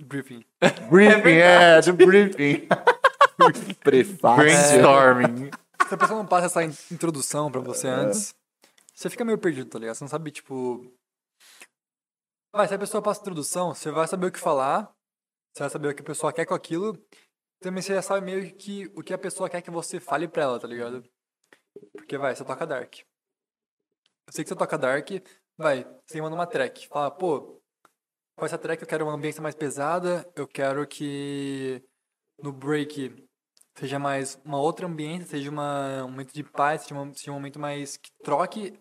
briefing. 0.00 0.44
Briefing, 0.88 1.36
é, 1.36 1.80
do 1.80 1.92
briefing. 1.94 2.68
Prefácio. 3.82 4.36
Brainstorming. 4.42 5.50
Se 5.88 5.94
a 5.94 5.98
pessoa 5.98 6.18
não 6.18 6.26
passa 6.26 6.46
essa 6.46 6.62
in- 6.64 6.74
introdução 6.90 7.50
pra 7.50 7.60
você 7.60 7.88
antes, 7.88 8.34
você 8.94 9.10
fica 9.10 9.24
meio 9.24 9.38
perdido, 9.38 9.68
tá 9.68 9.78
ligado? 9.78 9.94
Você 9.96 10.04
não 10.04 10.08
sabe, 10.08 10.30
tipo... 10.30 10.92
Vai, 12.54 12.68
se 12.68 12.74
a 12.74 12.78
pessoa 12.78 13.02
passa 13.02 13.20
a 13.20 13.22
introdução, 13.22 13.74
você 13.74 13.90
vai 13.90 14.06
saber 14.06 14.26
o 14.26 14.32
que 14.32 14.38
falar, 14.38 14.94
você 15.52 15.62
vai 15.62 15.70
saber 15.70 15.88
o 15.88 15.94
que 15.94 16.02
a 16.02 16.04
pessoa 16.04 16.32
quer 16.32 16.44
com 16.44 16.54
aquilo, 16.54 16.98
também 17.60 17.82
você 17.82 17.94
já 17.94 18.02
sabe 18.02 18.24
meio 18.26 18.54
que 18.54 18.92
o 18.94 19.02
que 19.02 19.12
a 19.14 19.18
pessoa 19.18 19.48
quer 19.48 19.62
que 19.62 19.70
você 19.70 19.98
fale 19.98 20.28
pra 20.28 20.42
ela, 20.42 20.60
tá 20.60 20.68
ligado? 20.68 21.02
Porque, 21.92 22.18
vai, 22.18 22.36
você 22.36 22.44
toca 22.44 22.66
Dark. 22.66 22.98
Eu 22.98 24.32
sei 24.32 24.44
que 24.44 24.48
você 24.48 24.54
toca 24.56 24.76
Dark, 24.76 25.08
vai, 25.56 25.86
você 26.06 26.20
manda 26.20 26.34
uma 26.36 26.46
track, 26.46 26.86
fala, 26.88 27.10
pô, 27.10 27.61
com 28.42 28.46
essa 28.46 28.58
track 28.58 28.82
eu 28.82 28.88
quero 28.88 29.04
uma 29.04 29.14
ambiência 29.14 29.40
mais 29.40 29.54
pesada, 29.54 30.28
eu 30.34 30.48
quero 30.48 30.84
que 30.84 31.80
no 32.42 32.52
break 32.52 33.24
seja 33.78 34.00
mais 34.00 34.36
uma 34.44 34.60
outra 34.60 34.84
ambiência, 34.84 35.28
seja 35.28 35.48
uma, 35.48 36.02
um 36.02 36.10
momento 36.10 36.34
de 36.34 36.42
paz, 36.42 36.82
seja, 36.82 36.92
uma, 36.92 37.14
seja 37.14 37.30
um 37.30 37.34
momento 37.34 37.60
mais 37.60 37.96
que 37.96 38.10
troque 38.24 38.76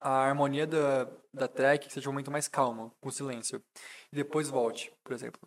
a 0.00 0.26
harmonia 0.26 0.66
da, 0.66 1.04
da 1.30 1.46
track, 1.46 1.88
que 1.88 1.92
seja 1.92 2.08
um 2.08 2.12
momento 2.14 2.30
mais 2.30 2.48
calmo, 2.48 2.90
com 2.98 3.10
silêncio. 3.10 3.62
E 4.10 4.16
depois 4.16 4.48
volte, 4.48 4.90
por 5.04 5.12
exemplo. 5.12 5.46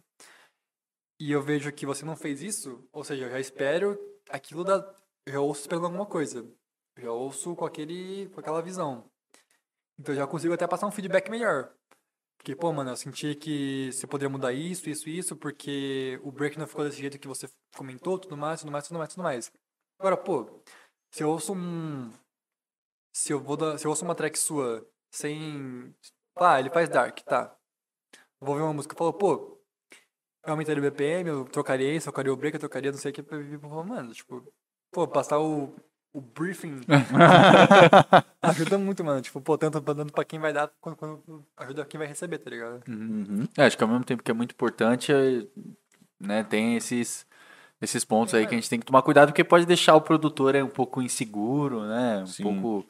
E 1.19 1.31
eu 1.31 1.41
vejo 1.41 1.71
que 1.71 1.87
você 1.87 2.05
não 2.05 2.15
fez 2.15 2.43
isso, 2.43 2.87
ou 2.91 3.03
seja, 3.03 3.25
eu 3.25 3.31
já 3.31 3.39
espero 3.39 3.97
aquilo 4.29 4.63
da. 4.63 4.75
Eu 5.25 5.33
já 5.33 5.39
ouço 5.39 5.61
esperando 5.61 5.85
alguma 5.85 6.05
coisa. 6.05 6.47
Eu 6.95 7.03
já 7.03 7.11
ouço 7.11 7.55
com, 7.55 7.65
aquele, 7.65 8.29
com 8.29 8.41
aquela 8.41 8.61
visão. 8.61 9.09
Então 9.97 10.13
eu 10.13 10.19
já 10.19 10.27
consigo 10.27 10.53
até 10.53 10.67
passar 10.67 10.85
um 10.85 10.91
feedback 10.91 11.31
melhor. 11.31 11.73
Porque, 12.39 12.55
pô, 12.55 12.71
mano, 12.71 12.91
eu 12.91 12.95
senti 12.95 13.35
que 13.35 13.91
você 13.91 14.07
poderia 14.07 14.29
mudar 14.29 14.53
isso, 14.53 14.89
isso, 14.89 15.09
isso, 15.09 15.35
porque 15.35 16.17
o 16.23 16.31
break 16.31 16.57
não 16.57 16.65
ficou 16.65 16.85
desse 16.85 16.97
jeito 16.97 17.19
que 17.19 17.27
você 17.27 17.49
comentou, 17.75 18.17
tudo 18.17 18.37
mais, 18.37 18.61
tudo 18.61 18.71
mais, 18.71 18.87
tudo 18.87 18.97
mais, 18.97 19.09
tudo 19.09 19.23
mais. 19.23 19.51
Agora, 19.99 20.15
pô, 20.15 20.63
se 21.11 21.21
eu 21.21 21.29
ouço 21.29 21.53
um. 21.53 22.09
Se 23.13 23.33
eu 23.33 23.41
vou 23.41 23.57
dar, 23.57 23.77
se 23.77 23.85
eu 23.85 23.89
ouço 23.89 24.05
uma 24.05 24.15
track 24.15 24.39
sua 24.39 24.87
sem. 25.13 25.93
Ah, 26.37 26.59
ele 26.59 26.69
faz 26.69 26.87
dark, 26.87 27.19
tá. 27.21 27.53
Vou 28.39 28.55
ver 28.55 28.61
uma 28.61 28.73
música 28.73 28.95
e 28.95 28.97
falo, 28.97 29.13
pô, 29.13 29.59
eu 30.45 30.51
aumentaria 30.51 30.81
o 30.81 30.85
BPM, 30.85 31.29
eu 31.29 31.45
trocaria 31.45 31.93
isso, 31.93 32.07
eu 32.07 32.13
trocaria 32.13 32.33
o 32.33 32.37
break, 32.37 32.55
eu 32.55 32.59
trocaria 32.59 32.91
não 32.91 32.99
sei 32.99 33.11
o 33.11 33.13
que. 33.13 33.21
Mano, 33.85 34.13
tipo, 34.13 34.53
pô, 34.91 35.05
passar 35.07 35.39
o, 35.39 35.75
o 36.13 36.21
briefing 36.21 36.81
ajuda 38.41 38.77
muito, 38.77 39.03
mano. 39.03 39.21
Tipo, 39.21 39.39
pô, 39.41 39.57
tanto 39.57 39.79
dando 39.79 40.11
pra 40.11 40.25
quem 40.25 40.39
vai 40.39 40.51
dar, 40.51 40.69
quando, 40.81 40.95
quando 40.95 41.45
ajuda 41.57 41.85
quem 41.85 41.97
vai 41.97 42.07
receber, 42.07 42.39
tá 42.39 42.49
ligado? 42.49 42.83
Uhum. 42.87 43.47
É, 43.57 43.65
acho 43.65 43.77
que 43.77 43.83
ao 43.83 43.89
mesmo 43.89 44.03
tempo 44.03 44.23
que 44.23 44.31
é 44.31 44.33
muito 44.33 44.51
importante, 44.53 45.11
é, 45.11 45.45
né, 46.19 46.43
tem 46.43 46.75
esses, 46.75 47.25
esses 47.81 48.03
pontos 48.03 48.33
aí 48.33 48.45
que 48.47 48.55
a 48.55 48.57
gente 48.57 48.69
tem 48.69 48.79
que 48.79 48.85
tomar 48.85 49.01
cuidado, 49.01 49.29
porque 49.29 49.43
pode 49.43 49.65
deixar 49.65 49.95
o 49.95 50.01
produtor 50.01 50.55
é, 50.55 50.63
um 50.63 50.69
pouco 50.69 51.01
inseguro, 51.01 51.83
né? 51.87 52.23
Um 52.23 52.27
Sim. 52.27 52.43
pouco. 52.43 52.87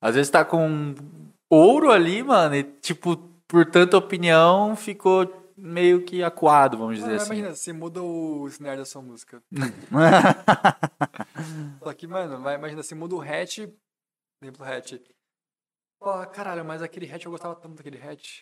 Às 0.00 0.14
vezes 0.14 0.30
tá 0.30 0.44
com 0.44 0.94
ouro 1.48 1.90
ali, 1.90 2.22
mano, 2.22 2.54
e 2.54 2.62
tipo, 2.62 3.16
por 3.46 3.66
tanta 3.66 3.96
opinião, 3.96 4.76
ficou 4.76 5.47
meio 5.58 6.04
que 6.04 6.22
acuado, 6.22 6.78
vamos 6.78 6.96
dizer 6.96 7.06
Mano, 7.08 7.16
assim. 7.20 7.32
Imagina, 7.32 7.54
você 7.54 7.72
muda 7.72 8.02
o 8.02 8.48
cenário 8.50 8.78
da 8.78 8.84
sua 8.84 9.02
música. 9.02 9.42
Só 11.82 11.92
que, 11.94 12.06
mano, 12.06 12.40
vai, 12.42 12.56
imagina, 12.56 12.82
você 12.82 12.94
muda 12.94 13.14
o 13.14 13.20
hatch, 13.20 13.58
exemplo, 14.42 14.64
hatch. 14.64 14.94
Fala, 16.00 16.26
caralho, 16.26 16.64
mas 16.64 16.82
aquele 16.82 17.10
hatch 17.10 17.24
eu 17.24 17.30
gostava 17.30 17.54
tanto 17.56 17.76
daquele 17.76 18.00
hatch. 18.00 18.40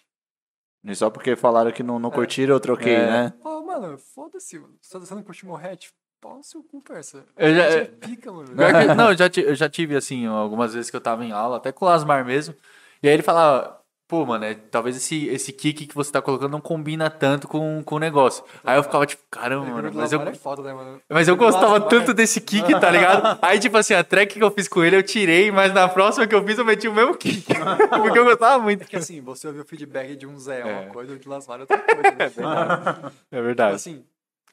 E 0.85 0.95
só 0.95 1.11
porque 1.11 1.35
falaram 1.35 1.73
que 1.73 1.83
não, 1.83 1.99
não 1.99 2.11
curtiram, 2.11 2.55
eu 2.55 2.61
troquei, 2.61 2.95
É. 2.95 3.07
né? 3.07 3.35
Pô, 3.43 3.65
mano, 3.65 3.99
foda-se, 3.99 4.59
você 4.81 5.15
não 5.15 5.23
curtiu 5.23 5.49
meu 5.49 5.57
hatch, 5.57 5.89
pau 6.21 6.37
no 6.37 6.45
seu 6.45 6.63
cu, 6.63 6.81
parça. 6.83 7.25
Eu 7.37 7.55
já- 7.55 7.67
Hatch 7.67 7.75
é 7.75 7.85
pica, 7.87 8.33
mano. 8.33 8.55
Não, 8.97 9.11
eu 9.11 9.17
já, 9.17 9.27
eu 9.43 9.55
já 9.55 9.69
tive, 9.69 9.97
assim, 9.97 10.27
algumas 10.27 10.75
vezes 10.75 10.91
que 10.91 10.97
eu 10.97 11.01
tava 11.01 11.25
em 11.25 11.33
aula, 11.33 11.57
até 11.57 11.73
com 11.73 11.85
o 11.85 11.89
Lasmar 11.89 12.25
mesmo. 12.25 12.55
E 13.03 13.09
aí 13.09 13.15
ele 13.15 13.23
falava, 13.23 13.83
pô, 14.09 14.25
mano, 14.25 14.45
é, 14.45 14.55
talvez 14.55 14.97
esse, 14.97 15.27
esse 15.29 15.53
kick 15.53 15.87
que 15.87 15.95
você 15.95 16.13
tá 16.13 16.23
colocando 16.23 16.53
não 16.53 16.61
combina 16.61 17.11
tanto 17.11 17.49
com, 17.49 17.83
com 17.85 17.95
o 17.97 17.99
negócio. 17.99 18.45
Aí 18.65 18.77
eu 18.79 18.83
ficava 18.83 19.05
tipo, 19.07 19.23
caramba, 19.31 19.67
mano, 19.67 19.91
mas 19.95 20.13
eu, 20.13 20.23
é 20.23 20.35
foda, 20.35 20.63
né, 20.63 20.73
mano? 20.73 21.01
mas 21.09 21.27
eu 21.29 21.37
gostava 21.37 21.73
Lasmar 21.73 21.89
tanto 21.89 22.11
é- 22.13 22.15
desse 22.15 22.41
kick, 22.41 22.69
tá 22.81 22.91
ligado? 22.91 23.39
Aí, 23.43 23.59
tipo 23.59 23.77
assim, 23.77 23.95
a 23.95 24.05
track 24.05 24.35
que 24.35 24.43
eu 24.45 24.51
fiz 24.51 24.69
com 24.69 24.85
ele 24.85 24.97
eu 24.97 25.03
tirei, 25.03 25.51
mas 25.51 25.73
na 25.75 25.89
próxima 25.89 26.27
que 26.27 26.35
eu 26.35 26.45
fiz 26.45 26.57
eu 26.59 26.65
meti 26.65 26.87
o 26.89 26.95
mesmo 26.95 27.17
kick. 27.17 27.45
Porque 28.03 28.19
eu 28.19 28.25
gostava 28.25 28.63
muito. 28.63 28.81
Porque 28.81 28.97
assim, 28.97 29.21
você 29.21 29.47
ouviu 29.49 29.63
o 29.63 29.67
feedback 29.67 30.15
de 30.17 30.27
um 30.27 30.39
Zé 30.39 30.61
é 30.61 30.69
É. 30.71 30.81
uma 30.83 30.93
coisa, 30.93 31.13
o 31.13 31.19
de 31.19 31.29
Lasmar 31.29 31.59
é 31.59 31.61
outra 31.63 31.79
coisa. 31.79 32.03
Né? 32.03 33.13
É 33.31 33.37
Tipo 33.37 33.43
verdade. 33.45 33.75
assim, 33.77 34.05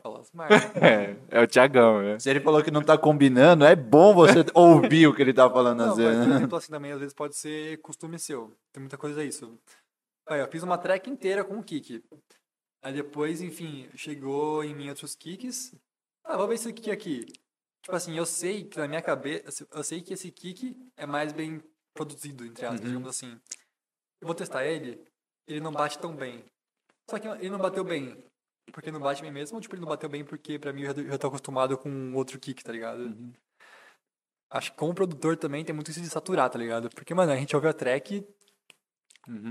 é 0.04 0.08
o 0.08 0.12
Lasmar. 0.12 0.50
É, 0.76 1.16
é 1.30 1.42
o 1.42 1.48
Tiagão, 1.48 2.02
né? 2.02 2.20
Se 2.20 2.30
ele 2.30 2.40
falou 2.42 2.62
que 2.62 2.72
não 2.72 2.84
tá 2.84 2.98
combinando, 2.98 3.66
é 3.66 3.76
bom 3.76 4.14
você 4.14 4.40
ouvir 4.54 5.08
o 5.08 5.16
que 5.16 5.22
ele 5.22 5.34
tá 5.34 5.50
falando 5.50 5.80
Não, 5.80 5.92
às 5.92 5.98
mas, 5.98 6.06
vezes. 6.06 6.20
por 6.20 6.30
né? 6.30 6.36
exemplo, 6.36 6.58
assim, 6.58 6.72
também 6.72 6.92
às 6.92 7.00
vezes 7.00 7.14
pode 7.14 7.36
ser 7.36 7.78
costume 7.82 8.20
seu. 8.20 8.56
Tem 8.72 8.82
muita 8.82 8.98
coisa 8.98 9.24
isso. 9.24 9.58
Aí, 10.28 10.40
eu 10.40 10.48
fiz 10.48 10.64
uma 10.64 10.78
track 10.78 11.10
inteira 11.10 11.44
com 11.44 11.58
o 11.58 11.64
kick. 11.64 12.04
Aí 12.84 12.94
depois, 12.94 13.42
enfim, 13.42 13.90
chegou 13.96 14.64
em 14.64 14.76
mim 14.76 14.90
outros 14.90 15.16
kicks. 15.16 15.74
Ah, 16.26 16.38
vou 16.38 16.48
ver 16.48 16.56
esse 16.56 16.72
kick 16.74 16.92
aqui. 16.92 17.26
Tipo 17.82 17.96
assim, 17.96 18.18
eu 18.18 18.26
sei 18.26 18.64
que 18.64 18.78
na 18.78 18.88
minha 18.88 19.02
cabeça, 19.02 19.68
eu 19.72 19.84
sei 19.84 20.02
que 20.02 20.14
esse 20.14 20.32
kick 20.32 20.78
é 20.98 21.06
mais 21.06 21.34
bem 21.34 21.62
produzido, 21.94 22.46
entre 22.46 22.66
aspas, 22.66 22.82
digamos 22.82 23.10
assim. 23.10 23.38
Eu 24.22 24.28
vou 24.28 24.36
testar 24.36 24.66
ele, 24.66 25.02
ele 25.48 25.60
não 25.60 25.72
bate 25.72 26.00
tão 26.00 26.16
bem. 26.16 26.44
Só 27.10 27.20
que 27.20 27.28
ele 27.28 27.50
não 27.50 27.60
bateu 27.60 27.84
bem. 27.84 28.24
Porque 28.72 28.92
não 28.92 29.00
bate 29.00 29.22
bem 29.22 29.32
mesmo, 29.32 29.56
ou 29.58 29.62
tipo, 29.62 29.76
ele 29.76 29.82
não 29.82 29.90
bateu 29.90 30.10
bem 30.10 30.24
porque 30.24 30.58
pra 30.58 30.72
mim 30.74 30.84
eu 30.84 30.96
já, 30.96 31.04
já 31.04 31.18
tô 31.18 31.28
acostumado 31.28 31.78
com 31.78 32.14
outro 32.14 32.40
kick, 32.40 32.64
tá 32.64 32.72
ligado? 32.72 33.16
Acho 34.50 34.72
que 34.72 34.78
como 34.78 34.94
produtor 34.94 35.36
também 35.36 35.66
tem 35.66 35.74
muito 35.74 35.92
isso 35.92 36.02
de 36.02 36.10
saturar, 36.10 36.50
tá 36.50 36.58
ligado? 36.58 36.90
Porque, 36.90 37.14
mano, 37.14 37.32
a 37.32 37.36
gente 37.36 37.56
ouve 37.56 37.68
a 37.68 37.74
track 37.74 38.26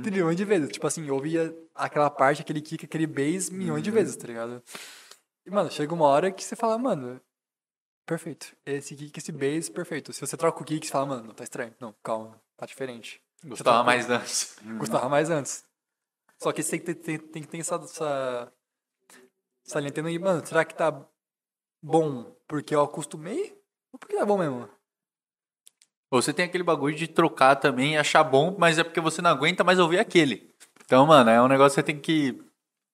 trilhões 0.03 0.37
de 0.37 0.45
vezes. 0.45 0.71
Tipo 0.71 0.87
assim, 0.87 1.09
ouvia 1.11 1.55
aquela 1.75 2.11
parte, 2.11 2.43
aquele 2.43 2.61
kick, 2.61 2.85
aquele 2.85 3.07
bass 3.07 3.51
milhões 3.51 3.83
de 3.83 3.91
vezes, 3.91 4.17
tá 4.17 4.27
ligado? 4.27 4.63
E, 5.45 5.51
mano, 5.51 5.71
chega 5.71 5.93
uma 5.93 6.07
hora 6.07 6.31
que 6.31 6.45
você 6.45 6.55
fala, 6.55 6.79
mano, 6.79 7.21
perfeito. 8.07 8.55
Esse 8.65 8.95
kick, 8.95 9.19
esse 9.19 9.33
bass, 9.33 9.69
perfeito. 9.69 10.13
Se 10.13 10.21
você 10.21 10.37
troca 10.37 10.63
o 10.63 10.65
kick, 10.65 10.87
você 10.87 10.93
fala, 10.93 11.07
mano, 11.07 11.25
não, 11.29 11.35
tá 11.35 11.43
estranho. 11.43 11.75
Não, 11.81 11.95
calma, 12.03 12.41
tá 12.57 12.67
diferente. 12.67 13.21
Gostava 13.45 13.79
tá- 13.79 13.85
mais 13.85 14.09
antes. 14.09 14.57
Gostava 14.79 15.09
mais 15.09 15.31
antes. 15.31 15.65
Só 16.39 16.53
que 16.53 16.63
você 16.63 16.79
tem, 16.79 16.81
que 16.81 16.87
ter- 16.87 16.95
tem, 16.95 17.19
tem 17.19 17.43
que 17.43 17.49
ter 17.49 17.59
essa, 17.59 17.75
essa, 17.77 18.53
linha 19.79 19.93
tendo 19.93 20.09
aí, 20.09 20.19
mano, 20.19 20.45
será 20.45 20.65
que 20.65 20.75
tá 20.75 21.05
bom 21.83 22.37
porque 22.47 22.75
eu 22.75 22.83
acostumei? 22.83 23.59
Ou 23.93 23.99
porque 23.99 24.17
tá 24.17 24.27
bom 24.27 24.39
mesmo? 24.39 24.69
Ou 26.11 26.21
você 26.21 26.33
tem 26.33 26.45
aquele 26.45 26.65
bagulho 26.65 26.95
de 26.95 27.09
trocar 27.09 27.57
também 27.57 27.95
e 27.95 27.97
achar 27.97 28.23
bom, 28.23 28.55
mas 28.59 28.79
é 28.79 28.85
porque 28.85 29.01
você 29.01 29.23
não 29.23 29.31
aguenta 29.31 29.65
mais 29.65 29.79
ouvir 29.79 29.99
aquele. 29.99 30.53
Então, 30.85 31.07
mano, 31.07 31.31
é 31.31 31.41
um 31.41 31.49
negócio 31.49 31.71
que 31.71 31.81
você 31.81 31.83
tem 31.83 31.99
que 31.99 32.39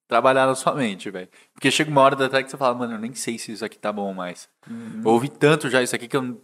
trabalhar 0.07 0.47
na 0.47 0.55
sua 0.55 0.73
mente, 0.73 1.09
velho. 1.11 1.29
Porque 1.53 1.69
chega 1.69 1.91
uma 1.91 2.01
hora 2.01 2.15
da 2.15 2.29
track 2.29 2.45
que 2.45 2.51
você 2.51 2.57
fala, 2.57 2.73
mano, 2.73 2.93
eu 2.93 2.99
nem 2.99 3.13
sei 3.13 3.37
se 3.37 3.51
isso 3.51 3.63
aqui 3.65 3.77
tá 3.77 3.91
bom 3.91 4.13
mais. 4.13 4.49
Eu 5.03 5.11
ouvi 5.11 5.29
tanto 5.29 5.69
já 5.69 5.83
isso 5.83 5.95
aqui 5.95 6.07
que 6.07 6.17
eu. 6.17 6.41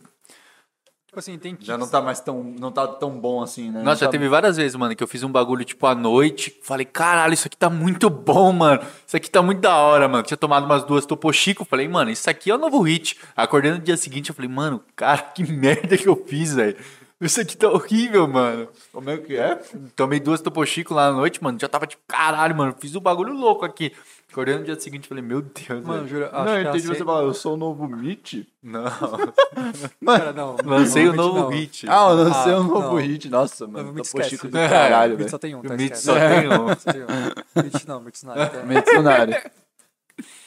Tipo 1.16 1.20
assim, 1.22 1.38
tem 1.38 1.56
que. 1.56 1.66
Já 1.66 1.78
não 1.78 1.88
tá 1.88 2.02
mais 2.02 2.20
tão, 2.20 2.44
não 2.44 2.70
tá 2.70 2.86
tão 2.86 3.12
bom 3.18 3.42
assim, 3.42 3.72
né? 3.72 3.82
Nossa, 3.82 4.02
já 4.02 4.08
tá- 4.08 4.12
teve 4.12 4.28
várias 4.28 4.58
vezes, 4.58 4.76
mano, 4.76 4.94
que 4.94 5.02
eu 5.02 5.08
fiz 5.08 5.24
um 5.24 5.32
bagulho, 5.32 5.64
tipo, 5.64 5.88
à 5.88 5.96
noite. 5.96 6.54
Falei, 6.62 6.86
caralho, 6.86 7.34
isso 7.34 7.48
aqui 7.48 7.56
tá 7.56 7.70
muito 7.70 8.10
bom, 8.10 8.52
mano. 8.52 8.82
Isso 9.08 9.16
aqui 9.16 9.32
tá 9.32 9.42
muito 9.42 9.62
da 9.62 9.78
hora, 9.78 10.10
mano. 10.10 10.24
Tinha 10.24 10.36
tomado 10.36 10.66
umas 10.66 10.84
duas 10.84 11.06
Topo 11.06 11.32
Chico. 11.32 11.64
Falei, 11.64 11.88
mano, 11.88 12.12
isso 12.12 12.30
aqui 12.30 12.52
é 12.52 12.56
o 12.56 12.58
novo 12.58 12.82
hit. 12.82 13.18
Acordei 13.34 13.72
no 13.72 13.80
dia 13.80 13.96
seguinte, 13.96 14.28
eu 14.30 14.36
falei, 14.36 14.52
mano, 14.52 14.84
cara, 14.94 15.22
que 15.22 15.42
merda 15.50 15.98
que 15.98 16.06
eu 16.10 16.22
fiz, 16.28 16.54
velho. 16.54 16.76
Isso 17.22 17.40
aqui 17.40 17.56
tá 17.56 17.70
horrível, 17.70 18.28
mano. 18.28 18.68
Como 18.92 19.10
é 19.10 19.16
que 19.18 19.38
é? 19.38 19.56
Tomei 19.96 20.20
duas 20.20 20.42
Topo 20.42 20.66
Chico 20.66 20.94
lá 20.94 21.08
à 21.08 21.12
noite, 21.14 21.42
mano. 21.42 21.58
Já 21.58 21.70
tava 21.70 21.88
tipo, 21.88 22.04
caralho, 22.06 22.54
mano, 22.54 22.76
fiz 22.78 22.94
um 22.94 23.00
bagulho 23.00 23.32
louco 23.34 23.64
aqui. 23.64 23.94
Acordei 24.36 24.58
no 24.58 24.66
dia 24.66 24.78
seguinte, 24.78 25.08
falei, 25.08 25.24
meu 25.24 25.42
Deus, 25.42 25.82
Mano, 25.86 26.04
velho. 26.04 26.08
juro, 26.10 26.26
acho 26.26 26.36
Não, 26.36 26.44
que 26.44 26.50
eu 26.50 26.56
a 26.58 26.62
entendi 26.62 26.88
você 26.88 27.06
falar, 27.06 27.22
eu 27.24 27.34
sou 27.34 27.54
o 27.54 27.58
novo 27.58 27.88
Mitch. 27.88 28.44
Não. 28.62 28.84
Cara, 30.06 30.34
não. 30.34 30.58
Lancei 30.66 31.08
o 31.08 31.14
novo 31.14 31.40
não. 31.40 31.48
hit. 31.48 31.86
Ah, 31.88 32.10
eu 32.10 32.16
lancei 32.16 32.52
Ah, 32.54 32.60
um 32.60 32.64
novo 32.64 32.82
não. 32.82 32.96
hit. 32.98 33.30
Nossa, 33.30 33.66
mano. 33.66 33.88
Topo 33.90 34.02
esquece. 34.02 34.30
Chico 34.32 34.50
do 34.50 34.58
É, 34.58 34.68
caralho, 34.68 35.16
velho. 35.16 35.30
só 35.30 35.38
tem 35.38 35.56
um, 35.56 35.60
O 35.60 35.64
tá? 35.64 35.70
Mitch 35.78 35.94
esquece. 35.94 36.04
só 36.04 36.16
tem 36.16 36.50
um. 36.52 37.64
Mitch 37.64 37.86
não, 37.88 38.02
Mitch 38.02 38.24
nada. 38.24 38.46
Tá? 38.50 38.64
Mercenário. 38.64 39.34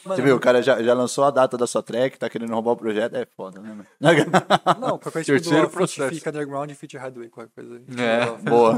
Mano, 0.05 0.17
Você 0.17 0.23
viu, 0.23 0.37
o 0.37 0.41
cara 0.41 0.61
já, 0.63 0.83
já 0.83 0.93
lançou 0.93 1.25
a 1.25 1.31
data 1.31 1.57
da 1.57 1.67
sua 1.67 1.83
track, 1.83 2.19
tá 2.19 2.29
querendo 2.29 2.53
roubar 2.53 2.73
o 2.73 2.77
projeto, 2.77 3.15
é 3.17 3.27
foda, 3.37 3.59
né, 3.63 3.71
mano? 3.71 3.87
Não, 4.81 4.99
qualquer 4.99 5.25
tipo 5.25 5.39
Terceiro 5.41 5.67
do 5.67 5.71
processo. 5.71 6.15
Fica 6.15 6.29
underground 6.29 6.71
e 6.71 6.75
feat 6.75 6.95
highway, 6.99 7.31
qualquer 7.31 7.53
coisa. 7.55 7.83
É, 7.97 8.27
Boa. 8.49 8.75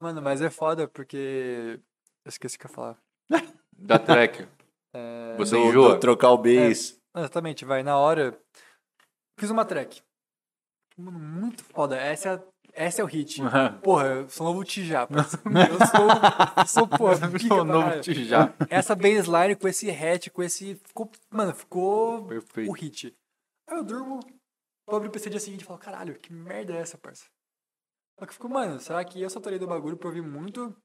Mano, 0.00 0.22
mas 0.22 0.40
é 0.40 0.48
foda 0.50 0.86
porque. 0.86 1.80
Eu 2.24 2.28
esqueci 2.28 2.56
o 2.56 2.58
que 2.58 2.66
eu 2.66 2.70
ia 2.70 2.74
falar. 2.74 2.98
Da 3.76 3.98
track. 3.98 4.46
É... 4.94 5.36
Você 5.36 5.56
Do- 5.56 5.62
enjoa? 5.66 5.94
do 5.94 6.00
trocar 6.00 6.30
o 6.30 6.38
bass. 6.38 6.96
Exatamente, 7.16 7.64
vai. 7.64 7.82
Na 7.82 7.98
hora. 7.98 8.38
Fiz 9.38 9.50
uma 9.50 9.64
track. 9.64 10.00
Mano, 10.96 11.18
muito 11.18 11.64
foda. 11.64 11.96
Essa 11.96 12.28
é, 12.28 12.32
a- 12.34 12.42
essa 12.72 13.02
é 13.02 13.04
o 13.04 13.06
hit. 13.08 13.40
Porra, 13.82 14.06
eu 14.06 14.28
sou 14.30 14.46
novo 14.46 14.62
Tijá. 14.64 15.08
Eu 15.10 15.86
sou. 15.86 16.08
Eu 16.62 16.66
sou, 16.66 16.86
porra, 16.88 17.16
pica 17.32 17.48
Sou 17.48 17.64
novo. 17.64 18.00
Tijá. 18.00 18.54
Essa 18.70 18.94
baseline 18.94 19.56
com 19.56 19.66
esse 19.66 19.90
hatch, 19.90 20.28
com 20.30 20.42
esse. 20.42 20.76
Ficou, 20.86 21.10
mano, 21.30 21.52
ficou 21.52 22.24
Perfeito. 22.26 22.70
o 22.70 22.72
hit. 22.74 23.12
Aí 23.68 23.76
eu 23.78 23.84
durmo, 23.84 24.20
vou 24.88 24.96
abrir 24.96 25.08
o 25.08 25.12
PC 25.12 25.30
dia 25.30 25.40
seguinte 25.40 25.62
e 25.62 25.64
falo, 25.64 25.78
caralho, 25.80 26.16
que 26.18 26.32
merda 26.32 26.74
é 26.74 26.76
essa, 26.78 26.96
parça? 26.96 27.24
Só 28.20 28.24
que 28.26 28.30
eu 28.30 28.34
fico, 28.34 28.48
mano, 28.48 28.78
será 28.78 29.04
que 29.04 29.20
eu 29.20 29.28
saturei 29.28 29.58
do 29.58 29.66
bagulho 29.66 29.96
pra 29.96 30.06
ouvir 30.08 30.22
muito? 30.22 30.76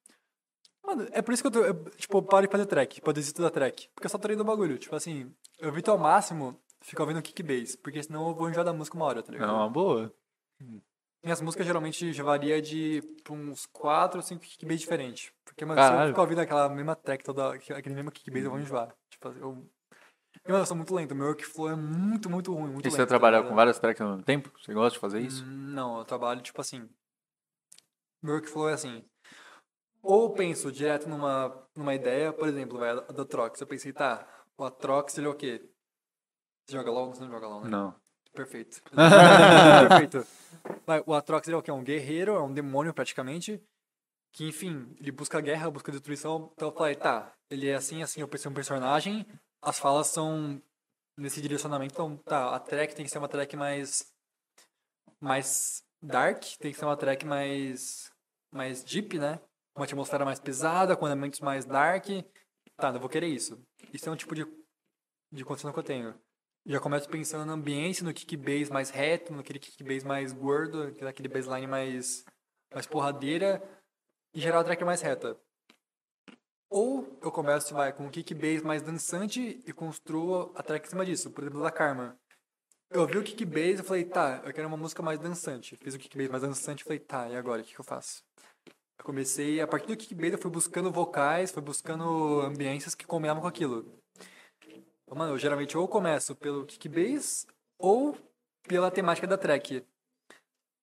Mano, 0.89 1.07
é 1.11 1.21
por 1.21 1.33
isso 1.33 1.43
que 1.43 1.47
eu, 1.47 1.51
tô, 1.51 1.59
eu, 1.63 1.85
tipo, 1.91 2.17
eu 2.17 2.21
paro 2.23 2.47
de 2.47 2.51
fazer 2.51 2.65
track, 2.65 2.99
pra 3.01 3.13
desisto 3.13 3.41
da 3.41 3.49
track. 3.51 3.89
Porque 3.93 4.07
eu 4.07 4.09
saturei 4.09 4.35
do 4.35 4.43
bagulho. 4.43 4.77
Tipo 4.77 4.95
assim, 4.95 5.31
eu 5.59 5.69
evito 5.69 5.91
ao 5.91 5.97
máximo 5.97 6.59
ficar 6.81 7.03
ouvindo 7.03 7.21
kick 7.21 7.43
bass, 7.43 7.75
porque 7.75 8.01
senão 8.01 8.27
eu 8.29 8.33
vou 8.35 8.49
enjoar 8.49 8.65
da 8.65 8.73
música 8.73 8.95
uma 8.97 9.05
hora, 9.05 9.21
tá 9.21 9.31
É 9.31 9.33
ligado? 9.33 9.53
uma 9.53 9.69
boa. 9.69 10.11
Minhas 11.23 11.41
músicas 11.41 11.65
geralmente 11.67 12.11
já 12.13 12.23
varia 12.23 12.61
de 12.61 13.01
pra 13.23 13.33
uns 13.33 13.65
4 13.67 14.17
ou 14.19 14.23
5 14.23 14.41
kick 14.41 14.65
bass 14.65 14.79
diferentes. 14.79 15.31
Porque, 15.45 15.63
mano, 15.65 15.79
se 15.79 15.85
eu 15.87 15.91
Caralho. 15.91 16.09
ficar 16.11 16.21
ouvindo 16.21 16.39
aquela 16.39 16.69
mesma 16.69 16.95
track, 16.95 17.23
toda, 17.23 17.53
aquele 17.53 17.93
mesmo 17.95 18.09
kick 18.11 18.31
bass, 18.31 18.43
eu 18.45 18.49
vou 18.51 18.59
enjoar. 18.59 18.95
Tipo, 19.11 19.27
eu. 19.29 19.69
E, 20.45 20.51
mano, 20.51 20.63
eu 20.63 20.65
sou 20.65 20.77
muito 20.77 20.95
lento. 20.95 21.13
Meu 21.13 21.27
workflow 21.27 21.69
é 21.69 21.75
muito, 21.75 22.29
muito 22.29 22.53
ruim. 22.53 22.71
Muito 22.71 22.85
E 22.85 22.87
lento, 22.87 22.91
você 22.91 22.97
tá 23.03 23.05
trabalhar 23.05 23.37
ligado? 23.39 23.49
com 23.49 23.55
várias 23.55 23.77
tracks 23.79 24.01
ao 24.01 24.09
mesmo 24.09 24.23
tempo? 24.23 24.51
Você 24.59 24.73
gosta 24.73 24.93
de 24.93 24.99
fazer 24.99 25.19
isso? 25.19 25.43
Hum, 25.43 25.71
Não, 25.73 25.99
eu 25.99 26.05
trabalho 26.05 26.41
tipo 26.41 26.61
assim. 26.61 26.89
Meu 28.23 28.33
workflow 28.35 28.69
é 28.69 28.73
assim. 28.73 29.03
Ou 30.01 30.31
penso 30.31 30.71
direto 30.71 31.07
numa, 31.07 31.67
numa 31.75 31.93
ideia, 31.93 32.31
por 32.31 32.47
exemplo, 32.47 32.79
vai, 32.79 32.91
a 32.91 33.11
da 33.11 33.25
Trox. 33.25 33.59
Eu 33.59 33.67
pensei, 33.67 33.91
tá, 33.91 34.25
o 34.57 34.63
Atrox 34.63 35.17
ele 35.17 35.27
é 35.27 35.29
o 35.29 35.35
quê? 35.35 35.61
Você 36.65 36.75
joga 36.75 36.91
LOL? 36.91 37.13
Você 37.13 37.21
não 37.21 37.31
joga 37.31 37.47
LOL, 37.47 37.63
né? 37.63 37.69
Não. 37.69 37.95
Perfeito. 38.33 38.81
Perfeito. 39.89 40.27
Vai, 40.85 41.03
o 41.05 41.13
Atrox 41.13 41.47
ele 41.47 41.55
é 41.55 41.57
o 41.57 41.61
quê? 41.61 41.71
É 41.71 41.73
um 41.73 41.83
guerreiro, 41.83 42.35
é 42.35 42.41
um 42.41 42.53
demônio 42.53 42.93
praticamente. 42.93 43.61
Que, 44.31 44.47
enfim, 44.47 44.95
ele 44.99 45.11
busca 45.11 45.41
guerra, 45.41 45.71
busca 45.71 45.91
destruição. 45.91 46.51
Então 46.53 46.67
eu 46.69 46.73
falei, 46.73 46.95
tá, 46.95 47.33
ele 47.49 47.67
é 47.67 47.75
assim, 47.75 48.03
assim, 48.03 48.21
eu 48.21 48.27
pensei 48.27 48.49
um 48.49 48.53
personagem. 48.53 49.25
As 49.61 49.79
falas 49.79 50.07
são 50.07 50.61
nesse 51.17 51.41
direcionamento. 51.41 51.93
Então, 51.93 52.17
tá, 52.17 52.55
a 52.55 52.59
track 52.59 52.95
tem 52.95 53.05
que 53.05 53.11
ser 53.11 53.17
uma 53.17 53.27
track 53.27 53.55
mais. 53.55 54.13
mais 55.19 55.83
dark, 56.01 56.43
tem 56.59 56.71
que 56.71 56.77
ser 56.77 56.85
uma 56.85 56.97
track 56.97 57.25
mais. 57.25 58.11
mais 58.51 58.83
deep, 58.83 59.17
né? 59.17 59.39
Uma 59.79 59.85
atmosfera 59.85 60.25
mais 60.25 60.41
pesada, 60.41 60.97
com 60.97 61.07
elementos 61.07 61.39
mais 61.39 61.63
dark. 61.63 62.05
Tá, 62.75 62.89
eu 62.89 62.99
vou 62.99 63.07
querer 63.07 63.27
isso. 63.27 63.65
Isso 63.93 64.09
é 64.09 64.11
um 64.11 64.15
tipo 64.17 64.35
de, 64.35 64.45
de 65.31 65.45
condição 65.45 65.71
que 65.71 65.79
eu 65.79 65.83
tenho. 65.83 66.13
Já 66.65 66.81
começo 66.81 67.07
pensando 67.07 67.45
no 67.45 67.53
ambiente, 67.53 68.03
no 68.03 68.13
kick 68.13 68.35
bass 68.35 68.69
mais 68.69 68.89
reto, 68.89 69.31
naquele 69.31 69.57
kick 69.57 69.81
bass 69.81 70.03
mais 70.03 70.33
gordo, 70.33 70.93
naquele 70.99 71.29
bassline 71.29 71.65
mais, 71.65 72.25
mais 72.73 72.85
porradeira, 72.85 73.63
e 74.33 74.41
gerar 74.41 74.59
a 74.59 74.63
track 74.65 74.83
mais 74.83 74.99
reta. 74.99 75.39
Ou 76.69 77.17
eu 77.21 77.31
começo 77.31 77.73
vai, 77.73 77.93
com 77.93 78.03
um 78.03 78.09
kick 78.09 78.33
bass 78.33 78.61
mais 78.61 78.81
dançante 78.81 79.63
e 79.65 79.71
construo 79.71 80.51
a 80.55 80.61
track 80.61 80.87
em 80.87 80.89
cima 80.89 81.05
disso, 81.05 81.31
por 81.31 81.45
exemplo, 81.45 81.63
da 81.63 81.71
Karma. 81.71 82.19
Eu 82.89 83.07
vi 83.07 83.17
o 83.17 83.23
kick 83.23 83.45
bass 83.45 83.79
e 83.79 83.83
falei, 83.83 84.03
tá, 84.03 84.41
eu 84.43 84.53
quero 84.53 84.67
uma 84.67 84.75
música 84.75 85.01
mais 85.01 85.19
dançante. 85.19 85.77
Fiz 85.77 85.95
o 85.95 85.97
kick 85.97 86.17
bass 86.17 86.27
mais 86.27 86.43
dançante 86.43 86.81
e 86.81 86.83
falei, 86.83 86.99
tá, 86.99 87.29
e 87.29 87.37
agora, 87.37 87.61
o 87.61 87.63
que, 87.63 87.73
que 87.73 87.79
eu 87.79 87.85
faço? 87.85 88.27
Eu 88.99 89.05
comecei, 89.05 89.61
a 89.61 89.67
partir 89.67 89.87
do 89.87 89.95
kick 89.95 90.13
bass 90.13 90.33
eu 90.33 90.37
fui 90.37 90.51
buscando 90.51 90.91
vocais, 90.91 91.51
fui 91.51 91.61
buscando 91.61 92.41
ambiências 92.41 92.93
que 92.93 93.07
combinavam 93.07 93.41
com 93.41 93.47
aquilo. 93.47 93.85
Então, 94.61 95.17
Mano, 95.17 95.33
eu 95.33 95.37
geralmente 95.37 95.77
ou 95.77 95.87
começo 95.87 96.35
pelo 96.35 96.65
kick 96.65 96.89
bass 96.89 97.47
ou 97.77 98.15
pela 98.67 98.91
temática 98.91 99.25
da 99.25 99.37
track. 99.37 99.85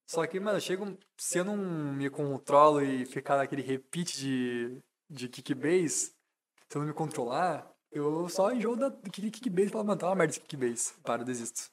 Só 0.08 0.26
que, 0.26 0.40
mano, 0.40 0.60
chega 0.60 0.96
se 1.16 1.38
eu 1.38 1.44
não 1.44 1.56
me 1.56 2.08
controlo 2.08 2.82
e 2.82 3.04
ficar 3.04 3.36
naquele 3.36 3.60
repeat 3.60 4.16
de, 4.16 4.82
de 5.10 5.28
kick 5.28 5.54
bass, 5.54 6.14
se 6.68 6.76
eu 6.76 6.80
não 6.80 6.88
me 6.88 6.94
controlar, 6.94 7.70
eu 7.92 8.28
só 8.30 8.50
enjoo 8.50 8.76
da 8.76 8.88
do 8.88 9.10
kick, 9.10 9.30
kick 9.30 9.50
bass 9.50 9.66
e 9.66 9.70
falo, 9.70 9.84
mano, 9.84 10.00
tá 10.00 10.06
uma 10.08 10.14
merda 10.14 10.32
esse 10.32 10.40
kick 10.40 10.56
bass. 10.56 10.98
Para, 11.02 11.22
eu 11.22 11.26
desisto. 11.26 11.70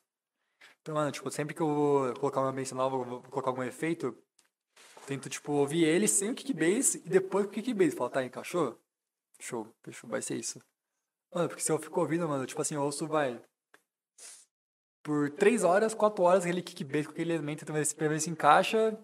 Então, 0.82 0.94
mano, 0.96 1.12
tipo, 1.12 1.32
sempre 1.32 1.56
que 1.56 1.62
eu 1.62 1.68
vou 1.68 2.14
colocar 2.16 2.42
uma 2.42 2.50
ambiência 2.50 2.76
nova, 2.76 2.98
eu 2.98 3.06
vou 3.06 3.22
colocar 3.22 3.50
algum 3.52 3.64
efeito, 3.64 4.18
tento, 5.06 5.30
tipo, 5.30 5.52
ouvir 5.52 5.84
ele 5.84 6.08
sem 6.08 6.30
o 6.32 6.36
kick 6.36 6.54
bass 6.54 6.96
e 6.96 7.00
depois 7.00 7.46
com 7.46 7.52
o 7.52 7.54
kick 7.54 7.74
bass. 7.74 7.94
Falo, 7.94 8.10
tá, 8.10 8.24
encaixou? 8.24 8.80
Show, 9.40 9.68
fechou, 9.84 10.10
vai 10.10 10.22
ser 10.22 10.36
isso. 10.36 10.62
Mano, 11.34 11.50
porque 11.50 11.64
se 11.64 11.72
eu 11.72 11.80
fico 11.80 12.00
ouvindo, 12.00 12.28
mano, 12.28 12.46
tipo 12.46 12.62
assim, 12.62 12.76
eu 12.76 12.82
ouço, 12.82 13.08
vai. 13.08 13.42
Por 15.02 15.32
3 15.32 15.64
horas, 15.64 15.94
4 15.94 16.24
horas, 16.24 16.44
aquele 16.46 16.62
kick 16.62 16.84
bass 16.84 17.08
com 17.08 17.12
aquele 17.12 17.34
elemento, 17.34 17.66
se, 17.86 17.96
pra 17.96 18.08
ver 18.08 18.20
se 18.22 18.30
encaixa. 18.30 18.98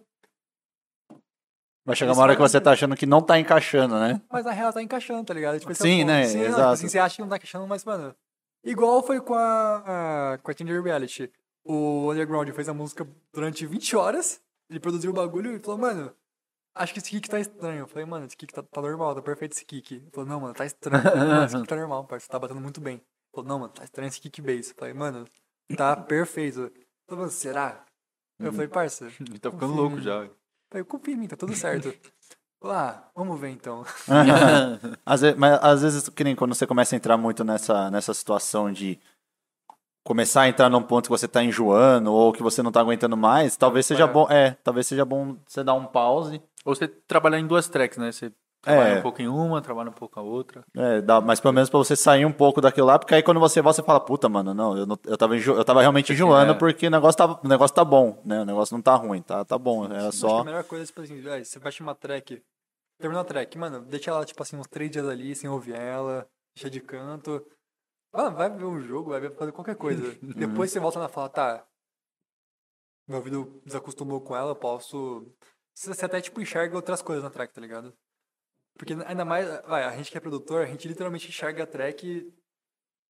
Vai 1.85 1.95
chegar 1.95 2.13
uma 2.13 2.21
hora 2.21 2.35
que 2.35 2.41
você 2.41 2.61
tá 2.61 2.71
achando 2.71 2.95
que 2.95 3.05
não 3.05 3.21
tá 3.21 3.39
encaixando, 3.39 3.99
né? 3.99 4.21
Mas 4.29 4.45
na 4.45 4.51
real 4.51 4.71
tá 4.71 4.81
encaixando, 4.81 5.25
tá 5.25 5.33
ligado? 5.33 5.59
Tipo, 5.59 5.71
é 5.71 5.75
Sim, 5.75 6.03
né? 6.03 6.25
Sim, 6.25 6.37
não, 6.37 6.43
tipo 6.43 6.53
Exato. 6.53 6.73
assim, 6.73 6.87
você 6.87 6.99
acha 6.99 7.15
que 7.15 7.21
não 7.21 7.29
tá 7.29 7.35
encaixando, 7.37 7.67
mas, 7.67 7.83
mano. 7.83 8.15
Igual 8.63 9.01
foi 9.01 9.19
com 9.19 9.33
a, 9.33 10.33
a, 10.33 10.37
com 10.37 10.51
a 10.51 10.53
Tinder 10.53 10.81
Reality. 10.81 11.31
O 11.63 12.11
Underground 12.11 12.49
fez 12.51 12.69
a 12.69 12.73
música 12.73 13.07
durante 13.33 13.65
20 13.65 13.95
horas, 13.95 14.41
ele 14.69 14.79
produziu 14.79 15.11
o 15.11 15.13
bagulho 15.13 15.55
e 15.55 15.59
falou, 15.59 15.79
mano, 15.79 16.13
acho 16.75 16.93
que 16.93 16.99
esse 16.99 17.09
kick 17.09 17.29
tá 17.29 17.39
estranho. 17.39 17.79
Eu 17.79 17.87
falei, 17.87 18.05
mano, 18.05 18.25
esse 18.25 18.37
kick 18.37 18.53
tá, 18.53 18.61
tá 18.61 18.81
normal, 18.81 19.15
tá 19.15 19.21
perfeito 19.21 19.53
esse 19.53 19.65
kick. 19.65 19.95
Ele 19.95 20.09
falou, 20.11 20.29
não, 20.29 20.39
mano, 20.41 20.53
tá 20.53 20.65
estranho. 20.65 21.03
Mano, 21.15 21.45
esse 21.45 21.55
kick 21.55 21.67
tá 21.67 21.75
normal, 21.75 22.05
parceiro, 22.05 22.31
tá 22.31 22.39
batendo 22.39 22.61
muito 22.61 22.79
bem. 22.79 22.95
Ele 22.95 23.03
falou, 23.33 23.47
não, 23.47 23.59
mano, 23.59 23.73
tá 23.73 23.83
estranho 23.83 24.07
esse 24.07 24.21
kick 24.21 24.41
bass. 24.41 24.69
Eu 24.69 24.75
falei, 24.75 24.93
mano, 24.93 25.25
tá 25.75 25.95
perfeito. 25.95 26.61
Ele 26.61 26.87
falou, 27.07 27.21
mano, 27.25 27.31
será? 27.31 27.85
Eu 28.39 28.53
falei, 28.53 28.67
parça, 28.67 29.05
Ele 29.19 29.39
tá 29.39 29.51
ficando 29.51 29.73
louco 29.73 29.99
já. 29.99 30.23
eu 30.23 30.35
falei, 30.71 30.83
confia 30.85 31.13
em 31.13 31.17
mim, 31.17 31.27
tá 31.27 31.35
tudo 31.35 31.55
certo. 31.55 31.93
Lá, 32.61 33.09
vamos 33.15 33.39
ver 33.39 33.49
então. 33.49 33.85
às 35.05 35.21
vezes, 35.21 35.37
mas 35.37 35.59
às 35.63 35.81
vezes, 35.81 36.09
que 36.09 36.23
nem 36.25 36.35
quando 36.35 36.53
você 36.53 36.67
começa 36.67 36.93
a 36.93 36.97
entrar 36.97 37.17
muito 37.17 37.41
nessa, 37.43 37.89
nessa 37.89 38.13
situação 38.13 38.69
de 38.71 38.99
começar 40.09 40.41
a 40.41 40.49
entrar 40.49 40.71
num 40.71 40.81
ponto 40.81 41.03
que 41.03 41.11
você 41.11 41.27
tá 41.27 41.43
enjoando 41.43 42.11
ou 42.11 42.33
que 42.33 42.41
você 42.41 42.63
não 42.63 42.71
tá 42.71 42.79
aguentando 42.81 43.15
mais, 43.15 43.55
talvez 43.55 43.85
seja 43.85 44.05
É. 44.05 44.07
bom, 44.07 44.25
é, 44.27 44.57
talvez 44.63 44.87
seja 44.87 45.05
bom 45.05 45.37
você 45.45 45.63
dar 45.63 45.75
um 45.75 45.85
pause, 45.85 46.41
Ou 46.65 46.73
você 46.73 46.87
trabalhar 46.87 47.39
em 47.39 47.45
duas 47.45 47.69
tracks, 47.69 47.99
né? 47.99 48.11
Você 48.11 48.31
trabalha 48.59 48.95
É. 48.95 48.97
um 48.97 49.01
pouco 49.03 49.21
em 49.21 49.27
uma, 49.27 49.61
trabalha 49.61 49.91
um 49.91 49.93
pouco 49.93 50.19
a 50.19 50.23
outra. 50.23 50.63
é, 50.75 50.99
dá, 50.99 51.21
mas 51.21 51.39
pelo 51.39 51.53
menos 51.53 51.69
pra 51.69 51.77
você 51.77 51.95
sair 51.95 52.25
um 52.25 52.31
pouco 52.31 52.59
daquilo 52.59 52.87
lá, 52.87 52.97
porque 52.97 53.13
aí 53.13 53.21
quando 53.21 53.39
você 53.39 53.61
volta, 53.61 53.75
você 53.75 53.85
fala, 53.85 53.99
puta, 53.99 54.27
mano, 54.27 54.51
não, 54.51 54.75
eu, 54.75 54.85
não, 54.87 54.97
eu, 55.05 55.15
tava, 55.15 55.37
enjo, 55.37 55.53
eu 55.53 55.63
tava 55.63 55.81
realmente 55.81 56.11
enjoando 56.11 56.53
é. 56.53 56.55
porque 56.55 56.87
o 56.87 56.89
negócio, 56.89 57.15
tá, 57.17 57.39
o 57.43 57.47
negócio 57.47 57.75
tá 57.75 57.85
bom, 57.85 58.19
né, 58.25 58.41
o 58.41 58.45
negócio 58.45 58.75
não 58.75 58.81
tá 58.81 58.95
ruim, 58.95 59.21
tá, 59.21 59.45
tá 59.45 59.59
bom, 59.59 59.85
era 59.85 59.99
Acho 60.07 60.09
que 60.09 60.17
só... 60.17 60.39
a 60.39 60.43
melhor 60.43 60.63
coisa 60.63 60.85
é, 60.85 60.87
tipo 60.87 61.01
assim, 61.01 61.21
véi, 61.21 61.45
você 61.45 61.59
baixa 61.59 61.83
uma 61.83 61.93
track, 61.93 62.41
terminou 62.99 63.21
a 63.21 63.25
track, 63.25 63.57
mano, 63.59 63.81
deixa 63.81 64.09
ela, 64.09 64.25
tipo 64.25 64.41
assim, 64.41 64.57
uns 64.57 64.67
três 64.67 64.89
dias 64.89 65.07
ali, 65.07 65.35
sem 65.35 65.47
ouvir 65.49 65.75
ela, 65.75 66.27
deixa 66.55 66.67
de 66.67 66.81
canto. 66.81 67.41
Mano, 68.13 68.35
vai 68.35 68.49
ver 68.49 68.65
um 68.65 68.79
jogo, 68.81 69.11
vai 69.11 69.19
ver 69.19 69.35
fazer 69.35 69.51
qualquer 69.51 69.75
coisa. 69.75 70.03
Depois 70.35 70.71
você 70.71 70.79
volta 70.79 71.03
e 71.03 71.09
fala, 71.09 71.29
tá, 71.29 71.67
meu 73.07 73.17
ouvido 73.17 73.61
desacostumou 73.65 74.21
com 74.21 74.35
ela, 74.35 74.51
eu 74.51 74.55
posso... 74.55 75.27
Você 75.75 76.05
até, 76.05 76.19
tipo, 76.19 76.41
enxerga 76.41 76.75
outras 76.75 77.01
coisas 77.01 77.23
na 77.23 77.29
track, 77.29 77.53
tá 77.53 77.61
ligado? 77.61 77.93
Porque 78.77 78.93
ainda 78.93 79.23
mais, 79.23 79.47
vai, 79.65 79.83
a 79.83 79.95
gente 79.95 80.11
que 80.11 80.17
é 80.17 80.21
produtor, 80.21 80.63
a 80.63 80.65
gente 80.65 80.87
literalmente 80.87 81.27
enxerga 81.27 81.63
a 81.63 81.67
track... 81.67 82.33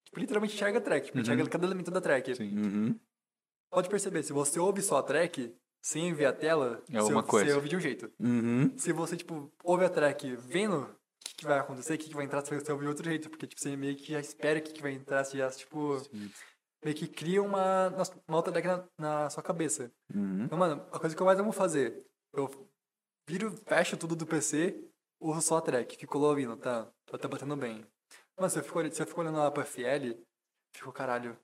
Tipo, 0.06 0.20
literalmente 0.20 0.56
enxerga 0.56 0.80
a 0.80 0.82
track, 0.82 1.08
tipo, 1.08 1.20
enxerga 1.20 1.48
cada 1.50 1.66
elemento 1.66 1.92
da 1.92 2.02
track. 2.02 2.36
Sim. 2.36 2.58
Uhum. 2.58 3.00
pode 3.72 3.90
perceber, 3.90 4.24
se 4.24 4.34
você 4.34 4.60
ouve 4.60 4.82
só 4.82 4.98
a 4.98 5.04
track, 5.04 5.56
sem 5.82 6.14
ver 6.14 6.26
a 6.26 6.34
tela, 6.34 6.84
É 6.90 7.00
você, 7.00 7.12
uma 7.12 7.24
coisa. 7.24 7.50
você 7.52 7.56
ouve 7.56 7.70
de 7.70 7.76
um 7.76 7.80
jeito. 7.80 8.12
Uhum. 8.20 8.78
Se 8.78 8.92
você, 8.92 9.16
tipo, 9.16 9.52
ouve 9.64 9.86
a 9.86 9.90
track 9.90 10.36
vendo 10.36 10.90
que, 11.40 11.42
que 11.42 11.46
vai 11.48 11.60
acontecer, 11.60 11.94
o 11.94 11.98
que, 11.98 12.10
que 12.10 12.16
vai 12.16 12.26
entrar, 12.26 12.42
você 12.42 12.72
ouve 12.72 12.84
de 12.84 12.90
outro 12.90 13.04
jeito. 13.04 13.30
Porque, 13.30 13.48
tipo, 13.48 13.62
você 13.62 13.76
meio 13.76 13.96
que 13.96 14.12
já 14.12 14.20
espera 14.20 14.60
o 14.60 14.62
que, 14.62 14.74
que 14.74 14.82
vai 14.82 14.92
entrar, 14.92 15.24
você 15.24 15.38
já, 15.38 15.50
tipo, 15.50 15.98
meio 16.84 16.96
que 16.96 17.08
cria 17.08 17.42
uma, 17.42 17.90
uma 18.28 18.38
outra 18.38 18.52
track 18.52 18.68
na, 18.68 18.88
na 18.98 19.30
sua 19.30 19.44
cabeça. 19.44 19.92
Uhum. 20.14 20.44
Então, 20.44 20.58
mano, 20.58 20.86
a 20.92 21.00
coisa 21.00 21.16
que 21.16 21.22
eu 21.22 21.26
mais 21.26 21.40
amo 21.40 21.52
fazer, 21.52 22.06
eu 22.34 22.50
viro, 23.28 23.56
fecho 23.66 23.98
tudo 23.98 24.16
do 24.16 24.26
PC, 24.28 24.84
uso 25.22 25.42
só 25.42 25.58
a 25.58 25.62
track, 25.62 25.98
fico 25.98 26.18
lá 26.18 26.30
ouvindo, 26.30 26.56
tá? 26.58 26.92
Tá 27.06 27.28
batendo 27.28 27.56
bem. 27.56 27.86
Mano, 28.38 28.50
se 28.50 28.60
eu 28.60 28.64
fico, 28.64 28.80
olhando- 28.80 28.94
se 28.94 29.02
eu 29.02 29.08
fico 29.08 29.20
olhando 29.22 29.38
lá 29.38 29.52
pra 29.52 29.64
FL, 29.64 30.16
fico, 30.76 30.92
caralho, 30.92 31.38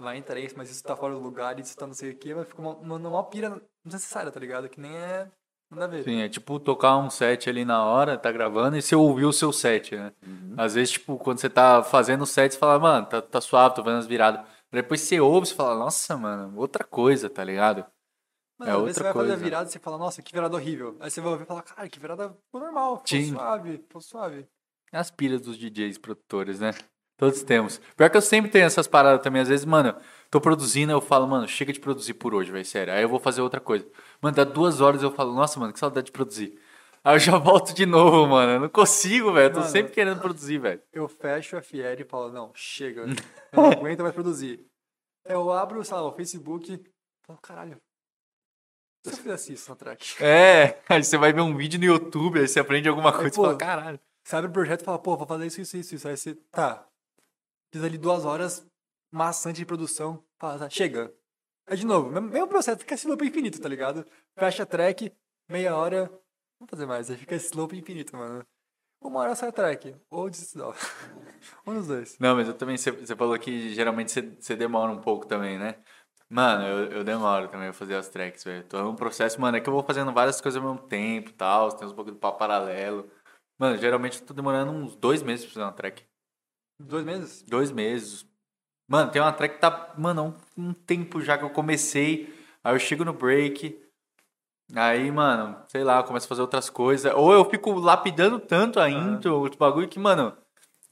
vai 0.00 0.18
entrar 0.18 0.38
isso, 0.38 0.56
mas 0.56 0.70
isso 0.70 0.82
tá 0.82 0.94
fora 0.96 1.14
do 1.14 1.20
lugar, 1.20 1.58
isso 1.58 1.76
tá 1.76 1.86
não 1.86 1.94
sei 1.94 2.10
o 2.10 2.16
quê, 2.18 2.34
mas 2.34 2.46
fica 2.46 2.60
uma, 2.60 2.76
uma, 2.76 2.96
uma 2.96 3.24
pira 3.30 3.62
desnecessária, 3.84 4.30
tá 4.30 4.38
ligado? 4.40 4.68
Que 4.68 4.80
nem 4.80 4.96
é. 4.96 5.30
Nada 5.70 5.84
a 5.86 5.88
ver. 5.88 6.04
Sim, 6.04 6.20
é 6.20 6.28
tipo 6.28 6.60
tocar 6.60 6.96
um 6.96 7.10
set 7.10 7.50
ali 7.50 7.64
na 7.64 7.84
hora, 7.84 8.16
tá 8.16 8.30
gravando, 8.30 8.76
e 8.76 8.82
você 8.82 8.94
ouviu 8.94 9.28
o 9.28 9.32
seu 9.32 9.52
set, 9.52 9.96
né? 9.96 10.12
Uhum. 10.24 10.54
Às 10.56 10.74
vezes, 10.74 10.92
tipo, 10.92 11.18
quando 11.18 11.38
você 11.38 11.50
tá 11.50 11.82
fazendo 11.82 12.22
o 12.22 12.26
set, 12.26 12.52
você 12.52 12.58
fala, 12.58 12.78
mano, 12.78 13.06
tá, 13.06 13.20
tá 13.20 13.40
suave, 13.40 13.74
tô 13.74 13.82
fazendo 13.82 13.98
as 13.98 14.06
viradas. 14.06 14.46
Depois 14.70 15.00
você 15.00 15.20
ouve, 15.20 15.46
você 15.46 15.54
fala, 15.54 15.76
nossa, 15.76 16.16
mano, 16.16 16.56
outra 16.58 16.84
coisa, 16.84 17.28
tá 17.28 17.42
ligado? 17.42 17.84
Mano, 18.58 18.70
é 18.70 18.74
às 18.74 18.82
vezes 18.82 18.88
outra 18.88 18.94
você 18.94 19.02
vai 19.02 19.12
fazer 19.12 19.24
a 19.24 19.34
coisa. 19.34 19.44
virada 19.44 19.68
e 19.68 19.72
você 19.72 19.78
fala, 19.78 19.98
nossa, 19.98 20.22
que 20.22 20.32
virada 20.32 20.56
horrível. 20.56 20.96
Aí 21.00 21.10
você 21.10 21.20
vai 21.20 21.32
ouvir 21.32 21.44
e 21.44 21.46
fala, 21.46 21.62
cara, 21.62 21.88
que 21.88 21.98
virada 21.98 22.36
normal, 22.52 23.02
ficou 23.04 23.20
Sim. 23.20 23.32
suave, 23.32 23.78
ficou 23.78 24.00
suave. 24.00 24.48
As 24.92 25.10
piras 25.10 25.40
dos 25.42 25.58
DJs 25.58 25.98
produtores, 25.98 26.60
né? 26.60 26.70
Todos 27.16 27.42
temos. 27.42 27.80
Pior 27.96 28.10
que 28.10 28.16
eu 28.16 28.22
sempre 28.22 28.50
tenho 28.50 28.66
essas 28.66 28.86
paradas 28.86 29.22
também. 29.22 29.40
Às 29.40 29.48
vezes, 29.48 29.64
mano, 29.64 29.96
tô 30.30 30.40
produzindo, 30.40 30.92
eu 30.92 31.00
falo, 31.00 31.26
mano, 31.26 31.48
chega 31.48 31.72
de 31.72 31.80
produzir 31.80 32.14
por 32.14 32.34
hoje, 32.34 32.52
vai 32.52 32.62
sério. 32.62 32.92
Aí 32.92 33.02
eu 33.02 33.08
vou 33.08 33.18
fazer 33.18 33.40
outra 33.40 33.60
coisa. 33.60 33.86
Mano, 34.20 34.36
dá 34.36 34.44
duas 34.44 34.80
horas 34.80 35.02
eu 35.02 35.10
falo, 35.10 35.34
nossa, 35.34 35.58
mano, 35.58 35.72
que 35.72 35.78
saudade 35.78 36.06
de 36.06 36.12
produzir. 36.12 36.58
Aí 37.02 37.14
eu 37.14 37.18
já 37.18 37.38
volto 37.38 37.72
de 37.72 37.86
novo, 37.86 38.26
mano. 38.26 38.52
Eu 38.52 38.60
não 38.60 38.68
consigo, 38.68 39.32
velho. 39.32 39.52
Tô 39.52 39.60
Mano. 39.60 39.70
sempre 39.70 39.92
querendo 39.92 40.20
produzir, 40.20 40.58
velho. 40.58 40.82
Eu 40.92 41.08
fecho 41.08 41.56
a 41.56 41.62
FL 41.62 42.00
e 42.00 42.04
falo, 42.04 42.30
não, 42.30 42.52
chega, 42.54 43.02
eu 43.52 43.62
não 43.62 43.70
aguento 43.70 44.02
mais 44.02 44.14
produzir. 44.14 44.66
Eu 45.24 45.50
abro, 45.52 45.82
sei 45.84 45.94
lá, 45.94 46.02
o 46.02 46.12
Facebook 46.12 46.72
e 46.72 46.84
falo, 47.26 47.38
caralho, 47.40 47.80
se 49.04 49.12
eu 49.12 49.16
fizesse 49.16 49.52
isso 49.52 49.70
na 49.70 49.76
track? 49.76 50.22
É, 50.22 50.80
aí 50.88 51.02
você 51.02 51.16
vai 51.16 51.32
ver 51.32 51.40
um 51.40 51.56
vídeo 51.56 51.78
no 51.78 51.86
YouTube, 51.86 52.40
aí 52.40 52.48
você 52.48 52.58
aprende 52.58 52.88
alguma 52.88 53.12
coisa 53.12 53.28
e 53.28 53.32
pô, 53.32 53.44
fala, 53.44 53.56
caralho. 53.56 54.00
Você 54.24 54.34
abre 54.34 54.50
o 54.50 54.52
projeto 54.52 54.80
e 54.80 54.84
fala, 54.84 54.98
pô, 54.98 55.16
vou 55.16 55.26
fazer 55.26 55.46
isso, 55.46 55.60
isso, 55.60 55.76
isso, 55.76 55.94
isso. 55.94 56.08
Aí 56.08 56.16
você, 56.16 56.34
tá, 56.50 56.84
fiz 57.76 57.84
ali 57.84 57.98
duas 57.98 58.24
horas 58.24 58.66
maçante 59.12 59.58
de 59.58 59.66
produção, 59.66 60.24
fala, 60.40 60.58
tá, 60.58 60.70
chega. 60.70 61.12
Aí 61.68 61.76
de 61.76 61.86
novo, 61.86 62.10
mesmo, 62.10 62.48
processo, 62.48 62.78
fica 62.78 62.94
esse 62.94 63.06
loop 63.06 63.24
infinito, 63.24 63.60
tá 63.60 63.68
ligado? 63.68 64.04
Fecha 64.38 64.64
track, 64.64 65.12
meia 65.50 65.76
hora, 65.76 66.06
vamos 66.58 66.70
fazer 66.70 66.86
mais, 66.86 67.10
aí 67.10 67.16
fica 67.16 67.34
esse 67.34 67.54
loop 67.56 67.76
infinito, 67.76 68.16
mano. 68.16 68.44
Uma 69.02 69.20
hora 69.20 69.34
sai 69.34 69.52
track, 69.52 69.94
ou 70.10 70.30
desistidal. 70.30 70.74
um 71.66 71.74
dos 71.74 71.86
dois. 71.86 72.18
Não, 72.18 72.34
mas 72.34 72.48
eu 72.48 72.54
também, 72.54 72.76
você, 72.76 73.14
falou 73.14 73.38
que 73.38 73.74
geralmente 73.74 74.10
você, 74.40 74.56
demora 74.56 74.90
um 74.90 75.00
pouco 75.00 75.26
também, 75.26 75.58
né? 75.58 75.76
Mano, 76.28 76.64
eu, 76.64 76.98
eu 76.98 77.04
demoro 77.04 77.48
também 77.48 77.68
a 77.68 77.72
fazer 77.72 77.94
as 77.94 78.08
tracks, 78.08 78.42
velho. 78.42 78.64
Tô 78.64 78.82
num 78.82 78.96
processo, 78.96 79.40
mano, 79.40 79.56
é 79.56 79.60
que 79.60 79.68
eu 79.68 79.72
vou 79.72 79.82
fazendo 79.82 80.12
várias 80.12 80.40
coisas 80.40 80.60
ao 80.60 80.72
mesmo 80.72 80.88
tempo 80.88 81.30
e 81.30 81.34
tal, 81.34 81.70
tem 81.72 81.86
uns 81.86 81.92
pouco 81.92 82.10
de 82.10 82.18
papo 82.18 82.38
paralelo. 82.38 83.10
Mano, 83.58 83.76
geralmente 83.76 84.20
eu 84.20 84.26
tô 84.26 84.34
demorando 84.34 84.72
uns 84.72 84.96
dois 84.96 85.22
meses 85.22 85.44
pra 85.44 85.54
fazer 85.54 85.64
uma 85.64 85.72
track. 85.72 86.04
Dois 86.78 87.04
meses? 87.04 87.42
Dois 87.42 87.70
meses. 87.70 88.26
Mano, 88.88 89.10
tem 89.10 89.20
uma 89.20 89.32
track 89.32 89.54
que 89.56 89.60
tá, 89.60 89.94
mano, 89.98 90.34
um, 90.56 90.68
um 90.68 90.72
tempo 90.72 91.20
já 91.20 91.36
que 91.36 91.44
eu 91.44 91.50
comecei, 91.50 92.32
aí 92.62 92.74
eu 92.74 92.78
chego 92.78 93.04
no 93.04 93.12
break, 93.12 93.80
aí, 94.74 95.10
mano, 95.10 95.60
sei 95.68 95.82
lá, 95.82 95.98
eu 95.98 96.04
começo 96.04 96.26
a 96.26 96.28
fazer 96.28 96.42
outras 96.42 96.70
coisas, 96.70 97.12
ou 97.14 97.32
eu 97.32 97.44
fico 97.50 97.72
lapidando 97.72 98.38
tanto 98.38 98.78
a 98.78 98.88
intro, 98.88 99.34
outro 99.34 99.58
bagulho, 99.58 99.88
que, 99.88 99.98
mano, 99.98 100.36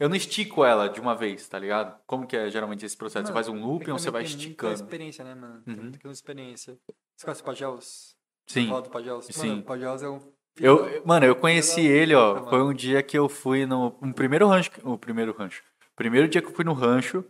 eu 0.00 0.08
não 0.08 0.16
estico 0.16 0.64
ela 0.64 0.88
de 0.88 1.00
uma 1.00 1.14
vez, 1.14 1.48
tá 1.48 1.56
ligado? 1.56 1.96
Como 2.04 2.26
que 2.26 2.36
é 2.36 2.50
geralmente 2.50 2.84
esse 2.84 2.96
processo? 2.96 3.26
Você 3.28 3.32
Mano, 3.32 3.44
faz 3.44 3.48
um 3.48 3.58
é 3.58 3.64
looping 3.64 3.84
que 3.84 3.90
ou 3.92 3.98
você 3.98 4.10
vai 4.10 4.22
também 4.24 4.36
tem 4.36 4.46
esticando? 4.46 4.74
experiência, 4.74 5.24
né, 5.24 5.34
mano? 5.36 5.62
Tem 5.62 5.74
Uhum. 5.74 5.82
muita 5.82 6.08
experiência. 6.08 6.76
Você 7.16 7.24
conhece 7.24 7.42
o 7.42 7.44
Pagels? 7.44 8.16
Sim. 8.48 8.68
Roda 8.68 8.88
o 8.88 8.90
Pagels? 8.90 9.26
Sim. 9.26 9.48
Mano, 9.48 9.60
o 9.60 9.64
Pagels 9.64 10.02
é 10.02 10.08
um... 10.08 10.20
Eu, 10.60 11.02
mano, 11.06 11.26
eu 11.26 11.36
conheci 11.36 11.80
ele, 11.86 12.14
ó. 12.14 12.34
puta, 12.34 12.50
Foi 12.50 12.62
um 12.62 12.72
dia 12.74 13.02
que 13.02 13.18
eu 13.18 13.28
fui 13.28 13.66
no. 13.66 13.96
Um 14.00 14.12
primeiro 14.12 14.46
rancho. 14.46 14.70
O 14.84 14.96
primeiro 14.96 15.32
rancho. 15.36 15.64
Primeiro 15.96 16.28
dia 16.28 16.42
que 16.42 16.48
eu 16.48 16.54
fui 16.54 16.64
no 16.64 16.72
rancho, 16.72 17.24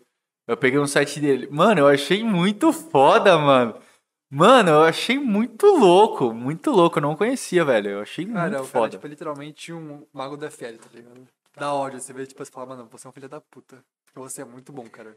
eu 0.46 0.56
peguei 0.56 0.78
um 0.78 0.86
site 0.86 1.20
dele. 1.20 1.48
Mano, 1.50 1.80
eu 1.80 1.88
achei 1.88 2.22
muito 2.24 2.72
foda, 2.72 3.36
mano. 3.38 3.78
Mano, 4.30 4.70
eu 4.70 4.82
achei 4.82 5.18
muito 5.18 5.66
louco. 5.66 6.32
Muito 6.32 6.70
louco. 6.70 6.98
Eu 6.98 7.02
não 7.02 7.16
conhecia, 7.16 7.64
velho. 7.64 7.90
Eu 7.90 8.00
achei 8.00 8.26
Cara, 8.26 8.40
muito 8.40 8.52
o 8.52 8.56
cara 8.56 8.64
é 8.64 8.68
foda. 8.68 8.90
tipo, 8.90 9.06
literalmente 9.06 9.72
um 9.72 10.06
mago 10.12 10.36
da 10.36 10.50
FL, 10.50 10.76
tá 10.78 10.88
ligado? 10.92 11.28
Da 11.56 11.72
ódio, 11.72 12.00
você 12.00 12.12
vê, 12.12 12.26
tipo, 12.26 12.44
você 12.44 12.50
fala, 12.50 12.66
mano, 12.66 12.88
você 12.90 13.06
é 13.06 13.10
um 13.10 13.12
filho 13.12 13.28
da 13.28 13.40
puta. 13.40 13.84
Porque 14.06 14.18
você 14.18 14.42
é 14.42 14.44
muito 14.44 14.72
bom, 14.72 14.88
cara. 14.88 15.16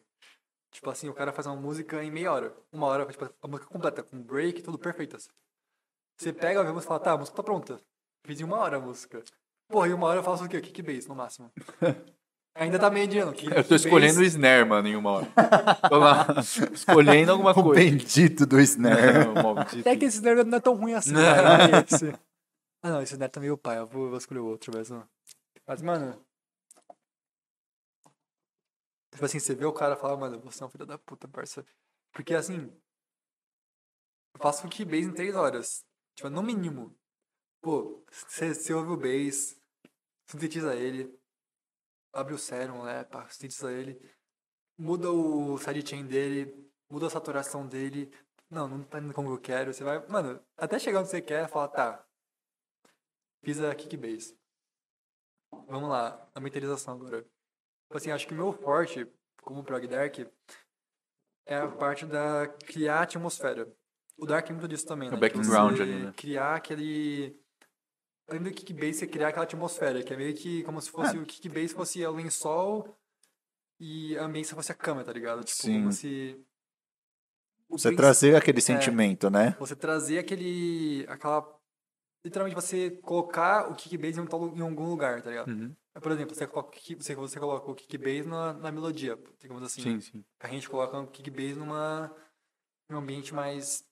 Tipo 0.72 0.90
assim, 0.90 1.10
o 1.10 1.14
cara 1.14 1.32
faz 1.32 1.48
uma 1.48 1.56
música 1.56 2.03
em 2.03 2.11
meia 2.11 2.32
hora. 2.32 2.56
Uma 2.72 2.86
hora, 2.88 3.06
tipo, 3.07 3.26
a 3.41 3.48
música 3.48 3.68
completa, 3.72 4.03
com 4.03 4.22
break, 4.22 4.61
tudo 4.61 4.78
perfeito. 4.78 5.15
assim. 5.15 5.30
Você 6.19 6.32
pega 6.34 6.60
a 6.61 6.64
música 6.64 6.84
e 6.84 6.88
fala, 6.88 6.99
tá, 6.99 7.11
a 7.14 7.18
música 7.18 7.38
tá 7.38 7.44
pronta. 7.44 7.80
Fiz 8.26 8.40
em 8.40 8.44
uma 8.44 8.57
hora 8.57 8.78
a 8.78 8.80
música. 8.80 9.24
Porra, 9.68 9.88
em 9.88 9.94
uma 9.94 10.07
hora 10.07 10.19
eu 10.19 10.24
faço 10.24 10.45
o 10.45 10.49
quê? 10.49 10.61
Kick 10.61 10.82
bass, 10.84 11.07
no 11.07 11.15
máximo. 11.15 11.52
Ainda 12.60 12.80
tá 12.80 12.90
mediano. 12.90 13.34
Eu 13.56 13.64
tô 13.68 13.76
escolhendo 13.76 14.20
o 14.20 14.24
snare, 14.24 14.66
mano, 14.68 14.88
em 14.88 14.96
uma 14.96 15.12
hora. 15.12 15.28
tô 15.90 15.98
lá, 15.98 16.26
escolhendo 16.74 17.32
alguma 17.32 17.52
O 17.58 17.64
coisa. 17.64 17.80
bendito 17.80 18.46
do 18.48 18.60
snare. 18.60 19.26
Não, 19.26 19.34
maldito. 19.44 19.82
Até 19.82 19.96
que 19.96 20.06
esse 20.06 20.18
snare 20.18 20.44
não 20.44 20.58
é 20.58 20.62
tão 20.62 20.74
ruim 20.76 20.94
assim, 20.94 21.14
cara. 21.14 21.86
Esse- 21.88 22.14
Ah, 22.82 22.90
não, 22.90 23.02
esse 23.02 23.14
snare 23.14 23.32
tá 23.32 23.40
meio 23.40 23.58
pai. 23.58 23.78
Eu 23.78 23.86
vou, 23.86 24.10
vou 24.10 24.18
escolher 24.18 24.40
o 24.40 24.46
outro 24.48 24.76
mesmo. 24.76 25.08
Mas, 25.68 25.82
mano... 25.84 26.20
Tipo 29.12 29.26
assim, 29.26 29.40
você 29.40 29.56
vê 29.56 29.66
o 29.66 29.74
cara 29.74 29.96
falar, 29.96 30.18
mano, 30.18 30.40
você 30.42 30.64
é 30.64 30.66
um 30.66 30.70
filho 30.70 30.86
da 30.86 30.98
puta, 30.98 31.28
parça. 31.28 31.66
Porque, 32.12 32.34
assim... 32.34 32.72
Eu 34.36 34.42
faço 34.42 34.68
kick 34.68 34.86
bass 34.86 35.06
em 35.06 35.14
três 35.14 35.36
horas. 35.36 35.84
Tipo, 36.16 36.30
no 36.30 36.42
mínimo. 36.44 36.96
Pô, 37.62 38.04
você 38.12 38.54
você 38.54 38.74
ouve 38.74 38.92
o 38.92 38.98
bass, 38.98 39.60
sintetiza 40.28 40.76
ele, 40.76 41.12
abre 42.18 42.34
o 42.34 42.38
serum, 42.38 42.84
né, 42.84 43.03
pá, 43.03 43.27
sintetiza 43.30 43.72
ele, 43.72 44.02
muda 44.77 45.11
o 45.11 45.57
sidechain 45.57 46.06
dele, 46.06 46.72
muda 46.89 47.07
a 47.07 47.10
saturação 47.10 47.68
dele, 47.68 48.11
não, 48.49 48.68
não 48.68 48.84
tá 48.84 48.99
indo 48.99 49.14
como 49.14 49.30
eu 49.30 49.38
quero. 49.38 49.73
Você 49.73 49.84
vai, 49.84 50.06
mano, 50.07 50.41
até 50.57 50.80
chegar 50.80 50.99
onde 50.99 51.10
você 51.10 51.22
quer, 51.22 51.48
fala, 51.49 51.68
tá. 51.68 52.07
Fiz 53.44 53.61
a 53.61 53.73
kick 53.76 53.95
bass. 53.98 54.35
Vamos 55.68 55.89
lá, 55.89 56.30
a 56.34 56.39
meterização 56.39 56.95
agora. 56.95 57.22
Tipo 57.22 57.98
assim, 57.98 58.11
acho 58.11 58.27
que 58.27 58.34
o 58.34 58.38
meu 58.38 58.52
forte, 58.52 59.07
como 59.41 59.64
prog 59.64 59.88
dark, 59.88 60.19
é 61.45 61.56
a 61.56 61.68
parte 61.68 62.06
da 62.06 62.48
criar 62.48 63.03
atmosfera. 63.03 63.72
O 64.18 64.26
dark 64.26 64.49
é 64.49 64.53
muito 64.53 64.68
disso 64.68 64.85
também, 64.85 65.10
O 65.10 65.14
né? 65.14 65.18
background 65.18 65.77
Você 65.77 65.84
ali, 65.84 66.06
né? 66.06 66.14
Criar 66.18 66.56
aquele. 66.56 67.39
Além 68.28 68.44
do 68.44 68.52
kick 68.52 68.74
bass, 68.74 68.98
você 68.98 69.08
criar 69.08 69.30
aquela 69.30 69.45
atmosfera, 69.45 70.04
que 70.04 70.14
é 70.14 70.18
meio 70.18 70.36
que 70.36 70.62
como 70.64 70.82
se 70.82 70.90
fosse 70.90 71.16
É. 71.16 71.20
o 71.20 71.26
kick 71.26 71.48
bass 71.48 71.72
fosse 71.72 72.06
o 72.06 72.12
lençol 72.12 72.98
e 73.80 74.18
a 74.18 74.26
ambiência 74.26 74.56
fosse 74.56 74.72
a 74.72 74.76
cama, 74.76 75.04
tá 75.04 75.14
ligado? 75.14 75.44
Tipo, 75.44 75.62
Sim. 75.62 75.80
como 75.80 75.91
se. 75.94 76.45
Você 77.70 77.95
trazer 77.95 78.36
aquele 78.36 78.62
sentimento, 78.62 79.30
né? 79.30 79.56
você 79.60 79.76
trazer 79.76 80.20
aquele. 80.20 81.06
aquela. 81.08 81.56
Literalmente 82.24 82.56
você 82.56 82.91
colocar 82.91 83.70
o 83.72 83.76
kick 83.76 83.98
bass 83.98 84.18
em, 84.18 84.22
em 84.22 84.62
algum 84.62 84.90
lugar, 84.90 85.22
tá 85.22 85.30
ligado? 85.30 85.49
Uhum. 85.49 85.74
Por 86.02 86.12
exemplo, 86.12 86.36
você 86.36 86.45
coloca, 86.45 86.78
você, 86.99 87.16
você 87.16 87.40
coloca 87.40 87.72
o 87.72 87.76
kick 87.76 87.98
bass 87.98 88.26
na, 88.26 88.54
na 88.54 88.72
melodia, 88.72 89.18
digamos 89.40 89.64
assim. 89.64 89.82
Sim, 89.82 90.02
sim. 90.02 90.26
A 90.40 90.48
gente 90.48 90.70
coloca 90.70 90.99
o 90.99 91.08
kick 91.08 91.30
bass 91.30 91.56
numa, 91.56 92.14
num 92.90 92.98
ambiente 92.98 93.34
mais, 93.34 93.86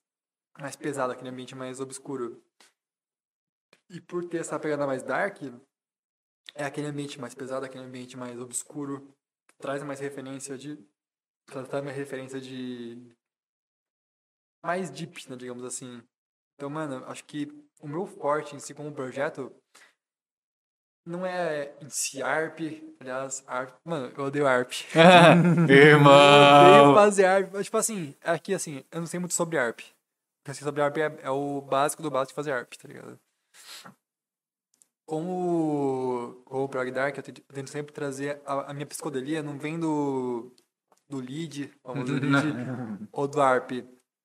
mais 0.58 0.76
pesado, 0.76 1.12
aquele 1.12 1.30
ambiente 1.30 1.54
mais 1.54 1.80
obscuro. 1.80 2.42
E 3.90 4.00
por 4.00 4.24
ter 4.28 4.38
essa 4.38 4.58
pegada 4.58 4.86
mais 4.86 5.02
dark, 5.02 5.42
é 6.54 6.64
aquele 6.64 6.88
ambiente 6.88 7.20
mais 7.20 7.34
pesado, 7.34 7.64
aquele 7.64 7.84
ambiente 7.84 8.16
mais 8.16 8.38
obscuro, 8.40 9.14
traz 9.58 9.82
mais 9.82 10.00
referência 10.00 10.56
de. 10.56 10.78
Traz 11.46 11.68
mais 11.84 11.96
referência 11.96 12.40
de. 12.40 12.98
Mais 14.64 14.90
deep, 14.90 15.30
né, 15.30 15.36
digamos 15.36 15.64
assim. 15.64 16.02
Então, 16.54 16.70
mano, 16.70 17.04
acho 17.06 17.24
que 17.24 17.48
o 17.80 17.86
meu 17.86 18.06
forte 18.06 18.56
em 18.56 18.58
si 18.58 18.74
como 18.74 18.92
projeto 18.92 19.54
não 21.06 21.24
é 21.24 21.72
em 21.80 21.88
si 21.88 22.20
ARP, 22.20 22.82
aliás, 22.98 23.44
ARP. 23.46 23.74
Mano, 23.84 24.12
eu 24.16 24.24
odeio 24.24 24.46
ARP. 24.46 24.72
Eu 24.96 25.62
odeio 25.64 25.80
Irmão! 25.90 26.94
fazer 26.94 27.26
ARP. 27.26 27.50
Mas, 27.52 27.66
Tipo 27.66 27.76
assim, 27.76 28.14
aqui 28.24 28.52
assim, 28.52 28.84
eu 28.90 29.00
não 29.00 29.06
sei 29.06 29.20
muito 29.20 29.34
sobre 29.34 29.56
ARP. 29.56 29.80
Eu 30.44 30.54
sei 30.54 30.64
sobre 30.64 30.82
ARP 30.82 30.96
é, 30.98 31.18
é 31.22 31.30
o 31.30 31.60
básico 31.60 32.02
do 32.02 32.10
básico 32.10 32.32
de 32.32 32.34
fazer 32.34 32.52
ARP, 32.52 32.72
tá 32.74 32.88
ligado? 32.88 33.20
Como 35.06 36.42
o 36.46 36.68
Prog 36.68 36.90
Dark, 36.90 37.16
eu 37.16 37.22
tento, 37.22 37.70
sempre 37.70 37.92
trazer 37.92 38.42
a, 38.44 38.70
a 38.70 38.74
minha 38.74 38.86
psicodelia, 38.86 39.42
não 39.42 39.56
vem 39.56 39.78
do, 39.78 40.52
do 41.08 41.18
lead, 41.18 41.72
famoso 41.82 42.12
lead, 42.18 43.08
ou 43.12 43.28
do 43.28 43.40
ARP. 43.40 43.70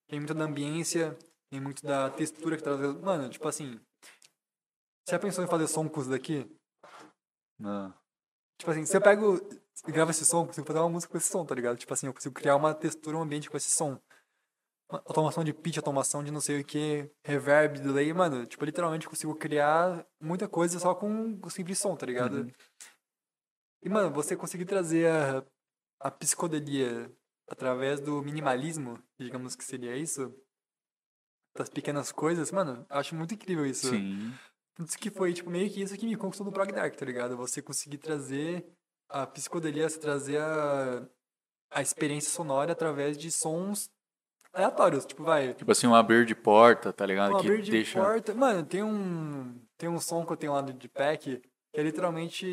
Tem 0.08 0.18
muito 0.18 0.34
da 0.34 0.44
ambiência, 0.44 1.16
tem 1.50 1.60
muito 1.60 1.84
da 1.84 2.10
textura 2.10 2.56
que 2.56 2.62
traz. 2.62 2.80
Mano, 3.00 3.28
tipo 3.30 3.46
assim. 3.46 3.80
Você 5.04 5.12
já 5.12 5.18
pensou 5.18 5.44
em 5.44 5.48
fazer 5.48 5.68
som 5.68 5.88
com 5.88 6.00
isso 6.00 6.10
daqui? 6.10 6.50
Não. 7.58 7.94
Tipo 8.58 8.70
assim, 8.70 8.84
se 8.84 8.96
eu 8.96 9.00
pego 9.00 9.40
e 9.86 9.92
gravo 9.92 10.10
esse 10.10 10.24
som, 10.24 10.42
eu 10.42 10.46
consigo 10.46 10.66
fazer 10.66 10.78
uma 10.78 10.88
música 10.88 11.10
com 11.10 11.18
esse 11.18 11.28
som, 11.28 11.44
tá 11.44 11.54
ligado? 11.54 11.76
Tipo 11.76 11.94
assim, 11.94 12.06
eu 12.06 12.14
consigo 12.14 12.34
criar 12.34 12.56
uma 12.56 12.74
textura, 12.74 13.16
um 13.16 13.22
ambiente 13.22 13.50
com 13.50 13.56
esse 13.56 13.70
som. 13.70 13.98
Automação 15.04 15.42
de 15.42 15.52
pitch, 15.52 15.78
automação 15.78 16.22
de 16.22 16.30
não 16.30 16.40
sei 16.40 16.60
o 16.60 16.64
que, 16.64 17.10
reverb, 17.24 17.80
delay, 17.80 18.12
mano, 18.12 18.44
tipo, 18.46 18.64
literalmente 18.64 19.08
consigo 19.08 19.34
criar 19.34 20.06
muita 20.20 20.46
coisa 20.46 20.78
só 20.78 20.94
com 20.94 21.38
o 21.42 21.50
simples 21.50 21.78
som, 21.78 21.96
tá 21.96 22.04
ligado? 22.04 22.52
E, 23.82 23.88
mano, 23.88 24.12
você 24.12 24.36
conseguir 24.36 24.64
trazer 24.64 25.08
a, 25.10 25.44
a 26.00 26.10
psicodelia 26.10 27.10
através 27.48 28.00
do 28.00 28.22
minimalismo, 28.22 29.02
digamos 29.18 29.56
que 29.56 29.64
seria 29.64 29.96
isso, 29.96 30.34
das 31.56 31.68
pequenas 31.68 32.12
coisas, 32.12 32.50
mano, 32.50 32.86
acho 32.88 33.14
muito 33.14 33.34
incrível 33.34 33.66
isso. 33.66 33.88
Sim. 33.88 34.32
Tanto 34.74 34.96
que 34.98 35.10
foi, 35.10 35.32
tipo, 35.34 35.50
meio 35.50 35.70
que 35.70 35.82
isso 35.82 35.96
que 35.96 36.06
me 36.06 36.16
conquistou 36.16 36.46
no 36.46 36.52
Prog 36.52 36.72
Dark, 36.72 36.94
tá 36.94 37.04
ligado? 37.04 37.36
Você 37.36 37.60
conseguir 37.60 37.98
trazer 37.98 38.66
a 39.08 39.26
psicodelia, 39.26 39.88
você 39.88 39.98
trazer 39.98 40.40
a, 40.40 41.06
a 41.70 41.82
experiência 41.82 42.30
sonora 42.30 42.72
através 42.72 43.18
de 43.18 43.30
sons 43.30 43.90
aleatórios. 44.52 45.04
Tipo, 45.06 45.24
vai, 45.24 45.54
Tipo 45.54 45.72
assim, 45.72 45.86
um 45.86 45.94
abrir 45.94 46.24
de 46.26 46.34
porta, 46.34 46.92
tá 46.92 47.04
ligado? 47.06 47.30
uma 47.32 47.40
que 47.40 47.46
abrir 47.48 47.62
de 47.62 47.70
deixa. 47.70 48.00
porta. 48.00 48.34
Mano, 48.34 48.64
tem 48.64 48.82
um, 48.82 49.60
tem 49.76 49.88
um 49.88 49.98
som 49.98 50.24
que 50.24 50.32
eu 50.32 50.36
tenho 50.36 50.52
lá 50.52 50.60
do 50.60 50.72
Deepak 50.72 51.18
que 51.18 51.42
é 51.80 51.82
literalmente 51.82 52.46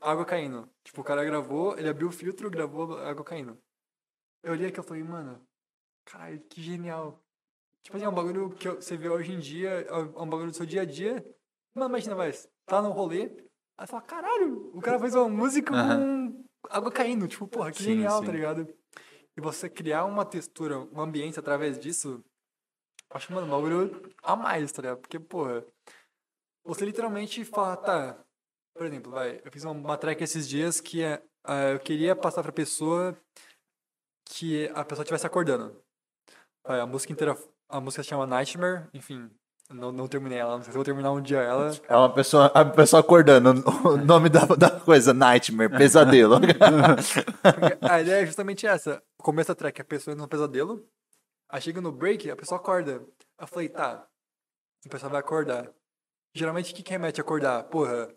água 0.00 0.24
caindo. 0.24 0.68
Tipo, 0.84 1.00
o 1.00 1.04
cara 1.04 1.24
gravou, 1.24 1.76
ele 1.76 1.88
abriu 1.88 2.08
o 2.08 2.12
filtro, 2.12 2.50
gravou 2.50 2.98
água 2.98 3.24
caindo. 3.24 3.58
Eu 4.42 4.52
olhei 4.52 4.68
aqui 4.68 4.78
e 4.78 4.82
falei, 4.82 5.02
mano, 5.02 5.40
caralho, 6.04 6.38
que 6.48 6.62
genial. 6.62 7.20
Tipo 7.82 7.96
assim, 7.96 8.06
é 8.06 8.08
um 8.08 8.14
bagulho 8.14 8.50
que 8.50 8.68
você 8.68 8.96
vê 8.96 9.08
hoje 9.08 9.32
em 9.32 9.38
dia, 9.38 9.68
é 9.70 9.94
um 9.94 10.28
bagulho 10.28 10.50
do 10.50 10.56
seu 10.56 10.64
dia 10.66 10.82
a 10.82 10.84
dia. 10.84 11.24
Mano, 11.74 11.90
imagina, 11.90 12.14
vai, 12.14 12.32
tá 12.64 12.80
no 12.80 12.90
rolê, 12.90 13.30
aí 13.76 13.86
fala, 13.86 14.02
caralho, 14.02 14.70
o 14.72 14.80
cara 14.80 14.98
fez 14.98 15.14
uma 15.14 15.28
música 15.28 15.72
com 15.72 16.44
água 16.70 16.92
caindo. 16.92 17.26
Tipo, 17.26 17.48
porra, 17.48 17.72
que 17.72 17.78
Sim, 17.78 17.84
genial, 17.96 18.20
sim. 18.20 18.26
tá 18.26 18.32
ligado? 18.32 18.68
E 19.36 19.40
você 19.40 19.68
criar 19.68 20.04
uma 20.04 20.24
textura, 20.24 20.78
um 20.78 21.00
ambiente 21.00 21.38
através 21.38 21.78
disso, 21.78 22.22
acho, 23.10 23.32
mano, 23.32 23.46
um 23.46 23.50
bagulho 23.50 24.12
a 24.22 24.36
mais, 24.36 24.70
tá 24.70 24.82
ligado? 24.82 24.98
Porque, 24.98 25.18
porra, 25.18 25.64
você 26.64 26.84
literalmente 26.84 27.44
fala, 27.44 27.76
tá, 27.76 28.24
por 28.76 28.86
exemplo, 28.86 29.12
vai, 29.12 29.40
eu 29.44 29.50
fiz 29.50 29.64
uma, 29.64 29.72
uma 29.72 29.96
track 29.96 30.22
esses 30.22 30.48
dias 30.48 30.80
que 30.80 31.02
é, 31.02 31.22
ah, 31.44 31.70
eu 31.70 31.80
queria 31.80 32.14
passar 32.14 32.42
pra 32.42 32.52
pessoa 32.52 33.16
que 34.24 34.68
a 34.74 34.84
pessoa 34.84 35.02
estivesse 35.02 35.26
acordando. 35.26 35.82
Vai, 36.66 36.80
a 36.80 36.86
música 36.86 37.12
inteira, 37.12 37.36
a 37.68 37.80
música 37.80 38.02
se 38.02 38.08
chama 38.08 38.26
Nightmare, 38.26 38.88
enfim, 38.94 39.30
não, 39.70 39.90
não 39.90 40.06
terminei 40.06 40.38
ela, 40.38 40.56
não 40.56 40.62
sei 40.62 40.72
se 40.72 40.76
vou 40.76 40.84
terminar 40.84 41.10
um 41.10 41.20
dia 41.20 41.38
ela. 41.38 41.72
É 41.88 41.96
uma 41.96 42.12
pessoa, 42.12 42.46
a 42.46 42.64
pessoa 42.64 43.00
acordando. 43.00 43.50
O 43.84 43.96
nome 43.96 44.28
da, 44.28 44.44
da 44.44 44.70
coisa, 44.70 45.14
Nightmare, 45.14 45.70
pesadelo. 45.70 46.36
A 47.80 48.00
ideia 48.00 48.22
é 48.22 48.26
justamente 48.26 48.66
essa. 48.66 49.02
O 49.24 49.32
começo 49.32 49.48
da 49.48 49.54
track, 49.54 49.80
a 49.80 49.84
pessoa 49.86 50.14
num 50.14 50.28
pesadelo. 50.28 50.86
Aí 51.48 51.58
chega 51.58 51.80
no 51.80 51.90
break, 51.90 52.30
a 52.30 52.36
pessoa 52.36 52.60
acorda. 52.60 53.02
Eu 53.40 53.46
falei, 53.46 53.70
tá. 53.70 54.06
A 54.84 54.88
pessoa 54.90 55.08
vai 55.08 55.18
acordar. 55.18 55.72
Geralmente, 56.34 56.74
o 56.74 56.76
que, 56.76 56.82
que 56.82 56.90
remete 56.90 57.22
a 57.22 57.24
acordar? 57.24 57.64
Porra, 57.70 58.14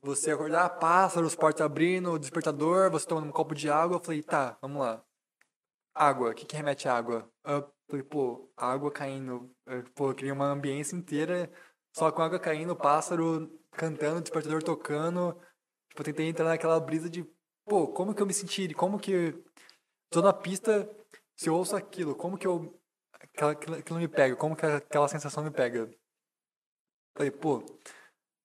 você 0.00 0.30
acordar, 0.30 0.70
pássaros, 0.78 1.36
porta 1.36 1.62
abrindo, 1.62 2.18
despertador, 2.18 2.90
você 2.90 3.06
tomando 3.06 3.28
um 3.28 3.32
copo 3.32 3.54
de 3.54 3.68
água. 3.68 3.98
Eu 3.98 4.02
falei, 4.02 4.22
tá, 4.22 4.56
vamos 4.62 4.80
lá. 4.80 5.04
Água, 5.94 6.30
o 6.30 6.34
que, 6.34 6.46
que 6.46 6.56
remete 6.56 6.88
a 6.88 6.96
água? 6.96 7.30
Eu 7.44 7.70
falei, 7.86 8.02
pô, 8.02 8.50
água 8.56 8.90
caindo. 8.90 9.54
Pô, 9.94 10.08
eu 10.08 10.14
criei 10.14 10.32
uma 10.32 10.46
ambiência 10.46 10.96
inteira 10.96 11.52
só 11.94 12.10
com 12.10 12.22
água 12.22 12.40
caindo, 12.40 12.74
pássaro 12.74 13.46
cantando, 13.72 14.22
despertador 14.22 14.62
tocando. 14.62 15.38
Tipo, 15.90 16.00
eu 16.00 16.04
tentei 16.06 16.30
entrar 16.30 16.46
naquela 16.46 16.80
brisa 16.80 17.10
de, 17.10 17.30
pô, 17.66 17.88
como 17.88 18.14
que 18.14 18.22
eu 18.22 18.26
me 18.26 18.32
senti? 18.32 18.72
Como 18.72 18.98
que. 18.98 19.38
Tô 20.10 20.22
na 20.22 20.32
pista, 20.32 20.88
se 21.34 21.48
eu 21.48 21.54
ouço 21.54 21.76
aquilo, 21.76 22.14
como 22.14 22.38
que 22.38 22.46
eu. 22.46 22.78
Aquela, 23.12 23.52
aquilo, 23.52 23.98
me 23.98 24.08
pega, 24.08 24.36
como 24.36 24.56
que 24.56 24.64
aquela 24.64 25.08
sensação 25.08 25.42
me 25.42 25.50
pega? 25.50 25.90
Falei, 27.16 27.30
pô, 27.30 27.64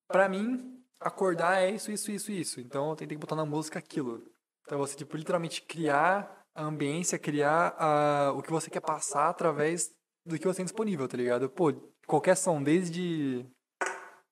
pra 0.08 0.28
mim, 0.28 0.82
acordar 0.98 1.62
é 1.62 1.70
isso, 1.70 1.90
isso, 1.90 2.10
isso, 2.10 2.32
isso. 2.32 2.60
Então 2.60 2.90
eu 2.90 2.96
tentei 2.96 3.16
botar 3.16 3.36
na 3.36 3.44
música 3.44 3.78
aquilo. 3.78 4.24
Então 4.62 4.78
você, 4.78 4.96
tipo, 4.96 5.16
literalmente 5.16 5.62
criar 5.62 6.44
a 6.54 6.64
ambiência, 6.64 7.18
criar 7.18 7.74
a, 7.78 8.32
o 8.32 8.42
que 8.42 8.50
você 8.50 8.70
quer 8.70 8.80
passar 8.80 9.28
através 9.28 9.90
do 10.24 10.38
que 10.38 10.46
você 10.46 10.58
tem 10.58 10.64
disponível, 10.64 11.08
tá 11.08 11.16
ligado? 11.16 11.48
Pô, 11.48 11.72
qualquer 12.06 12.36
som, 12.36 12.62
desde 12.62 13.46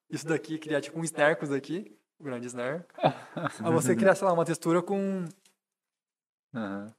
isso 0.09 0.27
daqui, 0.27 0.57
criar 0.57 0.81
tipo 0.81 0.99
um 0.99 1.03
snare 1.03 1.35
com 1.35 1.43
isso 1.43 1.53
daqui, 1.53 1.97
o 2.19 2.23
grande 2.23 2.47
snare, 2.47 2.83
a 3.59 3.71
você 3.71 3.95
criar, 3.95 4.15
sei 4.15 4.27
lá, 4.27 4.33
uma 4.33 4.45
textura 4.45 4.81
com 4.81 5.25
Aham. 6.53 6.93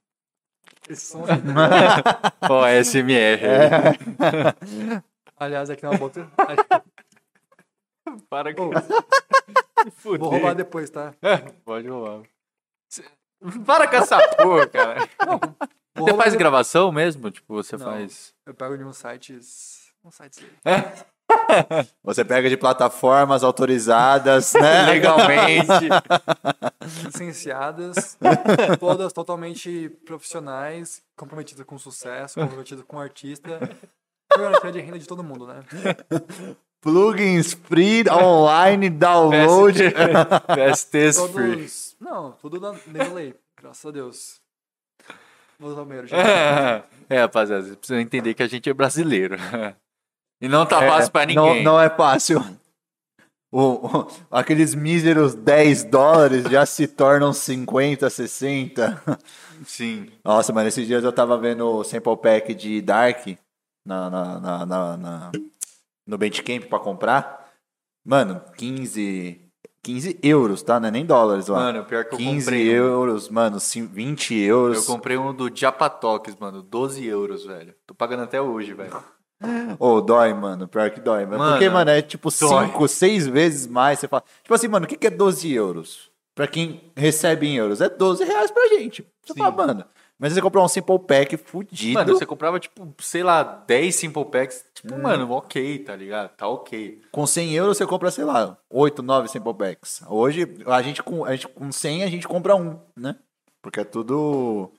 Esse 0.89 1.05
som 1.11 1.23
aqui. 1.25 1.41
Pô, 2.47 2.61
SMR. 2.83 3.41
Aliás, 5.37 5.69
aqui 5.69 5.83
não 5.83 5.93
é 5.93 5.95
uma 5.97 6.09
boa... 6.09 6.11
Para 8.29 8.53
que. 8.53 8.61
Fuder. 9.91 10.19
Vou 10.19 10.29
roubar 10.29 10.53
depois, 10.55 10.89
tá? 10.89 11.13
Pode 11.65 11.87
roubar. 11.87 12.23
Cê- 12.89 13.03
Para 13.65 13.87
com 13.87 13.95
essa 13.95 14.19
porra, 14.35 14.67
cara. 14.67 15.09
Vou 15.95 16.07
Você 16.07 16.13
faz 16.17 16.31
de- 16.33 16.37
gravação 16.37 16.91
mesmo? 16.91 17.31
Tipo, 17.31 17.55
você 17.55 17.77
Não. 17.77 17.85
faz. 17.85 18.33
Eu 18.45 18.53
pego 18.53 18.77
de 18.77 18.83
uns 18.83 18.97
sites... 18.97 19.93
Uns 20.03 20.15
sites 20.15 20.43
aí. 20.65 20.83
Você 22.03 22.23
pega 22.25 22.49
de 22.49 22.57
plataformas 22.57 23.43
autorizadas, 23.43 24.53
né? 24.53 24.85
Legalmente. 24.91 25.89
licenciadas, 27.05 28.17
todas 28.79 29.13
totalmente 29.13 29.89
profissionais, 30.05 31.01
comprometidas 31.15 31.65
com 31.65 31.77
sucesso, 31.77 32.39
comprometidas 32.39 32.83
com 32.85 32.97
o 32.97 32.99
artista. 32.99 33.59
Garantia 34.35 34.71
de 34.71 34.79
renda 34.81 34.99
de 34.99 35.07
todo 35.07 35.23
mundo, 35.23 35.47
né? 35.47 35.63
Plugins 36.81 37.53
free, 37.53 38.03
online, 38.09 38.89
download. 38.89 39.79
PSTs 40.47 41.19
free. 41.31 41.55
Todos. 41.55 41.95
Não, 41.99 42.31
tudo 42.33 42.59
na 42.59 43.13
lei, 43.13 43.35
graças 43.55 43.85
a 43.85 43.91
Deus. 43.91 44.41
Vou 45.59 45.71
usar 45.71 45.81
o 45.81 45.85
banheiro, 45.85 46.07
gente. 46.07 46.19
É, 47.09 47.19
rapaziada, 47.19 47.63
vocês 47.63 47.75
precisam 47.75 47.99
entender 47.99 48.33
que 48.33 48.41
a 48.41 48.47
gente 48.47 48.69
é 48.69 48.73
brasileiro. 48.73 49.35
E 50.43 50.47
não 50.49 50.65
tá 50.65 50.79
fácil 50.79 51.11
pra 51.11 51.25
Não, 51.27 51.45
ninguém. 51.47 51.63
não 51.63 51.79
é 51.79 51.89
fácil. 51.89 52.43
O- 53.55 53.85
o- 53.99 54.07
aqueles 54.31 54.73
míseros 54.75 55.35
10 55.35 55.83
dólares 55.83 56.43
já 56.45 56.65
se 56.65 56.87
tornam 56.87 57.31
50, 57.31 58.09
60. 58.09 59.01
Sim. 59.65 60.09
Nossa, 60.25 60.51
mano, 60.51 60.67
esses 60.67 60.85
dias 60.87 61.03
eu 61.03 61.13
tava 61.13 61.37
vendo 61.37 61.65
o 61.67 61.83
sample 61.83 62.17
pack 62.17 62.53
de 62.55 62.81
Dark 62.81 63.27
na, 63.87 64.09
na, 64.09 64.39
na, 64.39 64.65
na- 64.65 64.97
na- 64.97 65.31
no 66.07 66.17
Bandcamp 66.17 66.63
pra 66.65 66.79
comprar. 66.79 67.53
Mano, 68.05 68.41
15, 68.57 69.39
15 69.81 70.19
euros, 70.21 70.61
tá? 70.63 70.79
Não 70.79 70.87
é 70.87 70.91
nem 70.91 71.05
dólares 71.05 71.47
lá. 71.47 71.59
Mano, 71.59 71.85
pior 71.85 72.03
que 72.05 72.15
eu 72.15 72.17
15 72.17 72.45
comprei. 72.47 72.69
um- 72.81 72.83
euros, 72.83 73.29
mano, 73.29 73.59
cin- 73.59 73.85
20 73.85 74.33
euros. 74.35 74.79
Eu 74.79 74.93
comprei 74.93 75.15
um 75.15 75.33
do 75.33 75.49
Japatox, 75.55 76.35
mano. 76.37 76.61
12 76.61 77.05
euros, 77.05 77.45
velho. 77.45 77.73
Tô 77.87 77.93
pagando 77.95 78.23
até 78.23 78.41
hoje, 78.41 78.73
velho. 78.73 79.01
Ô, 79.79 80.01
dói, 80.01 80.33
mano. 80.33 80.67
Pior 80.67 80.89
que 80.91 80.99
dói. 80.99 81.25
Mano. 81.25 81.51
Porque, 81.51 81.69
mano, 81.69 81.91
é 81.91 82.01
tipo 82.01 82.29
dói. 82.29 82.67
5, 82.67 82.87
6 82.87 83.27
vezes 83.27 83.67
mais. 83.67 83.99
Você 83.99 84.07
fala. 84.07 84.23
Tipo 84.41 84.53
assim, 84.53 84.67
mano, 84.67 84.85
o 84.85 84.89
que 84.89 84.97
que 84.97 85.07
é 85.07 85.09
12 85.09 85.51
euros? 85.53 86.11
Pra 86.35 86.47
quem 86.47 86.91
recebe 86.95 87.47
em 87.47 87.55
euros. 87.57 87.81
É 87.81 87.89
12 87.89 88.23
reais 88.23 88.49
pra 88.51 88.67
gente. 88.69 89.05
Você 89.23 89.33
Sim. 89.33 89.39
fala, 89.39 89.51
mano. 89.51 89.85
Mas 90.17 90.31
você 90.33 90.41
comprar 90.41 90.63
um 90.63 90.67
simple 90.67 90.97
pack 90.99 91.35
fudido. 91.37 91.95
Mano, 91.95 92.13
você 92.13 92.25
comprava, 92.25 92.59
tipo, 92.59 92.87
sei 92.99 93.23
lá, 93.23 93.43
10 93.43 93.93
Simple 93.95 94.25
Packs. 94.25 94.63
Tipo, 94.73 94.93
Hum. 94.95 95.01
mano, 95.01 95.29
ok, 95.31 95.79
tá 95.79 95.95
ligado? 95.95 96.29
Tá 96.35 96.47
ok. 96.47 97.01
Com 97.11 97.25
100 97.27 97.53
euros 97.55 97.77
você 97.77 97.85
compra, 97.85 98.09
sei 98.09 98.23
lá, 98.23 98.57
8, 98.69 99.03
9 99.03 99.27
simple 99.27 99.53
packs. 99.53 100.01
Hoje, 100.07 100.47
a 100.65 100.81
gente 100.81 101.03
com, 101.03 101.25
a 101.25 101.31
gente, 101.35 101.47
com 101.49 101.71
100 101.71 102.03
a 102.03 102.07
gente 102.07 102.27
compra 102.27 102.55
um, 102.55 102.79
né? 102.95 103.17
Porque 103.61 103.81
é 103.81 103.83
tudo. 103.83 104.71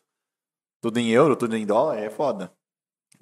Tudo 0.81 0.99
em 0.99 1.11
euro, 1.11 1.35
tudo 1.37 1.57
em 1.57 1.67
dólar, 1.67 1.99
é 1.99 2.09
foda. 2.11 2.51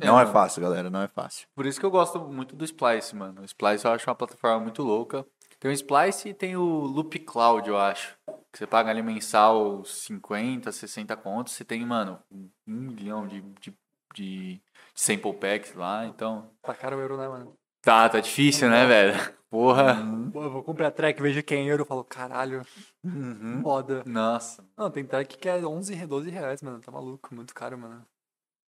É, 0.03 0.07
não 0.07 0.19
é 0.19 0.23
mano. 0.23 0.33
fácil, 0.33 0.63
galera, 0.63 0.91
não 0.91 1.03
é 1.03 1.09
fácil. 1.09 1.47
Por 1.55 1.67
isso 1.67 1.79
que 1.81 1.87
eu 1.87 1.91
gosto 1.91 2.19
muito 2.21 2.55
do 2.57 2.65
Splice, 2.65 3.15
mano. 3.15 3.43
O 3.43 3.45
Splice 3.45 3.85
eu 3.85 3.93
acho 3.93 4.09
uma 4.09 4.15
plataforma 4.17 4.61
muito 4.61 4.83
louca. 4.83 5.25
Tem 5.61 5.71
o 5.71 5.75
Splice 5.75 6.31
e 6.31 6.35
tem 6.35 6.57
o 6.57 6.63
Loop 6.65 7.19
Cloud, 7.21 7.69
eu 7.69 7.79
acho. 7.79 8.17
Que 8.51 8.59
você 8.59 8.67
paga 8.67 8.91
ali 8.91 9.01
mensal 9.03 9.85
50, 9.85 10.73
60 10.73 11.17
contos. 11.17 11.53
Você 11.55 11.65
tem, 11.65 11.85
mano, 11.87 12.19
um 12.31 12.49
milhão 12.67 13.27
de, 13.27 13.41
de, 13.61 13.73
de 14.15 14.61
sample 14.95 15.33
packs 15.35 15.75
lá. 15.75 16.05
Então. 16.05 16.51
Tá 16.63 16.75
caro 16.75 16.97
o 16.97 17.01
euro, 17.01 17.17
né, 17.17 17.29
mano? 17.29 17.57
Tá, 17.81 18.09
tá 18.09 18.21
difícil, 18.21 18.69
né, 18.69 18.87
velho? 18.87 19.15
Porra. 19.51 19.97
Pô, 20.33 20.43
eu 20.43 20.51
vou 20.51 20.63
comprar 20.63 20.91
track, 20.91 21.21
vejo 21.21 21.43
que 21.43 21.53
é 21.55 21.59
em 21.59 21.69
euro, 21.69 21.83
eu 21.83 21.87
falo, 21.87 22.03
caralho, 22.05 22.65
Uhum. 23.05 23.61
foda. 23.63 24.03
Nossa. 24.07 24.65
Não, 24.77 24.91
tem 24.91 25.05
track 25.05 25.37
que 25.37 25.49
é 25.49 25.65
11, 25.65 26.07
12 26.07 26.31
reais, 26.31 26.63
mano. 26.63 26.81
Tá 26.81 26.91
maluco, 26.91 27.35
muito 27.35 27.55
caro, 27.55 27.77
mano. 27.77 28.05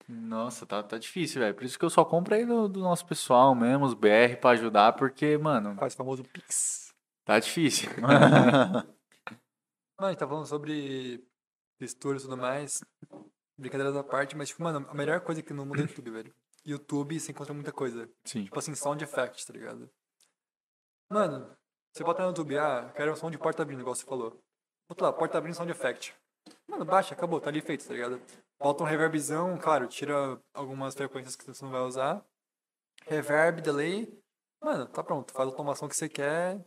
Nossa, 0.08 0.64
tá, 0.64 0.82
tá 0.82 0.98
difícil, 0.98 1.40
velho. 1.40 1.54
Por 1.54 1.64
isso 1.64 1.78
que 1.78 1.84
eu 1.84 1.90
só 1.90 2.04
compro 2.04 2.34
aí 2.34 2.44
do, 2.46 2.68
do 2.68 2.80
nosso 2.80 3.04
pessoal 3.06 3.54
mesmo, 3.54 3.84
os 3.84 3.94
BR, 3.94 4.36
pra 4.40 4.50
ajudar, 4.50 4.92
porque, 4.92 5.36
mano, 5.36 5.74
Faz 5.76 5.94
o 5.94 5.96
famoso 5.96 6.22
Pix. 6.24 6.94
tá 7.24 7.38
difícil. 7.38 7.90
Mano, 9.98 10.08
a 10.08 10.10
gente 10.10 10.18
tá 10.18 10.28
falando 10.28 10.46
sobre 10.46 11.24
textura 11.78 12.18
e 12.18 12.20
tudo 12.20 12.36
mais. 12.36 12.84
Brincadeiras 13.58 13.96
à 13.96 14.04
parte, 14.04 14.36
mas, 14.36 14.48
tipo, 14.48 14.62
mano, 14.62 14.86
a 14.90 14.94
melhor 14.94 15.20
coisa 15.22 15.42
que 15.42 15.54
no 15.54 15.64
mundo 15.64 15.78
é 15.78 15.82
YouTube, 15.82 16.10
velho. 16.10 16.34
YouTube 16.66 17.18
você 17.18 17.32
encontra 17.32 17.54
muita 17.54 17.72
coisa. 17.72 18.06
Sim. 18.24 18.44
Tipo 18.44 18.58
assim, 18.58 18.74
sound 18.74 19.02
effects, 19.02 19.46
tá 19.46 19.54
ligado? 19.54 19.88
Mano, 21.10 21.56
você 21.90 22.04
bota 22.04 22.22
no 22.22 22.28
YouTube, 22.28 22.58
ah, 22.58 22.92
quero 22.94 23.12
um 23.12 23.16
som 23.16 23.30
de 23.30 23.38
porta 23.38 23.62
abrindo, 23.62 23.80
igual 23.80 23.94
você 23.94 24.04
falou. 24.04 24.38
Bota 24.86 25.04
lá, 25.04 25.12
porta 25.12 25.38
abrindo 25.38 25.54
sound 25.54 25.72
effect. 25.72 26.14
Mano, 26.68 26.84
baixa, 26.84 27.14
acabou, 27.14 27.40
tá 27.40 27.48
ali 27.48 27.62
feito, 27.62 27.86
tá 27.86 27.94
ligado? 27.94 28.20
Bota 28.58 28.82
um 28.82 28.86
reverbzão, 28.86 29.58
claro, 29.58 29.86
tira 29.86 30.40
algumas 30.54 30.94
frequências 30.94 31.36
que 31.36 31.46
você 31.46 31.64
não 31.64 31.72
vai 31.72 31.82
usar. 31.82 32.24
Reverb, 33.06 33.60
delay. 33.60 34.12
Mano, 34.62 34.86
tá 34.86 35.02
pronto, 35.02 35.32
faz 35.32 35.48
a 35.48 35.52
automação 35.52 35.88
que 35.88 35.96
você 35.96 36.08
quer. 36.08 36.64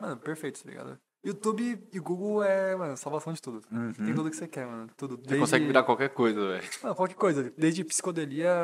Mano, 0.00 0.16
perfeito, 0.18 0.62
tá 0.62 0.70
ligado? 0.70 0.98
YouTube 1.26 1.88
e 1.92 1.98
Google 1.98 2.40
é, 2.44 2.76
mano, 2.76 2.96
salvação 2.96 3.32
de 3.32 3.42
tudo. 3.42 3.60
Tem 3.96 4.14
tudo 4.14 4.30
que 4.30 4.36
você 4.36 4.46
quer, 4.46 4.64
mano. 4.64 4.88
Tudo. 4.96 5.20
Você 5.26 5.36
consegue 5.36 5.66
virar 5.66 5.82
qualquer 5.82 6.10
coisa, 6.10 6.40
velho. 6.40 6.94
Qualquer 6.94 7.16
coisa. 7.16 7.52
Desde 7.58 7.82
psicodelia, 7.82 8.54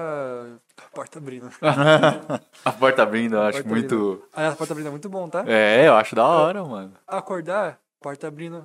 porta 0.94 1.18
abrindo. 1.18 1.50
A 2.64 2.72
porta 2.72 3.02
abrindo, 3.02 3.34
eu 3.34 3.42
acho 3.42 3.58
Porta 3.64 3.68
muito. 3.68 4.22
Aliás, 4.32 4.54
porta 4.54 4.74
abrindo 4.74 4.86
é 4.86 4.90
muito 4.90 5.08
bom, 5.08 5.28
tá? 5.28 5.42
É, 5.44 5.88
eu 5.88 5.94
acho 5.94 6.14
da 6.14 6.24
hora, 6.24 6.64
mano. 6.64 6.92
Acordar, 7.04 7.80
porta 8.00 8.28
abrindo, 8.28 8.64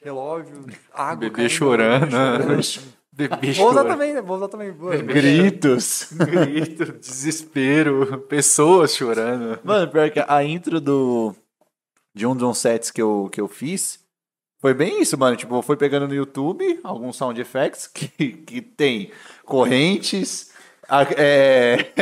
relógio, 0.00 0.64
água. 0.94 1.16
Bebê 1.16 1.34
caindo, 1.34 1.50
chorando. 1.50 2.10
chorando. 2.12 2.97
Bebê 3.18 3.52
Vou 3.52 3.70
usar 3.70 3.84
também, 3.84 4.14
né? 4.14 4.22
Vou 4.22 4.36
usar 4.36 4.46
também. 4.48 4.70
Boa. 4.70 4.96
Gritos. 4.96 6.08
Grito, 6.12 6.92
desespero, 6.92 8.18
pessoas 8.28 8.94
chorando. 8.94 9.58
Mano, 9.64 9.90
pior 9.90 10.08
que 10.10 10.22
a 10.26 10.44
intro 10.44 10.80
do. 10.80 11.34
De 12.14 12.24
um 12.26 12.34
dos 12.36 12.58
sets 12.58 12.90
que 12.92 13.02
eu, 13.02 13.28
que 13.32 13.40
eu 13.40 13.48
fiz. 13.48 13.98
Foi 14.60 14.72
bem 14.74 15.02
isso, 15.02 15.18
mano. 15.18 15.36
Tipo, 15.36 15.60
foi 15.62 15.76
pegando 15.76 16.06
no 16.08 16.14
YouTube 16.14 16.78
alguns 16.84 17.16
sound 17.16 17.40
effects 17.40 17.86
que, 17.88 18.08
que 18.08 18.60
tem 18.60 19.10
correntes. 19.44 20.50
a- 20.88 21.02
é, 21.16 21.92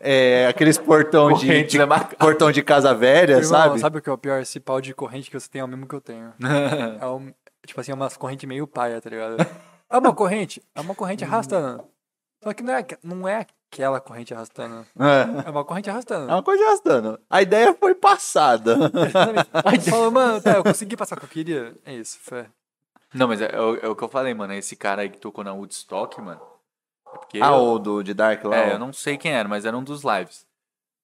é, 0.00 0.46
aqueles 0.46 0.78
portão 0.78 1.32
de, 1.32 1.64
de- 1.64 1.80
é 1.80 1.86
marcado. 1.86 2.16
portão 2.16 2.50
de 2.52 2.62
casa 2.62 2.94
velha, 2.94 3.32
Irmão, 3.32 3.44
sabe? 3.48 3.80
sabe 3.80 3.98
o 3.98 4.02
que 4.02 4.08
é 4.08 4.12
o 4.12 4.18
pior? 4.18 4.40
Esse 4.40 4.60
pau 4.60 4.80
de 4.80 4.94
corrente 4.94 5.30
que 5.30 5.38
você 5.40 5.48
tem 5.48 5.60
é 5.60 5.64
o 5.64 5.68
mesmo 5.68 5.86
que 5.86 5.94
eu 5.94 6.00
tenho. 6.00 6.32
É 7.00 7.06
um, 7.06 7.32
tipo 7.66 7.80
assim, 7.80 7.92
é 7.92 7.94
umas 7.94 8.16
correntes 8.16 8.46
meio 8.48 8.66
paia, 8.66 9.00
tá 9.00 9.10
ligado? 9.10 9.36
É 9.90 9.98
uma 9.98 10.14
corrente, 10.14 10.62
é 10.74 10.80
uma 10.80 10.94
corrente 10.94 11.24
arrastando. 11.24 11.84
Só 12.42 12.52
que 12.52 12.62
não 12.62 12.74
é, 12.74 12.86
não 13.02 13.28
é 13.28 13.46
aquela 13.72 14.00
corrente 14.00 14.34
arrastando. 14.34 14.86
É. 14.98 15.46
É 15.46 15.50
uma 15.50 15.64
corrente 15.64 15.88
arrastando. 15.90 16.30
É 16.30 16.34
uma 16.34 16.42
coisa 16.42 16.64
arrastando. 16.64 17.20
A 17.30 17.42
ideia 17.42 17.74
foi 17.74 17.94
passada. 17.94 18.76
Falou, 19.88 20.10
mano, 20.10 20.40
tá, 20.40 20.52
eu 20.56 20.64
consegui 20.64 20.96
passar 20.96 21.16
o 21.16 21.20
que 21.20 21.24
eu 21.26 21.30
queria. 21.30 21.74
É 21.84 21.94
isso, 21.94 22.18
fé. 22.20 22.46
Não, 23.14 23.28
mas 23.28 23.40
é, 23.40 23.50
é 23.54 23.60
o- 23.60 23.76
é 23.76 23.88
o 23.88 23.96
que 23.96 24.02
eu 24.02 24.08
falei, 24.08 24.34
mano. 24.34 24.52
Esse 24.52 24.76
cara 24.76 25.02
aí 25.02 25.08
que 25.08 25.18
tocou 25.18 25.42
na 25.44 25.52
Woodstock, 25.52 26.20
mano. 26.20 26.40
É 27.14 27.18
porque 27.18 27.38
ah, 27.42 27.52
eu, 27.52 27.54
o 27.72 27.78
do 27.78 28.02
de 28.02 28.12
Dark 28.12 28.44
lá. 28.44 28.56
é, 28.56 28.72
eu 28.74 28.78
não 28.78 28.92
sei 28.92 29.16
quem 29.16 29.32
era, 29.32 29.48
mas 29.48 29.64
era 29.64 29.76
um 29.76 29.82
dos 29.84 30.02
lives. 30.02 30.44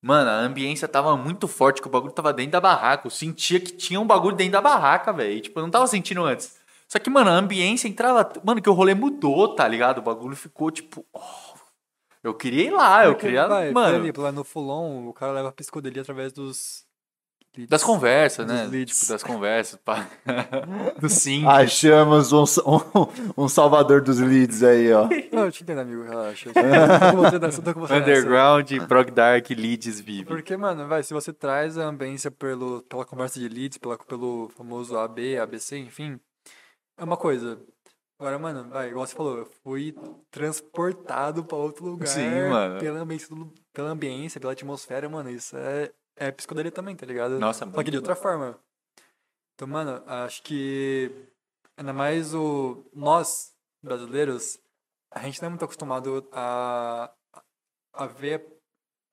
Mano, 0.02 0.28
a 0.30 0.34
ambiência 0.34 0.88
tava 0.88 1.16
muito 1.16 1.46
forte, 1.46 1.80
que 1.80 1.86
o 1.86 1.90
bagulho 1.90 2.12
tava 2.12 2.32
dentro 2.32 2.52
da 2.52 2.60
barraca. 2.60 3.06
Eu 3.06 3.10
sentia 3.10 3.60
que 3.60 3.70
tinha 3.72 4.00
um 4.00 4.06
bagulho 4.06 4.34
dentro 4.36 4.52
da 4.54 4.60
barraca, 4.60 5.12
velho. 5.12 5.40
Tipo, 5.40 5.60
eu 5.60 5.62
não 5.62 5.70
tava 5.70 5.86
sentindo 5.86 6.24
antes. 6.24 6.60
Só 6.92 6.98
que, 6.98 7.08
mano, 7.08 7.30
a 7.30 7.32
ambiência 7.38 7.88
entrava. 7.88 8.30
Mano, 8.44 8.60
que 8.60 8.68
o 8.68 8.74
rolê 8.74 8.94
mudou, 8.94 9.54
tá 9.54 9.66
ligado? 9.66 9.96
O 10.00 10.02
bagulho 10.02 10.36
ficou 10.36 10.70
tipo. 10.70 11.06
oh, 11.10 11.20
eu 12.22 12.34
queria 12.34 12.64
ir 12.66 12.70
lá, 12.70 13.06
eu 13.06 13.12
Porque, 13.14 13.28
queria. 13.28 13.48
vai, 13.48 13.68
por 13.68 13.74
mano, 13.74 13.96
exemplo, 14.04 14.22
lá 14.22 14.30
no 14.30 14.44
Fulon, 14.44 15.08
o 15.08 15.12
cara 15.14 15.32
leva 15.32 15.48
a 15.48 15.52
psicodelia 15.52 16.02
através 16.02 16.34
dos. 16.34 16.84
leads. 17.56 17.70
das 17.70 17.82
conversas, 17.82 18.44
Dos 18.46 18.54
né? 18.54 18.66
leads. 18.66 19.00
Tipo, 19.00 19.12
das 19.14 19.22
conversas, 19.22 19.80
pá. 19.82 20.06
Do 21.00 21.08
sim. 21.08 21.46
Achamos 21.46 22.30
um, 22.30 22.44
um, 22.44 23.44
um 23.44 23.48
salvador 23.48 24.02
dos 24.02 24.18
leads 24.20 24.62
aí, 24.62 24.92
ó. 24.92 25.08
Não, 25.32 25.46
eu 25.46 25.50
te 25.50 25.62
entendo, 25.62 25.80
amigo, 25.80 26.02
relaxa. 26.02 26.50
Eu 26.50 26.52
tô 26.52 26.60
com 27.16 27.22
você 27.22 27.38
nessa, 27.38 27.58
eu 27.60 27.64
tô 27.64 27.72
com 27.72 27.80
você 27.80 27.94
nessa. 28.00 28.10
Underground, 28.10 28.70
Prog 28.86 29.10
Dark, 29.10 29.48
Leads 29.48 29.98
Vive. 29.98 30.26
Porque, 30.26 30.58
mano, 30.58 30.86
vai, 30.86 31.02
se 31.02 31.14
você 31.14 31.32
traz 31.32 31.78
a 31.78 31.86
ambiência 31.86 32.30
pelo, 32.30 32.82
pela 32.82 33.06
conversa 33.06 33.40
de 33.40 33.48
leads, 33.48 33.78
pela, 33.78 33.96
pelo 33.96 34.50
famoso 34.54 34.98
AB, 34.98 35.38
ABC, 35.38 35.78
enfim, 35.78 36.20
é 37.02 37.04
uma 37.04 37.16
coisa. 37.16 37.60
Agora, 38.18 38.38
mano, 38.38 38.70
vai, 38.70 38.88
igual 38.88 39.04
você 39.04 39.16
falou, 39.16 39.38
eu 39.38 39.46
fui 39.46 39.92
transportado 40.30 41.44
pra 41.44 41.56
outro 41.56 41.84
lugar 41.84 42.06
Sim, 42.06 42.48
mano. 42.48 42.78
Pela, 42.78 43.00
ambiência, 43.00 43.28
pela 43.72 43.90
ambiência, 43.90 44.40
pela 44.40 44.52
atmosfera, 44.52 45.08
mano, 45.08 45.28
isso 45.28 45.56
é, 45.56 45.92
é 46.16 46.30
psicodelia 46.30 46.70
também, 46.70 46.94
tá 46.94 47.04
ligado? 47.04 47.40
Nossa, 47.40 47.68
Só 47.68 47.82
que 47.82 47.90
de 47.90 47.96
outra 47.96 48.14
forma. 48.14 48.56
Então, 49.54 49.66
mano, 49.66 50.04
acho 50.06 50.44
que 50.44 51.10
ainda 51.76 51.92
mais 51.92 52.32
o 52.32 52.84
nós, 52.94 53.52
brasileiros, 53.82 54.60
a 55.10 55.20
gente 55.24 55.42
não 55.42 55.46
é 55.46 55.50
muito 55.50 55.64
acostumado 55.64 56.28
a, 56.30 57.12
a 57.92 58.06
ver 58.06 58.46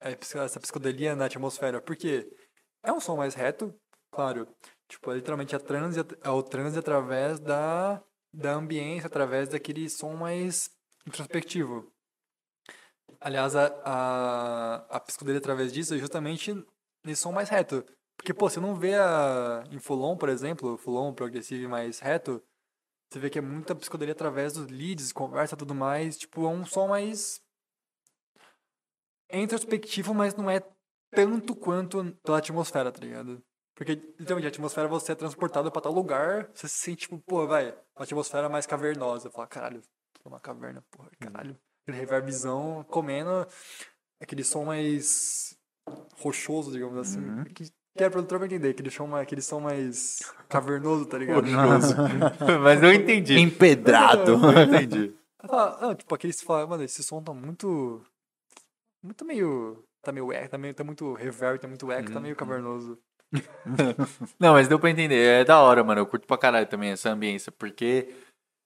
essa 0.00 0.60
psicodelia 0.60 1.16
na 1.16 1.24
atmosfera, 1.24 1.80
porque 1.80 2.30
é 2.84 2.92
um 2.92 3.00
som 3.00 3.16
mais 3.16 3.34
reto, 3.34 3.74
claro. 4.12 4.46
Tipo, 4.90 5.12
é 5.12 5.14
literalmente 5.14 5.54
a 5.54 5.60
transe, 5.60 6.00
é 6.00 6.30
o 6.30 6.42
transe 6.42 6.76
através 6.76 7.38
da, 7.38 8.02
da 8.34 8.54
ambiência, 8.54 9.06
através 9.06 9.48
daquele 9.48 9.88
som 9.88 10.14
mais 10.16 10.68
introspectivo. 11.06 11.92
Aliás, 13.20 13.54
a, 13.54 13.66
a, 13.84 14.74
a 14.96 15.00
psicodelia 15.00 15.38
através 15.38 15.72
disso 15.72 15.94
é 15.94 15.98
justamente 15.98 16.52
nesse 17.04 17.22
som 17.22 17.30
mais 17.30 17.48
reto. 17.48 17.84
Porque, 18.16 18.34
pô, 18.34 18.50
você 18.50 18.58
não 18.58 18.74
vê 18.74 18.94
a, 18.94 19.62
em 19.70 19.78
Fulon, 19.78 20.16
por 20.16 20.28
exemplo, 20.28 20.76
Fulon 20.76 21.14
progressivo 21.14 21.68
mais 21.68 22.00
reto, 22.00 22.42
você 23.08 23.20
vê 23.20 23.30
que 23.30 23.38
é 23.38 23.42
muita 23.42 23.76
psicodelia 23.76 24.12
através 24.12 24.54
dos 24.54 24.66
leads, 24.66 25.12
conversa 25.12 25.54
e 25.54 25.58
tudo 25.58 25.74
mais. 25.74 26.16
Tipo, 26.16 26.46
é 26.46 26.48
um 26.48 26.64
som 26.66 26.88
mais 26.88 27.40
é 29.28 29.40
introspectivo, 29.40 30.12
mas 30.12 30.34
não 30.34 30.50
é 30.50 30.60
tanto 31.12 31.54
quanto 31.54 32.12
pela 32.24 32.38
atmosfera, 32.38 32.90
tá 32.90 33.00
ligado? 33.00 33.42
Porque, 33.80 33.92
literalmente, 34.18 34.44
a 34.46 34.48
atmosfera 34.50 34.86
você 34.86 35.12
é 35.12 35.14
transportado 35.14 35.72
pra 35.72 35.80
tal 35.80 35.90
lugar, 35.90 36.50
você 36.52 36.68
se 36.68 36.74
sente, 36.76 37.08
tipo, 37.08 37.18
pô, 37.20 37.46
vai, 37.46 37.68
uma 37.96 38.02
atmosfera 38.04 38.46
mais 38.46 38.66
cavernosa. 38.66 39.30
Fala, 39.30 39.46
caralho, 39.46 39.80
tô 40.22 40.28
numa 40.28 40.38
caverna, 40.38 40.84
porra, 40.90 41.08
caralho. 41.18 41.56
Aquele 41.82 41.96
reverbzão 41.98 42.84
comendo, 42.90 43.46
aquele 44.20 44.44
som 44.44 44.66
mais 44.66 45.56
rochoso, 46.18 46.70
digamos 46.70 46.98
assim. 46.98 47.42
Que, 47.54 47.64
que 47.96 48.04
é 48.04 48.10
pra 48.10 48.22
pra 48.22 48.44
entender, 48.44 48.68
aquele 48.68 48.90
som, 48.90 49.06
mais- 49.06 49.22
aquele 49.22 49.40
som 49.40 49.60
mais 49.60 50.18
cavernoso, 50.46 51.06
tá 51.06 51.16
ligado? 51.16 51.40
Mas 52.62 52.82
eu 52.82 52.92
entendi. 52.92 53.38
Empedrado. 53.38 54.32
Eu 54.32 54.62
entendi. 54.74 55.14
Ah, 55.38 55.78
não, 55.80 55.94
tipo, 55.94 56.14
aquele 56.14 56.34
você 56.34 56.44
fala, 56.44 56.66
mano, 56.66 56.84
esse 56.84 57.02
som 57.02 57.22
tá 57.22 57.32
muito. 57.32 58.04
Muito 59.02 59.24
meio. 59.24 59.82
Tá 60.02 60.12
meio 60.12 60.30
eco, 60.32 60.50
tá, 60.50 60.58
meio, 60.58 60.74
tá 60.74 60.84
muito 60.84 61.14
reverb, 61.14 61.58
tá 61.58 61.66
muito 61.66 61.90
eco, 61.90 62.10
tá 62.12 62.20
meio 62.20 62.36
cavernoso. 62.36 62.98
Não, 64.38 64.54
mas 64.54 64.68
deu 64.68 64.78
pra 64.78 64.90
entender. 64.90 65.40
É 65.40 65.44
da 65.44 65.60
hora, 65.60 65.84
mano. 65.84 66.00
Eu 66.00 66.06
curto 66.06 66.26
pra 66.26 66.38
caralho 66.38 66.66
também 66.66 66.90
essa 66.90 67.10
ambiência, 67.10 67.52
porque 67.52 68.14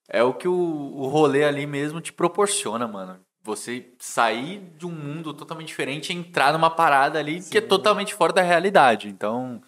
é 0.09 0.23
o 0.23 0.33
que 0.33 0.47
o, 0.47 0.53
o 0.53 1.07
rolê 1.07 1.43
ali 1.43 1.65
mesmo 1.65 2.01
te 2.01 2.13
proporciona, 2.13 2.87
mano. 2.87 3.19
Você 3.43 3.93
sair 3.99 4.59
de 4.75 4.87
um 4.87 4.91
mundo 4.91 5.33
totalmente 5.33 5.67
diferente 5.67 6.11
e 6.11 6.15
entrar 6.15 6.51
numa 6.51 6.69
parada 6.69 7.19
ali 7.19 7.43
que 7.43 7.59
é 7.59 7.61
totalmente 7.61 8.13
fora 8.13 8.33
da 8.33 8.41
realidade. 8.41 9.07
Então, 9.07 9.61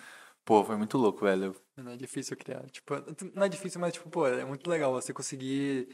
pô, 0.43 0.63
foi 0.63 0.75
muito 0.75 0.97
louco, 0.97 1.25
velho. 1.25 1.55
Não 1.75 1.91
é 1.91 1.95
difícil 1.95 2.35
criar. 2.35 2.63
Tipo, 2.71 2.95
não 3.35 3.43
é 3.43 3.49
difícil, 3.49 3.79
mas, 3.79 3.93
tipo, 3.93 4.09
pô, 4.09 4.25
é 4.27 4.43
muito 4.43 4.67
legal 4.67 4.91
você 4.91 5.13
conseguir 5.13 5.87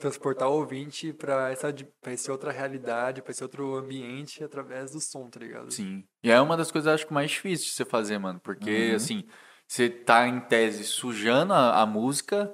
transportar 0.00 0.48
o 0.48 0.54
ouvinte 0.54 1.12
pra, 1.12 1.50
essa, 1.50 1.72
pra 2.00 2.12
essa 2.12 2.32
outra 2.32 2.50
realidade, 2.50 3.22
pra 3.22 3.30
esse 3.30 3.42
outro 3.42 3.74
ambiente 3.76 4.42
através 4.42 4.90
do 4.92 5.00
som, 5.00 5.28
tá 5.28 5.38
ligado? 5.38 5.70
Sim. 5.70 6.04
E 6.22 6.30
é 6.30 6.40
uma 6.40 6.56
das 6.56 6.70
coisas, 6.72 6.92
acho 6.92 7.06
que, 7.06 7.12
mais 7.12 7.30
difíceis 7.30 7.66
de 7.68 7.74
você 7.74 7.84
fazer, 7.84 8.18
mano. 8.18 8.40
Porque, 8.40 8.92
assim, 8.96 9.24
você 9.66 9.88
tá 9.88 10.26
em 10.26 10.40
tese 10.40 10.84
sujando 10.84 11.52
a, 11.52 11.80
a 11.82 11.86
música 11.86 12.52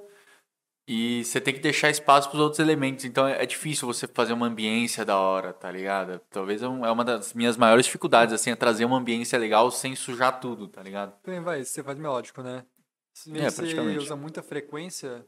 e 0.87 1.23
você 1.25 1.41
tem 1.41 1.53
que 1.53 1.59
deixar 1.59 1.89
espaço 1.89 2.29
pros 2.29 2.41
outros 2.41 2.59
elementos. 2.59 3.03
Então 3.05 3.27
é, 3.27 3.43
é 3.43 3.45
difícil 3.45 3.87
você 3.87 4.07
fazer 4.07 4.33
uma 4.33 4.47
ambiência 4.47 5.03
da 5.03 5.17
hora, 5.17 5.51
tá 5.53 5.69
ligado? 5.71 6.19
Talvez 6.29 6.61
é 6.61 6.67
um- 6.67 6.85
é 6.85 6.91
uma 6.91 7.03
das 7.03 7.33
minhas 7.33 7.57
maiores 7.57 7.85
dificuldades, 7.85 8.33
assim, 8.33 8.51
é 8.51 8.55
trazer 8.55 8.85
uma 8.85 8.97
ambiência 8.97 9.37
legal 9.37 9.69
sem 9.71 9.95
sujar 9.95 10.39
tudo, 10.39 10.67
tá 10.67 10.81
ligado? 10.81 11.13
Também 11.21 11.41
vai, 11.41 11.63
você 11.63 11.83
faz 11.83 11.97
melódico, 11.97 12.41
né? 12.41 12.65
Se 13.13 13.37
É, 13.37 13.49
você 13.49 13.79
usa 13.97 14.15
muita 14.15 14.41
frequência 14.43 15.25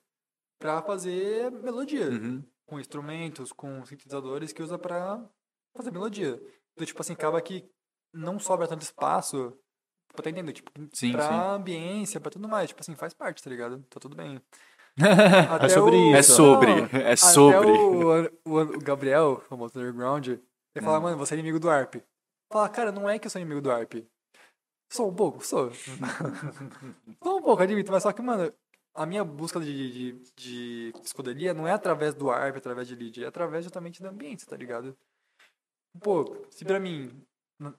pra 0.60 0.82
fazer 0.82 1.50
melodia. 1.52 2.10
Uhum. 2.10 2.44
com 2.68 2.80
instrumentos, 2.80 3.52
com 3.52 3.84
sintetizadores 3.86 4.54
que 4.54 4.62
usa 4.62 4.78
pra 4.78 5.26
fazer 5.76 5.90
melodia. 5.92 6.40
Então, 6.74 6.86
tipo 6.86 7.02
assim, 7.02 7.14
acaba 7.14 7.42
que 7.42 7.68
não 8.14 8.38
sobra 8.40 8.68
tanto 8.68 8.84
espaço, 8.84 9.58
pra 10.14 10.22
tá 10.24 10.30
entendendo? 10.30 10.54
Tipo, 10.54 10.72
Sim, 10.94 11.14
pra 11.14 11.28
sim. 11.28 11.34
ambiência, 11.34 12.20
pra 12.20 12.30
tudo 12.30 12.48
mais. 12.48 12.70
Tipo 12.70 12.82
assim, 12.82 12.94
faz 12.96 13.12
parte, 13.14 13.42
tá 13.42 13.50
ligado? 13.50 13.82
Tá 13.90 14.00
tudo 14.00 14.16
bem. 14.16 14.40
Até 15.50 15.66
É 15.66 15.70
sobre 15.70 15.96
o- 15.96 16.16
É 16.16 16.20
Isso. 16.20 16.36
sobre, 16.36 16.76
Não, 16.76 17.00
é 17.00 17.16
sobre. 17.16 17.72
O, 17.72 18.24
o, 18.46 18.60
o 18.62 18.80
Gabriel, 18.80 19.32
o 19.34 19.40
famoso 19.42 19.80
Underground, 19.80 20.28
ele 20.28 20.40
Hum. 20.80 20.82
fala, 20.84 21.00
mano, 21.00 21.18
você 21.18 21.34
é 21.34 21.38
inimigo 21.40 21.60
do 21.60 21.70
ARP. 21.70 21.96
Fala, 22.52 22.70
cara, 22.70 22.92
não 22.92 23.10
é 23.10 23.18
que 23.18 23.26
eu 23.26 23.32
sou 23.32 23.40
inimigo 23.42 23.62
do 23.62 23.72
ARP. 23.72 24.06
Sou 24.92 25.10
um 25.10 25.16
pouco, 25.16 25.44
sou. 25.46 25.72
sou 27.24 27.38
um 27.38 27.42
pouco, 27.42 27.62
admito, 27.64 27.92
mas 27.92 28.04
só 28.04 28.12
que, 28.12 28.22
mano, 28.22 28.52
a 29.00 29.06
minha 29.06 29.24
busca 29.24 29.62
de, 29.62 30.12
de, 30.12 30.32
de 30.36 30.92
psicodelia 31.02 31.54
não 31.54 31.66
é 31.66 31.72
através 31.72 32.14
do 32.14 32.30
ARP, 32.30 32.58
através 32.58 32.86
de 32.86 32.96
lead, 32.96 33.24
é 33.24 33.28
através 33.28 33.64
justamente 33.64 34.02
do 34.02 34.10
ambiente, 34.10 34.46
tá 34.46 34.58
ligado? 34.58 34.94
Pô, 36.02 36.46
se 36.52 36.66
pra 36.66 36.82
mim, 36.82 37.10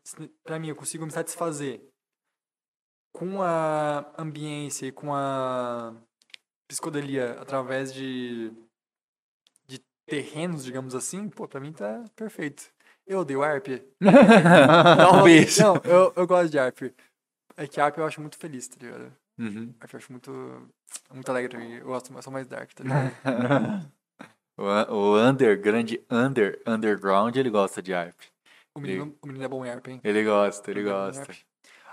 se 0.03 0.17
pra 0.43 0.59
mim 0.59 0.69
eu 0.69 0.77
consigo 0.77 1.05
me 1.05 1.13
satisfazer 1.13 1.87
com 3.13 3.43
a 3.43 4.15
ambiência 4.17 4.87
e 4.87 4.93
com 4.93 5.15
a 5.15 5.95
psicodelia 6.67 7.33
através 7.33 7.93
de, 7.93 8.51
de 9.67 9.79
terrenos, 10.07 10.65
digamos 10.65 10.95
assim, 10.95 11.29
pô, 11.29 11.47
pra 11.47 11.61
mim 11.61 11.75
tá 11.75 12.03
perfeito. 12.17 12.73
Eu 13.07 13.19
odeio 13.19 13.43
ARP. 13.43 13.67
Talvez. 14.97 15.59
Não, 15.61 15.77
eu, 15.85 16.15
eu 16.17 16.27
gosto 16.27 16.51
de 16.51 16.59
ARP. 16.59 16.95
É 17.59 17.67
que 17.67 17.79
ARP 17.79 17.99
eu 17.99 18.07
acho 18.07 18.23
muito 18.23 18.39
feliz, 18.39 18.69
tá 18.69 18.77
ligado? 18.81 19.15
Uhum. 19.41 19.75
Eu 19.81 19.99
acho 19.99 20.13
muito, 20.13 20.71
muito 21.13 21.29
alegre 21.31 21.57
mim. 21.59 21.73
Eu 21.77 21.87
gosto, 21.87 22.13
eu 22.13 22.23
sou 22.23 22.33
mais 22.33 22.47
dark, 22.47 22.71
tá 22.75 22.85
ligado? 22.85 23.91
O, 24.59 24.63
o 24.93 25.17
under, 25.17 25.59
grande 25.59 26.05
under, 26.11 26.61
underground, 26.67 27.35
ele 27.35 27.49
gosta 27.49 27.81
de 27.81 27.95
ARP. 27.95 28.15
O 28.75 28.81
menino, 28.81 29.17
o 29.23 29.27
menino 29.27 29.43
é 29.43 29.49
bom 29.49 29.65
em 29.65 29.71
ARP, 29.71 29.89
hein? 29.89 30.01
Ele 30.05 30.23
gosta, 30.23 30.71
ele 30.71 30.81
é 30.81 30.83
gosta. 30.83 31.35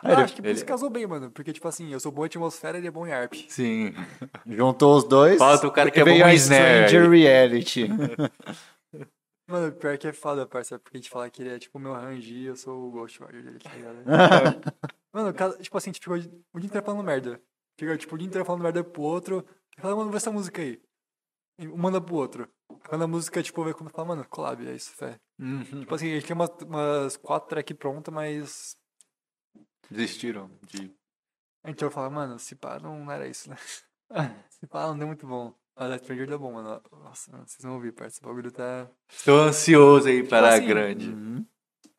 Ah, 0.04 0.22
acho 0.24 0.36
que 0.36 0.42
por 0.42 0.50
ele- 0.50 0.58
isso 0.58 0.66
casou 0.66 0.90
bem, 0.90 1.08
mano. 1.08 1.32
Porque, 1.32 1.54
tipo 1.54 1.66
assim, 1.66 1.94
eu 1.94 2.00
sou 2.00 2.12
bom 2.12 2.24
em 2.24 2.26
atmosfera 2.26 2.78
e 2.78 2.82
ele 2.82 2.88
é 2.88 2.92
bom 2.92 3.08
em 3.08 3.14
ARP. 3.14 3.46
Sim. 3.48 3.94
Juntou 4.46 4.98
os 4.98 5.06
dois. 5.06 5.38
Falta 5.38 5.66
o 5.66 5.72
cara 5.72 5.90
que 5.90 6.02
é 6.02 6.04
bom 6.04 6.24
a 6.26 6.34
em 6.34 6.36
Snare. 6.36 7.08
Reality. 7.08 7.88
Mano, 9.48 9.72
pior 9.74 9.98
que 9.98 10.08
é 10.08 10.14
foda, 10.14 10.46
parça, 10.46 10.78
porque 10.78 10.98
a 10.98 11.00
gente 11.00 11.10
fala 11.10 11.30
que 11.30 11.42
ele 11.42 11.50
é 11.50 11.60
tipo 11.60 11.78
o 11.78 11.82
meu 11.82 11.94
rangi 11.94 12.44
eu 12.44 12.56
sou 12.56 12.88
o 12.88 12.92
Ghost 12.92 13.20
Rider 13.24 13.44
dele, 13.44 13.60
tá 13.60 13.74
ligado? 13.74 14.04
mano, 15.14 15.34
cada, 15.34 15.58
tipo 15.58 15.78
assim, 15.78 15.90
a 15.90 15.94
gente 15.94 16.02
ficou 16.02 16.18
o 16.18 16.60
dia 16.60 16.68
inteiro 16.68 16.86
falando 16.86 17.04
merda. 17.04 17.42
Fica, 17.80 17.98
tipo, 17.98 18.16
o 18.16 18.18
dia 18.18 18.28
inteiro 18.28 18.46
falando 18.46 18.64
merda 18.64 18.84
pro 18.84 19.02
outro. 19.04 19.46
Fala, 19.78 19.96
mano, 19.96 20.12
vê 20.12 20.18
essa 20.18 20.32
música 20.32 20.62
aí. 20.62 20.82
E 21.60 21.68
manda 21.68 22.02
pro 22.02 22.16
outro. 22.16 22.50
Quando 22.90 23.04
a 23.04 23.08
música, 23.08 23.42
tipo, 23.42 23.64
vê 23.64 23.74
como 23.74 23.90
fala, 23.90 24.10
mano, 24.10 24.28
collab, 24.28 24.68
é 24.68 24.76
isso, 24.76 24.92
fé. 24.92 25.20
Uhum. 25.40 25.82
Tipo 25.82 25.96
assim, 25.96 26.12
a 26.12 26.16
gente 26.16 26.26
tem 26.26 26.36
umas, 26.36 26.50
umas 26.62 27.18
quatro 27.18 27.48
tracks 27.50 27.78
prontas, 27.78 28.14
mas 28.14 28.78
Desistiram 29.90 30.52
de. 30.64 30.94
a 31.64 31.70
gente 31.70 31.80
vai 31.80 31.90
falar, 31.90 32.10
mano, 32.10 32.38
se 32.38 32.56
pá, 32.56 32.80
não 32.80 33.10
era 33.10 33.28
isso, 33.28 33.50
né? 33.50 33.56
se 34.50 34.68
pá, 34.68 34.88
não 34.88 34.98
deu 34.98 35.08
muito 35.08 35.26
bom. 35.26 35.54
A 35.78 35.98
Stranger 36.00 36.28
deu 36.28 36.40
bom, 36.40 36.52
mano. 36.54 36.82
Nossa, 37.04 37.32
vocês 37.46 37.62
vão 37.62 37.76
ouvir, 37.76 37.92
parça. 37.92 38.20
O 38.24 38.28
bagulho 38.28 38.52
tá. 38.52 38.90
Estou 39.10 39.40
ansioso 39.40 40.08
aí 40.08 40.24
para 40.28 40.48
a 40.48 40.56
assim, 40.56 40.66
grande. 40.68 41.10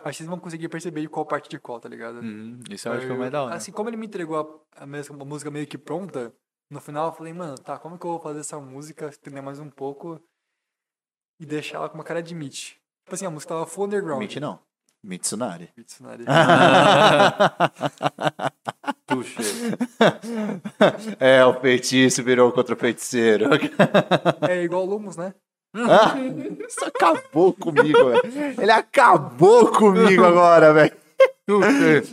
Acho 0.00 0.10
que 0.10 0.16
vocês 0.16 0.28
vão 0.28 0.38
conseguir 0.38 0.68
perceber 0.68 1.00
de 1.00 1.08
qual 1.08 1.24
parte 1.24 1.48
de 1.48 1.58
qual, 1.58 1.78
tá 1.80 1.88
ligado? 1.88 2.16
Uhum. 2.20 2.60
Isso 2.70 2.88
eu 2.88 2.92
acho 2.92 3.06
que 3.06 3.12
é 3.12 3.14
o 3.14 3.18
mais 3.18 3.30
da 3.30 3.42
hora. 3.44 3.54
Assim, 3.54 3.70
como 3.72 3.88
ele 3.88 3.96
me 3.96 4.06
entregou 4.06 4.64
a, 4.76 4.82
a, 4.82 4.86
mesma- 4.86 5.20
a 5.20 5.24
música 5.24 5.50
meio 5.50 5.66
que 5.66 5.78
pronta, 5.78 6.32
no 6.70 6.80
final 6.80 7.06
eu 7.06 7.12
falei, 7.12 7.32
mano, 7.32 7.56
tá, 7.56 7.78
como 7.78 7.98
que 7.98 8.04
eu 8.06 8.10
vou 8.10 8.20
fazer 8.20 8.40
essa 8.40 8.58
música, 8.60 9.08
estender 9.08 9.42
mais 9.42 9.58
um 9.60 9.70
pouco 9.70 10.20
e 11.40 11.46
deixar 11.46 11.78
ela 11.78 11.88
com 11.88 11.96
uma 11.96 12.04
cara 12.04 12.22
de 12.22 12.34
Mitch? 12.34 12.72
Tipo 13.04 13.14
assim, 13.14 13.26
a 13.26 13.30
música 13.30 13.54
tava 13.54 13.66
full 13.66 13.84
underground. 13.86 14.20
Mitch 14.20 14.36
não. 14.36 14.60
Mitsunari. 15.08 15.70
Mitsunari. 15.76 16.24
Puxa. 19.06 19.40
é, 21.18 21.42
o 21.46 21.54
feitiço 21.60 22.22
virou 22.22 22.52
contra 22.52 22.74
o 22.74 22.78
feiticeiro. 22.78 23.46
é 24.48 24.62
igual 24.62 24.82
o 24.82 24.86
Lumos, 24.86 25.16
né? 25.16 25.32
Ah, 25.74 26.14
Isso 26.68 26.84
acabou 26.84 27.54
comigo, 27.54 28.10
velho. 28.10 28.60
Ele 28.60 28.70
acabou 28.70 29.68
comigo 29.72 30.24
agora, 30.24 30.74
velho. 30.74 30.92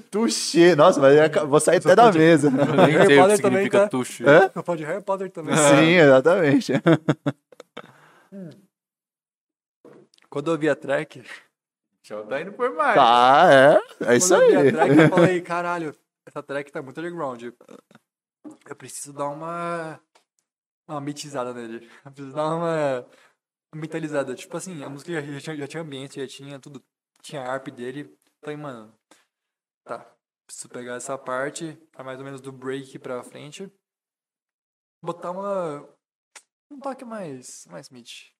Tuxê. 0.09 0.73
Nossa, 0.75 1.01
mas 1.01 1.15
eu 1.17 1.23
aca- 1.25 1.43
vou 1.45 1.59
sair 1.59 1.77
até 1.77 1.93
da 1.95 2.09
mesa. 2.13 2.49
Nem 2.49 2.65
Harry 2.65 2.93
sei 2.93 3.05
o 3.05 3.07
que 3.07 3.15
Potter 3.17 3.17
também, 3.17 3.37
significa 3.37 3.79
tá? 3.81 3.87
tuxo. 3.89 4.23
Hã? 4.25 4.49
Eu 4.55 4.63
falo 4.63 4.77
de 4.77 4.85
Harry 4.85 5.03
Potter 5.03 5.29
também. 5.29 5.53
Sim, 5.57 5.95
exatamente. 5.97 6.73
Quando 10.29 10.51
eu 10.51 10.57
vi 10.57 10.69
a 10.69 10.75
track, 10.75 11.21
Já 12.05 12.23
tá 12.23 12.39
indo 12.39 12.53
por 12.53 12.71
mais. 12.75 12.93
Tá, 12.93 13.47
é. 13.51 14.11
É 14.11 14.15
isso 14.15 14.29
quando 14.29 14.43
eu 14.43 14.49
vi 14.49 14.57
aí. 14.57 14.67
a 14.67 14.71
track, 14.71 14.99
eu 14.99 15.09
falei, 15.09 15.41
caralho, 15.41 15.97
essa 16.23 16.43
track 16.43 16.71
tá 16.71 16.79
muito 16.79 16.99
underground. 16.99 17.41
Eu 17.43 18.75
preciso 18.75 19.11
dar 19.11 19.27
uma. 19.29 19.99
Uma 20.87 21.01
mitizada 21.01 21.51
nele. 21.51 21.89
Eu 22.05 22.11
preciso 22.11 22.35
dar 22.35 22.55
uma. 22.55 23.07
Mentalizada. 23.73 24.35
Tipo 24.35 24.55
assim, 24.55 24.83
a 24.83 24.89
música 24.89 25.13
já, 25.13 25.21
já 25.21 25.39
tinha, 25.41 25.57
já 25.57 25.67
tinha 25.67 25.81
ambiente, 25.81 26.21
já 26.21 26.27
tinha 26.27 26.59
tudo. 26.59 26.83
Tinha 27.23 27.41
a 27.41 27.51
harp 27.51 27.69
dele. 27.69 28.15
Falei, 28.39 28.55
mano, 28.55 28.95
tá. 29.83 30.05
Preciso 30.45 30.69
pegar 30.69 30.93
essa 30.97 31.17
parte, 31.17 31.75
a 31.95 32.03
mais 32.03 32.19
ou 32.19 32.23
menos 32.23 32.39
do 32.39 32.51
break 32.51 32.99
pra 32.99 33.23
frente. 33.23 33.67
Botar 35.03 35.31
uma. 35.31 35.89
Um 36.69 36.79
toque 36.79 37.03
mais. 37.03 37.65
Mais 37.65 37.89
mid. 37.89 38.35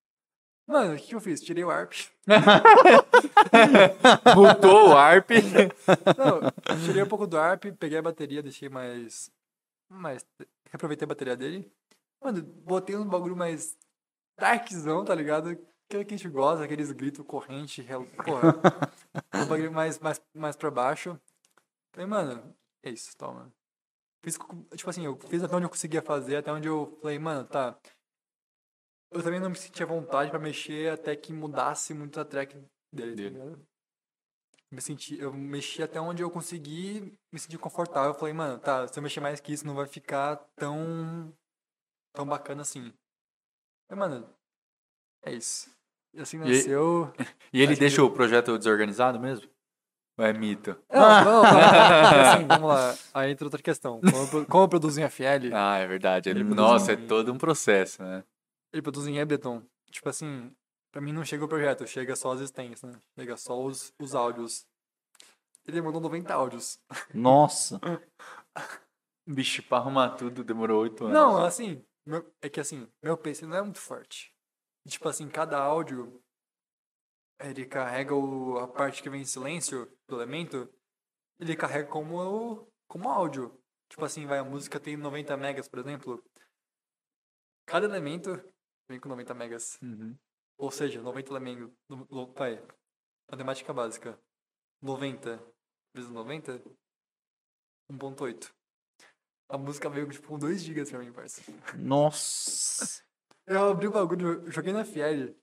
Mano, 0.67 0.93
o 0.93 0.97
que 0.97 1.07
que 1.07 1.15
eu 1.15 1.21
fiz? 1.21 1.41
Tirei 1.41 1.63
o 1.63 1.71
harp. 1.71 1.93
Mudou 4.35 4.89
o 4.89 4.97
ARP. 4.97 5.31
Não, 6.17 6.85
tirei 6.85 7.03
um 7.03 7.07
pouco 7.07 7.27
do 7.27 7.37
ARP, 7.37 7.65
peguei 7.77 7.97
a 7.97 8.01
bateria, 8.01 8.41
deixei 8.41 8.69
mais. 8.69 9.31
mais. 9.89 10.25
Reaproveitei 10.69 11.05
a 11.05 11.09
bateria 11.09 11.35
dele. 11.35 11.71
Mano, 12.21 12.41
botei 12.41 12.95
um 12.95 13.07
bagulho 13.07 13.35
mais. 13.35 13.77
darkzão, 14.39 15.05
tá 15.05 15.13
ligado? 15.13 15.57
Aquele 15.87 16.05
que 16.05 16.13
a 16.15 16.17
gente 16.17 16.29
gosta, 16.29 16.63
aqueles 16.63 16.91
gritos 16.91 17.25
corrente, 17.25 17.85
porra. 18.25 18.55
um 19.33 19.45
bagulho 19.45 19.71
mais, 19.71 19.99
mais, 19.99 20.21
mais 20.33 20.55
pra 20.55 20.71
baixo. 20.71 21.19
Falei, 21.93 22.07
mano, 22.07 22.55
é 22.83 22.89
isso, 22.89 23.15
toma. 23.17 23.53
Fiz, 24.23 24.39
tipo 24.75 24.89
assim, 24.89 25.05
eu 25.05 25.17
fiz 25.29 25.43
até 25.43 25.55
onde 25.55 25.65
eu 25.65 25.69
conseguia 25.69 26.01
fazer, 26.01 26.37
até 26.37 26.51
onde 26.51 26.67
eu 26.67 26.97
falei, 27.01 27.19
mano, 27.19 27.45
tá. 27.47 27.77
Eu 29.11 29.21
também 29.23 29.39
não 29.39 29.49
me 29.51 29.55
sentia 29.55 29.85
vontade 29.85 30.29
pra 30.31 30.39
mexer 30.39 30.91
até 30.91 31.15
que 31.15 31.31
mudasse 31.31 31.93
muito 31.93 32.19
a 32.19 32.25
track 32.25 32.57
tá 32.95 33.65
me 34.72 34.81
senti, 34.81 35.17
eu 35.19 35.31
mexi 35.34 35.81
até 35.84 36.01
onde 36.01 36.22
eu 36.22 36.30
consegui 36.30 37.17
me 37.31 37.39
sentir 37.39 37.57
confortável. 37.57 38.11
Eu 38.11 38.19
falei, 38.19 38.34
mano, 38.34 38.59
tá, 38.59 38.88
se 38.88 38.97
eu 38.99 39.03
mexer 39.03 39.19
mais 39.22 39.39
que 39.39 39.53
isso, 39.53 39.65
não 39.65 39.76
vai 39.76 39.88
ficar 39.88 40.35
tão. 40.55 41.34
tão 42.13 42.26
bacana 42.26 42.61
assim. 42.61 42.91
E, 43.89 43.95
mano, 43.95 44.27
é 45.23 45.34
isso. 45.34 45.69
E 46.13 46.19
assim 46.22 46.38
E- 46.38 46.39
nasceu. 46.39 47.13
E 47.53 47.61
ele 47.61 47.72
Acho 47.73 47.80
deixa 47.80 48.03
o 48.03 48.11
projeto 48.11 48.57
desorganizado 48.57 49.19
mesmo? 49.19 49.47
Ou 50.17 50.26
é 50.26 50.34
mito? 50.34 50.77
Não, 50.91 51.23
não, 51.23 51.23
não. 51.26 51.41
Porque, 51.43 52.15
assim, 52.41 52.47
vamos 52.47 52.69
lá. 52.69 52.95
Aí 53.13 53.31
entra 53.31 53.45
outra 53.45 53.61
questão. 53.61 53.99
Como 53.99 54.39
eu, 54.39 54.45
como 54.45 54.63
eu 54.63 54.69
produzo 54.69 54.99
em 54.99 55.03
FL, 55.03 55.51
Ah, 55.53 55.77
é 55.77 55.88
verdade. 55.88 56.30
Ele, 56.30 56.39
Ele 56.39 56.53
nossa, 56.53 56.93
é 56.93 56.95
produz 56.95 57.03
um- 57.03 57.07
todo 57.07 57.34
um 57.34 57.38
processo, 57.38 58.01
né? 58.01 58.23
ele 58.73 58.81
produz 58.81 59.07
em 59.07 59.19
Ableton. 59.22 59.61
Tipo 59.91 60.09
assim, 60.09 60.51
pra 60.95 61.01
mim 61.01 61.11
não 61.11 61.26
chega 61.26 61.43
o 61.43 61.47
projeto, 61.49 61.85
chega 61.85 62.15
só 62.15 62.31
as 62.31 62.47
stems, 62.47 62.81
né? 62.81 62.93
Chega 63.19 63.35
só 63.35 63.61
os, 63.61 63.93
os 63.99 64.15
áudios. 64.15 64.65
Ele 65.67 65.81
mandou 65.81 65.99
90 65.99 66.34
áudios. 66.34 66.80
Nossa. 67.13 67.81
Bicho, 69.27 69.61
pra 69.63 69.80
arrumar 69.80 70.11
tudo 70.15 70.41
demorou 70.41 70.84
oito 70.84 71.03
anos. 71.03 71.13
Não, 71.13 71.43
assim, 71.43 71.85
meu- 72.05 72.34
é 72.41 72.47
que 72.47 72.61
assim, 72.61 72.89
meu 73.03 73.17
PC 73.17 73.45
não 73.45 73.57
é 73.57 73.61
muito 73.61 73.77
forte. 73.80 74.34
Tipo 74.88 75.09
assim, 75.09 75.27
cada 75.27 75.61
áudio, 75.61 76.23
ele 77.41 77.65
carrega 77.65 78.15
o, 78.15 78.57
a 78.59 78.65
parte 78.65 79.03
que 79.03 79.09
vem 79.09 79.23
em 79.23 79.26
silêncio 79.26 79.91
do 80.07 80.15
elemento, 80.15 80.73
ele 81.41 81.57
carrega 81.57 81.89
como, 81.89 82.72
como 82.88 83.09
áudio. 83.09 83.61
Tipo 83.89 84.05
assim, 84.05 84.26
vai, 84.26 84.39
a 84.39 84.45
música 84.45 84.80
tem 84.80 84.95
90 84.95 85.35
megas, 85.35 85.67
por 85.67 85.80
exemplo. 85.80 86.23
Cada 87.65 87.85
elemento 87.85 88.41
vem 88.88 88.97
com 88.97 89.09
90 89.09 89.34
megas. 89.34 89.77
Uhum. 89.81 90.17
Ou 90.57 90.72
seja, 90.72 91.02
90 91.02 91.32
elementos. 91.32 91.69
no- 91.90 92.07
no- 92.10 92.34
Vai, 92.34 92.61
matemática 93.30 93.73
básica. 93.73 94.18
90 94.82 95.41
vezes 95.95 96.11
90, 96.11 96.61
1.8. 97.91 98.52
A 99.49 99.57
música 99.57 99.90
veio 99.90 100.10
tipo 100.10 100.27
com 100.27 100.40
2 100.40 100.61
GB 100.64 100.86
pra 100.90 100.99
mim, 100.99 101.11
parça. 101.11 101.41
Nossa. 101.77 103.03
Eu 103.48 103.69
abri 103.69 103.88
o 103.88 103.91
bagulho, 103.91 104.49
joguei 104.52 104.73
na 104.73 104.84
FL, 104.84 105.36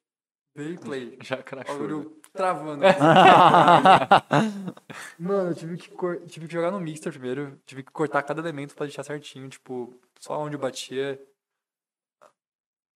veio 0.56 0.74
e 0.74 0.78
play. 0.78 1.18
Já 1.22 1.36
O 1.38 1.44
crachou. 1.44 1.74
bagulho 1.78 2.20
travando. 2.32 2.82
Mano, 5.18 5.50
eu 5.50 5.54
tive 5.54 5.76
que, 5.76 5.88
cor- 5.90 6.20
tive 6.26 6.48
que 6.48 6.52
jogar 6.54 6.70
no 6.72 6.80
mixer 6.80 7.12
primeiro. 7.12 7.60
Tive 7.64 7.84
que 7.84 7.92
cortar 7.92 8.22
cada 8.24 8.40
elemento 8.40 8.74
pra 8.74 8.86
deixar 8.86 9.04
certinho, 9.04 9.48
tipo, 9.48 9.94
só 10.18 10.36
onde 10.38 10.56
batia. 10.56 11.20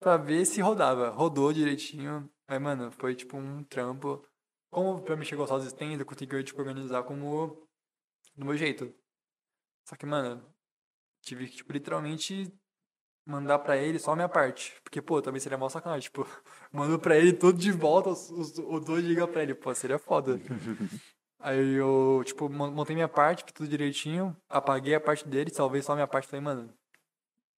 Pra 0.05 0.17
ver 0.17 0.45
se 0.45 0.61
rodava. 0.61 1.09
Rodou 1.09 1.51
direitinho. 1.51 2.29
Mas, 2.47 2.61
mano, 2.61 2.91
foi 2.91 3.15
tipo 3.15 3.37
um 3.37 3.63
trampo. 3.63 4.23
Como 4.71 5.01
pra 5.01 5.15
mim 5.15 5.25
chegou 5.25 5.47
só 5.47 5.55
as 5.55 5.65
stands, 5.65 5.99
eu 5.99 6.05
consegui, 6.05 6.43
tipo, 6.43 6.61
organizar 6.61 7.01
como 7.01 7.67
do 8.35 8.45
meu 8.45 8.55
jeito. 8.55 8.93
Só 9.89 9.95
que, 9.95 10.05
mano, 10.05 10.45
tive 11.23 11.47
que, 11.47 11.55
tipo, 11.55 11.73
literalmente 11.73 12.53
mandar 13.27 13.57
pra 13.57 13.77
ele 13.77 13.97
só 13.97 14.11
a 14.11 14.15
minha 14.15 14.29
parte. 14.29 14.79
Porque, 14.83 15.01
pô, 15.01 15.23
também 15.23 15.41
seria 15.41 15.57
mal 15.57 15.71
sacanagem. 15.71 16.03
Tipo, 16.03 16.23
mando 16.71 16.99
pra 16.99 17.17
ele 17.17 17.33
tudo 17.33 17.57
de 17.57 17.71
volta, 17.71 18.09
os, 18.11 18.29
os, 18.29 18.59
os 18.59 18.85
2 18.85 19.03
GB 19.03 19.25
pra 19.31 19.41
ele. 19.41 19.55
Pô, 19.55 19.73
seria 19.73 19.97
foda. 19.97 20.39
Aí 21.41 21.73
eu, 21.73 22.21
tipo, 22.23 22.47
mon- 22.47 22.69
montei 22.69 22.95
minha 22.95 23.09
parte, 23.09 23.43
tudo 23.51 23.67
direitinho, 23.67 24.37
apaguei 24.47 24.93
a 24.93 25.01
parte 25.01 25.27
dele, 25.27 25.49
salvei 25.49 25.81
só 25.81 25.93
a 25.93 25.95
minha 25.95 26.07
parte. 26.07 26.27
Falei, 26.27 26.41
mano, 26.45 26.71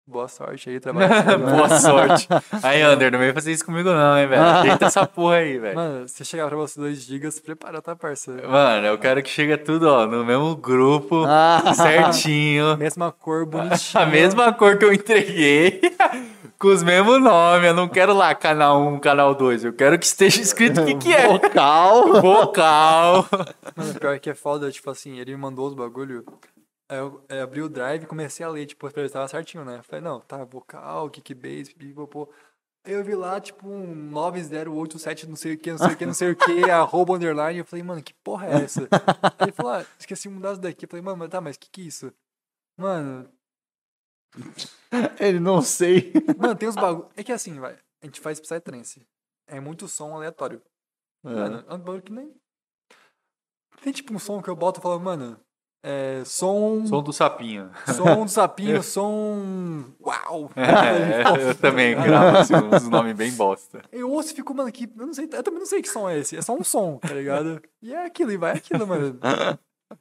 boa 0.08 0.28
sorte 0.28 0.70
aí, 0.70 0.80
trabalho. 0.80 1.10
Boa 1.40 1.80
sorte. 1.80 2.28
Aí, 2.64 2.82
Ander, 2.82 3.12
não 3.12 3.20
vem 3.20 3.34
fazer 3.34 3.52
isso 3.52 3.66
comigo 3.66 3.90
não, 3.90 4.18
hein, 4.18 4.28
velho. 4.28 4.42
Ajeita 4.44 4.86
essa 4.86 5.06
porra 5.06 5.36
aí, 5.38 5.58
velho. 5.58 5.76
Mano, 5.76 6.08
se 6.08 6.24
chegar 6.24 6.48
pra 6.48 6.56
você 6.56 6.80
2 6.80 7.02
GB, 7.04 7.32
se 7.32 7.42
prepara, 7.42 7.82
tá, 7.82 7.96
parça? 7.96 8.32
Mano, 8.48 8.88
eu 8.88 8.98
quero 8.98 9.22
que 9.24 9.30
chegue 9.30 9.58
tudo, 9.58 9.88
ó, 9.90 10.06
no 10.06 10.24
mesmo 10.24 10.56
grupo, 10.56 11.24
Ah. 11.26 11.74
certinho. 11.76 12.78
Mesma 12.78 13.12
cor, 13.12 13.46
bonitinha. 13.48 14.04
A 14.04 14.06
mesma 14.06 14.54
cor 14.54 14.78
que 14.78 14.86
eu 14.86 14.94
entreguei, 14.94 15.82
com 16.60 16.68
os 16.70 16.84
mesmos 16.84 17.20
nomes. 17.22 17.68
Eu 17.68 17.74
não 17.74 17.88
quero 17.88 18.14
lá 18.14 18.34
canal 18.36 18.82
1, 18.88 19.00
canal 19.00 19.34
2. 19.36 19.66
Eu 19.66 19.74
quero 19.74 19.98
que 20.00 20.06
esteja 20.06 20.42
escrito 20.42 20.82
o 20.82 20.86
que, 20.86 20.96
que 20.96 21.14
é. 21.14 21.28
Vocal. 21.28 22.22
Vocal. 22.22 23.26
Mano, 23.76 23.94
pior 24.00 24.20
que 24.20 24.30
é 24.30 24.36
foda, 24.36 24.72
tipo 24.72 24.90
assim, 24.90 25.20
ele 25.20 25.32
me 25.32 25.38
mandou 25.42 25.68
os 25.68 25.74
bagulho. 25.74 26.24
Aí 26.88 26.98
eu 26.98 27.26
é, 27.28 27.42
abri 27.42 27.62
o 27.62 27.70
drive 27.70 28.04
e 28.04 28.08
comecei 28.08 28.46
a 28.46 28.50
ler, 28.50 28.66
tipo, 28.66 28.90
pra 28.90 29.02
ver 29.02 29.08
se 29.08 29.14
tava 29.14 29.28
certinho, 29.28 29.66
né? 29.66 29.82
Falei, 29.82 30.02
não, 30.02 30.22
tá, 30.22 30.44
vocal, 30.44 31.10
kickbase, 31.10 31.74
pipopô. 31.74 32.32
Aí 32.84 32.94
eu 32.94 33.04
vi 33.04 33.16
lá, 33.16 33.42
tipo, 33.42 33.68
um 33.68 33.96
9087, 33.96 35.28
não 35.28 35.36
sei 35.36 35.54
o 35.56 35.58
que, 35.58 35.72
não 35.72 35.78
sei 35.80 35.88
o 35.88 35.98
que, 35.98 36.06
não 36.06 36.14
sei 36.14 36.32
o 36.32 36.36
que, 36.36 36.64
arroba 36.70 37.14
underline. 37.14 37.58
Eu 37.58 37.66
falei, 37.66 37.82
mano, 37.82 38.04
que 38.04 38.14
porra 38.14 38.48
é 38.48 38.64
essa? 38.64 38.82
Aí 39.40 39.48
ele 39.48 39.52
falou, 39.52 39.72
ah, 39.72 39.86
esqueci 39.98 40.30
de 40.30 40.36
mudar 40.36 40.52
isso 40.52 40.62
daqui. 40.62 40.86
Eu 40.86 40.90
falei, 40.90 41.04
mano, 41.04 41.18
mas 41.18 41.30
tá, 41.30 41.42
mas 41.42 41.58
que 41.58 41.70
que 41.70 41.82
é 41.82 41.86
isso? 41.86 42.14
Mano, 42.78 43.28
Ele 45.20 45.40
não 45.40 45.62
sei. 45.62 46.14
mano, 46.38 46.56
tem 46.56 46.70
uns 46.70 46.76
bagulho. 46.76 47.10
É 47.16 47.24
que 47.24 47.32
assim, 47.32 47.60
vai, 47.60 47.78
a 48.02 48.06
gente 48.06 48.20
faz 48.20 48.40
Psytrance. 48.40 49.06
É 49.48 49.60
muito 49.60 49.88
som 49.88 50.16
aleatório. 50.16 50.62
Mano, 51.24 51.66
é 51.68 51.74
um 51.74 51.80
bagulho 51.80 52.02
que 52.02 52.12
nem. 52.12 52.34
Tem 53.82 53.94
tipo 53.94 54.14
um 54.14 54.20
som 54.20 54.42
que 54.42 54.50
eu 54.50 54.56
boto 54.56 54.80
e 54.80 54.84
falo, 54.84 55.00
mano, 55.00 55.40
é. 55.86 56.24
Som. 56.26 56.86
Som 56.86 57.04
do 57.04 57.14
sapinho. 57.14 57.70
Som 57.96 58.26
do 58.26 58.32
sapinho, 58.32 58.82
som. 58.84 59.86
Uau! 60.04 60.52
É, 60.56 61.50
eu 61.50 61.56
também 61.56 61.96
gravo 61.96 62.38
assim, 62.38 62.54
uns 62.56 62.90
nomes 62.90 63.16
bem 63.16 63.32
bosta. 63.34 63.82
Eu 63.92 64.10
ouço 64.12 64.32
e 64.34 64.36
fico, 64.36 64.54
mano, 64.54 64.72
que. 64.72 64.86
Eu 64.98 65.06
não 65.06 65.14
sei. 65.14 65.26
Eu 65.32 65.44
também 65.44 65.60
não 65.60 65.68
sei 65.68 65.82
que 65.82 65.90
som 65.90 66.10
é 66.10 66.18
esse. 66.20 66.36
É 66.36 66.42
só 66.42 66.54
um 66.56 66.64
som, 66.64 66.98
tá 66.98 67.14
ligado? 67.14 67.62
E 67.82 67.94
é 67.94 68.06
aquilo, 68.06 68.32
e 68.32 68.38
vai 68.38 68.54
aquilo, 68.58 68.88
mano. 68.88 69.20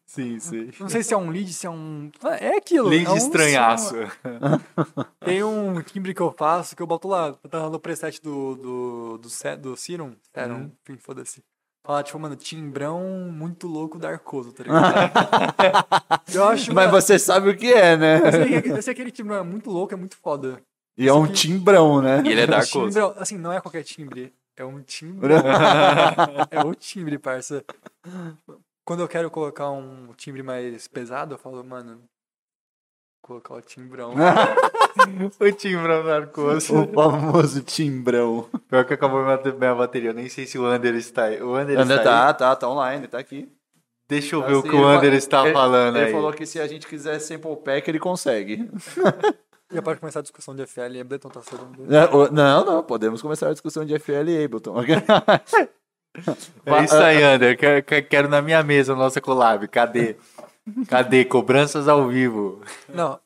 Sim, 0.07 0.39
sim. 0.41 0.71
Não 0.81 0.89
sei 0.89 1.03
se 1.03 1.13
é 1.13 1.17
um 1.17 1.29
lead, 1.31 1.53
se 1.53 1.67
é 1.67 1.71
um. 1.71 2.11
É 2.41 2.57
aquilo. 2.57 2.89
Lead 2.89 3.07
é 3.07 3.11
um 3.11 3.17
estranhaço. 3.17 3.95
som. 3.95 5.05
Tem 5.21 5.45
um 5.45 5.81
timbre 5.83 6.15
que 6.15 6.23
eu 6.23 6.35
faço 6.37 6.75
que 6.75 6.83
eu 6.83 6.87
boto 6.87 7.07
lá. 7.07 7.35
Tá 7.51 7.69
no 7.69 7.79
preset 7.79 8.21
do. 8.23 8.55
do. 8.57 9.19
do, 9.19 9.29
do 9.59 9.77
Serum. 9.77 10.15
Serum, 10.33 10.55
Uhum. 10.55 10.73
enfim, 10.83 10.99
foda-se. 10.99 11.43
Fala, 11.87 12.03
tipo, 12.03 12.19
mano, 12.19 12.35
timbrão 12.35 12.99
muito 13.31 13.67
louco 13.67 13.99
da 13.99 14.09
Arcoso, 14.09 14.53
tá 14.53 14.63
ligado? 14.65 15.13
eu 16.35 16.45
acho. 16.49 16.73
Mas 16.73 16.87
mano, 16.87 17.01
você 17.01 17.19
sabe 17.19 17.51
o 17.51 17.57
que 17.57 17.71
é, 17.73 17.95
né? 17.95 18.21
eu 18.27 18.33
sei 18.33 18.63
que- 18.63 18.69
eu 18.71 18.83
sei 18.83 18.95
que 18.95 19.01
aquele 19.03 19.11
timbrão 19.11 19.37
é 19.37 19.43
muito 19.43 19.71
louco, 19.71 19.93
é 19.93 19.97
muito 19.97 20.17
foda. 20.17 20.63
E 20.97 21.07
é 21.07 21.13
um 21.13 21.27
timbrão, 21.27 22.01
né? 22.01 22.23
E 22.25 22.29
ele 22.31 22.41
é 22.41 22.47
Dark 22.47 22.65
timbre, 22.67 22.93
Souls. 22.93 23.17
assim, 23.19 23.37
não 23.37 23.53
é 23.53 23.61
qualquer 23.61 23.83
timbre. 23.83 24.33
É 24.57 24.65
um 24.65 24.81
timbre. 24.81 25.35
é 26.51 26.61
o 26.65 26.75
timbre, 26.75 27.19
parça. 27.19 27.63
Quando 28.85 29.01
eu 29.01 29.09
quero 29.09 29.31
colocar 29.31 29.71
um 29.71 30.13
timbre 30.17 30.43
mais 30.43 30.87
pesado, 30.89 31.35
eu 31.35 31.39
falo, 31.39 31.63
mano, 31.65 32.01
colocar 33.27 33.55
o 33.55 33.61
timbrão. 33.61 34.15
O 35.41 35.51
timbrão 35.53 36.05
narcoso. 36.05 36.83
O 36.83 36.87
famoso 36.93 37.61
timbrão. 37.63 38.49
Pior 38.69 38.85
que 38.85 38.95
acabou 38.95 39.25
minha, 39.25 39.41
minha 39.59 39.75
bateria. 39.75 40.11
Eu 40.11 40.15
nem 40.15 40.29
sei 40.29 40.47
se 40.47 40.57
o 40.57 40.65
Ander 40.65 40.95
está 40.95 41.25
aí. 41.25 41.43
O 41.43 41.55
Ander 41.55 41.79
Ainda 41.81 41.97
está 41.97 42.11
aí? 42.11 42.27
tá, 42.29 42.35
tá, 42.35 42.57
tá 42.57 42.69
online, 42.69 43.09
tá 43.09 43.19
aqui. 43.19 43.49
Deixa 44.09 44.37
eu 44.37 44.43
ver 44.47 44.55
o 44.55 44.59
Assim, 44.61 44.69
que 44.69 44.77
o 44.77 44.79
ele 44.79 44.97
Ander 44.99 45.13
está 45.15 45.43
ele- 45.45 45.53
falando 45.53 45.97
Ele 45.97 46.07
aí. 46.07 46.13
falou 46.13 46.33
que 46.33 46.47
se 46.47 46.61
a 46.61 46.67
gente 46.69 46.87
quiser 46.87 47.19
sample 47.19 47.57
pack, 47.57 47.89
ele 47.91 47.99
consegue. 47.99 48.71
Já 49.73 49.83
pode 49.83 49.99
começar 49.99 50.21
a 50.21 50.23
discussão 50.23 50.55
de 50.55 50.65
FL 50.67 50.95
e 50.95 51.01
Ableton 51.01 51.29
tá 51.29 51.41
sendo. 51.43 51.93
É, 51.93 52.05
o- 52.15 52.31
Não, 52.33 52.65
não, 52.65 52.83
podemos 52.85 53.21
começar 53.21 53.49
a 53.49 53.53
discussão 53.53 53.85
de 53.85 53.99
FL 53.99 54.29
e 54.31 54.45
Ableton. 54.45 54.75
É 56.65 56.85
isso 56.85 56.95
aí, 56.95 57.23
Ander. 57.23 57.59
Quero, 57.59 57.83
quero- 57.83 58.07
quero 58.07 58.29
na 58.29 58.41
minha 58.41 58.63
mesa 58.63 58.93
a 58.93 58.97
nossa 58.97 59.21
collab. 59.21 59.67
Cadê? 59.67 60.15
Cadê? 60.89 61.25
Cobranças 61.25 61.89
ao 61.89 62.09
vivo. 62.09 62.63
Não, 62.89 63.21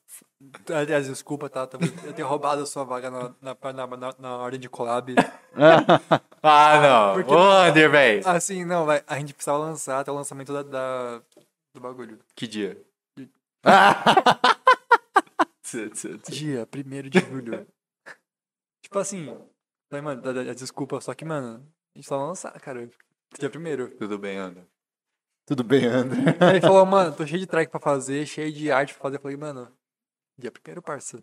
aliás, 0.75 1.07
desculpa, 1.07 1.49
tá? 1.49 1.69
Eu 2.05 2.13
tenha 2.13 2.27
roubado 2.27 2.63
a 2.63 2.67
sua 2.67 2.85
vaga 2.85 3.11
na, 3.11 3.35
na, 3.41 3.57
na, 3.97 4.15
na- 4.19 4.37
ordem 4.39 4.61
de 4.61 4.69
collab. 4.69 5.15
Ah, 6.41 6.81
não. 6.81 7.15
Porque- 7.15 7.35
Ô, 7.35 7.39
Ander, 7.51 7.91
velho. 7.91 8.23
Assim, 8.29 8.65
não, 8.65 8.87
vai. 8.87 9.03
A 9.09 9.19
gente 9.19 9.35
precisava 9.35 9.59
lançar 9.59 9.99
até 9.99 10.13
o 10.13 10.15
lançamento 10.15 10.53
da, 10.53 10.63
da- 10.63 11.21
do 11.75 11.81
bagulho. 11.81 12.21
Que 12.37 12.47
dia? 12.47 12.81
Dia 16.29 16.67
1 16.73 17.09
de 17.11 17.21
julho. 17.21 17.67
tipo 18.81 18.99
assim. 18.99 19.37
Falei, 19.91 20.03
mano, 20.03 20.23
desculpa, 20.55 21.01
só 21.01 21.15
que, 21.15 21.25
mano, 21.25 21.67
a 21.95 21.99
gente 21.99 22.09
tava 22.09 22.25
lançar, 22.25 22.53
cara. 22.61 22.89
Dia 23.39 23.51
primeiro. 23.51 23.91
Tudo 23.97 24.19
bem, 24.19 24.39
Ander. 24.39 24.65
Tudo 25.49 25.65
bem, 25.65 25.85
André. 25.87 26.37
Aí 26.41 26.51
ele 26.51 26.61
falou, 26.61 26.85
mano, 26.87 27.11
tô 27.13 27.27
cheio 27.27 27.41
de 27.41 27.47
track 27.47 27.71
pra 27.71 27.81
fazer, 27.81 28.25
cheio 28.27 28.53
de 28.53 28.71
arte 28.71 28.93
pra 28.95 29.03
fazer. 29.03 29.17
Eu 29.17 29.21
falei, 29.21 29.37
mano, 29.37 29.67
dia 30.39 30.51
primeiro, 30.53 30.81
parça. 30.83 31.19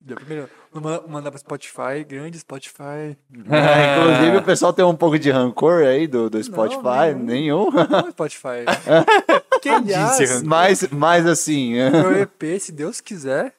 Dia 0.00 0.14
primeiro. 0.16 0.48
Vou 0.70 0.82
mandar- 1.08 1.30
pra 1.30 1.38
Spotify, 1.40 2.04
grande 2.06 2.38
Spotify. 2.38 3.16
É, 3.50 3.96
inclusive, 3.98 4.36
o 4.36 4.42
pessoal 4.44 4.72
tem 4.72 4.84
um 4.84 4.94
pouco 4.94 5.18
de 5.18 5.30
rancor 5.30 5.82
aí 5.84 6.06
do, 6.06 6.28
do 6.30 6.42
Spotify. 6.42 7.14
nenhum. 7.14 7.24
Nenhum. 7.24 7.70
Não, 7.70 8.10
Spotify. 8.10 8.64
Quem 9.62 9.82
disse? 9.82 10.44
Mas, 10.44 10.88
mas 10.90 11.26
assim. 11.26 11.76
é. 11.78 11.90
Meu 11.90 12.16
EP, 12.22 12.60
se 12.60 12.70
Deus 12.70 13.00
quiser, 13.00 13.54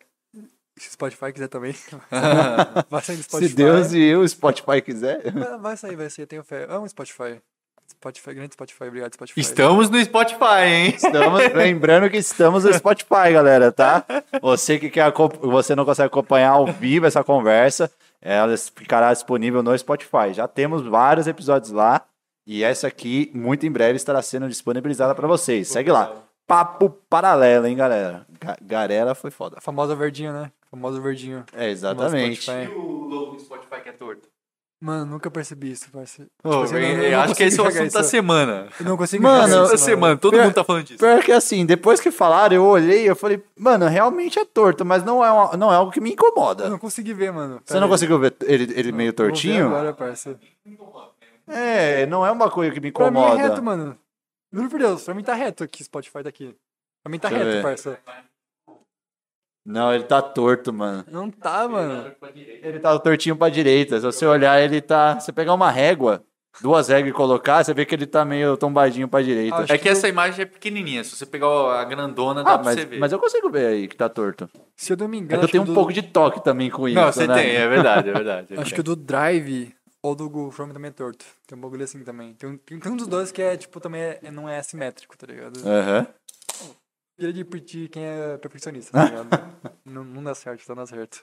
se 0.77 0.91
Spotify 0.91 1.33
quiser 1.33 1.49
também, 1.49 1.75
vai 2.89 3.01
sair 3.01 3.17
do 3.17 3.23
Spotify. 3.23 3.49
Se 3.49 3.55
Deus 3.55 3.93
e 3.93 4.15
o 4.15 4.25
Spotify 4.27 4.81
quiser. 4.81 5.31
Vai- 5.31 5.57
Vai 5.59 5.77
sair, 5.77 5.95
vai 5.97 6.09
sair, 6.09 6.23
eu 6.23 6.27
tenho 6.27 6.43
fé. 6.43 6.65
Amo 6.69 6.87
Spotify. 6.87 7.41
Spotify, 7.99 8.33
grande 8.33 8.53
Spotify, 8.53 8.83
obrigado 8.85 9.13
Spotify. 9.13 9.39
Estamos 9.41 9.89
no 9.89 9.99
Spotify, 10.01 10.63
hein? 10.65 10.93
Estamos, 10.95 11.53
lembrando 11.53 12.09
que 12.09 12.15
estamos 12.15 12.63
no 12.63 12.73
Spotify, 12.73 13.33
galera, 13.33 13.73
tá? 13.73 14.05
Você 14.41 14.79
que 14.79 14.89
quer, 14.89 15.11
você 15.41 15.75
não 15.75 15.83
consegue 15.83 16.07
acompanhar 16.07 16.51
ao 16.51 16.65
vivo 16.65 17.05
essa 17.05 17.21
conversa, 17.25 17.91
ela 18.21 18.55
ficará 18.57 19.11
disponível 19.11 19.61
no 19.61 19.77
Spotify. 19.77 20.33
Já 20.33 20.47
temos 20.47 20.81
vários 20.81 21.27
episódios 21.27 21.71
lá 21.71 22.01
e 22.47 22.63
essa 22.63 22.87
aqui, 22.87 23.29
muito 23.35 23.65
em 23.65 23.71
breve, 23.71 23.97
estará 23.97 24.21
sendo 24.21 24.47
disponibilizada 24.47 25.13
para 25.13 25.27
vocês. 25.27 25.67
Segue 25.67 25.91
lá. 25.91 26.23
Papo 26.47 26.89
paralelo, 27.09 27.67
hein, 27.67 27.75
galera? 27.75 28.25
Ga- 28.39 28.57
Galera 28.61 29.13
foi 29.13 29.29
foda. 29.29 29.57
A 29.57 29.61
famosa 29.61 29.93
verdinho, 29.93 30.31
né? 30.31 30.51
A 30.65 30.69
famosa 30.71 31.01
verdinho. 31.01 31.43
É, 31.53 31.69
exatamente. 31.69 32.41
Spotify. 32.43 32.73
o 32.73 33.07
logo 33.09 33.35
do 33.35 33.41
Spotify 33.41 33.81
que 33.83 33.89
é 33.89 33.91
torto? 33.91 34.28
Mano, 34.81 35.05
nunca 35.05 35.29
percebi 35.29 35.71
isso, 35.71 35.91
parceiro. 35.91 36.31
Ô, 36.41 36.61
assim, 36.61 36.75
eu 36.75 36.81
eu, 36.81 37.03
eu 37.03 37.19
acho 37.19 37.35
que 37.35 37.43
esse 37.43 37.59
é 37.59 37.61
o 37.63 37.65
assunto 37.67 37.79
da 37.81 37.85
enxergar 37.87 38.03
semana. 38.07 38.67
Eu 38.79 38.85
não 38.85 38.95
consigo 38.95 39.21
Mano, 39.23 39.47
isso, 39.47 39.55
mano. 39.63 39.77
semana, 39.77 40.17
todo 40.17 40.31
Pior- 40.33 40.43
mundo 40.45 40.53
tá 40.53 40.63
falando 40.63 40.83
disso. 40.85 40.99
Pior 40.99 41.21
que 41.21 41.31
assim, 41.33 41.65
depois 41.65 41.99
que 41.99 42.09
falaram, 42.11 42.55
eu 42.55 42.63
olhei 42.65 43.03
eu 43.09 43.13
falei, 43.15 43.43
mano, 43.57 43.87
realmente 43.87 44.39
é 44.39 44.45
torto, 44.45 44.85
mas 44.85 45.03
não 45.03 45.23
é, 45.23 45.29
uma- 45.29 45.57
não 45.57 45.69
é 45.69 45.75
algo 45.75 45.91
que 45.91 45.99
me 45.99 46.11
Eu 46.11 46.13
incomoda. 46.13 46.69
não 46.69 46.79
consegui 46.79 47.13
ver, 47.13 47.33
mano. 47.33 47.61
Você 47.65 47.77
não 47.77 47.89
conseguiu 47.89 48.17
ver 48.19 48.33
ele, 48.45 48.71
ele 48.73 48.91
meio 48.93 49.11
tortinho? 49.11 49.65
agora, 49.67 49.91
parça. 49.93 50.39
É, 51.47 52.05
não 52.05 52.25
é 52.25 52.31
uma 52.31 52.49
coisa 52.49 52.71
que 52.73 52.79
me 52.79 52.91
Pra 52.91 53.11
mim 53.11 53.17
incomoda. 53.19 53.41
é 53.41 53.47
reto, 53.49 53.61
mano. 53.61 53.97
Juro 54.53 54.69
por 54.69 54.79
Deus, 54.79 55.03
pra 55.03 55.13
mim 55.13 55.23
tá 55.23 55.33
reto 55.33 55.63
aqui, 55.63 55.83
Spotify 55.83 56.23
daqui. 56.23 56.55
Pra 57.03 57.11
mim 57.11 57.19
tá 57.19 57.27
Deixa 57.29 57.43
eu 57.43 57.61
reto, 57.63 57.67
ver. 57.89 57.99
Não, 59.71 59.93
ele 59.93 60.03
tá 60.03 60.19
torto, 60.21 60.73
mano. 60.73 61.05
Não 61.11 61.29
tá, 61.29 61.67
mano. 61.67 62.11
Ele 62.35 62.79
tá 62.79 62.97
tortinho 62.97 63.35
pra 63.35 63.49
direita. 63.49 63.97
Se 63.99 64.05
você 64.05 64.25
olhar, 64.25 64.59
ele 64.61 64.81
tá. 64.81 65.19
Se 65.19 65.27
você 65.27 65.31
pegar 65.31 65.53
uma 65.53 65.69
régua, 65.69 66.23
duas 66.59 66.87
réguas 66.87 67.11
e 67.11 67.13
colocar, 67.15 67.63
você 67.63 67.71
vê 67.73 67.85
que 67.85 67.93
ele 67.93 68.07
tá 68.07 68.25
meio 68.25 68.57
tombadinho 68.57 69.07
pra 69.07 69.21
direita. 69.21 69.57
Acho 69.57 69.71
É 69.73 69.77
que 69.77 69.87
essa 69.87 70.07
imagem 70.07 70.41
é 70.41 70.45
pequenininha. 70.45 71.03
Se 71.03 71.15
você 71.15 71.25
pegar 71.25 71.47
a 71.79 71.83
grandona, 71.85 72.43
dá 72.43 72.53
Ah, 72.53 72.57
pra 72.57 72.65
mas, 72.65 72.79
você 72.79 72.85
ver. 72.85 72.99
mas 72.99 73.11
eu 73.11 73.19
consigo 73.19 73.49
ver 73.51 73.67
aí 73.67 73.87
que 73.87 73.95
tá 73.95 74.09
torto. 74.09 74.49
Se 74.75 74.91
eu 74.93 74.97
não 74.97 75.07
me 75.07 75.17
É 75.17 75.19
engano, 75.21 75.39
que 75.41 75.45
eu 75.45 75.49
tenho 75.51 75.63
um 75.63 75.67
do- 75.67 75.73
pouco 75.75 75.93
de 75.93 76.01
toque 76.01 76.43
também 76.43 76.69
com 76.71 76.87
isso. 76.87 76.99
Não, 76.99 77.11
você 77.11 77.27
né? 77.27 77.35
tem, 77.35 77.55
é 77.55 77.67
verdade, 77.67 78.09
é 78.09 78.13
verdade. 78.13 78.47
Acho 78.57 78.73
que 78.73 78.79
o 78.81 78.83
do 78.83 78.95
Drive 78.95 79.71
ou 80.01 80.15
do 80.15 80.29
Google 80.29 80.51
Chrome 80.51 80.73
também 80.73 80.89
é 80.89 80.93
torto. 80.93 81.23
Tem 81.45 81.55
um 81.57 81.61
bagulho 81.61 81.83
assim 81.83 82.03
também. 82.03 82.33
Tem 82.33 82.49
um, 82.49 82.57
tem 82.57 82.91
um 82.91 82.95
dos 82.97 83.05
dois 83.07 83.31
que 83.31 83.41
é, 83.41 83.55
tipo, 83.55 83.79
também 83.79 84.01
é, 84.01 84.19
é- 84.23 84.31
não 84.31 84.49
é 84.49 84.57
assimétrico, 84.57 85.15
tá 85.15 85.27
ligado? 85.27 85.59
Aham. 85.63 86.01
Filha 86.03 86.19
de 87.19 87.43
pedir 87.43 87.89
quem 87.89 88.03
é 88.05 88.37
perfeccionista, 88.37 88.91
tá 88.91 89.05
ligado? 89.05 89.29
não, 89.85 90.03
não 90.03 90.23
dá 90.23 90.33
certo, 90.33 90.67
não 90.69 90.75
dá 90.75 90.85
certo. 90.85 91.21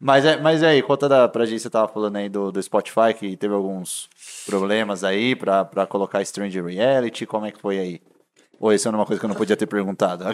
Mas, 0.00 0.24
é, 0.24 0.40
mas 0.40 0.62
aí, 0.62 0.80
conta 0.80 1.08
da, 1.08 1.28
pra 1.28 1.44
gente, 1.44 1.60
você 1.60 1.68
tava 1.68 1.88
falando 1.88 2.16
aí 2.16 2.28
do, 2.28 2.52
do 2.52 2.62
Spotify, 2.62 3.12
que 3.18 3.36
teve 3.36 3.52
alguns 3.52 4.08
problemas 4.46 5.02
aí 5.02 5.34
pra, 5.34 5.64
pra 5.64 5.86
colocar 5.86 6.24
Stranger 6.24 6.64
Reality, 6.64 7.26
como 7.26 7.46
é 7.46 7.50
que 7.50 7.60
foi 7.60 7.78
aí? 7.78 8.00
Ou 8.60 8.72
isso 8.72 8.88
é 8.88 8.90
uma 8.90 9.06
coisa 9.06 9.20
que 9.20 9.24
eu 9.24 9.28
não 9.28 9.36
podia 9.36 9.56
ter 9.56 9.66
perguntado? 9.66 10.24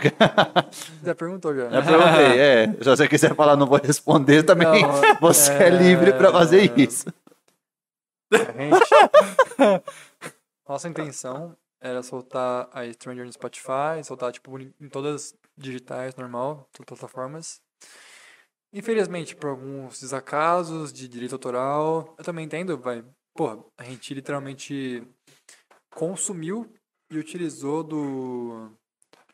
Já 1.04 1.14
perguntou 1.14 1.54
já. 1.54 1.64
Eu 1.64 1.82
perguntei, 1.82 2.40
é. 2.40 2.66
Se 2.72 2.84
você 2.84 3.06
quiser 3.08 3.34
falar, 3.34 3.54
não 3.56 3.66
vou 3.66 3.78
responder 3.82 4.42
também. 4.42 4.82
Não, 4.82 5.18
você 5.20 5.52
é, 5.52 5.66
é- 5.66 5.70
livre 5.70 6.12
pra 6.14 6.32
fazer 6.32 6.72
isso. 6.78 7.06
Gente, 8.32 9.84
nossa 10.68 10.88
intenção 10.88 11.54
era 11.84 12.02
soltar 12.02 12.68
a 12.72 12.90
Stranger 12.90 13.26
no 13.26 13.32
Spotify, 13.32 14.02
soltar 14.02 14.32
tipo 14.32 14.58
em 14.58 14.88
todas 14.88 15.14
as 15.14 15.38
digitais, 15.56 16.16
normal, 16.16 16.66
todas 16.72 16.80
as 16.80 16.98
plataformas. 16.98 17.62
Infelizmente, 18.72 19.36
por 19.36 19.50
alguns 19.50 20.00
desacasos 20.00 20.92
de 20.92 21.06
direito 21.06 21.34
autoral, 21.34 22.14
eu 22.18 22.24
também 22.24 22.46
entendo, 22.46 22.78
vai. 22.78 23.04
Porra, 23.36 23.62
a 23.76 23.84
gente 23.84 24.14
literalmente 24.14 25.06
consumiu 25.90 26.72
e 27.10 27.18
utilizou 27.18 27.84
do, 27.84 28.70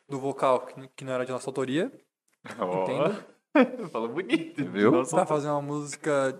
do 0.09 0.19
vocal 0.19 0.67
que, 0.95 1.05
não 1.05 1.13
era 1.13 1.25
de 1.25 1.31
nossa 1.31 1.49
autoria, 1.49 1.91
entendo? 2.45 3.25
Falou 3.91 4.09
bonito, 4.09 4.63
Viu? 4.69 4.91
Pra 5.05 5.25
fazer 5.25 5.47
uma 5.47 5.61
música 5.61 6.39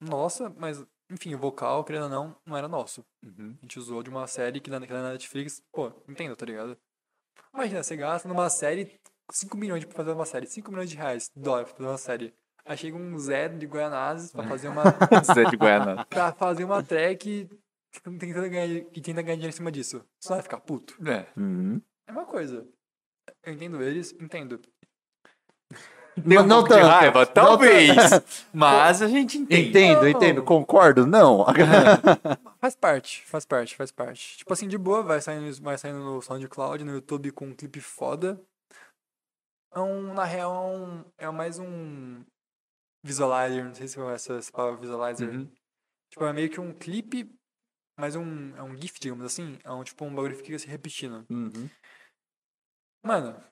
nossa, 0.00 0.52
mas, 0.58 0.84
enfim, 1.12 1.34
o 1.34 1.38
vocal, 1.38 1.84
querendo 1.84 2.04
ou 2.04 2.08
não, 2.08 2.36
não 2.46 2.56
era 2.56 2.68
nosso. 2.68 3.04
Uhum. 3.22 3.54
A 3.58 3.62
gente 3.62 3.78
usou 3.78 4.02
de 4.02 4.10
uma 4.10 4.26
série 4.26 4.60
que 4.60 4.70
na, 4.70 4.80
que 4.84 4.92
na 4.92 5.12
Netflix, 5.12 5.62
pô, 5.72 5.92
entendo, 6.08 6.34
tá 6.34 6.46
ligado? 6.46 6.76
Imagina, 7.52 7.82
você 7.82 7.96
gasta 7.96 8.26
numa 8.28 8.48
série 8.48 8.98
5 9.30 9.56
milhões 9.56 9.84
pra 9.84 9.94
fazer 9.94 10.12
uma 10.12 10.24
série, 10.26 10.46
5 10.46 10.70
milhões 10.70 10.90
de 10.90 10.96
reais, 10.96 11.30
dólar 11.36 11.64
pra 11.64 11.74
fazer 11.74 11.88
uma 11.88 11.98
série. 11.98 12.34
Aí 12.64 12.76
chega 12.76 12.96
um 12.96 13.18
Zé 13.18 13.48
de 13.48 13.66
Guianazes 13.66 14.32
pra 14.32 14.44
fazer 14.44 14.68
uma, 14.68 14.84
Zé 15.34 15.44
de 15.50 15.56
Guiana. 15.56 16.04
pra 16.06 16.32
fazer 16.32 16.64
uma 16.64 16.82
track 16.82 17.28
e 17.28 18.00
tenta 18.18 18.48
ganhar, 18.48 18.66
e 18.66 19.00
tenta 19.00 19.20
ganhar 19.22 19.34
dinheiro 19.36 19.48
em 19.48 19.56
cima 19.56 19.72
disso. 19.72 20.04
Só 20.20 20.34
vai 20.34 20.42
ficar 20.42 20.60
puto. 20.60 20.96
É. 21.08 21.26
Uhum. 21.36 21.80
É 22.06 22.12
uma 22.12 22.24
coisa. 22.24 22.66
Eu 23.44 23.52
entendo 23.52 23.82
eles, 23.82 24.12
entendo. 24.12 24.60
Tem 26.14 26.38
um 26.38 26.46
Não 26.46 26.58
pouco 26.58 26.74
de 26.74 26.80
tanto. 26.80 26.86
raiva, 26.90 27.18
Não 27.20 27.26
talvez. 27.32 27.96
Mas 28.52 29.00
a 29.00 29.08
gente 29.08 29.38
entende. 29.38 29.68
Entendo, 29.70 30.02
Não. 30.02 30.08
entendo. 30.08 30.42
Concordo? 30.42 31.06
Não. 31.06 31.46
Faz 32.60 32.76
parte, 32.76 33.24
faz 33.26 33.44
parte, 33.44 33.74
faz 33.74 33.90
parte. 33.90 34.36
Tipo 34.38 34.52
assim, 34.52 34.68
de 34.68 34.78
boa, 34.78 35.02
vai 35.02 35.20
saindo, 35.20 35.52
vai 35.60 35.76
saindo 35.76 35.98
no 35.98 36.22
SoundCloud, 36.22 36.84
no 36.84 36.92
YouTube 36.92 37.32
com 37.32 37.46
um 37.46 37.54
clipe 37.54 37.80
foda. 37.80 38.40
É 39.74 39.80
um, 39.80 40.14
na 40.14 40.22
real, 40.24 40.54
é, 40.54 40.76
um, 40.76 41.04
é 41.18 41.30
mais 41.30 41.58
um 41.58 42.22
visualizer, 43.04 43.64
não 43.64 43.74
sei 43.74 43.88
se 43.88 43.98
é 43.98 44.14
essa, 44.14 44.34
essa 44.34 44.52
palavra 44.52 44.78
visualizer. 44.80 45.28
Uhum. 45.28 45.50
Tipo, 46.12 46.24
é 46.24 46.32
meio 46.32 46.50
que 46.50 46.60
um 46.60 46.72
clipe, 46.72 47.34
mas 47.98 48.14
um, 48.14 48.54
é 48.56 48.62
um 48.62 48.76
GIF, 48.76 49.00
digamos 49.00 49.24
assim. 49.24 49.58
É 49.64 49.72
um 49.72 49.82
tipo 49.82 50.04
um 50.04 50.14
bagulho 50.14 50.36
que 50.36 50.44
fica 50.44 50.58
se 50.58 50.68
repetindo. 50.68 51.26
Uhum. 51.30 51.68
Mano, 53.04 53.42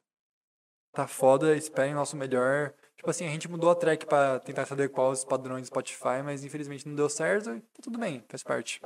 tá 0.93 1.07
foda, 1.07 1.57
esperem 1.57 1.93
o 1.93 1.97
nosso 1.97 2.17
melhor. 2.17 2.75
Tipo 2.97 3.11
assim, 3.11 3.27
a 3.27 3.31
gente 3.31 3.49
mudou 3.49 3.71
a 3.71 3.75
track 3.75 4.07
pra 4.07 4.39
tentar 4.41 4.67
se 4.67 4.73
adequar 4.73 5.07
aos 5.07 5.25
padrões 5.25 5.62
do 5.62 5.67
Spotify, 5.69 6.23
mas 6.25 6.45
infelizmente 6.45 6.87
não 6.87 6.95
deu 6.95 7.09
certo. 7.09 7.51
e 7.51 7.61
Tá 7.61 7.83
tudo 7.83 7.99
bem, 7.99 8.25
faz 8.29 8.43
parte. 8.43 8.81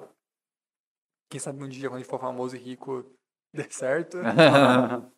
Quem 1.28 1.40
sabe 1.40 1.64
um 1.64 1.68
dia, 1.68 1.88
quando 1.88 1.96
a 1.96 1.98
gente 2.00 2.08
for 2.08 2.20
famoso 2.20 2.54
e 2.54 2.58
rico, 2.58 3.04
dê 3.52 3.68
certo. 3.70 4.18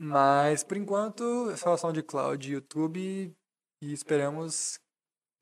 mas, 0.00 0.64
por 0.64 0.76
enquanto, 0.76 1.50
é 1.50 1.56
só 1.56 1.76
SoundCloud 1.76 2.48
e 2.48 2.54
YouTube. 2.54 3.36
E 3.80 3.92
esperamos, 3.92 4.80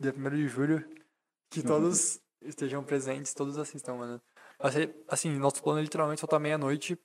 dia 0.01 0.13
1 0.13 0.31
de 0.31 0.49
julho, 0.49 0.89
que 1.51 1.63
todos 1.63 2.21
estejam 2.43 2.85
presentes, 2.85 3.33
todos 3.33 3.57
assistam, 3.57 3.95
mano. 3.95 4.23
Assim, 5.09 5.31
nosso 5.39 5.63
plano 5.63 5.79
é 5.79 5.83
literalmente 5.83 6.21
soltar 6.21 6.41
meia-noite 6.41 6.99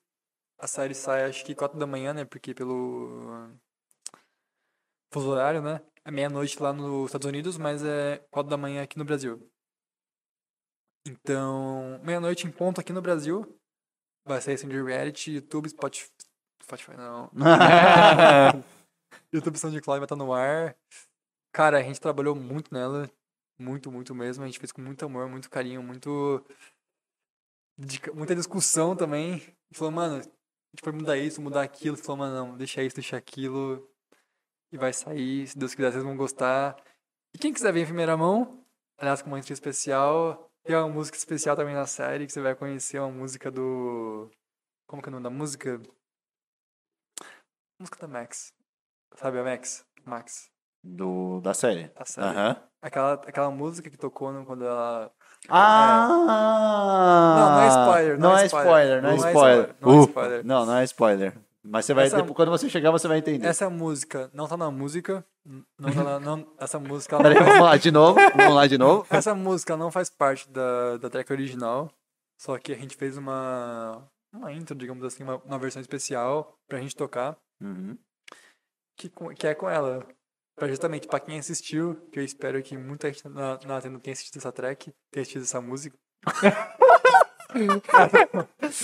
a 0.62 0.68
série 0.68 0.94
sai 0.94 1.26
acho 1.26 1.44
que 1.44 1.56
4 1.56 1.78
da 1.80 1.88
manhã, 1.88 2.14
né? 2.14 2.24
Porque 2.24 2.54
pelo 2.54 3.50
fuso 5.12 5.30
horário, 5.30 5.62
né? 5.62 5.82
É 6.06 6.12
meia-noite 6.12 6.62
lá 6.62 6.72
nos 6.72 7.08
Estados 7.08 7.28
Unidos, 7.28 7.58
mas 7.58 7.84
é 7.84 8.20
4 8.30 8.50
da 8.50 8.58
manhã 8.58 8.84
aqui 8.84 8.98
no 8.98 9.04
Brasil. 9.04 9.52
Então, 11.06 12.00
meia-noite 12.04 12.46
em 12.46 12.52
ponto 12.52 12.80
aqui 12.80 12.94
no 12.94 13.02
Brasil. 13.02 13.60
Vai 14.24 14.40
sair 14.40 14.54
assim 14.54 14.68
de 14.68 14.82
reality, 14.82 15.32
YouTube, 15.32 15.68
Spotify. 15.68 16.12
Spotify 16.64 16.96
não. 16.96 17.32
YouTube 19.34 19.58
SoundCloud 19.58 20.00
vai 20.00 20.06
estar 20.06 20.16
no 20.16 20.32
ar. 20.32 20.78
Cara, 21.52 21.80
a 21.80 21.82
gente 21.82 22.00
trabalhou 22.00 22.36
muito 22.36 22.72
nela. 22.72 23.10
Muito, 23.60 23.92
muito 23.92 24.14
mesmo. 24.14 24.44
A 24.44 24.48
gente 24.48 24.60
fez 24.60 24.72
com 24.72 24.82
muito 24.82 25.04
amor, 25.04 25.28
muito 25.28 25.50
carinho, 25.50 25.82
muito. 25.82 26.46
Muita 28.14 28.36
discussão 28.36 28.96
também. 28.96 29.34
A 29.34 29.38
gente 29.38 29.56
falou, 29.74 29.92
mano, 29.92 30.22
a 30.74 30.78
gente 30.78 30.84
pode 30.84 30.98
mudar 30.98 31.18
isso, 31.18 31.42
mudar 31.42 31.62
aquilo. 31.64 31.96
Você 31.98 32.04
falou, 32.04 32.20
mano, 32.20 32.36
não, 32.36 32.58
deixa 32.58 32.82
isso, 32.82 32.96
deixa 32.96 33.18
aquilo. 33.18 33.90
E 34.72 34.78
vai 34.78 34.94
sair, 34.94 35.48
se 35.48 35.58
Deus 35.58 35.76
quiser, 35.76 35.92
vocês 35.92 36.04
vão 36.04 36.16
gostar. 36.16 36.82
E 37.36 37.38
quem 37.38 37.54
quiser 37.54 37.74
ver 37.74 37.82
em 37.82 37.86
primeira 37.86 38.16
mão, 38.16 38.66
aliás, 38.98 39.22
com 39.22 39.28
uma 39.30 39.38
entrevista 39.38 39.54
especial, 39.70 40.50
tem 40.64 40.76
uma 40.76 40.88
música 40.88 41.18
especial 41.18 41.56
também 41.58 41.76
na 41.76 41.86
série, 41.86 42.26
que 42.26 42.32
você 42.32 42.42
vai 42.42 42.56
conhecer 42.56 43.00
uma 43.00 43.12
música 43.12 43.52
do. 43.52 44.30
Como 44.88 45.02
que 45.02 45.10
é 45.10 45.12
o 45.12 45.12
nome 45.12 45.24
da 45.24 45.30
música? 45.30 45.82
Música 47.80 48.00
da 48.00 48.08
Max. 48.08 48.54
Sabe 49.16 49.40
a 49.40 49.44
Max? 49.44 49.86
Max. 50.06 50.50
Do, 50.84 51.42
da 51.42 51.54
série. 51.54 51.90
Da 51.90 52.06
série. 52.06 52.28
Aham. 52.28 52.70
Aquela, 52.82 53.14
aquela 53.14 53.52
música 53.52 53.90
que 53.90 53.98
tocou 53.98 54.32
no- 54.32 54.46
quando 54.46 54.66
ela. 54.66 55.14
Ah! 55.50 57.36
Não, 57.38 57.50
não 57.52 57.62
é 57.62 57.68
spoiler, 57.68 58.20
não 58.20 58.30
Não 58.30 58.38
é 58.38 58.42
é 58.42 58.46
spoiler, 58.46 59.02
não 59.02 59.10
é 59.10 59.16
Não 59.18 59.26
é 59.26 59.30
spoiler. 59.32 59.60
spoiler, 59.70 59.76
não 59.82 59.92
é 59.92 59.96
Ufa. 59.98 60.10
spoiler. 60.10 60.46
Não, 60.46 60.66
não 60.66 60.76
é 60.78 60.84
spoiler. 60.84 61.34
Mas 61.64 61.86
você 61.86 61.94
vai, 61.94 62.06
Essa- 62.08 62.18
depois, 62.18 62.36
quando 62.36 62.50
você 62.50 62.70
chegar, 62.70 62.90
você 62.92 63.08
vai 63.08 63.20
entender. 63.20 63.46
Essa 63.48 63.70
música 63.70 64.30
não 64.34 64.48
tá 64.48 64.58
na 64.58 64.72
música. 64.72 65.24
Não 65.46 65.92
tá 65.94 66.04
na, 66.04 66.20
não, 66.20 66.48
essa 66.60 66.80
música. 66.80 67.18
Peraí, 67.18 67.36
faz- 67.38 67.48
vamos 67.50 67.64
lá 67.66 67.78
de 67.78 67.92
novo. 67.92 68.20
Vamos 68.36 68.56
lá 68.56 68.68
de 68.68 68.78
novo. 68.78 69.06
essa 69.12 69.36
música 69.36 69.78
não 69.78 69.92
faz 69.92 70.10
parte 70.10 70.50
da, 70.50 70.98
da 70.98 71.10
track 71.10 71.32
original. 71.32 71.92
Só 72.40 72.58
que 72.58 72.72
a 72.74 72.76
gente 72.76 72.96
fez 72.96 73.18
uma. 73.18 74.02
Uma 74.34 74.52
intro, 74.54 74.74
digamos 74.76 75.04
assim, 75.04 75.24
uma, 75.24 75.36
uma 75.46 75.60
versão 75.60 75.82
especial 75.82 76.56
pra 76.68 76.80
gente 76.80 76.96
tocar. 76.96 77.36
Uhum. 77.62 77.98
Que, 78.98 79.12
que 79.38 79.46
é 79.48 79.54
com 79.54 79.70
ela. 79.70 80.04
Pra 80.56 80.68
justamente 80.68 81.08
pra 81.08 81.20
quem 81.20 81.40
assistiu, 81.40 81.96
que 82.12 82.20
eu 82.20 82.24
espero 82.24 82.62
que 82.62 82.78
muita 82.78 83.12
gente 83.12 83.28
na, 83.28 83.58
na 83.66 83.78
Atena 83.78 84.00
tenha 84.00 84.14
assistido 84.14 84.38
essa 84.38 84.52
track, 84.52 84.92
tenha 85.12 85.22
assistido 85.22 85.44
essa 85.44 85.62
música. 85.62 85.98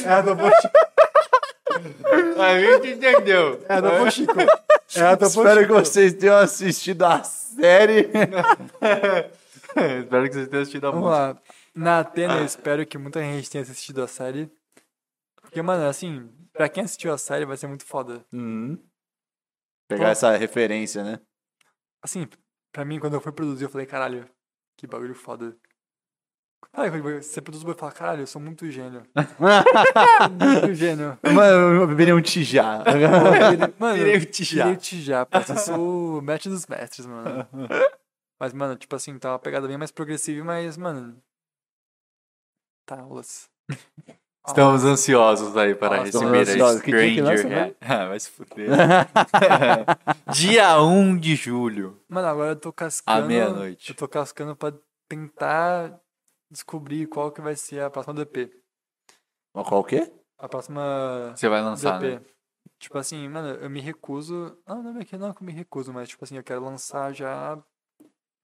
é 0.06 0.10
a 0.10 0.22
do 0.22 0.36
Bochico. 0.36 0.74
A 2.40 2.60
gente 2.60 2.94
entendeu. 2.94 3.64
É 3.70 3.76
a 3.76 3.82
do 3.82 3.90
Bochico. 3.92 4.34
É 4.96 5.02
a 5.02 5.16
do 5.16 5.26
Espero 5.26 5.68
que 5.68 5.74
vocês 5.74 6.14
tenham 6.14 6.38
assistido 6.38 7.04
a 7.06 7.24
série. 7.24 8.10
Espero 10.00 10.28
que 10.28 10.34
vocês 10.34 10.48
tenham 10.48 10.62
assistido 10.62 10.88
a 10.88 10.92
Vamos 10.92 11.10
música. 11.10 11.24
lá. 11.24 11.42
Na 11.76 12.00
Atena, 12.00 12.38
eu 12.38 12.46
espero 12.46 12.84
que 12.88 12.98
muita 12.98 13.22
gente 13.22 13.50
tenha 13.52 13.62
assistido 13.62 14.02
a 14.02 14.08
série. 14.08 14.50
Porque, 15.42 15.62
mano, 15.62 15.88
assim, 15.88 16.28
pra 16.52 16.68
quem 16.68 16.84
assistiu 16.84 17.14
a 17.14 17.18
série 17.18 17.46
vai 17.46 17.56
ser 17.56 17.68
muito 17.68 17.86
foda. 17.86 18.26
Uhum. 18.34 18.80
Pegar 19.88 20.10
essa 20.10 20.36
referência, 20.36 21.04
né? 21.04 21.20
Assim, 22.08 22.26
pra 22.72 22.86
mim, 22.86 23.02
quando 23.02 23.16
eu 23.16 23.20
fui 23.20 23.34
produzir, 23.34 23.66
eu 23.66 23.70
falei, 23.70 23.86
caralho, 23.86 24.26
que 24.78 24.88
bagulho 24.88 25.14
foda. 25.14 25.54
Quando 26.72 27.22
você 27.22 27.42
produz, 27.42 27.62
eu 27.62 27.76
falo, 27.76 27.92
caralho, 27.92 28.22
eu 28.22 28.28
sou 28.28 28.42
muito 28.42 28.72
gênio. 28.72 29.04
muito 30.32 30.74
gênio. 30.74 31.20
Mano, 31.22 31.82
eu 31.82 31.86
beberia 31.86 32.16
um 32.16 32.22
tijá. 32.22 32.82
Mano, 33.78 33.98
Virei 33.98 34.16
o 34.16 34.26
Tijá. 34.26 34.64
Virei 34.64 34.78
o 34.78 34.80
Tijá, 34.80 35.26
que 35.26 35.52
eu 35.52 35.58
sou 35.58 36.20
o 36.20 36.22
mestre 36.22 36.50
dos 36.50 36.66
mestres, 36.66 37.06
mano. 37.06 37.46
Mas, 38.40 38.54
mano, 38.54 38.78
tipo 38.78 38.96
assim, 38.96 39.20
tá 39.20 39.34
uma 39.34 39.40
pegada 39.40 39.68
bem 39.68 39.78
mais 39.78 39.92
progressiva, 39.92 40.46
mas, 40.46 40.78
mano. 40.78 41.22
Tá, 42.86 43.02
aulas. 43.02 43.52
Estamos 44.48 44.84
ansiosos 44.86 45.58
aí 45.58 45.76
para 45.76 45.98
Nossa, 45.98 46.20
receber 46.20 46.40
ansiosos. 46.40 46.82
a 46.82 46.84
Que 46.84 46.92
dia 46.92 47.14
que 47.14 47.22
lança, 47.22 47.38
Stranger. 47.38 47.68
né? 47.68 47.76
Ah, 47.82 48.08
vai 48.08 48.20
se 48.20 48.30
fuder. 48.30 48.70
Dia 50.34 50.82
1 50.82 51.18
de 51.18 51.36
julho. 51.36 52.00
Mano, 52.08 52.28
agora 52.28 52.52
eu 52.52 52.56
tô 52.56 52.72
cascando. 52.72 53.26
À 53.26 53.28
meia-noite. 53.28 53.90
Eu 53.92 53.96
tô 53.96 54.08
cascando 54.08 54.56
pra 54.56 54.74
tentar 55.10 56.00
descobrir 56.52 57.08
qual 57.08 57.32
que 57.32 57.42
vai 57.42 57.56
ser 57.56 57.82
a 57.82 57.90
próxima 57.90 58.14
DP. 58.16 58.52
Qual 59.54 59.82
o 59.82 59.84
quê? 59.84 60.12
A 60.40 60.48
próxima 60.48 61.34
Você 61.36 61.50
vai 61.50 61.62
lançar, 61.62 62.00
DP. 62.00 62.16
né? 62.16 62.22
Tipo 62.80 62.98
assim, 63.00 63.28
mano, 63.28 63.50
eu 63.62 63.70
me 63.70 63.82
recuso. 63.82 64.58
Não, 64.68 64.82
não 64.84 65.00
é 65.02 65.04
que 65.06 65.18
não 65.18 65.30
é 65.30 65.34
que 65.34 65.42
eu 65.42 65.46
me 65.46 65.52
recuso, 65.54 65.92
mas 65.92 66.08
tipo 66.10 66.24
assim, 66.24 66.38
eu 66.38 66.44
quero 66.44 66.64
lançar 66.64 67.12
já. 67.14 67.58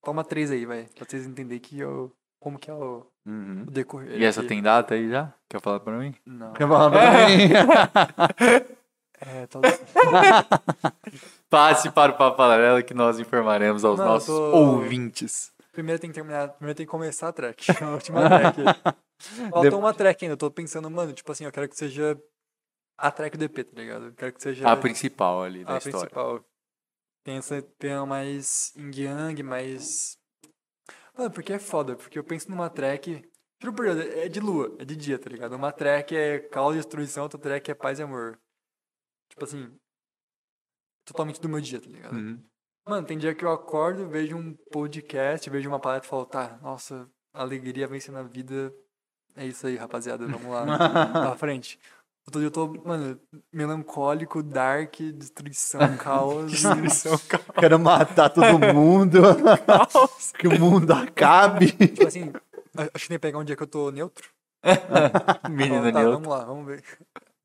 Toma 0.03 0.23
três 0.23 0.51
aí, 0.51 0.65
vai. 0.65 0.85
Pra 0.95 1.05
vocês 1.07 1.25
entenderem 1.25 1.61
que 1.61 1.79
eu. 1.79 2.11
Como 2.41 2.57
que 2.59 2.69
é 2.69 2.73
o, 2.73 3.05
Uhum. 3.25 3.63
o 3.67 3.71
decorrer. 3.71 4.19
E 4.19 4.25
essa 4.25 4.43
tem 4.43 4.61
data 4.61 4.93
aí 4.95 5.09
já? 5.09 5.33
Quer 5.49 5.61
falar 5.61 5.79
pra 5.79 5.97
mim? 5.97 6.13
Não. 6.25 6.51
Quer 6.53 6.67
falar 6.67 6.89
pra 6.91 7.27
mim? 7.29 8.73
É, 9.19 9.47
tá. 9.47 9.59
Passe 11.49 11.89
para 11.91 12.11
o 12.11 12.17
Papo 12.17 12.41
que 12.85 12.93
nós 12.93 13.19
informaremos 13.19 13.85
aos 13.85 13.99
Não, 13.99 14.05
nossos 14.05 14.27
tô- 14.27 14.51
ouvintes. 14.55 15.51
Primeiro 15.71 15.99
tem 16.01 16.09
que 16.09 16.15
terminar. 16.15 16.49
Primeiro 16.49 16.75
tem 16.75 16.85
que 16.85 16.91
começar 16.91 17.29
a 17.29 17.33
track. 17.33 17.65
A 17.81 17.91
última 17.91 18.27
track. 18.27 18.57
Falta 19.49 19.77
uma 19.77 19.93
track 19.93 20.25
ainda. 20.25 20.33
Eu 20.33 20.37
tô 20.37 20.51
pensando, 20.51 20.89
mano, 20.89 21.13
tipo 21.13 21.31
assim, 21.31 21.45
eu 21.45 21.51
quero 21.51 21.69
que 21.69 21.75
seja 21.77 22.19
a 22.97 23.09
track 23.09 23.37
do 23.37 23.45
EP, 23.45 23.55
tá 23.63 23.81
ligado? 23.81 24.05
Eu 24.07 24.13
quero 24.13 24.33
que 24.33 24.41
seja 24.41 24.69
A 24.69 24.75
principal 24.75 25.43
ali 25.43 25.63
da 25.63 25.75
a 25.75 25.77
história. 25.77 25.99
principal. 26.01 26.43
Tem 27.23 27.37
essa 27.37 27.61
tema 27.79 28.05
mais 28.05 28.73
yang, 28.75 29.41
mais. 29.43 30.17
Mano, 31.17 31.31
porque 31.31 31.53
é 31.53 31.59
foda, 31.59 31.95
porque 31.95 32.17
eu 32.17 32.23
penso 32.23 32.49
numa 32.49 32.69
track. 32.69 33.23
Juro 33.61 33.75
por 33.75 33.85
Deus, 33.85 33.99
é 33.99 34.27
de 34.27 34.39
lua, 34.39 34.75
é 34.79 34.85
de 34.85 34.95
dia, 34.95 35.17
tá 35.17 35.29
ligado? 35.29 35.55
Uma 35.55 35.71
track 35.71 36.15
é 36.15 36.39
caos 36.39 36.73
e 36.73 36.77
destruição, 36.77 37.23
outra 37.23 37.39
track 37.39 37.71
é 37.71 37.75
paz 37.75 37.99
e 37.99 38.03
amor. 38.03 38.39
Tipo 39.29 39.45
assim. 39.45 39.79
Totalmente 41.05 41.39
do 41.39 41.49
meu 41.49 41.61
dia, 41.61 41.79
tá 41.79 41.89
ligado? 41.89 42.15
Uhum. 42.15 42.43
Mano, 42.87 43.07
tem 43.07 43.17
dia 43.17 43.33
que 43.33 43.45
eu 43.45 43.51
acordo, 43.51 44.09
vejo 44.09 44.35
um 44.35 44.53
podcast, 44.71 45.49
vejo 45.49 45.69
uma 45.69 45.79
palestra 45.79 46.07
e 46.07 46.09
falo, 46.09 46.25
tá, 46.25 46.57
nossa, 46.61 47.09
alegria 47.33 47.87
vence 47.87 48.11
na 48.11 48.23
vida. 48.23 48.73
É 49.35 49.45
isso 49.45 49.65
aí, 49.65 49.77
rapaziada, 49.77 50.27
vamos 50.27 50.47
lá, 50.47 50.65
pra 51.11 51.37
frente. 51.37 51.79
Outro 52.25 52.39
dia 52.39 52.47
eu 52.47 52.51
tô, 52.51 52.67
mano, 52.85 53.19
melancólico, 53.51 54.41
dark, 54.41 54.95
destruição, 55.13 55.79
caos. 55.97 56.51
destruição, 56.51 57.17
caos. 57.27 57.43
Quero 57.59 57.77
matar 57.77 58.29
todo 58.29 58.57
mundo. 58.73 59.19
que 60.39 60.47
o 60.47 60.57
mundo 60.59 60.91
acabe. 60.93 61.71
Tipo 61.73 62.07
assim, 62.07 62.31
acho 62.93 63.07
que 63.07 63.13
que 63.13 63.19
pegar 63.19 63.39
um 63.39 63.43
dia 63.43 63.55
que 63.57 63.63
eu 63.63 63.67
tô 63.67 63.91
neutro. 63.91 64.29
Menino 65.51 65.91
tá, 65.91 65.99
neutro. 65.99 66.11
Vamos 66.13 66.27
lá, 66.29 66.45
vamos 66.45 66.65
ver. 66.65 66.83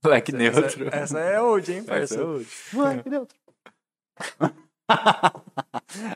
Moleque 0.04 0.30
Essa- 0.36 0.60
neutro. 0.60 0.88
Essa, 0.94 1.18
é 1.18 1.40
hoje, 1.42 1.72
hein, 1.72 1.78
Essa 1.80 1.88
parça? 1.90 2.14
é 2.20 2.24
hoje. 2.24 2.48
Ué, 2.74 3.02
que 3.02 3.10
neutro. 3.10 3.36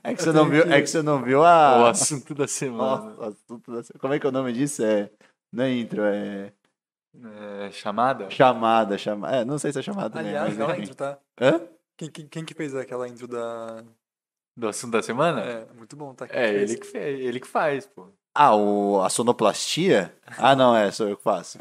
É 0.04 0.14
que 0.14 0.22
você 0.22 0.32
não 0.32 0.48
viu, 0.48 0.62
é 0.62 0.80
que 0.80 0.86
você 0.86 1.02
não 1.02 1.22
viu 1.22 1.44
a. 1.44 1.82
O 1.82 1.86
assunto 1.86 2.34
da 2.34 2.46
semana. 2.46 3.10
Nossa, 3.14 3.28
assunto 3.28 3.72
da- 3.72 3.98
Como 3.98 4.14
é 4.14 4.20
que 4.20 4.26
é 4.26 4.28
o 4.28 4.32
nome 4.32 4.52
disso? 4.52 4.84
É. 4.84 5.10
Não 5.52 5.64
é 5.64 5.72
intro, 5.74 6.02
é. 6.04 6.52
É, 7.14 7.70
chamada? 7.72 8.30
Chamada, 8.30 8.96
chamada. 8.96 9.36
É, 9.36 9.44
não 9.44 9.58
sei 9.58 9.72
se 9.72 9.78
é 9.78 9.82
chamada. 9.82 10.18
Aliás, 10.18 10.56
mas 10.56 10.78
intro, 10.78 10.94
tá? 10.94 11.18
Hã? 11.40 11.60
Quem, 11.96 12.10
quem, 12.10 12.26
quem 12.26 12.44
que 12.44 12.54
fez 12.54 12.74
aquela 12.74 13.06
intro 13.06 13.28
da. 13.28 13.84
Do 14.56 14.68
assunto 14.68 14.92
da 14.92 15.02
semana? 15.02 15.40
É, 15.40 15.66
muito 15.76 15.96
bom, 15.96 16.14
tá? 16.14 16.26
É, 16.26 16.28
Quem 16.28 16.58
fez? 16.58 16.70
ele 16.70 16.80
que, 16.80 16.86
fez, 16.86 17.20
ele 17.20 17.40
que 17.40 17.48
faz, 17.48 17.86
pô. 17.86 18.06
Ah, 18.34 18.54
o, 18.56 19.02
a 19.02 19.10
sonoplastia? 19.10 20.14
Ah, 20.38 20.56
não, 20.56 20.74
é, 20.74 20.90
sou 20.90 21.06
eu 21.10 21.16
que 21.18 21.22
faço. 21.22 21.58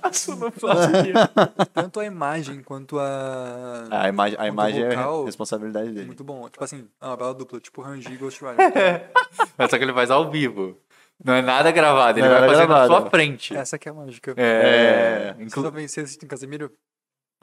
A 0.00 0.12
sonoplastia. 0.12 1.12
Tanto 1.74 1.98
a 1.98 2.04
imagem 2.04 2.62
quanto 2.62 3.00
a. 3.00 3.88
A 3.90 4.08
imagem, 4.08 4.38
a 4.40 4.46
imagem 4.46 4.84
é 4.84 4.90
vocal, 4.90 5.24
responsabilidade 5.24 5.90
dele. 5.90 6.06
Muito 6.06 6.22
bom. 6.22 6.48
Tipo 6.48 6.62
assim, 6.62 6.88
é 7.00 7.06
uma 7.06 7.16
bela 7.16 7.34
dupla, 7.34 7.58
tipo 7.58 7.82
Rangi 7.82 8.12
e 8.12 8.16
Ghost 8.16 8.40
Rider. 8.44 9.10
Mas 9.58 9.70
só 9.70 9.76
que 9.76 9.82
ele 9.82 9.92
faz 9.92 10.08
ao 10.08 10.30
vivo. 10.30 10.78
Não 11.22 11.34
é 11.34 11.42
nada 11.42 11.70
gravado, 11.70 12.18
ele 12.18 12.26
Não 12.28 12.34
é 12.34 12.40
vai 12.40 12.48
fazer 12.48 12.60
na 12.60 12.66
gravado. 12.66 12.94
sua 13.02 13.10
frente. 13.10 13.54
Essa 13.56 13.78
que 13.78 13.88
é 13.88 13.92
a 13.92 13.94
mágica. 13.94 14.34
É. 14.36 15.34
Você 15.34 15.42
Inclu... 15.42 15.62
também 15.62 15.86
você 15.86 16.00
assiste 16.00 16.22
em 16.24 16.28
Casemiro? 16.28 16.72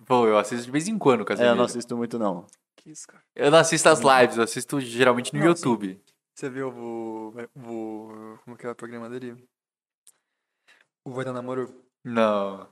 Pô, 0.05 0.27
eu 0.27 0.37
assisto 0.37 0.65
de 0.65 0.71
vez 0.71 0.87
em 0.87 0.97
quando, 0.97 1.21
É, 1.21 1.25
Casemiro. 1.25 1.53
eu 1.53 1.57
não 1.57 1.65
assisto 1.65 1.95
muito, 1.97 2.17
não. 2.17 2.45
Que 2.75 2.91
isso, 2.91 3.07
cara. 3.07 3.23
Eu 3.35 3.51
não 3.51 3.59
assisto 3.59 3.87
as 3.89 3.99
lives, 3.99 4.37
eu 4.37 4.43
assisto 4.43 4.79
geralmente 4.79 5.33
no 5.33 5.39
Não, 5.39 5.47
YouTube. 5.47 5.99
Você 6.35 6.49
viu 6.49 6.69
o, 6.69 7.33
o. 7.55 8.37
Como 8.45 8.55
que 8.57 8.65
é 8.65 8.69
o 8.69 8.75
programa 8.75 9.09
dele? 9.09 9.35
O 11.05 11.11
Vai 11.11 11.25
Dar 11.25 11.33
Namoro? 11.33 11.73
Não. 12.03 12.67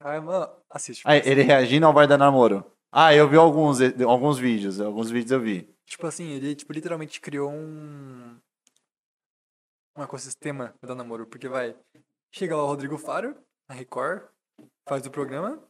Ah, 0.00 0.20
mano, 0.20 0.48
assiste. 0.70 1.02
Ah, 1.04 1.16
ele 1.16 1.42
reagindo 1.42 1.86
ao 1.86 1.92
Vai 1.92 2.06
Dar 2.06 2.16
Namoro. 2.18 2.64
Ah, 2.92 3.14
eu 3.14 3.28
vi 3.28 3.36
alguns, 3.36 3.78
alguns 4.06 4.38
vídeos, 4.38 4.80
alguns 4.80 5.10
vídeos 5.10 5.30
eu 5.32 5.40
vi. 5.40 5.68
Tipo 5.86 6.06
assim, 6.06 6.28
ele 6.30 6.54
tipo, 6.54 6.72
literalmente 6.72 7.20
criou 7.20 7.50
um. 7.50 8.36
Um 10.00 10.04
ecossistema 10.04 10.74
do 10.82 10.94
namoro. 10.94 11.26
Porque 11.26 11.46
vai. 11.48 11.76
Chega 12.32 12.56
lá 12.56 12.62
o 12.64 12.66
Rodrigo 12.66 12.96
Faro, 12.96 13.36
na 13.68 13.74
Record, 13.74 14.22
faz 14.88 15.04
o 15.06 15.10
programa, 15.10 15.62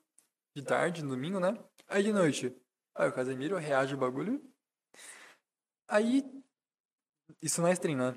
de 0.55 0.63
tarde, 0.63 1.03
no 1.03 1.11
domingo, 1.11 1.41
né? 1.41 1.57
Aí 1.89 2.03
de 2.05 2.13
noite, 2.13 2.55
aí 2.95 3.09
o 3.09 3.13
Casemiro 3.13 3.57
reage 3.57 3.95
o 3.95 3.99
bagulho. 3.99 4.41
Aí. 5.89 6.25
Isso 7.43 7.61
na 7.63 7.73
stream, 7.73 7.97
né? 7.99 8.15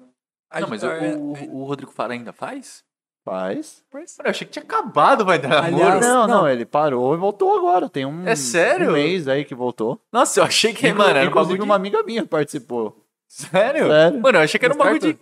Aí 0.52 0.62
não, 0.62 0.70
mas 0.70 0.82
tarde- 0.82 1.16
o, 1.16 1.34
o, 1.34 1.62
o 1.62 1.64
Rodrigo 1.64 1.92
Fara 1.92 2.14
ainda 2.14 2.32
faz? 2.34 2.84
Faz. 3.26 3.84
Pois. 3.90 4.20
Eu 4.20 4.30
achei 4.30 4.46
que 4.46 4.52
tinha 4.54 4.64
acabado, 4.64 5.24
vai 5.24 5.40
dar 5.40 5.50
namoro. 5.50 5.84
Aliás, 5.84 6.06
Não, 6.06 6.28
não, 6.28 6.42
não. 6.42 6.50
ele 6.50 6.66
parou 6.66 7.14
e 7.16 7.18
voltou 7.18 7.58
agora. 7.58 7.90
Tem 7.90 8.06
um, 8.06 8.28
É 8.28 8.36
sério? 8.36 8.90
um 8.90 8.94
mês 8.94 9.28
aí 9.28 9.46
que 9.46 9.56
voltou. 9.56 10.00
Nossa, 10.12 10.40
eu 10.42 10.44
achei 10.44 10.74
que, 10.74 10.88
Inclu- 10.90 11.04
mano, 11.06 11.18
era 11.18 11.30
um 11.30 11.34
bagulho 11.34 11.64
uma 11.64 11.76
de... 11.76 11.82
amiga 11.82 12.04
minha 12.04 12.26
participou. 12.26 13.04
Sério? 13.28 13.88
Sério. 13.88 14.20
Mano, 14.22 14.38
eu 14.38 14.42
achei 14.44 14.60
que 14.60 14.66
era 14.66 14.74
um 14.76 14.78
bagulho 14.78 15.00
de... 15.00 15.20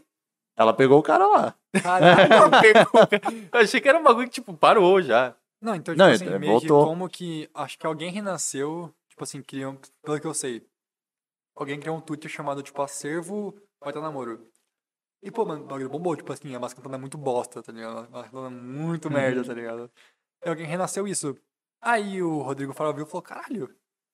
Ela 0.61 0.73
pegou 0.73 0.99
o 0.99 1.03
cara 1.03 1.25
lá. 1.27 1.55
Caralho. 1.81 2.31
eu 3.51 3.59
achei 3.59 3.81
que 3.81 3.89
era 3.89 3.97
um 3.99 4.03
bagulho 4.03 4.27
que, 4.27 4.33
tipo, 4.35 4.53
parou 4.55 5.01
já. 5.01 5.35
Não, 5.61 5.75
então, 5.75 5.93
tipo 5.93 6.03
Não, 6.05 6.11
assim, 6.13 6.25
ele 6.25 6.39
meio 6.39 6.53
voltou. 6.53 6.83
que 6.83 6.89
como 6.89 7.09
que. 7.09 7.49
Acho 7.53 7.77
que 7.77 7.85
alguém 7.85 8.11
renasceu, 8.11 8.93
tipo 9.09 9.23
assim, 9.23 9.41
criou. 9.41 9.77
Pelo 10.03 10.19
que 10.19 10.27
eu 10.27 10.33
sei. 10.33 10.65
Alguém 11.55 11.79
criou 11.79 11.97
um 11.97 12.01
Twitter 12.01 12.29
chamado, 12.31 12.63
tipo, 12.63 12.81
Acervo 12.81 13.53
Vai 13.83 13.91
Dar 13.93 14.01
Namoro. 14.01 14.47
E, 15.23 15.29
pô, 15.29 15.45
mano, 15.45 15.63
o 15.63 15.67
bagulho 15.67 15.89
bombou, 15.89 16.15
tipo 16.15 16.31
assim, 16.33 16.55
a 16.55 16.59
máscara 16.59 16.81
cantando 16.81 16.95
é 16.95 16.99
muito 16.99 17.17
bosta, 17.17 17.61
tá 17.61 17.71
ligado? 17.71 17.97
A 17.99 18.01
máscara 18.09 18.23
cantando 18.29 18.47
é 18.47 18.61
muito 18.61 19.07
Uhum. 19.07 19.13
merda, 19.13 19.43
tá 19.43 19.53
ligado? 19.53 19.91
E 20.43 20.49
alguém 20.49 20.65
renasceu 20.65 21.07
isso. 21.07 21.37
Aí 21.81 22.21
o 22.23 22.41
Rodrigo 22.41 22.73
Faro 22.73 22.93
viu 22.93 23.05
e 23.05 23.07
falou, 23.07 23.21
caralho, 23.21 23.69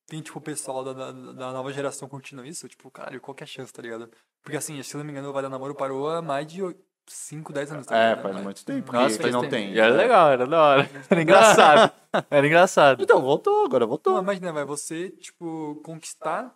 tem, 0.08 0.22
tipo, 0.22 0.40
o 0.40 0.42
pessoal 0.42 0.84
da, 0.84 0.94
da, 0.94 1.12
da 1.12 1.52
nova 1.52 1.72
geração 1.72 2.08
curtindo 2.10 2.44
isso? 2.46 2.68
Tipo, 2.68 2.90
caralho, 2.90 3.22
qual 3.22 3.36
que 3.36 3.44
é 3.44 3.46
a 3.46 3.48
chance, 3.48 3.72
tá 3.72 3.82
ligado? 3.82 4.10
Porque, 4.42 4.58
assim, 4.58 4.82
se 4.82 4.96
eu 4.96 5.00
não 5.00 5.06
me 5.06 5.12
engano, 5.12 5.30
o 5.30 5.34
Vai 5.34 5.44
Dar 5.44 5.50
Namoro 5.50 5.76
parou 5.76 6.10
há 6.10 6.22
mais 6.22 6.48
de 6.48 6.62
5, 7.06 7.52
10 7.54 7.72
anos, 7.72 7.86
tá 7.86 7.96
É, 7.98 8.10
ligado? 8.10 8.22
faz 8.24 8.36
Mas- 8.36 8.44
muito 8.44 8.66
tempo 8.66 8.92
Nossa, 8.94 9.18
que, 9.20 9.30
não 9.30 9.42
tempo. 9.42 9.52
tem. 9.52 9.74
E 9.74 9.80
era 9.80 9.94
É. 9.94 9.98
legal, 9.98 10.32
era 10.32 10.48
da 10.48 10.62
hora. 10.62 10.90
Era 11.12 11.22
engraçado. 11.22 11.94
Era 12.30 12.48
engraçado. 12.48 13.04
Então, 13.04 13.22
voltou, 13.22 13.66
agora 13.66 13.86
voltou. 13.86 14.14
Não, 14.14 14.22
imagina, 14.24 14.52
vai 14.54 14.66
você, 14.66 15.10
tipo, 15.12 15.76
conquistar 15.84 16.56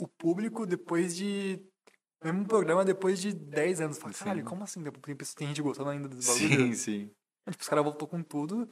o 0.00 0.06
público 0.08 0.66
depois 0.66 1.16
de. 1.16 1.60
Mesmo 2.24 2.46
programa 2.46 2.84
depois 2.84 3.20
de 3.20 3.32
10 3.32 3.80
anos. 3.80 3.98
Fala, 3.98 4.12
Sim. 4.12 4.24
caralho, 4.24 4.44
como 4.44 4.64
assim? 4.64 4.82
Tem, 5.36 5.48
gente 5.48 5.62
gostando 5.62 5.90
ainda 5.90 6.08
desse 6.08 6.32
Sim, 6.32 6.48
bagulho? 6.48 6.74
sim. 6.74 7.10
Tipo, 7.48 7.62
os 7.62 7.68
caras 7.68 7.84
voltou 7.84 8.08
com 8.08 8.22
tudo. 8.22 8.68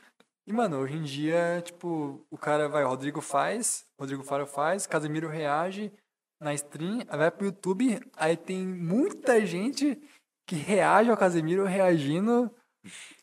E, 0.47 0.53
mano, 0.53 0.79
hoje 0.79 0.97
em 0.97 1.03
dia, 1.03 1.63
tipo, 1.65 2.25
o 2.31 2.37
cara 2.37 2.69
vai, 2.69 2.85
o 2.85 2.89
Rodrigo 2.89 3.23
faz, 3.23 3.87
Rodrigo 3.99 4.23
Faro 4.23 4.47
faz, 4.47 4.87
Casemiro 4.87 5.27
reage 5.27 5.91
na 6.39 6.53
stream, 6.53 7.01
aí 7.09 7.19
vai 7.19 7.31
pro 7.31 7.47
YouTube, 7.47 7.99
aí 8.15 8.37
tem 8.37 8.67
muita 8.67 9.45
gente 9.47 9.99
que 10.47 10.55
reage 10.55 11.11
ao 11.11 11.17
Casemiro 11.17 11.65
reagindo. 11.65 12.55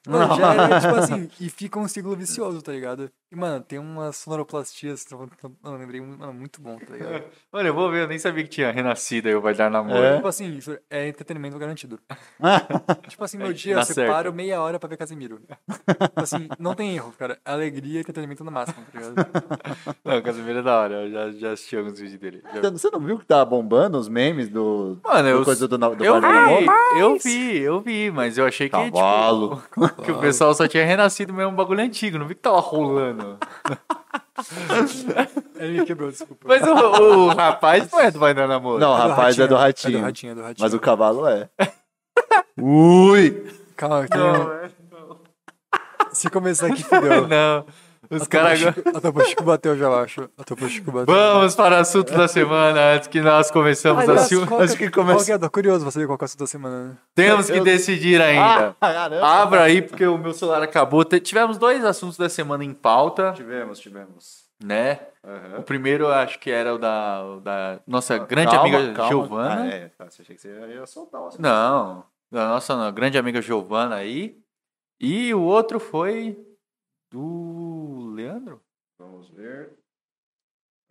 Mano, 0.07 0.35
já 0.35 0.53
era, 0.53 0.79
tipo 0.81 0.95
assim, 0.95 1.29
e 1.39 1.47
fica 1.49 1.77
um 1.77 1.87
ciclo 1.87 2.15
vicioso, 2.15 2.61
tá 2.61 2.71
ligado? 2.71 3.11
E, 3.31 3.35
mano, 3.35 3.63
tem 3.63 3.77
umas 3.77 4.17
sonoroplastias, 4.17 5.05
mano, 5.11 5.29
eu 5.63 5.77
lembrei, 5.77 6.01
mano, 6.01 6.33
muito 6.33 6.59
bom, 6.61 6.77
tá 6.77 6.93
ligado? 6.93 7.23
Mano, 7.51 7.67
eu 7.67 7.73
vou 7.73 7.91
ver, 7.91 8.03
eu 8.03 8.07
nem 8.07 8.17
sabia 8.17 8.43
que 8.43 8.49
tinha 8.49 8.71
renascido 8.71 9.27
aí 9.27 9.35
o 9.35 9.41
Vai 9.41 9.53
Dar 9.53 9.69
Namoro. 9.69 10.01
É. 10.01 10.15
Tipo 10.15 10.27
assim, 10.27 10.57
isso 10.57 10.77
é 10.89 11.07
entretenimento 11.09 11.57
garantido. 11.57 11.99
tipo 13.09 13.23
assim, 13.23 13.37
meu 13.37 13.51
dia, 13.53 13.75
eu 13.75 13.83
separo 13.83 14.33
meia 14.33 14.61
hora 14.61 14.79
pra 14.79 14.87
ver 14.87 14.95
Casemiro. 14.97 15.41
tipo 15.69 16.21
assim, 16.21 16.47
não 16.57 16.73
tem 16.73 16.95
erro, 16.95 17.13
cara. 17.17 17.37
Alegria 17.43 17.97
e 17.97 18.01
entretenimento 18.01 18.43
no 18.43 18.51
máximo, 18.51 18.83
tá 18.91 18.99
ligado? 18.99 19.15
Não, 20.03 20.17
o 20.17 20.23
Casimiro 20.23 20.59
é 20.59 20.61
da 20.61 20.79
hora, 20.79 20.93
eu 21.05 21.11
já, 21.11 21.31
já 21.31 21.51
assisti 21.51 21.75
alguns 21.77 21.99
vídeos 21.99 22.19
dele. 22.19 22.43
Já- 22.61 22.69
Você- 22.69 22.89
não 22.91 22.99
viu 23.01 23.19
que 23.19 23.25
tá 23.25 23.43
bombando 23.43 23.97
os 23.97 24.07
memes 24.07 24.47
do. 24.49 24.97
Mano, 25.03 25.23
do 25.23 25.29
eu, 25.29 25.43
coisa 25.45 25.67
do, 25.67 25.77
do 25.77 26.03
eu, 26.03 26.21
vi, 26.21 26.99
eu 26.99 27.17
vi, 27.17 27.57
eu 27.59 27.81
vi, 27.81 28.11
mas 28.11 28.37
eu 28.37 28.45
achei 28.45 28.69
que, 28.69 28.75
Cavalo. 28.77 29.61
Tipo, 29.91 30.01
que 30.03 30.11
o 30.11 30.19
pessoal 30.19 30.53
só 30.53 30.67
tinha 30.67 30.85
renascido 30.85 31.33
mesmo 31.33 31.51
um 31.51 31.55
bagulho 31.55 31.81
antigo, 31.81 32.17
não 32.17 32.27
vi 32.27 32.35
que 32.35 32.41
tava 32.41 32.59
rolando. 32.59 33.37
Ele 35.57 35.79
me 35.81 35.85
quebrou, 35.85 36.09
desculpa. 36.09 36.45
Mas 36.47 36.61
o, 36.63 36.71
o 36.73 37.27
rapaz 37.29 37.89
não 37.91 37.99
é 37.99 38.09
do 38.11 38.19
Vai 38.19 38.33
Dar 38.33 38.47
Namoro. 38.47 38.79
Não, 38.79 38.93
o 38.93 38.97
É 38.97 39.07
rapaz 39.07 39.37
é 39.39 39.47
do 39.47 39.55
É 39.55 39.59
ratinho. 39.59 39.99
do 39.99 40.03
ratinho, 40.03 40.31
é 40.31 40.35
do 40.35 40.41
ratinho. 40.41 40.57
Mas 40.65 40.73
o 40.73 40.79
cavalo 40.79 41.27
é. 41.27 41.49
Ui! 42.59 43.51
Calma, 43.75 44.07
tem 44.07 44.21
um- 44.21 44.33
Não, 44.33 44.51
é- 44.53 44.69
Se 46.11 46.29
começar 46.29 46.67
aqui, 46.67 46.83
fudeu. 46.83 47.27
não. 47.27 47.65
Os 48.11 48.27
caras 48.27 48.61
agora... 48.61 48.97
A 48.97 49.01
Topo 49.01 49.23
Chico 49.25 49.43
bateu, 49.43 49.77
já 49.77 49.89
acho. 50.01 50.29
A 50.37 50.43
Topo 50.43 50.67
Chico 50.67 50.91
bateu. 50.91 51.13
Vamos 51.15 51.55
para 51.55 51.77
o 51.77 51.79
assunto 51.79 52.13
da 52.13 52.27
semana, 52.27 52.95
antes 52.95 53.07
que 53.07 53.21
nós 53.21 53.49
começamos 53.49 54.01
a 54.07 54.11
Aliás, 54.11 54.27
se... 54.27 54.45
qual, 54.45 54.61
Acho 54.61 54.77
que, 54.77 54.85
que 54.85 54.91
começa- 54.91 55.17
qual 55.19 55.25
que 55.25 55.31
é? 55.31 55.37
Tô 55.37 55.49
curioso 55.49 55.81
pra 55.83 55.91
saber 55.91 56.05
qual 56.07 56.17
que 56.17 56.23
é 56.23 56.25
o 56.25 56.27
assunto 56.27 56.39
da 56.41 56.47
semana. 56.47 56.83
né? 56.89 56.97
Temos 57.15 57.49
que 57.49 57.57
Eu- 57.57 57.63
decidir 57.63 58.21
ainda. 58.21 58.75
Ah, 58.81 58.93
caramba. 58.93 59.25
Abra 59.25 59.63
aí, 59.63 59.81
porque 59.81 60.05
o 60.05 60.17
meu 60.17 60.33
celular 60.33 60.61
acabou. 60.61 61.03
Tivemos 61.05 61.57
dois 61.57 61.83
assuntos 61.85 62.17
da 62.17 62.27
semana 62.29 62.63
em 62.63 62.73
pauta, 62.73 63.31
Tivemos, 63.33 63.79
tivemos. 63.79 64.43
né? 64.63 64.99
O 65.57 65.61
primeiro 65.63 66.07
acho 66.07 66.39
que 66.39 66.49
era 66.51 66.73
o 66.73 66.77
da, 66.77 67.23
o 67.23 67.39
da 67.39 67.79
nossa 67.87 68.17
grande 68.17 68.51
Calma, 68.51 68.75
amiga 68.77 68.93
calma. 68.93 69.09
Giovana. 69.09 69.61
Ah, 69.63 69.67
é, 69.67 69.91
tá, 69.97 70.05
achei 70.05 70.35
que 70.35 70.41
você 70.41 70.49
ia 70.73 70.85
soltar 70.87 71.21
o 71.21 71.27
assunto. 71.27 71.41
Não, 71.41 72.03
da 72.31 72.47
nossa 72.49 72.89
grande 72.91 73.17
amiga 73.17 73.41
Giovana 73.41 73.95
aí. 73.95 74.35
E 74.99 75.33
o 75.33 75.41
outro 75.41 75.79
foi 75.79 76.37
do 77.11 78.11
Leandro? 78.15 78.61
Vamos 78.97 79.29
ver. 79.29 79.71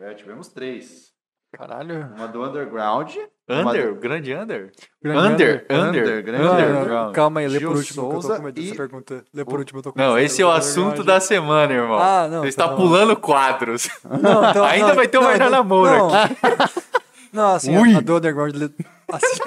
É, 0.01 0.14
tivemos 0.14 0.48
três. 0.48 1.10
Caralho. 1.52 2.06
Uma 2.14 2.28
do 2.28 2.44
Underground. 2.44 3.16
Under? 3.48 3.94
Grande 3.97 4.32
Under? 4.32 4.72
Grande 5.02 5.18
Under, 5.18 5.66
Under, 5.68 5.88
Under, 5.88 6.22
grande 6.22 6.44
Under. 6.47 6.68
Underground. 6.76 7.14
calma 7.14 7.40
aí, 7.40 7.48
lê 7.48 7.59
Gil 7.59 7.70
por 7.70 7.76
último, 7.78 7.94
que 8.02 8.06
eu 8.09 8.10
tô 8.14 8.22
Souza 8.22 8.36
com 8.36 8.42
medo 8.44 8.55
dessa 8.60 8.72
e- 8.72 8.76
pergunta. 8.76 9.24
Lê 9.34 9.44
por 9.44 9.59
último, 9.59 9.78
eu 9.80 9.82
tô 9.82 9.92
com 9.92 9.98
Não, 9.98 10.16
esse 10.18 10.40
é 10.40 10.47
o 10.47 10.51
assunto 10.51 11.02
da 11.02 11.18
semana, 11.18 11.72
irmão. 11.72 11.98
Ah, 11.98 12.28
não, 12.28 12.42
Você 12.42 12.48
está 12.48 12.68
tá 12.68 12.76
pulando 12.76 13.16
quadros. 13.16 13.88
Não, 14.05 14.48
então, 14.51 14.62
Ainda 14.64 14.88
não, 14.88 14.94
vai 14.94 15.09
ter 15.09 15.18
o 15.18 15.22
não, 15.22 15.28
Marnana 15.28 15.56
não, 15.56 15.64
Moura 15.64 15.98
não. 15.98 16.14
aqui. 16.14 16.36
Não, 17.32 17.55
assim, 17.55 17.76
Ui. 17.78 17.94
a, 17.94 18.01
do 18.01 18.16
Underground. 18.16 18.56
lê- 18.56 18.70
assim, 19.09 19.40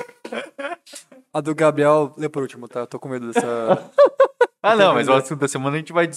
a 1.34 1.42
do 1.42 1.54
Gabriel, 1.54 2.14
lê 2.18 2.30
por 2.30 2.42
último, 2.42 2.66
tá? 2.66 2.80
Eu 2.82 2.88
tô 2.88 2.98
com 2.98 3.10
medo 3.10 3.30
dessa. 3.30 3.92
Ah, 4.62 4.74
não, 4.78 4.94
mas 4.94 5.10
o 5.10 5.14
assunto 5.14 5.42
da 5.42 5.50
semana 5.50 5.76
a 5.76 5.80
gente 5.80 5.92
vai 5.92 6.10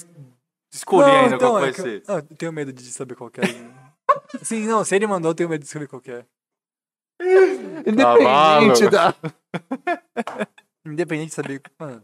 escolher 0.76 1.06
Não, 1.06 1.20
ainda 1.24 1.36
então, 1.36 1.50
qual 1.50 1.58
é 1.58 1.60
vai 1.62 1.72
que 1.72 1.80
eu- 1.80 1.84
ser. 1.84 2.02
não, 2.06 2.16
eu 2.16 2.22
tenho 2.22 2.52
medo 2.52 2.72
de 2.72 2.82
saber 2.92 3.14
qual 3.14 3.30
que 3.30 3.40
é. 3.40 3.44
Sim, 4.42 4.66
não, 4.66 4.84
se 4.84 4.94
ele 4.94 5.06
mandou, 5.06 5.30
eu 5.30 5.34
tenho 5.34 5.48
medo 5.48 5.62
de 5.62 5.68
saber 5.68 5.86
qual 5.88 6.00
que 6.00 6.10
é. 6.10 6.24
Independente 7.86 8.88
da. 8.90 9.14
Independente 10.86 11.28
de 11.30 11.34
saber. 11.34 11.62
Mano. 11.78 12.02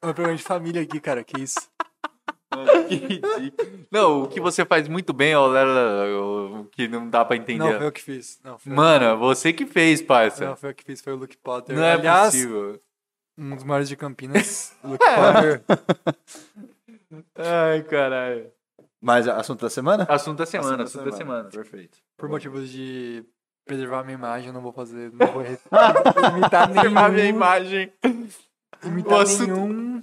É 0.00 0.06
um 0.06 0.12
problema 0.12 0.36
de 0.36 0.42
família 0.42 0.82
aqui, 0.82 1.00
cara, 1.00 1.24
que 1.24 1.40
isso. 1.42 1.58
Que 2.88 2.94
ridículo. 2.94 3.86
Não, 3.90 4.22
o 4.22 4.28
que 4.28 4.40
você 4.40 4.64
faz 4.64 4.88
muito 4.88 5.12
bem, 5.12 5.34
ó, 5.34 5.48
o 6.60 6.64
que 6.66 6.88
não 6.88 7.08
dá 7.10 7.24
pra 7.24 7.36
Não, 7.36 7.42
entender. 7.42 7.76
foi 7.78 7.86
eu 7.86 7.92
que 7.92 8.02
fiz. 8.02 8.40
Não, 8.42 8.58
foi, 8.58 8.72
Mano, 8.72 9.04
é 9.04 9.14
você 9.16 9.52
que 9.52 9.66
fez, 9.66 10.00
parça. 10.00 10.46
não, 10.46 10.56
foi 10.56 10.70
eu 10.70 10.74
que 10.74 10.84
fiz, 10.84 11.00
foi 11.00 11.12
o 11.12 11.16
Luke 11.16 11.36
Potter. 11.36 11.76
Não 11.76 11.82
é 11.84 11.92
Aliás, 11.92 12.32
possível. 12.32 12.80
Um 13.38 13.54
dos 13.54 13.64
maiores 13.64 13.88
de 13.88 13.96
Campinas, 13.96 14.76
Luke. 14.84 15.04
Ai, 17.36 17.82
caralho. 17.84 18.50
Mas 19.00 19.28
assunto 19.28 19.60
da 19.62 19.70
semana? 19.70 20.04
Assunto 20.08 20.38
da 20.38 20.46
semana, 20.46 20.82
Assunto 20.82 21.00
assunto 21.02 21.10
da 21.10 21.16
semana. 21.16 21.48
Perfeito. 21.48 21.98
Por 22.16 22.28
motivos 22.28 22.68
de 22.68 23.24
preservar 23.64 24.02
minha 24.02 24.14
imagem, 24.16 24.48
eu 24.48 24.52
não 24.52 24.60
vou 24.60 24.72
fazer. 24.72 25.12
Não 25.12 25.26
vou 25.28 25.42
imitar 26.36 26.68
Firmar 26.80 27.10
minha 27.12 27.24
nenhum. 27.24 27.36
imagem. 27.36 27.92
Imitar 28.82 29.18
O 29.18 29.20
assunto- 29.20 29.52
nenhum. 29.52 30.02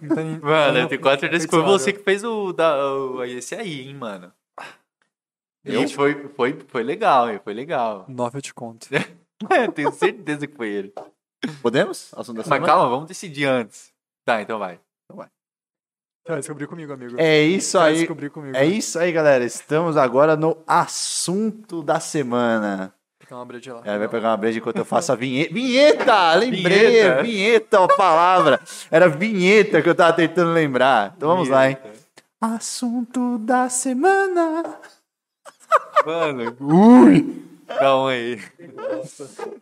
imitar 0.00 0.24
nenhum- 0.24 0.40
Mano, 0.40 0.78
eu 0.78 0.88
tenho 0.88 1.02
certeza 1.18 1.46
que 1.46 1.50
foi 1.50 1.62
você 1.64 1.92
que 1.92 2.02
fez 2.02 2.22
o, 2.22 2.52
da, 2.52 2.76
o 2.92 3.24
esse 3.24 3.54
aí, 3.56 3.88
hein, 3.88 3.94
mano. 3.96 4.32
Eu? 5.64 5.82
E 5.82 5.88
foi, 5.88 6.28
foi, 6.28 6.58
foi 6.68 6.82
legal, 6.82 7.30
hein, 7.30 7.40
foi 7.42 7.54
legal. 7.54 8.04
Nove 8.08 8.38
eu 8.38 8.42
te 8.42 8.52
conto. 8.54 8.86
Eu 9.50 9.72
tenho 9.72 9.90
certeza 9.92 10.46
que 10.46 10.54
foi 10.54 10.68
ele. 10.68 10.92
Podemos? 11.62 12.10
Assunto 12.14 12.36
da 12.36 12.40
Mas 12.40 12.46
semana? 12.46 12.66
calma, 12.66 12.88
vamos 12.88 13.08
decidir 13.08 13.46
antes. 13.46 13.92
Tá, 14.24 14.40
então 14.42 14.58
vai. 14.58 14.78
Vai 16.26 16.38
descobrir 16.38 16.66
comigo, 16.66 16.90
amigo. 16.90 17.16
É 17.18 17.42
isso 17.42 17.76
Vai 17.78 17.90
aí. 17.92 17.98
descobrir 17.98 18.30
comigo. 18.30 18.56
É 18.56 18.64
isso 18.64 18.98
aí, 18.98 19.12
galera. 19.12 19.44
Estamos 19.44 19.94
agora 19.98 20.34
no 20.34 20.56
assunto 20.66 21.82
da 21.82 22.00
semana. 22.00 22.94
Fica 23.20 23.34
uma 23.36 23.44
breja 23.44 23.74
lá. 23.74 23.82
Ela 23.84 23.98
vai 23.98 24.08
pegar 24.08 24.30
uma 24.30 24.36
breja 24.38 24.58
enquanto 24.58 24.78
eu 24.78 24.86
faço 24.86 25.12
a 25.12 25.14
vinheta. 25.14 25.52
Vinheta! 25.52 26.34
Lembrei! 26.34 26.62
Vinheta. 26.62 27.22
Vinheta, 27.22 27.84
a 27.84 27.88
palavra. 27.88 28.58
Era 28.90 29.06
vinheta 29.06 29.82
que 29.82 29.88
eu 29.88 29.94
tava 29.94 30.14
tentando 30.14 30.50
lembrar. 30.52 31.12
Então 31.14 31.28
vamos 31.28 31.50
lá, 31.50 31.68
hein? 31.68 31.76
Assunto 32.40 33.36
da 33.38 33.68
semana. 33.68 34.78
Mano, 36.06 36.56
ui! 36.60 37.44
Calma 37.66 38.10
aí. 38.12 38.40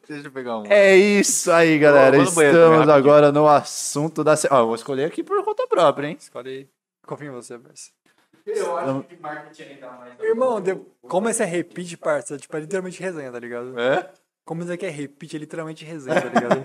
Deixa 0.08 0.28
eu 0.28 0.32
pegar 0.32 0.58
um. 0.58 0.64
É 0.66 0.96
isso 0.96 1.50
aí, 1.50 1.78
galera. 1.78 2.10
Banheiro 2.12 2.28
Estamos 2.30 2.78
rapidinho. 2.78 2.92
agora 2.94 3.32
no 3.32 3.48
assunto 3.48 4.22
da. 4.24 4.34
Ó, 4.50 4.58
eu 4.60 4.66
vou 4.66 4.74
escolher 4.74 5.04
aqui 5.04 5.22
por 5.22 5.42
conta 5.44 5.66
própria, 5.66 6.08
hein? 6.08 6.16
Escolhe 6.18 6.48
aí. 6.50 6.68
Confio 7.06 7.28
em 7.28 7.30
você, 7.30 7.58
parça. 7.58 7.90
Eu 8.46 8.76
acho 8.76 9.02
que 9.04 9.16
marketing 9.16 9.62
ainda 9.74 9.90
mais. 9.90 10.18
Irmão, 10.20 10.60
de- 10.60 10.76
como 11.02 11.28
esse 11.28 11.42
é 11.42 11.46
repeat, 11.46 11.96
parça? 11.96 12.36
Tipo, 12.38 12.56
é 12.56 12.60
literalmente 12.60 13.00
resenha, 13.00 13.30
tá 13.30 13.38
ligado? 13.38 13.78
É? 13.78 14.10
Como 14.44 14.62
isso 14.62 14.72
aqui 14.72 14.86
é 14.86 14.90
repeat, 14.90 15.36
é 15.36 15.38
literalmente 15.38 15.84
resenha, 15.84 16.20
tá 16.20 16.28
ligado? 16.28 16.62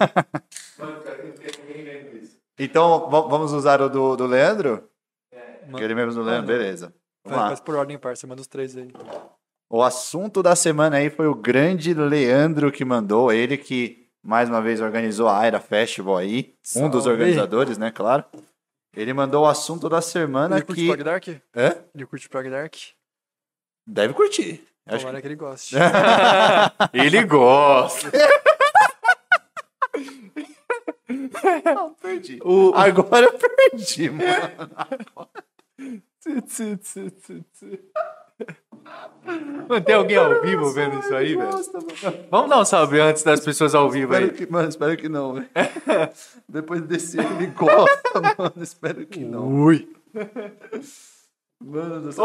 Mano, 0.80 1.02
cara, 1.04 1.24
não 1.24 1.34
tem 1.34 1.52
ninguém 1.68 1.84
vendo 1.84 2.18
isso. 2.18 2.38
Então, 2.58 3.08
va- 3.10 3.22
vamos 3.22 3.54
usar 3.54 3.80
o 3.82 3.90
do, 3.90 4.16
do 4.16 4.26
Leandro? 4.26 4.90
Mano, 5.66 5.78
Queremos 5.78 6.16
do 6.16 6.24
Leandro, 6.24 6.48
beleza. 6.48 6.94
Vamos 7.24 7.36
Faz, 7.38 7.42
lá. 7.42 7.48
faz 7.50 7.60
por 7.60 7.76
ordem, 7.76 7.98
parça. 8.00 8.26
Manda 8.26 8.42
os 8.42 8.48
três 8.48 8.76
aí. 8.76 8.88
O 9.70 9.84
assunto 9.84 10.42
da 10.42 10.56
semana 10.56 10.98
aí 10.98 11.10
foi 11.10 11.28
o 11.28 11.36
grande 11.36 11.94
Leandro 11.94 12.72
que 12.72 12.86
mandou, 12.86 13.34
ele 13.34 13.58
que 13.58 14.08
mais 14.24 14.50
uma 14.50 14.62
vez 14.62 14.80
organizou 14.80 15.28
a 15.28 15.40
Aira 15.40 15.60
Festival 15.60 16.18
aí, 16.18 16.56
um 16.76 16.90
dos 16.90 17.04
Salve. 17.04 17.22
organizadores, 17.22 17.78
né, 17.78 17.92
claro. 17.92 18.24
Ele 18.96 19.14
mandou 19.14 19.44
o 19.44 19.48
assunto 19.48 19.90
da 19.90 20.02
semana 20.02 20.58
Ele 20.58 20.66
curte 20.66 20.82
que 20.82 20.88
Prog 20.88 21.04
Dark? 21.04 21.28
Hã? 21.56 21.76
Ele 21.94 22.06
curte 22.06 22.30
Prog 22.30 22.50
Dark? 22.50 22.76
deve 23.86 24.14
curtir. 24.14 24.64
Acho 24.86 25.00
Tomara 25.00 25.22
que 25.22 25.28
ele 25.28 25.36
goste. 25.36 25.76
Ele 26.94 27.24
gosta. 27.26 28.10
que 31.32 31.74
não, 31.74 31.94
perdi. 31.94 32.40
O, 32.42 32.72
Agora 32.74 33.26
eu 33.26 33.38
perdi, 33.38 34.10
mano. 34.10 35.30
Mano, 39.68 39.82
tem 39.84 39.96
alguém 39.96 40.16
ao 40.18 40.42
vivo 40.42 40.72
vendo 40.72 41.00
isso 41.00 41.14
aí, 41.14 41.36
velho? 41.36 41.50
Vamos 42.32 42.50
dar 42.50 42.60
um 42.60 42.66
salve 42.66 43.00
antes 43.00 43.24
das 43.24 43.42
pessoas 43.42 43.76
ao 43.76 43.90
vivo 43.90 44.14
Espero 44.14 44.32
aí. 44.32 44.38
que, 44.38 44.52
mano, 44.52 44.70
espero 44.70 44.96
que 44.96 45.10
não, 45.10 45.34
velho. 45.34 45.50
Depois 46.48 46.82
desse 46.84 47.20
ele 47.20 47.48
gosta, 47.48 48.22
mano. 48.38 48.54
Espero 48.62 49.06
que 49.06 49.20
não. 49.20 49.46
Ui. 49.48 49.90
Mano 51.62 52.02
do 52.02 52.12
céu. 52.14 52.24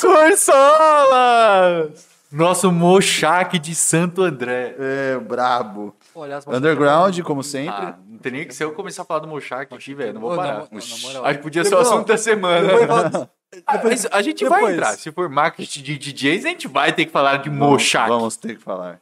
Corsolas! 0.00 2.12
Nosso 2.30 2.72
Mochak 2.72 3.58
de 3.58 3.74
Santo 3.74 4.22
André. 4.22 4.74
É, 4.78 5.18
brabo. 5.18 5.94
Olha 6.14 6.40
Underground, 6.46 7.20
como 7.20 7.42
sempre. 7.42 7.74
Ah, 7.74 7.98
não 8.08 8.16
tem 8.16 8.32
nem 8.32 8.46
que 8.46 8.54
se 8.54 8.64
eu 8.64 8.72
começar 8.72 9.02
a 9.02 9.04
falar 9.04 9.20
do 9.20 9.28
Mochak 9.28 9.74
aqui, 9.74 9.94
velho. 9.94 10.14
Não 10.14 10.20
vou 10.22 10.34
parar. 10.34 10.66
não, 10.70 10.72
na 10.72 10.96
moral. 11.02 11.26
Acho 11.26 11.36
que 11.38 11.42
podia 11.42 11.64
ser 11.64 11.74
o 11.74 11.78
assunto 11.78 12.06
da 12.06 12.16
semana. 12.16 13.28
Depois 13.52 13.82
volta- 13.82 13.88
Mas 13.88 14.06
a 14.06 14.22
gente 14.22 14.44
vai 14.46 14.60
depois. 14.60 14.74
entrar. 14.76 14.92
Se 14.96 15.12
for 15.12 15.28
marketing 15.28 15.82
de 15.82 15.98
DJs, 15.98 16.44
a 16.44 16.48
gente 16.48 16.66
vai 16.68 16.92
ter 16.92 17.04
que 17.04 17.12
falar 17.12 17.36
de 17.38 17.50
Mochak. 17.50 18.08
Vamos 18.08 18.36
ter 18.36 18.56
que 18.56 18.62
falar. 18.62 19.00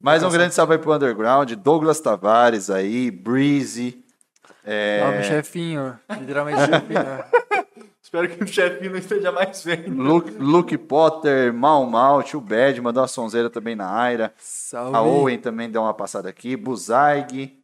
Mais 0.00 0.22
um 0.22 0.30
grande 0.30 0.54
salve 0.54 0.74
aí 0.74 0.78
pro 0.78 0.94
Underground. 0.94 1.50
Douglas 1.54 1.98
Tavares 2.00 2.70
aí, 2.70 3.10
Breezy. 3.10 4.04
É, 4.64 5.02
Nome 5.04 5.22
chefinho. 5.24 5.98
Literalmente 6.20 6.58
chefinho. 6.70 7.68
Espero 8.02 8.28
que 8.28 8.44
o 8.44 8.46
chefinho 8.46 8.90
não 8.92 8.98
esteja 8.98 9.32
mais 9.32 9.62
vendo. 9.64 9.90
Luke, 10.02 10.30
Luke 10.32 10.78
Potter, 10.78 11.52
Mal 11.52 11.84
Mal, 11.86 12.22
Tio 12.22 12.40
Bad, 12.40 12.80
mandou 12.80 13.02
uma 13.02 13.08
sonzeira 13.08 13.50
também 13.50 13.74
na 13.74 13.90
Aira. 13.92 14.32
Salve. 14.38 14.96
A 14.96 15.02
Owen 15.02 15.38
também 15.38 15.68
deu 15.70 15.82
uma 15.82 15.92
passada 15.94 16.28
aqui. 16.28 16.56
Buzaig, 16.56 17.58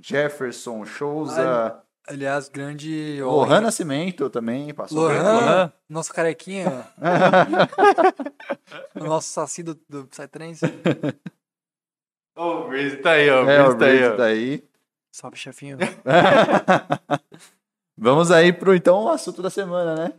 Jefferson, 0.00 0.84
Souza, 0.86 1.80
Aliás, 2.10 2.48
grande. 2.48 3.20
Lohan 3.22 3.60
Nascimento 3.60 4.28
também 4.28 4.74
passou. 4.74 5.08
aqui. 5.08 5.18
Lohan. 5.18 5.72
Nosso 5.88 6.12
carequinha. 6.12 6.84
o 8.96 9.04
nosso 9.04 9.28
saci 9.28 9.62
do, 9.62 9.78
do 9.88 10.06
Psytrance. 10.08 10.64
Ô, 12.36 12.42
o 12.42 12.68
Breeze 12.68 12.96
tá 12.96 13.12
aí, 13.12 13.30
ó. 13.30 13.44
O 13.44 13.48
É, 13.48 13.62
Breeze 13.62 13.78
tá 13.78 13.84
aí, 13.86 14.04
ó. 14.04 14.16
tá 14.16 14.24
aí. 14.24 14.64
Salve, 15.12 15.36
chefinho. 15.36 15.78
Vamos 17.96 18.30
aí 18.32 18.52
pro 18.52 18.74
então 18.74 19.04
o 19.04 19.08
assunto 19.10 19.42
da 19.42 19.50
semana, 19.50 19.94
né? 19.94 20.12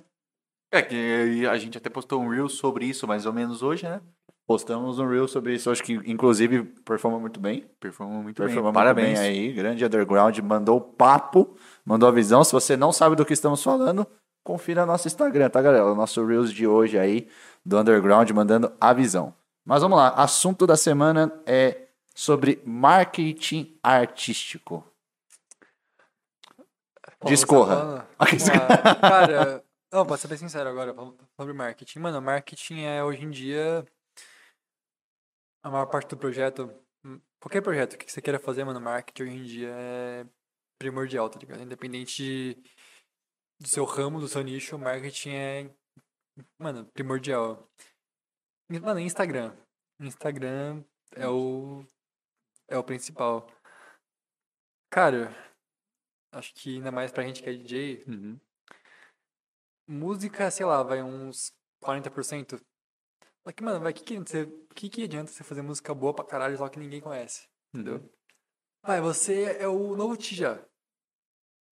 É 0.72 0.81
que 0.81 1.45
a 1.47 1.57
gente 1.57 1.77
até 1.77 1.89
postou 1.89 2.22
um 2.22 2.30
reel 2.30 2.47
sobre 2.47 2.85
isso 2.85 3.05
mais 3.07 3.26
ou 3.26 3.34
menos 3.34 3.61
hoje, 3.61 3.84
né? 3.84 3.99
Postamos 4.47 4.99
um 4.99 5.07
reel 5.07 5.27
sobre 5.27 5.55
isso, 5.55 5.69
acho 5.72 5.84
que 5.84 5.93
inclusive 6.05 6.63
performa 6.85 7.19
muito 7.19 7.39
bem. 7.39 7.65
Performou 7.80 8.22
muito 8.22 8.38
Performa 8.38 8.55
bem. 8.55 8.63
muito 8.63 8.73
Parabéns. 8.73 9.19
bem 9.19 9.30
aí, 9.30 9.53
grande 9.53 9.84
underground, 9.85 10.38
mandou 10.39 10.77
o 10.77 10.81
papo, 10.81 11.55
mandou 11.85 12.07
a 12.09 12.11
visão. 12.11 12.43
Se 12.43 12.51
você 12.51 12.75
não 12.77 12.91
sabe 12.91 13.15
do 13.15 13.25
que 13.25 13.33
estamos 13.33 13.63
falando, 13.63 14.05
confira 14.43 14.85
nosso 14.85 15.07
Instagram, 15.07 15.49
tá, 15.49 15.61
galera? 15.61 15.85
O 15.85 15.95
nosso 15.95 16.25
Reels 16.25 16.51
de 16.51 16.65
hoje 16.67 16.97
aí, 16.97 17.29
do 17.65 17.77
underground, 17.79 18.29
mandando 18.31 18.71
a 18.79 18.93
visão. 18.93 19.33
Mas 19.65 19.81
vamos 19.81 19.97
lá, 19.97 20.09
assunto 20.09 20.65
da 20.65 20.75
semana 20.75 21.31
é 21.45 21.87
sobre 22.15 22.61
marketing 22.65 23.77
artístico. 23.83 24.83
Pô, 27.19 27.27
Discorra. 27.27 28.07
tá 28.17 28.25
Cara, 28.99 29.63
não, 29.93 30.05
pra 30.05 30.17
ser 30.17 30.27
bem 30.27 30.37
sincero 30.37 30.69
agora, 30.69 30.95
sobre 31.39 31.53
marketing. 31.53 31.99
Mano, 31.99 32.21
marketing 32.21 32.81
é 32.81 33.03
hoje 33.03 33.23
em 33.23 33.29
dia 33.29 33.85
a 35.63 35.69
maior 35.69 35.85
parte 35.85 36.09
do 36.09 36.17
projeto. 36.17 36.71
hum, 37.05 37.19
Qualquer 37.39 37.61
projeto 37.61 37.97
que 37.97 38.11
você 38.11 38.21
queira 38.21 38.39
fazer, 38.39 38.63
mano, 38.63 38.81
marketing 38.81 39.23
hoje 39.23 39.37
em 39.37 39.43
dia 39.43 39.69
é 39.71 40.25
primordial, 40.81 41.29
tá 41.29 41.37
ligado? 41.39 41.61
Independente 41.61 42.53
do 43.59 43.67
seu 43.67 43.85
ramo, 43.85 44.19
do 44.19 44.27
seu 44.27 44.41
nicho, 44.41 44.77
marketing 44.79 45.29
é, 45.29 45.75
mano, 46.59 46.85
primordial. 46.91 47.69
Mano, 48.81 48.99
Instagram. 48.99 49.55
Instagram 49.99 50.83
é 51.11 51.27
o 51.27 51.85
é 52.67 52.77
o 52.77 52.83
principal. 52.83 53.47
Cara, 54.89 55.29
acho 56.33 56.53
que 56.55 56.77
ainda 56.77 56.91
mais 56.91 57.11
pra 57.11 57.23
gente 57.23 57.43
que 57.43 57.49
é 57.49 57.53
DJ, 57.53 58.03
Uhum. 58.07 58.39
música, 59.87 60.49
sei 60.49 60.65
lá, 60.65 60.81
vai 60.81 61.03
uns 61.03 61.53
40%. 61.83 62.59
Só 63.43 63.51
que, 63.51 63.63
mano, 63.63 63.79
vai, 63.79 63.93
que 63.93 64.03
que, 64.03 64.17
você, 64.17 64.47
que 64.75 64.89
que 64.89 65.03
adianta 65.03 65.31
você 65.31 65.43
fazer 65.43 65.61
música 65.61 65.93
boa 65.93 66.13
pra 66.13 66.25
caralho 66.25 66.57
só 66.57 66.67
que 66.69 66.79
ninguém 66.79 67.01
conhece? 67.01 67.47
Entendeu? 67.73 68.09
Vai, 68.83 68.99
você 69.01 69.57
é 69.59 69.67
o 69.67 69.95
novo 69.95 70.17
Tija. 70.17 70.67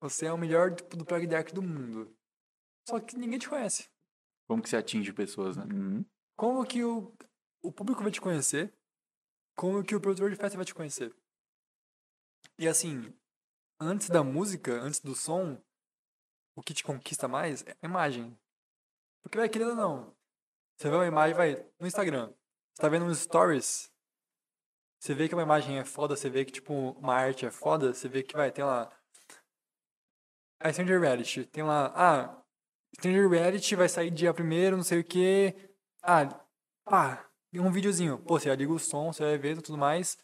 Você 0.01 0.25
é 0.25 0.33
o 0.33 0.37
melhor 0.37 0.73
tipo, 0.75 0.95
do 0.95 1.05
prog 1.05 1.25
dark 1.27 1.51
do 1.51 1.61
mundo. 1.61 2.15
Só 2.87 2.99
que 2.99 3.17
ninguém 3.17 3.39
te 3.39 3.49
conhece. 3.49 3.89
Como 4.47 4.63
que 4.63 4.69
você 4.69 4.77
atinge 4.77 5.13
pessoas, 5.13 5.57
né? 5.57 5.65
Uhum. 5.65 6.05
Como 6.37 6.65
que 6.65 6.83
o, 6.83 7.13
o 7.61 7.71
público 7.71 8.01
vai 8.01 8.11
te 8.11 8.21
conhecer? 8.21 8.73
Como 9.55 9.83
que 9.83 9.95
o 9.95 10.01
produtor 10.01 10.29
de 10.29 10.37
festa 10.37 10.57
vai 10.57 10.65
te 10.65 10.73
conhecer? 10.73 11.13
E 12.57 12.67
assim, 12.67 13.13
antes 13.79 14.09
da 14.09 14.23
música, 14.23 14.73
antes 14.73 14.99
do 14.99 15.13
som, 15.13 15.61
o 16.55 16.63
que 16.63 16.73
te 16.73 16.83
conquista 16.83 17.27
mais 17.27 17.63
é 17.63 17.75
a 17.81 17.85
imagem. 17.85 18.37
Porque 19.21 19.37
vai 19.37 19.49
querendo 19.49 19.71
ou 19.71 19.75
não. 19.75 20.15
Você 20.77 20.89
vê 20.89 20.95
uma 20.95 21.05
imagem, 21.05 21.35
vai, 21.35 21.65
no 21.79 21.87
Instagram. 21.87 22.33
Você 22.73 22.81
tá 22.81 22.89
vendo 22.89 23.05
uns 23.05 23.19
stories. 23.19 23.91
Você 24.99 25.13
vê 25.13 25.27
que 25.27 25.35
uma 25.35 25.43
imagem 25.43 25.77
é 25.77 25.85
foda, 25.85 26.15
você 26.15 26.29
vê 26.29 26.43
que, 26.43 26.51
tipo, 26.51 26.73
uma 26.73 27.13
arte 27.13 27.45
é 27.45 27.51
foda, 27.51 27.93
você 27.93 28.09
vê 28.09 28.23
que 28.23 28.35
vai, 28.35 28.51
tem 28.51 28.63
lá. 28.63 28.91
A 30.59 30.71
Stranger 30.73 30.99
Reality, 30.99 31.45
tem 31.45 31.63
lá, 31.63 31.93
ah, 31.95 32.43
Stranger 32.95 33.29
Reality 33.29 33.75
vai 33.75 33.87
sair 33.87 34.11
dia 34.11 34.33
primeiro, 34.33 34.75
não 34.75 34.83
sei 34.83 34.99
o 34.99 35.03
que. 35.03 35.55
Ah, 36.01 36.27
pá, 36.83 37.29
um 37.53 37.71
videozinho. 37.71 38.17
Pô, 38.19 38.39
você 38.39 38.53
liga 38.55 38.71
o 38.71 38.79
som, 38.79 39.11
você 39.11 39.23
vai 39.23 39.37
ver 39.37 39.61
tudo 39.61 39.77
mais. 39.77 40.17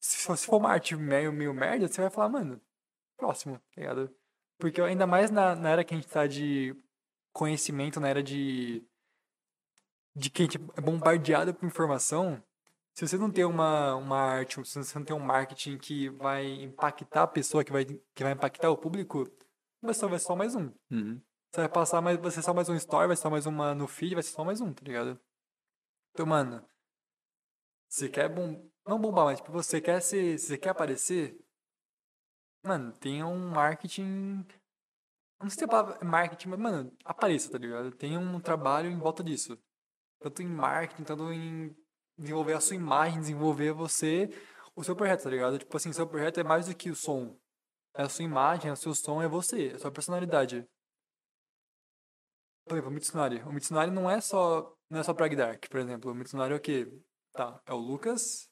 Se 0.00 0.36
se 0.36 0.46
for 0.46 0.56
uma 0.58 0.70
arte 0.70 0.94
meio, 0.96 1.32
meio 1.32 1.54
merda, 1.54 1.88
você 1.88 2.02
vai 2.02 2.10
falar, 2.10 2.28
mano, 2.28 2.60
próximo, 3.16 3.58
tá 3.74 3.80
ligado? 3.80 4.14
Porque 4.58 4.80
ainda 4.80 5.06
mais 5.06 5.30
na, 5.30 5.54
na 5.56 5.70
era 5.70 5.84
que 5.84 5.94
a 5.94 5.96
gente 5.96 6.08
tá 6.08 6.26
de 6.26 6.76
conhecimento, 7.32 8.00
na 8.00 8.08
era 8.08 8.22
de. 8.22 8.84
de 10.14 10.30
que 10.30 10.42
a 10.42 10.44
gente 10.44 10.58
é 10.76 10.80
bombardeado 10.80 11.54
por 11.54 11.66
informação. 11.66 12.42
Se 12.94 13.06
você 13.08 13.18
não 13.18 13.30
tem 13.30 13.44
uma, 13.44 13.96
uma 13.96 14.18
arte, 14.20 14.64
se 14.64 14.84
você 14.84 14.98
não 14.98 15.04
tem 15.04 15.16
um 15.16 15.20
marketing 15.20 15.78
que 15.78 16.08
vai 16.10 16.46
impactar 16.62 17.24
a 17.24 17.26
pessoa, 17.26 17.64
que 17.64 17.72
vai, 17.72 17.84
que 17.84 18.22
vai 18.22 18.32
impactar 18.32 18.70
o 18.70 18.76
público, 18.76 19.28
vai 19.84 19.94
ser, 19.94 20.08
vai 20.08 20.18
só 20.18 20.34
mais 20.34 20.54
um. 20.54 20.72
Uhum. 20.90 21.20
Você 21.50 21.60
vai 21.60 21.68
passar 21.68 22.00
mais, 22.00 22.18
vai 22.18 22.30
ser 22.30 22.42
só 22.42 22.52
mais 22.52 22.68
um 22.68 22.74
story, 22.74 23.06
vai 23.06 23.16
ser 23.16 23.22
só 23.22 23.30
mais 23.30 23.46
uma 23.46 23.74
no 23.74 23.86
feed, 23.86 24.14
vai 24.14 24.22
ser 24.22 24.32
só 24.32 24.44
mais 24.44 24.60
um, 24.60 24.72
tá 24.72 24.82
ligado? 24.84 25.20
Então, 26.12 26.26
mano, 26.26 26.64
você 27.88 28.08
quer 28.08 28.28
bom, 28.28 28.68
não 28.86 29.00
bombar, 29.00 29.26
mas 29.26 29.38
tipo, 29.40 29.52
você 29.52 29.80
quer 29.80 30.00
se, 30.00 30.38
você 30.38 30.58
quer 30.58 30.70
aparecer, 30.70 31.38
mano, 32.64 32.92
tenha 32.92 33.26
um 33.26 33.50
marketing, 33.50 34.44
não 35.40 35.48
sei 35.48 35.58
se 35.58 35.64
é 35.64 36.04
marketing, 36.04 36.48
mas 36.48 36.58
mano, 36.58 36.96
apareça, 37.04 37.50
tá 37.50 37.58
ligado? 37.58 37.92
Tenha 37.92 38.18
um 38.18 38.40
trabalho 38.40 38.90
em 38.90 38.98
volta 38.98 39.22
disso. 39.22 39.58
Tanto 40.20 40.42
em 40.42 40.46
marketing, 40.46 41.04
tanto 41.04 41.32
em 41.32 41.76
desenvolver 42.16 42.54
a 42.54 42.60
sua 42.60 42.76
imagem, 42.76 43.20
desenvolver 43.20 43.72
você, 43.72 44.30
o 44.74 44.82
seu 44.82 44.96
projeto, 44.96 45.24
tá 45.24 45.30
ligado? 45.30 45.58
Tipo 45.58 45.76
assim, 45.76 45.92
seu 45.92 46.06
projeto 46.06 46.40
é 46.40 46.44
mais 46.44 46.66
do 46.66 46.74
que 46.74 46.90
o 46.90 46.96
som. 46.96 47.38
É 47.96 48.02
a 48.02 48.08
sua 48.08 48.24
imagem, 48.24 48.70
é 48.70 48.72
o 48.72 48.76
seu 48.76 48.94
som, 48.94 49.22
é 49.22 49.28
você, 49.28 49.68
é 49.68 49.74
a 49.74 49.78
sua 49.78 49.90
personalidade. 49.92 50.66
Por 52.66 52.72
exemplo, 52.74 52.90
o 52.90 52.94
Mitsunari. 52.94 53.42
O 53.42 53.52
Mitsunari 53.52 53.90
não 53.90 54.10
é 54.10 54.20
só, 54.20 54.74
não 54.90 55.00
é 55.00 55.02
só 55.02 55.12
Prag 55.14 55.36
Dark, 55.36 55.68
por 55.68 55.80
exemplo. 55.80 56.10
O 56.10 56.14
Mitsunari 56.14 56.54
é 56.54 56.56
o 56.56 56.60
quê? 56.60 56.90
Tá, 57.32 57.60
é 57.66 57.72
o 57.72 57.76
Lucas. 57.76 58.48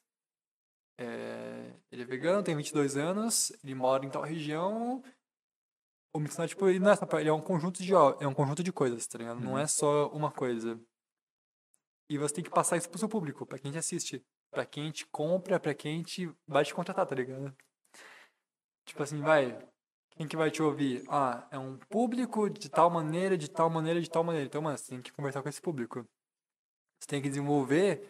é, 0.97 1.73
Ele 1.91 2.03
é 2.03 2.05
vegano, 2.05 2.43
tem 2.43 2.55
22 2.55 2.95
anos, 2.95 3.51
ele 3.63 3.73
mora 3.75 4.05
em 4.05 4.09
tal 4.09 4.21
região. 4.21 5.03
O 6.15 6.19
Mitsunari, 6.19 6.49
tipo, 6.49 6.67
ele 6.69 6.79
não 6.79 6.91
é 6.91 6.95
só, 6.95 7.05
ele 7.19 7.29
é 7.29 7.33
um 7.33 7.41
conjunto 7.41 7.81
de, 7.81 7.91
é 7.91 8.27
um 8.27 8.33
conjunto 8.35 8.63
de 8.63 8.71
coisas, 8.71 9.07
tá 9.07 9.17
ligado? 9.17 9.39
Não 9.39 9.57
é 9.57 9.65
só 9.65 10.09
uma 10.09 10.31
coisa. 10.31 10.79
E 12.09 12.17
você 12.17 12.35
tem 12.35 12.43
que 12.43 12.51
passar 12.51 12.77
isso 12.77 12.89
pro 12.89 12.99
seu 12.99 13.09
público, 13.09 13.45
pra 13.45 13.57
quem 13.57 13.71
te 13.71 13.77
assiste. 13.77 14.23
Pra 14.51 14.65
quem 14.65 14.91
te 14.91 15.07
compra, 15.07 15.59
pra 15.59 15.73
quem 15.73 16.03
te 16.03 16.31
vai 16.45 16.63
te 16.63 16.73
contratar, 16.73 17.07
tá 17.07 17.15
ligado? 17.15 17.55
Tipo 18.85 19.03
assim, 19.03 19.21
vai, 19.21 19.57
quem 20.11 20.27
que 20.27 20.37
vai 20.37 20.51
te 20.51 20.61
ouvir? 20.61 21.03
Ah, 21.09 21.47
é 21.51 21.57
um 21.57 21.77
público 21.89 22.49
de 22.49 22.69
tal 22.69 22.89
maneira, 22.89 23.37
de 23.37 23.49
tal 23.49 23.69
maneira, 23.69 23.99
de 24.01 24.09
tal 24.09 24.23
maneira. 24.23 24.47
Então, 24.47 24.61
mano, 24.61 24.77
você 24.77 24.89
tem 24.89 25.01
que 25.01 25.11
conversar 25.11 25.41
com 25.41 25.49
esse 25.49 25.61
público. 25.61 26.05
Você 26.99 27.07
tem 27.07 27.21
que 27.21 27.29
desenvolver 27.29 28.07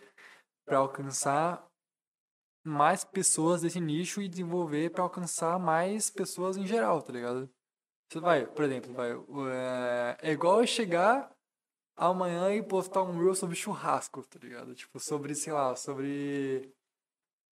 para 0.65 0.77
alcançar 0.77 1.65
mais 2.65 3.03
pessoas 3.03 3.61
desse 3.61 3.79
nicho 3.79 4.21
e 4.21 4.27
desenvolver 4.27 4.91
para 4.91 5.03
alcançar 5.03 5.59
mais 5.59 6.09
pessoas 6.09 6.55
em 6.55 6.65
geral, 6.65 7.01
tá 7.01 7.11
ligado? 7.11 7.49
Você 8.09 8.19
vai, 8.19 8.45
por 8.45 8.63
exemplo, 8.63 8.93
vai, 8.93 9.11
é, 9.51 10.17
é 10.21 10.31
igual 10.31 10.61
eu 10.61 10.67
chegar 10.67 11.33
amanhã 11.95 12.53
e 12.53 12.63
postar 12.63 13.03
um 13.03 13.17
reel 13.17 13.35
sobre 13.35 13.55
churrasco, 13.55 14.23
tá 14.27 14.39
ligado? 14.39 14.73
Tipo, 14.75 14.99
sobre, 14.99 15.35
sei 15.35 15.51
lá, 15.51 15.75
sobre 15.75 16.71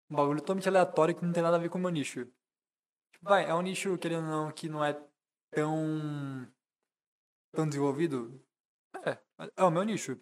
um 0.09 0.15
bagulho 0.15 0.39
totalmente 0.39 0.67
aleatório 0.67 1.15
que 1.15 1.23
não 1.23 1.33
tem 1.33 1.43
nada 1.43 1.57
a 1.57 1.59
ver 1.59 1.69
com 1.69 1.77
o 1.77 1.81
meu 1.81 1.89
nicho. 1.89 2.27
Vai, 3.21 3.49
é 3.49 3.53
um 3.53 3.61
nicho, 3.61 3.97
querendo 3.97 4.25
ou 4.25 4.29
não, 4.29 4.51
que 4.51 4.69
não 4.69 4.83
é 4.83 4.93
tão. 5.51 6.47
tão 7.51 7.67
desenvolvido. 7.67 8.41
É, 9.05 9.17
é 9.57 9.63
o 9.63 9.71
meu 9.71 9.83
nicho. 9.83 10.19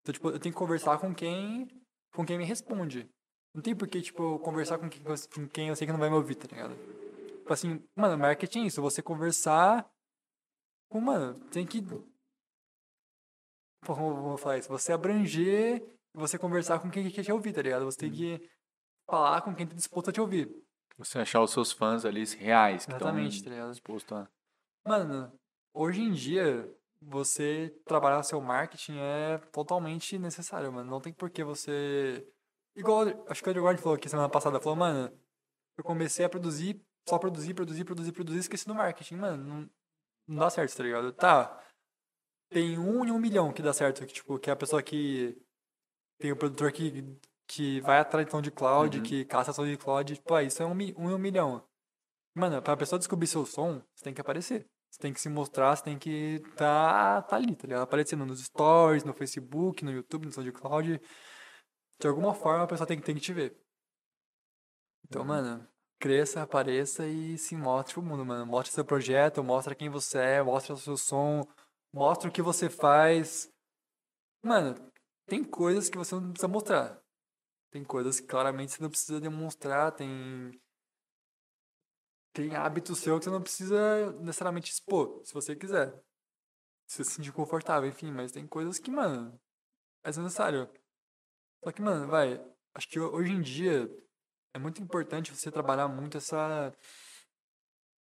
Então, 0.00 0.12
tipo, 0.12 0.30
eu 0.30 0.38
tenho 0.38 0.54
que 0.54 0.58
conversar 0.58 0.98
com 0.98 1.14
quem. 1.14 1.68
com 2.12 2.24
quem 2.24 2.38
me 2.38 2.44
responde. 2.44 3.08
Não 3.54 3.62
tem 3.62 3.74
por 3.74 3.88
que, 3.88 4.00
tipo, 4.00 4.38
conversar 4.40 4.78
com 4.78 4.88
quem, 4.88 5.02
com 5.02 5.48
quem 5.48 5.68
eu 5.68 5.76
sei 5.76 5.86
que 5.86 5.92
não 5.92 6.00
vai 6.00 6.10
me 6.10 6.16
ouvir, 6.16 6.34
tá 6.34 6.46
ligado? 6.48 6.74
Tipo 7.38 7.52
assim, 7.52 7.82
mano, 7.96 8.18
marketing 8.18 8.64
é 8.64 8.66
isso, 8.66 8.82
você 8.82 9.02
conversar 9.02 9.90
com, 10.90 11.00
mano, 11.00 11.38
tem 11.48 11.66
que. 11.66 11.82
Pô, 11.82 13.94
como 13.94 14.10
eu 14.10 14.22
vou 14.22 14.36
falar 14.36 14.58
isso? 14.58 14.68
Você 14.68 14.92
abranger 14.92 15.82
você 16.18 16.38
conversar 16.38 16.80
com 16.80 16.90
quem 16.90 17.08
quer 17.10 17.22
te 17.22 17.32
ouvir, 17.32 17.52
tá 17.52 17.62
ligado? 17.62 17.84
Você 17.84 17.98
tem 17.98 18.10
que 18.10 18.50
falar 19.08 19.40
com 19.42 19.54
quem 19.54 19.66
tá 19.66 19.74
disposto 19.74 20.10
a 20.10 20.12
te 20.12 20.20
ouvir. 20.20 20.50
Você 20.98 21.20
achar 21.20 21.40
os 21.40 21.52
seus 21.52 21.70
fãs 21.70 22.04
ali 22.04 22.24
reais 22.24 22.84
que 22.84 22.92
estão 22.92 23.08
Exatamente, 23.08 23.44
tá 23.44 23.50
ligado? 23.50 23.70
dispostos 23.70 24.18
a. 24.18 24.28
Mano, 24.84 25.32
hoje 25.72 26.00
em 26.02 26.12
dia, 26.12 26.68
você 27.00 27.72
trabalhar 27.86 28.22
seu 28.24 28.40
marketing 28.40 28.98
é 28.98 29.38
totalmente 29.52 30.18
necessário, 30.18 30.72
mano. 30.72 30.90
Não 30.90 31.00
tem 31.00 31.12
por 31.12 31.30
que 31.30 31.44
você. 31.44 32.26
Igual, 32.74 33.04
acho 33.28 33.42
que 33.42 33.48
o 33.48 33.52
Edward 33.52 33.80
falou 33.80 33.96
aqui 33.96 34.08
semana 34.08 34.28
passada, 34.28 34.60
falou, 34.60 34.76
mano, 34.76 35.16
eu 35.76 35.84
comecei 35.84 36.24
a 36.24 36.28
produzir, 36.28 36.80
só 37.08 37.18
produzir, 37.18 37.54
produzir, 37.54 37.84
produzir, 37.84 38.12
produzir, 38.12 38.38
esqueci 38.40 38.66
do 38.66 38.74
marketing, 38.74 39.16
mano. 39.16 39.44
Não, 39.44 39.70
não 40.26 40.36
dá 40.36 40.50
certo, 40.50 40.76
tá 40.76 40.82
ligado? 40.82 41.12
Tá. 41.12 41.64
Tem 42.50 42.78
um 42.78 43.04
em 43.04 43.12
um 43.12 43.18
milhão 43.18 43.52
que 43.52 43.62
dá 43.62 43.72
certo, 43.72 44.04
que, 44.04 44.12
tipo, 44.12 44.38
que 44.38 44.50
é 44.50 44.52
a 44.52 44.56
pessoa 44.56 44.82
que. 44.82 45.40
Tem 46.18 46.32
o 46.32 46.36
produtor 46.36 46.72
que, 46.72 47.16
que 47.48 47.80
vai 47.80 47.98
atrás 47.98 48.26
de 48.26 48.30
som 48.32 48.42
de 48.42 48.50
cloud, 48.50 48.98
Uhum. 48.98 49.02
que 49.02 49.24
caça 49.24 49.52
som 49.52 49.64
de 49.66 49.76
cloud, 49.78 50.14
tipo, 50.14 50.34
ah, 50.34 50.42
isso 50.42 50.62
é 50.62 50.66
um, 50.66 50.72
um 50.72 51.14
um 51.14 51.18
milhão. 51.18 51.64
Mano, 52.36 52.62
pra 52.62 52.76
pessoa 52.76 52.98
descobrir 52.98 53.26
seu 53.26 53.44
som, 53.46 53.82
você 53.94 54.04
tem 54.04 54.14
que 54.14 54.20
aparecer. 54.20 54.66
Você 54.90 55.00
tem 55.00 55.12
que 55.12 55.20
se 55.20 55.28
mostrar, 55.28 55.74
você 55.76 55.82
tem 55.84 55.98
que 55.98 56.40
tá, 56.56 57.20
tá 57.22 57.36
ali, 57.36 57.54
tá 57.56 57.66
ligado? 57.66 57.82
Aparecendo 57.82 58.24
nos 58.24 58.40
stories, 58.44 59.04
no 59.04 59.12
Facebook, 59.14 59.84
no 59.84 59.90
YouTube, 59.92 60.26
no 60.26 60.32
SoundCloud. 60.32 61.00
De 62.00 62.06
alguma 62.08 62.32
forma 62.34 62.64
a 62.64 62.66
pessoa 62.66 62.86
tem, 62.86 62.98
que- 62.98 63.04
tem 63.04 63.14
que 63.14 63.20
te 63.20 63.32
ver. 63.32 63.56
Então, 65.04 65.24
mano, 65.24 65.66
cresça, 66.00 66.42
apareça 66.42 67.06
e 67.06 67.36
se 67.38 67.56
mostre 67.56 67.94
pro 67.94 68.02
mundo, 68.02 68.24
mano. 68.24 68.46
Mostre 68.46 68.72
seu 68.74 68.84
projeto, 68.84 69.42
mostra 69.42 69.74
quem 69.74 69.88
você 69.90 70.18
é, 70.18 70.42
mostra 70.42 70.74
o 70.74 70.76
seu 70.78 70.96
som, 70.96 71.42
mostra 71.92 72.28
o 72.28 72.32
que 72.32 72.42
você 72.42 72.68
faz. 72.70 73.48
Mano, 74.44 74.74
tem 75.26 75.42
coisas 75.44 75.88
que 75.90 75.98
você 75.98 76.14
não 76.14 76.30
precisa 76.30 76.48
mostrar. 76.48 77.00
Tem 77.70 77.84
coisas 77.84 78.20
que 78.20 78.26
claramente 78.26 78.72
você 78.72 78.82
não 78.82 78.90
precisa 78.90 79.20
demonstrar, 79.20 79.92
tem 79.92 80.50
tem 82.32 82.54
hábito 82.54 82.94
seu 82.94 83.18
que 83.18 83.24
você 83.24 83.30
não 83.30 83.42
precisa 83.42 84.12
necessariamente 84.20 84.70
expor, 84.70 85.20
se 85.24 85.34
você 85.34 85.56
quiser. 85.56 85.92
Se 86.86 86.98
você 86.98 87.04
se 87.04 87.16
sentir 87.16 87.32
confortável, 87.32 87.88
enfim, 87.88 88.12
mas 88.12 88.30
tem 88.30 88.46
coisas 88.46 88.78
que, 88.78 88.90
mano, 88.90 89.38
é 90.04 90.10
desnecessário. 90.10 90.70
Só 91.64 91.72
que, 91.72 91.82
mano, 91.82 92.06
vai, 92.06 92.40
acho 92.74 92.88
que 92.88 93.00
hoje 93.00 93.32
em 93.32 93.42
dia 93.42 93.90
é 94.54 94.58
muito 94.58 94.80
importante 94.80 95.34
você 95.34 95.50
trabalhar 95.50 95.88
muito 95.88 96.16
essa. 96.16 96.72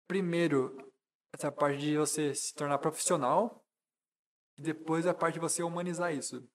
Primeiro, 0.08 0.76
essa 1.32 1.52
parte 1.52 1.80
de 1.80 1.98
você 1.98 2.34
se 2.34 2.54
tornar 2.54 2.80
profissional, 2.80 3.64
e 4.58 4.62
depois 4.62 5.06
a 5.06 5.14
parte 5.14 5.36
de 5.36 5.40
você 5.40 5.62
humanizar 5.62 6.14
isso. 6.14 6.48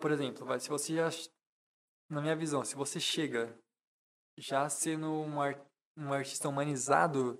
Por 0.00 0.10
exemplo, 0.10 0.46
vai, 0.46 0.58
se 0.58 0.68
você 0.68 0.94
já. 0.94 1.10
Na 2.08 2.20
minha 2.20 2.34
visão, 2.34 2.64
se 2.64 2.74
você 2.74 2.98
chega 2.98 3.56
já 4.36 4.68
sendo 4.68 5.06
um, 5.08 5.36
um 5.96 6.12
artista 6.12 6.48
humanizado, 6.48 7.38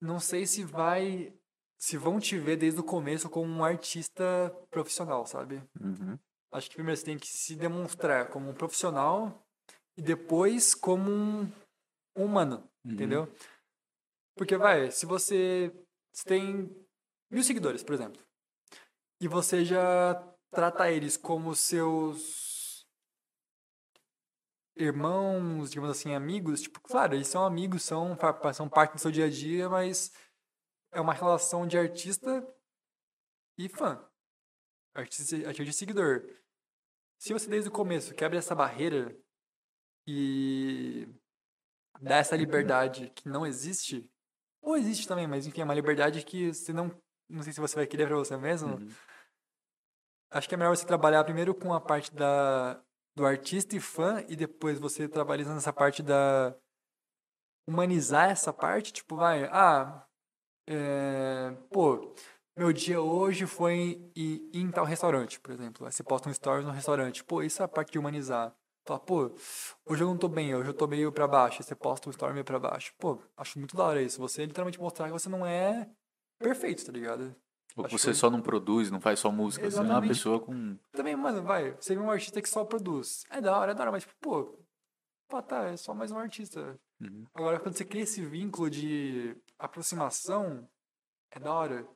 não 0.00 0.20
sei 0.20 0.46
se 0.46 0.64
vai. 0.64 1.34
Se 1.78 1.98
vão 1.98 2.18
te 2.18 2.38
ver 2.38 2.56
desde 2.56 2.80
o 2.80 2.84
começo 2.84 3.28
como 3.28 3.52
um 3.52 3.64
artista 3.64 4.24
profissional, 4.70 5.26
sabe? 5.26 5.62
Uhum. 5.78 6.18
Acho 6.52 6.70
que 6.70 6.76
primeiro 6.76 6.98
você 6.98 7.04
tem 7.04 7.18
que 7.18 7.26
se 7.26 7.54
demonstrar 7.54 8.28
como 8.28 8.48
um 8.48 8.54
profissional 8.54 9.46
e 9.94 10.00
depois 10.00 10.74
como 10.74 11.10
um 11.10 11.52
humano, 12.16 12.66
entendeu? 12.82 13.30
Porque 14.34 14.56
vai, 14.56 14.90
se 14.90 15.04
você 15.04 15.70
você 16.16 16.24
tem 16.24 16.86
mil 17.30 17.42
seguidores, 17.42 17.82
por 17.82 17.94
exemplo. 17.94 18.22
E 19.20 19.28
você 19.28 19.66
já 19.66 20.14
trata 20.56 20.90
eles 20.90 21.18
como 21.18 21.54
seus 21.54 22.88
irmãos, 24.74 25.70
digamos 25.70 25.90
assim, 25.90 26.14
amigos. 26.14 26.62
Tipo, 26.62 26.80
claro, 26.80 27.14
eles 27.14 27.28
são 27.28 27.44
amigos, 27.44 27.82
são, 27.82 28.16
são 28.54 28.66
parte 28.66 28.94
do 28.94 28.98
seu 28.98 29.10
dia 29.10 29.26
a 29.26 29.30
dia, 29.30 29.68
mas 29.68 30.12
é 30.92 31.00
uma 31.00 31.12
relação 31.12 31.66
de 31.66 31.76
artista 31.76 32.42
e 33.58 33.68
fã. 33.68 34.02
Artista, 34.94 35.36
artista 35.46 35.62
e 35.62 35.72
seguidor. 35.74 36.26
Se 37.18 37.34
você 37.34 37.50
desde 37.50 37.68
o 37.68 37.72
começo 37.72 38.14
quebra 38.14 38.38
essa 38.38 38.54
barreira 38.54 39.14
e 40.06 41.06
dá 42.00 42.16
essa 42.16 42.34
liberdade 42.34 43.12
que 43.14 43.28
não 43.28 43.46
existe, 43.46 44.10
ou 44.62 44.74
existe 44.74 45.06
também, 45.06 45.26
mas 45.26 45.46
enfim, 45.46 45.60
é 45.60 45.64
uma 45.64 45.74
liberdade 45.74 46.24
que 46.24 46.54
você 46.54 46.72
não. 46.72 46.90
Não 47.28 47.42
sei 47.42 47.52
se 47.52 47.60
você 47.60 47.74
vai 47.74 47.86
querer 47.86 48.06
pra 48.06 48.16
você 48.16 48.36
mesmo. 48.38 48.78
Acho 50.36 50.48
que 50.48 50.54
é 50.54 50.58
melhor 50.58 50.76
você 50.76 50.84
trabalhar 50.86 51.24
primeiro 51.24 51.54
com 51.54 51.72
a 51.72 51.80
parte 51.80 52.14
da, 52.14 52.78
do 53.16 53.24
artista 53.24 53.74
e 53.74 53.80
fã, 53.80 54.22
e 54.28 54.36
depois 54.36 54.78
você 54.78 55.08
trabalhando 55.08 55.54
nessa 55.54 55.72
parte 55.72 56.02
da. 56.02 56.54
humanizar 57.66 58.30
essa 58.30 58.52
parte, 58.52 58.92
tipo, 58.92 59.16
vai, 59.16 59.44
ah, 59.44 60.06
é, 60.68 61.52
pô, 61.72 62.14
meu 62.54 62.70
dia 62.70 63.00
hoje 63.00 63.46
foi 63.46 64.10
em, 64.14 64.50
em, 64.52 64.70
tal 64.70 64.84
restaurante, 64.84 65.40
por 65.40 65.52
exemplo. 65.52 65.86
Aí 65.86 65.92
você 65.92 66.02
posta 66.02 66.28
um 66.28 66.34
stories 66.34 66.66
no 66.66 66.72
restaurante. 66.72 67.24
Pô, 67.24 67.42
isso 67.42 67.62
é 67.62 67.64
a 67.64 67.68
parte 67.68 67.92
de 67.92 67.98
humanizar. 67.98 68.54
Fala, 68.86 69.00
pô, 69.00 69.34
hoje 69.86 70.02
eu 70.02 70.06
não 70.06 70.18
tô 70.18 70.28
bem, 70.28 70.54
hoje 70.54 70.68
eu 70.68 70.74
tô 70.74 70.86
meio 70.86 71.10
pra 71.12 71.26
baixo. 71.26 71.62
Aí 71.62 71.64
você 71.64 71.74
posta 71.74 72.08
um 72.08 72.12
story 72.12 72.34
meio 72.34 72.44
pra 72.44 72.58
baixo. 72.58 72.94
Pô, 72.98 73.22
acho 73.38 73.58
muito 73.58 73.74
da 73.74 73.84
hora 73.84 74.02
isso. 74.02 74.20
Você 74.20 74.44
literalmente 74.44 74.78
mostrar 74.78 75.06
que 75.06 75.12
você 75.12 75.28
não 75.30 75.46
é 75.46 75.90
perfeito, 76.38 76.84
tá 76.84 76.92
ligado? 76.92 77.34
Ou 77.74 77.84
Acho 77.86 77.98
você 77.98 78.14
só 78.14 78.30
não 78.30 78.40
produz, 78.40 78.90
não 78.90 79.00
faz 79.00 79.18
só 79.20 79.30
música. 79.30 79.70
Você 79.70 79.76
é 79.76 79.80
uma 79.80 79.86
Exatamente. 79.86 80.08
pessoa 80.10 80.40
com. 80.40 80.78
Também, 80.92 81.14
mano, 81.16 81.42
vai, 81.42 81.72
você 81.72 81.94
vê 81.94 82.00
um 82.00 82.10
artista 82.10 82.40
que 82.40 82.48
só 82.48 82.64
produz. 82.64 83.24
É 83.30 83.40
da 83.40 83.56
hora, 83.58 83.72
é 83.72 83.74
da 83.74 83.82
hora, 83.82 83.92
mas, 83.92 84.02
tipo, 84.04 84.14
pô, 84.20 84.58
pô, 85.28 85.42
tá, 85.42 85.64
é 85.64 85.76
só 85.76 85.92
mais 85.92 86.10
um 86.10 86.18
artista. 86.18 86.78
Uhum. 87.00 87.24
Agora, 87.34 87.60
quando 87.60 87.76
você 87.76 87.84
cria 87.84 88.02
esse 88.04 88.24
vínculo 88.24 88.70
de 88.70 89.36
aproximação, 89.58 90.66
é 91.30 91.38
da 91.38 91.52
hora. 91.52 91.86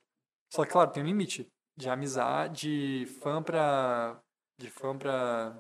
Só 0.53 0.65
que, 0.67 0.73
claro, 0.73 0.91
tem 0.91 1.03
um 1.03 1.07
limite 1.07 1.47
de 1.79 1.89
amizade, 1.89 2.61
de 3.05 3.07
fã 3.23 3.43
pra. 3.43 4.21
de 4.59 4.69
fã 4.71 4.97
pra. 4.99 5.57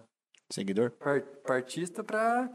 Seguidor? 0.52 0.90
pra, 0.90 1.20
pra 1.22 1.54
artista 1.56 2.04
pra. 2.04 2.50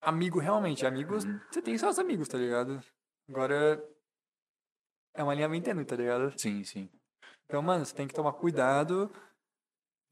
amigo 0.00 0.38
realmente. 0.38 0.86
Amigos, 0.86 1.24
Uhum. 1.24 1.40
você 1.50 1.60
tem 1.60 1.76
seus 1.76 1.98
amigos, 1.98 2.28
tá 2.28 2.38
ligado? 2.38 2.80
Agora. 3.28 3.82
É 5.16 5.22
uma 5.22 5.34
linha 5.34 5.48
bem 5.48 5.62
tênue, 5.62 5.84
tá 5.84 5.96
ligado? 5.96 6.38
Sim, 6.38 6.62
sim. 6.62 6.90
Então, 7.46 7.62
mano, 7.62 7.84
você 7.84 7.94
tem 7.94 8.06
que 8.06 8.14
tomar 8.14 8.32
cuidado, 8.34 9.08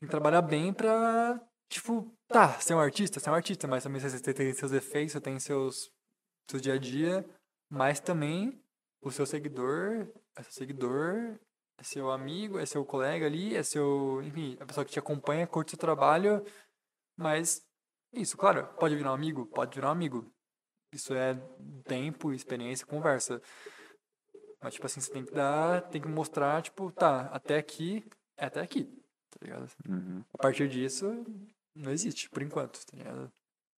tem 0.01 0.07
que 0.07 0.09
trabalhar 0.09 0.41
bem 0.41 0.73
pra, 0.73 1.39
tipo, 1.69 2.11
tá, 2.27 2.59
você 2.59 2.73
é 2.73 2.77
um 2.77 2.81
artista, 2.81 3.21
você 3.21 3.29
é 3.29 3.33
um 3.33 3.35
artista, 3.35 3.69
mas 3.69 3.83
também 3.83 4.01
você 4.01 4.33
tem 4.33 4.53
seus 4.55 4.73
efeitos, 4.73 5.13
você 5.13 5.21
tem 5.21 5.39
seus, 5.39 5.91
seus 6.51 6.63
dia 6.63 6.75
a 6.75 6.79
dia, 6.79 7.25
mas 7.71 8.01
também 8.01 8.59
o 9.03 9.11
seu 9.11 9.27
seguidor, 9.27 10.09
é 10.37 10.43
seu 10.43 10.53
seguidor, 10.53 11.39
é 11.79 11.83
seu 11.83 12.11
amigo, 12.11 12.59
é 12.59 12.65
seu 12.65 12.85
colega 12.85 13.27
ali, 13.27 13.55
é 13.55 13.63
seu, 13.63 14.23
enfim, 14.23 14.57
a 14.59 14.65
pessoa 14.65 14.87
que 14.87 14.93
te 14.93 14.99
acompanha, 14.99 15.47
curte 15.47 15.73
seu 15.73 15.79
trabalho, 15.79 16.43
mas 17.19 17.63
isso, 18.13 18.37
claro, 18.39 18.67
pode 18.79 18.97
virar 18.97 19.11
um 19.11 19.15
amigo, 19.15 19.45
pode 19.47 19.75
virar 19.75 19.89
um 19.89 19.93
amigo. 19.93 20.33
Isso 20.93 21.13
é 21.13 21.35
tempo, 21.85 22.33
experiência, 22.33 22.87
conversa. 22.87 23.43
Mas, 24.65 24.73
tipo 24.73 24.87
assim, 24.87 24.99
você 24.99 25.13
tem 25.13 25.23
que 25.23 25.31
dar, 25.31 25.83
tem 25.91 26.01
que 26.01 26.09
mostrar, 26.09 26.63
tipo, 26.63 26.91
tá, 26.91 27.27
até 27.27 27.59
aqui, 27.59 28.03
é 28.35 28.47
até 28.47 28.63
aqui, 28.63 28.85
tá 29.31 29.39
ligado? 29.43 29.71
Uhum. 29.87 30.25
A 30.33 30.39
partir 30.39 30.67
disso, 30.71 31.23
não 31.77 31.93
existe, 31.93 32.31
por 32.31 32.43
enquanto, 32.43 32.83
tá 32.87 32.97
ligado? 32.97 33.31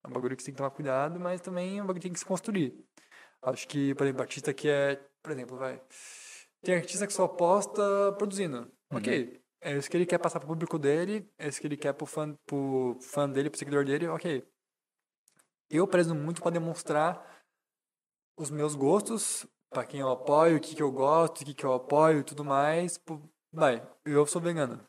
É 0.05 0.09
um 0.09 0.13
bagulho 0.13 0.37
que 0.37 0.43
você 0.45 0.47
tem 0.47 0.55
que 0.55 0.59
tomar 0.59 0.71
cuidado, 0.71 1.19
mas 1.19 1.41
também 1.41 1.79
é 1.79 1.83
um 1.83 1.87
bagulho 1.87 2.01
que 2.01 2.07
tem 2.07 2.13
que 2.13 2.21
se 2.21 2.25
construir. 2.25 2.87
Acho 3.43 3.67
que, 3.67 3.97
por 3.97 4.05
exemplo, 4.05 4.23
artista 4.23 4.55
que 4.55 4.69
é, 4.69 4.95
por 5.21 5.33
exemplo, 5.33 5.57
vai. 5.57 5.83
Tem 6.63 6.77
artista 6.77 7.05
que 7.05 7.13
só 7.13 7.27
posta 7.27 8.13
produzindo. 8.17 8.71
Ok. 8.93 9.43
É 9.63 9.77
isso 9.77 9.91
que 9.91 9.97
ele 9.97 10.07
quer 10.07 10.19
passar 10.19 10.39
pro 10.39 10.51
público 10.51 10.79
dele, 10.79 11.29
é 11.37 11.49
isso 11.49 11.61
que 11.61 11.67
ele 11.67 11.77
quer 11.77 11.95
pro 11.95 12.07
fã, 12.07 12.33
pro 12.47 12.97
fã 13.03 13.29
dele, 13.29 13.51
pro 13.51 13.59
seguidor 13.59 13.85
dele, 13.85 14.07
ok. 14.07 14.47
Eu 15.69 15.89
prezo 15.89 16.15
muito 16.15 16.41
pra 16.41 16.53
demonstrar 16.53 17.43
os 18.39 18.53
meus 18.53 18.77
gostos, 18.77 19.45
pra 19.71 19.85
quem 19.85 20.01
eu 20.01 20.11
apoio, 20.11 20.57
o 20.57 20.61
que, 20.61 20.75
que 20.75 20.83
eu 20.83 20.91
gosto, 20.91 21.43
o 21.43 21.45
que, 21.45 21.55
que 21.55 21.65
eu 21.65 21.73
apoio 21.73 22.21
e 22.21 22.25
tudo 22.25 22.45
mais. 22.45 23.01
Vai, 23.53 23.87
eu 24.05 24.27
sou 24.27 24.41
vegano. 24.41 24.85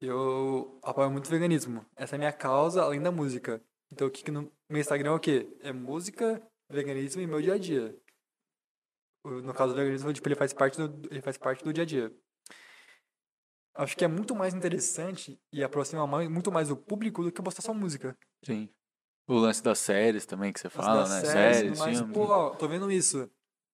Eu 0.00 0.78
apoio 0.82 1.10
muito 1.10 1.26
o 1.26 1.30
veganismo. 1.30 1.84
Essa 1.96 2.14
é 2.14 2.16
a 2.16 2.18
minha 2.18 2.32
causa, 2.32 2.82
além 2.82 3.00
da 3.00 3.10
música. 3.10 3.62
Então, 3.92 4.06
o 4.06 4.10
que, 4.10 4.22
que 4.24 4.30
no 4.30 4.50
meu 4.68 4.80
Instagram 4.80 5.10
é 5.10 5.14
o 5.14 5.20
quê? 5.20 5.56
É 5.60 5.72
música, 5.72 6.42
veganismo 6.68 7.22
e 7.22 7.26
meu 7.26 7.40
dia 7.40 7.54
a 7.54 7.58
dia. 7.58 7.96
No 9.24 9.54
caso 9.54 9.72
do 9.72 9.76
veganismo, 9.78 10.12
tipo, 10.12 10.28
ele 10.28 10.34
faz 10.34 10.52
parte 10.52 10.76
do, 10.76 11.08
ele 11.10 11.22
faz 11.22 11.38
parte 11.38 11.64
do 11.64 11.72
dia 11.72 11.84
a 11.84 11.86
dia. 11.86 12.12
Acho 13.76 13.96
que 13.96 14.04
é 14.04 14.08
muito 14.08 14.34
mais 14.36 14.54
interessante 14.54 15.40
e 15.52 15.64
aproxima 15.64 16.06
mais- 16.06 16.28
muito 16.28 16.52
mais 16.52 16.70
o 16.70 16.76
público 16.76 17.22
do 17.24 17.32
que 17.32 17.42
postar 17.42 17.62
só 17.62 17.72
música. 17.74 18.16
Sim. 18.44 18.68
O 19.26 19.34
lance 19.34 19.62
das 19.62 19.78
séries 19.78 20.26
também 20.26 20.52
que 20.52 20.60
você 20.60 20.68
fala, 20.68 21.08
né? 21.08 21.20
séries, 21.22 21.78
Séries, 21.78 21.98
filmes. 21.98 22.12
pô, 22.14 22.24
ó, 22.26 22.50
tô 22.50 22.68
vendo 22.68 22.90
isso. 22.90 23.28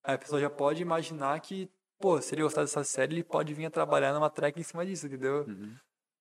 Aí 0.05 0.14
a 0.14 0.18
pessoa 0.18 0.40
já 0.40 0.48
pode 0.51 0.82
imaginar 0.82 1.39
que, 1.40 1.70
pô, 2.01 2.20
se 2.20 2.35
ele 2.35 2.43
gostar 2.43 2.62
dessa 2.62 2.82
série, 2.85 3.14
ele 3.16 3.24
pode 3.24 3.52
vir 3.55 3.66
a 3.66 3.70
trabalhar 3.70 4.12
numa 4.12 4.31
track 4.31 4.59
em 4.59 4.62
cima 4.62 4.85
disso, 4.86 5.06
entendeu? 5.06 5.44
Uhum. 5.47 5.74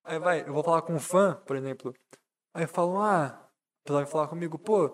Aí 0.06 0.20
vai, 0.20 0.42
eu 0.48 0.54
vou 0.54 0.64
falar 0.64 0.82
com 0.82 0.94
um 0.94 1.00
fã, 1.00 1.36
por 1.46 1.56
exemplo. 1.56 1.94
Aí 2.54 2.64
eu 2.64 2.68
falo, 2.68 2.98
ah, 3.00 3.26
a 3.28 3.50
pessoa 3.86 4.02
vai 4.04 4.06
falar 4.12 4.28
comigo, 4.28 4.58
pô, 4.58 4.92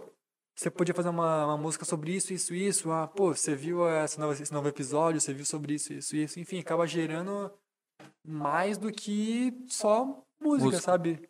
você 0.57 0.69
podia 0.69 0.93
fazer 0.93 1.09
uma, 1.09 1.45
uma 1.45 1.57
música 1.57 1.83
sobre 1.85 2.13
isso, 2.13 2.33
isso, 2.33 2.53
isso. 2.53 2.91
Ah, 2.91 3.07
pô, 3.07 3.33
você 3.33 3.55
viu 3.55 3.87
essa 3.87 4.19
nova- 4.19 4.33
esse 4.41 4.53
novo 4.53 4.67
episódio, 4.67 5.19
você 5.19 5.33
viu 5.33 5.45
sobre 5.45 5.73
isso, 5.75 5.91
isso, 5.93 6.15
isso. 6.15 6.39
Enfim, 6.39 6.59
acaba 6.59 6.85
gerando 6.87 7.51
mais 8.25 8.77
do 8.77 8.91
que 8.91 9.53
só 9.67 10.05
música, 10.39 10.65
Música. 10.65 10.81
sabe? 10.81 11.27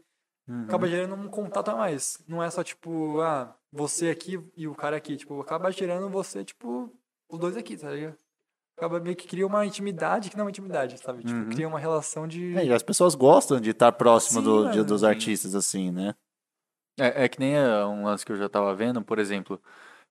Uhum. 0.48 0.64
Acaba 0.65 0.88
gerando 0.88 1.15
um 1.15 1.27
contato 1.27 1.69
a 1.69 1.76
mais. 1.76 2.23
Não 2.27 2.41
é 2.44 2.49
só, 2.49 2.64
tipo, 2.64 3.19
ah, 3.22 3.56
você 3.72 4.10
aqui 4.10 4.40
e 4.56 4.68
o 4.68 4.76
cara 4.76 4.95
aqui. 4.98 5.18
Tipo, 5.18 5.40
acaba 5.41 5.72
gerando 5.72 6.10
você, 6.10 6.44
tipo, 6.45 6.94
os 7.30 7.39
dois 7.39 7.57
aqui, 7.57 7.77
tá 7.77 7.89
ligado? 7.91 8.18
Acaba 8.77 8.99
meio 8.99 9.15
que 9.15 9.27
cria 9.27 9.47
uma 9.47 9.65
intimidade 9.65 10.30
que 10.30 10.35
não 10.35 10.41
é 10.41 10.45
uma 10.45 10.49
intimidade, 10.49 10.97
sabe? 10.97 11.23
Tipo, 11.23 11.39
Uhum. 11.39 11.49
cria 11.49 11.68
uma 11.68 11.80
relação 11.80 12.27
de. 12.27 12.56
É, 12.57 12.65
e 12.65 12.73
as 12.73 12.84
pessoas 12.84 13.15
gostam 13.15 13.60
de 13.60 13.69
estar 13.69 13.91
próximo 13.93 14.39
Sim, 14.41 14.45
do, 14.45 14.72
de- 14.72 14.84
dos 14.84 15.03
artistas, 15.03 15.56
assim, 15.56 15.91
né? 15.91 16.14
É, 16.99 17.23
é 17.26 17.30
que 17.30 17.39
nem 17.39 17.56
é, 17.56 17.85
um 17.85 18.03
lance 18.06 18.26
que 18.26 18.31
eu 18.31 18.38
já 18.38 18.49
tava 18.49 18.73
vendo, 18.76 19.02
por 19.02 19.18
exemplo, 19.19 19.61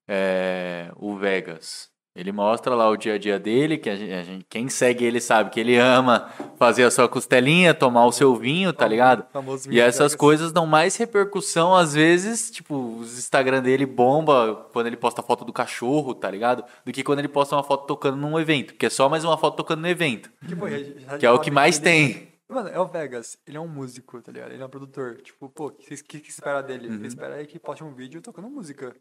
é, 0.09 0.91
o 0.97 1.16
Vegas. 1.16 1.91
Ele 2.15 2.31
mostra 2.31 2.77
lá 2.77 2.89
o 2.89 2.97
dia 2.97 3.15
a 3.15 3.19
dia 3.19 3.41
dele, 3.41 3.77
que 3.77 3.91
a 3.91 3.97
gente, 3.97 4.47
quem 4.49 4.69
segue 4.69 5.05
ele 5.05 5.20
sabe 5.20 5.51
que 5.51 5.59
ele 5.59 5.77
ama 5.77 6.31
fazer 6.57 6.85
a 6.85 6.91
sua 6.91 7.09
costelinha, 7.09 7.74
tomar 7.74 8.07
o 8.07 8.12
seu 8.12 8.36
vinho, 8.36 8.73
tá 8.73 8.86
ligado? 8.86 9.27
E 9.69 9.81
essas 9.81 10.15
coisas 10.15 10.53
dão 10.53 10.65
mais 10.65 10.95
repercussão, 10.95 11.74
às 11.74 11.93
vezes, 11.93 12.53
tipo, 12.53 12.99
os 12.99 13.19
Instagram 13.19 13.61
dele 13.62 13.85
bomba 13.85 14.69
quando 14.73 14.86
ele 14.86 14.97
posta 14.97 15.23
foto 15.23 15.45
do 15.45 15.53
cachorro, 15.53 16.15
tá 16.15 16.31
ligado? 16.31 16.65
Do 16.85 16.93
que 16.93 17.03
quando 17.03 17.19
ele 17.19 17.27
posta 17.27 17.57
uma 17.57 17.65
foto 17.65 17.85
tocando 17.86 18.16
num 18.16 18.39
evento, 18.39 18.74
porque 18.74 18.86
é 18.86 18.91
só 18.91 19.09
mais 19.09 19.24
uma 19.24 19.36
foto 19.36 19.57
tocando 19.57 19.81
no 19.81 19.89
evento, 19.89 20.31
Que, 20.47 20.55
pô, 20.55 20.69
já 20.69 21.19
que 21.19 21.27
é 21.27 21.31
o 21.32 21.41
que 21.41 21.51
mais 21.51 21.81
tem. 21.81 22.32
Mano, 22.49 22.69
é 22.69 22.78
o 22.78 22.86
Vegas. 22.86 23.36
Ele 23.47 23.57
é 23.57 23.61
um 23.61 23.66
músico, 23.66 24.20
tá 24.20 24.31
ligado? 24.31 24.53
Ele 24.53 24.62
é 24.62 24.66
um 24.66 24.69
produtor. 24.69 25.16
Tipo, 25.23 25.49
pô, 25.49 25.66
o 25.66 25.70
que, 25.73 25.97
que, 25.97 26.20
que 26.20 26.31
espera 26.31 26.62
dele? 26.62 26.89
Uhum. 26.89 26.95
Ele 26.95 27.09
espera 27.09 27.35
aí 27.36 27.47
que 27.47 27.59
poste 27.59 27.82
um 27.82 27.93
vídeo 27.93 28.20
tocando 28.20 28.49
música. 28.49 28.95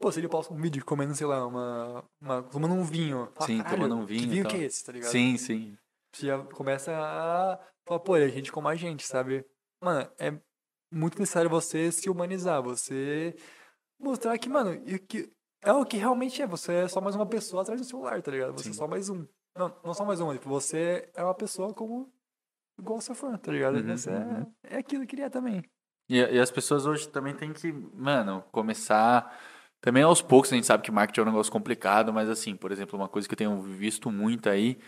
Pô, 0.00 0.12
se 0.12 0.20
ele 0.20 0.28
posta 0.28 0.54
um 0.54 0.60
vídeo 0.60 0.84
comendo, 0.84 1.14
sei 1.14 1.26
lá, 1.26 1.44
uma. 1.46 2.04
uma 2.20 2.42
tomando 2.44 2.74
um 2.74 2.84
vinho. 2.84 3.30
fala, 3.34 3.46
Sim, 3.46 3.58
"Caralho, 3.58 3.76
tomando 3.76 3.96
um 3.96 4.06
vinho 4.06 4.20
Que 4.20 4.26
vinho 4.28 4.42
tal." 4.44 4.52
que 4.52 4.58
é 4.58 4.64
esse, 4.64 4.84
tá 4.84 4.92
ligado? 4.92 5.10
Sim, 5.10 5.36
sim. 5.36 5.76
Você 6.14 6.26
já 6.26 6.38
começa 6.44 6.92
a 6.92 7.58
falar, 7.86 8.00
pô, 8.00 8.16
ele 8.16 8.26
é 8.26 8.34
gente 8.34 8.52
como 8.52 8.68
a 8.68 8.74
gente, 8.76 9.04
sabe? 9.04 9.44
Mano, 9.82 10.08
é 10.18 10.38
muito 10.92 11.18
necessário 11.18 11.50
você 11.50 11.90
se 11.92 12.08
humanizar, 12.08 12.62
você 12.62 13.36
mostrar 14.00 14.38
que, 14.38 14.48
mano, 14.48 14.80
que 15.06 15.30
é 15.62 15.72
o 15.72 15.84
que 15.84 15.96
realmente 15.96 16.40
é. 16.40 16.46
Você 16.46 16.72
é 16.72 16.88
só 16.88 17.00
mais 17.00 17.16
uma 17.16 17.26
pessoa 17.26 17.62
atrás 17.62 17.80
do 17.80 17.86
celular, 17.86 18.22
tá 18.22 18.30
ligado? 18.30 18.52
Você 18.52 18.68
é 18.68 18.72
Sim. 18.72 18.78
só 18.78 18.86
mais 18.86 19.10
um. 19.10 19.26
Não, 19.56 19.76
não 19.84 19.94
só 19.94 20.04
mais 20.04 20.20
um, 20.20 20.32
tipo, 20.32 20.48
você 20.48 21.10
é 21.14 21.22
uma 21.22 21.34
pessoa 21.34 21.74
como 21.74 22.12
igual 22.78 23.00
seu 23.00 23.14
fã, 23.14 23.36
tá 23.36 23.50
ligado? 23.50 23.76
Uhum, 23.76 23.96
você 23.96 24.10
uhum. 24.10 24.54
é, 24.62 24.76
é 24.76 24.78
aquilo 24.78 25.04
que 25.06 25.16
ele 25.16 25.22
é 25.22 25.28
também. 25.28 25.64
E, 26.08 26.16
e 26.16 26.38
as 26.38 26.50
pessoas 26.50 26.86
hoje 26.86 27.08
também 27.08 27.34
têm 27.34 27.52
que, 27.52 27.72
mano, 27.72 28.42
começar. 28.52 29.36
Também 29.80 30.02
aos 30.02 30.20
poucos, 30.20 30.52
a 30.52 30.56
gente 30.56 30.66
sabe 30.66 30.82
que 30.82 30.90
marketing 30.90 31.20
é 31.20 31.22
um 31.22 31.26
negócio 31.26 31.52
complicado, 31.52 32.12
mas 32.12 32.28
assim, 32.28 32.56
por 32.56 32.72
exemplo, 32.72 32.98
uma 32.98 33.08
coisa 33.08 33.28
que 33.28 33.34
eu 33.34 33.38
tenho 33.38 33.60
visto 33.62 34.10
muito 34.10 34.48
aí 34.48 34.78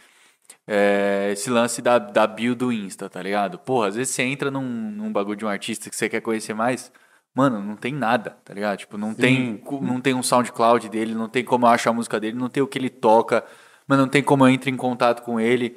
é 0.66 1.30
esse 1.32 1.48
lance 1.48 1.80
da, 1.80 1.98
da 1.98 2.26
bio 2.26 2.54
do 2.54 2.72
Insta, 2.72 3.08
tá 3.08 3.22
ligado? 3.22 3.58
Porra, 3.58 3.88
às 3.88 3.94
vezes 3.94 4.14
você 4.14 4.22
entra 4.22 4.50
num, 4.50 4.62
num 4.62 5.12
bagulho 5.12 5.36
de 5.36 5.44
um 5.44 5.48
artista 5.48 5.88
que 5.88 5.96
você 5.96 6.08
quer 6.08 6.20
conhecer 6.20 6.54
mais, 6.54 6.92
mano, 7.34 7.62
não 7.62 7.76
tem 7.76 7.92
nada, 7.94 8.30
tá 8.44 8.52
ligado? 8.52 8.78
Tipo, 8.78 8.98
não, 8.98 9.14
tem, 9.14 9.62
não 9.80 10.00
tem 10.00 10.14
um 10.14 10.22
SoundCloud 10.22 10.88
dele, 10.88 11.14
não 11.14 11.28
tem 11.28 11.44
como 11.44 11.66
eu 11.66 11.70
achar 11.70 11.90
a 11.90 11.92
música 11.92 12.18
dele, 12.18 12.36
não 12.36 12.48
tem 12.48 12.62
o 12.62 12.66
que 12.66 12.78
ele 12.78 12.90
toca. 12.90 13.44
mas 13.86 13.98
não 13.98 14.08
tem 14.08 14.22
como 14.22 14.44
eu 14.44 14.50
entrar 14.50 14.70
em 14.70 14.76
contato 14.76 15.22
com 15.22 15.38
ele. 15.40 15.76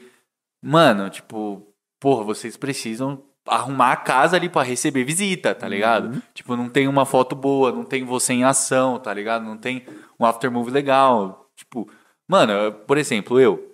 Mano, 0.62 1.10
tipo, 1.10 1.74
porra, 2.00 2.24
vocês 2.24 2.58
precisam 2.58 3.24
arrumar 3.48 3.92
a 3.92 3.96
casa 3.98 4.36
ali 4.38 4.48
pra 4.50 4.64
receber 4.64 5.04
visita, 5.04 5.54
tá 5.54 5.68
ligado? 5.68 6.22
Tipo, 6.34 6.56
não 6.56 6.70
tem 6.70 6.88
uma 6.88 7.06
foto 7.06 7.36
boa, 7.36 7.72
não 7.72 7.84
tem 7.84 8.04
você 8.06 8.34
em 8.34 8.44
ação, 8.44 9.00
tá 9.00 9.14
ligado? 9.14 9.44
Não 9.44 9.58
tem 9.58 9.84
um 10.20 10.26
aftermovie 10.26 10.72
legal. 10.72 11.50
Tipo, 11.56 11.90
mano, 12.28 12.52
eu- 12.54 12.72
por 12.72 12.98
exemplo, 12.98 13.40
eu. 13.40 13.70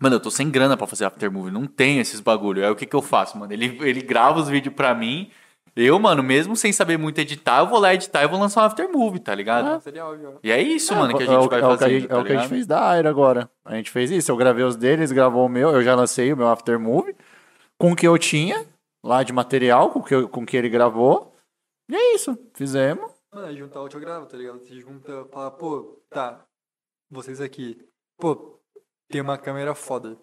Mano, 0.00 0.16
eu 0.16 0.20
tô 0.20 0.30
sem 0.30 0.50
grana 0.50 0.76
pra 0.76 0.86
fazer 0.86 1.04
aftermovie, 1.04 1.52
não 1.52 1.66
tem 1.66 1.98
esses 2.00 2.18
bagulho. 2.20 2.64
Aí 2.64 2.70
o 2.70 2.74
que 2.76 2.86
que 2.86 2.96
eu 2.96 3.02
faço, 3.02 3.38
mano? 3.38 3.52
Ele, 3.52 3.78
ele 3.82 4.00
grava 4.02 4.40
os 4.40 4.48
vídeos 4.48 4.74
pra 4.74 4.94
mim. 4.94 5.30
Eu, 5.76 5.98
mano, 5.98 6.22
mesmo 6.22 6.54
sem 6.56 6.72
saber 6.72 6.96
muito 6.96 7.18
editar, 7.18 7.58
eu 7.60 7.66
vou 7.66 7.78
lá 7.80 7.92
editar 7.94 8.22
e 8.22 8.28
vou 8.28 8.38
lançar 8.38 8.62
um 8.62 8.64
aftermovie, 8.66 9.18
tá 9.18 9.34
ligado? 9.34 9.66
Óbvio. 9.66 10.38
E 10.42 10.50
é 10.52 10.62
isso, 10.62 10.94
mano, 10.94 11.16
que 11.16 11.22
a 11.24 11.26
É 11.26 11.28
gente 11.28 11.46
o- 11.46 11.48
vai 11.48 11.60
é 11.60 11.64
o 11.64 11.66
que 11.68 11.74
a 11.74 11.78
fazer. 11.78 12.00
gente- 12.00 12.12
É 12.12 12.16
o 12.16 12.24
que 12.24 12.32
a 12.32 12.36
gente 12.36 12.48
fez 12.48 12.66
da 12.66 12.88
Aira 12.90 13.10
agora. 13.10 13.50
A 13.64 13.74
gente 13.74 13.90
fez 13.90 14.10
isso. 14.10 14.30
Eu 14.30 14.36
gravei 14.36 14.64
os 14.64 14.76
deles, 14.76 15.10
gravou 15.12 15.44
o 15.46 15.48
meu. 15.48 15.70
Eu 15.70 15.82
já 15.82 15.94
lancei 15.96 16.32
o 16.32 16.36
meu 16.36 16.48
aftermovie 16.48 17.14
com 17.76 17.90
o 17.92 17.96
que 17.96 18.06
eu 18.06 18.16
tinha 18.18 18.64
lá 19.04 19.22
de 19.22 19.32
material, 19.32 19.90
com 19.92 20.02
que, 20.02 20.14
eu- 20.14 20.28
com 20.28 20.44
que 20.46 20.56
ele 20.56 20.68
gravou. 20.68 21.34
E 21.90 21.94
é 21.94 22.14
isso. 22.14 22.36
Fizemos. 22.54 23.12
Mano, 23.32 23.56
juntar 23.56 23.80
o 23.80 23.84
útil 23.84 24.00
grava, 24.00 24.26
tá 24.26 24.36
ligado? 24.36 24.58
Você 24.60 24.80
junta, 24.80 25.26
fala, 25.26 25.50
pô, 25.50 26.00
tá, 26.08 26.44
vocês 27.10 27.40
aqui, 27.40 27.86
pô, 28.16 28.58
tem 29.08 29.20
uma 29.20 29.36
câmera 29.36 29.74
foda. 29.74 30.16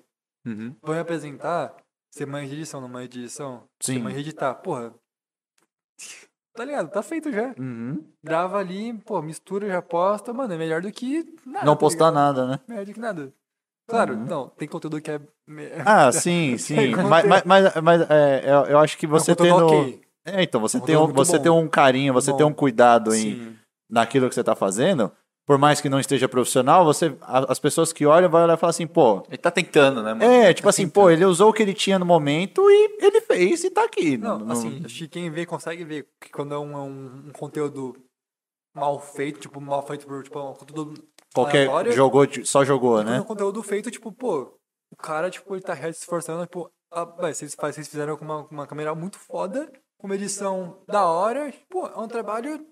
Uhum. 0.45 0.75
Vão 0.81 0.95
me 0.95 1.01
apresentar, 1.01 1.75
você 2.09 2.25
manja 2.25 2.47
de 2.47 2.55
edição, 2.55 2.81
não 2.81 2.87
manja 2.89 3.07
de 3.09 3.19
edição? 3.19 3.67
Você 3.79 3.93
Sim. 3.93 3.99
manja 3.99 4.15
de 4.15 4.21
editar, 4.21 4.55
porra. 4.55 4.93
Tá 6.53 6.65
ligado? 6.65 6.89
Tá 6.89 7.01
feito 7.03 7.31
já. 7.31 7.53
Uhum. 7.59 8.03
Grava 8.23 8.57
ali, 8.57 8.93
pô, 8.99 9.21
mistura, 9.21 9.67
já 9.67 9.81
posta, 9.81 10.33
mano, 10.33 10.53
é 10.53 10.57
melhor 10.57 10.81
do 10.81 10.91
que 10.91 11.23
nada. 11.45 11.65
Não 11.65 11.73
tá 11.75 11.79
postar 11.79 12.09
ligado? 12.09 12.13
nada, 12.35 12.47
né? 12.47 12.59
Melhor 12.67 12.85
do 12.85 12.93
que 12.93 12.99
nada. 12.99 13.33
Claro, 13.91 14.13
Uhum. 14.15 14.25
não, 14.25 14.47
tem 14.49 14.67
conteúdo 14.67 14.99
que 15.01 15.11
é. 15.11 15.19
Ah, 15.85 16.11
sim, 16.11 16.57
sim. 16.59 16.75
Tem 16.75 16.95
mas 16.95 17.25
mas, 17.25 17.43
mas, 17.43 17.75
mas, 17.83 18.01
é, 18.09 18.43
eu, 18.45 18.65
eu 18.71 18.79
acho 18.79 18.97
que 18.97 19.05
você 19.05 19.31
é 19.31 19.33
um 19.33 19.37
conteúdo 19.37 19.67
tendo. 19.67 19.79
ok. 19.81 20.01
É, 20.25 20.43
então, 20.43 20.61
você 20.61 20.77
Um 20.77 20.81
tem 20.81 20.95
um, 20.97 21.07
você 21.07 21.37
bom. 21.37 21.43
tem 21.43 21.51
um 21.51 21.67
carinho, 21.67 22.13
você 22.13 22.31
Bom. 22.31 22.37
tem 22.37 22.45
um 22.45 22.53
cuidado 22.53 23.13
em, 23.13 23.19
Sim. 23.21 23.55
naquilo 23.89 24.29
que 24.29 24.35
você 24.35 24.43
tá 24.43 24.55
fazendo. 24.55 25.11
Por 25.47 25.57
mais 25.57 25.81
que 25.81 25.89
não 25.89 25.99
esteja 25.99 26.29
profissional, 26.29 26.85
você, 26.85 27.13
as 27.21 27.59
pessoas 27.59 27.91
que 27.91 28.05
olham 28.05 28.29
vão 28.29 28.43
olhar 28.43 28.53
e 28.53 28.57
falar 28.57 28.69
assim, 28.69 28.85
pô. 28.85 29.23
Ele 29.27 29.37
tá 29.39 29.49
tentando, 29.49 30.03
né, 30.03 30.13
mano? 30.13 30.23
É, 30.23 30.53
tipo 30.53 30.69
assim, 30.69 30.87
pô, 30.87 31.09
ele 31.09 31.25
usou 31.25 31.49
o 31.49 31.53
que 31.53 31.63
ele 31.63 31.73
tinha 31.73 31.97
no 31.97 32.05
momento 32.05 32.61
e 32.69 32.97
ele 33.03 33.19
fez 33.21 33.63
e 33.63 33.71
tá 33.71 33.83
aqui. 33.83 34.15
Não, 34.17 34.37
Não- 34.37 34.51
assim, 34.51 34.81
acho 34.85 34.95
que 34.99 35.07
quem 35.07 35.29
vê 35.31 35.45
consegue 35.45 35.83
ver 35.83 36.07
que 36.21 36.29
quando 36.31 36.53
é 36.53 36.59
um, 36.59 36.73
é 36.73 36.81
um, 36.81 37.23
um 37.27 37.31
conteúdo 37.33 37.95
mal 38.75 38.99
feito, 39.01 39.39
tipo, 39.39 39.59
mal 39.59 39.85
feito 39.85 40.05
por, 40.05 40.23
tipo, 40.23 40.39
um 40.39 40.53
conteúdo 40.53 40.93
qualquer 41.33 41.67
jogou, 41.91 42.25
só 42.45 42.63
jogou, 42.63 43.01
é 43.01 43.03
né? 43.03 43.19
um 43.19 43.23
conteúdo 43.23 43.61
feito, 43.63 43.89
tipo, 43.91 44.11
pô, 44.11 44.59
o 44.89 44.95
cara, 44.95 45.29
tipo, 45.29 45.55
ele 45.55 45.61
tá 45.63 45.73
real 45.73 45.93
se 45.93 45.99
esforçando, 45.99 46.45
tipo, 46.45 46.71
ah, 46.91 47.05
vai, 47.05 47.33
vocês, 47.33 47.55
vocês 47.55 47.87
fizeram 47.87 48.17
com 48.17 48.25
uma, 48.25 48.45
uma 48.47 48.67
câmera 48.67 48.93
muito 48.93 49.17
foda, 49.17 49.71
com 49.97 50.07
uma 50.07 50.15
edição 50.15 50.83
da 50.87 51.05
hora, 51.05 51.53
pô, 51.69 51.87
é 51.87 51.97
um 51.97 52.07
trabalho, 52.07 52.67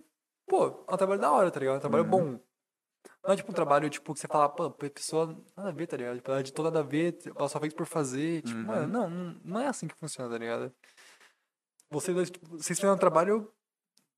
pô, 0.48 0.84
é 0.88 0.94
um 0.94 0.98
trabalho 0.98 1.22
da 1.22 1.32
hora, 1.32 1.50
tá 1.52 1.60
ligado? 1.60 1.76
É 1.76 1.78
um 1.78 1.82
trabalho 1.82 2.04
Uhum. 2.04 2.10
bom. 2.10 2.40
Não 3.24 3.34
é 3.34 3.38
tipo 3.38 3.52
um 3.52 3.56
trabalho, 3.56 3.90
tipo, 3.90 4.14
que 4.14 4.20
você 4.20 4.28
fala, 4.28 4.50
pô, 4.50 4.64
a 4.64 4.72
pessoa 4.72 5.38
nada 5.56 5.70
a 5.70 5.72
ver, 5.72 5.88
tá 5.88 5.96
ligado? 5.96 6.18
Tipo, 6.18 6.32
ela 6.32 6.40
editou 6.42 6.66
nada 6.66 6.80
a 6.80 6.84
ver, 6.84 7.18
ela 7.36 7.48
só 7.48 7.60
fez 7.60 7.74
por 7.74 7.86
fazer. 7.86 8.42
Tipo, 8.42 8.60
Uhum. 8.60 8.66
mano, 8.66 8.88
não, 8.88 9.10
não, 9.44 9.60
é 9.60 9.68
assim 9.68 9.88
que 9.88 9.96
funciona, 9.96 10.30
tá 10.30 10.38
ligado? 10.38 10.74
Vocês, 11.90 12.30
tipo, 12.30 12.48
vocês 12.50 12.78
fizeram 12.78 12.96
um 12.96 13.00
trabalho 13.00 13.52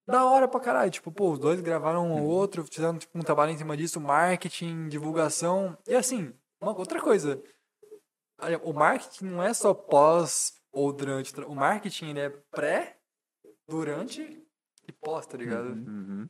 da 0.08 0.26
hora 0.26 0.48
pra 0.48 0.60
caralho. 0.60 0.92
Tipo, 0.92 1.12
pô, 1.12 1.32
os 1.32 1.40
dois 1.40 1.62
gravaram 1.62 2.08
um 2.08 2.24
outro, 2.24 2.66
fizeram 2.66 2.98
tipo, 2.98 3.18
um 3.18 3.22
trabalho 3.22 3.52
em 3.52 3.58
cima 3.58 3.76
disso, 3.78 4.00
marketing, 4.00 4.88
divulgação. 4.88 5.78
E 5.88 5.96
assim, 5.96 6.34
uma 6.60 6.78
outra 6.78 7.02
coisa. 7.02 7.42
O 8.64 8.74
marketing 8.74 9.26
não 9.26 9.44
é 9.44 9.54
só 9.54 9.74
pós 9.74 10.60
ou 10.72 10.92
durante. 10.92 11.40
o 11.42 11.54
marketing 11.54 12.10
ele 12.10 12.20
é 12.22 12.30
pré, 12.30 12.98
durante 13.72 14.22
e 14.88 14.92
pós, 14.92 15.26
tá 15.26 15.38
ligado? 15.38 15.70
Uhum. 15.70 16.28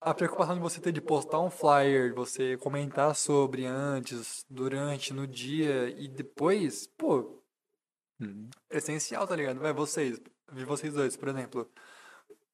A 0.00 0.12
preocupação 0.12 0.54
de 0.54 0.60
você 0.60 0.80
ter 0.80 0.92
de 0.92 1.00
postar 1.00 1.40
um 1.40 1.50
flyer, 1.50 2.14
você 2.14 2.56
comentar 2.58 3.14
sobre 3.14 3.64
antes, 3.64 4.44
durante, 4.48 5.14
no 5.14 5.26
dia 5.26 5.88
e 5.88 6.08
depois, 6.08 6.86
pô, 6.86 7.42
é 8.70 8.76
essencial, 8.76 9.26
tá 9.26 9.34
ligado? 9.34 9.58
Vai, 9.58 9.72
vocês, 9.72 10.20
vi 10.52 10.64
vocês 10.64 10.92
dois, 10.92 11.16
por 11.16 11.28
exemplo, 11.28 11.70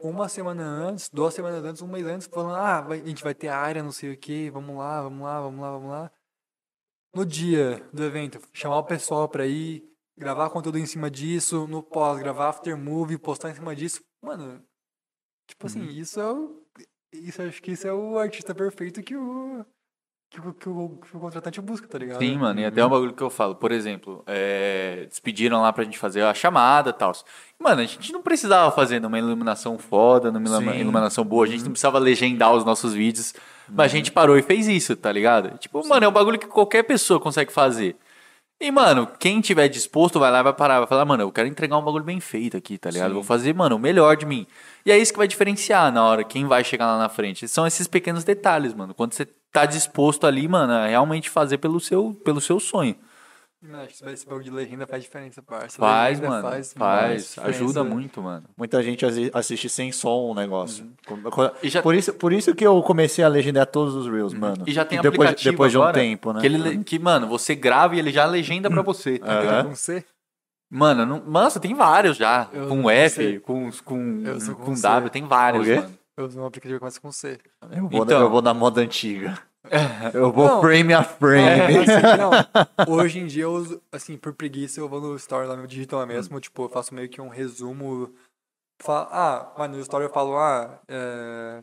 uma 0.02 0.28
semana 0.28 0.62
antes, 0.64 1.08
duas 1.08 1.32
semanas 1.34 1.64
antes, 1.64 1.80
um 1.82 1.86
mês 1.86 2.06
antes, 2.06 2.26
falando, 2.26 2.56
ah, 2.56 2.80
vai- 2.80 3.00
a 3.00 3.04
gente 3.06 3.22
vai 3.22 3.34
ter 3.34 3.48
a 3.48 3.56
área, 3.58 3.82
não 3.82 3.92
sei 3.92 4.12
o 4.12 4.16
que, 4.16 4.50
vamos 4.50 4.76
lá, 4.76 5.02
vamos 5.02 5.22
lá, 5.22 5.40
vamos 5.40 5.60
lá, 5.60 5.70
vamos 5.72 5.90
lá. 5.90 6.12
No 7.14 7.24
dia 7.26 7.86
do 7.92 8.02
evento, 8.04 8.40
chamar 8.52 8.78
o 8.78 8.84
pessoal 8.84 9.28
pra 9.28 9.46
ir, 9.46 9.84
gravar 10.16 10.50
conteúdo 10.50 10.78
em 10.78 10.86
cima 10.86 11.10
disso, 11.10 11.66
no 11.66 11.82
pós, 11.82 12.18
gravar 12.18 12.48
after 12.48 12.76
movie, 12.76 13.18
postar 13.18 13.50
em 13.50 13.54
cima 13.54 13.76
disso. 13.76 14.02
Mano, 14.22 14.64
tipo 15.46 15.66
assim, 15.66 15.84
isso 15.88 16.18
é 16.20 16.32
o. 16.32 16.62
Isso, 17.12 17.42
acho 17.42 17.62
que 17.62 17.72
isso 17.72 17.86
é 17.86 17.92
o 17.92 18.18
artista 18.18 18.54
perfeito 18.54 19.02
que 19.02 19.14
o. 19.14 19.64
Que 20.32 20.40
o, 20.40 20.54
que 20.54 20.66
o, 20.66 20.88
que 20.88 21.14
o 21.14 21.20
contratante 21.20 21.60
busca, 21.60 21.86
tá 21.86 21.98
ligado? 21.98 22.18
Sim, 22.18 22.38
mano, 22.38 22.58
e 22.58 22.64
até 22.64 22.82
um 22.82 22.88
bagulho 22.88 23.12
que 23.12 23.22
eu 23.22 23.28
falo, 23.28 23.54
por 23.54 23.70
exemplo, 23.70 24.22
é, 24.26 25.04
despediram 25.06 25.60
lá 25.60 25.70
pra 25.74 25.84
gente 25.84 25.98
fazer 25.98 26.22
a 26.22 26.32
chamada 26.32 26.88
e 26.88 26.92
tal. 26.94 27.12
Mano, 27.58 27.82
a 27.82 27.84
gente 27.84 28.10
não 28.14 28.22
precisava 28.22 28.70
fazer 28.72 28.98
numa 28.98 29.18
iluminação 29.18 29.76
foda, 29.76 30.32
numa 30.32 30.58
Sim. 30.58 30.80
iluminação 30.80 31.22
boa, 31.22 31.44
a 31.44 31.48
gente 31.48 31.64
não 31.64 31.72
precisava 31.72 31.98
legendar 31.98 32.50
os 32.54 32.64
nossos 32.64 32.94
vídeos, 32.94 33.34
mas 33.68 33.92
a 33.92 33.94
gente 33.94 34.10
parou 34.10 34.38
e 34.38 34.40
fez 34.40 34.66
isso, 34.66 34.96
tá 34.96 35.12
ligado? 35.12 35.58
Tipo, 35.58 35.86
mano, 35.86 36.06
é 36.06 36.08
um 36.08 36.12
bagulho 36.12 36.38
que 36.38 36.46
qualquer 36.46 36.82
pessoa 36.84 37.20
consegue 37.20 37.52
fazer. 37.52 37.94
E, 38.58 38.70
mano, 38.70 39.06
quem 39.18 39.38
tiver 39.42 39.68
disposto 39.68 40.18
vai 40.18 40.30
lá 40.30 40.40
e 40.40 40.44
vai 40.44 40.54
parar, 40.54 40.78
vai 40.78 40.86
falar, 40.86 41.04
mano, 41.04 41.24
eu 41.24 41.32
quero 41.32 41.48
entregar 41.48 41.76
um 41.76 41.82
bagulho 41.82 42.04
bem 42.04 42.20
feito 42.20 42.56
aqui, 42.56 42.78
tá 42.78 42.90
ligado? 42.90 43.12
Vou 43.12 43.22
fazer, 43.22 43.52
mano, 43.52 43.76
o 43.76 43.78
melhor 43.78 44.16
de 44.16 44.24
mim. 44.24 44.46
E 44.86 44.92
é 44.92 44.96
isso 44.96 45.12
que 45.12 45.18
vai 45.18 45.28
diferenciar 45.28 45.92
na 45.92 46.02
hora, 46.06 46.24
quem 46.24 46.46
vai 46.46 46.64
chegar 46.64 46.86
lá 46.86 46.96
na 46.96 47.10
frente. 47.10 47.46
São 47.48 47.66
esses 47.66 47.86
pequenos 47.86 48.24
detalhes, 48.24 48.72
mano. 48.72 48.94
Quando 48.94 49.12
você 49.12 49.26
tá 49.52 49.66
disposto 49.66 50.26
ali, 50.26 50.48
mano, 50.48 50.72
a 50.72 50.86
realmente 50.86 51.28
fazer 51.30 51.58
pelo 51.58 51.78
seu, 51.78 52.14
pelo 52.24 52.40
seu 52.40 52.58
sonho. 52.58 52.96
Acho 53.84 54.02
que 54.02 54.10
esse 54.10 54.26
bagulho 54.26 54.42
de 54.42 54.50
legenda 54.50 54.88
faz 54.88 55.04
diferença, 55.04 55.40
parça. 55.40 55.78
Faz, 55.78 56.18
mano. 56.18 56.42
Faz, 56.42 56.72
Faz. 56.72 57.38
Ajuda 57.38 57.84
muito, 57.84 58.20
mano. 58.20 58.44
Muita 58.56 58.82
gente 58.82 59.06
assi- 59.06 59.30
assiste 59.32 59.68
sem 59.68 59.92
som 59.92 60.30
o 60.30 60.34
negócio. 60.34 60.84
Uhum. 61.08 61.50
E 61.62 61.68
já- 61.68 61.78
Uhum. 61.78 61.82
Por, 61.84 61.94
isso, 61.94 62.12
por 62.14 62.32
isso 62.32 62.54
que 62.56 62.66
eu 62.66 62.82
comecei 62.82 63.22
a 63.24 63.28
legendar 63.28 63.66
todos 63.66 63.94
os 63.94 64.08
Reels, 64.08 64.34
mano. 64.34 64.64
E 64.66 64.72
já 64.72 64.84
tem 64.84 65.00
depois, 65.00 65.28
aplicativo 65.28 65.52
depois 65.52 65.70
de 65.70 65.78
um 65.78 65.82
agora 65.82 65.94
tempo, 65.94 66.32
né? 66.32 66.40
Que, 66.40 66.46
ele, 66.46 66.58
le- 66.58 66.82
que, 66.82 66.98
mano, 66.98 67.28
você 67.28 67.54
grava 67.54 67.94
e 67.94 68.00
ele 68.00 68.10
já 68.10 68.26
legenda 68.26 68.68
pra 68.68 68.82
você. 68.82 69.20
tá 69.20 69.40
ligado? 69.40 69.68
Com 69.68 69.76
C? 69.76 70.04
Mano, 70.68 71.06
não, 71.06 71.20
nossa, 71.24 71.60
tem 71.60 71.72
vários 71.72 72.16
já. 72.16 72.48
Eu 72.52 72.66
com 72.66 72.90
F, 72.90 73.14
sei. 73.14 73.38
com, 73.38 73.70
com, 73.84 74.24
com, 74.24 74.54
com. 74.54 74.74
W, 74.74 75.08
tem 75.10 75.24
vários, 75.24 75.68
mano. 75.68 75.94
Eu 76.16 76.26
uso 76.26 76.40
um 76.40 76.44
aplicativo 76.46 76.74
que 76.76 76.80
começa 76.80 77.00
com 77.00 77.10
C. 77.10 77.38
Eu 77.70 77.88
vou, 77.88 78.04
Então. 78.04 78.20
eu 78.20 78.30
vou 78.30 78.42
na 78.42 78.52
moda 78.52 78.80
antiga. 78.80 79.38
Eu 80.12 80.32
vou 80.32 80.46
Não. 80.46 80.60
frame 80.60 80.92
a 80.92 81.00
É, 81.00 81.04
frame. 81.04 81.78
assim, 81.78 81.86
não. 82.18 82.94
Hoje 82.94 83.20
em 83.20 83.26
dia 83.26 83.44
eu 83.44 83.52
uso, 83.52 83.80
assim, 83.90 84.16
por 84.16 84.34
preguiça, 84.34 84.80
eu 84.80 84.88
vou 84.88 85.00
no 85.00 85.14
story 85.16 85.46
lá, 85.46 85.54
eu 85.54 85.66
digito 85.66 85.96
lá 85.96 86.04
mesmo, 86.04 86.38
tipo, 86.40 86.64
eu 86.64 86.68
faço 86.68 86.94
meio 86.94 87.08
que 87.08 87.20
um 87.20 87.28
resumo. 87.28 88.12
Falo, 88.82 89.08
ah, 89.12 89.54
mas 89.56 89.70
no 89.70 89.78
story 89.80 90.04
eu 90.04 90.10
falo, 90.12 90.36
ah, 90.36 90.80
é, 90.88 91.62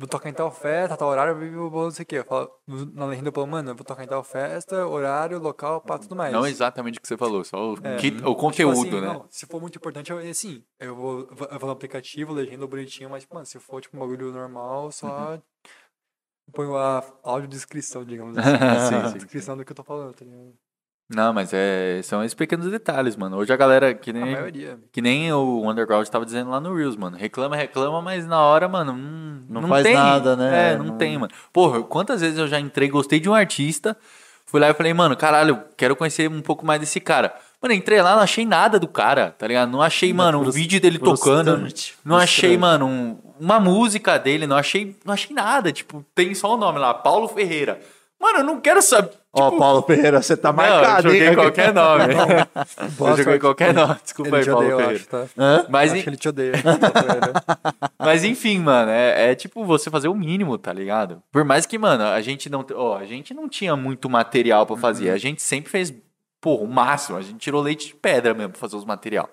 vou 0.00 0.08
tocar 0.08 0.28
em 0.28 0.32
tal 0.32 0.50
festa, 0.50 0.96
tal 0.96 1.08
horário, 1.08 1.36
não 1.36 1.90
sei 1.90 2.02
o 2.02 2.06
que. 2.06 2.16
Eu 2.16 2.24
falo, 2.24 2.50
na 2.94 3.06
legenda 3.06 3.28
eu 3.28 3.32
falo, 3.32 3.46
mano, 3.46 3.70
eu 3.70 3.74
vou 3.76 3.84
tocar 3.84 4.02
em 4.02 4.08
tal 4.08 4.24
festa, 4.24 4.86
horário, 4.86 5.38
local, 5.38 5.80
pá, 5.80 5.98
tudo 5.98 6.16
mais. 6.16 6.32
Não 6.32 6.46
exatamente 6.46 6.98
o 6.98 7.02
que 7.02 7.06
você 7.06 7.16
falou, 7.16 7.44
só 7.44 7.72
o, 7.74 7.74
É. 7.86 7.96
que- 7.96 8.08
o 8.08 8.12
Tipo 8.12 8.34
conteúdo, 8.34 8.80
assim, 8.80 9.00
né? 9.00 9.06
não, 9.06 9.26
se 9.30 9.46
for 9.46 9.60
muito 9.60 9.76
importante, 9.76 10.10
eu, 10.10 10.18
assim, 10.18 10.64
eu 10.78 10.96
vou, 10.96 11.20
eu 11.28 11.58
vou 11.58 11.66
no 11.66 11.70
aplicativo, 11.70 12.32
legenda 12.32 12.66
bonitinho, 12.66 13.10
mas, 13.10 13.26
mano, 13.30 13.44
se 13.46 13.58
for, 13.60 13.80
tipo, 13.80 13.96
um 13.96 14.00
bagulho 14.00 14.32
normal, 14.32 14.90
só 14.90 15.06
Uhum. 15.06 15.42
ponho 16.52 16.76
a 16.76 17.04
audiodescrição, 17.22 18.04
digamos 18.04 18.36
assim. 18.38 18.88
Sim, 18.88 18.94
a 18.96 19.06
sim. 19.08 19.14
descrição 19.18 19.56
do 19.56 19.64
que 19.64 19.72
eu 19.72 19.76
tô 19.76 19.84
falando, 19.84 20.14
tá 20.14 20.24
ligado? 20.24 20.54
Não, 21.12 21.32
mas 21.32 21.50
é, 21.52 22.00
são 22.04 22.22
esses 22.22 22.34
pequenos 22.34 22.70
detalhes, 22.70 23.16
mano. 23.16 23.36
Hoje 23.36 23.52
a 23.52 23.56
galera, 23.56 23.92
que 23.92 24.10
A 24.10 24.12
nem, 24.12 24.32
maioria. 24.32 24.78
que 24.92 25.02
nem 25.02 25.32
o 25.32 25.68
Underground 25.68 26.06
tava 26.06 26.24
dizendo 26.24 26.50
lá 26.50 26.60
no 26.60 26.72
Reels, 26.74 26.94
mano. 26.96 27.16
Reclama, 27.16 27.56
reclama, 27.56 28.00
mas 28.00 28.24
na 28.26 28.40
hora, 28.40 28.68
mano, 28.68 28.92
não, 29.48 29.62
Não 29.62 29.68
faz 29.68 29.82
tem. 29.82 29.94
nada, 29.94 30.36
né? 30.36 30.72
É, 30.72 30.76
não, 30.76 30.84
Não- 30.84 30.96
tem, 30.98 31.18
mano. 31.18 31.32
Porra, 31.52 31.82
quantas 31.82 32.20
vezes 32.20 32.38
eu 32.38 32.46
já 32.46 32.60
entrei, 32.60 32.88
gostei 32.88 33.18
de 33.18 33.28
um 33.28 33.34
artista, 33.34 33.96
fui 34.46 34.60
lá 34.60 34.70
e 34.70 34.74
falei, 34.74 34.94
mano, 34.94 35.16
caralho, 35.16 35.60
quero 35.76 35.96
conhecer 35.96 36.30
um 36.30 36.40
pouco 36.40 36.64
mais 36.64 36.78
desse 36.78 37.00
cara. 37.00 37.34
Mano, 37.60 37.74
entrei 37.74 38.00
lá, 38.00 38.14
não 38.14 38.22
achei 38.22 38.46
nada 38.46 38.78
do 38.78 38.86
cara, 38.86 39.34
tá 39.36 39.46
ligado? 39.48 39.68
Não 39.70 39.82
achei, 39.82 40.12
mano, 40.14 40.40
um 40.40 40.50
vídeo 40.50 40.80
dele 40.80 40.98
tocando. 40.98 41.66
Não 42.04 42.16
achei, 42.16 42.56
mano, 42.56 42.86
um- 42.86 43.18
uma 43.38 43.58
música 43.58 44.16
dele, 44.16 44.46
não 44.46 44.56
achei, 44.56 44.96
não 45.04 45.12
achei 45.12 45.34
nada. 45.34 45.72
Tipo, 45.72 46.04
tem 46.14 46.34
só 46.36 46.54
o 46.54 46.56
nome 46.56 46.78
lá, 46.78 46.94
Paulo 46.94 47.26
Ferreira. 47.28 47.80
Mano, 48.20 48.38
eu 48.38 48.44
não 48.44 48.60
quero 48.60 48.80
saber. 48.80 49.10
Ó, 49.32 49.56
Paulo 49.56 49.82
Ferreira, 49.82 50.20
você 50.20 50.36
tá 50.36 50.52
Não, 50.52 50.64
eu 50.64 50.70
marcado, 50.72 51.02
joguei 51.08 51.28
hein? 51.28 51.34
qualquer 51.36 51.72
nome. 51.72 52.04
eu 53.00 53.16
joguei 53.16 53.38
qualquer 53.38 53.72
nome. 53.72 53.96
Desculpa 54.02 54.28
Ele 54.30 54.36
aí, 54.38 54.44
Paulo 54.46 54.58
odeia, 54.66 54.76
Ferreira. 54.76 54.96
acho, 54.96 55.08
tá? 55.08 55.66
Mas, 55.70 55.92
acho 55.92 56.00
en- 56.00 56.06
ele 56.08 56.16
te 56.16 56.28
odeia. 56.28 56.52
Mas 57.98 58.24
enfim, 58.24 58.58
mano, 58.58 58.90
é, 58.90 59.30
é 59.30 59.34
tipo 59.34 59.64
você 59.64 59.88
fazer 59.90 60.08
o 60.08 60.14
mínimo, 60.14 60.58
tá 60.58 60.72
ligado? 60.72 61.22
Por 61.30 61.44
mais 61.44 61.64
que, 61.66 61.78
mano, 61.78 62.04
a 62.04 62.20
gente 62.20 62.50
não, 62.50 62.66
ó, 62.74 62.96
a 62.96 63.04
gente 63.04 63.32
não 63.32 63.48
tinha 63.48 63.76
muito 63.76 64.10
material 64.10 64.66
pra 64.66 64.76
fazer. 64.76 65.10
A 65.10 65.18
gente 65.18 65.42
sempre 65.42 65.70
fez, 65.70 65.94
pô, 66.40 66.56
o 66.56 66.66
máximo. 66.66 67.16
A 67.18 67.22
gente 67.22 67.38
tirou 67.38 67.62
leite 67.62 67.88
de 67.88 67.94
pedra 67.94 68.34
mesmo 68.34 68.50
pra 68.50 68.60
fazer 68.60 68.76
os 68.76 68.84
material. 68.84 69.28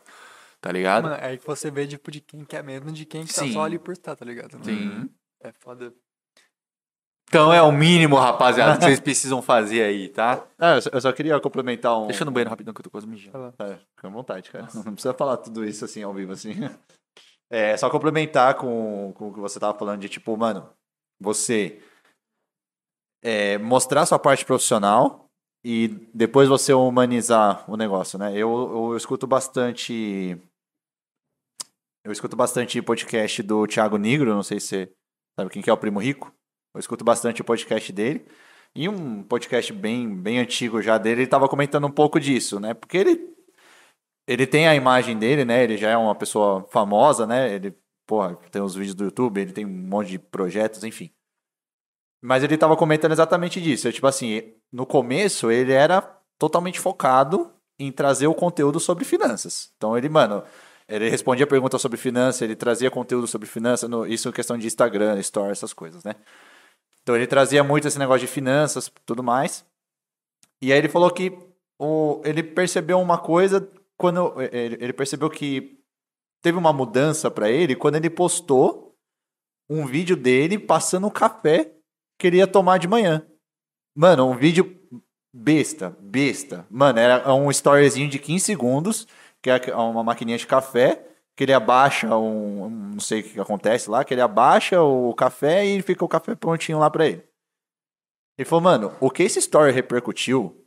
Tá 0.61 0.72
ligado? 0.72 1.03
Mano, 1.03 1.16
é 1.16 1.27
aí 1.27 1.38
que 1.38 1.45
você 1.48 1.69
vê, 1.72 1.85
tipo, 1.88 2.09
de 2.11 2.19
quem 2.19 2.43
quer 2.43 2.64
mesmo, 2.64 2.92
de 2.92 3.06
quem 3.06 3.24
que 3.26 3.34
tá 3.34 3.45
só 3.48 3.64
ali 3.64 3.77
por 3.80 3.93
estar, 3.93 4.16
tá 4.16 4.26
ligado? 4.26 4.58
Sim. 4.64 5.08
É 5.43 5.51
foda. 5.59 5.93
Então 7.30 7.51
é 7.53 7.61
o 7.61 7.72
mínimo, 7.72 8.15
rapaziada, 8.15 8.77
que 8.77 8.85
vocês 8.85 8.99
precisam 9.01 9.41
fazer 9.41 9.83
aí, 9.83 10.07
tá? 10.09 10.45
Ah, 10.57 10.75
eu 10.75 10.81
só- 10.81 10.89
eu 10.93 11.01
só 11.01 11.11
queria 11.11 11.39
complementar 11.39 11.99
um. 11.99 12.07
Deixa 12.07 12.23
eu 12.23 12.25
no 12.25 12.31
banheiro 12.31 12.49
rapidão 12.49 12.73
que 12.73 12.80
eu 12.80 12.83
tô 12.83 12.89
quase 12.89 13.06
mijando. 13.06 13.53
É, 13.59 13.75
fica 13.95 14.07
à 14.07 14.09
vontade, 14.09 14.49
cara. 14.49 14.67
Não 14.73 14.93
precisa 14.93 15.14
falar 15.14 15.38
tudo 15.38 15.65
isso 15.65 15.83
assim 15.83 16.03
ao 16.03 16.14
vivo, 16.14 16.31
assim. 16.33 16.51
É, 17.49 17.77
só 17.77 17.89
complementar 17.89 18.56
com, 18.56 19.14
com 19.15 19.30
o 19.30 19.33
que 19.33 19.39
você 19.39 19.57
tava 19.57 19.77
falando 19.80 20.01
de 20.01 20.09
tipo, 20.09 20.35
mano, 20.35 20.69
você 21.17 21.81
é, 23.23 23.57
mostrar 23.57 24.06
sua 24.06 24.19
parte 24.19 24.43
profissional 24.43 25.30
e 25.64 25.88
depois 26.14 26.49
você 26.49 26.73
humanizar 26.73 27.64
o 27.72 27.77
negócio, 27.77 28.19
né? 28.19 28.33
Eu, 28.33 28.49
eu 28.91 28.97
escuto 28.97 29.25
bastante. 29.25 30.38
Eu 32.06 32.11
escuto 32.11 32.35
bastante 32.35 32.81
podcast 32.81 33.41
do 33.43 33.65
Thiago 33.65 33.95
Nigro, 33.97 34.35
não 34.35 34.43
sei 34.43 34.59
se 34.59 34.67
você 34.67 34.93
sabe 35.39 35.49
quem 35.49 35.61
que 35.61 35.69
é 35.69 35.73
o 35.73 35.77
Primo 35.77 35.99
Rico. 36.01 36.33
Eu 36.77 36.80
escuto 36.80 37.03
bastante 37.03 37.41
o 37.41 37.45
podcast 37.45 37.91
dele. 37.91 38.25
E 38.75 38.88
um 38.88 39.23
podcast 39.23 39.73
bem, 39.73 40.15
bem 40.15 40.39
antigo 40.39 40.81
já 40.81 40.97
dele, 40.97 41.22
ele 41.22 41.27
tava 41.27 41.49
comentando 41.49 41.88
um 41.88 41.91
pouco 41.91 42.19
disso, 42.19 42.59
né? 42.59 42.73
Porque 42.73 42.97
ele 42.97 43.35
ele 44.27 44.45
tem 44.45 44.67
a 44.67 44.75
imagem 44.75 45.17
dele, 45.17 45.45
né? 45.45 45.64
Ele 45.64 45.77
já 45.77 45.89
é 45.89 45.97
uma 45.97 46.14
pessoa 46.14 46.67
famosa, 46.69 47.25
né? 47.25 47.51
Ele, 47.53 47.73
porra, 48.06 48.35
tem 48.51 48.61
os 48.61 48.75
vídeos 48.75 48.93
do 48.93 49.06
YouTube, 49.06 49.39
ele 49.39 49.53
tem 49.53 49.65
um 49.65 49.69
monte 49.69 50.09
de 50.09 50.19
projetos, 50.19 50.83
enfim. 50.83 51.09
Mas 52.22 52.43
ele 52.43 52.57
tava 52.57 52.75
comentando 52.75 53.14
exatamente 53.14 53.61
disso. 53.61 53.88
É, 53.88 53.91
tipo 53.91 54.06
assim, 54.06 54.53
no 54.72 54.85
começo 54.85 55.49
ele 55.49 55.72
era 55.72 56.01
totalmente 56.38 56.80
focado 56.80 57.51
em 57.80 57.91
trazer 57.91 58.27
o 58.27 58.35
conteúdo 58.35 58.80
sobre 58.80 59.06
finanças. 59.06 59.72
Então 59.77 59.97
ele, 59.97 60.09
mano, 60.09 60.43
ele 60.88 61.09
respondia 61.09 61.47
perguntas 61.47 61.81
sobre 61.81 61.97
finanças, 61.97 62.41
ele 62.41 62.56
trazia 62.56 62.91
conteúdo 62.91 63.27
sobre 63.27 63.47
finanças, 63.47 63.89
isso 64.09 64.30
em 64.30 64.31
questão 64.31 64.57
de 64.57 64.67
Instagram, 64.67 65.19
Story, 65.19 65.51
essas 65.51 65.73
coisas, 65.73 66.03
né? 66.03 66.15
Então 67.07 67.15
ele 67.15 67.25
trazia 67.25 67.63
muito 67.63 67.87
esse 67.87 67.97
negócio 67.97 68.27
de 68.27 68.33
finanças, 68.33 68.91
tudo 69.05 69.23
mais. 69.23 69.65
E 70.61 70.73
aí 70.73 70.77
ele 70.77 70.89
falou 70.89 71.09
que 71.09 71.31
o, 71.79 72.21
ele 72.25 72.43
percebeu 72.43 72.99
uma 72.99 73.17
coisa 73.17 73.65
quando 73.95 74.33
ele, 74.51 74.75
ele 74.75 74.91
percebeu 74.91 75.29
que 75.29 75.79
teve 76.41 76.57
uma 76.57 76.73
mudança 76.73 77.31
pra 77.31 77.49
ele 77.49 77.77
quando 77.77 77.95
ele 77.95 78.09
postou 78.09 78.93
um 79.69 79.85
vídeo 79.85 80.17
dele 80.17 80.59
passando 80.59 81.07
o 81.07 81.11
café 81.11 81.71
que 82.19 82.27
ele 82.27 82.39
ia 82.39 82.47
tomar 82.47 82.77
de 82.77 82.89
manhã. 82.89 83.25
Mano, 83.95 84.29
um 84.29 84.35
vídeo 84.35 84.77
besta, 85.33 85.95
besta. 86.01 86.67
Mano, 86.69 86.99
era 86.99 87.33
um 87.33 87.49
storyzinho 87.49 88.09
de 88.09 88.19
15 88.19 88.43
segundos, 88.43 89.07
que 89.41 89.49
é 89.49 89.73
uma 89.73 90.03
maquininha 90.03 90.37
de 90.37 90.45
café, 90.45 91.07
que 91.38 91.43
ele 91.43 91.53
abaixa 91.53 92.17
um, 92.17 92.67
não 92.67 92.99
sei 92.99 93.22
o 93.22 93.24
que 93.24 93.40
acontece 93.40 93.91
lá, 93.91 94.03
que 94.03 94.11
ele 94.11 94.22
abaixa 94.22 94.82
o 94.82 95.14
café 95.14 95.64
e 95.64 95.83
fica 95.83 96.03
o 96.03 96.07
café 96.07 96.33
prontinho 96.33 96.80
lá 96.80 96.90
pra 96.90 97.06
ele. 97.06 97.24
Ele 98.40 98.49
falou, 98.49 98.64
mano, 98.64 98.95
o 98.99 99.11
que 99.11 99.22
esse 99.22 99.38
story 99.38 99.72
repercutiu, 99.72 100.66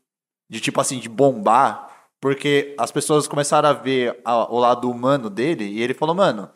de 0.48 0.60
tipo 0.60 0.80
assim, 0.80 1.00
de 1.00 1.08
bombar, 1.08 2.08
porque 2.20 2.76
as 2.78 2.92
pessoas 2.92 3.26
começaram 3.26 3.68
a 3.68 3.72
ver 3.72 4.20
a- 4.24 4.48
o 4.52 4.60
lado 4.60 4.88
humano 4.88 5.28
dele, 5.28 5.64
e 5.64 5.82
ele 5.82 5.92
falou, 5.92 6.14
mano. 6.14 6.48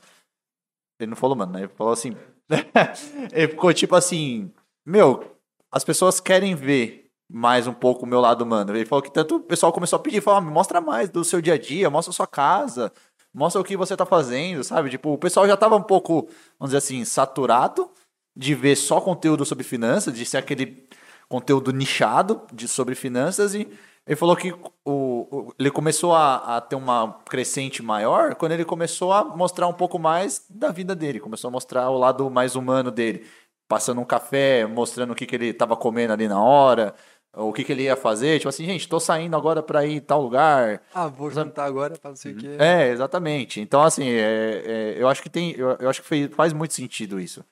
Ele 1.00 1.10
não 1.10 1.16
falou, 1.16 1.36
mano, 1.36 1.52
né? 1.52 1.60
Ele 1.62 1.68
falou 1.68 1.92
assim. 1.92 2.16
ele 3.32 3.48
ficou 3.48 3.74
tipo 3.74 3.96
assim, 3.96 4.52
meu, 4.86 5.36
as 5.72 5.82
pessoas 5.84 6.20
querem 6.20 6.54
ver 6.54 7.10
mais 7.28 7.66
um 7.66 7.72
pouco 7.74 8.04
o 8.04 8.08
meu 8.08 8.20
lado 8.20 8.42
humano. 8.42 8.76
Ele 8.76 8.84
falou 8.86 9.02
que 9.02 9.10
tanto 9.12 9.36
o 9.36 9.40
pessoal 9.40 9.72
começou 9.72 9.96
a 9.98 10.02
pedir, 10.02 10.20
falou, 10.20 10.38
ah, 10.38 10.40
me 10.40 10.52
mostra 10.52 10.80
mais 10.80 11.08
do 11.10 11.24
seu 11.24 11.40
dia 11.40 11.54
a 11.54 11.58
dia, 11.58 11.90
mostra 11.90 12.10
a 12.10 12.14
sua 12.14 12.26
casa, 12.28 12.92
mostra 13.34 13.60
o 13.60 13.64
que 13.64 13.76
você 13.76 13.96
tá 13.96 14.06
fazendo, 14.06 14.62
sabe? 14.64 14.90
Tipo, 14.90 15.12
o 15.12 15.18
pessoal 15.18 15.46
já 15.46 15.56
tava 15.56 15.76
um 15.76 15.82
pouco, 15.82 16.28
vamos 16.58 16.70
dizer 16.72 16.78
assim, 16.78 17.04
saturado 17.04 17.90
de 18.36 18.54
ver 18.54 18.76
só 18.76 19.00
conteúdo 19.00 19.44
sobre 19.44 19.64
finanças, 19.64 20.14
de 20.14 20.24
ser 20.24 20.38
aquele 20.38 20.88
conteúdo 21.28 21.72
nichado 21.72 22.42
de, 22.52 22.68
sobre 22.68 22.94
finanças 22.94 23.54
e 23.54 23.68
ele 24.06 24.16
falou 24.16 24.36
que 24.36 24.52
o, 24.52 24.58
o- 24.84 25.54
ele 25.58 25.70
começou 25.70 26.14
a, 26.14 26.56
a 26.56 26.60
ter 26.60 26.76
uma 26.76 27.20
crescente 27.28 27.82
maior 27.82 28.34
quando 28.34 28.52
ele 28.52 28.64
começou 28.64 29.12
a 29.12 29.24
mostrar 29.24 29.66
um 29.66 29.72
pouco 29.72 29.98
mais 29.98 30.44
da 30.50 30.70
vida 30.70 30.94
dele, 30.94 31.20
começou 31.20 31.48
a 31.48 31.50
mostrar 31.50 31.88
o 31.90 31.98
lado 31.98 32.28
mais 32.30 32.54
humano 32.54 32.90
dele, 32.90 33.26
passando 33.66 34.00
um 34.00 34.04
café, 34.04 34.66
mostrando 34.66 35.12
o 35.12 35.14
que, 35.14 35.24
que 35.26 35.34
ele 35.34 35.46
estava 35.48 35.74
comendo 35.76 36.12
ali 36.12 36.28
na 36.28 36.40
hora, 36.42 36.94
o 37.36 37.52
que, 37.52 37.64
que 37.64 37.72
ele 37.72 37.82
ia 37.84 37.96
fazer, 37.96 38.38
tipo 38.38 38.48
assim, 38.48 38.64
gente, 38.64 38.88
tô 38.88 38.98
saindo 39.00 39.36
agora 39.36 39.62
para 39.62 39.84
ir 39.84 39.96
em 39.96 40.00
tal 40.00 40.22
lugar, 40.22 40.80
Ah, 40.94 41.06
vou 41.08 41.30
jantar 41.30 41.66
agora 41.66 41.96
pra 41.98 42.10
não 42.10 42.16
sei 42.16 42.32
o 42.32 42.36
quê. 42.36 42.56
é, 42.58 42.88
exatamente. 42.90 43.60
Então, 43.60 43.82
assim, 43.82 44.08
é, 44.08 44.62
é, 44.64 44.94
eu 44.98 45.08
acho 45.08 45.22
que 45.22 45.28
tem. 45.30 45.52
Eu, 45.56 45.70
eu 45.80 45.88
acho 45.88 46.02
que 46.02 46.08
fez- 46.08 46.32
faz 46.34 46.52
muito 46.52 46.74
sentido 46.74 47.18
isso. 47.20 47.44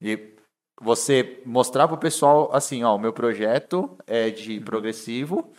E 0.00 0.34
você 0.80 1.40
mostrar 1.46 1.86
pro 1.88 1.96
pessoal, 1.96 2.50
assim, 2.52 2.82
ó, 2.84 2.94
o 2.96 2.98
meu 2.98 3.12
projeto 3.12 3.96
é 4.06 4.30
de 4.30 4.60
progressivo, 4.60 5.52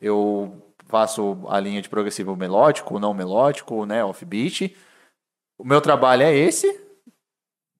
eu 0.00 0.62
faço 0.86 1.38
a 1.48 1.60
linha 1.60 1.80
de 1.82 1.88
progressivo 1.88 2.34
melódico, 2.36 2.98
não 2.98 3.14
melódico, 3.14 3.84
né, 3.86 4.04
offbeat. 4.04 4.76
O 5.58 5.64
meu 5.64 5.80
trabalho 5.80 6.22
é 6.22 6.34
esse. 6.34 6.80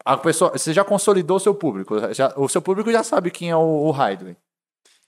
A 0.05 0.17
pessoa, 0.17 0.51
você 0.53 0.73
já 0.73 0.85
consolidou 0.85 1.37
o 1.37 1.41
seu 1.41 1.55
público. 1.55 1.97
já- 2.13 2.33
o 2.37 2.49
seu 2.49 2.61
público 2.61 2.91
já 2.91 3.03
sabe 3.03 3.31
quem 3.31 3.51
é 3.51 3.57
o, 3.57 3.61
o 3.61 3.91
Hideaway. 3.93 4.37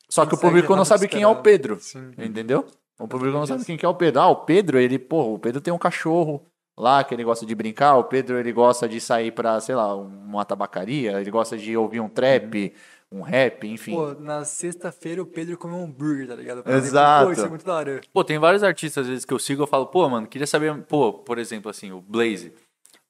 Só 0.09 0.25
que 0.27 0.35
o 0.35 0.39
público 0.39 0.75
não 0.77 0.85
sabe 0.85 1.09
quem 1.09 1.23
é 1.23 1.29
o. 1.29 1.37
Pedro. 1.37 1.79
Sim. 1.81 2.13
Entendeu? 2.19 2.67
O 2.99 3.09
público 3.09 3.37
não 3.37 3.47
sabe 3.47 3.65
quem 3.65 3.77
que 3.77 3.85
é 3.85 3.89
o 3.89 3.95
Pedro. 3.95 4.21
Ah, 4.21 4.29
o 4.29 4.37
Pedro, 4.37 4.79
ele, 4.79 4.99
pô, 4.99 5.35
o 5.35 5.39
Pedro 5.39 5.61
tem 5.61 5.73
um 5.75 5.79
cachorro 5.79 6.45
lá 6.79 7.03
que 7.03 7.13
ele 7.15 7.25
gosta 7.25 7.45
de 7.45 7.55
brincar. 7.55 7.97
O 7.97 8.05
Pedro, 8.05 8.39
ele 8.39 8.53
gosta 8.53 8.89
de 8.89 9.01
sair 9.01 9.33
pra, 9.33 9.59
sei 9.61 9.75
lá, 9.75 9.95
uma 9.97 10.45
tabacaria. 10.45 11.21
Ele 11.21 11.31
gosta 11.31 11.57
de 11.59 11.77
ouvir 11.77 11.99
um 12.01 12.09
trap, 12.09 12.73
um 13.11 13.23
rap, 13.23 13.67
enfim. 13.67 13.95
Pô, 13.95 14.15
na 14.15 14.45
sexta-feira 14.45 15.21
o 15.23 15.27
Pedro 15.27 15.57
comeu 15.59 15.79
um 15.79 15.85
hambúrguer, 15.85 16.29
tá 16.29 16.37
ligado? 16.37 16.63
Exato. 16.71 17.27
Pô, 17.27 17.33
isso 17.33 17.45
é 17.47 17.49
muito 17.49 17.65
da 17.65 17.75
hora. 17.75 18.01
Pô, 18.13 18.23
tem 18.23 18.39
vários 18.39 18.63
artistas 18.63 19.03
às 19.03 19.09
vezes 19.09 19.25
que 19.25 19.35
eu 19.35 19.39
sigo 19.39 19.63
eu 19.63 19.67
falo, 19.67 19.87
pô, 19.87 20.09
mano, 20.09 20.27
queria 20.29 20.47
saber, 20.47 20.77
pô, 20.83 21.13
por 21.13 21.39
exemplo, 21.39 21.71
assim, 21.71 21.91
o 21.91 22.01
Blaze. 22.01 22.53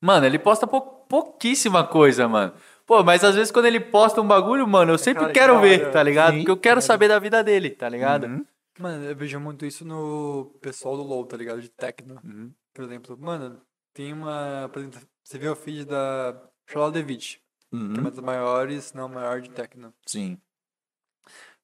Mano, 0.00 0.24
ele 0.26 0.38
posta 0.38 0.66
pou- 0.66 0.80
pouquíssima 1.08 1.84
coisa, 1.84 2.26
mano. 2.28 2.52
Pô, 2.86 3.02
mas 3.02 3.24
às 3.24 3.34
vezes 3.34 3.50
quando 3.50 3.66
ele 3.66 3.80
posta 3.80 4.20
um 4.20 4.26
bagulho, 4.26 4.66
mano, 4.66 4.92
eu 4.92 4.98
sempre 4.98 5.20
cara, 5.22 5.32
que 5.32 5.38
quero 5.38 5.60
ver, 5.60 5.90
tá 5.90 6.02
ligado? 6.02 6.32
Sim. 6.32 6.38
Porque 6.38 6.50
eu 6.50 6.56
quero 6.56 6.82
saber 6.82 7.08
da 7.08 7.18
vida 7.18 7.42
dele, 7.42 7.70
tá 7.70 7.88
ligado? 7.88 8.24
Uhum. 8.26 8.44
Mano, 8.78 9.04
eu 9.04 9.16
vejo 9.16 9.38
muito 9.40 9.64
isso 9.64 9.84
no 9.84 10.52
pessoal 10.60 10.96
do 10.96 11.02
LoL, 11.02 11.24
tá 11.24 11.36
ligado? 11.36 11.62
De 11.62 11.68
techno. 11.68 12.20
Uhum. 12.24 12.52
Por 12.74 12.84
exemplo, 12.84 13.16
mano, 13.18 13.60
tem 13.94 14.12
uma. 14.12 14.70
Você 15.22 15.38
vê 15.38 15.48
o 15.48 15.54
feed 15.56 15.84
da 15.86 16.36
Charlotte 16.66 16.94
DeWitt, 17.02 17.38
que 17.70 17.76
é 17.76 17.78
Uhum. 17.78 17.94
uma 18.00 18.10
das 18.10 18.20
maiores, 18.20 18.92
não 18.92 19.06
a 19.06 19.08
maior 19.08 19.40
de 19.40 19.50
techno. 19.50 19.92
Sim. 20.06 20.38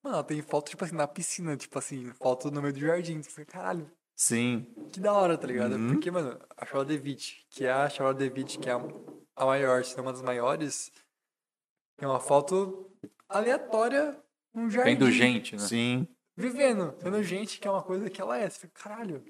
Mano, 0.03 0.17
ela 0.17 0.25
tem 0.25 0.41
foto, 0.41 0.71
tipo 0.71 0.85
assim, 0.85 0.97
na 0.97 1.07
piscina, 1.07 1.57
tipo 1.57 1.79
assim, 1.79 2.11
foto 2.15 2.51
no 2.51 2.63
meio 2.63 2.73
do 2.73 2.81
jardim. 2.81 3.23
Fica, 3.23 3.45
caralho, 3.45 3.91
Sim. 4.17 4.67
que 4.93 4.99
da 5.01 5.13
hora, 5.13 5.37
tá 5.37 5.47
ligado? 5.47 5.75
Uhum. 5.75 5.89
Porque, 5.93 6.11
mano, 6.11 6.39
a 6.57 6.65
Charlotte 6.65 6.97
DeWitt, 6.97 7.47
que 7.51 7.65
é 7.67 7.73
a 7.73 7.89
Charlotte 7.89 8.19
DeWitt, 8.19 8.59
que 8.59 8.69
é 8.69 8.73
a, 8.73 8.81
a 9.37 9.45
maior, 9.47 9.85
se 9.85 9.97
não 9.97 10.05
uma 10.05 10.13
das 10.13 10.23
maiores, 10.23 10.91
é 12.05 12.09
uma 12.09 12.21
foto 12.21 12.91
aleatória 13.29 14.17
num 14.55 14.71
jardim. 14.71 14.91
Vendo 14.93 15.11
gente, 15.11 15.57
né? 15.57 15.63
Sim. 15.63 16.07
Vivendo, 16.37 16.95
sendo 16.99 17.23
gente, 17.23 17.59
que 17.61 17.69
é 17.69 17.71
uma 17.71 17.83
coisa 17.83 18.09
que 18.09 18.21
ela 18.21 18.39
é. 18.39 18.49
Você 18.49 18.61
fica, 18.61 18.73
caralho. 18.83 19.23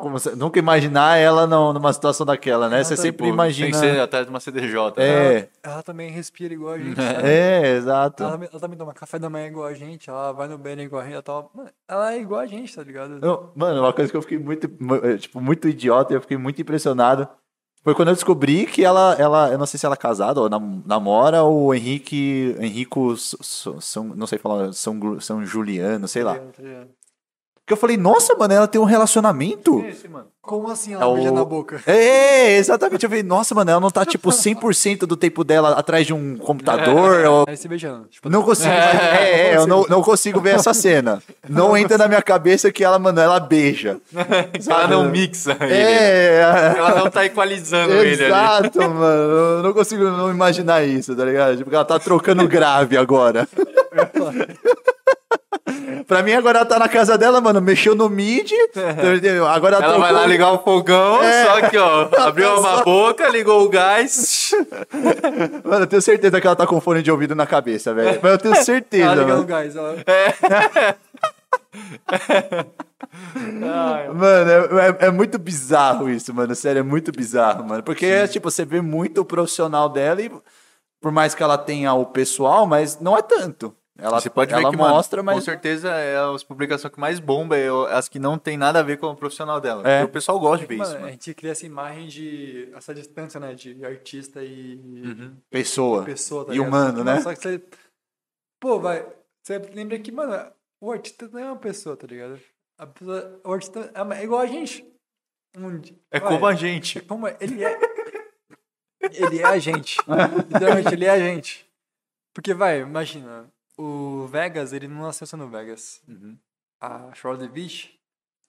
Como 0.00 0.16
nunca 0.36 0.58
imaginar 0.58 1.16
ela 1.16 1.46
não- 1.46 1.72
numa 1.72 1.92
situação 1.92 2.26
daquela, 2.26 2.68
né? 2.68 2.82
Você 2.82 2.94
Exato. 2.94 3.02
sempre 3.02 3.26
Pô, 3.28 3.32
imagina. 3.32 3.70
Tem 3.70 3.72
que 3.72 3.86
ser 3.94 4.00
atrás 4.00 4.26
de 4.26 4.30
uma 4.30 4.40
CDJ. 4.40 4.94
né? 4.96 5.34
É, 5.36 5.48
Ela 5.62 5.80
também 5.80 6.10
respira 6.10 6.52
igual 6.52 6.72
a 6.74 6.78
gente, 6.78 6.96
sabe? 7.22 7.28
é, 7.28 7.76
exato. 7.76 8.22
Ela, 8.24 8.32
também- 8.32 8.48
ela 8.50 8.60
também 8.60 8.76
toma 8.78 8.92
café 8.92 9.16
da 9.16 9.30
manhã 9.30 9.46
igual 9.46 9.66
a 9.66 9.74
gente, 9.74 10.10
ela 10.10 10.32
vai 10.32 10.48
no 10.48 10.58
banho 10.58 10.80
igual 10.80 11.02
a 11.02 11.04
gente, 11.04 11.14
ela, 11.14 11.22
toma... 11.22 11.48
Mano, 11.54 11.70
ela 11.86 12.14
é 12.14 12.18
igual 12.20 12.40
a 12.40 12.46
gente, 12.46 12.74
tá 12.74 12.82
ligado? 12.82 13.24
Eu- 13.24 13.52
mano, 13.54 13.80
uma 13.80 13.92
coisa 13.92 14.10
que 14.10 14.16
eu 14.16 14.22
fiquei 14.22 14.38
muito, 14.38 14.68
mu- 14.80 14.96
eh, 14.96 15.18
tipo, 15.18 15.40
muito 15.40 15.68
idiota 15.68 16.12
e 16.12 16.16
eu 16.16 16.20
fiquei 16.20 16.36
muito 16.36 16.60
impressionado 16.60 17.28
foi 17.84 17.94
quando 17.94 18.08
eu 18.08 18.14
descobri 18.14 18.66
que 18.66 18.82
ela, 18.84 19.14
ela 19.18 19.50
eu 19.52 19.58
não 19.58 19.66
sei 19.66 19.78
se 19.78 19.86
ela 19.86 19.94
é 19.94 19.98
casada 19.98 20.40
ou 20.40 20.48
nam- 20.48 20.82
namora 20.84 21.44
o 21.44 21.72
Henrique, 21.72 22.56
Henrico, 22.58 23.14
São, 23.16 24.04
não 24.16 24.26
sei 24.26 24.38
falar, 24.38 24.72
São, 24.72 25.20
São 25.20 25.44
Juliano, 25.46 26.08
sei 26.08 26.24
lá. 26.24 26.34
Que 27.66 27.72
eu 27.72 27.76
falei, 27.78 27.96
nossa, 27.96 28.34
mano, 28.36 28.52
ela 28.52 28.68
tem 28.68 28.78
um 28.78 28.84
relacionamento? 28.84 29.82
Esse, 29.88 30.06
mano. 30.06 30.26
Como 30.42 30.70
assim 30.70 30.90
É 30.92 30.96
ela 30.96 31.06
o- 31.06 31.14
beija 31.14 31.30
na 31.32 31.42
boca? 31.46 31.80
É, 31.86 32.58
exatamente. 32.58 33.02
Eu 33.04 33.08
falei, 33.08 33.22
nossa, 33.22 33.54
mano, 33.54 33.70
ela 33.70 33.80
não 33.80 33.90
tá, 33.90 34.04
tipo, 34.04 34.28
100% 34.30 35.06
do 35.06 35.16
tempo 35.16 35.42
dela 35.42 35.70
atrás 35.70 36.06
de 36.06 36.12
um 36.12 36.36
computador. 36.36 37.24
ou- 37.24 37.44
Aí 37.48 37.56
se 37.56 37.66
beijando. 37.66 38.06
Tipo, 38.10 38.28
Não 38.28 38.42
consigo. 38.42 38.68
É, 38.68 39.52
é, 39.52 39.56
eu 39.56 39.66
não, 39.66 39.86
não 39.88 40.02
consigo 40.02 40.38
ver 40.42 40.56
essa 40.56 40.74
cena. 40.74 41.22
Não 41.48 41.74
entra 41.74 41.96
na 41.96 42.06
minha 42.06 42.20
cabeça 42.20 42.70
que 42.70 42.84
ela, 42.84 42.98
mano, 42.98 43.18
ela 43.18 43.40
beija. 43.40 43.96
Ela 44.68 44.86
não 44.86 45.08
mixa 45.08 45.56
ele. 45.62 45.70
né? 45.70 45.82
É, 45.82 46.74
Ela 46.76 46.94
não 46.96 47.10
tá 47.10 47.24
equalizando 47.24 47.94
ele 47.94 48.12
ali. 48.14 48.24
exato, 48.24 48.78
mano. 48.80 49.32
Eu 49.32 49.62
não 49.62 49.72
consigo 49.72 50.04
não 50.04 50.30
imaginar 50.30 50.84
isso, 50.86 51.16
tá 51.16 51.24
ligado? 51.24 51.56
Tipo, 51.56 51.74
ela 51.74 51.84
tá 51.86 51.98
trocando 51.98 52.46
grave 52.46 52.98
agora. 52.98 53.48
pra 56.06 56.22
mim, 56.22 56.32
agora 56.32 56.58
ela 56.58 56.66
tá 56.66 56.78
na 56.78 56.88
casa 56.88 57.16
dela, 57.18 57.40
mano, 57.40 57.60
mexeu 57.60 57.94
no 57.94 58.08
mid. 58.08 58.50
Agora 59.54 59.76
ela, 59.76 59.84
Ela 59.84 59.98
vai 59.98 60.12
lá 60.12 60.26
ligar 60.26 60.52
o 60.52 60.58
fogão, 60.58 61.22
É. 61.22 61.44
só 61.44 61.68
que, 61.68 61.76
ó, 61.78 62.08
abriu 62.26 62.58
uma 62.58 62.82
boca, 62.82 63.28
ligou 63.28 63.64
o 63.64 63.68
gás. 63.68 64.50
Mano, 65.64 65.82
eu 65.84 65.86
tenho 65.86 66.02
certeza 66.02 66.40
que 66.40 66.46
ela 66.46 66.56
tá 66.56 66.66
com 66.66 66.80
fone 66.80 67.02
de 67.02 67.10
ouvido 67.10 67.34
na 67.34 67.46
cabeça, 67.46 67.92
velho. 67.94 68.18
Mas 68.22 68.32
eu 68.32 68.38
tenho 68.38 68.56
certeza, 68.56 69.04
ela 69.04 69.14
liga 69.14 69.26
no 69.26 69.34
mano. 69.36 69.46
gás. 69.46 69.76
Ela... 69.76 69.96
Mano, 74.14 74.50
é, 74.78 74.88
é- 74.88 75.06
é 75.06 75.10
muito 75.10 75.38
bizarro 75.38 76.08
isso, 76.08 76.32
mano. 76.34 76.54
Sério, 76.54 76.80
é 76.80 76.82
muito 76.82 77.12
bizarro, 77.12 77.64
mano. 77.64 77.82
Porque, 77.82 78.06
é, 78.06 78.26
tipo, 78.26 78.50
você 78.50 78.64
vê 78.64 78.80
muito 78.80 79.20
o 79.20 79.24
profissional 79.24 79.88
dela 79.88 80.20
e 80.22 80.30
por 81.00 81.12
mais 81.12 81.34
que 81.34 81.42
ela 81.42 81.58
tenha 81.58 81.92
o 81.94 82.06
pessoal, 82.06 82.66
mas 82.66 82.98
não 83.00 83.16
é 83.16 83.22
tanto. 83.22 83.74
Ela, 83.96 84.20
Você 84.20 84.28
pode 84.28 84.52
ela 84.52 84.60
ver 84.62 84.70
que, 84.70 84.76
mano, 84.76 84.94
mostra, 84.94 85.20
com 85.20 85.26
mas... 85.26 85.44
certeza 85.44 85.88
é 85.88 86.16
as 86.34 86.42
publicações 86.42 86.92
que 86.92 86.98
mais 86.98 87.20
bomba, 87.20 87.56
é 87.56 87.68
as 87.92 88.08
que 88.08 88.18
não 88.18 88.36
tem 88.36 88.56
nada 88.56 88.80
a 88.80 88.82
ver 88.82 88.98
com 88.98 89.06
o 89.06 89.14
profissional 89.16 89.60
dela. 89.60 89.88
É. 89.88 90.02
O 90.02 90.08
pessoal 90.08 90.38
gosta 90.40 90.66
de 90.66 90.66
ver 90.66 90.78
Mano, 90.78 90.88
isso, 90.90 90.96
a 90.96 91.00
mano. 91.00 91.12
gente 91.12 91.32
cria 91.34 91.52
essa 91.52 91.64
imagem 91.64 92.08
de. 92.08 92.70
essa 92.74 92.92
distância, 92.92 93.38
né? 93.38 93.54
De 93.54 93.84
artista 93.84 94.42
e 94.42 94.80
Pessoa. 95.48 96.04
pessoa, 96.04 96.44
tá 96.44 96.52
e 96.52 96.56
ligado? 96.56 96.68
humano, 96.68 97.04
né? 97.04 97.20
Só 97.20 97.32
que 97.32 97.40
você. 97.40 97.62
Pô, 98.60 98.80
vai. 98.80 99.06
Você 99.44 99.58
lembra 99.58 99.96
que, 100.00 100.10
mano, 100.10 100.50
o 100.82 100.90
artista 100.90 101.28
não 101.28 101.38
é 101.38 101.44
uma 101.44 101.56
pessoa, 101.56 101.96
tá 101.96 102.06
ligado? 102.08 102.40
A 102.76 102.86
pessoa, 102.88 103.40
o 103.44 103.52
artista 103.52 103.90
é 103.94 104.02
uma- 104.02 104.16
é 104.18 104.24
igual 104.24 104.40
a 104.40 104.46
gente. 104.46 104.84
Um 105.56 105.80
É 106.10 106.18
vai, 106.18 106.32
como 106.32 106.46
a 106.46 106.52
é 106.52 106.56
gente. 106.56 107.00
como 107.02 107.28
ele 107.28 107.62
é. 107.62 107.78
ele 109.12 109.38
é 109.38 109.44
a 109.44 109.58
gente. 109.58 109.98
Literalmente, 110.50 110.92
ele 110.94 111.04
é 111.04 111.10
a 111.10 111.18
gente. 111.20 111.64
Porque, 112.34 112.52
vai, 112.52 112.80
imagina. 112.80 113.48
O 113.76 114.26
Vegas, 114.28 114.72
ele 114.72 114.86
não 114.88 115.02
nasceu 115.02 115.26
sendo 115.26 115.48
Vegas. 115.48 116.00
Uhum. 116.08 116.38
A 116.80 117.12
Charlotte 117.14 117.48
DeVitch, 117.48 117.90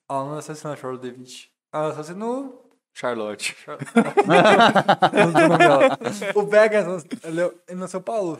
ela 0.08 0.24
não 0.24 0.34
nasceu 0.36 0.54
sendo 0.54 0.72
a 0.72 0.76
Charlotte 0.76 1.02
DeVitch. 1.02 1.46
Ela 1.72 1.88
nasceu 1.88 2.04
sendo 2.04 2.60
Charlotte. 2.94 3.56
Sei 6.12 6.32
o 6.34 6.46
Vegas, 6.46 7.04
ele, 7.24 7.40
ele 7.68 7.80
nasceu 7.80 8.00
Paulo. 8.00 8.38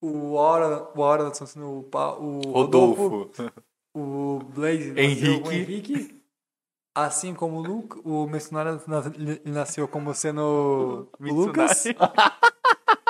O 0.00 0.34
Hora, 0.34 0.88
o 0.94 1.00
Hora 1.00 1.24
nasceu 1.24 1.46
sendo 1.46 1.78
o, 1.80 1.82
Pa- 1.84 2.14
o 2.14 2.40
Rodolfo. 2.50 3.08
Rodolfo. 3.08 3.52
O 3.96 4.38
Blaze 4.54 4.88
nasceu 4.90 5.04
Henrique. 5.04 5.48
o 5.48 5.52
Henrique. 5.52 6.24
Assim 6.96 7.34
como 7.34 7.58
o 7.58 7.62
Luke, 7.62 8.00
o 8.04 8.26
Missionário 8.26 8.80
nasceu 9.44 9.88
como 9.88 10.14
sendo 10.14 11.08
o 11.18 11.24
Lucas. 11.24 11.84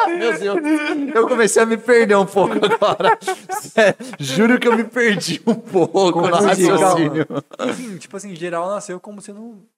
Meu 0.07 0.39
Deus, 0.39 1.15
eu 1.15 1.28
comecei 1.28 1.62
a 1.62 1.66
me 1.66 1.76
perder 1.76 2.16
um 2.16 2.26
pouco 2.26 2.55
agora. 2.55 3.18
Sério, 3.60 3.97
juro 4.18 4.58
que 4.58 4.68
eu 4.68 4.76
me 4.76 4.84
perdi 4.84 5.42
um 5.47 5.55
pouco 5.55 6.20
no 6.20 6.31
Confundi, 6.31 6.68
raciocínio. 6.68 7.26
Enfim, 7.68 7.99
tipo 7.99 8.16
assim, 8.16 8.34
geral 8.34 8.68
nasceu 8.68 9.00
como 9.00 9.20
sendo 9.20 9.68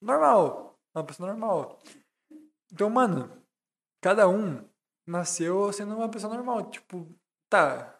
normal. 0.00 0.78
Uma 0.94 1.04
pessoa 1.04 1.28
normal. 1.28 1.78
Então, 2.72 2.90
mano, 2.90 3.30
cada 4.00 4.28
um 4.28 4.62
nasceu 5.06 5.72
sendo 5.72 5.96
uma 5.96 6.08
pessoa 6.08 6.34
normal. 6.34 6.70
Tipo, 6.70 7.06
tá. 7.48 7.98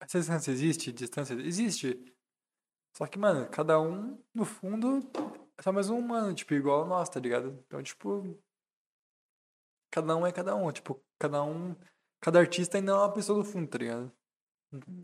Essa 0.00 0.18
distância 0.18 0.50
existe? 0.50 0.92
Distância 0.92 1.34
existe. 1.34 2.12
Só 2.96 3.06
que, 3.06 3.18
mano, 3.18 3.48
cada 3.48 3.80
um, 3.80 4.18
no 4.34 4.44
fundo, 4.44 5.00
é 5.58 5.62
só 5.62 5.72
mais 5.72 5.90
um 5.90 5.98
humano, 5.98 6.34
tipo, 6.34 6.54
igual 6.54 6.86
nós, 6.86 7.08
tá 7.08 7.18
ligado? 7.18 7.58
Então, 7.66 7.82
tipo. 7.82 8.36
Cada 9.94 10.16
um 10.16 10.26
é 10.26 10.32
cada 10.32 10.56
um. 10.56 10.72
Tipo, 10.72 11.00
cada 11.20 11.44
um. 11.44 11.76
Cada 12.20 12.40
artista 12.40 12.76
ainda 12.76 12.90
é 12.90 12.94
uma 12.96 13.12
pessoa 13.12 13.38
do 13.38 13.44
fundo, 13.48 13.68
tá 13.68 13.78
ligado? 13.78 14.12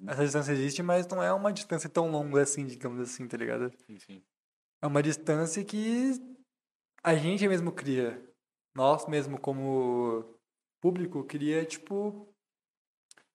Essa 0.08 0.24
distância 0.24 0.52
existe, 0.52 0.82
mas 0.82 1.06
não 1.06 1.22
é 1.22 1.32
uma 1.32 1.52
distância 1.52 1.88
tão 1.88 2.10
longa 2.10 2.42
assim, 2.42 2.66
digamos 2.66 2.98
assim, 2.98 3.28
tá 3.28 3.36
ligado? 3.36 3.70
Sim, 3.86 3.98
sim. 4.00 4.24
É 4.82 4.86
uma 4.88 5.00
distância 5.00 5.64
que 5.64 6.14
a 7.04 7.14
gente 7.14 7.46
mesmo 7.46 7.70
cria. 7.70 8.20
Nós 8.74 9.06
mesmo, 9.06 9.40
como 9.40 10.24
público, 10.80 11.22
cria, 11.22 11.64
tipo. 11.64 12.26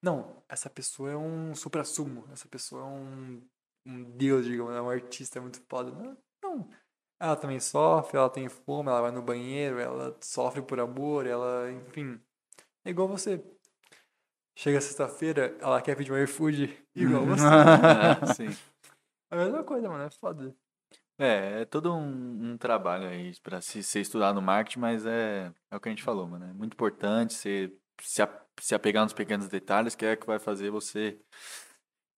Não, 0.02 0.44
essa 0.50 0.70
pessoa 0.70 1.10
é 1.10 1.16
um 1.16 1.56
supra-sumo. 1.56 2.28
Essa 2.34 2.50
pessoa 2.50 2.82
é 2.82 2.86
um, 2.86 3.42
um 3.86 4.04
deus, 4.04 4.46
digamos, 4.46 4.76
é 4.76 4.82
um 4.82 4.90
artista 4.90 5.40
muito 5.40 5.62
foda. 5.70 5.90
Não, 5.92 6.18
não. 6.44 6.70
Ela 7.20 7.36
também 7.36 7.60
sofre, 7.60 8.18
ela 8.18 8.30
tem 8.30 8.50
fome, 8.50 8.90
ela 8.90 9.02
vai 9.02 9.12
no 9.12 9.22
banheiro, 9.22 9.80
ela 9.80 10.16
sofre 10.22 10.62
por 10.62 10.80
amor, 10.80 11.26
ela, 11.26 11.72
enfim. 11.72 12.20
É 12.84 12.90
igual 12.90 13.08
você. 13.08 13.44
Chega 14.58 14.80
sexta-feira, 14.80 15.56
ela 15.60 15.82
quer 15.82 15.96
pedir 15.96 16.12
um 16.12 16.24
iFood 16.24 16.86
igual 16.96 17.26
você. 17.26 17.44
Ah, 17.46 18.34
sim. 18.34 18.50
É 19.32 19.36
a 19.36 19.38
mesma 19.38 19.64
coisa, 19.64 19.90
mano, 19.90 20.04
é 20.04 20.10
foda. 20.10 20.56
É, 21.18 21.62
é 21.62 21.66
todo 21.66 21.94
um, 21.94 22.52
um 22.52 22.58
trabalho 22.58 23.08
aí 23.08 23.34
pra 23.42 23.62
se, 23.62 23.82
ser 23.82 24.02
estudado 24.02 24.36
no 24.36 24.42
marketing, 24.42 24.80
mas 24.80 25.06
é, 25.06 25.52
é 25.72 25.76
o 25.76 25.80
que 25.80 25.88
a 25.88 25.92
gente 25.92 26.04
falou, 26.04 26.28
mano. 26.28 26.46
É 26.46 26.54
muito 26.54 26.74
importante 26.74 27.34
você 27.34 27.74
se, 28.02 28.22
se 28.60 28.76
apegar 28.76 29.04
nos 29.04 29.14
pequenos 29.14 29.48
detalhes, 29.48 29.96
que 29.96 30.06
é 30.06 30.16
que 30.16 30.28
vai 30.28 30.40
fazer 30.40 30.70
você 30.70 31.18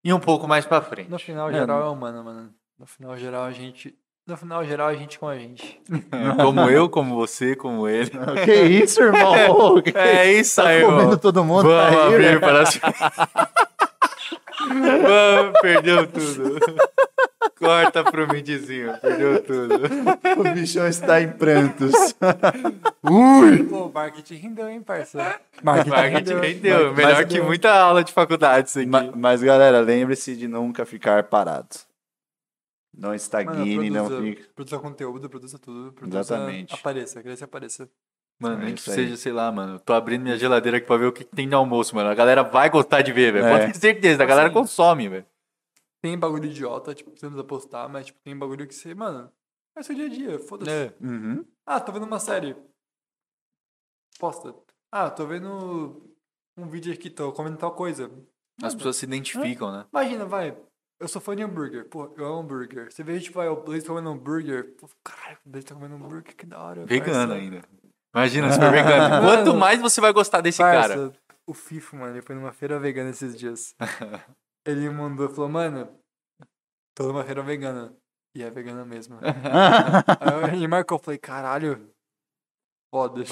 ir 0.04 0.14
um 0.14 0.20
pouco 0.20 0.48
mais 0.48 0.66
pra 0.66 0.82
frente. 0.82 1.10
No 1.10 1.20
final 1.20 1.50
É, 1.50 1.54
geral 1.54 1.82
é 1.84 1.90
humano, 1.90 2.24
mano. 2.24 2.56
No 2.78 2.88
final 2.88 3.16
geral 3.18 3.44
a 3.44 3.52
gente. 3.52 3.98
No 4.28 4.36
final 4.36 4.64
geral 4.66 4.90
a 4.90 4.94
gente 4.94 5.18
com 5.18 5.28
a 5.28 5.38
gente. 5.38 5.80
Como 6.42 6.62
eu, 6.70 6.90
como 6.90 7.16
você, 7.16 7.56
como 7.56 7.88
ele. 7.88 8.12
Que 8.44 8.54
isso, 8.64 9.02
irmão? 9.02 9.82
Que 9.82 9.98
É 9.98 10.32
isso 10.34 10.62
tá 10.62 10.68
aí, 10.68 10.82
comendo 10.82 11.02
irmão. 11.04 11.18
todo 11.18 11.44
mundo 11.46 11.64
Vamos 11.64 11.98
aí, 11.98 12.14
abrir 12.16 12.34
né? 12.34 12.40
para 12.40 12.62
as... 12.64 12.80
Vamos, 14.70 15.60
perdeu 15.62 16.08
tudo. 16.08 16.60
Corta 17.58 18.04
pro 18.04 18.28
midzinho, 18.28 18.94
perdeu 19.00 19.42
tudo. 19.42 19.76
O 20.38 20.44
bichão 20.54 20.86
está 20.88 21.22
em 21.22 21.30
prantos. 21.30 21.94
Pô, 23.70 23.90
marketing 23.94 24.36
rendeu, 24.36 24.68
hein, 24.70 24.82
parça? 24.82 25.36
Marketing 25.64 26.36
rendeu, 26.42 26.88
Mas- 26.88 26.96
melhor 26.98 27.16
mas 27.16 27.26
que 27.28 27.40
muita 27.42 27.72
aula 27.74 28.04
de 28.04 28.12
faculdade 28.12 28.70
isso 28.70 28.80
aqui. 28.80 28.88
Ma- 28.90 29.10
Mas, 29.16 29.42
galera, 29.42 29.80
lembre-se 29.80 30.36
de 30.36 30.48
nunca 30.48 30.86
ficar 30.86 31.24
parado. 31.24 31.68
Não 32.98 33.14
estagne, 33.14 33.90
não 33.92 34.10
fique. 34.10 34.44
produza 34.56 34.80
conteúdo, 34.80 35.30
produza 35.30 35.60
tudo. 35.60 35.94
Produza, 35.94 36.20
Exatamente. 36.20 36.74
Apareça, 36.74 37.22
cresça 37.22 37.44
e 37.44 37.46
apareça. 37.46 37.90
Mano, 38.40 38.62
É 38.62 38.66
nem 38.66 38.76
que 38.76 38.82
seja, 38.82 39.16
sei 39.16 39.32
lá, 39.32 39.52
mano. 39.52 39.80
Tô 39.80 39.94
abrindo 39.94 40.24
minha 40.24 40.38
geladeira 40.38 40.78
aqui 40.78 40.86
pra 40.88 40.98
ver 40.98 41.06
o 41.06 41.14
que 41.14 41.24
que 41.24 41.36
tem 41.36 41.48
no 41.48 41.58
almoço, 41.58 41.96
mano. 41.96 42.10
A 42.10 42.16
galera 42.16 42.44
vai 42.44 42.70
gostar 42.70 43.02
de 43.02 43.12
ver, 43.12 43.34
velho. 43.34 43.46
É. 43.46 43.60
Pode 43.60 43.74
ter 43.74 43.80
certeza, 43.80 44.24
a 44.24 44.26
galera 44.26 44.48
Assim, 44.48 44.54
consome, 44.54 45.10
velho. 45.10 45.26
Tem 46.02 46.18
bagulho 46.18 46.46
idiota, 46.46 46.94
tipo, 46.94 47.10
você 47.12 47.26
não 47.26 47.34
precisa 47.34 47.48
postar, 47.48 47.88
mas 47.90 48.08
tipo, 48.08 48.20
tem 48.24 48.38
bagulho 48.38 48.68
que 48.68 48.74
você, 48.76 48.94
mano, 48.94 49.32
é 49.76 49.82
seu 49.84 49.96
dia 49.96 50.06
a 50.06 50.10
dia, 50.10 50.40
foda-se. 50.40 50.72
É. 50.72 50.94
Uhum. 51.02 51.44
Ah, 51.66 51.80
tô 51.80 51.92
vendo 51.92 52.06
uma 52.06 52.20
série. 52.20 52.56
Posta. 54.20 54.56
Ah, 54.92 55.10
tô 55.10 55.26
vendo 55.26 56.16
um 56.56 56.68
vídeo 56.68 56.94
aqui, 56.94 57.10
tô 57.10 57.32
comendo 57.32 57.58
tal 57.58 57.72
coisa. 57.72 58.06
As 58.62 58.74
Mano, 58.74 58.78
pessoas 58.78 58.98
se 58.98 59.06
identificam, 59.06 59.72
né? 59.72 59.86
Imagina, 59.92 60.26
vai. 60.26 60.58
Eu 61.00 61.08
sou 61.08 61.22
fã 61.22 61.36
de 61.36 61.44
hambúrguer. 61.44 61.86
Pô, 61.86 62.12
eu 62.18 62.26
amo 62.26 62.40
hambúrguer. 62.40 62.92
Você 62.92 63.04
vê, 63.04 63.20
tipo, 63.20 63.38
vai, 63.38 63.48
o 63.48 63.62
Blaze 63.62 63.86
comendo 63.86 64.10
hambúrguer. 64.10 64.76
Pô, 64.78 64.90
caralho, 65.04 65.38
o 65.46 65.50
Blaze 65.50 65.66
tá 65.66 65.76
comendo 65.76 65.96
hambúrguer, 65.96 66.36
que 66.36 66.46
da 66.46 66.60
hora. 66.60 66.86
Vegano 66.86 67.30
parça. 67.30 67.34
ainda. 67.34 67.62
Imagina, 68.16 68.52
super 68.52 68.72
vegano. 68.74 69.26
Quanto 69.28 69.56
mais 69.56 69.80
você 69.80 70.02
vai 70.02 70.12
gostar 70.12 70.42
desse 70.42 70.58
cara. 70.58 70.88
Parça, 70.96 71.14
o 71.46 71.54
Fifo, 71.54 71.96
mano, 71.96 72.16
ele 72.16 72.22
foi 72.24 72.36
numa 72.36 72.52
feira 72.52 72.80
vegana 72.80 73.12
esses 73.12 73.38
dias. 73.38 73.76
ele 74.66 74.90
mandou, 74.90 75.30
falou, 75.30 75.50
mano, 75.50 75.88
tô 76.96 77.08
numa 77.08 77.24
feira 77.24 77.44
vegana. 77.44 77.94
E 78.36 78.44
é 78.44 78.50
vegana 78.50 78.84
mesmo. 78.84 79.20
Aí 79.24 80.56
ele 80.56 80.68
marcou, 80.68 80.98
eu 80.98 81.04
falei, 81.04 81.18
caralho, 81.18 81.90
foda. 82.94 83.24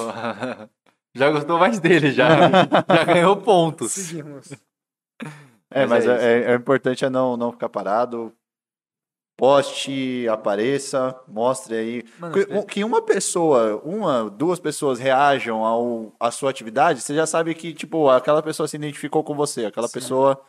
Já 1.15 1.31
gostou 1.31 1.57
mais 1.59 1.79
dele, 1.79 2.11
já. 2.11 2.27
já 2.89 3.03
ganhou 3.05 3.37
pontos. 3.37 3.91
Seguimos. 3.91 4.51
É, 5.75 5.85
Mas 5.85 6.05
mas, 6.05 6.21
é 6.21 6.39
é, 6.39 6.51
é 6.51 6.55
importante 6.55 7.03
é 7.03 7.09
não, 7.09 7.35
não 7.35 7.51
ficar 7.51 7.67
parado. 7.67 8.31
Poste, 9.37 10.25
apareça, 10.29 11.13
mostre 11.27 11.75
aí. 11.75 12.03
Mano, 12.17 12.33
Que, 12.33 12.53
é- 12.53 12.63
que 12.63 12.83
uma 12.85 13.01
pessoa, 13.01 13.81
uma, 13.83 14.29
duas 14.29 14.61
pessoas 14.61 14.97
reajam 14.97 15.65
ao, 15.65 16.13
à 16.17 16.31
sua 16.31 16.49
atividade, 16.49 17.01
você 17.01 17.13
já 17.13 17.25
sabe 17.25 17.53
que, 17.53 17.73
tipo, 17.73 18.09
aquela 18.09 18.41
pessoa 18.41 18.65
se 18.65 18.77
identificou 18.77 19.25
com 19.25 19.35
você, 19.35 19.65
aquela 19.65 19.89
Sim. 19.89 19.93
pessoa 19.95 20.41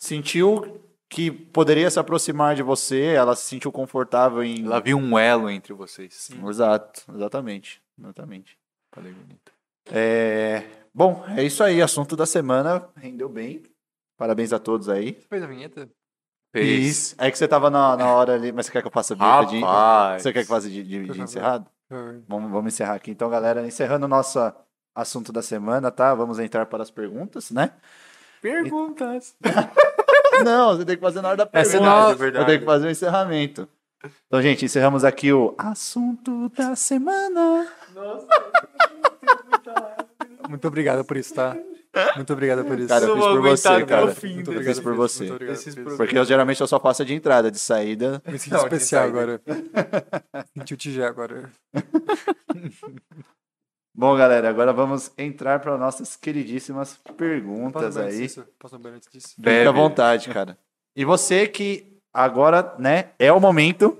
sentiu 0.00 0.80
que 1.08 1.28
poderia 1.28 1.90
se 1.90 1.98
aproximar 1.98 2.54
de 2.54 2.62
você, 2.62 3.06
ela 3.06 3.34
se 3.34 3.46
sentiu 3.46 3.72
confortável 3.72 4.44
em. 4.44 4.64
Ela 4.64 4.78
viu 4.80 4.96
um 4.96 5.18
elo 5.18 5.50
entre 5.50 5.74
vocês. 5.74 6.30
Exato, 6.48 7.02
exatamente. 7.12 7.82
Exatamente. 7.98 8.56
Falei 8.94 9.12
bonito. 9.12 9.52
É, 9.90 10.62
Bom, 10.94 11.24
é 11.36 11.42
isso 11.42 11.64
aí. 11.64 11.82
Assunto 11.82 12.14
da 12.16 12.26
semana. 12.26 12.88
Rendeu 12.96 13.28
bem. 13.28 13.62
Parabéns 14.20 14.52
a 14.52 14.58
todos 14.58 14.90
aí. 14.90 15.16
Você 15.18 15.26
fez 15.30 15.42
a 15.42 15.46
vinheta? 15.46 15.88
Isso. 16.54 17.14
É 17.16 17.30
que 17.30 17.38
você 17.38 17.48
tava 17.48 17.70
na, 17.70 17.96
na 17.96 18.12
hora 18.12 18.34
ali, 18.34 18.52
mas 18.52 18.66
você 18.66 18.72
quer 18.72 18.82
que 18.82 18.88
eu 18.88 18.92
faça 18.92 19.14
a 19.14 19.16
vinheta 19.16 19.46
de. 19.46 19.60
Você 20.22 20.30
quer 20.30 20.44
que 20.44 20.52
eu 20.52 20.54
faça 20.54 20.68
de, 20.68 20.82
de, 20.82 21.08
de 21.08 21.22
encerrado? 21.22 21.64
Vamos, 22.28 22.50
vamos 22.50 22.74
encerrar 22.74 22.96
aqui. 22.96 23.10
Então, 23.12 23.30
galera, 23.30 23.66
encerrando 23.66 24.04
o 24.04 24.08
nosso 24.08 24.38
assunto 24.94 25.32
da 25.32 25.40
semana, 25.40 25.90
tá? 25.90 26.14
Vamos 26.14 26.38
entrar 26.38 26.66
para 26.66 26.82
as 26.82 26.90
perguntas, 26.90 27.50
né? 27.50 27.70
Perguntas. 28.42 29.34
Não, 30.44 30.76
você 30.76 30.84
tem 30.84 30.96
que 30.96 31.02
fazer 31.02 31.22
na 31.22 31.28
hora 31.28 31.36
da 31.38 31.48
Essa 31.50 31.78
pergunta. 31.78 31.90
é 31.90 32.12
Eu 32.12 32.16
verdade. 32.18 32.44
tenho 32.46 32.58
que 32.60 32.66
fazer 32.66 32.88
o 32.88 32.90
encerramento. 32.90 33.66
Então, 34.26 34.42
gente, 34.42 34.66
encerramos 34.66 35.02
aqui 35.02 35.32
o 35.32 35.54
assunto 35.56 36.50
da 36.50 36.76
semana. 36.76 37.66
Muito 40.46 40.68
obrigado 40.68 41.06
por 41.06 41.16
isso, 41.16 41.32
tá? 41.32 41.56
Muito 42.16 42.32
obrigado 42.32 42.64
por 42.64 42.78
isso. 42.78 42.88
Cara, 42.88 43.04
eu 43.04 43.16
fiz 43.16 43.24
por 43.26 43.40
você, 43.42 43.84
cara. 43.84 44.06
Muito 44.06 44.50
obrigado 44.50 44.74
fiz 44.74 44.80
por 44.80 44.92
isso, 44.92 44.96
você. 44.96 45.24
muito 45.24 45.34
obrigado 45.34 45.64
por 45.64 45.82
pro- 45.84 45.96
Porque 45.96 46.18
eu 46.18 46.24
geralmente 46.24 46.60
eu 46.60 46.66
só 46.66 46.78
faço 46.78 47.02
a 47.02 47.04
de 47.04 47.14
entrada, 47.14 47.50
de 47.50 47.58
saída. 47.58 48.22
Me 48.28 48.38
senti 48.38 48.54
especial 48.56 49.02
saída. 49.10 49.18
agora. 49.18 49.42
Senti 50.56 50.74
o 50.74 50.76
tijé 50.76 51.04
agora. 51.04 51.50
Bom, 53.92 54.16
galera, 54.16 54.48
agora 54.48 54.72
vamos 54.72 55.10
entrar 55.18 55.58
para 55.60 55.76
nossas 55.76 56.14
queridíssimas 56.16 56.96
perguntas 57.16 57.96
Posso 57.96 57.98
um 57.98 58.02
aí. 58.02 58.28
Posso 58.58 58.76
um 58.76 58.78
banho 58.78 58.94
antes 58.94 59.08
disso? 59.10 59.34
Fique 59.34 59.48
à 59.48 59.72
vontade, 59.72 60.28
cara. 60.30 60.56
E 60.96 61.04
você 61.04 61.46
que 61.48 61.98
agora, 62.14 62.74
né, 62.78 63.10
é 63.18 63.32
o 63.32 63.40
momento. 63.40 63.98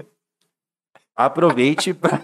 Aproveite 1.17 1.93
pra... 1.93 2.20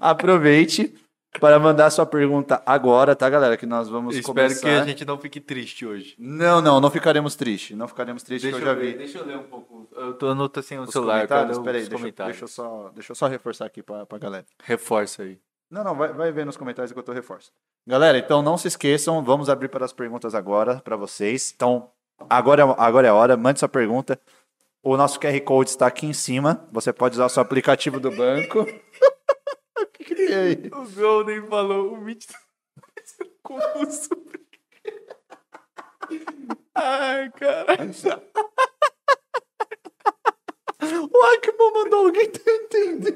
Aproveite 0.00 0.94
para 1.40 1.58
mandar 1.58 1.90
sua 1.90 2.06
pergunta 2.06 2.62
agora, 2.64 3.14
tá, 3.14 3.28
galera? 3.28 3.56
Que 3.56 3.66
nós 3.66 3.88
vamos 3.88 4.14
Espero 4.16 4.34
começar. 4.34 4.60
que 4.60 4.68
a 4.68 4.84
gente 4.84 5.04
não 5.04 5.18
fique 5.18 5.40
triste 5.40 5.86
hoje. 5.86 6.14
Não, 6.18 6.60
não, 6.60 6.80
não 6.80 6.90
ficaremos 6.90 7.36
tristes. 7.36 7.76
Não 7.76 7.86
ficaremos 7.86 8.22
tristes, 8.22 8.50
Deixa 8.50 8.58
que 8.58 8.64
eu 8.64 8.68
eu, 8.72 8.74
já 8.74 8.80
ver, 8.80 8.92
vi. 8.92 8.98
deixa 8.98 9.18
eu 9.18 9.26
ler 9.26 9.36
um 9.36 9.42
pouco. 9.44 9.88
Eu 9.94 10.14
tô 10.14 10.28
anotando 10.28 10.66
sem 10.66 10.78
o 10.78 10.82
Os 10.82 10.90
celular. 10.90 11.14
comentários, 11.26 11.58
peraí, 11.58 11.82
os 11.82 11.88
deixa, 11.88 11.94
eu- 11.94 11.98
comentários. 11.98 12.32
deixa 12.38 12.44
eu 12.44 12.48
só, 12.48 12.90
deixa 12.94 13.12
eu 13.12 13.16
só 13.16 13.26
reforçar 13.26 13.66
aqui 13.66 13.82
pra, 13.82 14.04
pra 14.06 14.18
galera. 14.18 14.46
Reforça 14.64 15.22
aí. 15.22 15.38
Não, 15.70 15.84
não, 15.84 15.94
vai, 15.94 16.12
vai 16.12 16.32
ver 16.32 16.46
nos 16.46 16.56
comentários 16.56 16.90
enquanto 16.90 17.08
eu 17.08 17.14
reforço. 17.14 17.52
Galera, 17.86 18.16
então 18.18 18.40
não 18.42 18.56
se 18.56 18.68
esqueçam, 18.68 19.22
vamos 19.22 19.50
abrir 19.50 19.68
para 19.68 19.84
as 19.84 19.92
perguntas 19.92 20.34
agora 20.34 20.80
para 20.82 20.96
vocês. 20.96 21.52
Então, 21.54 21.90
agora, 22.28 22.62
é- 22.62 22.74
agora 22.78 23.06
é 23.06 23.10
a 23.10 23.14
hora, 23.14 23.36
mande 23.36 23.58
sua 23.58 23.68
pergunta. 23.68 24.18
O 24.82 24.96
nosso 24.96 25.20
QR 25.20 25.38
Code 25.42 25.70
está 25.70 25.86
aqui 25.86 26.06
em 26.06 26.12
cima. 26.14 26.66
Você 26.72 26.92
pode 26.92 27.14
usar 27.16 27.26
o 27.26 27.28
seu 27.28 27.42
aplicativo 27.42 28.00
do 28.00 28.10
banco. 28.10 28.64
O 30.00 30.04
que, 30.04 30.04
que 30.04 30.14
tem 30.14 30.34
aí? 30.34 30.70
O 30.72 30.88
Golden 30.90 31.46
falou, 31.48 31.94
o 31.94 32.00
Mitch 32.00 32.26
tá 32.26 32.38
confuso. 33.42 34.10
Ai, 36.74 37.30
cara. 37.32 37.76
O 40.80 41.22
Akmo 41.24 41.72
mandou 41.74 42.06
alguém 42.06 42.26
entendendo. 42.26 43.12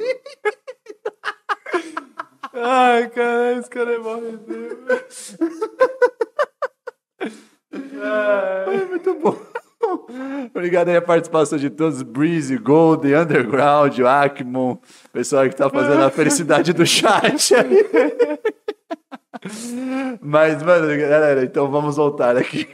Ai, 2.52 3.08
cara, 3.10 3.58
esse 3.58 3.70
cara 3.70 3.94
é 3.94 3.98
mal 3.98 4.20
Ai, 8.02 8.84
muito 8.86 9.14
bom. 9.14 9.36
Obrigado 10.54 10.88
aí 10.88 10.96
a 10.96 11.02
participação 11.02 11.58
de 11.58 11.70
todos. 11.70 12.02
Breezy, 12.02 12.56
Gold, 12.58 13.12
Underground, 13.14 13.98
o 13.98 14.06
Akmon, 14.06 14.78
pessoal 15.12 15.48
que 15.48 15.56
tá 15.56 15.68
fazendo 15.68 16.02
a 16.02 16.10
felicidade 16.10 16.72
do 16.72 16.86
chat 16.86 17.54
aí. 17.54 17.86
Mas, 20.20 20.62
mano, 20.62 20.86
galera, 20.86 21.42
então 21.42 21.68
vamos 21.70 21.96
voltar 21.96 22.36
aqui. 22.36 22.68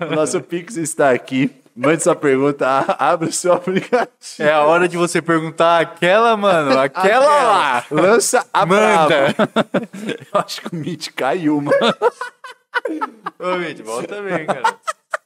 O 0.00 0.14
nosso 0.14 0.40
Pix 0.40 0.76
está 0.76 1.10
aqui. 1.10 1.50
Mande 1.76 2.04
sua 2.04 2.14
pergunta, 2.14 2.66
abre 3.00 3.28
o 3.28 3.32
seu 3.32 3.52
aplicativo. 3.52 4.14
É 4.38 4.52
a 4.52 4.62
hora 4.62 4.86
de 4.86 4.96
você 4.96 5.20
perguntar 5.20 5.80
aquela, 5.80 6.36
mano, 6.36 6.78
aquela 6.78 7.26
lá. 7.26 7.84
Lança 7.90 8.46
a 8.52 8.64
Manda. 8.64 9.06
braba. 9.08 9.36
Eu 10.32 10.40
acho 10.40 10.62
que 10.62 10.68
o 10.68 10.78
Mitch 10.78 11.08
caiu, 11.16 11.60
mano. 11.60 11.76
Ô, 13.40 13.56
Mitch, 13.56 13.80
volta 13.80 14.22
bem, 14.22 14.46
cara. 14.46 14.76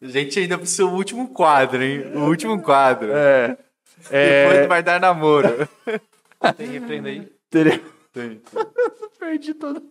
A 0.01 0.07
gente 0.07 0.39
ainda 0.39 0.57
precisa 0.59 0.85
do 0.85 0.91
último 0.95 1.29
quadro, 1.29 1.83
hein? 1.83 2.13
O 2.15 2.21
último 2.27 2.61
quadro. 2.63 3.11
É. 3.13 3.57
Depois 3.99 4.13
É, 4.13 4.67
vai 4.67 4.83
dar 4.83 5.01
namoro. 5.01 5.69
Tem 6.57 6.69
reprenda 6.69 7.09
aí? 7.09 7.29
teria- 7.51 7.83
Tem. 8.13 8.41
Perdi 9.19 9.53
todo. 9.55 9.83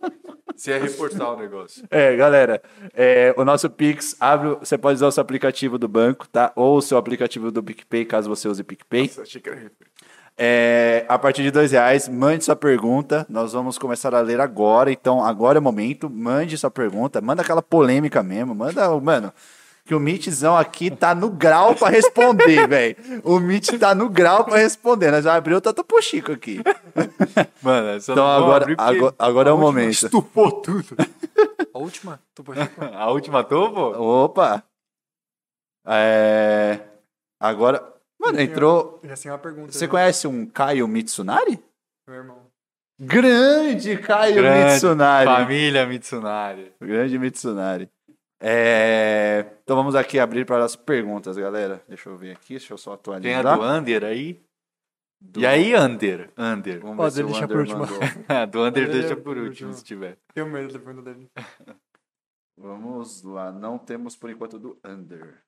Você 0.56 0.70
ia 0.70 0.78
reforçar 0.80 1.30
o 1.32 1.36
negócio. 1.36 1.84
É, 1.90 2.16
galera, 2.16 2.60
é, 2.94 3.34
o 3.36 3.44
nosso 3.44 3.68
Pix, 3.68 4.16
abre, 4.18 4.48
o- 4.48 4.58
você 4.58 4.78
pode 4.78 4.94
usar 4.96 5.06
o 5.08 5.12
seu 5.12 5.20
aplicativo 5.20 5.76
do 5.78 5.86
banco, 5.86 6.26
tá? 6.26 6.50
Ou 6.56 6.78
o 6.78 6.82
seu 6.82 6.96
aplicativo 6.96 7.50
do 7.50 7.62
PicPay, 7.62 8.04
caso 8.06 8.28
você 8.28 8.48
use 8.48 8.64
PicPay. 8.64 9.10
Achei 9.20 9.40
que 9.40 9.50
era. 9.50 9.70
É, 10.40 11.04
a 11.08 11.18
partir 11.18 11.42
de 11.42 11.50
dois 11.50 11.72
reais, 11.72 12.08
mande 12.08 12.44
sua 12.44 12.56
pergunta. 12.56 13.26
Nós 13.28 13.52
vamos 13.52 13.76
começar 13.76 14.14
a 14.14 14.20
ler 14.20 14.40
agora. 14.40 14.90
Então, 14.90 15.22
agora 15.22 15.58
é 15.58 15.60
o 15.60 15.62
momento. 15.62 16.08
Mande 16.08 16.56
sua 16.56 16.70
pergunta. 16.70 17.20
Manda 17.20 17.42
aquela 17.42 17.60
polêmica 17.62 18.22
mesmo. 18.22 18.54
Manda, 18.54 18.88
mano. 19.00 19.32
Que 19.88 19.94
o 19.94 19.98
Mitzão 19.98 20.54
aqui 20.54 20.90
tá 20.90 21.14
no 21.14 21.30
grau 21.30 21.74
pra 21.74 21.88
responder, 21.88 22.68
velho. 22.68 22.94
O 23.24 23.40
Mitch 23.40 23.70
tá 23.80 23.94
no 23.94 24.10
grau 24.10 24.44
pra 24.44 24.58
responder. 24.58 25.10
Nós 25.10 25.24
já 25.24 25.34
abriu 25.34 25.56
o 25.56 25.60
Tata 25.62 25.82
Chico 26.02 26.30
aqui. 26.30 26.60
Mano, 27.62 27.88
essa 27.88 28.12
Então 28.12 28.30
agora, 28.30 28.66
agora, 28.76 29.14
agora 29.18 29.48
é 29.48 29.52
o 29.54 29.56
momento. 29.56 29.92
Estufou 29.92 30.60
tudo. 30.60 30.94
A 31.72 31.78
última? 31.78 32.20
A 32.94 33.10
última 33.10 33.42
topo? 33.42 33.80
Opa! 33.80 34.62
É, 35.86 36.80
Agora. 37.40 37.82
Mano, 38.20 38.38
entrou. 38.42 39.00
Já 39.04 39.16
tem 39.16 39.32
uma 39.32 39.38
pergunta. 39.38 39.72
Você 39.72 39.86
né? 39.86 39.90
conhece 39.90 40.26
um 40.28 40.44
Caio 40.44 40.86
Mitsunari? 40.86 41.58
Meu 42.06 42.16
irmão. 42.18 42.42
Grande 43.00 43.96
Caio 43.96 44.34
Grande 44.34 44.72
Mitsunari. 44.72 45.24
Família 45.24 45.86
Mitsunari. 45.86 46.74
Grande 46.78 47.18
Mitsunari. 47.18 47.88
É, 48.40 49.44
Então 49.62 49.76
vamos 49.76 49.94
aqui 49.94 50.18
abrir 50.18 50.46
para 50.46 50.64
as 50.64 50.76
perguntas, 50.76 51.36
galera. 51.36 51.82
Deixa 51.88 52.08
eu 52.08 52.16
ver 52.16 52.32
aqui, 52.32 52.50
deixa 52.54 52.72
eu 52.74 52.78
só 52.78 52.96
Tem 52.96 53.34
a 53.34 53.40
atualizar. 53.40 53.58
do 53.58 53.64
Under 53.64 54.04
aí? 54.04 54.40
Do- 55.20 55.40
E 55.40 55.46
aí, 55.46 55.74
Under? 55.74 56.30
Under. 56.38 56.80
Vamos 56.80 56.96
Pode 56.96 57.14
ver 57.16 57.20
se 57.20 57.22
o 57.24 57.26
deixar 57.26 57.44
Under 57.44 57.56
por 57.56 57.60
último. 57.60 57.78
mandou. 57.80 57.98
A 58.36 58.44
do 58.46 58.62
Under 58.64 58.90
deixa 58.90 59.16
por 59.16 59.36
último, 59.36 59.72
se 59.74 59.82
tiver. 59.84 60.16
Tenho 60.32 60.48
medo 60.48 60.72
da 60.72 60.78
pergunta 60.78 61.12
dele. 61.14 61.28
Vamos 62.56 63.22
lá, 63.22 63.52
não 63.52 63.78
temos 63.78 64.16
por 64.16 64.30
enquanto 64.30 64.58
do 64.58 64.78
Under. 64.84 65.42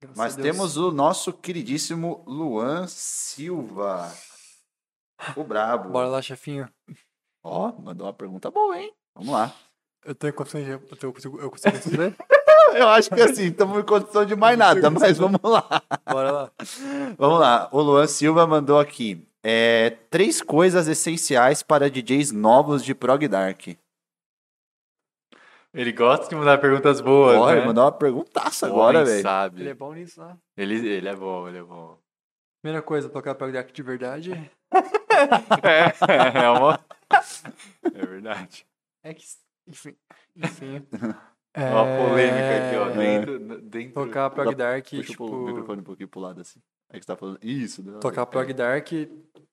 Graças 0.00 0.16
Mas 0.16 0.36
temos 0.36 0.76
o 0.76 0.90
nosso 0.92 1.32
queridíssimo 1.32 2.24
Luan 2.26 2.86
Silva. 2.86 4.10
O 5.36 5.42
brabo. 5.44 5.90
Bora 5.90 6.08
lá, 6.08 6.22
chefinho. 6.22 6.70
Ó, 7.44 7.72
mandou 7.80 8.06
uma 8.06 8.12
pergunta 8.14 8.50
boa, 8.50 8.78
hein? 8.78 8.92
Vamos 9.14 9.32
lá. 9.32 9.54
Eu 10.04 10.14
tenho 10.14 10.32
condições 10.32 10.64
de... 10.64 10.70
Eu, 10.72 10.78
tenho, 10.80 11.08
eu 11.10 11.12
consigo, 11.12 11.40
eu 11.40 11.50
consigo 11.50 11.74
responder? 11.76 12.14
Eu 12.74 12.86
acho 12.86 13.08
que 13.08 13.20
assim, 13.22 13.46
estamos 13.46 13.78
em 13.78 13.82
condição 13.82 14.26
de 14.26 14.36
mais 14.36 14.58
nada, 14.58 14.90
mas 14.90 15.16
vamos 15.16 15.40
lá. 15.42 15.66
Bora 16.06 16.30
lá. 16.30 16.52
Vamos 17.16 17.40
lá. 17.40 17.66
O 17.72 17.80
Luan 17.80 18.06
Silva 18.06 18.46
mandou 18.46 18.78
aqui. 18.78 19.26
é, 19.42 19.96
três 20.10 20.42
coisas 20.42 20.86
essenciais 20.86 21.62
para 21.62 21.88
DJs 21.88 22.30
novos 22.30 22.84
de 22.84 22.94
Prog 22.94 23.26
Dark. 23.26 23.68
Ele 25.72 25.92
gosta 25.92 26.28
de 26.28 26.34
mandar 26.34 26.58
perguntas 26.58 27.00
boas, 27.00 27.36
Ó, 27.38 27.46
né? 27.46 27.56
ele 27.56 27.66
mandou 27.66 27.84
uma 27.84 27.92
perguntaça 27.92 28.66
agora, 28.66 28.98
Homem 28.98 29.10
velho. 29.12 29.22
sabe. 29.22 29.62
Ele 29.62 29.70
é 29.70 29.74
bom 29.74 29.94
nisso, 29.94 30.20
né? 30.20 30.36
Ele, 30.54 30.74
ele 30.88 31.08
é 31.08 31.16
bom, 31.16 31.48
ele 31.48 31.58
é 31.58 31.62
bom. 31.62 31.98
Primeira 32.62 32.82
coisa, 32.82 33.08
tocar 33.08 33.34
Prog 33.34 33.50
Dark 33.50 33.70
de 33.72 33.82
verdade. 33.82 34.50
É, 35.64 36.44
é 36.44 36.50
uma... 36.50 36.78
É 37.94 38.06
verdade. 38.06 38.66
É 39.02 39.14
que... 39.14 39.24
Enfim. 39.68 39.96
Enfim. 40.36 40.86
É 41.54 41.70
uma 41.70 41.84
polêmica 41.84 42.66
aqui, 42.66 42.76
ó. 42.76 42.90
É. 42.90 42.96
Dentro, 42.96 43.60
dentro... 43.62 44.04
Tocar 44.04 44.30
Prog 44.30 44.54
Dark, 44.54 44.84
Puxa 44.90 45.02
tipo... 45.02 45.24
o 45.24 45.46
microfone 45.46 45.80
um 45.80 45.84
pouquinho 45.84 46.08
pro 46.08 46.20
lado 46.20 46.40
assim. 46.40 46.60
É 46.90 46.98
que 46.98 47.04
você 47.04 47.06
tá 47.06 47.16
falando. 47.16 47.38
Isso, 47.42 47.82
né? 47.82 47.98
Tocar 48.00 48.26
Prog 48.26 48.52
Dark... 48.52 48.92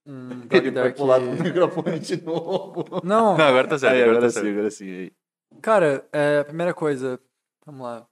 Um 0.06 0.42
Prog 0.46 0.56
Ele 0.56 0.72
vai 0.72 0.84
Dark... 0.84 0.96
pro 0.96 1.06
lado 1.06 1.26
do 1.26 1.44
microfone 1.44 2.00
de 2.00 2.22
novo. 2.22 2.86
Não, 3.04 3.36
Não, 3.36 3.46
agora 3.46 3.68
tá 3.68 3.80
certo. 3.80 3.94
Aí, 3.94 4.04
agora, 4.04 4.18
agora 4.18 4.34
tá 4.34 4.40
sim, 4.40 4.52
agora 4.52 4.70
sim. 4.72 4.90
Aí. 4.90 5.12
Cara, 5.62 6.08
é, 6.12 6.44
primeira 6.44 6.74
coisa, 6.76 7.20
vamos 7.66 7.82
lá. 7.82 8.08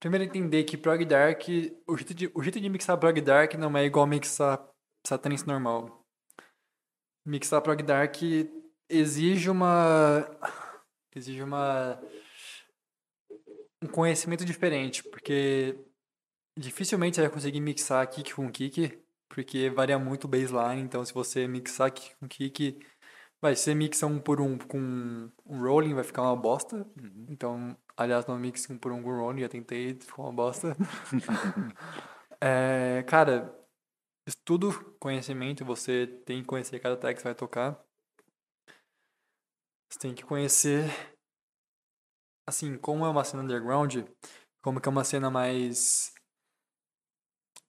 Primeiro 0.00 0.24
entender 0.24 0.64
que 0.64 0.76
prog 0.76 1.04
dark, 1.04 1.42
o 1.86 1.96
jeito 1.96 2.14
de, 2.14 2.30
o 2.34 2.42
jeito 2.42 2.60
de 2.60 2.68
mixar 2.68 2.98
prog 2.98 3.20
dark 3.20 3.54
não 3.54 3.76
é 3.76 3.84
igual 3.84 4.06
mixar 4.06 4.66
satanense 5.06 5.46
normal. 5.46 6.04
Mixar 7.24 7.62
prog 7.62 7.82
dark 7.82 8.16
exige 8.90 9.48
uma 9.48 10.26
exige 11.14 11.42
uma 11.42 12.00
um 13.82 13.86
conhecimento 13.86 14.44
diferente, 14.44 15.02
porque 15.04 15.78
Dificilmente 16.60 17.16
você 17.16 17.22
vai 17.22 17.30
conseguir 17.30 17.60
mixar 17.60 18.06
kick 18.10 18.34
com 18.34 18.50
kick, 18.50 18.98
porque 19.30 19.70
varia 19.70 19.98
muito 19.98 20.24
o 20.24 20.28
baseline. 20.28 20.82
Então, 20.82 21.02
se 21.04 21.14
você 21.14 21.48
mixar 21.48 21.90
kick 21.90 22.14
com 22.16 22.28
kick, 22.28 22.78
vai 23.40 23.56
ser 23.56 23.74
mixa 23.74 24.06
um 24.06 24.18
por 24.18 24.42
um 24.42 24.58
com 24.58 25.30
um 25.46 25.60
rolling, 25.62 25.94
vai 25.94 26.04
ficar 26.04 26.22
uma 26.22 26.36
bosta. 26.36 26.86
Então, 27.28 27.74
aliás, 27.96 28.26
não 28.26 28.38
mixe 28.38 28.70
um 28.72 28.76
por 28.78 28.92
um 28.92 29.02
com 29.02 29.10
rolling, 29.10 29.40
já 29.40 29.48
tentei, 29.48 29.94
ficou 29.94 30.26
uma 30.26 30.32
bosta. 30.32 30.76
É, 32.42 33.04
cara, 33.06 33.54
estudo, 34.26 34.72
conhecimento, 34.98 35.62
você 35.62 36.06
tem 36.24 36.40
que 36.40 36.46
conhecer 36.46 36.80
cada 36.80 36.96
tag 36.96 37.14
que 37.14 37.20
você 37.20 37.28
vai 37.28 37.34
tocar. 37.34 37.78
Você 39.90 39.98
tem 39.98 40.14
que 40.14 40.24
conhecer, 40.24 40.88
assim, 42.46 42.78
como 42.78 43.04
é 43.04 43.08
uma 43.08 43.24
cena 43.24 43.42
underground, 43.42 43.96
como 44.62 44.80
que 44.80 44.88
é 44.88 44.92
uma 44.92 45.04
cena 45.04 45.30
mais. 45.30 46.12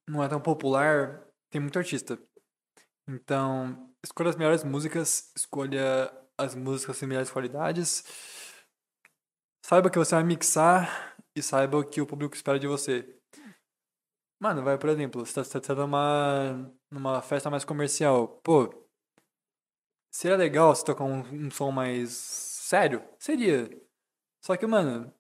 não 0.07 0.23
é 0.23 0.27
tão 0.29 0.39
popular, 0.39 1.25
tem 1.49 1.59
muito 1.59 1.79
artista. 1.79 2.19
Então, 3.07 3.91
escolha 4.03 4.29
as 4.29 4.35
melhores 4.35 4.63
músicas, 4.63 5.31
escolha 5.35 6.11
as 6.37 6.53
músicas 6.55 6.99
com 6.99 7.05
melhores 7.07 7.31
qualidades. 7.31 8.03
Saiba 9.65 9.89
que 9.89 9.97
você 9.97 10.15
vai 10.15 10.23
mixar 10.23 11.15
e 11.35 11.41
saiba 11.41 11.77
o 11.77 11.83
que 11.83 12.01
o 12.01 12.07
público 12.07 12.35
espera 12.35 12.59
de 12.59 12.67
você. 12.67 13.17
Mano, 14.39 14.63
vai, 14.63 14.77
por 14.77 14.89
exemplo, 14.89 15.25
você 15.25 15.35
tá, 15.35 15.43
você 15.43 15.61
tá 15.61 15.75
numa, 15.75 16.71
numa 16.91 17.21
festa 17.21 17.49
mais 17.49 17.63
comercial. 17.63 18.27
Pô, 18.43 18.80
seria 20.11 20.37
legal 20.37 20.75
se 20.75 20.85
tocar 20.85 21.05
um, 21.05 21.21
um 21.21 21.49
som 21.49 21.71
mais 21.71 22.11
sério? 22.11 23.03
Seria. 23.17 23.69
Só 24.43 24.57
que, 24.57 24.67
mano, 24.67 25.11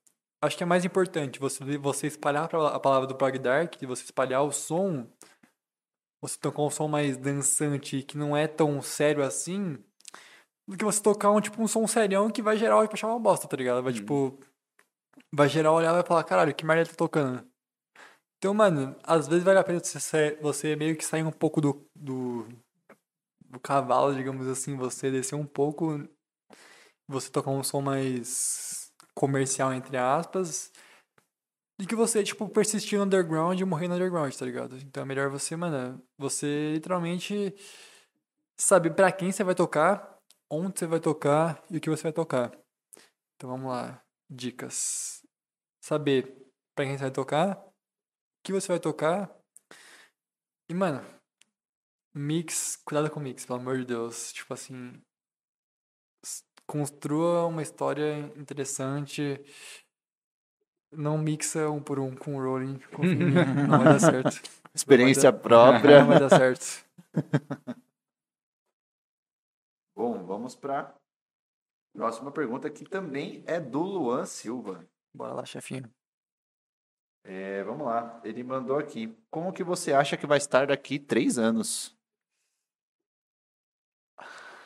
acho 0.41 0.57
que 0.57 0.63
é 0.63 0.65
mais 0.65 0.83
importante 0.85 1.39
você, 1.39 1.77
você 1.77 2.07
espalhar 2.07 2.43
a 2.53 2.79
palavra 2.79 3.07
do 3.07 3.15
Prog 3.15 3.37
Dark, 3.39 3.75
você 3.83 4.03
espalhar 4.03 4.43
o 4.43 4.51
som, 4.51 5.07
você 6.21 6.37
tocar 6.37 6.63
um 6.63 6.69
som 6.69 6.87
mais 6.87 7.17
dançante, 7.17 8.03
que 8.03 8.17
não 8.17 8.35
é 8.35 8.47
tão 8.47 8.81
sério 8.81 9.23
assim, 9.23 9.77
do 10.67 10.77
que 10.77 10.85
você 10.85 11.01
tocar 11.01 11.31
um, 11.31 11.41
tipo, 11.41 11.61
um 11.61 11.67
som 11.67 11.87
serião 11.87 12.29
que 12.29 12.41
vai 12.41 12.57
gerar 12.57 12.77
vai 12.77 12.89
achar 12.91 13.07
uma 13.07 13.19
bosta, 13.19 13.47
tá 13.47 13.57
ligado? 13.57 13.83
Vai, 13.83 13.93
tipo, 13.93 14.39
vai 15.33 15.47
gerar 15.49 15.71
olhar 15.73 15.91
e 15.91 15.93
vai 15.93 16.03
falar, 16.03 16.23
caralho, 16.23 16.55
que 16.55 16.65
merda 16.65 16.89
tá 16.89 16.95
tocando. 16.95 17.45
Então, 18.37 18.53
mano, 18.53 18.95
às 19.03 19.27
vezes 19.27 19.43
vale 19.43 19.59
a 19.59 19.63
pena 19.63 19.79
você, 19.79 20.37
você 20.41 20.75
meio 20.75 20.95
que 20.97 21.05
sair 21.05 21.23
um 21.23 21.31
pouco 21.31 21.61
do, 21.61 21.85
do, 21.95 22.47
do 23.51 23.59
cavalo, 23.59 24.15
digamos 24.15 24.47
assim, 24.47 24.75
você 24.75 25.11
descer 25.11 25.35
um 25.35 25.45
pouco, 25.45 26.07
você 27.07 27.29
tocar 27.29 27.51
um 27.51 27.63
som 27.63 27.81
mais 27.81 28.91
comercial, 29.13 29.73
entre 29.73 29.97
aspas, 29.97 30.71
e 31.79 31.85
que 31.85 31.95
você, 31.95 32.23
tipo, 32.23 32.47
persistir 32.47 32.97
no 32.97 33.05
underground 33.05 33.59
e 33.59 33.65
morrer 33.65 33.87
no 33.87 33.95
underground, 33.95 34.33
tá 34.33 34.45
ligado? 34.45 34.77
Então 34.77 35.03
é 35.03 35.05
melhor 35.05 35.29
você, 35.29 35.55
mano, 35.55 36.01
você 36.17 36.73
literalmente 36.73 37.53
saber 38.59 38.91
pra 38.91 39.11
quem 39.11 39.31
você 39.31 39.43
vai 39.43 39.55
tocar, 39.55 40.17
onde 40.49 40.79
você 40.79 40.85
vai 40.87 40.99
tocar 40.99 41.63
e 41.69 41.77
o 41.77 41.81
que 41.81 41.89
você 41.89 42.03
vai 42.03 42.13
tocar. 42.13 42.51
Então 43.35 43.49
vamos 43.49 43.71
lá, 43.71 44.01
dicas. 44.29 45.25
Saber 45.83 46.37
pra 46.75 46.85
quem 46.85 46.97
você 46.97 47.03
vai 47.05 47.11
tocar, 47.11 47.57
o 47.57 47.71
que 48.43 48.53
você 48.53 48.67
vai 48.67 48.79
tocar. 48.79 49.35
E, 50.69 50.73
mano, 50.73 51.03
mix, 52.13 52.75
cuidado 52.85 53.09
com 53.09 53.19
mix, 53.19 53.45
pelo 53.45 53.59
amor 53.59 53.77
de 53.77 53.85
Deus. 53.85 54.31
Tipo 54.33 54.53
assim, 54.53 55.01
construa 56.65 57.45
uma 57.47 57.61
história 57.61 58.31
interessante. 58.35 59.43
Não 60.91 61.17
mixa 61.17 61.69
um 61.69 61.81
por 61.81 61.99
um 61.99 62.15
com 62.15 62.35
o 62.35 62.43
Rolling. 62.43 62.79
Confia 62.93 63.11
em 63.11 63.17
mim, 63.17 63.33
não 63.33 63.77
vai 63.77 63.83
dar 63.85 63.99
certo. 63.99 64.41
Experiência 64.73 65.31
Não 65.31 65.39
própria. 65.39 65.99
Não 65.99 66.07
vai 66.07 66.19
dar 66.19 66.29
certo. 66.29 66.85
Bom, 69.95 70.25
vamos 70.25 70.55
para 70.55 70.95
próxima 71.93 72.31
pergunta 72.31 72.69
que 72.69 72.83
também 72.85 73.43
é 73.45 73.59
do 73.59 73.81
Luan 73.81 74.25
Silva. 74.25 74.87
Bora 75.13 75.33
lá, 75.33 75.45
chefinho. 75.45 75.91
É, 77.23 77.63
vamos 77.63 77.85
lá, 77.85 78.19
ele 78.23 78.43
mandou 78.43 78.77
aqui. 78.77 79.15
Como 79.29 79.53
que 79.53 79.63
você 79.63 79.93
acha 79.93 80.17
que 80.17 80.25
vai 80.25 80.37
estar 80.37 80.67
daqui 80.67 80.97
três 80.97 81.37
anos? 81.37 81.95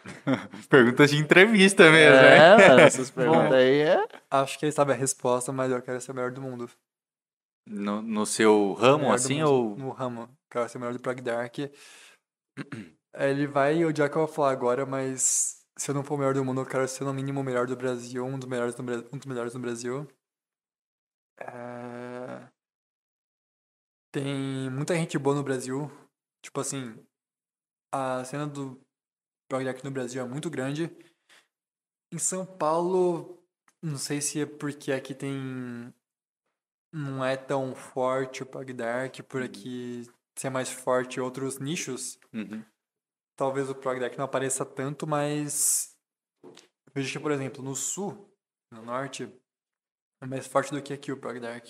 Perguntas 0.70 1.10
de 1.10 1.18
entrevista 1.18 1.92
mesmo, 1.92 2.16
É, 2.16 2.58
né? 2.58 2.68
mano, 2.70 2.82
essas 2.86 3.10
perguntas 3.10 3.54
aí 3.54 3.82
é. 3.82 4.08
Acho 4.30 4.60
que 4.60 4.66
ele 4.66 4.72
sabe 4.72 4.92
a 4.92 4.96
resposta, 4.96 5.52
mas 5.52 5.72
eu 5.72 5.82
quero 5.82 6.00
ser 6.00 6.12
o 6.12 6.16
melhor 6.16 6.32
do 6.32 6.42
mundo. 6.42 6.70
No, 7.68 8.02
no 8.02 8.26
seu 8.26 8.74
ramo, 8.74 9.12
assim, 9.12 9.40
mundo. 9.40 9.52
ou... 9.52 9.76
No 9.78 9.90
ramo. 9.90 10.30
Quero 10.52 10.70
ser 10.70 10.78
o 10.78 10.82
melhor 10.82 10.94
do 10.94 11.00
Prog 11.02 11.20
Dark. 11.22 11.56
Ele 13.18 13.48
vai 13.48 13.84
odiar 13.84 14.08
o 14.08 14.12
que 14.12 14.18
eu 14.18 14.26
vou 14.26 14.34
falar 14.34 14.52
agora, 14.52 14.86
mas 14.86 15.66
se 15.78 15.90
eu 15.90 15.96
não 15.96 16.04
for 16.04 16.16
o 16.16 16.18
melhor 16.18 16.34
do 16.34 16.44
mundo, 16.46 16.62
eu 16.62 16.66
quero 16.66 16.88
ser 16.88 17.04
no 17.06 17.14
mínimo 17.14 17.40
o 17.40 17.44
melhor 17.44 17.66
do 17.66 17.76
Brasil, 17.76 18.24
um 18.26 18.38
dos 18.38 18.48
melhores 18.48 18.76
do, 18.76 18.84
um 18.84 19.18
dos 19.18 19.26
melhores 19.26 19.54
do 19.54 19.60
Brasil. 19.60 20.08
É, 21.40 22.48
Tem 24.12 24.70
muita 24.70 24.96
gente 24.96 25.18
boa 25.18 25.36
no 25.36 25.44
Brasil. 25.44 25.90
Tipo 26.42 26.60
assim, 26.62 26.96
a 27.94 28.24
cena 28.26 28.46
do 28.48 28.80
Prog 29.48 29.64
Dark 29.64 29.84
no 29.84 29.92
Brasil 29.92 30.22
é 30.22 30.28
muito 30.28 30.50
grande. 30.50 30.90
Em 32.12 32.18
São 32.18 32.46
Paulo, 32.46 33.44
não 33.82 33.98
sei 33.98 34.22
se 34.22 34.42
é 34.42 34.46
porque 34.46 34.92
aqui 34.92 35.14
tem. 35.14 35.94
Não 36.92 37.24
é 37.24 37.36
tão 37.36 37.76
forte 37.76 38.42
o 38.42 38.46
Prog 38.46 38.72
Dark, 38.74 39.20
por 39.28 39.44
aqui 39.44 40.04
ser 40.36 40.50
mais 40.50 40.70
forte 40.70 41.20
outros 41.20 41.60
nichos. 41.60 42.18
Uhum. 42.34 42.64
Talvez 43.36 43.70
o 43.70 43.76
Prog 43.76 44.00
Dark 44.00 44.18
não 44.18 44.26
apareça 44.26 44.66
tanto, 44.66 45.06
mas. 45.06 45.96
Vejo 46.94 47.12
que, 47.12 47.20
por 47.20 47.32
exemplo, 47.32 47.62
no 47.62 47.76
sul, 47.76 48.34
no 48.72 48.82
norte, 48.82 49.30
é 50.22 50.26
mais 50.26 50.48
forte 50.48 50.72
do 50.72 50.82
que 50.82 50.94
aqui 50.94 51.12
o 51.12 51.18
Prog 51.20 51.40
Dark. 51.40 51.66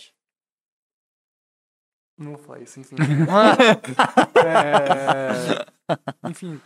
Não 2.18 2.34
vou 2.34 2.38
falar 2.38 2.62
isso, 2.62 2.80
enfim. 2.80 2.96
É, 4.38 6.30
Enfim. 6.30 6.62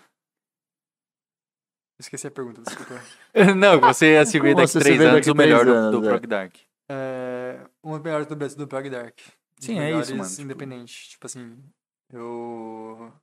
Esqueci 1.99 2.27
a 2.27 2.31
pergunta, 2.31 2.61
desculpa. 2.61 2.93
Não, 3.57 3.79
você 3.79 4.25
se 4.25 4.39
ver 4.39 4.53
Como 4.53 4.55
daqui 4.61 4.71
você 4.71 4.79
três 4.79 4.97
vê 4.97 5.03
anos 5.05 5.15
daqui 5.19 5.31
o 5.31 5.35
melhor 5.35 5.65
do, 5.65 5.71
anos, 5.73 5.99
do 5.99 6.05
é. 6.07 6.09
Prog 6.09 6.27
Dark. 6.27 6.55
É, 6.89 7.67
um 7.83 7.91
dos 7.91 8.01
melhores 8.01 8.25
do 8.25 8.35
Brasil 8.35 8.57
do 8.57 8.67
Prog 8.67 8.89
Dark. 8.89 9.19
Sim, 9.59 9.79
é 9.79 9.91
isso, 9.91 10.15
mano, 10.15 10.29
tipo- 10.29 10.41
Independente. 10.41 11.09
Tipo 11.09 11.25
assim, 11.25 11.61
eu. 12.09 13.13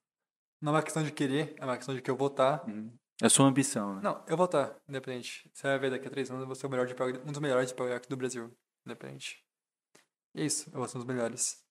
Não 0.61 0.73
é 0.73 0.77
uma 0.77 0.83
questão 0.83 1.03
de 1.03 1.11
querer, 1.11 1.55
é 1.59 1.65
uma 1.65 1.77
questão 1.77 1.95
de 1.95 2.03
que 2.03 2.11
eu 2.11 2.17
vou 2.17 2.29
estar. 2.29 2.65
É 3.23 3.27
a 3.27 3.31
sua 3.31 3.47
ambição, 3.47 3.95
né? 3.95 4.01
Não, 4.03 4.23
eu 4.29 4.37
vou 4.37 4.45
estar, 4.45 4.77
independente. 4.87 5.51
Você 5.55 5.67
vai 5.67 5.79
ver 5.79 5.91
daqui 5.91 6.07
a 6.07 6.11
três 6.11 6.31
anos, 6.31 6.43
eu 6.43 6.47
vou 6.47 6.55
ser 6.55 6.67
o 6.67 6.71
melhor 6.71 6.87
de 6.87 6.95
um 7.27 7.33
dos 7.33 7.41
melhores 7.41 7.69
de 7.71 7.75
Prog 7.75 7.89
Dark 7.89 8.07
do 8.07 8.17
Brasil. 8.17 8.53
Independente. 8.85 9.43
E 10.35 10.43
é 10.43 10.45
isso, 10.45 10.69
eu 10.71 10.79
vou 10.79 10.87
ser 10.87 10.99
um 10.99 11.01
dos 11.01 11.09
melhores. 11.09 11.65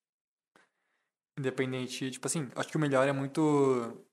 Independente, 1.38 2.10
tipo 2.10 2.26
assim, 2.26 2.50
acho 2.56 2.70
que 2.70 2.78
o 2.78 2.80
melhor 2.80 3.08
é 3.08 3.12
muito. 3.12 4.04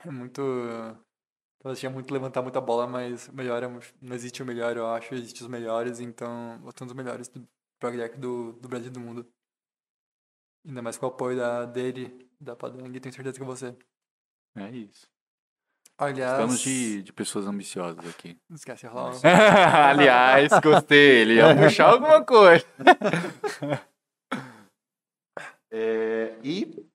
É 0.00 0.10
muito. 0.10 0.42
Talvez 1.64 1.80
tinha 1.80 1.88
muito 1.88 2.12
levantar 2.12 2.42
muita 2.42 2.60
bola, 2.60 2.86
mas 2.86 3.26
o 3.28 3.32
melhor 3.32 3.62
é, 3.62 3.66
não 4.02 4.14
existe 4.14 4.42
o 4.42 4.46
melhor, 4.46 4.76
eu 4.76 4.86
acho, 4.86 5.14
existem 5.14 5.40
os 5.40 5.48
melhores, 5.48 5.98
então 5.98 6.60
eu 6.62 6.70
sou 6.76 6.84
um 6.84 6.86
dos 6.86 6.92
melhores 6.92 7.26
do 7.26 7.48
Prog 7.80 7.96
Dark 7.96 8.16
do, 8.18 8.52
do 8.52 8.68
Brasil 8.68 8.88
e 8.88 8.90
do 8.90 9.00
mundo. 9.00 9.26
Ainda 10.66 10.82
mais 10.82 10.98
com 10.98 11.06
o 11.06 11.08
apoio 11.08 11.38
da, 11.38 11.64
dele, 11.64 12.28
da 12.38 12.54
Padang, 12.54 13.00
tenho 13.00 13.14
certeza 13.14 13.42
que 13.42 13.56
ser. 13.56 13.78
É 14.58 14.70
isso. 14.72 15.06
Aliás. 15.96 16.32
Estamos 16.32 16.60
de, 16.60 17.02
de 17.02 17.12
pessoas 17.14 17.46
ambiciosas 17.46 18.06
aqui. 18.10 18.38
Não 18.46 18.56
esquece 18.56 18.86
de 18.86 18.92
falar. 18.92 19.14
Aliás, 19.88 20.52
gostei. 20.62 21.22
Ele 21.22 21.36
ia 21.36 21.56
puxar 21.56 21.88
alguma 21.88 22.22
coisa. 22.22 22.66
É, 25.76 26.38
e 26.44 26.88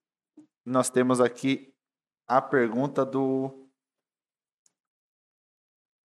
nós 0.65 0.89
temos 0.89 1.19
aqui 1.19 1.73
a 2.25 2.41
pergunta 2.41 3.05
do 3.05 3.58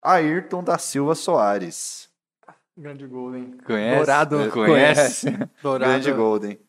Ayrton 0.04 0.64
da 0.64 0.78
Silva 0.78 1.16
Soares. 1.16 2.10
Grande 2.78 3.06
Golden. 3.06 3.58
Conhece? 3.66 3.98
Dourado. 3.98 4.52
Conhece? 4.52 5.28
Dourado. 5.62 5.92
Grande 5.92 6.12
Golden. 6.12 6.60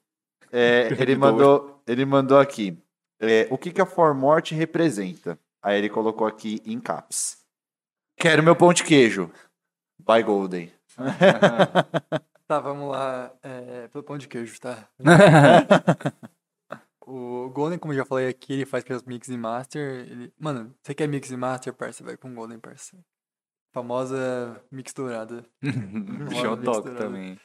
É, 0.52 0.88
ele, 0.98 1.16
mandou, 1.16 1.82
ele 1.86 2.04
mandou 2.04 2.38
aqui. 2.38 2.78
é, 3.18 3.48
o 3.50 3.58
que, 3.58 3.72
que 3.72 3.80
a 3.80 3.86
Formorte 3.86 4.54
representa? 4.54 5.38
Aí 5.62 5.78
ele 5.78 5.88
colocou 5.88 6.26
aqui 6.26 6.60
em 6.64 6.78
caps. 6.78 7.38
Quero 8.16 8.42
meu 8.42 8.54
pão 8.54 8.72
de 8.72 8.84
queijo. 8.84 9.30
By 9.98 10.22
Golden. 10.22 10.70
Tá, 12.46 12.60
vamos 12.60 12.90
lá. 12.90 13.32
É, 13.42 13.88
pelo 13.88 14.04
pão 14.04 14.18
de 14.18 14.28
queijo, 14.28 14.60
tá? 14.60 14.86
o 17.00 17.48
Golden, 17.48 17.78
como 17.78 17.94
eu 17.94 17.96
já 17.96 18.04
falei 18.04 18.28
aqui, 18.28 18.52
ele 18.52 18.66
faz 18.66 18.84
aqueles 18.84 19.02
mix 19.02 19.28
e 19.28 19.36
master. 19.38 20.06
Ele... 20.06 20.32
Mano, 20.38 20.74
você 20.82 20.94
quer 20.94 21.08
mix 21.08 21.30
e 21.30 21.38
master, 21.38 21.72
parça? 21.72 22.04
Vai 22.04 22.18
com 22.18 22.34
Golden, 22.34 22.58
parça. 22.58 22.98
Famosa 23.74 24.62
mix 24.70 24.92
dourada. 24.94 25.44
Toco 26.64 26.94
também. 26.94 27.38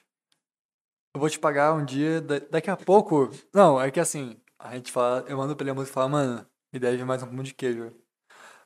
Eu 1.16 1.19
vou 1.19 1.27
te 1.30 1.40
pagar 1.40 1.74
um 1.74 1.83
dia, 1.83 2.22
da- 2.22 2.38
daqui 2.51 2.69
a 2.69 2.77
pouco. 2.77 3.32
Não, 3.51 3.82
é 3.82 3.90
que 3.90 3.99
assim, 3.99 4.38
a 4.59 4.75
gente 4.75 4.91
fala, 4.91 5.25
eu 5.27 5.35
mando 5.38 5.56
pra 5.56 5.64
ele 5.64 5.72
a 5.72 5.74
música 5.74 5.91
e 5.91 5.93
falo, 5.95 6.09
mano, 6.09 6.45
me 6.72 6.80
deve 6.80 7.03
mais 7.03 7.24
um 7.24 7.27
pão 7.35 7.41
de 7.43 7.53
queijo. 7.56 7.91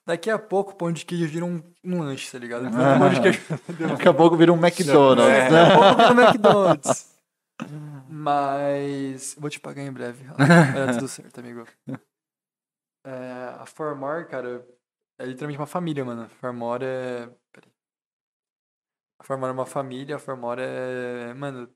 Daqui 0.05 0.29
a 0.29 0.37
pouco 0.37 0.73
o 0.73 0.75
pão 0.75 0.91
de 0.91 1.05
queijo 1.05 1.25
vira 1.25 1.45
um, 1.45 1.63
um 1.85 1.99
lanche, 2.01 2.29
tá 2.29 2.37
ligado? 2.37 2.65
Um 2.67 2.71
pão 2.99 3.09
de 3.09 3.21
queijo. 3.21 3.39
Daqui 3.95 4.09
a 4.09 4.13
pouco 4.13 4.35
vira 4.35 4.51
um 4.51 4.57
McDonald's, 4.57 5.25
É. 5.25 5.49
né? 5.49 5.49
Daqui 5.49 5.71
a 5.71 5.77
pouco 5.77 5.95
vira 5.95 6.13
um 6.13 6.21
McDonald's. 6.27 7.13
Mas. 8.09 9.35
Vou 9.39 9.49
te 9.49 9.61
pagar 9.61 9.83
em 9.83 9.91
breve. 9.93 10.25
É 10.77 10.91
tudo 10.93 11.07
certo, 11.07 11.39
amigo. 11.39 11.65
É, 13.05 13.55
a 13.59 13.65
Formor, 13.65 14.25
cara, 14.27 14.67
é 15.17 15.25
literalmente 15.25 15.59
uma 15.59 15.65
família, 15.65 16.03
mano. 16.03 16.27
Formor 16.41 16.81
é. 16.83 17.29
É 19.29 19.33
uma 19.35 19.65
família, 19.65 20.15
a 20.17 20.19
Formor 20.19 20.59
é. 20.59 21.33
Mano. 21.33 21.73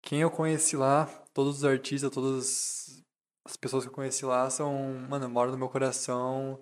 Quem 0.00 0.20
eu 0.20 0.30
conheci 0.30 0.76
lá, 0.76 1.06
todos 1.32 1.58
os 1.58 1.64
artistas, 1.64 2.10
todas 2.10 3.02
as 3.44 3.56
pessoas 3.56 3.84
que 3.84 3.90
eu 3.90 3.94
conheci 3.94 4.24
lá 4.24 4.48
são. 4.50 4.72
Mano, 5.08 5.28
moram 5.28 5.52
no 5.52 5.58
meu 5.58 5.68
coração. 5.68 6.60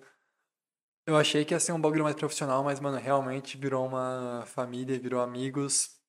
Eu 1.05 1.17
achei 1.17 1.43
que 1.43 1.53
ia 1.53 1.59
ser 1.59 1.71
um 1.71 1.81
bagulho 1.81 2.03
mais 2.03 2.15
profissional, 2.15 2.63
mas, 2.63 2.79
mano, 2.79 2.97
realmente 2.97 3.57
virou 3.57 3.85
uma 3.87 4.43
família, 4.45 4.99
virou 4.99 5.21
amigos. 5.21 5.99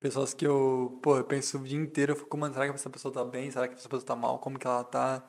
Pessoas 0.00 0.34
que 0.34 0.46
eu, 0.46 1.00
pô, 1.02 1.16
eu 1.18 1.24
penso 1.24 1.58
o 1.58 1.64
dia 1.64 1.78
inteiro, 1.78 2.12
eu 2.12 2.16
fico, 2.16 2.36
mano, 2.36 2.54
será 2.54 2.68
que 2.68 2.74
essa 2.74 2.90
pessoa 2.90 3.12
tá 3.12 3.24
bem? 3.24 3.50
Será 3.50 3.68
que 3.68 3.74
essa 3.74 3.88
pessoa 3.88 4.06
tá 4.06 4.16
mal? 4.16 4.38
Como 4.38 4.58
que 4.58 4.66
ela 4.66 4.84
tá? 4.84 5.26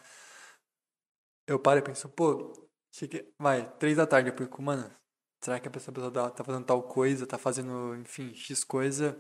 Eu 1.48 1.60
paro 1.60 1.80
e 1.80 1.84
penso, 1.84 2.10
pô, 2.10 2.54
cheguei, 2.92 3.32
vai, 3.40 3.72
três 3.78 3.98
da 3.98 4.08
tarde, 4.08 4.30
eu 4.30 4.36
fico, 4.38 4.62
mano, 4.62 4.90
será 5.46 5.60
que 5.60 5.68
essa 5.68 5.92
pessoa 5.92 6.12
tá, 6.12 6.30
tá 6.30 6.44
fazendo 6.44 6.66
tal 6.66 6.84
coisa, 6.84 7.28
tá 7.28 7.38
fazendo, 7.38 7.96
enfim, 7.96 8.34
X 8.34 8.64
coisa? 8.64 9.18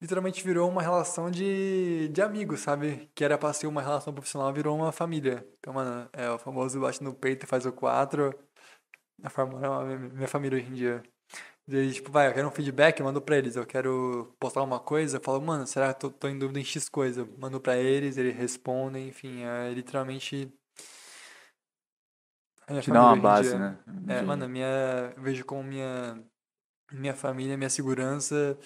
Literalmente 0.00 0.44
virou 0.44 0.68
uma 0.68 0.82
relação 0.82 1.30
de, 1.30 2.08
de 2.08 2.22
amigos, 2.22 2.60
sabe? 2.60 3.10
Que 3.14 3.24
era 3.24 3.38
pra 3.38 3.52
ser 3.52 3.66
uma 3.66 3.80
relação 3.82 4.12
profissional, 4.12 4.52
virou 4.52 4.76
uma 4.76 4.92
família. 4.92 5.46
Então, 5.58 5.72
mano, 5.74 6.08
é 6.12 6.30
o 6.30 6.38
famoso 6.38 6.80
bate 6.80 7.02
no 7.02 7.14
peito 7.14 7.44
e 7.44 7.48
faz 7.48 7.64
o 7.66 7.72
quatro. 7.72 8.34
A 9.22 9.30
forma 9.30 9.58
uma- 9.58 9.84
minha 9.98 10.28
família 10.28 10.58
hoje 10.58 10.68
em 10.70 10.74
dia. 10.74 11.02
Daí, 11.68 11.92
tipo, 11.92 12.12
vai, 12.12 12.28
eu 12.28 12.34
quero 12.34 12.48
um 12.48 12.50
feedback, 12.52 13.02
mando 13.02 13.22
pra 13.22 13.38
eles. 13.38 13.56
Eu 13.56 13.66
quero 13.66 14.34
postar 14.40 14.62
uma 14.62 14.80
coisa, 14.80 15.18
eu 15.18 15.22
falo, 15.22 15.40
mano, 15.42 15.66
será 15.66 15.94
que 15.94 16.06
eu 16.06 16.10
tô, 16.10 16.18
tô 16.18 16.28
em 16.28 16.38
dúvida 16.38 16.60
em 16.60 16.64
X 16.64 16.88
coisa? 16.88 17.26
Mando 17.38 17.60
pra 17.60 17.76
eles, 17.78 18.16
eles 18.18 18.36
respondem, 18.36 19.08
enfim, 19.08 19.42
é 19.44 19.72
literalmente. 19.72 20.52
Minha 22.72 22.82
Te 22.82 22.90
dá 22.90 23.02
uma 23.02 23.16
base, 23.16 23.56
né? 23.56 23.78
É, 24.08 24.22
mano, 24.22 24.48
minha, 24.48 25.12
vejo 25.18 25.44
como 25.44 25.62
minha, 25.62 26.22
minha 26.92 27.14
família, 27.14 27.56
minha 27.56 27.70
segurança. 27.70 28.58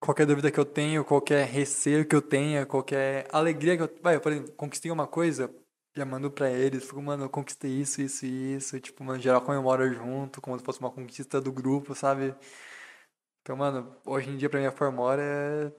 Qualquer 0.00 0.26
dúvida 0.26 0.50
que 0.50 0.58
eu 0.58 0.64
tenho, 0.64 1.04
qualquer 1.04 1.46
receio 1.46 2.06
que 2.06 2.14
eu 2.16 2.22
tenha, 2.22 2.66
qualquer 2.66 3.28
alegria 3.32 3.76
que 3.76 3.82
eu. 3.84 3.98
Vai, 4.02 4.18
por 4.18 4.32
exemplo, 4.32 4.52
conquistei 4.54 4.90
uma 4.90 5.06
coisa, 5.06 5.54
já 5.96 6.04
mando 6.04 6.30
pra 6.30 6.50
eles, 6.50 6.84
fico, 6.84 7.00
mano, 7.00 7.24
eu 7.24 7.30
conquistei 7.30 7.70
isso, 7.70 8.02
isso 8.02 8.26
e 8.26 8.54
isso. 8.56 8.76
e, 8.76 8.80
Tipo, 8.80 9.04
mano, 9.04 9.20
geral 9.20 9.40
comemora 9.42 9.88
junto, 9.92 10.40
como 10.40 10.58
se 10.58 10.64
fosse 10.64 10.80
uma 10.80 10.90
conquista 10.90 11.40
do 11.40 11.52
grupo, 11.52 11.94
sabe? 11.94 12.34
Então, 13.42 13.56
mano, 13.56 13.96
hoje 14.04 14.30
em 14.30 14.36
dia 14.36 14.48
pra 14.48 14.60
mim 14.60 14.66
a 14.66 14.72
Formora 14.72 15.22
é, 15.22 15.72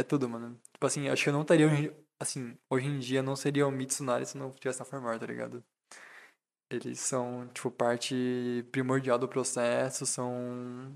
é 0.00 0.02
tudo, 0.02 0.28
mano. 0.28 0.60
Tipo 0.72 0.86
assim, 0.86 1.08
acho 1.08 1.22
que 1.22 1.28
eu 1.28 1.32
não 1.34 1.42
estaria. 1.42 1.68
Assim, 2.20 2.56
hoje 2.70 2.86
em 2.86 2.98
dia 2.98 3.22
não 3.22 3.36
seria 3.36 3.66
o 3.66 3.70
Mitsunari 3.70 4.26
se 4.26 4.36
não 4.38 4.50
tivesse 4.52 4.78
na 4.78 4.84
Formora, 4.84 5.18
tá 5.18 5.26
ligado? 5.26 5.64
Eles 6.76 7.00
são, 7.00 7.46
tipo, 7.54 7.70
parte 7.70 8.64
primordial 8.72 9.18
do 9.18 9.28
processo, 9.28 10.04
são, 10.06 10.92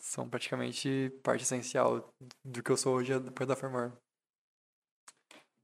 são 0.00 0.28
praticamente 0.28 1.10
parte 1.22 1.42
essencial 1.42 2.12
do 2.44 2.62
que 2.62 2.70
eu 2.70 2.76
sou 2.76 2.96
hoje 2.96 3.18
depois 3.20 3.46
da 3.48 3.56
Formor. 3.56 3.92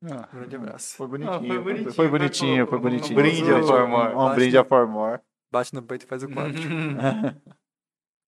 Ah, 0.05 0.29
Um 0.35 0.39
grande 0.41 0.57
abraço. 0.57 0.97
Foi 0.97 1.07
Ah, 1.07 1.09
bonitinho. 1.09 1.47
foi 1.49 1.59
bonitinho, 1.63 1.93
Foi 1.95 2.09
bonitinho, 2.09 2.57
foi 2.57 2.67
foi 2.67 2.79
um 2.79 2.83
bonitinho. 2.83 3.15
brinde 3.15 3.53
a 3.53 3.63
Formor. 3.63 4.09
Um 4.11 4.15
Bate 4.27 4.35
brinde 4.37 4.55
no- 4.55 4.61
a 4.61 4.65
Formor. 4.65 5.21
Bate 5.51 5.75
no 5.75 5.83
peito 5.83 6.05
e 6.05 6.09
faz 6.09 6.23
o 6.23 6.29
quatro. 6.29 6.53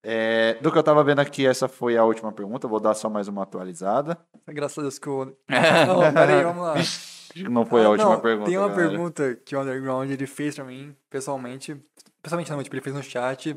É, 0.09 0.53
do 0.61 0.71
que 0.71 0.77
eu 0.77 0.83
tava 0.83 1.03
vendo 1.03 1.19
aqui, 1.19 1.45
essa 1.45 1.67
foi 1.67 1.97
a 1.97 2.03
última 2.05 2.31
pergunta. 2.31 2.65
Vou 2.65 2.79
dar 2.79 2.93
só 2.93 3.09
mais 3.09 3.27
uma 3.27 3.43
atualizada. 3.43 4.17
Graças 4.47 4.77
a 4.77 4.81
Deus 4.83 4.97
que 4.97 5.09
o. 5.09 5.25
Não, 5.25 6.13
peraí, 6.13 6.43
vamos 6.43 6.63
lá. 6.63 6.73
Acho 6.73 7.33
que 7.33 7.43
não 7.49 7.65
foi 7.65 7.81
a 7.83 7.87
Ah, 7.87 7.89
última 7.89 8.13
não, 8.13 8.19
pergunta. 8.21 8.49
Tem 8.49 8.57
uma 8.57 8.69
galera. 8.69 8.89
pergunta 8.89 9.35
que 9.45 9.53
o 9.55 9.61
Underground 9.61 10.09
ele 10.09 10.25
fez 10.25 10.55
pra 10.55 10.63
mim, 10.63 10.95
pessoalmente. 11.09 11.75
Pessoalmente 12.21 12.49
não, 12.49 12.63
tipo, 12.63 12.73
ele 12.75 12.81
fez 12.81 12.95
no 12.95 13.03
chat. 13.03 13.55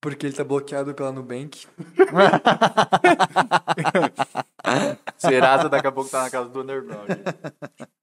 Porque 0.00 0.26
ele 0.26 0.34
tá 0.34 0.42
bloqueado 0.44 0.94
pela 0.94 1.12
Nubank. 1.12 1.66
Serasa 5.18 5.68
daqui 5.68 5.86
a 5.86 5.92
pouco 5.92 6.10
tá 6.10 6.22
na 6.22 6.30
casa 6.30 6.48
do 6.48 6.60
Underground. 6.62 7.08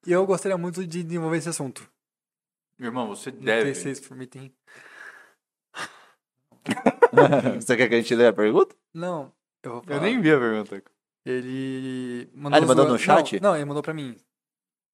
E 0.05 0.11
eu 0.11 0.25
gostaria 0.25 0.57
muito 0.57 0.85
de 0.85 1.03
desenvolver 1.03 1.37
esse 1.37 1.49
assunto. 1.49 1.89
Meu 2.77 2.87
irmão, 2.89 3.07
você 3.07 3.31
Não 3.31 3.39
deve. 3.39 3.73
sei 3.73 3.75
se 3.75 3.81
vocês 4.01 4.07
permitem. 4.07 4.53
Você 7.59 7.75
quer 7.77 7.87
que 7.87 7.95
a 7.95 8.01
gente 8.01 8.15
leia 8.15 8.29
a 8.29 8.33
pergunta? 8.33 8.75
Não, 8.93 9.31
eu 9.63 9.71
vou 9.73 9.81
falar. 9.83 9.97
Eu 9.97 10.01
nem 10.01 10.21
vi 10.21 10.31
a 10.31 10.37
pergunta. 10.39 10.83
Ele 11.25 12.29
mandou, 12.33 12.55
Ah, 12.55 12.57
ele 12.57 12.65
mandou 12.65 12.87
no 12.87 12.97
chat? 12.97 13.39
Não, 13.41 13.49
não, 13.49 13.55
ele 13.55 13.65
mandou 13.65 13.83
pra 13.83 13.93
mim. 13.93 14.15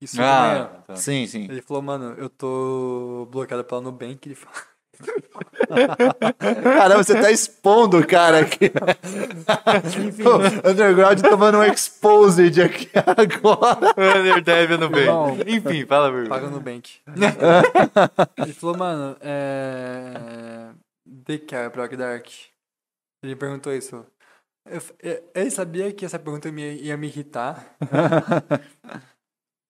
Isso 0.01 0.15
de 0.15 0.21
manhã. 0.21 0.69
Ah, 0.73 0.81
tá. 0.87 0.95
Sim, 0.95 1.25
sim. 1.27 1.45
Ele 1.49 1.61
falou, 1.61 1.81
mano, 1.81 2.15
eu 2.17 2.29
tô 2.29 3.27
bloqueado 3.31 3.63
pela 3.63 3.81
Nubank. 3.81 4.27
Ele 4.27 4.35
falou, 4.35 4.55
Caramba, 6.63 7.03
você 7.03 7.19
tá 7.19 7.31
expondo 7.31 7.99
o 7.99 8.07
cara 8.07 8.39
aqui. 8.39 8.71
o 10.23 10.69
Underground 10.69 11.19
tomando 11.21 11.57
um 11.59 11.63
exposed 11.63 12.61
aqui 12.61 12.89
agora. 12.93 13.93
Under 14.19 14.41
deve 14.41 14.77
no. 14.77 14.85
Irmão, 14.97 15.37
Enfim, 15.45 15.85
fala 15.85 16.07
a 16.07 16.11
verdade. 16.11 16.29
paga 16.29 16.49
Nubank. 16.49 16.99
ele 18.37 18.53
falou, 18.53 18.77
mano, 18.77 19.17
é... 19.21 20.69
The 21.06 21.40
Care 21.40 21.69
Prog 21.72 21.95
Dark. 21.95 22.27
Ele 23.24 23.35
perguntou 23.35 23.74
isso. 23.74 24.06
Eu 24.66 24.80
ele 25.35 25.51
sabia 25.51 25.93
que 25.93 26.06
essa 26.06 26.19
pergunta 26.19 26.51
me- 26.51 26.75
ia 26.82 26.98
me 26.98 27.08
irritar. 27.08 27.77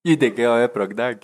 E 0.07 0.15
The 0.15 0.29
Girl 0.29 0.55
é 0.57 0.67
Prog 0.67 0.93
Dark? 0.93 1.23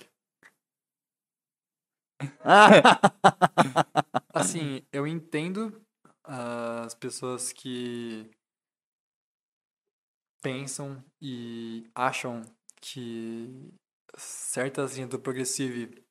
Assim, 4.34 4.82
eu 4.92 5.06
entendo 5.06 5.80
as 6.24 6.94
pessoas 6.94 7.52
que 7.52 8.30
pensam 10.42 11.02
e 11.20 11.88
acham 11.94 12.42
que 12.80 13.72
certas 14.16 14.94
linhas 14.94 15.10
do 15.10 15.20
Progressive 15.20 16.02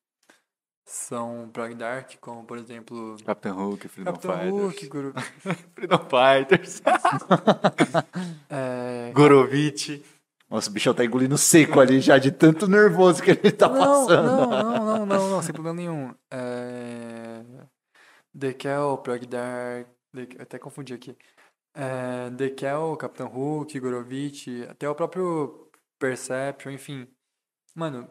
são 0.91 1.49
prog 1.53 1.73
dark, 1.73 2.15
como 2.19 2.43
por 2.43 2.57
exemplo 2.57 3.15
Captain 3.25 3.53
Hook, 3.53 3.87
Freedom 3.87 4.11
Capitão 4.11 4.37
Fighters. 4.37 4.61
Hook, 4.61 4.87
Guru, 4.87 5.13
Freedom 5.73 6.05
Fighters. 6.09 6.81
é, 8.49 9.11
Gorovitch. 9.15 10.01
Nossa, 10.49 10.69
o 10.69 10.73
bichão 10.73 10.93
tá 10.93 11.05
engolindo 11.05 11.37
seco 11.37 11.79
ali 11.79 12.01
já 12.01 12.17
de 12.17 12.29
tanto 12.29 12.67
nervoso 12.67 13.23
que 13.23 13.31
ele 13.31 13.51
tá 13.53 13.69
não, 13.69 13.79
passando. 13.79 14.25
não, 14.25 14.49
não, 14.49 14.85
não, 14.85 15.05
não, 15.05 15.29
não, 15.29 15.41
sem 15.41 15.53
problema 15.53 15.77
nenhum. 15.77 16.13
É, 16.29 17.41
The 18.37 18.53
Kel, 18.53 18.97
Prog 18.97 19.25
Dark, 19.25 19.87
eu 20.13 20.27
até 20.41 20.59
confundi 20.59 20.93
aqui. 20.93 21.15
É, 21.73 22.29
The 22.31 22.49
Kel, 22.49 22.97
Capitão 22.97 23.27
Hook, 23.33 23.79
Gorovitch, 23.79 24.47
até 24.69 24.89
o 24.89 24.95
próprio 24.95 25.69
Perception, 25.97 26.71
enfim. 26.71 27.07
Mano, 27.73 28.09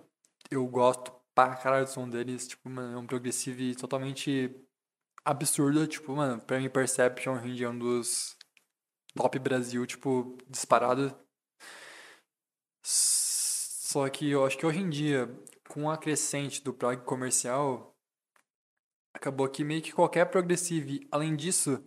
eu 0.50 0.67
gosto 0.67 1.19
pra 1.49 1.57
caralho 1.57 1.85
do 1.85 1.91
som 1.91 2.09
deles, 2.09 2.49
tipo, 2.49 2.69
mano, 2.69 2.97
é 2.97 2.99
um 2.99 3.07
progressive 3.07 3.75
totalmente 3.75 4.55
absurdo, 5.25 5.86
tipo, 5.86 6.15
mano, 6.15 6.41
pra 6.41 6.59
mim 6.59 6.69
Perception 6.69 7.39
dia 7.41 7.67
é 7.67 7.70
um 7.70 7.78
dos 7.78 8.36
top 9.15 9.39
Brasil, 9.39 9.86
tipo, 9.86 10.36
disparado. 10.49 11.15
Só 12.83 14.09
que 14.09 14.31
eu 14.31 14.44
acho 14.44 14.57
que 14.57 14.65
hoje 14.67 14.78
em 14.78 14.89
dia, 14.89 15.28
com 15.69 15.91
a 15.91 15.99
crescente 15.99 16.62
do 16.62 16.73
prog 16.73 17.05
comercial, 17.05 17.97
acabou 19.15 19.49
que 19.49 19.65
meio 19.65 19.83
que 19.83 19.93
qualquer 19.93 20.27
progressive, 20.27 21.07
além 21.10 21.35
disso, 21.35 21.85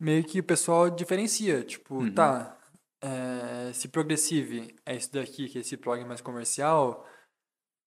meio 0.00 0.24
que 0.24 0.40
o 0.40 0.44
pessoal 0.44 0.90
diferencia. 0.90 1.62
Tipo, 1.64 1.96
Uhum. 1.96 2.14
tá, 2.14 2.58
é, 3.00 3.72
se 3.72 3.88
progressive 3.88 4.74
é 4.84 4.96
isso 4.96 5.12
daqui, 5.12 5.48
que 5.48 5.58
é 5.58 5.60
esse 5.60 5.76
prog 5.76 6.04
mais 6.04 6.20
comercial, 6.20 7.06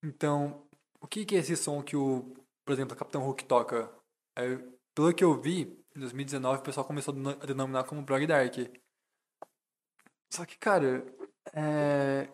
então, 0.04 0.68
o 1.02 1.08
que 1.08 1.26
que 1.26 1.36
é 1.36 1.40
esse 1.40 1.56
som 1.56 1.82
que 1.84 1.96
o, 1.96 2.24
por 2.66 2.74
exemplo, 2.74 2.96
o 2.96 2.98
Capitão 2.98 3.28
Hook 3.28 3.44
toca? 3.46 3.92
Aí, 4.38 4.58
pelo 4.96 5.14
que 5.14 5.24
eu 5.24 5.40
vi, 5.40 5.62
em 5.96 6.00
2019 6.00 6.60
o 6.60 6.64
pessoal 6.64 6.86
começou 6.86 7.14
a 7.14 7.16
deno- 7.18 7.30
a 7.42 7.46
denominar 7.46 7.84
como 7.86 8.06
prog 8.06 8.26
dark. 8.28 8.56
Só 10.32 10.46
que, 10.46 10.58
cara, 10.58 11.06
é... 11.54 12.30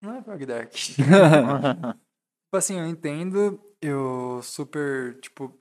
Não 0.00 0.16
é 0.16 0.22
prog 0.22 0.44
dark. 0.46 0.72
Tipo 2.46 2.56
assim, 2.56 2.78
eu 2.78 2.86
entendo, 2.86 3.60
eu 3.80 4.40
super, 4.42 5.18
tipo, 5.20 5.58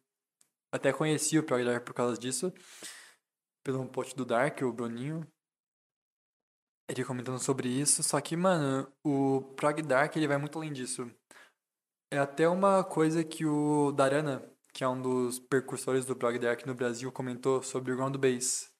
até 0.71 0.93
conheci 0.93 1.39
o 1.39 1.43
prog 1.43 1.63
dark 1.65 1.85
por 1.85 1.93
causa 1.93 2.19
disso. 2.19 2.53
pelo 3.63 3.85
post 3.89 4.15
do 4.15 4.25
Dark, 4.25 4.61
o 4.61 4.71
Bruninho. 4.71 5.27
Ele 6.89 7.05
comentando 7.05 7.39
sobre 7.39 7.69
isso, 7.69 8.03
só 8.03 8.19
que, 8.19 8.35
mano, 8.35 8.91
o 9.03 9.41
Prog 9.55 9.81
Dark 9.81 10.15
ele 10.15 10.27
vai 10.27 10.37
muito 10.37 10.57
além 10.57 10.73
disso. 10.73 11.09
É 12.11 12.17
até 12.17 12.47
uma 12.47 12.83
coisa 12.83 13.23
que 13.23 13.45
o 13.45 13.91
Darana, 13.91 14.43
que 14.73 14.83
é 14.83 14.87
um 14.87 15.01
dos 15.01 15.39
percursores 15.39 16.05
do 16.05 16.15
Prog 16.15 16.37
Dark 16.37 16.65
no 16.65 16.75
Brasil, 16.75 17.11
comentou 17.11 17.63
sobre 17.63 17.91
o 17.91 17.95
Ground 17.95 18.17
Bass. 18.17 18.71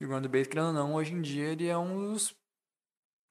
E 0.00 0.04
o 0.04 0.08
Ground 0.08 0.26
Bass, 0.26 0.46
querendo 0.46 0.68
ou 0.68 0.72
não, 0.72 0.94
hoje 0.94 1.14
em 1.14 1.22
dia 1.22 1.46
ele 1.46 1.66
é 1.66 1.76
um 1.76 2.12
dos 2.12 2.36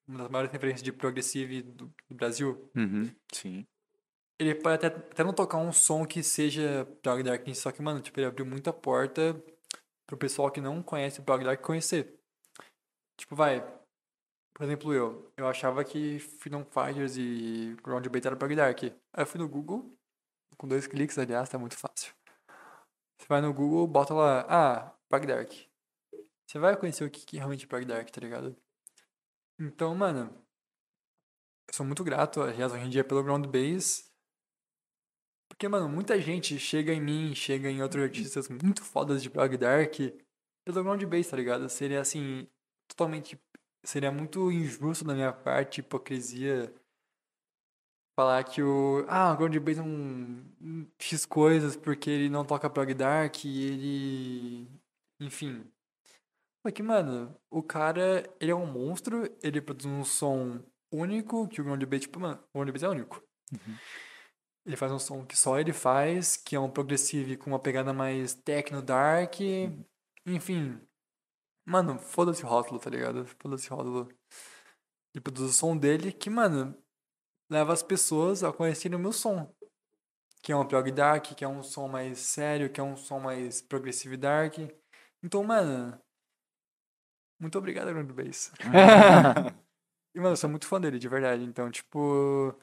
uma 0.08 0.20
das 0.20 0.30
maiores 0.30 0.52
referências 0.52 0.82
de 0.82 0.92
progressive 0.92 1.62
do, 1.62 1.94
do 2.10 2.16
Brasil. 2.16 2.72
Uhum, 2.76 3.14
sim. 3.32 3.68
Ele 4.40 4.56
pode 4.56 4.76
até, 4.76 4.88
até 4.88 5.24
não 5.24 5.34
tocar 5.34 5.58
um 5.58 5.74
som 5.74 6.06
que 6.06 6.24
seja 6.24 6.86
Prog 7.02 7.22
Dark, 7.24 7.46
só 7.56 7.72
que, 7.72 7.82
mano, 7.82 8.00
tipo, 8.00 8.20
ele 8.20 8.28
abriu 8.28 8.46
muita 8.46 8.72
porta 8.72 9.36
pro 10.06 10.18
pessoal 10.18 10.50
que 10.50 10.62
não 10.62 10.82
conhece 10.82 11.20
o 11.20 11.24
Prog 11.24 11.44
Dark 11.44 11.62
conhecer. 11.62 12.18
Tipo, 13.20 13.36
vai, 13.36 13.62
por 14.58 14.64
exemplo, 14.64 14.92
eu. 14.92 15.32
Eu 15.38 15.48
achava 15.48 15.84
que 15.86 16.18
Freedom 16.18 16.66
Fighters 16.66 17.16
e 17.16 17.78
Ground 17.84 18.08
Bait 18.08 18.26
era 18.26 18.36
Prog 18.36 18.56
Dark. 18.56 18.82
Aí 18.82 18.92
eu 19.16 19.28
fui 19.28 19.40
no 19.40 19.48
Google, 19.48 19.96
com 20.58 20.68
dois 20.68 20.88
cliques, 20.88 21.16
aliás, 21.20 21.48
tá 21.48 21.60
muito 21.60 21.78
fácil. 21.78 22.12
Você 23.20 23.28
vai 23.30 23.40
no 23.40 23.54
Google, 23.54 23.86
bota 23.86 24.16
lá, 24.16 24.48
ah, 24.50 24.98
Prog 25.08 25.28
Dark. 25.28 25.52
Você 26.50 26.58
vai 26.58 26.76
conhecer 26.76 27.04
o 27.04 27.12
que, 27.12 27.24
que 27.24 27.38
é 27.38 27.40
realmente 27.40 27.68
Prog 27.68 27.86
Dark, 27.86 28.10
tá 28.10 28.20
ligado? 28.20 28.58
Então, 29.60 29.94
mano, 29.94 30.36
eu 31.68 31.74
sou 31.76 31.86
muito 31.86 32.04
grato, 32.04 32.42
aliás, 32.42 32.72
hoje 32.72 32.84
em 32.84 32.90
dia, 32.90 33.04
pelo 33.04 33.22
Ground 33.22 33.46
Bass. 33.46 34.12
Porque, 35.48 35.68
mano, 35.68 35.88
muita 35.88 36.20
gente 36.20 36.58
chega 36.58 36.92
em 36.92 37.00
mim, 37.00 37.36
chega 37.36 37.70
em 37.70 37.84
outros 37.84 38.04
artistas 38.04 38.50
muito 38.50 38.84
fodas 38.84 39.22
de 39.22 39.30
Prog 39.30 39.56
Dark 39.56 39.94
pelo 40.66 40.84
Ground 40.84 41.04
Bass, 41.04 41.28
tá 41.28 41.38
ligado? 41.38 41.70
Seria, 41.70 42.02
assim, 42.02 42.50
totalmente... 42.88 43.40
Seria 43.88 44.12
muito 44.12 44.52
injusto 44.52 45.06
da 45.06 45.14
minha 45.14 45.32
parte, 45.32 45.80
hipocrisia, 45.80 46.74
falar 48.20 48.44
que 48.44 48.62
o... 48.62 49.06
Ah, 49.08 49.32
o 49.32 49.38
Ground 49.38 49.56
Bass 49.60 49.78
é 49.78 49.82
um... 49.82 50.92
X 51.00 51.26
coisas 51.26 51.78
porque 51.78 52.10
ele 52.10 52.30
não 52.30 52.44
toca 52.44 52.70
Prog 52.70 52.94
Dark 52.94 53.46
e 53.46 53.66
ele... 53.66 54.68
Enfim, 55.22 55.66
porque, 56.62 56.84
mano, 56.84 57.34
o 57.50 57.64
cara, 57.64 58.30
ele 58.42 58.52
é 58.52 58.56
um 58.56 58.66
monstro, 58.66 59.24
ele 59.42 59.62
produz 59.62 59.86
um 59.86 60.04
som 60.04 60.62
único, 60.92 61.48
que 61.48 61.62
o 61.62 61.64
Ground 61.64 61.82
Bass, 61.86 62.02
tipo, 62.02 62.20
mano, 62.20 62.44
o 62.54 62.60
Ground 62.60 62.74
Bass 62.74 62.84
é 62.84 62.90
único. 62.90 63.24
Ele 64.66 64.76
faz 64.76 64.92
um 64.92 65.00
som 65.00 65.26
que 65.26 65.38
só 65.38 65.58
ele 65.58 65.72
faz, 65.72 66.36
que 66.36 66.58
é 66.58 66.60
um 66.60 66.70
progressive 66.70 67.38
com 67.38 67.52
uma 67.52 67.60
pegada 67.60 67.94
mais 67.94 68.34
techno 68.34 68.82
dark, 68.82 69.40
enfim. 70.26 70.78
Mano, 71.68 72.00
foda-se 72.00 72.46
o 72.46 72.48
rótulo, 72.48 72.80
tá 72.80 72.90
ligado? 72.90 73.26
Foda-se 73.42 73.72
o 73.74 73.76
rótulo. 73.76 74.10
Ele 75.14 75.22
produz 75.22 75.50
o 75.50 75.54
som 75.54 75.76
dele 75.76 76.14
que, 76.14 76.30
mano, 76.30 76.74
leva 77.52 77.74
as 77.74 77.84
pessoas 77.84 78.42
a 78.42 78.54
conhecerem 78.54 78.98
o 78.98 79.02
meu 79.02 79.12
som. 79.12 79.54
Que 80.42 80.54
é 80.54 80.56
um 80.56 80.66
prog 80.66 80.90
dark, 80.92 81.36
que 81.36 81.44
é 81.44 81.48
um 81.48 81.62
som 81.62 81.90
mais 81.90 82.20
sério, 82.20 82.72
que 82.72 82.80
é 82.80 82.84
um 82.84 82.96
som 82.96 83.20
mais 83.20 83.62
progressive 83.62 84.16
dark. 84.16 84.60
Então, 85.22 85.44
mano, 85.44 86.00
muito 87.38 87.58
obrigado, 87.58 87.92
Ground 87.92 88.12
Bass. 88.12 88.52
e, 90.16 90.20
mano, 90.20 90.32
eu 90.32 90.38
sou 90.38 90.50
muito 90.50 90.68
fã 90.68 90.80
dele, 90.80 90.98
de 90.98 91.10
verdade. 91.10 91.44
Então, 91.44 91.70
tipo. 91.70 92.56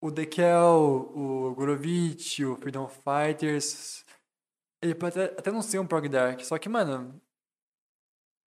O 0.00 0.10
Dekel, 0.10 1.12
o 1.14 1.54
Gorovitch, 1.54 2.40
o 2.40 2.56
Freedom 2.56 2.88
Fighters. 2.88 4.04
Ele 4.82 4.94
pode 4.94 5.18
até, 5.18 5.38
até 5.38 5.50
não 5.52 5.62
ser 5.62 5.78
um 5.78 5.86
prog 5.86 6.08
dark, 6.08 6.40
só 6.40 6.58
que, 6.58 6.68
mano. 6.68 7.20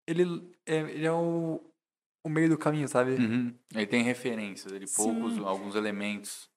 Ele 0.07 0.25
é, 0.67 0.77
ele 0.77 1.07
é 1.07 1.13
o, 1.13 1.61
o 2.23 2.29
meio 2.29 2.49
do 2.49 2.59
caminho, 2.59 2.89
sabe? 2.89 3.13
Uhum. 3.13 3.55
Ele 3.75 3.87
tem 3.87 4.03
referências, 4.03 4.73
ele 4.73 4.87
poucos, 4.87 5.35
Sim. 5.35 5.45
alguns 5.45 5.75
elementos. 5.75 6.51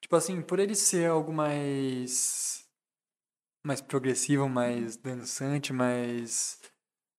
Tipo 0.00 0.16
assim, 0.16 0.40
por 0.40 0.58
ele 0.58 0.74
ser 0.74 1.10
algo 1.10 1.32
mais. 1.32 2.66
mais 3.66 3.80
progressivo, 3.80 4.48
mais 4.48 4.96
dançante, 4.96 5.72
mais 5.72 6.60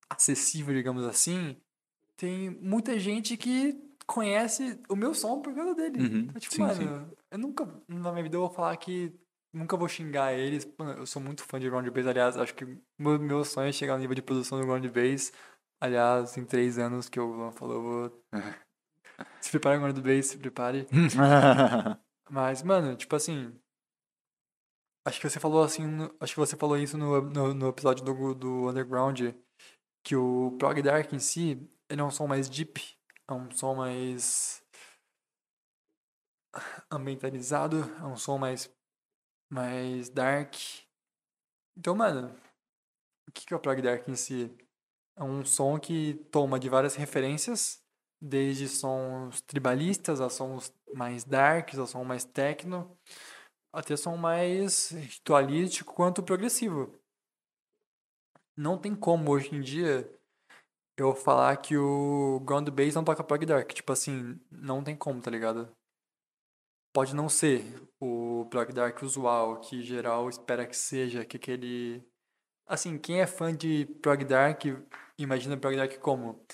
acessível, 0.09 0.73
digamos 0.73 1.03
assim, 1.05 1.57
tem 2.15 2.49
muita 2.49 2.97
gente 2.99 3.35
que 3.35 3.75
conhece 4.07 4.79
o 4.87 4.95
meu 4.95 5.13
som 5.13 5.41
por 5.41 5.53
causa 5.53 5.73
dele. 5.75 5.99
Uhum, 5.99 6.19
Então, 6.29 6.39
tipo, 6.39 6.55
sim, 6.55 6.61
mano, 6.61 6.75
sim. 7.09 7.15
eu 7.31 7.37
nunca, 7.39 7.65
na 7.87 8.11
minha 8.11 8.23
vida, 8.23 8.37
eu 8.37 8.41
vou 8.41 8.49
falar 8.49 8.77
que 8.77 9.11
nunca 9.55 9.77
vou 9.77 9.87
xingar 9.87 10.33
eles. 10.33 10.67
Eu 10.97 11.05
sou 11.05 11.21
muito 11.21 11.43
fã 11.43 11.59
de 11.59 11.69
Ground 11.69 11.87
Bass, 11.89 12.07
aliás, 12.07 12.37
acho 12.37 12.53
que 12.53 12.65
meu, 12.99 13.19
meu 13.19 13.45
sonho 13.45 13.69
é 13.69 13.71
chegar 13.71 13.93
no 13.93 13.99
nível 13.99 14.15
de 14.15 14.21
produção 14.21 14.59
do 14.59 14.65
Ground 14.65 14.85
Bass. 14.87 15.31
Aliás, 15.81 16.37
em 16.37 16.45
três 16.45 16.77
anos 16.77 17.09
que 17.09 17.19
eu 17.19 17.51
falou, 17.53 17.75
eu 17.75 17.81
vou. 17.81 18.23
se 19.41 19.51
prepare, 19.51 19.79
Ground 19.79 19.99
Bass, 19.99 20.27
se 20.27 20.37
prepare. 20.37 20.87
Mas, 22.29 22.63
mano, 22.63 22.95
tipo 22.95 23.15
assim. 23.15 23.53
Acho 25.07 25.21
que 25.21 25.29
você 25.29 25.39
falou 25.39 25.63
assim. 25.63 25.83
acho 26.19 26.33
que 26.33 26.39
você 26.39 26.57
falou 26.57 26.77
isso 26.77 26.97
no, 26.97 27.21
no, 27.21 27.53
no 27.53 27.69
episódio 27.69 28.03
do, 28.03 28.33
do 28.33 28.69
Underground. 28.69 29.21
Que 30.03 30.15
o 30.15 30.55
Prog 30.59 30.81
Dark 30.81 31.11
em 31.13 31.19
si, 31.19 31.59
ele 31.89 32.01
é 32.01 32.03
um 32.03 32.11
som 32.11 32.27
mais 32.27 32.49
deep. 32.49 32.81
É 33.27 33.33
um 33.33 33.49
som 33.51 33.75
mais. 33.75 34.63
ambientalizado. 36.91 37.77
É 37.99 38.03
um 38.05 38.17
som 38.17 38.37
mais. 38.37 38.74
Mais 39.55 40.09
dark. 40.09 40.53
Então, 41.77 41.95
mano. 41.95 42.35
O 43.27 43.31
que 43.31 43.53
é 43.53 43.57
o 43.57 43.59
Prog 43.59 43.81
Dark 43.81 44.07
em 44.07 44.15
si? 44.15 44.55
É 45.17 45.23
um 45.23 45.45
som 45.45 45.79
que 45.79 46.15
toma 46.29 46.59
de 46.59 46.69
várias 46.69 46.95
referências. 46.95 47.81
Desde 48.21 48.67
sons 48.67 49.41
tribalistas 49.41 50.19
a 50.19 50.29
sons 50.29 50.73
mais 50.93 51.23
darks, 51.23 51.77
a 51.77 51.85
som 51.85 52.03
mais 52.03 52.23
techno, 52.23 52.97
até 53.73 53.95
som 53.95 54.15
mais 54.15 54.89
ritualístico 54.89 55.93
quanto 55.93 56.23
progressivo. 56.23 56.97
Não 58.57 58.77
tem 58.77 58.95
como 58.95 59.31
hoje 59.31 59.53
em 59.53 59.61
dia 59.61 60.09
eu 60.97 61.13
falar 61.13 61.57
que 61.57 61.77
o 61.77 62.39
Ground 62.45 62.69
Bass 62.69 62.95
não 62.95 63.03
toca 63.03 63.23
prog 63.23 63.45
dark. 63.45 63.71
Tipo 63.73 63.91
assim, 63.91 64.39
não 64.49 64.83
tem 64.83 64.95
como, 64.95 65.21
tá 65.21 65.29
ligado? 65.29 65.69
Pode 66.93 67.13
não 67.13 67.29
ser 67.29 67.61
o 68.01 68.34
prog 68.45 68.71
dark 68.73 69.01
usual, 69.03 69.59
que 69.59 69.81
geral 69.83 70.29
espera 70.29 70.65
que 70.65 70.75
seja, 70.75 71.25
que 71.25 71.37
aquele... 71.37 72.03
Assim, 72.67 72.97
quem 72.97 73.21
é 73.21 73.27
fã 73.27 73.55
de 73.55 73.85
prog 74.01 74.23
dark, 74.25 74.63
imagina 75.17 75.57
prog 75.57 75.75
dark 75.75 75.97
como... 75.99 76.45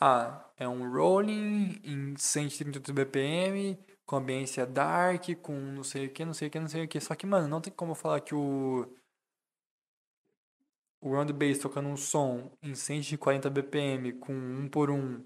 Ah, 0.00 0.50
é 0.56 0.68
um 0.68 0.90
rolling 0.92 1.80
em 1.84 2.16
138 2.16 2.92
BPM, 2.92 3.78
com 4.04 4.16
ambiência 4.16 4.66
dark, 4.66 5.24
com 5.40 5.52
não 5.54 5.84
sei 5.84 6.06
o 6.06 6.12
que, 6.12 6.24
não 6.24 6.34
sei 6.34 6.48
o 6.48 6.50
que, 6.50 6.60
não 6.60 6.68
sei 6.68 6.84
o 6.84 6.88
que. 6.88 7.00
Só 7.00 7.14
que, 7.14 7.26
mano, 7.26 7.48
não 7.48 7.60
tem 7.60 7.72
como 7.72 7.94
falar 7.94 8.20
que 8.20 8.34
o. 8.34 8.86
O 11.00 11.12
round 11.12 11.32
bass 11.34 11.58
tocando 11.58 11.88
um 11.88 11.96
som 11.96 12.50
em 12.62 12.74
140 12.74 13.50
BPM 13.50 14.14
com 14.14 14.32
um 14.32 14.68
por 14.68 14.90
um 14.90 15.22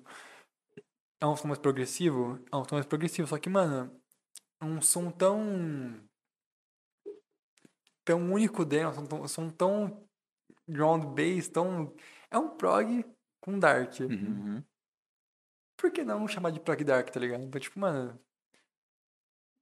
é 1.20 1.26
um 1.26 1.36
som 1.36 1.48
mais 1.48 1.58
progressivo? 1.58 2.38
É 2.52 2.56
um 2.56 2.64
som 2.64 2.76
mais 2.76 2.86
progressivo, 2.86 3.26
só 3.26 3.38
que, 3.38 3.48
mano, 3.48 3.90
é 4.60 4.64
um 4.64 4.80
som 4.80 5.10
tão. 5.10 6.00
Tão 8.08 8.32
único 8.32 8.62
é 8.74 8.88
um 8.88 8.94
som 8.94 9.04
tão, 9.04 9.28
som 9.28 9.50
tão 9.50 10.08
ground 10.66 11.04
bass, 11.04 11.48
tão. 11.48 11.94
É 12.30 12.38
um 12.38 12.48
prog 12.48 13.04
com 13.40 13.58
dark. 13.58 14.00
Uhum. 14.00 14.64
Por 15.76 15.90
que 15.90 16.02
não 16.02 16.26
chamar 16.26 16.50
de 16.50 16.58
prog 16.58 16.82
dark, 16.82 17.10
tá 17.10 17.20
ligado? 17.20 17.44
Então, 17.44 17.60
tipo, 17.60 17.78
mano. 17.78 18.18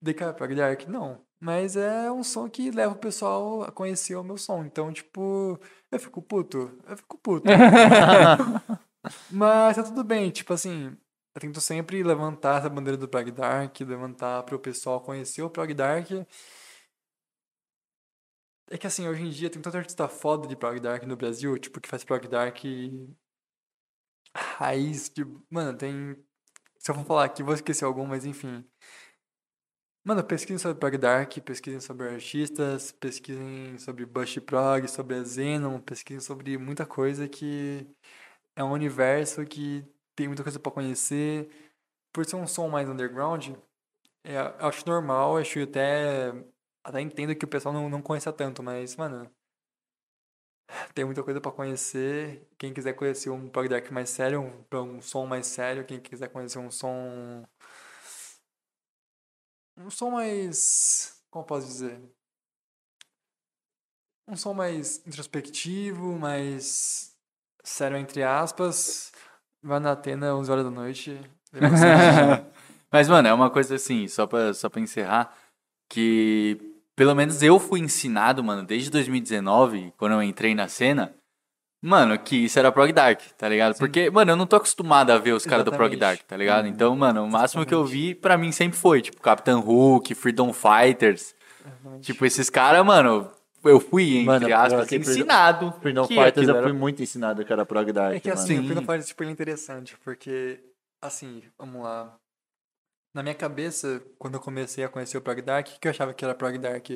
DK 0.01 0.23
é 0.23 0.33
prog 0.33 0.55
dark? 0.55 0.87
Não. 0.87 1.21
Mas 1.41 1.77
é 1.77 2.11
um 2.11 2.23
som 2.23 2.49
que 2.49 2.71
leva 2.71 2.95
o 2.95 2.99
pessoal 2.99 3.65
a 3.65 3.73
conhecer 3.73 4.15
o 4.15 4.23
meu 4.23 4.39
som. 4.39 4.65
Então, 4.65 4.93
tipo, 4.93 5.59
eu 5.91 5.99
fico 5.99 6.23
puto. 6.23 6.79
Eu 6.87 6.97
fico 6.97 7.19
puto. 7.19 7.47
Mas 9.31 9.77
tá 9.77 9.83
tudo 9.83 10.05
bem, 10.05 10.31
tipo 10.31 10.53
assim. 10.53 10.97
Eu 11.35 11.41
tento 11.41 11.61
sempre 11.61 12.03
levantar 12.03 12.61
essa 12.61 12.71
bandeira 12.71 12.97
do 12.97 13.09
prog 13.09 13.31
dark, 13.31 13.81
levantar 13.81 14.45
pro 14.45 14.59
pessoal 14.59 15.01
conhecer 15.01 15.43
o 15.43 15.51
prog 15.51 15.75
dark. 15.75 16.09
É 18.71 18.77
que 18.77 18.87
assim, 18.87 19.09
hoje 19.09 19.23
em 19.23 19.31
dia 19.31 19.49
tem 19.51 19.63
tanto 19.63 19.77
artista 19.77 20.09
foda 20.09 20.49
de 20.49 20.57
prog 20.57 20.81
dark 20.81 21.05
no 21.05 21.17
Brasil, 21.17 21.57
tipo, 21.59 21.81
que 21.81 21.89
faz 21.89 22.05
prog 22.05 22.27
dark 22.27 22.59
raiz, 24.35 25.09
tipo, 25.09 25.43
mano, 25.51 25.77
tem. 25.77 26.17
Se 26.79 26.91
eu 26.91 26.95
for 26.95 27.05
falar 27.05 27.25
aqui, 27.25 27.43
vou 27.43 27.55
esquecer 27.55 27.85
algum, 27.85 28.07
mas 28.07 28.25
enfim. 28.25 28.65
Mano, 30.05 30.23
pesquisem 30.23 30.59
sobre 30.59 30.79
prog 30.79 30.97
dark, 30.99 31.39
pesquisem 31.41 31.81
sobre 31.81 32.09
artistas, 32.09 32.93
pesquisem 32.93 33.77
sobre 33.79 34.07
Bush 34.07 34.39
Prog, 34.39 34.87
sobre 34.89 35.17
a 35.17 35.25
Xenon, 35.25 35.81
pesquisem 35.81 36.21
sobre 36.21 36.57
muita 36.59 36.87
coisa 36.87 37.29
que 37.29 37.85
é 38.57 38.63
um 38.65 38.73
universo 38.73 39.45
que 39.45 39.85
tem 40.17 40.29
muita 40.29 40.45
coisa 40.45 40.61
pra 40.61 40.73
conhecer. 40.73 41.51
Por 42.13 42.25
ser 42.25 42.37
um 42.37 42.47
som 42.47 42.69
mais 42.69 42.89
underground, 42.89 43.51
é, 44.25 44.39
acho 44.61 44.87
normal, 44.89 45.39
acho 45.39 45.61
até. 45.63 46.33
Até 46.87 47.01
entendo 47.01 47.35
que 47.35 47.45
o 47.45 47.49
pessoal 47.49 47.75
não, 47.75 47.89
não 47.91 48.01
conheça 48.01 48.33
tanto, 48.33 48.63
mas, 48.63 48.95
mano. 48.95 49.29
Tem 50.95 51.05
muita 51.05 51.21
coisa 51.21 51.41
pra 51.41 51.51
conhecer. 51.51 52.49
Quem 52.57 52.73
quiser 52.73 52.93
conhecer 52.93 53.29
um 53.29 53.49
prog 53.49 53.69
dark 53.69 53.91
mais 53.91 54.09
sério, 54.09 54.41
um, 54.41 54.79
um 54.79 55.03
som 55.03 55.27
mais 55.27 55.49
sério, 55.49 55.85
quem 55.85 55.99
quiser 55.99 56.29
conhecer 56.29 56.61
um 56.61 56.71
som 56.71 57.45
um 59.77 59.91
som 59.91 60.11
mais, 60.11 61.21
como 61.29 61.45
posso 61.45 61.67
dizer? 61.67 62.01
Um 64.29 64.37
som 64.37 64.55
mais 64.55 65.05
introspectivo, 65.05 66.17
mais 66.17 67.17
sério 67.65 67.97
entre 67.97 68.23
aspas. 68.23 69.11
Vai 69.61 69.81
na 69.81 69.91
Atena 69.91 70.37
11 70.37 70.53
horas 70.53 70.65
da 70.65 70.71
noite. 70.71 71.21
Bastante. 71.53 72.57
Mas, 72.93 73.09
mano, 73.09 73.27
é 73.27 73.35
uma 73.35 73.51
coisa 73.51 73.75
assim, 73.75 74.07
só 74.07 74.29
pra, 74.29 74.55
só 74.55 74.71
pra 74.71 74.81
encerrar, 74.81 75.37
que 75.89 76.76
pelo 76.97 77.15
menos 77.15 77.43
eu 77.43 77.59
fui 77.61 77.79
ensinado, 77.81 78.43
mano, 78.43 78.65
desde 78.65 78.91
2019, 78.91 79.93
quando 79.97 80.13
eu 80.13 80.23
entrei 80.23 80.55
na 80.55 80.67
cena, 80.67 81.15
mano, 81.83 82.19
que 82.19 82.37
isso 82.47 82.59
era 82.59 82.73
prog 82.73 82.91
dark, 82.93 83.21
tá 83.37 83.49
ligado? 83.49 83.77
Porque, 83.79 84.11
mano, 84.11 84.33
eu 84.33 84.37
não 84.37 84.47
tô 84.47 84.57
acostumado 84.57 85.11
a 85.11 85.19
ver 85.19 85.33
os 85.33 85.45
caras 85.45 85.65
do 85.65 85.71
prog 85.71 85.93
Exatamente. 85.93 86.19
dark, 86.19 86.27
tá 86.29 86.37
ligado? 86.37 86.67
Então, 86.67 86.97
mano, 86.97 87.25
o 87.25 87.31
máximo 87.31 87.65
que 87.67 87.75
eu 87.75 87.85
vi 87.85 88.15
pra 88.15 88.37
mim 88.39 88.51
sempre 88.51 88.79
foi, 88.79 89.03
tipo, 89.03 89.21
Captain 89.21 89.57
Hook, 89.59 90.15
Freedom 90.15 90.53
Fighters. 90.53 91.35
Tipo, 92.01 92.25
esses 92.25 92.49
caras, 92.49 92.85
mano, 92.85 93.31
eu 93.65 93.79
fui, 93.81 94.17
entre 94.19 94.27
Mano, 94.27 94.49
eu 94.49 94.57
aspas, 94.57 94.89
Freedom- 94.89 95.11
ensinado. 95.11 95.75
Freedom 95.83 96.07
Fighters 96.07 96.49
eu 96.49 96.57
era- 96.57 96.69
fui 96.69 96.73
muito 96.73 97.03
ensinado 97.03 97.45
que 97.45 97.53
era 97.53 97.67
prog 97.67 97.93
dark, 97.93 98.15
É 98.17 98.21
que 98.21 98.29
mano. 98.29 98.41
assim, 98.41 98.55
o 98.55 98.61
Sim. 98.61 98.67
Freedom 98.67 98.81
Fighters 98.83 99.07
tipo, 99.09 99.23
ele 99.23 99.31
é 99.31 99.33
interessante, 99.33 99.97
porque, 100.05 100.61
assim, 101.03 101.43
vamos 101.59 101.83
lá. 101.83 102.15
Na 103.17 103.23
minha 103.23 103.35
cabeça, 103.35 104.05
quando 104.19 104.35
eu 104.35 104.41
comecei 104.43 104.85
a 104.85 104.91
conhecer 104.91 105.17
o 105.17 105.23
Prog 105.23 105.41
Dark, 105.41 105.67
que 105.81 105.89
eu 105.89 105.91
achava 105.91 106.13
que 106.13 106.23
era 106.23 106.35
Prog 106.35 106.59
Dark? 106.59 106.87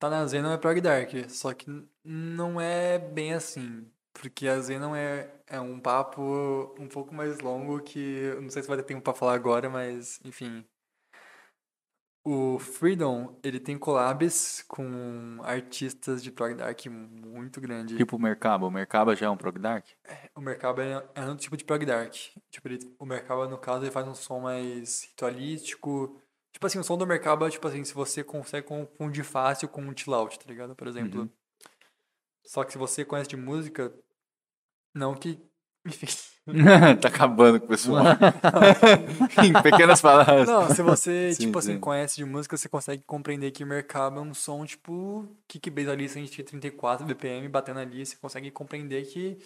Tá 0.00 0.10
na 0.10 0.26
Xenon 0.26 0.52
é 0.52 0.58
Prog 0.58 0.80
Dark, 0.80 1.10
só 1.28 1.54
que 1.54 1.66
não 2.02 2.60
é 2.60 2.98
bem 2.98 3.32
assim. 3.32 3.88
Porque 4.12 4.48
a 4.48 4.60
Xenon 4.60 4.96
é, 4.96 5.32
é 5.46 5.60
um 5.60 5.78
papo 5.78 6.74
um 6.76 6.88
pouco 6.88 7.14
mais 7.14 7.38
longo 7.38 7.80
que 7.80 8.34
não 8.42 8.50
sei 8.50 8.62
se 8.62 8.68
vai 8.68 8.78
ter 8.78 8.82
tempo 8.82 9.00
pra 9.00 9.14
falar 9.14 9.34
agora, 9.34 9.70
mas 9.70 10.18
enfim. 10.24 10.66
O 12.32 12.60
Freedom, 12.60 13.36
ele 13.42 13.58
tem 13.58 13.76
collabs 13.76 14.62
com 14.68 15.40
artistas 15.42 16.22
de 16.22 16.30
Prog 16.30 16.54
Dark 16.54 16.86
muito 16.86 17.60
grande. 17.60 17.96
Tipo 17.96 18.14
o 18.14 18.20
Mercaba. 18.20 18.66
O 18.66 18.70
Mercaba 18.70 19.16
já 19.16 19.26
é 19.26 19.30
um 19.30 19.36
prog 19.36 19.58
dark? 19.58 19.84
O 20.36 20.40
Mercaba 20.40 20.84
é, 20.84 21.08
é 21.16 21.24
um 21.24 21.34
tipo 21.34 21.56
de 21.56 21.64
prog 21.64 21.84
dark. 21.84 22.14
Tipo, 22.48 22.68
ele- 22.68 22.94
o 23.00 23.04
Mercaba, 23.04 23.48
no 23.48 23.58
caso, 23.58 23.82
ele 23.84 23.90
faz 23.90 24.06
um 24.06 24.14
som 24.14 24.38
mais 24.38 25.02
ritualístico. 25.10 26.20
Tipo 26.52 26.68
assim, 26.68 26.78
o 26.78 26.84
som 26.84 26.96
do 26.96 27.04
Mercaba, 27.04 27.50
tipo 27.50 27.66
assim, 27.66 27.82
se 27.82 27.92
você 27.92 28.22
consegue 28.22 28.64
confundir 28.68 29.24
fácil 29.24 29.68
com 29.68 29.82
um 29.82 29.96
chill 29.96 30.14
out, 30.14 30.38
tá 30.38 30.44
ligado? 30.46 30.76
Por 30.76 30.86
exemplo. 30.86 31.22
Uhum. 31.22 31.30
Só 32.46 32.62
que 32.62 32.70
se 32.70 32.78
você 32.78 33.04
conhece 33.04 33.30
de 33.30 33.36
música, 33.36 33.92
não 34.94 35.16
que... 35.16 35.36
Tá 37.00 37.08
acabando 37.08 37.60
com 37.60 37.66
o 37.66 37.68
pessoal. 37.68 38.02
em 39.44 39.62
pequenas 39.62 40.00
palavras. 40.00 40.48
Não, 40.48 40.68
se 40.74 40.82
você, 40.82 41.32
Sim, 41.32 41.46
tipo 41.46 41.58
assim, 41.58 41.74
sim. 41.74 41.80
conhece 41.80 42.16
de 42.16 42.24
música, 42.24 42.56
você 42.56 42.68
consegue 42.68 43.02
compreender 43.04 43.50
que 43.50 43.62
o 43.62 43.66
Mercaba 43.66 44.18
é 44.18 44.20
um 44.20 44.34
som, 44.34 44.64
tipo, 44.64 45.28
kick 45.46 45.70
bass 45.70 45.88
ali 45.88 46.08
134 46.08 47.06
BPM, 47.06 47.48
batendo 47.48 47.80
ali, 47.80 48.04
você 48.04 48.16
consegue 48.16 48.50
compreender 48.50 49.04
que 49.06 49.38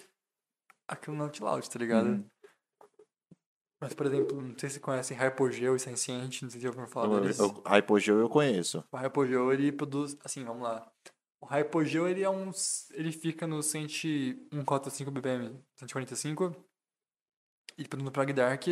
aquilo 0.87 1.15
não 1.15 1.27
é 1.27 1.31
out, 1.47 1.69
tá 1.69 1.79
ligado? 1.79 2.07
Uhum. 2.07 2.25
Mas, 3.79 3.93
por 3.93 4.05
exemplo, 4.05 4.41
não 4.41 4.57
sei 4.57 4.69
se 4.69 4.75
você 4.75 4.79
conhece 4.79 5.13
Hypogeo 5.13 5.75
e 5.75 5.79
Senciente, 5.79 6.43
não 6.43 6.49
sei 6.49 6.59
se 6.59 6.63
já 6.63 6.69
ouviram 6.69 6.87
falar 6.87 7.19
deles. 7.19 7.37
Hypogeo 7.65 8.19
eu 8.19 8.29
conheço. 8.29 8.83
O 8.91 8.97
Hypogeo, 8.97 9.51
ele 9.51 9.71
produz, 9.71 10.17
assim, 10.23 10.43
vamos 10.43 10.63
lá. 10.63 10.89
O 11.45 11.47
Hypogeo, 11.47 12.07
ele 12.07 12.23
é 12.23 12.29
um, 12.29 12.49
ele 12.91 13.11
fica 13.11 13.45
no 13.45 13.61
145 13.61 15.11
BPM, 15.11 15.63
145. 15.75 16.55
E 17.77 17.87
no 17.97 18.11
Prog 18.11 18.33
Dark, 18.33 18.63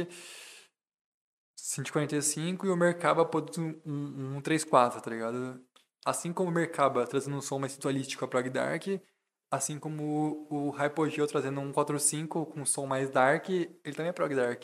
145 1.56 2.66
e 2.66 2.69
o 2.69 2.76
Merkaba 2.76 3.26
produz 3.26 3.60
um, 3.60 3.80
um, 3.85 4.32
um 4.32 4.34
134, 4.38 5.02
tá 5.02 5.11
ligado? 5.11 5.64
Assim 6.03 6.34
como 6.34 6.50
o 6.50 6.53
Merkaba 6.53 7.06
trazendo 7.06 7.38
um 7.38 7.42
som 7.42 7.60
mais 7.60 7.76
ritualístico 7.76 8.26
a 8.26 8.27
Prog 8.27 8.50
Dark, 8.50 8.88
assim 9.52 9.77
como 9.77 10.48
o, 10.50 10.69
o 10.69 10.72
Hypogeo 10.72 11.27
trazendo 11.27 11.60
um 11.60 11.72
45 11.72 12.48
com 12.48 12.61
um 12.61 12.66
som 12.66 12.88
mais 12.88 13.08
dark, 13.11 13.50
ele 13.50 13.95
também 13.95 14.10
é 14.10 14.14
Prog 14.14 14.34
Dark. 14.34 14.64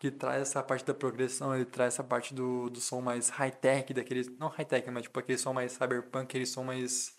Que 0.00 0.10
traz 0.10 0.42
essa 0.42 0.62
parte 0.62 0.84
da 0.84 0.92
progressão, 0.94 1.54
ele 1.54 1.64
traz 1.64 1.94
essa 1.94 2.02
parte 2.02 2.34
do, 2.34 2.68
do 2.68 2.80
som 2.80 3.00
mais 3.00 3.28
high-tech, 3.28 3.92
daquele. 3.94 4.28
Não 4.38 4.48
high-tech, 4.48 4.90
mas 4.90 5.04
tipo 5.04 5.18
aquele 5.18 5.38
som 5.38 5.52
mais 5.52 5.72
cyberpunk, 5.72 6.24
aquele 6.24 6.46
som 6.46 6.64
mais. 6.64 7.14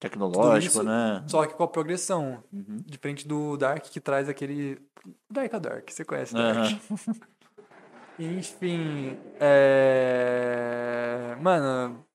Tecnológico, 0.00 0.74
isso- 0.76 0.82
né? 0.82 1.24
Só 1.28 1.44
que 1.46 1.54
com 1.54 1.62
a 1.64 1.68
progressão. 1.68 2.42
Uhum. 2.52 2.78
Diferente 2.86 3.26
do 3.28 3.56
Dark, 3.56 3.84
que 3.84 4.00
traz 4.00 4.28
aquele. 4.28 4.80
Dark 5.30 5.52
é 5.52 5.60
Dark, 5.60 5.90
você 5.90 6.04
conhece 6.04 6.32
Dark. 6.34 6.56
Aham. 6.56 6.80
Enfim. 8.18 9.18
É... 9.40 11.36
Mano. 11.40 12.06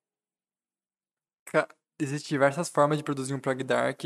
Existem 2.01 2.29
diversas 2.29 2.69
formas 2.69 2.97
de 2.97 3.03
produzir 3.03 3.33
um 3.33 3.39
prog 3.39 3.61
dark. 3.63 4.01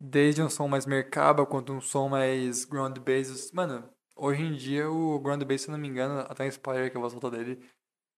Desde 0.00 0.42
um 0.42 0.50
som 0.50 0.66
mais 0.68 0.86
mercaba, 0.86 1.46
quanto 1.46 1.72
um 1.72 1.80
som 1.80 2.08
mais 2.08 2.64
ground 2.64 2.98
bass. 2.98 3.52
Mano, 3.52 3.88
hoje 4.18 4.42
em 4.42 4.54
dia 4.54 4.90
o 4.90 5.18
ground 5.20 5.42
bass, 5.44 5.62
se 5.62 5.68
eu 5.68 5.72
não 5.72 5.78
me 5.78 5.88
engano, 5.88 6.20
até 6.20 6.44
o 6.44 6.48
spoiler 6.48 6.90
que 6.90 6.96
eu 6.96 7.00
vou 7.00 7.08
soltar 7.10 7.30
dele, 7.30 7.64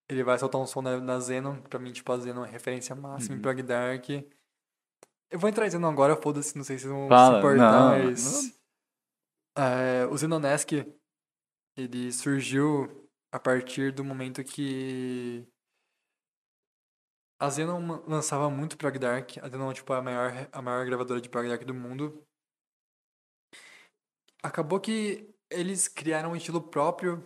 ele 0.09 0.23
vai 0.23 0.37
soltar 0.37 0.59
um 0.59 0.65
som 0.65 0.81
na, 0.81 0.99
na 0.99 1.21
Xenon. 1.21 1.61
Pra 1.61 1.79
mim, 1.79 1.91
tipo, 1.91 2.11
a 2.11 2.19
Xenon 2.19 2.43
é 2.45 2.49
referência 2.49 2.95
máxima 2.95 3.35
em 3.35 3.37
Uhum. 3.37 3.41
prog 3.41 3.61
dark. 3.63 4.09
Eu 5.29 5.39
vou 5.39 5.49
entrar 5.49 5.65
em 5.65 5.71
Xenon 5.71 5.89
agora, 5.89 6.15
foda-se, 6.15 6.57
não 6.57 6.63
sei 6.63 6.77
se 6.77 6.83
vocês 6.83 6.93
vão 6.93 7.07
Fala, 7.07 7.33
se 7.33 7.37
importar, 7.39 7.71
não, 7.71 8.03
mas... 8.03 8.61
É, 9.57 10.05
o 10.07 10.17
Xenonesk, 10.17 10.71
ele 11.77 12.11
surgiu 12.11 13.09
a 13.33 13.39
partir 13.39 13.91
do 13.93 14.03
momento 14.03 14.43
que 14.43 15.47
a 17.39 17.49
Xenon 17.49 17.81
ma- 17.81 18.03
lançava 18.07 18.49
muito 18.49 18.77
prog 18.77 18.97
dark. 18.99 19.37
A 19.41 19.49
Xenon, 19.49 19.73
tipo, 19.73 19.93
é 19.93 19.97
a 19.97 20.01
maior, 20.01 20.31
a 20.51 20.61
maior 20.61 20.85
gravadora 20.85 21.21
de 21.21 21.29
prog 21.29 21.47
dark 21.47 21.63
do 21.63 21.73
mundo. 21.73 22.25
Acabou 24.43 24.79
que 24.79 25.30
eles 25.51 25.87
criaram 25.87 26.31
um 26.31 26.35
estilo 26.35 26.61
próprio 26.61 27.23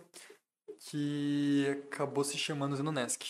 que 0.78 1.66
acabou 1.86 2.24
se 2.24 2.36
chamando 2.36 2.76
Xenonesk. 2.76 3.22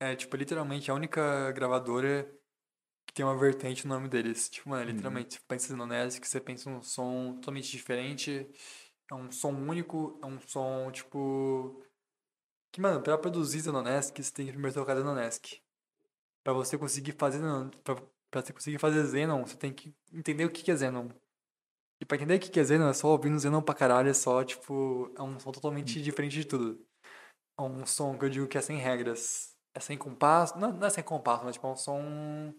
É, 0.00 0.16
tipo, 0.16 0.36
literalmente 0.36 0.90
a 0.90 0.94
única 0.94 1.52
gravadora 1.52 2.28
que 3.06 3.14
tem 3.14 3.24
uma 3.24 3.38
vertente 3.38 3.86
no 3.86 3.94
nome 3.94 4.08
deles. 4.08 4.48
Tipo, 4.48 4.70
mano, 4.70 4.90
literalmente, 4.90 5.34
você 5.34 5.40
pensa 5.46 5.66
em 5.66 5.68
Xenonesk, 5.68 6.24
você 6.24 6.40
pensa 6.40 6.70
num 6.70 6.82
som 6.82 7.34
totalmente 7.36 7.70
diferente. 7.70 8.50
É 9.10 9.14
um 9.14 9.30
som 9.30 9.52
único, 9.52 10.18
é 10.22 10.26
um 10.26 10.40
som, 10.40 10.90
tipo... 10.90 11.82
Que, 12.72 12.80
mano, 12.80 13.00
pra 13.00 13.16
produzir 13.16 13.62
Xenonesk, 13.62 14.20
você 14.20 14.32
tem 14.32 14.46
que 14.46 14.52
primeiro 14.52 14.74
tocar 14.74 14.96
Xenonesk. 14.96 15.60
Pra 16.42 16.52
você 16.52 16.76
conseguir 16.76 17.12
fazer 17.12 17.40
pra, 17.84 17.96
pra 18.30 18.42
você 18.42 18.52
conseguir 18.52 18.78
fazer 18.78 19.06
Xenon, 19.06 19.46
você 19.46 19.56
tem 19.56 19.72
que 19.72 19.94
entender 20.12 20.44
o 20.44 20.50
que 20.50 20.70
é 20.70 20.76
Xenon. 20.76 21.08
E 22.04 22.06
pra 22.06 22.18
entender 22.18 22.36
o 22.36 22.38
que 22.38 22.50
que 22.50 22.60
é 22.60 22.64
Xenon, 22.64 22.90
é 22.90 22.92
só 22.92 23.08
ouvindo 23.08 23.40
Xenon 23.40 23.62
pra 23.62 23.74
caralho, 23.74 24.10
é 24.10 24.12
só, 24.12 24.44
tipo, 24.44 25.10
é 25.16 25.22
um 25.22 25.40
som 25.40 25.50
totalmente 25.50 26.02
diferente 26.02 26.34
de 26.34 26.44
tudo. 26.44 26.78
É 27.58 27.62
um 27.62 27.86
som 27.86 28.18
que 28.18 28.26
eu 28.26 28.28
digo 28.28 28.46
que 28.46 28.58
é 28.58 28.60
sem 28.60 28.76
regras. 28.76 29.56
É 29.74 29.80
sem 29.80 29.96
compasso, 29.96 30.58
não, 30.58 30.70
não 30.70 30.86
é 30.86 30.90
sem 30.90 31.02
compasso, 31.02 31.44
mas 31.44 31.54
tipo, 31.54 31.66
é 31.66 31.70
um 31.70 31.76
som... 31.76 32.54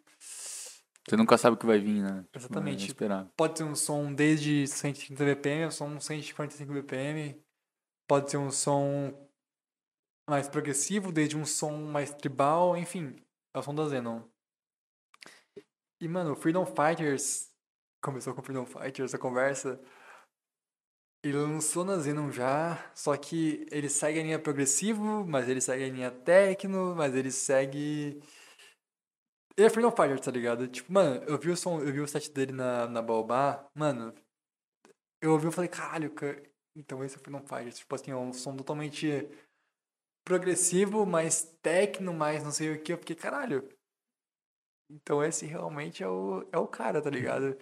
Você 1.07 1.15
nunca 1.15 1.37
sabe 1.37 1.55
o 1.55 1.59
que 1.59 1.65
vai 1.67 1.79
vir, 1.79 2.01
né? 2.01 2.25
Exatamente. 2.33 2.79
Vai 2.79 2.87
esperar. 2.87 3.31
Pode 3.37 3.59
ser 3.59 3.65
um 3.65 3.75
som 3.75 4.11
desde 4.11 4.67
130 4.67 5.23
BPM, 5.23 5.67
um 5.67 5.71
som 5.71 5.99
145 5.99 6.73
BPM. 6.73 7.39
Pode 8.07 8.31
ser 8.31 8.37
um 8.37 8.49
som 8.49 9.13
mais 10.27 10.49
progressivo, 10.49 11.11
desde 11.11 11.37
um 11.37 11.45
som 11.45 11.85
mais 11.85 12.11
tribal, 12.15 12.75
enfim, 12.75 13.15
é 13.53 13.59
o 13.59 13.61
som 13.61 13.75
da 13.75 13.87
Xenon. 13.87 14.23
E, 16.01 16.07
mano, 16.07 16.35
Freedom 16.35 16.65
Fighters, 16.65 17.53
começou 18.05 18.33
com 18.33 18.41
o 18.41 18.43
Freedom 18.43 18.65
Fighters 18.65 19.13
a 19.13 19.17
conversa, 19.17 19.79
ele 21.23 21.37
lançou 21.37 21.83
na 21.83 21.99
Xenon 22.01 22.29
já, 22.31 22.91
só 22.95 23.17
que 23.17 23.65
ele 23.71 23.89
segue 23.89 24.19
a 24.19 24.23
linha 24.23 24.39
progressivo, 24.39 25.25
mas 25.25 25.49
ele 25.49 25.59
segue 25.59 25.83
a 25.83 25.89
linha 25.89 26.11
techno, 26.11 26.95
mas 26.95 27.15
ele 27.15 27.31
segue... 27.31 28.21
Ele 29.57 29.67
é 29.67 29.69
Freedom 29.69 29.89
Fighters, 29.89 30.21
tá 30.21 30.31
ligado? 30.31 30.67
Tipo, 30.67 30.91
mano, 30.93 31.23
eu 31.23 31.39
vi 31.39 31.49
o 31.49 31.57
som, 31.57 31.79
eu 31.79 31.91
vi 31.91 32.01
o 32.01 32.07
set 32.07 32.29
dele 32.31 32.51
na, 32.51 32.87
na 32.87 33.01
Baobá, 33.01 33.67
mano, 33.73 34.13
eu 35.21 35.31
ouvi 35.31 35.47
e 35.47 35.51
falei, 35.51 35.69
caralho, 35.69 36.13
ca- 36.13 36.41
então 36.75 37.03
esse 37.03 37.15
é 37.15 37.19
o 37.19 37.21
Freedom 37.21 37.41
Fighters. 37.47 37.79
Tipo 37.79 37.95
assim, 37.95 38.11
é 38.11 38.15
um 38.15 38.33
som 38.33 38.55
totalmente 38.55 39.07
progressivo, 40.23 41.05
mais 41.05 41.43
techno, 41.61 42.13
mais 42.13 42.43
não 42.43 42.51
sei 42.51 42.73
o 42.75 42.83
que. 42.83 42.93
Eu 42.93 42.97
fiquei, 42.97 43.15
caralho. 43.15 43.67
Então 44.89 45.23
esse 45.23 45.45
realmente 45.45 46.03
é 46.03 46.07
o, 46.07 46.47
é 46.51 46.57
o 46.57 46.67
cara, 46.67 47.01
tá 47.01 47.09
ligado? 47.09 47.57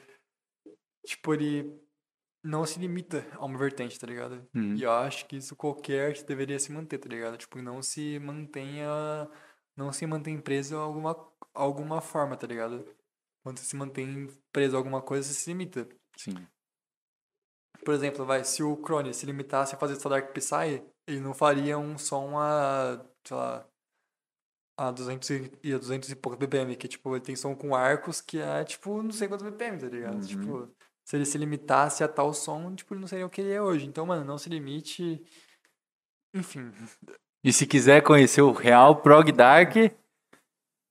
Tipo, 1.06 1.34
ele 1.34 1.80
não 2.44 2.66
se 2.66 2.80
limita 2.80 3.26
a 3.34 3.46
uma 3.46 3.58
vertente, 3.58 4.00
tá 4.00 4.06
ligado? 4.06 4.46
Uhum. 4.54 4.76
E 4.76 4.84
eu 4.84 4.92
acho 4.92 5.26
que 5.26 5.38
isso 5.38 5.56
qualquer 5.56 6.10
arte 6.10 6.26
deveria 6.26 6.60
se 6.60 6.72
manter, 6.72 6.98
tá 6.98 7.08
ligado? 7.08 7.38
Tipo, 7.38 7.62
não 7.62 7.82
se 7.82 8.20
mantenha. 8.20 8.88
Não 9.76 9.92
se 9.92 10.06
mantém 10.06 10.40
preso 10.40 10.78
a 10.78 10.82
alguma, 10.82 11.16
alguma 11.54 12.02
forma, 12.02 12.38
tá 12.38 12.46
ligado? 12.46 12.86
Quando 13.44 13.58
você 13.58 13.66
se 13.66 13.76
mantém 13.76 14.28
preso 14.52 14.76
a 14.76 14.80
alguma 14.80 15.02
coisa, 15.02 15.28
você 15.28 15.34
se 15.34 15.50
limita. 15.50 15.88
Sim. 16.16 16.36
Por 17.84 17.94
exemplo, 17.94 18.26
vai, 18.26 18.44
se 18.44 18.62
o 18.62 18.78
Crone 18.78 19.14
se 19.14 19.26
limitasse 19.26 19.76
a 19.76 19.78
fazer 19.78 19.96
só 19.96 20.08
Dark 20.10 20.32
Psy, 20.34 20.84
ele 21.08 21.20
não 21.20 21.34
faria 21.34 21.78
um 21.78 21.98
som 21.98 22.38
a, 22.38 23.04
sei 23.26 23.36
lá, 23.36 23.68
a 24.78 24.92
200 24.92 25.30
e, 25.64 25.74
a 25.74 25.78
200 25.78 26.10
e 26.10 26.16
poucos 26.16 26.40
BPM, 26.40 26.76
que, 26.76 26.88
tipo, 26.88 27.16
ele 27.16 27.24
tem 27.24 27.36
som 27.36 27.56
com 27.56 27.76
arcos 27.76 28.22
que 28.22 28.40
é, 28.40 28.64
tipo, 28.64 29.02
não 29.02 29.12
sei 29.12 29.28
quantos 29.28 29.46
BPM, 29.46 29.80
tá 29.80 29.88
ligado? 29.88 30.16
Uhum. 30.16 30.22
Tipo, 30.22 30.76
se 31.06 31.16
ele 31.16 31.26
se 31.26 31.38
limitasse 31.38 32.04
a 32.04 32.08
tal 32.08 32.34
som, 32.34 32.74
tipo, 32.76 32.94
ele 32.94 33.02
não 33.02 33.08
seria 33.08 33.26
o 33.26 33.30
que 33.30 33.42
ele 33.42 33.52
é 33.52 33.62
hoje. 33.62 33.86
Então, 33.86 34.06
mano, 34.06 34.24
não 34.24 34.38
se 34.38 34.50
limite. 34.50 35.22
Enfim, 36.34 36.72
E 37.44 37.52
se 37.52 37.68
quiser 37.68 38.02
conhecer 38.02 38.42
o 38.42 38.52
real 38.52 39.02
Prog 39.02 39.32
Dark, 39.32 39.76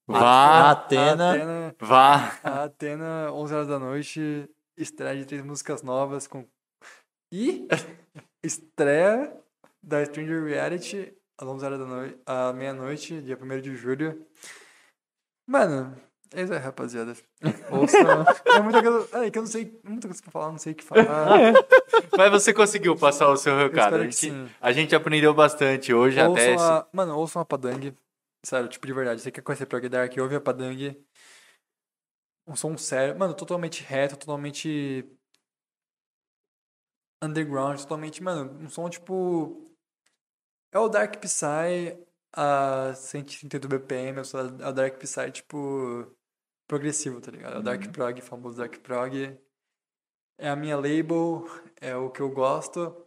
vá, 0.07 0.71
Atena. 0.71 1.33
Atena, 1.33 1.77
vá. 1.81 2.39
a 2.45 2.65
Atena, 2.65 3.33
11 3.33 3.55
horas 3.55 3.69
da 3.69 3.79
noite, 3.79 4.49
estreia 4.77 5.17
de 5.17 5.27
três 5.27 5.45
músicas 5.45 5.83
novas 5.83 6.27
com... 6.27 6.47
E 7.33 7.67
estreia 8.45 9.35
da 9.83 10.05
Stranger 10.05 10.45
Reality 10.45 11.17
às 11.39 11.49
11 11.49 11.65
horas 11.65 11.79
da 11.79 11.87
noite, 11.87 12.19
à 12.27 12.53
meia-noite, 12.53 13.21
dia 13.23 13.39
1 13.41 13.61
de 13.61 13.75
julho. 13.75 14.25
Mano, 15.49 15.97
é 16.35 16.43
isso 16.43 16.53
aí, 16.53 16.59
rapaziada. 16.59 17.15
Ouça. 17.71 17.97
é 18.47 18.61
muita 18.61 18.83
coisa. 18.83 19.25
É 19.27 19.31
que 19.31 19.39
eu 19.39 19.43
não 19.43 19.49
sei. 19.49 19.81
Muita 19.85 20.09
coisa 20.09 20.23
pra 20.23 20.33
falar, 20.33 20.51
não 20.51 20.59
sei 20.59 20.73
o 20.73 20.77
que 20.77 20.85
falar. 20.85 21.05
Mas 22.17 22.31
você 22.31 22.55
conseguiu 22.55 22.97
passar 22.97 23.29
o 23.29 23.37
seu 23.37 23.53
Eu 23.53 23.69
recado. 23.69 23.97
A 23.97 24.03
gente, 24.05 24.17
sim. 24.17 24.49
a 24.61 24.73
gente 24.73 24.95
aprendeu 24.95 25.35
bastante 25.35 25.93
hoje 25.93 26.19
até. 26.19 26.53
Ouçam 26.53 26.75
a, 26.75 26.89
mano, 26.93 27.17
ouçam 27.19 27.43
a 27.43 27.45
Padang. 27.45 27.95
Sério, 28.45 28.69
tipo, 28.69 28.87
de 28.87 28.93
verdade. 28.93 29.21
Você 29.21 29.31
quer 29.31 29.43
conhecer 29.43 29.67
Prog 29.67 29.89
Dark, 29.89 30.13
ouve 30.19 30.37
a 30.37 30.41
Padang. 30.41 30.97
Um 32.47 32.57
som 32.57 32.77
sério. 32.79 33.19
Mano, 33.19 33.35
totalmente 33.35 33.83
reto, 33.83 34.17
totalmente. 34.17 35.05
Underground, 37.23 37.79
totalmente. 37.79 38.23
Mano, 38.23 38.59
um 38.59 38.69
som 38.69 38.89
tipo. 38.89 39.65
É 40.73 40.79
o 40.79 40.89
Dark 40.89 41.17
Psy 41.17 41.99
a 42.35 42.95
132 42.95 43.69
BPM, 43.69 44.19
é 44.19 44.65
é 44.65 44.69
o 44.69 44.73
Dark 44.73 44.99
Psy, 44.99 45.31
tipo. 45.31 46.11
Progressivo, 46.73 47.21
tá 47.21 47.31
ligado? 47.31 47.57
É 47.57 47.59
o 47.59 47.63
Dark 47.63 47.87
Prog, 47.93 48.19
famoso 48.23 48.57
Dark 48.57 48.79
Prog. 48.79 49.39
É 50.39 50.49
a 50.49 50.57
minha 50.57 50.75
label, 50.75 51.45
é 51.79 51.95
o 51.95 52.09
que 52.09 52.23
eu 52.23 52.31
gosto. 52.31 53.07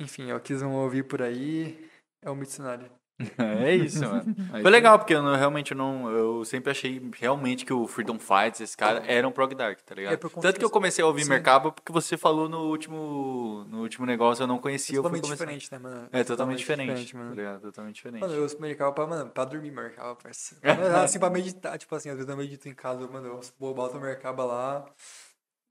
Enfim, 0.00 0.28
é 0.28 0.34
o 0.34 0.40
que 0.40 0.48
vocês 0.48 0.60
vão 0.60 0.74
ouvir 0.74 1.04
por 1.04 1.22
aí. 1.22 1.88
É 2.20 2.28
o 2.28 2.34
Mitsunari. 2.34 2.90
É 3.36 3.74
isso, 3.74 4.00
mano. 4.00 4.34
Foi 4.62 4.70
legal, 4.70 4.96
porque 4.98 5.12
eu 5.12 5.20
não- 5.22 5.34
realmente 5.34 5.72
eu 5.72 5.76
não. 5.76 6.08
Eu 6.10 6.44
sempre 6.44 6.70
achei 6.70 7.02
realmente 7.18 7.64
que 7.66 7.72
o 7.72 7.86
Freedom 7.88 8.16
Fights, 8.18 8.60
esse 8.60 8.76
cara, 8.76 9.02
era 9.06 9.26
um 9.26 9.32
prog 9.32 9.52
dark, 9.56 9.80
tá 9.80 9.94
ligado? 9.94 10.12
É, 10.14 10.16
Tanto 10.40 10.58
que 10.58 10.64
eu 10.64 10.70
comecei 10.70 11.02
a 11.02 11.06
ouvir 11.06 11.24
sim. 11.24 11.30
Mercaba 11.30 11.72
porque 11.72 11.90
você 11.90 12.16
falou 12.16 12.48
no 12.48 12.68
último, 12.68 13.64
no 13.68 13.80
último 13.82 14.06
negócio, 14.06 14.44
eu 14.44 14.46
não 14.46 14.56
É 14.56 14.60
conhecia. 14.60 14.96
eu 14.96 15.02
totalmente 15.02 15.22
começar- 15.24 15.44
diferente, 15.44 15.72
né, 15.72 15.78
mano? 15.78 16.08
É 16.12 16.22
totalmente 16.22 16.58
diferente, 16.58 17.16
mano. 17.16 17.30
tá 17.30 17.34
ligado? 17.36 17.60
Totalmente 17.62 17.94
diferente. 17.96 18.20
Mano, 18.20 18.34
eu 18.34 18.44
uso 18.44 18.60
Mercaba 18.60 18.92
pra, 18.92 19.06
mano, 19.06 19.30
pra 19.30 19.44
dormir 19.44 19.72
Mercaba, 19.72 20.14
parceiro. 20.14 20.62
Assim, 21.02 21.18
pra 21.18 21.28
meditar, 21.30 21.76
tipo 21.76 21.94
assim, 21.96 22.10
às 22.10 22.14
vezes 22.16 22.30
eu 22.30 22.36
medito 22.36 22.68
em 22.68 22.74
casa, 22.74 23.04
mano, 23.08 23.26
eu 23.26 23.40
boto 23.74 23.96
o 23.96 24.00
Mercaba 24.00 24.44
lá, 24.44 24.84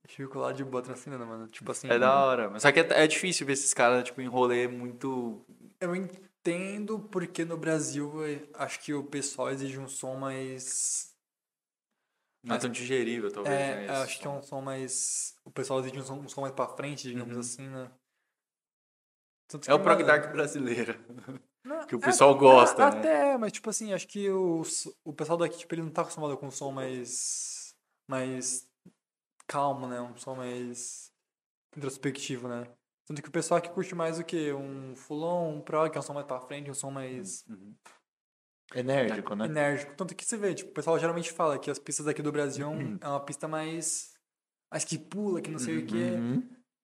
fico 0.06 0.40
lá 0.40 0.51
de 0.51 0.64
boa 0.66 0.82
transcendendo, 0.84 1.26
mano. 1.26 1.48
Tipo 1.48 1.72
assim, 1.72 1.90
É 1.90 1.98
da 1.98 2.14
hora. 2.26 2.50
Mas 2.50 2.61
só 2.61 2.72
que 2.72 2.80
é, 2.82 2.88
é 2.90 3.08
difícil 3.08 3.45
ver 3.48 3.53
esses 3.53 3.74
caras, 3.74 4.03
tipo, 4.03 4.22
em 4.22 4.27
rolê 4.27 4.67
muito. 4.67 5.45
eu 5.80 5.95
entendo 6.48 7.00
porque 7.00 7.43
no 7.43 7.58
Brasil 7.58 8.26
eh, 8.26 8.48
acho 8.53 8.80
que 8.80 8.93
o 8.93 9.03
pessoal 9.03 9.50
exige 9.50 9.77
um 9.77 9.88
som 9.88 10.16
mais... 10.16 11.14
Não 12.43 12.56
é 12.56 12.59
tão 12.59 12.69
digerível, 12.69 13.32
talvez. 13.32 13.59
É, 13.59 13.76
né, 13.88 13.90
acho 13.90 14.19
que 14.19 14.27
é 14.27 14.30
um 14.30 14.42
som 14.42 14.61
mais... 14.61 15.35
O 15.43 15.51
pessoal 15.51 15.80
exige 15.82 16.00
um 16.00 16.03
som, 16.03 16.19
um 16.19 16.30
som 16.30 16.42
mais 16.42 16.53
pra 16.53 16.67
frente, 16.67 17.03
digamos 17.09 17.34
Uhum. 17.34 17.40
assim, 17.40 17.67
né? 17.67 17.92
É 19.67 19.74
o 19.74 19.82
prog 19.82 20.03
dark 20.03 20.32
brasileiro. 20.32 20.93
Não, 21.64 21.85
Que 21.88 21.95
o 21.95 22.00
é, 22.00 22.01
pessoal 22.01 22.38
gosta, 22.38 22.85
a- 22.85 22.92
né? 22.92 23.00
Até, 23.00 23.38
mas 23.38 23.51
tipo 23.51 23.69
assim, 23.69 23.93
acho 23.93 24.08
que 24.08 24.30
o, 24.30 24.61
o 25.03 25.14
pessoal 25.14 25.38
daqui, 25.38 25.58
tipo, 25.58 25.74
ele 25.76 25.82
não 25.84 25.92
tá 25.92 26.01
acostumado 26.01 26.38
com 26.38 26.48
um 26.48 26.51
som 26.51 26.72
mais. 26.72 27.76
mais 28.09 28.67
calmo, 29.48 29.88
né? 29.88 30.00
Um 30.01 30.16
som 30.17 30.35
mais 30.35 31.11
introspectivo, 31.76 32.48
né? 32.48 32.66
Tanto 33.08 33.22
que 33.22 33.30
o 33.30 33.32
pessoal 33.32 33.58
aqui 33.60 33.69
curte 33.69 33.95
mais 33.95 34.19
o 34.19 34.24
que? 34.24 34.52
Um 34.52 34.94
fulon, 34.95 35.56
um 35.56 35.61
prog, 35.61 35.90
que 35.90 35.98
é 35.98 36.00
um 36.00 36.03
som 36.03 36.14
mais 36.14 36.26
pra 36.27 36.42
frente, 36.42 36.69
um 36.69 36.74
som 36.74 36.92
mais 36.92 37.45
Uhum. 37.48 37.74
Enérgico, 38.76 39.34
né? 39.34 39.45
enérgico. 39.45 39.95
Tanto 39.95 40.14
que 40.14 40.26
você 40.26 40.36
vê, 40.36 40.53
tipo, 40.53 40.72
o 40.72 40.74
pessoal 40.74 41.00
geralmente 41.00 41.32
fala 41.32 41.58
que 41.58 41.72
as 41.72 41.80
pistas 41.80 42.06
daqui 42.06 42.22
do 42.22 42.34
Brasil 42.34 42.66
é 42.66 42.69
Uhum. 42.69 42.94
um- 42.95 42.98
é 43.02 43.08
uma 43.08 43.24
pista 43.24 43.48
mais. 43.48 44.14
mais 44.69 44.84
que 44.84 44.98
pula, 45.00 45.42
que 45.42 45.50
não 45.50 45.58
sei 45.60 45.77
o 45.77 45.86
quê. 45.86 46.18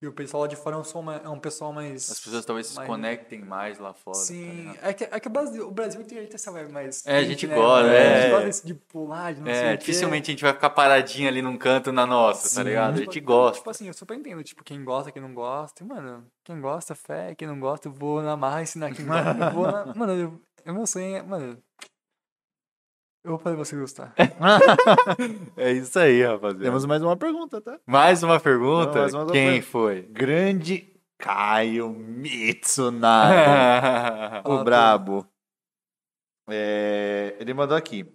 E 0.03 0.07
o 0.07 0.11
pessoal 0.11 0.41
lá 0.43 0.49
de 0.49 0.57
fora 0.57 0.75
é 0.75 0.79
um, 0.79 0.83
som 0.83 1.01
mais, 1.01 1.23
é 1.23 1.29
um 1.29 1.39
pessoal 1.39 1.71
mais. 1.71 2.11
As 2.11 2.19
pessoas 2.19 2.43
talvez 2.43 2.67
se 2.67 2.75
mais- 2.75 2.89
conectem 2.89 3.39
mais 3.39 3.79
lá 3.79 3.93
fora. 3.93 4.17
tá 4.17 4.23
Sim, 4.25 4.51
ligado? 4.51 4.77
é 4.81 4.93
que, 4.93 5.03
é 5.05 5.17
que 5.21 5.27
o 5.29 5.31
Brasil, 5.31 5.65
o 5.65 5.71
Brasil 5.71 6.03
tem 6.03 6.27
essa 6.33 6.51
vibe 6.51 6.73
mais. 6.73 7.07
É, 7.07 7.19
a 7.19 7.23
gente 7.23 7.47
né, 7.47 7.55
gosta, 7.55 7.87
é. 7.87 8.13
A 8.17 8.21
gente 8.23 8.29
gosta 8.31 8.45
desse 8.47 8.67
de 8.67 8.73
pular, 8.73 9.33
de 9.33 9.39
não 9.39 9.45
sei 9.47 9.55
É, 9.55 9.67
o 9.67 9.71
quê. 9.71 9.77
dificilmente 9.77 10.29
a 10.29 10.33
gente 10.33 10.43
vai 10.43 10.51
ficar 10.51 10.71
paradinho 10.71 11.29
ali 11.29 11.41
num 11.41 11.57
canto 11.57 11.93
na 11.93 12.05
nossa, 12.05 12.43
tá 12.43 12.49
Sim, 12.49 12.63
ligado? 12.63 12.89
A 12.95 12.97
tipo, 12.99 13.13
gente 13.13 13.21
não, 13.21 13.27
gosta. 13.27 13.57
Tipo 13.59 13.69
assim, 13.69 13.87
eu 13.87 13.93
super 13.93 14.17
entendo, 14.17 14.43
tipo, 14.43 14.61
quem 14.61 14.83
gosta, 14.83 15.09
quem 15.09 15.21
não 15.21 15.33
gosta. 15.33 15.81
E, 15.81 15.87
mano, 15.87 16.25
quem 16.43 16.59
gosta, 16.59 16.93
fé, 16.93 17.33
quem 17.33 17.47
não 17.47 17.57
gosta, 17.57 17.87
eu 17.87 17.93
vou 17.93 18.21
na 18.21 18.35
marra 18.35 18.61
ensinar 18.61 18.93
quem 18.93 19.05
gosta. 19.05 19.29
eu 19.45 19.51
vou 19.53 19.71
na... 19.71 19.85
Mano, 19.95 20.11
eu, 20.13 20.41
eu 20.65 20.73
meu 20.73 20.85
sonho 20.85 21.15
é, 21.15 21.21
mano. 21.23 21.57
Eu 23.23 23.31
vou 23.31 23.39
fazer 23.39 23.55
você 23.55 23.75
gostar. 23.77 24.13
É 25.55 25.71
isso 25.71 25.97
aí, 25.97 26.23
rapaziada. 26.23 26.63
Temos 26.63 26.85
mais 26.85 27.01
uma 27.01 27.15
pergunta, 27.15 27.61
tá? 27.61 27.79
mais 27.85 28.21
uma 28.21 28.37
pergunta? 28.39 28.91
Não, 28.91 29.01
mais 29.01 29.13
uma 29.13 29.25
Quem 29.31 29.45
pergunta. 29.61 29.67
foi? 29.71 30.01
Grande 30.03 30.93
Caio 31.17 31.89
Mitsunari. 31.89 33.33
O 34.45 34.63
brabo. 34.63 35.25
É, 36.49 37.37
ele 37.39 37.53
mandou 37.53 37.77
aqui. 37.77 38.05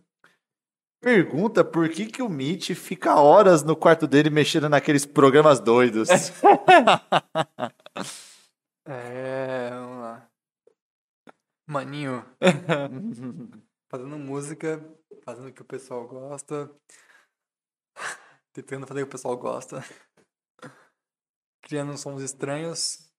Pergunta 1.00 1.64
por 1.64 1.88
que, 1.88 2.06
que 2.06 2.20
o 2.20 2.28
Mitch 2.28 2.74
fica 2.74 3.14
horas 3.18 3.62
no 3.62 3.74
quarto 3.76 4.06
dele 4.06 4.28
mexendo 4.28 4.68
naqueles 4.68 5.06
programas 5.06 5.58
doidos. 5.60 6.08
É, 8.90 9.68
vamos 9.70 9.98
lá. 9.98 10.26
Maninho. 11.68 12.24
fazendo 13.90 14.18
música, 14.18 14.82
fazendo 15.28 15.48
o 15.48 15.52
que 15.52 15.60
o 15.60 15.64
pessoal 15.66 16.08
gosta, 16.08 16.74
tentando 18.54 18.86
fazer 18.86 19.02
o 19.02 19.04
que 19.04 19.08
o 19.08 19.12
pessoal 19.12 19.36
gosta, 19.36 19.84
criando 21.62 21.92
uns 21.92 22.00
sons 22.00 22.22
estranhos. 22.22 23.12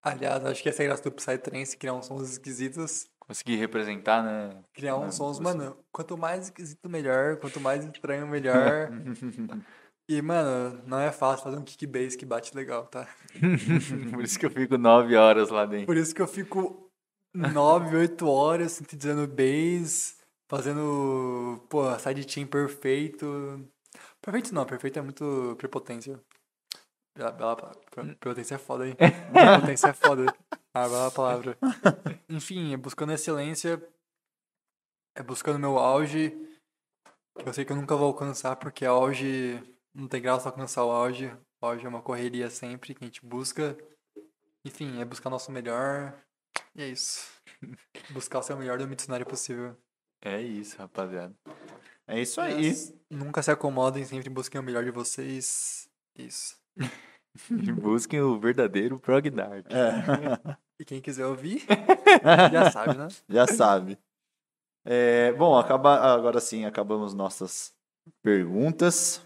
Aliás, 0.00 0.44
acho 0.44 0.62
que 0.62 0.68
essa 0.68 0.84
é 0.84 0.86
a 0.86 0.88
graça 0.90 1.02
do 1.02 1.10
Psytrance, 1.10 1.76
criar 1.76 1.94
uns 1.94 2.06
sons 2.06 2.30
esquisitos, 2.30 3.10
Consegui 3.18 3.56
representar, 3.56 4.22
né? 4.22 4.62
criar 4.72 4.96
uns 4.96 5.16
sons, 5.16 5.40
mano, 5.40 5.76
quanto 5.90 6.16
mais 6.16 6.44
esquisito 6.44 6.88
melhor, 6.88 7.40
quanto 7.40 7.60
mais 7.60 7.84
estranho 7.84 8.24
melhor. 8.28 8.88
e, 10.08 10.22
mano, 10.22 10.80
não 10.86 11.00
é 11.00 11.10
fácil 11.10 11.42
fazer 11.42 11.56
um 11.56 11.64
kick 11.64 11.84
bass 11.88 12.14
que 12.14 12.24
bate 12.24 12.54
legal, 12.54 12.86
tá? 12.86 13.08
Por 14.14 14.22
isso 14.22 14.38
que 14.38 14.46
eu 14.46 14.50
fico 14.50 14.78
nove 14.78 15.16
horas 15.16 15.50
lá 15.50 15.66
dentro. 15.66 15.86
Por 15.86 15.96
isso 15.96 16.14
que 16.14 16.22
eu 16.22 16.28
fico 16.28 16.88
9, 17.34 17.96
8 17.96 18.28
horas 18.28 18.72
sintetizando 18.72 19.26
bass, 19.26 20.15
fazendo, 20.48 21.64
pô, 21.68 21.96
sidechain 21.98 22.46
perfeito. 22.46 23.26
Perfeito 24.20 24.54
não, 24.54 24.64
perfeito 24.66 24.98
é 24.98 25.02
muito 25.02 25.54
prepotência. 25.56 26.20
Bela, 27.16 27.32
bela 27.32 27.56
palavra. 27.56 27.80
Pre- 27.90 28.14
Prepotência 28.16 28.54
é 28.56 28.58
foda, 28.58 28.86
hein? 28.86 28.94
Prepotência 29.32 29.88
é 29.88 29.92
foda. 29.92 30.26
Ah, 30.74 30.88
bela 30.88 31.10
palavra. 31.10 31.56
Enfim, 32.28 32.74
é 32.74 32.76
buscando 32.76 33.12
excelência, 33.12 33.82
é 35.16 35.22
buscando 35.22 35.58
meu 35.58 35.78
auge, 35.78 36.30
que 37.38 37.48
eu 37.48 37.52
sei 37.54 37.64
que 37.64 37.72
eu 37.72 37.76
nunca 37.76 37.96
vou 37.96 38.08
alcançar, 38.08 38.56
porque 38.56 38.84
auge, 38.84 39.62
não 39.94 40.06
tem 40.08 40.20
graça 40.20 40.48
alcançar 40.48 40.84
o 40.84 40.90
auge. 40.90 41.26
O 41.62 41.66
auge 41.66 41.86
é 41.86 41.88
uma 41.88 42.02
correria 42.02 42.50
sempre 42.50 42.94
que 42.94 43.02
a 43.04 43.06
gente 43.06 43.24
busca. 43.24 43.76
Enfim, 44.66 45.00
é 45.00 45.04
buscar 45.04 45.30
nosso 45.30 45.50
melhor. 45.50 46.12
E 46.74 46.82
é 46.82 46.88
isso. 46.88 47.26
Buscar 48.10 48.40
o 48.40 48.42
seu 48.42 48.56
melhor 48.56 48.78
do 48.78 48.86
Mitsunari 48.86 49.24
possível. 49.24 49.74
É 50.26 50.40
isso, 50.42 50.76
rapaziada. 50.76 51.32
É 52.04 52.20
isso 52.20 52.40
aí. 52.40 52.72
Nunca 53.08 53.40
se 53.44 53.50
acomodem, 53.52 54.04
sempre 54.04 54.28
busquem 54.28 54.60
o 54.60 54.64
melhor 54.64 54.84
de 54.84 54.90
vocês. 54.90 55.88
Isso. 56.18 56.56
Busquem 57.80 58.20
o 58.22 58.40
verdadeiro 58.40 58.98
prog 58.98 59.28
dark. 59.30 59.66
É, 59.70 60.56
E 60.80 60.84
quem 60.84 61.00
quiser 61.02 61.26
ouvir, 61.26 61.62
já 62.50 62.70
sabe, 62.70 62.96
né? 62.96 63.08
já 63.28 63.46
sabe. 63.46 63.98
É, 64.84 65.32
bom, 65.32 65.56
acaba, 65.56 65.96
agora 66.14 66.40
sim, 66.40 66.64
acabamos 66.64 67.12
nossas 67.14 67.76
perguntas. 68.22 69.24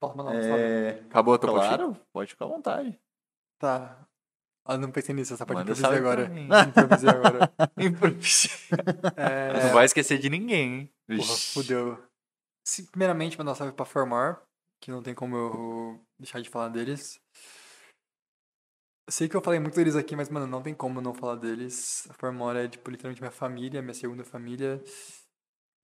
Uma 0.00 0.24
salve? 0.24 0.62
É, 0.62 0.90
Acabou 1.10 1.34
a 1.34 1.38
tua 1.38 1.50
claro, 1.52 1.96
pode 2.12 2.30
ficar 2.30 2.46
à 2.46 2.48
vontade. 2.48 2.98
Tá. 3.58 4.08
Ah, 4.64 4.78
não 4.78 4.90
pensei 4.92 5.14
nisso, 5.14 5.34
essa 5.34 5.44
parte 5.44 5.58
Manda 5.58 5.72
improvisei 5.72 5.98
agora. 5.98 6.30
Improvisei 6.68 7.10
agora. 7.10 7.52
É... 9.16 9.52
Não 9.66 9.72
vai 9.72 9.84
esquecer 9.84 10.18
de 10.18 10.30
ninguém, 10.30 10.72
hein? 10.74 10.90
Porra, 11.08 11.36
fudeu. 11.36 12.02
se- 12.64 12.84
primeiramente, 12.90 13.36
mandar 13.36 13.52
um 13.52 13.54
salve 13.54 13.72
pra 13.72 13.84
Formar, 13.84 14.40
que 14.80 14.90
não 14.90 15.02
tem 15.02 15.14
como 15.14 15.36
eu 15.36 16.00
deixar 16.18 16.40
de 16.40 16.48
falar 16.48 16.68
deles. 16.68 17.20
Eu 19.08 19.12
sei 19.12 19.28
que 19.28 19.36
eu 19.36 19.42
falei 19.42 19.58
muito 19.58 19.74
deles 19.74 19.96
aqui, 19.96 20.14
mas, 20.14 20.28
mano, 20.28 20.46
não 20.46 20.62
tem 20.62 20.72
como 20.74 20.98
eu 21.00 21.02
não 21.02 21.12
falar 21.12 21.34
deles. 21.36 22.08
A 22.08 22.14
Formar 22.14 22.54
é, 22.56 22.68
tipo, 22.68 22.88
literalmente 22.88 23.20
minha 23.20 23.32
família, 23.32 23.82
minha 23.82 23.94
segunda 23.94 24.24
família. 24.24 24.82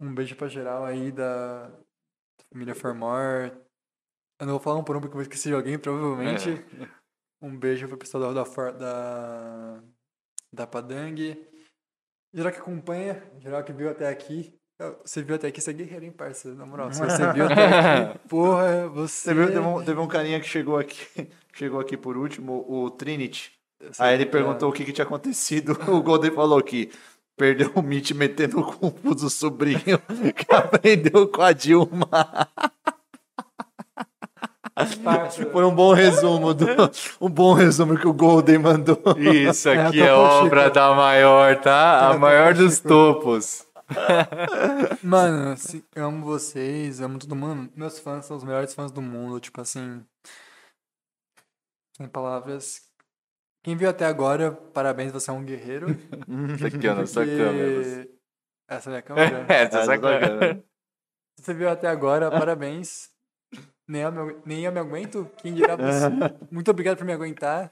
Um 0.00 0.14
beijo 0.14 0.36
pra 0.36 0.46
geral 0.48 0.84
aí 0.84 1.10
da, 1.10 1.66
da 1.66 2.44
família 2.52 2.74
Formar. 2.76 3.50
Eu 4.40 4.46
não 4.46 4.52
vou 4.54 4.60
falar 4.60 4.78
um 4.78 4.84
por 4.84 4.96
um 4.96 5.00
porque 5.00 5.10
eu 5.10 5.14
vou 5.18 5.22
esquecer 5.22 5.48
de 5.48 5.54
alguém, 5.56 5.76
provavelmente. 5.78 6.64
Um 7.40 7.56
beijo 7.56 7.86
pro 7.86 7.96
pessoal 7.96 8.34
da, 8.34 8.42
da, 8.42 8.70
da, 8.72 9.82
da 10.52 10.66
Padang. 10.66 11.36
Geral 12.34 12.52
que 12.52 12.58
acompanha, 12.58 13.22
geral 13.38 13.62
que 13.62 13.72
viu 13.72 13.88
até 13.88 14.08
aqui. 14.08 14.52
Você 15.04 15.22
viu 15.22 15.34
até 15.34 15.48
aqui, 15.48 15.60
você 15.60 15.70
é 15.70 15.74
guerreiro, 15.74 16.04
hein, 16.04 16.12
parça? 16.12 16.54
Na 16.54 16.64
moral, 16.64 16.92
se 16.92 17.00
você 17.00 17.32
viu 17.32 17.46
até 17.46 17.64
aqui, 17.64 18.18
porra, 18.28 18.88
você... 18.88 19.30
Você 19.30 19.34
viu, 19.34 19.46
teve 19.46 19.58
um, 19.58 19.84
teve 19.84 20.00
um 20.00 20.06
carinha 20.06 20.40
que 20.40 20.46
chegou 20.46 20.78
aqui, 20.78 21.28
chegou 21.54 21.80
aqui 21.80 21.96
por 21.96 22.16
último, 22.16 22.64
o 22.68 22.90
Trinity. 22.90 23.52
Aí 23.98 24.14
ele 24.14 24.26
perguntou 24.26 24.68
o 24.68 24.72
que, 24.72 24.84
que 24.84 24.92
tinha 24.92 25.04
acontecido. 25.04 25.76
O 25.88 26.02
Golden 26.02 26.32
falou 26.32 26.62
que 26.62 26.90
perdeu 27.36 27.72
o 27.74 27.82
Mitch 27.82 28.10
metendo 28.12 28.60
o 28.60 28.72
cu 28.72 29.14
do 29.14 29.30
sobrinho 29.30 29.98
que 30.36 30.52
aprendeu 30.52 31.28
com 31.28 31.42
a 31.42 31.52
Dilma. 31.52 32.48
Foi 35.52 35.64
um 35.64 35.74
bom 35.74 35.92
resumo 35.92 36.54
do, 36.54 36.66
um 37.20 37.28
bom 37.28 37.52
resumo 37.54 37.98
que 37.98 38.06
o 38.06 38.12
Golden 38.12 38.58
mandou. 38.58 38.98
Isso 39.18 39.68
É, 39.70 39.86
aqui 39.86 39.98
Topo 39.98 40.08
é 40.08 40.12
obra 40.14 40.62
Chico. 40.64 40.74
da 40.74 40.94
maior, 40.94 41.60
tá? 41.60 42.10
A 42.10 42.14
É, 42.14 42.18
maior 42.18 42.54
dos 42.54 42.76
Chico. 42.76 42.88
topos. 42.88 43.66
Mano, 45.02 45.52
assim, 45.52 45.82
eu 45.94 46.06
amo 46.06 46.24
vocês, 46.24 47.00
amo 47.00 47.18
todo 47.18 47.34
mundo. 47.34 47.72
Meus 47.74 47.98
fãs 47.98 48.26
são 48.26 48.36
os 48.36 48.44
melhores 48.44 48.74
fãs 48.74 48.90
do 48.92 49.00
mundo, 49.00 49.40
tipo 49.40 49.60
assim. 49.60 50.04
Sem 51.96 52.06
palavras. 52.08 52.82
Quem 53.64 53.76
viu 53.76 53.88
até 53.90 54.06
agora, 54.06 54.52
parabéns, 54.52 55.10
você 55.12 55.30
é 55.30 55.32
um 55.32 55.44
guerreiro. 55.44 55.88
Isso 56.54 56.66
aqui 56.66 56.86
é 56.86 56.90
a 56.90 56.94
nossa 56.94 57.24
câmera. 57.24 58.08
Essa 58.68 58.88
é 58.88 58.90
a 58.90 58.90
minha 58.90 59.02
câmera? 59.02 59.46
Essa 59.48 59.78
é 59.78 59.80
Essa 59.82 59.94
a 59.94 59.98
câmera. 59.98 60.64
Se 61.38 61.44
você 61.44 61.54
viu 61.54 61.68
até 61.68 61.88
agora, 61.88 62.30
parabéns. 62.30 63.10
Nem 63.88 64.02
eu, 64.02 64.12
me, 64.12 64.36
nem 64.44 64.64
eu 64.64 64.72
me 64.72 64.80
aguento. 64.80 65.30
Quem 65.38 65.54
dirá 65.54 65.74
você? 65.76 66.08
Muito 66.52 66.70
obrigado 66.70 66.98
por 66.98 67.06
me 67.06 67.12
aguentar. 67.12 67.70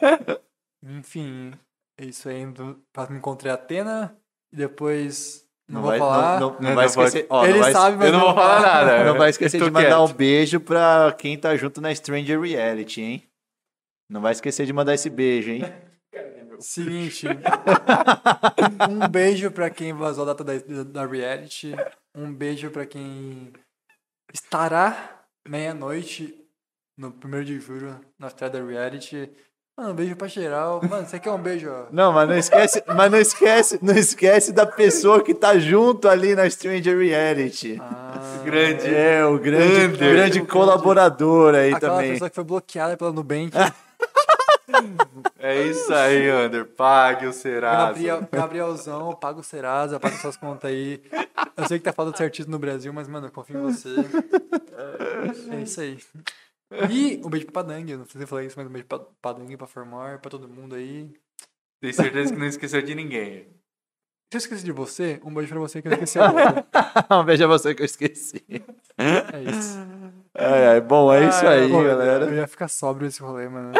Enfim, 0.83 1.53
é 2.01 2.07
isso 2.07 2.29
aí. 2.29 2.45
Me 2.47 3.17
encontrei 3.19 3.51
a 3.53 3.55
Atena. 3.55 4.17
E 4.53 4.57
depois. 4.57 5.45
Não, 5.69 5.81
vou 5.83 5.91
vai, 5.91 5.99
falar. 5.99 6.41
Não, 6.41 6.51
não- 6.53 6.55
não 6.61 6.69
Não, 6.69 6.75
vai 6.75 6.85
não 6.87 6.91
esquecer. 6.91 7.27
ó, 7.29 7.45
Ele 7.45 7.55
não 7.55 7.61
vai, 7.61 7.73
sabe, 7.73 7.97
mas 7.97 8.07
Eu 8.07 8.13
não 8.13 8.21
vou 8.21 8.35
falar 8.35 8.61
nada. 8.63 9.05
Não 9.05 9.19
vai 9.19 9.31
esquecer 9.31 9.59
de 9.59 9.71
mandar 9.71 9.89
quieto. 9.89 10.01
um 10.01 10.13
beijo 10.15 10.61
pra 10.61 11.13
quem 11.19 11.37
tá 11.39 11.55
junto 11.57 11.81
na 11.81 11.95
Stranger 11.95 12.41
Reality, 12.41 13.03
hein? 13.03 13.23
Não 14.09 14.21
vai 14.21 14.33
esquecer 14.33 14.65
de 14.65 14.73
mandar 14.73 14.95
esse 14.95 15.11
beijo, 15.11 15.51
hein? 15.51 15.63
Seguinte. 16.61 17.27
um 18.89 19.09
beijo 19.09 19.51
pra 19.51 19.69
quem 19.69 19.93
vazou 19.93 20.23
a 20.23 20.33
data 20.33 20.45
da, 20.45 20.83
da 20.85 21.05
reality. 21.07 21.75
Um 22.15 22.33
beijo 22.33 22.71
pra 22.71 22.87
quem 22.87 23.53
estará 24.33 25.16
meia-noite 25.49 26.35
no 26.97 27.09
1 27.25 27.43
de 27.45 27.61
julho 27.61 27.99
na 28.19 28.29
estreia 28.29 28.51
da 28.51 28.65
reality. 28.65 29.31
Mano, 29.79 29.91
um 29.91 29.95
beijo 29.95 30.17
pra 30.17 30.27
geral. 30.27 30.81
Mano, 30.89 31.07
você 31.07 31.19
quer 31.21 31.31
um 31.31 31.39
beijo, 31.39 31.71
ó? 31.71 31.87
Não, 31.93 32.11
mas 32.11 32.27
não 32.29 32.39
esquece, 32.39 32.83
mas 32.87 33.11
não 33.13 33.19
esquece, 33.19 33.79
não 33.83 33.95
esquece 33.95 34.51
da 34.53 34.65
pessoa 34.65 35.23
que 35.23 35.35
tá 35.35 35.59
junto 35.59 36.09
ali 36.09 36.35
na 36.35 36.49
Stranger 36.49 36.97
Reality. 36.99 37.77
Ah, 37.81 38.41
Grande. 38.43 38.87
É, 38.95 39.23
o 39.27 39.39
grande, 39.39 39.95
Under. 39.95 40.13
grande 40.13 40.41
colaborador 40.47 41.55
aí 41.55 41.75
Aquela 41.75 41.97
também. 41.97 42.13
pessoa 42.13 42.31
que 42.31 42.35
foi 42.37 42.45
bloqueada 42.45 42.97
pela 42.97 43.13
Nubank. 43.13 43.51
É 45.39 45.63
isso 45.65 45.93
aí, 45.93 46.29
Ander. 46.29 46.65
Pague 46.65 47.27
o 47.27 47.33
Serasa. 47.33 47.87
Gabriel, 47.89 48.29
Gabrielzão, 48.33 49.15
paga 49.15 49.41
o 49.41 49.45
Serasa, 49.45 50.01
paga 50.01 50.17
suas 50.17 50.37
contas 50.37 50.71
aí. 50.71 51.03
Eu 51.57 51.67
sei 51.67 51.79
que 51.79 51.85
tá 51.85 51.93
falando 51.93 52.17
certíssimo 52.17 52.53
no 52.53 52.59
Brasil, 52.59 52.93
mas, 52.93 53.09
mano, 53.09 53.27
eu 53.27 53.33
confio 53.33 53.59
em 53.59 53.63
você. 53.63 53.95
É 55.53 55.63
isso 55.63 55.81
aí. 55.81 55.99
E 56.91 57.21
um 57.25 57.31
beijo 57.31 57.47
pra 57.47 57.63
Padang, 57.63 57.91
eu 57.91 57.99
não 57.99 58.07
sei 58.07 58.19
se 58.19 58.25
eu 58.25 58.29
falei 58.29 58.47
isso, 58.47 58.59
mas 58.59 58.67
um 58.67 58.71
beijo 58.71 58.87
pra 58.87 58.99
Padang, 59.21 59.57
pra 59.57 59.67
Formar, 59.67 60.19
pra 60.19 60.31
todo 60.31 60.49
mundo 60.49 60.75
aí. 60.75 61.13
Tenho 61.81 61.95
certeza 61.95 62.33
que 62.33 62.39
não 62.39 62.47
esqueceu 62.47 62.83
de 62.83 62.95
ninguém. 62.95 63.47
Se 64.33 64.37
eu 64.37 64.39
esqueci 64.39 64.65
de 64.65 64.73
você, 64.73 65.21
um 65.25 65.33
beijo 65.33 65.51
pra 65.51 65.61
você 65.61 65.81
que 65.81 65.87
eu 65.89 65.93
esqueci 65.93 66.19
a 66.19 66.27
outra. 66.27 66.67
um 67.21 67.25
beijo 67.25 67.45
a 67.45 67.47
você 67.47 67.75
que 67.75 67.83
eu 67.83 67.87
esqueci. 67.87 68.45
É 68.99 69.51
isso. 69.51 69.79
É, 70.35 70.77
é, 70.77 70.81
bom, 70.81 71.13
é 71.13 71.29
isso 71.29 71.47
aí, 71.47 71.71
Pô, 71.71 71.83
galera. 71.85 72.25
Eu 72.25 72.35
ia 72.35 72.47
ficar 72.49 72.67
sóbrio 72.69 73.07
esse 73.07 73.23
rolê, 73.23 73.49
mano. 73.49 73.73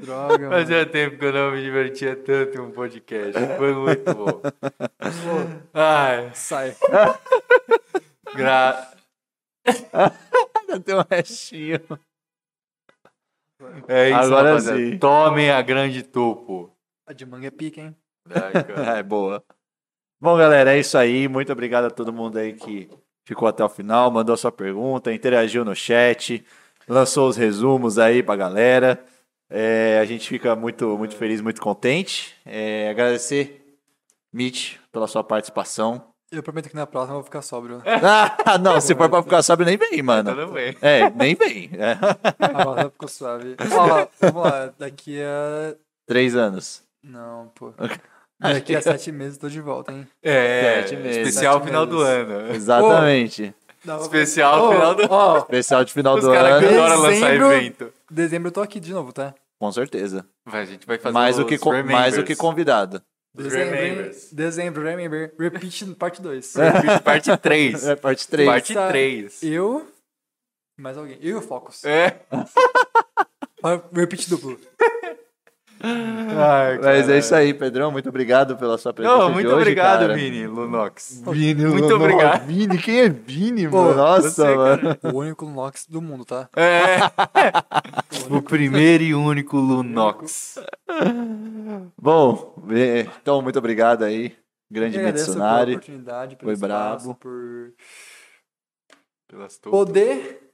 Droga, 0.00 0.38
mano. 0.48 0.50
Fazia 0.50 0.84
tempo 0.86 1.18
que 1.18 1.24
eu 1.24 1.32
não 1.32 1.52
me 1.52 1.62
divertia 1.62 2.14
tanto 2.16 2.56
em 2.58 2.60
um 2.60 2.70
podcast. 2.70 3.32
Foi 3.56 3.72
muito 3.74 4.14
bom. 4.14 4.42
Ai, 5.72 6.30
Sai. 6.34 6.76
gra... 8.34 8.92
Ainda 10.60 10.80
tem 10.80 10.94
um 10.94 11.04
restinho. 11.10 11.80
É 13.88 14.10
isso, 14.10 14.18
Agora 14.18 14.48
rapaziada. 14.50 14.78
sim. 14.78 14.98
Tomem 14.98 15.50
a 15.50 15.60
grande 15.62 16.02
topo. 16.02 16.72
A 17.06 17.12
de 17.12 17.26
manga 17.26 17.48
é 17.48 17.50
pica, 17.50 17.80
hein? 17.80 17.96
Cara. 18.28 18.98
É, 18.98 19.02
boa. 19.02 19.42
Bom, 20.20 20.36
galera, 20.36 20.74
é 20.74 20.78
isso 20.78 20.96
aí. 20.96 21.28
Muito 21.28 21.52
obrigado 21.52 21.86
a 21.86 21.90
todo 21.90 22.12
mundo 22.12 22.38
aí 22.38 22.52
que 22.52 22.88
ficou 23.24 23.46
até 23.48 23.62
o 23.64 23.68
final, 23.68 24.10
mandou 24.10 24.36
sua 24.36 24.50
pergunta, 24.50 25.12
interagiu 25.12 25.64
no 25.64 25.74
chat, 25.74 26.44
lançou 26.88 27.28
os 27.28 27.36
resumos 27.36 27.98
aí 27.98 28.22
pra 28.22 28.36
galera. 28.36 29.02
É, 29.50 29.98
a 30.00 30.04
gente 30.04 30.28
fica 30.28 30.54
muito, 30.54 30.96
muito 30.98 31.16
feliz, 31.16 31.40
muito 31.40 31.60
contente. 31.60 32.34
É, 32.44 32.90
agradecer, 32.90 33.64
Mitch, 34.32 34.76
pela 34.92 35.06
sua 35.06 35.24
participação. 35.24 36.04
Eu 36.30 36.42
prometo 36.42 36.68
que 36.68 36.76
na 36.76 36.86
próxima 36.86 37.12
eu 37.14 37.20
vou 37.20 37.24
ficar 37.24 37.40
sóbrio. 37.40 37.80
Ah, 38.44 38.58
não, 38.58 38.78
se 38.80 38.94
for 38.94 39.08
pra 39.08 39.22
ficar 39.22 39.42
sóbrio, 39.42 39.66
nem 39.66 39.78
vem, 39.78 40.00
mano. 40.02 40.34
Tudo 40.34 40.52
bem. 40.52 40.76
É, 40.82 41.08
nem 41.10 41.34
vem. 41.34 41.70
É. 41.72 41.92
A 42.38 42.48
próxima 42.50 42.90
ficou 42.90 43.08
suave. 43.08 43.56
Ó, 43.72 44.06
vamos 44.20 44.42
lá, 44.50 44.72
daqui 44.78 45.18
a. 45.22 45.74
Três 46.06 46.36
anos. 46.36 46.82
Não, 47.02 47.50
pô. 47.54 47.72
Daqui 48.40 48.76
a 48.76 48.82
sete 48.82 49.10
meses 49.10 49.38
tô 49.38 49.48
de 49.48 49.60
volta, 49.60 49.92
hein? 49.92 50.06
É, 50.22 50.82
Sete 50.82 50.96
meses. 50.96 51.16
especial 51.28 51.54
Sete 51.54 51.66
final 51.66 51.86
do 51.86 51.96
meses. 51.98 52.10
ano. 52.12 52.54
Exatamente. 52.54 53.54
Não, 53.84 54.00
Especial 54.00 54.64
Ô, 54.68 54.72
final 54.72 54.94
do 54.94 55.06
Ó, 55.10 55.38
Especial 55.38 55.84
de 55.84 55.92
final 55.92 56.16
Os 56.16 56.24
do 56.24 56.32
caras 56.32 56.62
ano. 56.62 56.68
adoram 56.68 57.00
lançar 57.00 57.34
evento. 57.34 57.92
Dezembro 58.10 58.48
eu 58.48 58.52
tô 58.52 58.60
aqui 58.60 58.78
de 58.80 58.92
novo, 58.92 59.12
tá? 59.12 59.34
Com 59.60 59.70
certeza. 59.72 60.26
Vai, 60.46 60.62
a 60.62 60.64
gente 60.64 60.86
vai 60.86 60.98
fazer 60.98 61.12
Mais 61.14 61.36
do, 61.36 61.44
que, 61.46 61.58
co- 61.58 61.72
mais 61.84 62.16
do 62.16 62.24
que 62.24 62.36
convidado. 62.36 63.02
Dezembro, 63.34 63.74
remembers. 63.76 64.32
Dezembro, 64.32 64.82
remember. 64.82 65.34
Repeat 65.38 65.94
parte 65.94 66.20
2. 66.22 66.54
Parte 67.04 67.36
3. 67.36 67.86
É 67.86 67.96
parte 67.96 68.26
3. 68.28 68.48
Parte 68.48 68.74
3. 68.74 69.42
Eu. 69.42 69.86
Mais 70.78 70.96
alguém. 70.96 71.18
Eu 71.20 71.30
e 71.30 71.34
o 71.34 71.42
Focus. 71.42 71.84
É. 71.84 72.20
Repeat 73.92 74.30
duplo. 74.30 74.58
Ai, 75.80 76.78
Mas 76.78 77.08
é 77.08 77.18
isso 77.18 77.34
aí, 77.34 77.54
Pedrão. 77.54 77.90
Muito 77.90 78.08
obrigado 78.08 78.56
pela 78.56 78.76
sua 78.78 78.92
presença. 78.92 79.16
Não, 79.16 79.26
de 79.28 79.32
muito 79.34 79.46
hoje, 79.48 79.56
obrigado, 79.56 80.00
cara. 80.00 80.14
Vini 80.14 80.46
Lunox. 80.46 81.22
Vini, 81.30 81.64
Muito 81.66 81.82
Luno- 81.84 81.96
obrigado. 82.04 82.46
Vini, 82.46 82.78
quem 82.78 83.00
é 83.00 83.08
Vini, 83.08 83.68
Pô, 83.68 83.84
mano? 83.84 83.94
Nossa, 83.96 84.30
você, 84.30 84.54
mano. 84.56 84.96
O 85.02 85.18
único 85.18 85.46
Nox 85.46 85.86
do 85.86 86.02
mundo, 86.02 86.24
tá? 86.24 86.48
É. 86.56 86.98
o 88.30 88.42
primeiro 88.42 89.04
e 89.04 89.14
único 89.14 89.56
Lunox. 89.56 90.58
Bom, 91.96 92.54
é, 92.70 93.06
então, 93.22 93.40
muito 93.42 93.58
obrigado 93.58 94.04
aí. 94.04 94.36
Grande 94.70 94.98
Mitsunari. 94.98 95.72
oportunidade, 95.76 96.36
Foi 96.42 96.56
brabo. 96.56 97.14
por 97.14 97.72
Pelas 99.26 99.56
poder 99.58 100.50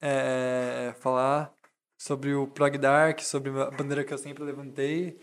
é, 0.00 0.94
falar 1.00 1.50
sobre 2.04 2.34
o 2.34 2.46
Prog 2.46 2.76
Dark, 2.76 3.20
sobre 3.20 3.50
a 3.58 3.70
bandeira 3.70 4.04
que 4.04 4.12
eu 4.12 4.18
sempre 4.18 4.44
levantei. 4.44 5.18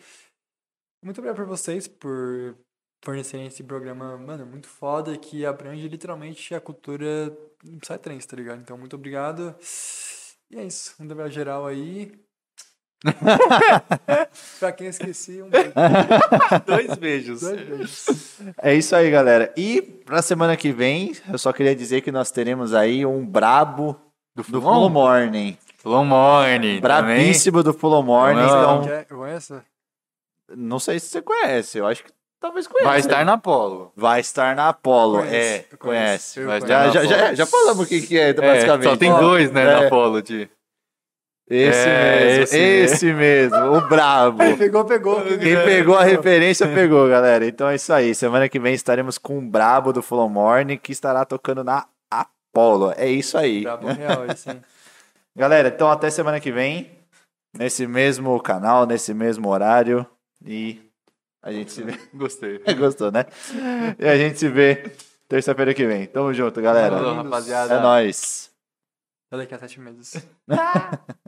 Muito 1.06 1.20
obrigado 1.20 1.36
por 1.36 1.46
vocês 1.46 1.88
por 1.88 2.58
fornecerem 3.06 3.46
esse 3.46 3.64
programa, 3.64 4.18
mano, 4.18 4.48
muito 4.48 4.68
foda, 4.68 5.16
que 5.16 5.46
abrange 5.46 5.88
literalmente 5.88 6.56
a 6.56 6.60
cultura 6.60 7.38
Psytrance, 7.80 8.28
tá 8.28 8.36
ligado? 8.36 8.62
Então, 8.62 8.80
muito 8.80 8.96
obrigado. 8.96 9.56
E 10.50 10.58
é 10.58 10.64
isso. 10.64 10.96
Um 11.00 11.12
abraço 11.12 11.32
geral 11.32 11.68
aí. 11.68 12.20
pra 14.60 14.72
quem 14.72 14.88
esqueci, 14.88 15.40
um 15.40 15.50
beijo. 15.50 15.74
Dois 16.66 16.96
beijos. 16.96 17.42
Dois 17.42 17.62
beijos. 17.62 18.40
É 18.58 18.74
isso 18.74 18.96
aí, 18.96 19.12
galera. 19.12 19.54
E 19.56 19.84
pra 19.84 20.24
semana 20.24 20.58
que 20.58 20.72
vem, 20.72 21.16
eu 21.32 21.38
só 21.38 21.54
queria 21.54 21.76
dizer 21.76 22.02
que 22.02 22.12
nós 22.12 22.32
teremos 22.32 22.74
aí 22.74 23.06
um 23.06 23.24
brabo 23.24 24.00
do 24.36 24.44
Full 24.44 24.90
Morning. 24.90 25.58
Long 25.84 26.06
Morning. 26.06 26.80
Brabíssimo 26.80 27.64
do 27.64 27.74
Full 27.74 28.04
Morning. 28.04 28.42
Não. 28.42 28.48
Então, 28.82 28.84
Quer- 28.88 29.06
conhece? 29.06 29.54
não 30.56 30.80
sei 30.80 31.00
se 31.00 31.08
você 31.08 31.22
conhece. 31.22 31.78
Eu 31.78 31.88
acho 31.88 32.04
que 32.04 32.12
talvez 32.40 32.68
conheça. 32.68 32.88
Vai 32.90 33.00
estar 33.00 33.26
na 33.26 33.38
Polo. 33.38 33.92
Vai 33.96 34.20
estar 34.20 34.56
na 34.56 34.70
Apollo. 34.70 35.20
Conheço, 35.20 35.36
é, 35.36 35.66
eu 35.72 35.78
conhece. 35.78 35.80
conheço, 35.80 36.40
eu 36.40 36.48
conheço. 36.48 36.68
Já, 36.68 36.90
já, 36.92 37.04
já, 37.06 37.34
já 37.34 37.46
falamos 37.46 37.86
o 37.86 37.88
que, 37.88 38.02
que 38.02 38.18
é, 38.18 38.30
É, 38.30 38.34
basicamente. 38.34 38.84
só 38.90 38.96
tem 38.98 39.12
dois, 39.16 39.52
né, 39.52 39.64
é. 39.64 39.84
na 39.84 39.90
Polo. 39.90 40.22
De... 40.22 40.50
Esse 41.50 41.80
É, 41.90 42.20
mesmo, 42.20 42.44
esse 42.44 42.58
esse, 42.58 43.14
mesmo, 43.14 43.58
o 43.76 43.82
brabo. 43.90 44.38
Pegou, 44.58 44.86
pegou. 44.86 45.22
Quem 45.22 45.56
pegou 45.66 45.98
a 45.98 46.04
referência 46.04 46.66
pegou, 46.68 47.10
galera. 47.10 47.46
Então 47.46 47.68
é 47.68 47.76
isso 47.76 47.92
aí. 47.92 48.16
Semana 48.16 48.48
que 48.48 48.58
vem 48.60 48.74
estaremos 48.74 49.18
com 49.18 49.38
o 49.38 49.42
brabo 49.42 49.92
do 49.92 50.02
Flow 50.02 50.30
Morning 50.30 50.78
que 50.78 50.92
estará 50.94 51.26
tocando 51.26 51.62
na 51.64 51.86
Apollo. 52.10 52.94
É 52.96 53.10
isso 53.10 53.38
aí. 53.38 53.64
Brabo 53.64 53.88
real, 53.88 54.26
esse, 54.32 54.50
hein? 54.50 54.62
Galera, 55.36 55.70
então 55.70 55.90
até 55.90 56.10
semana 56.10 56.40
que 56.40 56.52
vem, 56.52 56.92
nesse 57.58 57.88
mesmo 57.88 58.40
canal, 58.42 58.86
nesse 58.86 59.14
mesmo 59.14 59.50
horário. 59.50 60.06
E 60.46 60.92
a 61.42 61.52
gente 61.52 61.72
se 61.72 61.84
vê. 61.84 61.98
Gostei. 62.14 62.60
Gostou, 62.78 63.12
né? 63.12 63.26
E 63.98 64.06
a 64.06 64.18
gente 64.18 64.38
se 64.38 64.50
vê 64.50 64.92
terça-feira 65.28 65.74
que 65.74 65.86
vem. 65.86 66.08
Tamo 66.08 66.34
junto, 66.34 66.62
galera. 66.62 66.98
Falou, 66.98 67.16
rapaziada. 67.16 67.76
É 67.76 67.80
nóis. 67.80 68.52
Até 69.28 69.38
daqui 69.38 69.56
a 69.56 69.60
sete 69.60 69.80
meses. 69.80 70.16